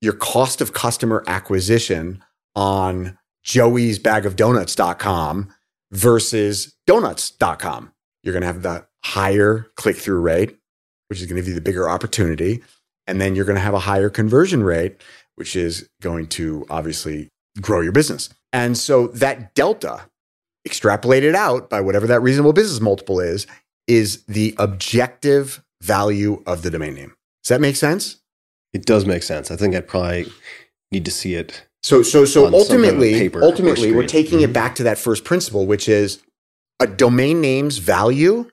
your 0.00 0.14
cost 0.14 0.62
of 0.62 0.72
customer 0.72 1.22
acquisition 1.26 2.24
on 2.56 3.18
joey'sbagofdonuts.com 3.44 5.52
versus 5.92 6.74
donuts.com. 6.86 7.92
You're 8.22 8.32
going 8.32 8.40
to 8.40 8.46
have 8.46 8.62
the 8.62 8.86
higher 9.04 9.66
click 9.76 9.96
through 9.96 10.20
rate, 10.20 10.56
which 11.08 11.20
is 11.20 11.26
going 11.26 11.36
to 11.36 11.42
give 11.42 11.48
you 11.48 11.54
the 11.54 11.60
bigger 11.60 11.90
opportunity. 11.90 12.62
And 13.06 13.20
then 13.20 13.34
you're 13.34 13.44
going 13.44 13.56
to 13.56 13.60
have 13.60 13.74
a 13.74 13.80
higher 13.80 14.08
conversion 14.08 14.62
rate, 14.62 15.02
which 15.34 15.54
is 15.54 15.86
going 16.00 16.28
to 16.28 16.64
obviously 16.70 17.28
grow 17.60 17.82
your 17.82 17.92
business. 17.92 18.30
And 18.54 18.78
so 18.78 19.08
that 19.08 19.54
delta, 19.54 20.08
extrapolated 20.66 21.34
out 21.34 21.68
by 21.68 21.82
whatever 21.82 22.06
that 22.06 22.22
reasonable 22.22 22.54
business 22.54 22.80
multiple 22.80 23.20
is, 23.20 23.46
is 23.88 24.22
the 24.26 24.54
objective 24.58 25.62
value 25.82 26.42
of 26.46 26.62
the 26.62 26.70
domain 26.70 26.94
name. 26.94 27.14
Does 27.42 27.48
that 27.48 27.60
make 27.60 27.76
sense? 27.76 28.18
It 28.72 28.84
does 28.84 29.06
make 29.06 29.22
sense. 29.22 29.50
I 29.50 29.56
think 29.56 29.74
I'd 29.74 29.88
probably 29.88 30.30
need 30.92 31.04
to 31.06 31.10
see 31.10 31.34
it. 31.34 31.64
So 31.82 32.02
so 32.02 32.24
so 32.24 32.46
On 32.46 32.52
some 32.52 32.82
kind 32.82 32.84
of 32.84 32.94
ultimately 32.94 33.34
ultimately 33.42 33.92
we're 33.92 34.06
taking 34.06 34.40
it 34.42 34.50
Mhm. 34.50 34.52
back 34.52 34.74
to 34.76 34.82
that 34.82 34.98
first 34.98 35.24
principle 35.24 35.64
which 35.66 35.88
is 35.88 36.22
a 36.80 36.86
domain 36.86 37.40
name's 37.40 37.78
value 37.78 38.50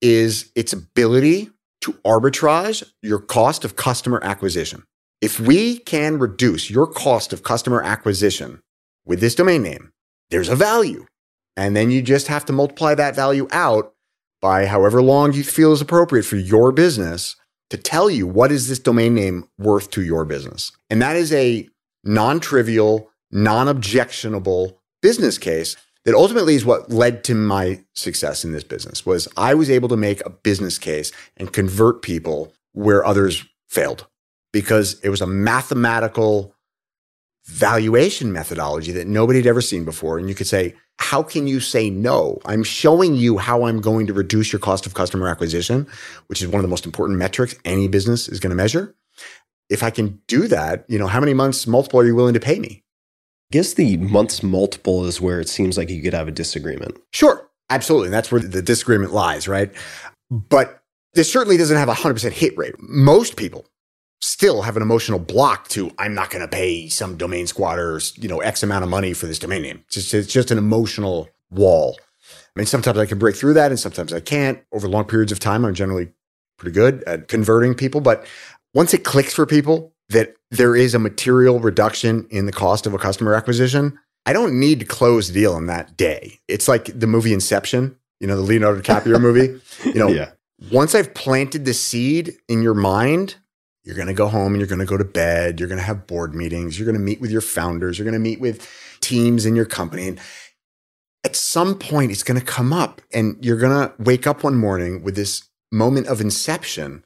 is 0.00 0.50
its 0.54 0.72
ability 0.72 1.50
to 1.82 1.92
arbitrage 2.04 2.82
your 3.02 3.18
cost 3.18 3.64
of 3.64 3.76
customer 3.76 4.20
acquisition. 4.24 4.84
If 5.20 5.38
we 5.38 5.78
can 5.78 6.18
reduce 6.18 6.70
your 6.70 6.86
cost 6.86 7.32
of 7.32 7.42
customer 7.42 7.82
acquisition 7.82 8.60
with 9.06 9.20
this 9.20 9.34
domain 9.34 9.62
name, 9.62 9.92
there's 10.30 10.48
a 10.48 10.56
value. 10.56 11.06
And 11.56 11.76
then 11.76 11.90
you 11.90 12.02
just 12.02 12.26
have 12.28 12.44
to 12.46 12.52
multiply 12.52 12.94
that 12.94 13.14
value 13.14 13.46
out 13.52 13.91
by 14.42 14.66
however 14.66 15.00
long 15.00 15.32
you 15.32 15.44
feel 15.44 15.72
is 15.72 15.80
appropriate 15.80 16.24
for 16.24 16.36
your 16.36 16.72
business 16.72 17.36
to 17.70 17.78
tell 17.78 18.10
you 18.10 18.26
what 18.26 18.52
is 18.52 18.68
this 18.68 18.78
domain 18.78 19.14
name 19.14 19.48
worth 19.56 19.90
to 19.92 20.02
your 20.02 20.26
business. 20.26 20.72
And 20.90 21.00
that 21.00 21.16
is 21.16 21.32
a 21.32 21.66
non-trivial, 22.04 23.08
non-objectionable 23.30 24.78
business 25.00 25.38
case 25.38 25.76
that 26.04 26.14
ultimately 26.14 26.54
is 26.54 26.64
what 26.64 26.90
led 26.90 27.24
to 27.24 27.34
my 27.34 27.82
success 27.94 28.44
in 28.44 28.52
this 28.52 28.64
business 28.64 29.06
was 29.06 29.28
I 29.36 29.54
was 29.54 29.70
able 29.70 29.88
to 29.88 29.96
make 29.96 30.24
a 30.26 30.30
business 30.30 30.78
case 30.78 31.12
and 31.36 31.52
convert 31.52 32.02
people 32.02 32.52
where 32.72 33.06
others 33.06 33.44
failed 33.68 34.06
because 34.52 35.00
it 35.00 35.08
was 35.08 35.20
a 35.20 35.26
mathematical 35.26 36.54
valuation 37.46 38.32
methodology 38.32 38.92
that 38.92 39.06
nobody 39.06 39.38
had 39.38 39.46
ever 39.46 39.60
seen 39.60 39.84
before 39.84 40.18
and 40.18 40.28
you 40.28 40.34
could 40.34 40.46
say 40.46 40.74
how 40.98 41.22
can 41.22 41.46
you 41.46 41.58
say 41.58 41.90
no 41.90 42.38
i'm 42.44 42.62
showing 42.62 43.16
you 43.16 43.36
how 43.36 43.64
i'm 43.64 43.80
going 43.80 44.06
to 44.06 44.12
reduce 44.12 44.52
your 44.52 44.60
cost 44.60 44.86
of 44.86 44.94
customer 44.94 45.28
acquisition 45.28 45.86
which 46.28 46.40
is 46.40 46.46
one 46.46 46.60
of 46.60 46.62
the 46.62 46.68
most 46.68 46.86
important 46.86 47.18
metrics 47.18 47.56
any 47.64 47.88
business 47.88 48.28
is 48.28 48.38
going 48.38 48.50
to 48.50 48.56
measure 48.56 48.94
if 49.68 49.82
i 49.82 49.90
can 49.90 50.20
do 50.28 50.46
that 50.46 50.84
you 50.88 50.98
know 50.98 51.08
how 51.08 51.18
many 51.18 51.34
months 51.34 51.66
multiple 51.66 51.98
are 51.98 52.06
you 52.06 52.14
willing 52.14 52.34
to 52.34 52.40
pay 52.40 52.60
me 52.60 52.82
I 53.52 53.58
guess 53.58 53.74
the 53.74 53.98
months 53.98 54.42
multiple 54.42 55.04
is 55.04 55.20
where 55.20 55.38
it 55.38 55.48
seems 55.48 55.76
like 55.76 55.90
you 55.90 56.00
could 56.00 56.14
have 56.14 56.26
a 56.26 56.32
disagreement. 56.32 56.96
Sure, 57.12 57.50
absolutely. 57.68 58.06
And 58.06 58.14
that's 58.14 58.32
where 58.32 58.40
the 58.40 58.62
disagreement 58.62 59.12
lies, 59.12 59.46
right? 59.46 59.70
But 60.30 60.82
this 61.12 61.30
certainly 61.30 61.58
doesn't 61.58 61.76
have 61.76 61.90
a 61.90 61.92
100% 61.92 62.32
hit 62.32 62.56
rate. 62.56 62.74
Most 62.78 63.36
people 63.36 63.66
still 64.22 64.62
have 64.62 64.76
an 64.76 64.82
emotional 64.82 65.18
block 65.18 65.66
to, 65.68 65.90
I'm 65.98 66.14
not 66.14 66.30
going 66.30 66.42
to 66.42 66.48
pay 66.48 66.88
some 66.88 67.16
domain 67.16 67.48
squatters, 67.48 68.16
you 68.16 68.28
know, 68.28 68.40
X 68.40 68.62
amount 68.62 68.84
of 68.84 68.88
money 68.88 69.12
for 69.12 69.26
this 69.26 69.38
domain 69.38 69.62
name. 69.62 69.82
It's 69.86 69.96
just, 69.96 70.14
it's 70.14 70.32
just 70.32 70.50
an 70.52 70.58
emotional 70.58 71.28
wall. 71.50 71.98
I 72.30 72.60
mean, 72.60 72.66
sometimes 72.66 72.98
I 72.98 73.06
can 73.06 73.18
break 73.18 73.34
through 73.34 73.54
that 73.54 73.72
and 73.72 73.80
sometimes 73.80 74.12
I 74.12 74.20
can't. 74.20 74.62
Over 74.72 74.88
long 74.88 75.06
periods 75.06 75.32
of 75.32 75.40
time, 75.40 75.64
I'm 75.64 75.74
generally 75.74 76.12
pretty 76.56 76.72
good 76.72 77.02
at 77.02 77.26
converting 77.26 77.74
people. 77.74 78.00
But 78.00 78.24
once 78.74 78.94
it 78.94 79.02
clicks 79.02 79.34
for 79.34 79.44
people 79.44 79.92
that 80.10 80.36
there 80.50 80.76
is 80.76 80.94
a 80.94 81.00
material 81.00 81.58
reduction 81.58 82.26
in 82.30 82.46
the 82.46 82.52
cost 82.52 82.86
of 82.86 82.94
a 82.94 82.98
customer 82.98 83.34
acquisition, 83.34 83.98
I 84.24 84.32
don't 84.32 84.60
need 84.60 84.78
to 84.78 84.86
close 84.86 85.28
the 85.28 85.34
deal 85.34 85.54
on 85.54 85.66
that 85.66 85.96
day. 85.96 86.38
It's 86.46 86.68
like 86.68 86.96
the 86.98 87.08
movie 87.08 87.32
Inception, 87.32 87.96
you 88.20 88.28
know, 88.28 88.36
the 88.36 88.42
Leonardo 88.42 88.80
DiCaprio 88.80 89.20
movie. 89.20 89.60
You 89.84 89.94
know, 89.94 90.08
yeah. 90.08 90.30
once 90.70 90.94
I've 90.94 91.12
planted 91.12 91.64
the 91.64 91.74
seed 91.74 92.34
in 92.48 92.62
your 92.62 92.74
mind, 92.74 93.34
you're 93.84 93.96
going 93.96 94.08
to 94.08 94.14
go 94.14 94.28
home 94.28 94.52
and 94.52 94.58
you're 94.58 94.68
going 94.68 94.78
to 94.78 94.86
go 94.86 94.96
to 94.96 95.04
bed. 95.04 95.58
You're 95.58 95.68
going 95.68 95.80
to 95.80 95.84
have 95.84 96.06
board 96.06 96.34
meetings. 96.34 96.78
You're 96.78 96.86
going 96.86 96.98
to 96.98 97.04
meet 97.04 97.20
with 97.20 97.30
your 97.30 97.40
founders. 97.40 97.98
You're 97.98 98.04
going 98.04 98.12
to 98.12 98.20
meet 98.20 98.40
with 98.40 98.68
teams 99.00 99.44
in 99.44 99.56
your 99.56 99.64
company. 99.64 100.08
And 100.08 100.20
at 101.24 101.36
some 101.36 101.78
point, 101.78 102.12
it's 102.12 102.22
going 102.22 102.38
to 102.38 102.46
come 102.46 102.72
up 102.72 103.00
and 103.12 103.36
you're 103.44 103.58
going 103.58 103.72
to 103.72 103.94
wake 103.98 104.26
up 104.26 104.44
one 104.44 104.56
morning 104.56 105.02
with 105.02 105.16
this 105.16 105.48
moment 105.70 106.06
of 106.06 106.20
inception 106.20 107.04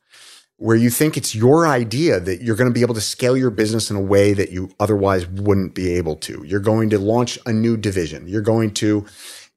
where 0.58 0.76
you 0.76 0.88
think 0.88 1.16
it's 1.16 1.34
your 1.34 1.66
idea 1.66 2.18
that 2.18 2.40
you're 2.40 2.56
going 2.56 2.70
to 2.70 2.74
be 2.74 2.80
able 2.80 2.94
to 2.94 3.00
scale 3.00 3.36
your 3.36 3.50
business 3.50 3.90
in 3.90 3.96
a 3.96 4.00
way 4.00 4.32
that 4.32 4.50
you 4.50 4.70
otherwise 4.80 5.26
wouldn't 5.26 5.74
be 5.74 5.94
able 5.94 6.16
to. 6.16 6.42
You're 6.46 6.60
going 6.60 6.88
to 6.90 6.98
launch 6.98 7.38
a 7.44 7.52
new 7.52 7.76
division. 7.76 8.26
You're 8.26 8.40
going 8.40 8.72
to 8.74 9.04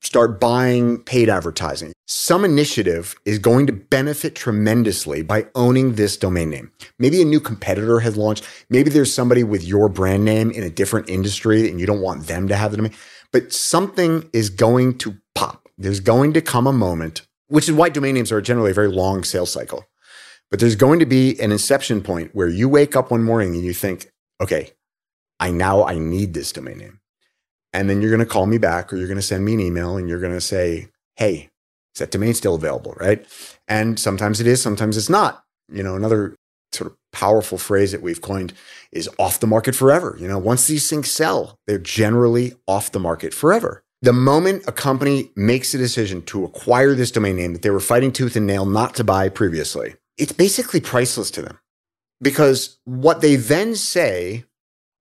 start 0.02 0.40
buying 0.40 1.00
paid 1.03 1.30
advertising. 1.30 1.94
Some 2.08 2.44
initiative 2.45 3.16
is 3.26 3.38
going 3.38 3.68
to 3.68 3.74
benefit 3.74 4.36
tremendously 4.36 5.22
by 5.22 5.48
owning 5.56 5.95
this 5.95 6.18
domain 6.18 6.50
name. 6.50 6.72
Maybe 6.98 7.22
a 7.22 7.26
new 7.26 7.40
competitor 7.40 8.00
has 8.00 8.18
launched. 8.18 8.48
Maybe 8.69 8.90
there's 8.90 9.14
somebody 9.14 9.44
with 9.44 9.64
your 9.64 9.90
brand 9.90 10.26
name 10.26 10.52
in 10.52 10.64
a 10.64 10.69
different 10.69 11.10
industry 11.10 11.69
and 11.69 11.80
you 11.80 11.86
don't 11.86 12.02
want 12.02 12.28
them 12.28 12.48
to 12.48 12.56
have 12.56 12.72
the 12.72 12.78
domain. 12.78 12.95
But 13.32 13.53
something 13.53 14.30
is 14.34 14.50
going 14.50 14.98
to 15.00 15.18
pop. 15.36 15.69
There's 15.78 16.00
going 16.00 16.34
to 16.34 16.42
come 16.42 16.66
a 16.66 16.74
moment, 16.74 17.22
which 17.48 17.69
is 17.69 17.76
why 17.76 17.90
domain 17.90 18.16
names 18.16 18.32
are 18.32 18.42
generally 18.42 18.72
a 18.72 18.76
very 18.76 18.90
long 18.90 19.24
sales 19.24 19.52
cycle. 19.52 19.86
But 20.50 20.60
there's 20.60 20.76
going 20.76 21.00
to 21.00 21.06
be 21.06 21.40
an 21.40 21.52
inception 21.52 22.02
point 22.02 22.34
where 22.34 22.48
you 22.48 22.68
wake 22.68 22.95
up 22.95 23.11
one 23.11 23.24
morning 23.24 23.53
and 23.53 23.64
you 23.64 23.74
think, 23.74 24.10
okay, 24.42 24.72
I 25.40 25.52
now 25.52 25.86
I 25.86 26.00
need 26.00 26.34
this 26.34 26.52
domain 26.52 26.80
name. 26.80 26.99
And 27.73 27.89
then 27.89 28.01
you're 28.01 28.09
going 28.09 28.19
to 28.19 28.25
call 28.25 28.45
me 28.45 28.57
back 28.57 28.91
or 28.91 28.98
you're 28.98 29.07
going 29.07 29.19
to 29.19 29.22
send 29.22 29.45
me 29.45 29.53
an 29.53 29.59
email 29.59 29.98
and 29.98 30.09
you're 30.09 30.19
going 30.19 30.33
to 30.33 30.41
say, 30.41 30.89
hey, 31.15 31.49
is 31.95 31.99
that 31.99 32.11
domain 32.11 32.33
still 32.33 32.56
available? 32.56 32.93
Right. 32.99 33.25
And 33.67 33.99
sometimes 33.99 34.39
it 34.41 34.48
is, 34.48 34.61
sometimes 34.61 34.98
it's 34.98 35.09
not. 35.09 35.43
You 35.72 35.83
know, 35.83 35.95
another 35.95 36.35
sort 36.72 36.91
of 36.91 36.98
powerful 37.11 37.57
phrase 37.57 37.91
that 37.91 38.01
we've 38.01 38.22
coined 38.22 38.53
is 38.91 39.09
off 39.17 39.39
the 39.39 39.48
market 39.48 39.75
forever. 39.75 40.17
You 40.19 40.27
know, 40.27 40.38
once 40.38 40.67
these 40.67 40.89
things 40.89 41.11
sell, 41.11 41.57
they're 41.67 41.77
generally 41.77 42.53
off 42.67 42.91
the 42.91 42.99
market 42.99 43.33
forever. 43.33 43.83
The 44.01 44.14
moment 44.14 44.64
a 44.65 44.72
company 44.72 45.31
makes 45.35 45.73
a 45.73 45.77
decision 45.77 46.22
to 46.23 46.45
acquire 46.45 46.93
this 46.93 47.11
domain 47.11 47.35
name 47.35 47.53
that 47.53 47.64
they 47.64 47.69
were 47.69 47.80
fighting 47.80 48.11
tooth 48.11 48.35
and 48.35 48.48
nail 48.48 48.65
not 48.65 48.95
to 48.95 49.03
buy 49.03 49.30
previously, 49.30 49.95
it's 50.17 50.31
basically 50.31 50.80
priceless 50.80 51.30
to 51.31 51.41
them 51.41 51.59
because 52.22 52.80
what 52.85 53.22
they 53.22 53.35
then 53.35 53.75
say, 53.75 54.45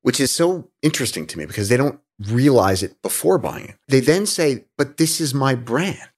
which 0.02 0.20
is 0.20 0.30
so 0.30 0.68
interesting 0.82 1.26
to 1.28 1.38
me 1.38 1.46
because 1.46 1.68
they 1.68 1.76
don't 1.76 2.00
realize 2.26 2.82
it 2.82 3.00
before 3.02 3.38
buying 3.38 3.66
it, 3.66 3.76
they 3.88 4.00
then 4.00 4.26
say, 4.26 4.64
but 4.76 4.96
this 4.96 5.20
is 5.20 5.34
my 5.34 5.54
brand. 5.54 6.10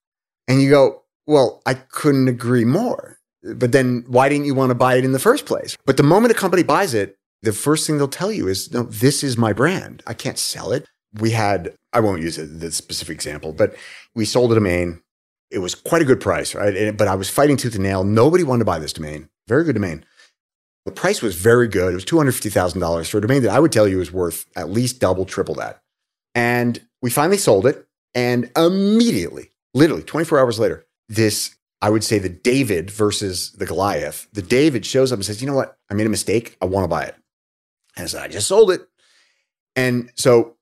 And 0.49 0.63
you 0.63 0.71
go, 0.71 1.03
well, 1.27 1.63
I 1.67 1.75
couldn't 1.75 2.29
agree 2.29 2.65
more. 2.65 3.19
But 3.43 3.73
then 3.73 4.05
why 4.07 4.29
didn't 4.29 4.47
you 4.47 4.55
want 4.55 4.71
to 4.71 4.75
buy 4.75 4.97
it 4.97 5.05
in 5.05 5.13
the 5.13 5.19
first 5.19 5.47
place? 5.47 5.77
But 5.87 5.97
the 5.97 6.03
moment 6.03 6.33
a 6.33 6.35
company 6.35 6.63
buys 6.63 6.93
it, 6.93 7.17
the 7.43 7.53
first 7.53 7.87
thing 7.87 7.97
they'll 7.97 8.09
tell 8.09 8.31
you 8.31 8.49
is, 8.49 8.73
no, 8.73 8.83
this 8.83 9.23
is 9.23 9.39
my 9.39 9.53
brand. 9.53 10.03
I 10.07 10.13
can't 10.13 10.39
sell 10.39 10.73
it. 10.73 10.87
We 11.19 11.31
had, 11.31 11.75
I 11.93 12.01
won't 12.01 12.21
use 12.21 12.37
the 12.37 12.71
specific 12.71 13.15
example, 13.15 13.53
but 13.53 13.75
we 14.15 14.25
sold 14.25 14.53
a 14.53 14.57
domain. 14.57 15.03
It 15.51 15.59
was 15.61 15.75
quite 15.75 16.03
a 16.03 16.05
good 16.05 16.21
price, 16.21 16.55
right? 16.55 16.97
But 16.97 17.09
I 17.09 17.15
was 17.15 17.31
fighting 17.31 17.57
tooth 17.57 17.75
and 17.75 17.83
nail. 17.83 18.05
Nobody 18.05 18.45
wanted 18.45 18.61
to 18.61 18.65
buy 18.67 18.79
this 18.79 18.93
domain. 18.93 19.29
Very 19.49 19.65
good 19.65 19.75
domain. 19.75 20.05
The 20.85 20.93
price 20.93 21.23
was 21.23 21.35
very 21.35 21.67
good. 21.67 21.93
It 21.93 21.95
was 21.95 22.05
$250,000 22.05 23.11
for 23.11 23.19
a 23.19 23.21
domain 23.21 23.43
that 23.43 23.53
I 23.53 23.61
would 23.61 23.73
tell 23.73 23.89
you 23.89 24.01
is 24.01 24.13
worth 24.13 24.47
at 24.55 24.71
least 24.71 25.01
double, 25.01 25.25
triple 25.25 25.55
that. 25.57 25.81
And 26.35 26.81
we 27.03 27.11
finally 27.11 27.39
sold 27.39 27.67
it. 27.67 27.87
And 28.15 28.51
immediately, 28.57 29.53
literally 29.73 30.03
24 30.03 30.39
hours 30.39 30.59
later, 30.59 30.87
this 31.09 31.55
I 31.83 31.91
would 31.91 32.05
say 32.05 32.19
the 32.19 32.29
David 32.29 32.91
versus 32.91 33.53
the 33.53 33.67
Goliath. 33.67 34.27
The 34.33 34.43
David 34.43 34.85
shows 34.85 35.13
up 35.13 35.17
and 35.17 35.25
says, 35.25 35.41
you 35.41 35.47
know 35.47 35.55
what? 35.55 35.79
I 35.91 35.95
made 35.95 36.07
a 36.07 36.11
mistake. 36.11 36.57
I 36.61 36.67
want 36.67 36.85
to 36.85 36.89
buy 36.89 37.05
it. 37.05 37.15
And 37.97 38.05
I 38.05 38.07
said, 38.07 38.23
I 38.23 38.29
just 38.29 38.49
sold 38.49 38.71
it. 38.71 38.87
And 39.77 40.11
so 40.15 40.57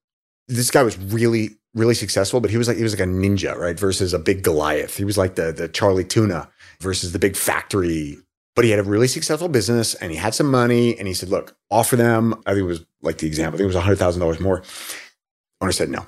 this 0.47 0.71
guy 0.71 0.83
was 0.83 0.97
really, 0.97 1.51
really 1.75 1.95
successful, 1.95 2.41
but 2.41 2.51
he 2.51 2.57
was 2.57 2.69
like, 2.69 2.77
he 2.77 2.83
was 2.83 2.93
like 2.93 3.07
a 3.07 3.11
ninja, 3.11 3.57
right? 3.57 3.79
Versus 3.79 4.15
a 4.15 4.19
big 4.19 4.43
Goliath. 4.43 4.97
He 4.97 5.05
was 5.05 5.19
like 5.19 5.35
the, 5.35 5.53
the 5.53 5.69
Charlie 5.69 6.05
Tuna 6.05 6.49
versus 6.81 7.13
the 7.13 7.19
big 7.19 7.37
factory. 7.37 8.19
But 8.55 8.65
he 8.65 8.71
had 8.71 8.81
a 8.81 8.85
really 8.85 9.09
successful 9.09 9.49
business 9.49 9.95
and 9.95 10.11
he 10.11 10.17
had 10.17 10.35
some 10.35 10.51
money. 10.51 10.97
And 10.99 11.09
he 11.09 11.15
said, 11.15 11.29
look, 11.29 11.57
offer 11.71 11.97
them. 11.97 12.35
I 12.47 12.53
think 12.53 12.63
it 12.63 12.69
was 12.69 12.85
like 13.03 13.19
the 13.19 13.27
example. 13.27 13.57
I 13.57 13.59
think 13.59 13.73
it 13.73 13.77
was 13.77 13.99
$100,000 13.99 14.41
more. 14.41 14.63
Owner 15.61 15.73
said 15.73 15.89
no. 15.89 16.07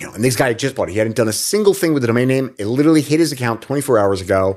You 0.00 0.06
know, 0.06 0.14
and 0.14 0.24
this 0.24 0.36
guy 0.36 0.52
just 0.54 0.74
bought 0.74 0.88
it. 0.88 0.92
He 0.92 0.98
hadn't 0.98 1.16
done 1.16 1.28
a 1.28 1.32
single 1.32 1.74
thing 1.74 1.94
with 1.94 2.02
the 2.02 2.08
domain 2.08 2.28
name. 2.28 2.54
It 2.58 2.66
literally 2.66 3.00
hit 3.00 3.20
his 3.20 3.30
account 3.30 3.62
24 3.62 3.98
hours 3.98 4.20
ago. 4.20 4.56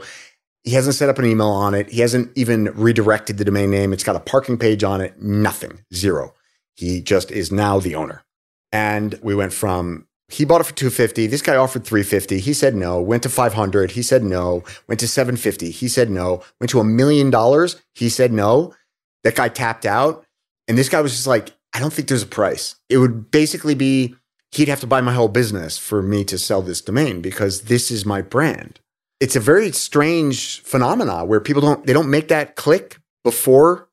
He 0.64 0.72
hasn't 0.72 0.96
set 0.96 1.10
up 1.10 1.20
an 1.20 1.26
email 1.26 1.48
on 1.48 1.76
it. 1.76 1.90
He 1.90 2.02
hasn't 2.02 2.32
even 2.36 2.66
redirected 2.74 3.38
the 3.38 3.46
domain 3.46 3.70
name. 3.70 3.94
It's 3.94 4.04
got 4.04 4.16
a 4.16 4.20
parking 4.20 4.58
page 4.58 4.84
on 4.84 5.00
it. 5.00 5.22
Nothing. 5.22 5.84
Zero. 5.94 6.34
He 6.76 7.02
just 7.02 7.32
is 7.32 7.52
now 7.52 7.80
the 7.80 7.96
owner. 7.96 8.24
And 8.72 9.20
we 9.22 9.36
went 9.36 9.54
from 9.54 10.08
he 10.30 10.44
bought 10.44 10.62
it 10.62 10.66
for 10.66 10.74
250. 10.74 11.28
This 11.28 11.42
guy 11.42 11.56
offered 11.56 11.86
350. 11.86 12.40
He 12.40 12.54
said 12.54 12.76
no. 12.76 13.02
Went 13.02 13.24
to 13.24 13.30
500. 13.30 13.92
He 13.92 14.02
said 14.02 14.24
no. 14.24 14.64
Went 14.88 15.00
to 15.00 15.08
750. 15.08 15.72
He 15.72 15.88
said 15.88 16.10
no. 16.10 16.44
Went 16.60 16.70
to 16.72 16.82
a 16.82 16.84
million 16.84 17.30
dollars. 17.30 17.82
He 17.96 18.10
said 18.10 18.34
no. 18.34 18.74
That 19.24 19.36
guy 19.36 19.48
tapped 19.48 19.86
out. 19.86 20.26
And 20.68 20.78
this 20.78 20.90
guy 20.90 21.00
was 21.00 21.14
just 21.14 21.28
like, 21.28 21.54
I 21.78 21.80
don't 21.80 21.94
think 21.94 22.08
there's 22.08 22.24
a 22.24 22.28
price. 22.28 22.76
It 22.90 22.98
would 22.98 23.30
basically 23.30 23.76
be 23.76 24.16
he'd 24.54 24.68
have 24.68 24.80
to 24.80 24.88
buy 24.88 25.00
my 25.00 25.14
whole 25.14 25.28
business 25.28 25.78
for 25.78 26.02
me 26.02 26.24
to 26.24 26.40
sell 26.40 26.64
this 26.64 26.82
domain 26.82 27.22
because 27.22 27.62
this 27.64 27.92
is 27.92 28.04
my 28.04 28.24
brand. 28.24 28.80
It's 29.20 29.36
a 29.36 29.40
very 29.40 29.72
strange 29.72 30.62
phenomena 30.62 31.24
where 31.24 31.40
people 31.40 31.62
don't 31.62 31.86
they 31.86 31.94
don't 31.94 32.10
make 32.10 32.30
that 32.30 32.56
click 32.56 32.98
before 33.24 33.90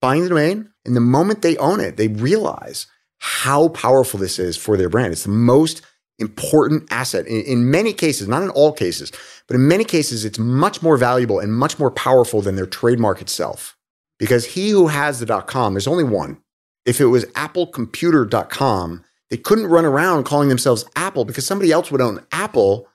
buying 0.00 0.22
the 0.22 0.30
domain. 0.30 0.70
And 0.86 0.96
the 0.96 1.00
moment 1.00 1.42
they 1.42 1.58
own 1.58 1.78
it, 1.78 1.98
they 1.98 2.08
realize 2.08 2.86
how 3.18 3.68
powerful 3.68 4.18
this 4.18 4.38
is 4.38 4.56
for 4.56 4.78
their 4.78 4.88
brand. 4.88 5.12
It's 5.12 5.24
the 5.24 5.28
most 5.28 5.82
important 6.18 6.90
asset 6.90 7.26
in, 7.26 7.42
in, 7.42 7.70
many 7.70 7.92
cases, 7.92 8.28
not 8.28 8.44
in 8.44 8.48
all 8.50 8.72
cases, 8.72 9.12
but 9.46 9.56
in 9.56 9.68
many 9.68 9.84
cases, 9.84 10.24
it's 10.24 10.38
much 10.38 10.80
more 10.80 10.96
valuable 10.96 11.38
and 11.38 11.52
much 11.52 11.78
more 11.78 11.90
powerful 11.90 12.40
than 12.40 12.56
their 12.56 12.64
trademark 12.64 13.20
itself. 13.20 13.76
Because 14.18 14.46
he 14.46 14.70
who 14.70 14.86
has 14.86 15.20
the 15.20 15.42
.com, 15.42 15.74
there's 15.74 15.86
only 15.86 16.04
one. 16.04 16.38
If 16.86 17.00
it 17.00 17.06
was 17.06 17.24
applecomputer.com, 17.26 19.04
they 19.28 19.36
couldn't 19.36 19.66
run 19.66 19.84
around 19.84 20.24
calling 20.24 20.48
themselves 20.48 20.84
Apple 20.94 21.24
because 21.24 21.46
somebody 21.46 21.72
else 21.72 21.90
would 21.90 22.00
own 22.00 22.24
Apple 22.32 22.88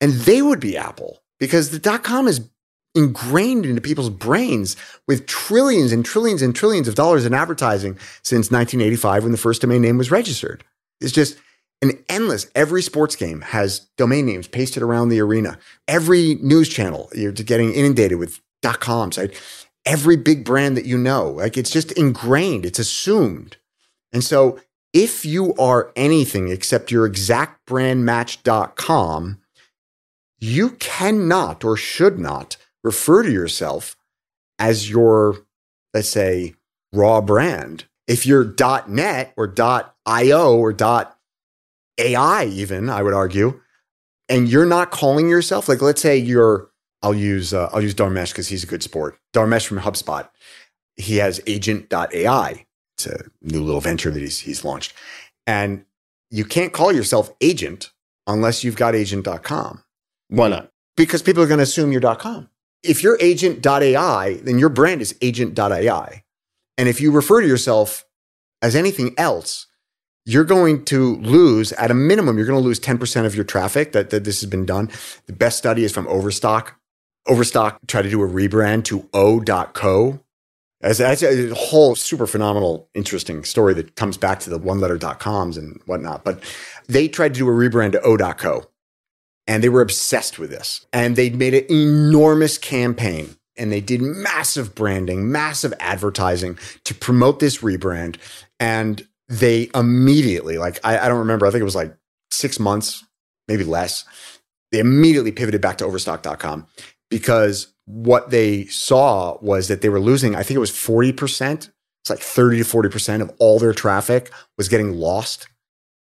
and 0.00 0.12
they 0.12 0.40
would 0.40 0.60
be 0.60 0.76
Apple 0.76 1.22
because 1.38 1.70
the 1.70 1.78
dot 1.78 2.04
com 2.04 2.28
is 2.28 2.48
ingrained 2.94 3.64
into 3.66 3.80
people's 3.80 4.10
brains 4.10 4.76
with 5.08 5.26
trillions 5.26 5.92
and 5.92 6.04
trillions 6.04 6.42
and 6.42 6.54
trillions 6.54 6.86
of 6.86 6.94
dollars 6.94 7.24
in 7.24 7.34
advertising 7.34 7.94
since 8.22 8.50
1985 8.50 9.22
when 9.22 9.32
the 9.32 9.38
first 9.38 9.62
domain 9.62 9.82
name 9.82 9.98
was 9.98 10.10
registered. 10.10 10.62
It's 11.00 11.12
just 11.12 11.38
an 11.80 11.92
endless, 12.08 12.46
every 12.54 12.82
sports 12.82 13.16
game 13.16 13.40
has 13.40 13.80
domain 13.96 14.26
names 14.26 14.46
pasted 14.46 14.82
around 14.82 15.08
the 15.08 15.20
arena. 15.20 15.58
Every 15.88 16.36
news 16.36 16.68
channel, 16.68 17.10
you're 17.14 17.32
getting 17.32 17.72
inundated 17.72 18.18
with 18.18 18.40
.coms, 18.62 19.18
right? 19.18 19.34
Every 19.84 20.16
big 20.16 20.44
brand 20.44 20.76
that 20.76 20.84
you 20.84 20.96
know, 20.96 21.30
like 21.30 21.56
it's 21.56 21.70
just 21.70 21.92
ingrained, 21.92 22.64
it's 22.64 22.78
assumed. 22.78 23.56
And 24.12 24.22
so 24.22 24.60
if 24.92 25.24
you 25.24 25.54
are 25.54 25.92
anything 25.96 26.48
except 26.48 26.90
your 26.90 27.06
exact 27.06 27.66
brand 27.66 28.04
match.com, 28.04 29.38
you 30.38 30.70
cannot 30.70 31.64
or 31.64 31.76
should 31.76 32.18
not 32.18 32.56
refer 32.84 33.22
to 33.22 33.30
yourself 33.30 33.96
as 34.58 34.90
your, 34.90 35.46
let's 35.94 36.08
say, 36.08 36.54
raw 36.92 37.20
brand. 37.20 37.84
If 38.06 38.26
you're 38.26 38.54
.net 38.88 39.32
or 39.36 39.54
.io 40.06 40.56
or 40.56 40.76
.ai 41.98 42.44
even, 42.44 42.90
I 42.90 43.02
would 43.02 43.14
argue, 43.14 43.60
and 44.28 44.48
you're 44.48 44.66
not 44.66 44.90
calling 44.90 45.28
yourself 45.28 45.68
like, 45.68 45.80
let's 45.80 46.02
say 46.02 46.16
you're, 46.16 46.68
I'll 47.02 47.14
use 47.14 47.52
uh, 47.52 47.68
I'll 47.72 47.82
use 47.82 47.94
Dharmesh 47.94 48.30
because 48.30 48.48
he's 48.48 48.64
a 48.64 48.66
good 48.66 48.82
sport. 48.82 49.18
Dharmesh 49.32 49.66
from 49.66 49.80
HubSpot, 49.80 50.28
he 50.96 51.16
has 51.16 51.40
Agent.ai. 51.46 52.66
It's 52.96 53.06
a 53.06 53.24
new 53.40 53.62
little 53.62 53.80
venture 53.80 54.10
that 54.10 54.20
he's 54.20 54.40
he's 54.40 54.64
launched, 54.64 54.92
and 55.46 55.84
you 56.30 56.44
can't 56.44 56.72
call 56.72 56.92
yourself 56.92 57.32
Agent 57.40 57.90
unless 58.26 58.64
you've 58.64 58.76
got 58.76 58.94
Agent.com. 58.94 59.82
Why 60.28 60.48
not? 60.48 60.70
Because 60.96 61.22
people 61.22 61.42
are 61.42 61.46
going 61.46 61.58
to 61.58 61.64
assume 61.64 61.92
you're 61.92 62.14
.com 62.16 62.48
if 62.82 63.02
you're 63.02 63.18
agent.ai, 63.20 64.40
then 64.42 64.58
your 64.58 64.68
brand 64.68 65.00
is 65.00 65.14
agent.ai. 65.20 66.24
And 66.78 66.88
if 66.88 67.00
you 67.00 67.12
refer 67.12 67.40
to 67.40 67.46
yourself 67.46 68.04
as 68.60 68.74
anything 68.74 69.14
else, 69.16 69.66
you're 70.24 70.44
going 70.44 70.84
to 70.86 71.16
lose 71.16 71.72
at 71.72 71.90
a 71.90 71.94
minimum, 71.94 72.36
you're 72.36 72.46
going 72.46 72.60
to 72.60 72.64
lose 72.64 72.80
10% 72.80 73.26
of 73.26 73.34
your 73.34 73.44
traffic 73.44 73.92
that, 73.92 74.10
that 74.10 74.24
this 74.24 74.40
has 74.40 74.48
been 74.48 74.66
done. 74.66 74.88
The 75.26 75.32
best 75.32 75.58
study 75.58 75.84
is 75.84 75.92
from 75.92 76.06
Overstock. 76.06 76.78
Overstock 77.26 77.78
tried 77.86 78.02
to 78.02 78.10
do 78.10 78.22
a 78.22 78.28
rebrand 78.28 78.84
to 78.84 79.08
O.co. 79.12 80.20
As, 80.80 80.98
that's 80.98 81.22
a 81.22 81.54
whole 81.54 81.94
super 81.94 82.26
phenomenal, 82.26 82.88
interesting 82.94 83.44
story 83.44 83.72
that 83.74 83.94
comes 83.94 84.16
back 84.16 84.40
to 84.40 84.50
the 84.50 84.58
one 84.58 84.80
letter.coms 84.80 85.56
and 85.56 85.80
whatnot. 85.86 86.24
But 86.24 86.42
they 86.88 87.06
tried 87.06 87.34
to 87.34 87.38
do 87.38 87.48
a 87.48 87.52
rebrand 87.52 87.92
to 87.92 88.02
O.co 88.02 88.66
and 89.46 89.62
they 89.62 89.68
were 89.68 89.80
obsessed 89.80 90.38
with 90.38 90.50
this. 90.50 90.86
And 90.92 91.14
they 91.14 91.30
made 91.30 91.54
an 91.54 91.64
enormous 91.70 92.58
campaign 92.58 93.36
and 93.56 93.70
they 93.70 93.80
did 93.80 94.00
massive 94.00 94.74
branding, 94.74 95.30
massive 95.30 95.72
advertising 95.78 96.58
to 96.84 96.94
promote 96.94 97.38
this 97.38 97.58
rebrand. 97.58 98.16
And 98.58 99.06
they 99.28 99.70
immediately, 99.74 100.58
like, 100.58 100.80
I, 100.84 100.98
I, 100.98 101.08
don't 101.08 101.18
remember, 101.18 101.46
I 101.46 101.50
think 101.50 101.60
it 101.60 101.64
was 101.64 101.76
like 101.76 101.96
six 102.30 102.58
months, 102.58 103.04
maybe 103.46 103.64
less. 103.64 104.04
They 104.72 104.78
immediately 104.78 105.32
pivoted 105.32 105.60
back 105.60 105.78
to 105.78 105.84
overstock.com 105.84 106.66
because 107.12 107.74
what 107.84 108.30
they 108.30 108.64
saw 108.66 109.36
was 109.42 109.68
that 109.68 109.82
they 109.82 109.90
were 109.90 110.00
losing, 110.00 110.34
I 110.34 110.42
think 110.42 110.56
it 110.56 110.60
was 110.60 110.70
40%. 110.70 111.70
It's 112.00 112.10
like 112.10 112.20
30 112.20 112.58
to 112.58 112.64
40% 112.64 113.20
of 113.20 113.30
all 113.38 113.58
their 113.58 113.74
traffic 113.74 114.32
was 114.56 114.68
getting 114.68 114.94
lost. 114.94 115.46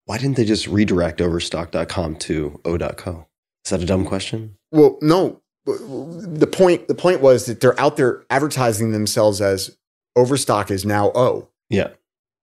Why 0.06 0.20
didn't 0.20 0.38
they 0.38 0.46
just 0.46 0.68
redirect 0.68 1.20
overstock.com 1.20 2.16
to 2.18 2.62
o.co? 2.64 3.28
Is 3.66 3.72
that 3.72 3.82
a 3.82 3.86
dumb 3.88 4.06
question? 4.06 4.56
Well, 4.72 5.00
no. 5.02 5.42
The 5.66 6.50
point 6.52 6.88
the 6.88 6.96
point 6.96 7.22
was 7.22 7.46
that 7.46 7.60
they're 7.60 7.80
out 7.80 7.98
there 7.98 8.24
advertising 8.30 8.92
themselves 8.92 9.40
as 9.42 9.78
Overstock 10.16 10.72
is 10.72 10.86
now 10.86 11.12
O. 11.14 11.50
Yeah. 11.70 11.90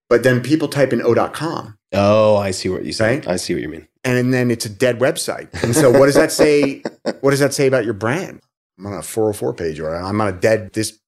But 0.08 0.22
then 0.22 0.42
people 0.42 0.68
type 0.68 0.92
in 0.92 1.02
O.com. 1.02 1.76
Oh, 1.92 2.36
I 2.36 2.52
see 2.52 2.68
what 2.68 2.84
you 2.84 2.92
say. 2.92 3.16
Right? 3.16 3.28
I 3.28 3.36
see 3.36 3.54
what 3.54 3.62
you 3.62 3.68
mean. 3.68 3.88
And 4.04 4.32
then 4.32 4.52
it's 4.52 4.66
a 4.66 4.68
dead 4.68 5.00
website. 5.00 5.48
And 5.64 5.74
so 5.74 5.90
what 5.90 6.06
does 6.06 6.14
that 6.14 6.30
say? 6.30 6.82
what 7.20 7.30
does 7.30 7.40
that 7.40 7.54
say 7.54 7.66
about 7.66 7.84
your 7.84 7.94
brand? 7.94 8.40
I'm 8.78 8.86
on 8.86 8.94
a 8.94 9.02
404 9.02 9.55
page 9.55 9.80
or 9.80 9.94
I'm 9.94 10.20
on 10.20 10.28
a 10.28 10.32
dead 10.32 10.72
this 10.72 10.98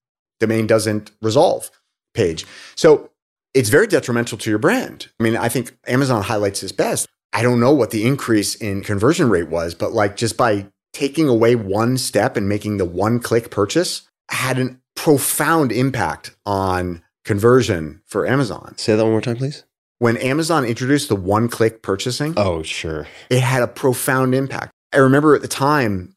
domain 0.41 0.67
doesn't 0.67 1.11
resolve 1.21 1.71
page. 2.15 2.47
So 2.77 3.11
it's 3.55 3.69
very 3.69 3.87
detrimental 3.87 4.39
to 4.39 4.51
your 4.51 4.59
brand. 4.59 5.09
I 5.19 5.23
mean, 5.23 5.37
I 5.37 5.49
think 5.49 5.77
Amazon 5.87 6.23
highlights 6.23 6.61
this 6.61 6.73
best. 6.73 7.09
I 7.33 7.43
don't 7.43 7.61
know 7.61 7.73
what 7.73 7.91
the 7.91 8.07
increase 8.07 8.55
in 8.55 8.83
conversion 8.83 9.29
rate 9.29 9.49
was, 9.49 9.75
but 9.75 9.93
like 9.93 10.17
just 10.17 10.37
by 10.37 10.67
taking 10.93 11.29
away 11.29 11.55
one 11.55 11.99
step 11.99 12.37
and 12.37 12.49
making 12.49 12.79
the 12.79 12.85
one 12.85 13.21
click 13.21 13.51
purchase 13.51 14.09
had 14.31 14.59
a 14.59 14.77
profound 14.97 15.73
impact 15.73 16.35
on 16.47 17.03
conversion 17.25 18.01
for 18.07 18.27
Amazon. 18.27 18.75
Say 18.79 18.97
that 18.97 19.03
one 19.03 19.13
more 19.13 19.21
time, 19.21 19.37
please. 19.37 19.65
When 19.99 20.17
Amazon 20.17 20.65
introduced 20.65 21.09
the 21.09 21.17
one 21.17 21.49
click 21.49 21.83
purchasing, 21.83 22.35
oh, 22.37 22.63
sure. 22.63 23.07
It 23.31 23.41
had 23.41 23.63
a 23.63 23.67
profound 23.67 24.35
impact. 24.35 24.73
I 24.93 24.99
remember 24.99 25.35
at 25.35 25.43
the 25.43 25.49
time 25.49 26.15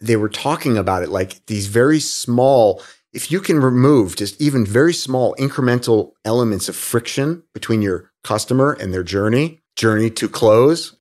they 0.00 0.16
were 0.16 0.28
talking 0.28 0.76
about 0.76 1.02
it 1.02 1.10
like 1.10 1.44
these 1.46 1.66
very 1.66 2.00
small, 2.00 2.82
if 3.12 3.30
you 3.30 3.40
can 3.40 3.60
remove 3.60 4.16
just 4.16 4.40
even 4.40 4.64
very 4.64 4.94
small 4.94 5.34
incremental 5.36 6.12
elements 6.24 6.68
of 6.68 6.76
friction 6.76 7.42
between 7.52 7.82
your 7.82 8.10
customer 8.24 8.76
and 8.80 8.92
their 8.92 9.02
journey, 9.02 9.60
journey 9.76 10.10
to 10.10 10.28
close, 10.28 10.96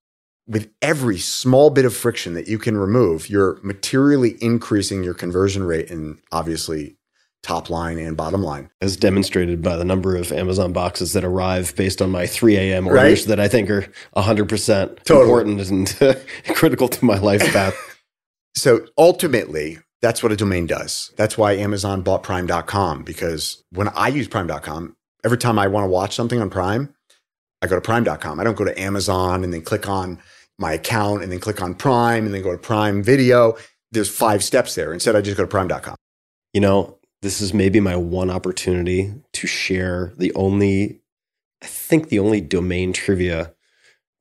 with 0.48 0.72
every 0.82 1.20
small 1.20 1.70
bit 1.70 1.86
of 1.86 1.96
friction 1.96 2.34
that 2.34 2.48
you 2.48 2.58
can 2.58 2.76
remove, 2.76 3.30
you're 3.30 3.60
materially 3.62 4.36
increasing 4.42 5.04
your 5.04 5.14
conversion 5.14 5.64
rate 5.64 5.92
and 5.92 6.18
obviously 6.32 6.98
top 7.44 7.70
line 7.70 7.98
and 8.00 8.18
bottom 8.18 8.42
line. 8.44 8.70
As 8.82 8.98
demonstrated 8.98 9.62
by 9.62 9.78
the 9.78 9.86
number 9.86 10.16
of 10.16 10.32
Amazon 10.32 10.74
boxes 10.74 11.14
that 11.14 11.24
arrive 11.24 11.76
based 11.76 12.02
on 12.02 12.10
my 12.10 12.26
3 12.26 12.58
a.m. 12.58 12.88
orders 12.88 13.22
right? 13.22 13.28
that 13.28 13.40
I 13.40 13.48
think 13.48 13.70
are 13.70 13.86
100% 14.16 15.04
totally. 15.04 15.22
important 15.22 15.72
and 15.72 16.26
critical 16.56 16.88
to 16.88 17.06
my 17.06 17.18
life 17.18 17.42
path. 17.54 17.76
So 18.60 18.86
ultimately, 18.98 19.80
that's 20.02 20.24
what 20.24 20.32
a 20.32 20.36
domain 20.36 20.66
does. 20.66 21.12
That's 21.18 21.38
why 21.38 21.54
Amazon 21.54 22.02
bought 22.02 22.24
Prime.com 22.24 23.04
because 23.04 23.64
when 23.72 23.90
I 23.90 24.08
use 24.08 24.28
Prime.com, 24.28 24.96
every 25.24 25.38
time 25.38 25.60
I 25.60 25.68
want 25.68 25.86
to 25.86 25.90
watch 25.90 26.16
something 26.16 26.42
on 26.42 26.50
Prime, 26.50 26.94
I 27.62 27.68
go 27.68 27.76
to 27.76 27.82
prime.com. 27.82 28.40
I 28.40 28.44
don't 28.44 28.58
go 28.58 28.64
to 28.64 28.80
Amazon 28.80 29.44
and 29.44 29.54
then 29.54 29.62
click 29.62 29.90
on 29.90 30.20
my 30.58 30.74
account 30.74 31.24
and 31.24 31.32
then 31.32 31.40
click 31.40 31.62
on 31.62 31.76
Prime 31.76 32.26
and 32.26 32.34
then 32.34 32.42
go 32.42 32.52
to 32.52 32.58
Prime 32.58 33.04
Video. 33.04 33.58
there's 33.92 34.10
five 34.10 34.44
steps 34.44 34.76
there. 34.76 34.94
Instead, 34.94 35.16
I 35.16 35.22
just 35.22 35.36
go 35.36 35.44
to 35.44 35.48
prime.com. 35.48 35.96
You 36.54 36.62
know, 36.62 36.98
this 37.22 37.42
is 37.42 37.54
maybe 37.54 37.80
my 37.80 37.96
one 37.96 38.30
opportunity 38.30 39.14
to 39.34 39.48
share 39.48 40.14
the 40.18 40.34
only, 40.36 41.02
I 41.62 41.66
think 41.66 42.10
the 42.10 42.20
only 42.20 42.40
domain 42.40 42.94
trivia 42.94 43.54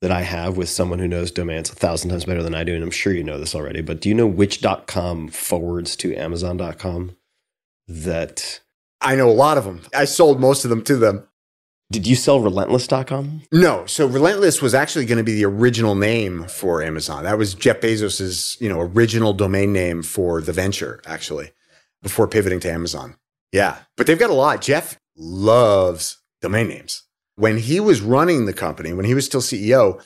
that 0.01 0.11
I 0.11 0.21
have 0.21 0.55
with 0.57 0.69
someone 0.69 0.99
who 0.99 1.07
knows 1.07 1.31
domains 1.31 1.69
a 1.69 1.75
thousand 1.75 2.09
times 2.09 2.25
better 2.25 2.43
than 2.43 2.55
I 2.55 2.63
do. 2.63 2.73
And 2.73 2.83
I'm 2.83 2.91
sure 2.91 3.13
you 3.13 3.23
know 3.23 3.37
this 3.39 3.53
already, 3.55 3.81
but 3.81 3.99
do 3.99 4.09
you 4.09 4.15
know 4.15 4.27
which 4.27 4.63
.com 4.87 5.27
forwards 5.27 5.95
to 5.97 6.15
Amazon.com 6.15 7.15
that 7.87 8.61
I 9.01 9.15
know 9.15 9.29
a 9.29 9.31
lot 9.31 9.57
of 9.57 9.65
them. 9.65 9.81
I 9.95 10.05
sold 10.05 10.39
most 10.39 10.63
of 10.63 10.69
them 10.69 10.83
to 10.83 10.95
them. 10.95 11.27
did 11.91 12.05
you 12.05 12.15
sell 12.15 12.39
relentless.com? 12.39 13.41
No, 13.51 13.85
so 13.87 14.05
Relentless 14.05 14.61
was 14.61 14.75
actually 14.75 15.05
going 15.05 15.17
to 15.17 15.23
be 15.23 15.33
the 15.33 15.45
original 15.45 15.95
name 15.95 16.43
for 16.45 16.83
Amazon. 16.83 17.23
That 17.23 17.37
was 17.37 17.55
Jeff 17.55 17.81
Bezos's, 17.81 18.57
you 18.59 18.69
know, 18.69 18.79
original 18.79 19.33
domain 19.33 19.73
name 19.73 20.03
for 20.03 20.41
the 20.41 20.53
venture, 20.53 21.01
actually, 21.05 21.51
before 22.03 22.27
pivoting 22.27 22.59
to 22.61 22.71
Amazon. 22.71 23.15
Yeah, 23.51 23.77
but 23.97 24.05
they've 24.05 24.19
got 24.19 24.29
a 24.29 24.33
lot. 24.33 24.61
Jeff 24.61 24.99
loves 25.17 26.21
domain 26.41 26.67
names. 26.67 27.03
When 27.39 27.57
he 27.57 27.79
was 27.79 28.01
running 28.01 28.45
the 28.45 28.53
company, 28.53 28.91
when 28.91 29.05
he 29.05 29.13
was 29.13 29.25
still 29.25 29.39
CEO, 29.39 30.03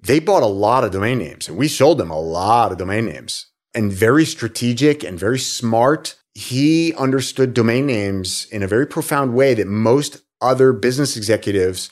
they 0.00 0.18
bought 0.18 0.42
a 0.42 0.46
lot 0.46 0.82
of 0.82 0.92
domain 0.92 1.18
names, 1.18 1.46
and 1.46 1.58
we 1.58 1.68
sold 1.68 1.98
them 1.98 2.10
a 2.10 2.18
lot 2.18 2.72
of 2.72 2.78
domain 2.78 3.04
names. 3.04 3.48
And 3.74 3.92
very 3.92 4.24
strategic 4.24 5.04
and 5.04 5.18
very 5.18 5.38
smart. 5.38 6.14
He 6.34 6.94
understood 6.94 7.52
domain 7.52 7.84
names 7.84 8.46
in 8.50 8.62
a 8.62 8.66
very 8.66 8.86
profound 8.86 9.34
way 9.34 9.52
that 9.52 9.66
most 9.66 10.22
other 10.40 10.72
business 10.72 11.18
executives 11.18 11.90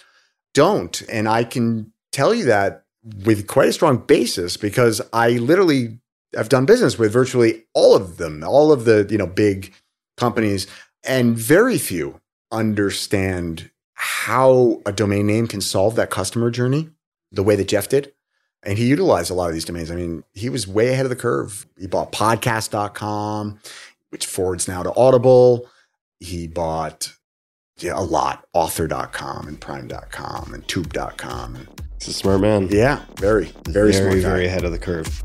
don't. 0.55 1.03
And 1.11 1.29
I 1.29 1.45
can 1.45 1.93
tell 2.11 2.33
you 2.33 2.47
that 2.47 2.87
with 3.27 3.47
quite 3.47 3.69
a 3.69 3.75
strong 3.75 3.99
basis 3.99 4.57
because 4.57 5.03
I 5.13 5.33
literally 5.33 5.99
have 6.35 6.49
done 6.49 6.65
business 6.65 6.99
with 6.99 7.13
virtually 7.13 7.67
all 7.75 7.95
of 7.95 8.17
them, 8.17 8.43
all 8.43 8.73
of 8.73 8.87
the, 8.87 9.07
you 9.11 9.19
know, 9.19 9.27
big 9.27 9.75
companies, 10.17 10.67
and 11.05 11.37
very 11.37 11.77
few 11.77 12.23
understand 12.51 13.71
how 14.01 14.81
a 14.87 14.93
domain 14.93 15.27
name 15.27 15.49
can 15.49 15.61
solve 15.61 15.97
that 15.97 16.09
customer 16.09 16.51
journey 16.53 16.89
the 17.33 17.43
way 17.43 17.57
that 17.57 17.67
Jeff 17.67 17.89
did. 17.89 18.13
And 18.63 18.79
he 18.79 18.87
utilized 18.87 19.31
a 19.31 19.35
lot 19.35 19.49
of 19.49 19.55
these 19.55 19.65
domains. 19.65 19.91
I 19.91 19.97
mean, 19.97 20.23
he 20.35 20.49
was 20.49 20.69
way 20.69 20.93
ahead 20.93 21.05
of 21.05 21.11
the 21.11 21.17
curve. 21.17 21.67
He 21.77 21.89
bought 21.89 22.13
podcast.com, 22.13 23.59
which 24.11 24.27
forwards 24.27 24.69
now 24.69 24.85
to 24.85 24.95
Audible. 24.95 25.69
He 26.21 26.47
bought 26.47 27.13
yeah, 27.79 27.93
a 27.97 28.03
lot, 28.03 28.47
author.com 28.53 29.49
and 29.49 29.61
prime.com 29.61 30.55
and 30.55 30.67
tube.com. 30.69 31.69
It's 31.97 32.07
a 32.07 32.13
smart 32.13 32.41
man. 32.41 32.69
yeah, 32.71 33.03
very, 33.17 33.53
very, 33.65 33.93
very, 33.93 34.21
very 34.21 34.47
ahead 34.47 34.65
of 34.65 34.71
the 34.71 34.79
curve. 34.79 35.25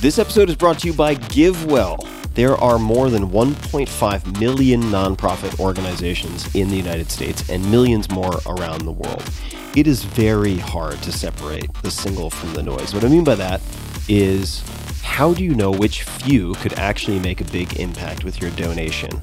This 0.00 0.18
episode 0.18 0.48
is 0.48 0.56
brought 0.56 0.78
to 0.78 0.86
you 0.86 0.94
by 0.94 1.14
GiveWell. 1.14 2.08
There 2.32 2.56
are 2.56 2.78
more 2.78 3.10
than 3.10 3.28
1.5 3.28 4.40
million 4.40 4.80
nonprofit 4.84 5.60
organizations 5.60 6.54
in 6.54 6.70
the 6.70 6.76
United 6.76 7.10
States 7.10 7.50
and 7.50 7.70
millions 7.70 8.10
more 8.10 8.40
around 8.46 8.86
the 8.86 8.92
world. 8.92 9.22
It 9.76 9.86
is 9.86 10.02
very 10.04 10.56
hard 10.56 11.02
to 11.02 11.12
separate 11.12 11.70
the 11.82 11.90
single 11.90 12.30
from 12.30 12.54
the 12.54 12.62
noise. 12.62 12.94
What 12.94 13.04
I 13.04 13.08
mean 13.08 13.24
by 13.24 13.34
that 13.34 13.60
is 14.08 14.62
how 15.02 15.34
do 15.34 15.44
you 15.44 15.54
know 15.54 15.70
which 15.70 16.04
few 16.04 16.54
could 16.54 16.78
actually 16.78 17.18
make 17.18 17.42
a 17.42 17.52
big 17.52 17.78
impact 17.78 18.24
with 18.24 18.40
your 18.40 18.52
donation 18.52 19.20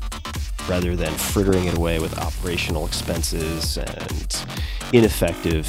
rather 0.69 0.95
than 0.95 1.11
frittering 1.13 1.65
it 1.65 1.75
away 1.75 1.97
with 1.97 2.19
operational 2.19 2.85
expenses 2.85 3.79
and 3.79 4.45
ineffective 4.93 5.65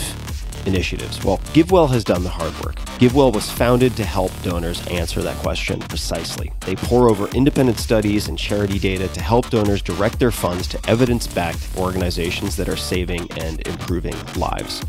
initiatives? 0.69 1.25
Well, 1.25 1.39
GiveWell 1.55 1.91
has 1.91 2.05
done 2.05 2.23
the 2.23 2.29
hard 2.29 2.53
work. 2.65 2.77
GiveWell 3.01 3.33
was 3.33 3.51
founded 3.51 3.97
to 3.97 4.05
help 4.05 4.31
donors 4.43 4.87
answer 4.87 5.21
that 5.23 5.37
question 5.39 5.81
precisely. 5.81 6.53
They 6.61 6.77
pore 6.77 7.09
over 7.09 7.27
independent 7.29 7.79
studies 7.79 8.29
and 8.29 8.39
charity 8.39 8.79
data 8.79 9.09
to 9.09 9.21
help 9.21 9.51
donors 9.51 9.83
direct 9.83 10.19
their 10.21 10.31
funds 10.31 10.69
to 10.69 10.81
evidence 10.89 11.27
backed 11.27 11.67
organizations 11.77 12.55
that 12.57 12.69
are 12.69 12.77
saving 12.77 13.29
and 13.39 13.67
improving 13.67 14.15
lives. 14.37 14.85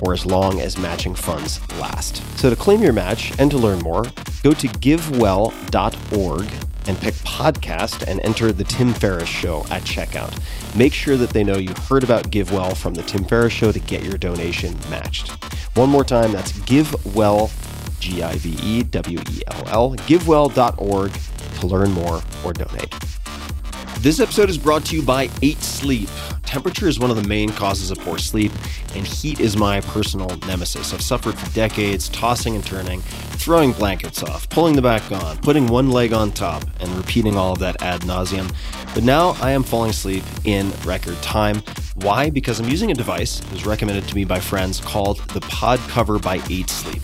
or 0.03 0.13
as 0.13 0.27
long 0.27 0.61
as 0.61 0.79
matching 0.79 1.15
funds 1.15 1.61
last. 1.79 2.23
So 2.39 2.51
to 2.51 2.57
claim 2.57 2.83
your 2.83 2.93
match 2.93 3.39
and 3.39 3.51
to 3.51 3.59
learn 3.59 3.81
more, 3.81 4.05
go 4.43 4.53
to 4.53 4.69
givewell.org 4.69 6.47
and 6.87 6.99
pick 6.99 7.15
podcast 7.15 8.07
and 8.07 8.21
enter 8.21 8.53
the 8.53 8.65
Tim 8.65 8.93
Ferriss 8.93 9.29
Show 9.29 9.61
at 9.71 9.83
checkout. 9.83 10.39
Make 10.77 10.93
sure 10.93 11.17
that 11.17 11.31
they 11.31 11.45
know 11.45 11.57
you 11.57 11.73
heard 11.89 12.05
about 12.05 12.31
GiveWell 12.31 12.77
from 12.77 12.95
the 12.95 13.03
Tim 13.03 13.25
Ferriss 13.25 13.53
Show 13.53 13.73
to 13.73 13.81
get 13.81 14.03
your 14.03 14.19
donation 14.19 14.77
matched. 14.91 15.31
One 15.77 15.89
more 15.89 16.05
time, 16.05 16.33
that's 16.33 16.53
GiveWell, 16.53 17.51
G 18.05 18.23
I 18.23 18.37
V 18.37 18.51
E 18.63 18.83
W 18.83 19.19
E 19.31 19.43
L 19.47 19.65
L, 19.69 19.97
givewell.org 20.07 21.13
to 21.61 21.67
learn 21.67 21.91
more 21.93 22.23
or 22.45 22.53
donate. 22.53 22.95
This 24.01 24.21
episode 24.21 24.51
is 24.51 24.59
brought 24.59 24.85
to 24.87 24.97
you 24.97 25.03
by 25.03 25.31
8 25.41 25.57
Sleep. 25.63 26.11
Temperature 26.43 26.87
is 26.87 27.01
one 27.01 27.11
of 27.11 27.17
the 27.17 27.27
main 27.27 27.49
causes 27.49 27.91
of 27.91 27.99
poor 28.01 28.19
sleep, 28.19 28.53
and 28.95 29.07
heat 29.07 29.41
is 29.41 29.57
my 29.57 29.81
personal 29.81 30.29
nemesis. 30.47 30.93
I've 30.93 31.01
suffered 31.01 31.39
for 31.39 31.51
decades, 31.55 32.11
tossing 32.11 32.55
and 32.55 32.65
turning, 32.65 33.01
throwing 33.01 33.73
blankets 33.73 34.23
off, 34.23 34.51
pulling 34.51 34.77
the 34.77 34.83
back 34.83 35.11
on, 35.11 35.39
putting 35.39 35.67
one 35.67 35.91
leg 35.91 36.13
on 36.13 36.31
top, 36.31 36.63
and 36.81 36.91
repeating 36.91 37.39
all 37.39 37.55
of 37.55 37.59
that 37.61 37.83
ad 37.83 38.03
nauseum. 38.03 38.55
But 38.95 39.03
now 39.03 39.31
I 39.41 39.53
am 39.53 39.63
falling 39.63 39.91
asleep 39.91 40.25
in 40.45 40.71
record 40.85 41.21
time. 41.23 41.63
Why? 41.95 42.29
Because 42.29 42.61
I'm 42.61 42.69
using 42.69 42.91
a 42.91 42.95
device 42.95 43.41
that 43.41 43.51
was 43.51 43.65
recommended 43.65 44.07
to 44.09 44.15
me 44.15 44.27
by 44.27 44.41
friends 44.41 44.79
called 44.79 45.21
the 45.31 45.41
Pod 45.41 45.81
Cover 45.89 46.19
by 46.19 46.43
8 46.51 46.69
Sleep. 46.69 47.03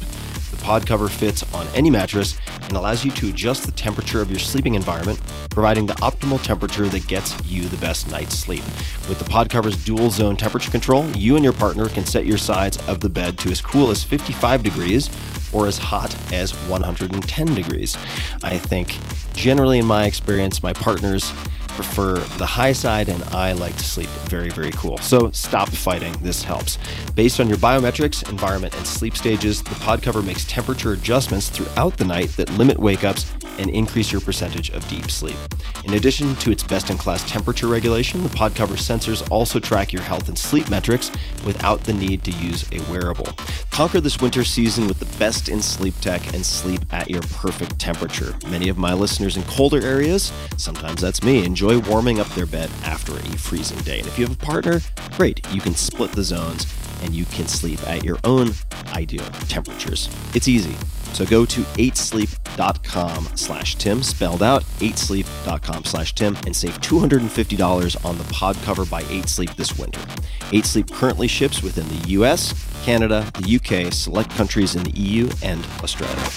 Pod 0.62 0.86
Cover 0.86 1.08
fits 1.08 1.42
on 1.54 1.66
any 1.68 1.90
mattress 1.90 2.38
and 2.62 2.72
allows 2.72 3.04
you 3.04 3.10
to 3.12 3.28
adjust 3.28 3.64
the 3.64 3.72
temperature 3.72 4.20
of 4.20 4.30
your 4.30 4.38
sleeping 4.38 4.74
environment, 4.74 5.20
providing 5.50 5.86
the 5.86 5.94
optimal 5.94 6.42
temperature 6.42 6.88
that 6.88 7.06
gets 7.06 7.34
you 7.44 7.62
the 7.68 7.76
best 7.78 8.10
night's 8.10 8.38
sleep. 8.38 8.62
With 9.08 9.18
the 9.18 9.24
Pod 9.24 9.50
Cover's 9.50 9.82
dual 9.84 10.10
zone 10.10 10.36
temperature 10.36 10.70
control, 10.70 11.06
you 11.16 11.36
and 11.36 11.44
your 11.44 11.52
partner 11.52 11.88
can 11.88 12.04
set 12.06 12.26
your 12.26 12.38
sides 12.38 12.76
of 12.88 13.00
the 13.00 13.08
bed 13.08 13.38
to 13.38 13.50
as 13.50 13.60
cool 13.60 13.90
as 13.90 14.04
55 14.04 14.62
degrees 14.62 15.10
or 15.52 15.66
as 15.66 15.78
hot 15.78 16.14
as 16.32 16.52
110 16.68 17.54
degrees. 17.54 17.96
I 18.42 18.58
think 18.58 18.96
generally 19.32 19.78
in 19.78 19.86
my 19.86 20.04
experience, 20.04 20.62
my 20.62 20.72
partners 20.72 21.32
prefer 21.80 22.18
the 22.36 22.44
high 22.44 22.74
side 22.74 23.08
and 23.08 23.22
I 23.32 23.52
like 23.52 23.74
to 23.78 23.84
sleep 23.84 24.10
very, 24.28 24.50
very 24.50 24.70
cool. 24.72 24.98
So 24.98 25.30
stop 25.30 25.70
fighting. 25.70 26.12
This 26.20 26.42
helps. 26.42 26.76
Based 27.14 27.40
on 27.40 27.48
your 27.48 27.56
biometrics, 27.56 28.28
environment, 28.28 28.76
and 28.76 28.86
sleep 28.86 29.16
stages, 29.16 29.62
the 29.62 29.74
pod 29.76 30.02
cover 30.02 30.20
makes 30.20 30.44
temperature 30.44 30.92
adjustments 30.92 31.48
throughout 31.48 31.96
the 31.96 32.04
night 32.04 32.28
that 32.36 32.50
limit 32.50 32.78
wake 32.78 33.02
ups 33.02 33.32
and 33.58 33.70
increase 33.70 34.12
your 34.12 34.20
percentage 34.20 34.70
of 34.70 34.86
deep 34.88 35.10
sleep. 35.10 35.36
In 35.84 35.94
addition 35.94 36.34
to 36.36 36.50
its 36.50 36.62
best 36.62 36.90
in 36.90 36.98
class 36.98 37.28
temperature 37.30 37.66
regulation, 37.66 38.22
the 38.22 38.28
pod 38.28 38.54
cover 38.54 38.74
sensors 38.74 39.26
also 39.30 39.58
track 39.58 39.92
your 39.92 40.02
health 40.02 40.28
and 40.28 40.38
sleep 40.38 40.68
metrics 40.68 41.10
without 41.46 41.82
the 41.84 41.92
need 41.94 42.22
to 42.24 42.30
use 42.32 42.70
a 42.72 42.80
wearable. 42.90 43.28
Conquer 43.70 44.00
this 44.00 44.20
winter 44.20 44.44
season 44.44 44.86
with 44.86 44.98
the 44.98 45.18
best 45.18 45.48
in 45.48 45.62
sleep 45.62 45.94
tech 46.00 46.34
and 46.34 46.44
sleep 46.44 46.80
at 46.92 47.08
your 47.08 47.22
perfect 47.22 47.78
temperature. 47.78 48.34
Many 48.48 48.68
of 48.68 48.76
my 48.76 48.92
listeners 48.92 49.36
in 49.36 49.42
colder 49.44 49.80
areas, 49.80 50.32
sometimes 50.56 51.00
that's 51.00 51.22
me, 51.22 51.44
enjoy 51.70 51.90
warming 51.90 52.20
up 52.20 52.28
their 52.28 52.46
bed 52.46 52.70
after 52.84 53.16
a 53.16 53.38
freezing 53.38 53.78
day. 53.80 53.98
And 53.98 54.08
if 54.08 54.18
you 54.18 54.26
have 54.26 54.34
a 54.34 54.44
partner, 54.44 54.80
great, 55.16 55.40
you 55.52 55.60
can 55.60 55.74
split 55.74 56.12
the 56.12 56.22
zones 56.22 56.66
and 57.02 57.14
you 57.14 57.24
can 57.26 57.46
sleep 57.46 57.80
at 57.88 58.04
your 58.04 58.18
own 58.24 58.50
ideal 58.88 59.24
temperatures. 59.48 60.08
It's 60.34 60.48
easy. 60.48 60.76
So 61.12 61.24
go 61.24 61.44
to 61.46 61.60
8sleep.com 61.60 63.28
slash 63.36 63.76
Tim, 63.76 64.02
spelled 64.02 64.42
out 64.42 64.62
8sleep.com 64.78 65.84
slash 65.84 66.14
Tim, 66.14 66.36
and 66.46 66.54
save 66.54 66.78
$250 66.80 68.04
on 68.04 68.18
the 68.18 68.24
pod 68.24 68.56
cover 68.64 68.84
by 68.84 69.02
8sleep 69.04 69.56
this 69.56 69.76
winter. 69.78 70.00
8sleep 70.50 70.92
currently 70.92 71.26
ships 71.26 71.62
within 71.62 71.88
the 71.88 72.10
US, 72.10 72.54
Canada, 72.84 73.30
the 73.34 73.56
UK, 73.56 73.92
select 73.92 74.30
countries 74.30 74.76
in 74.76 74.84
the 74.84 74.98
EU, 74.98 75.28
and 75.42 75.64
Australia. 75.82 76.30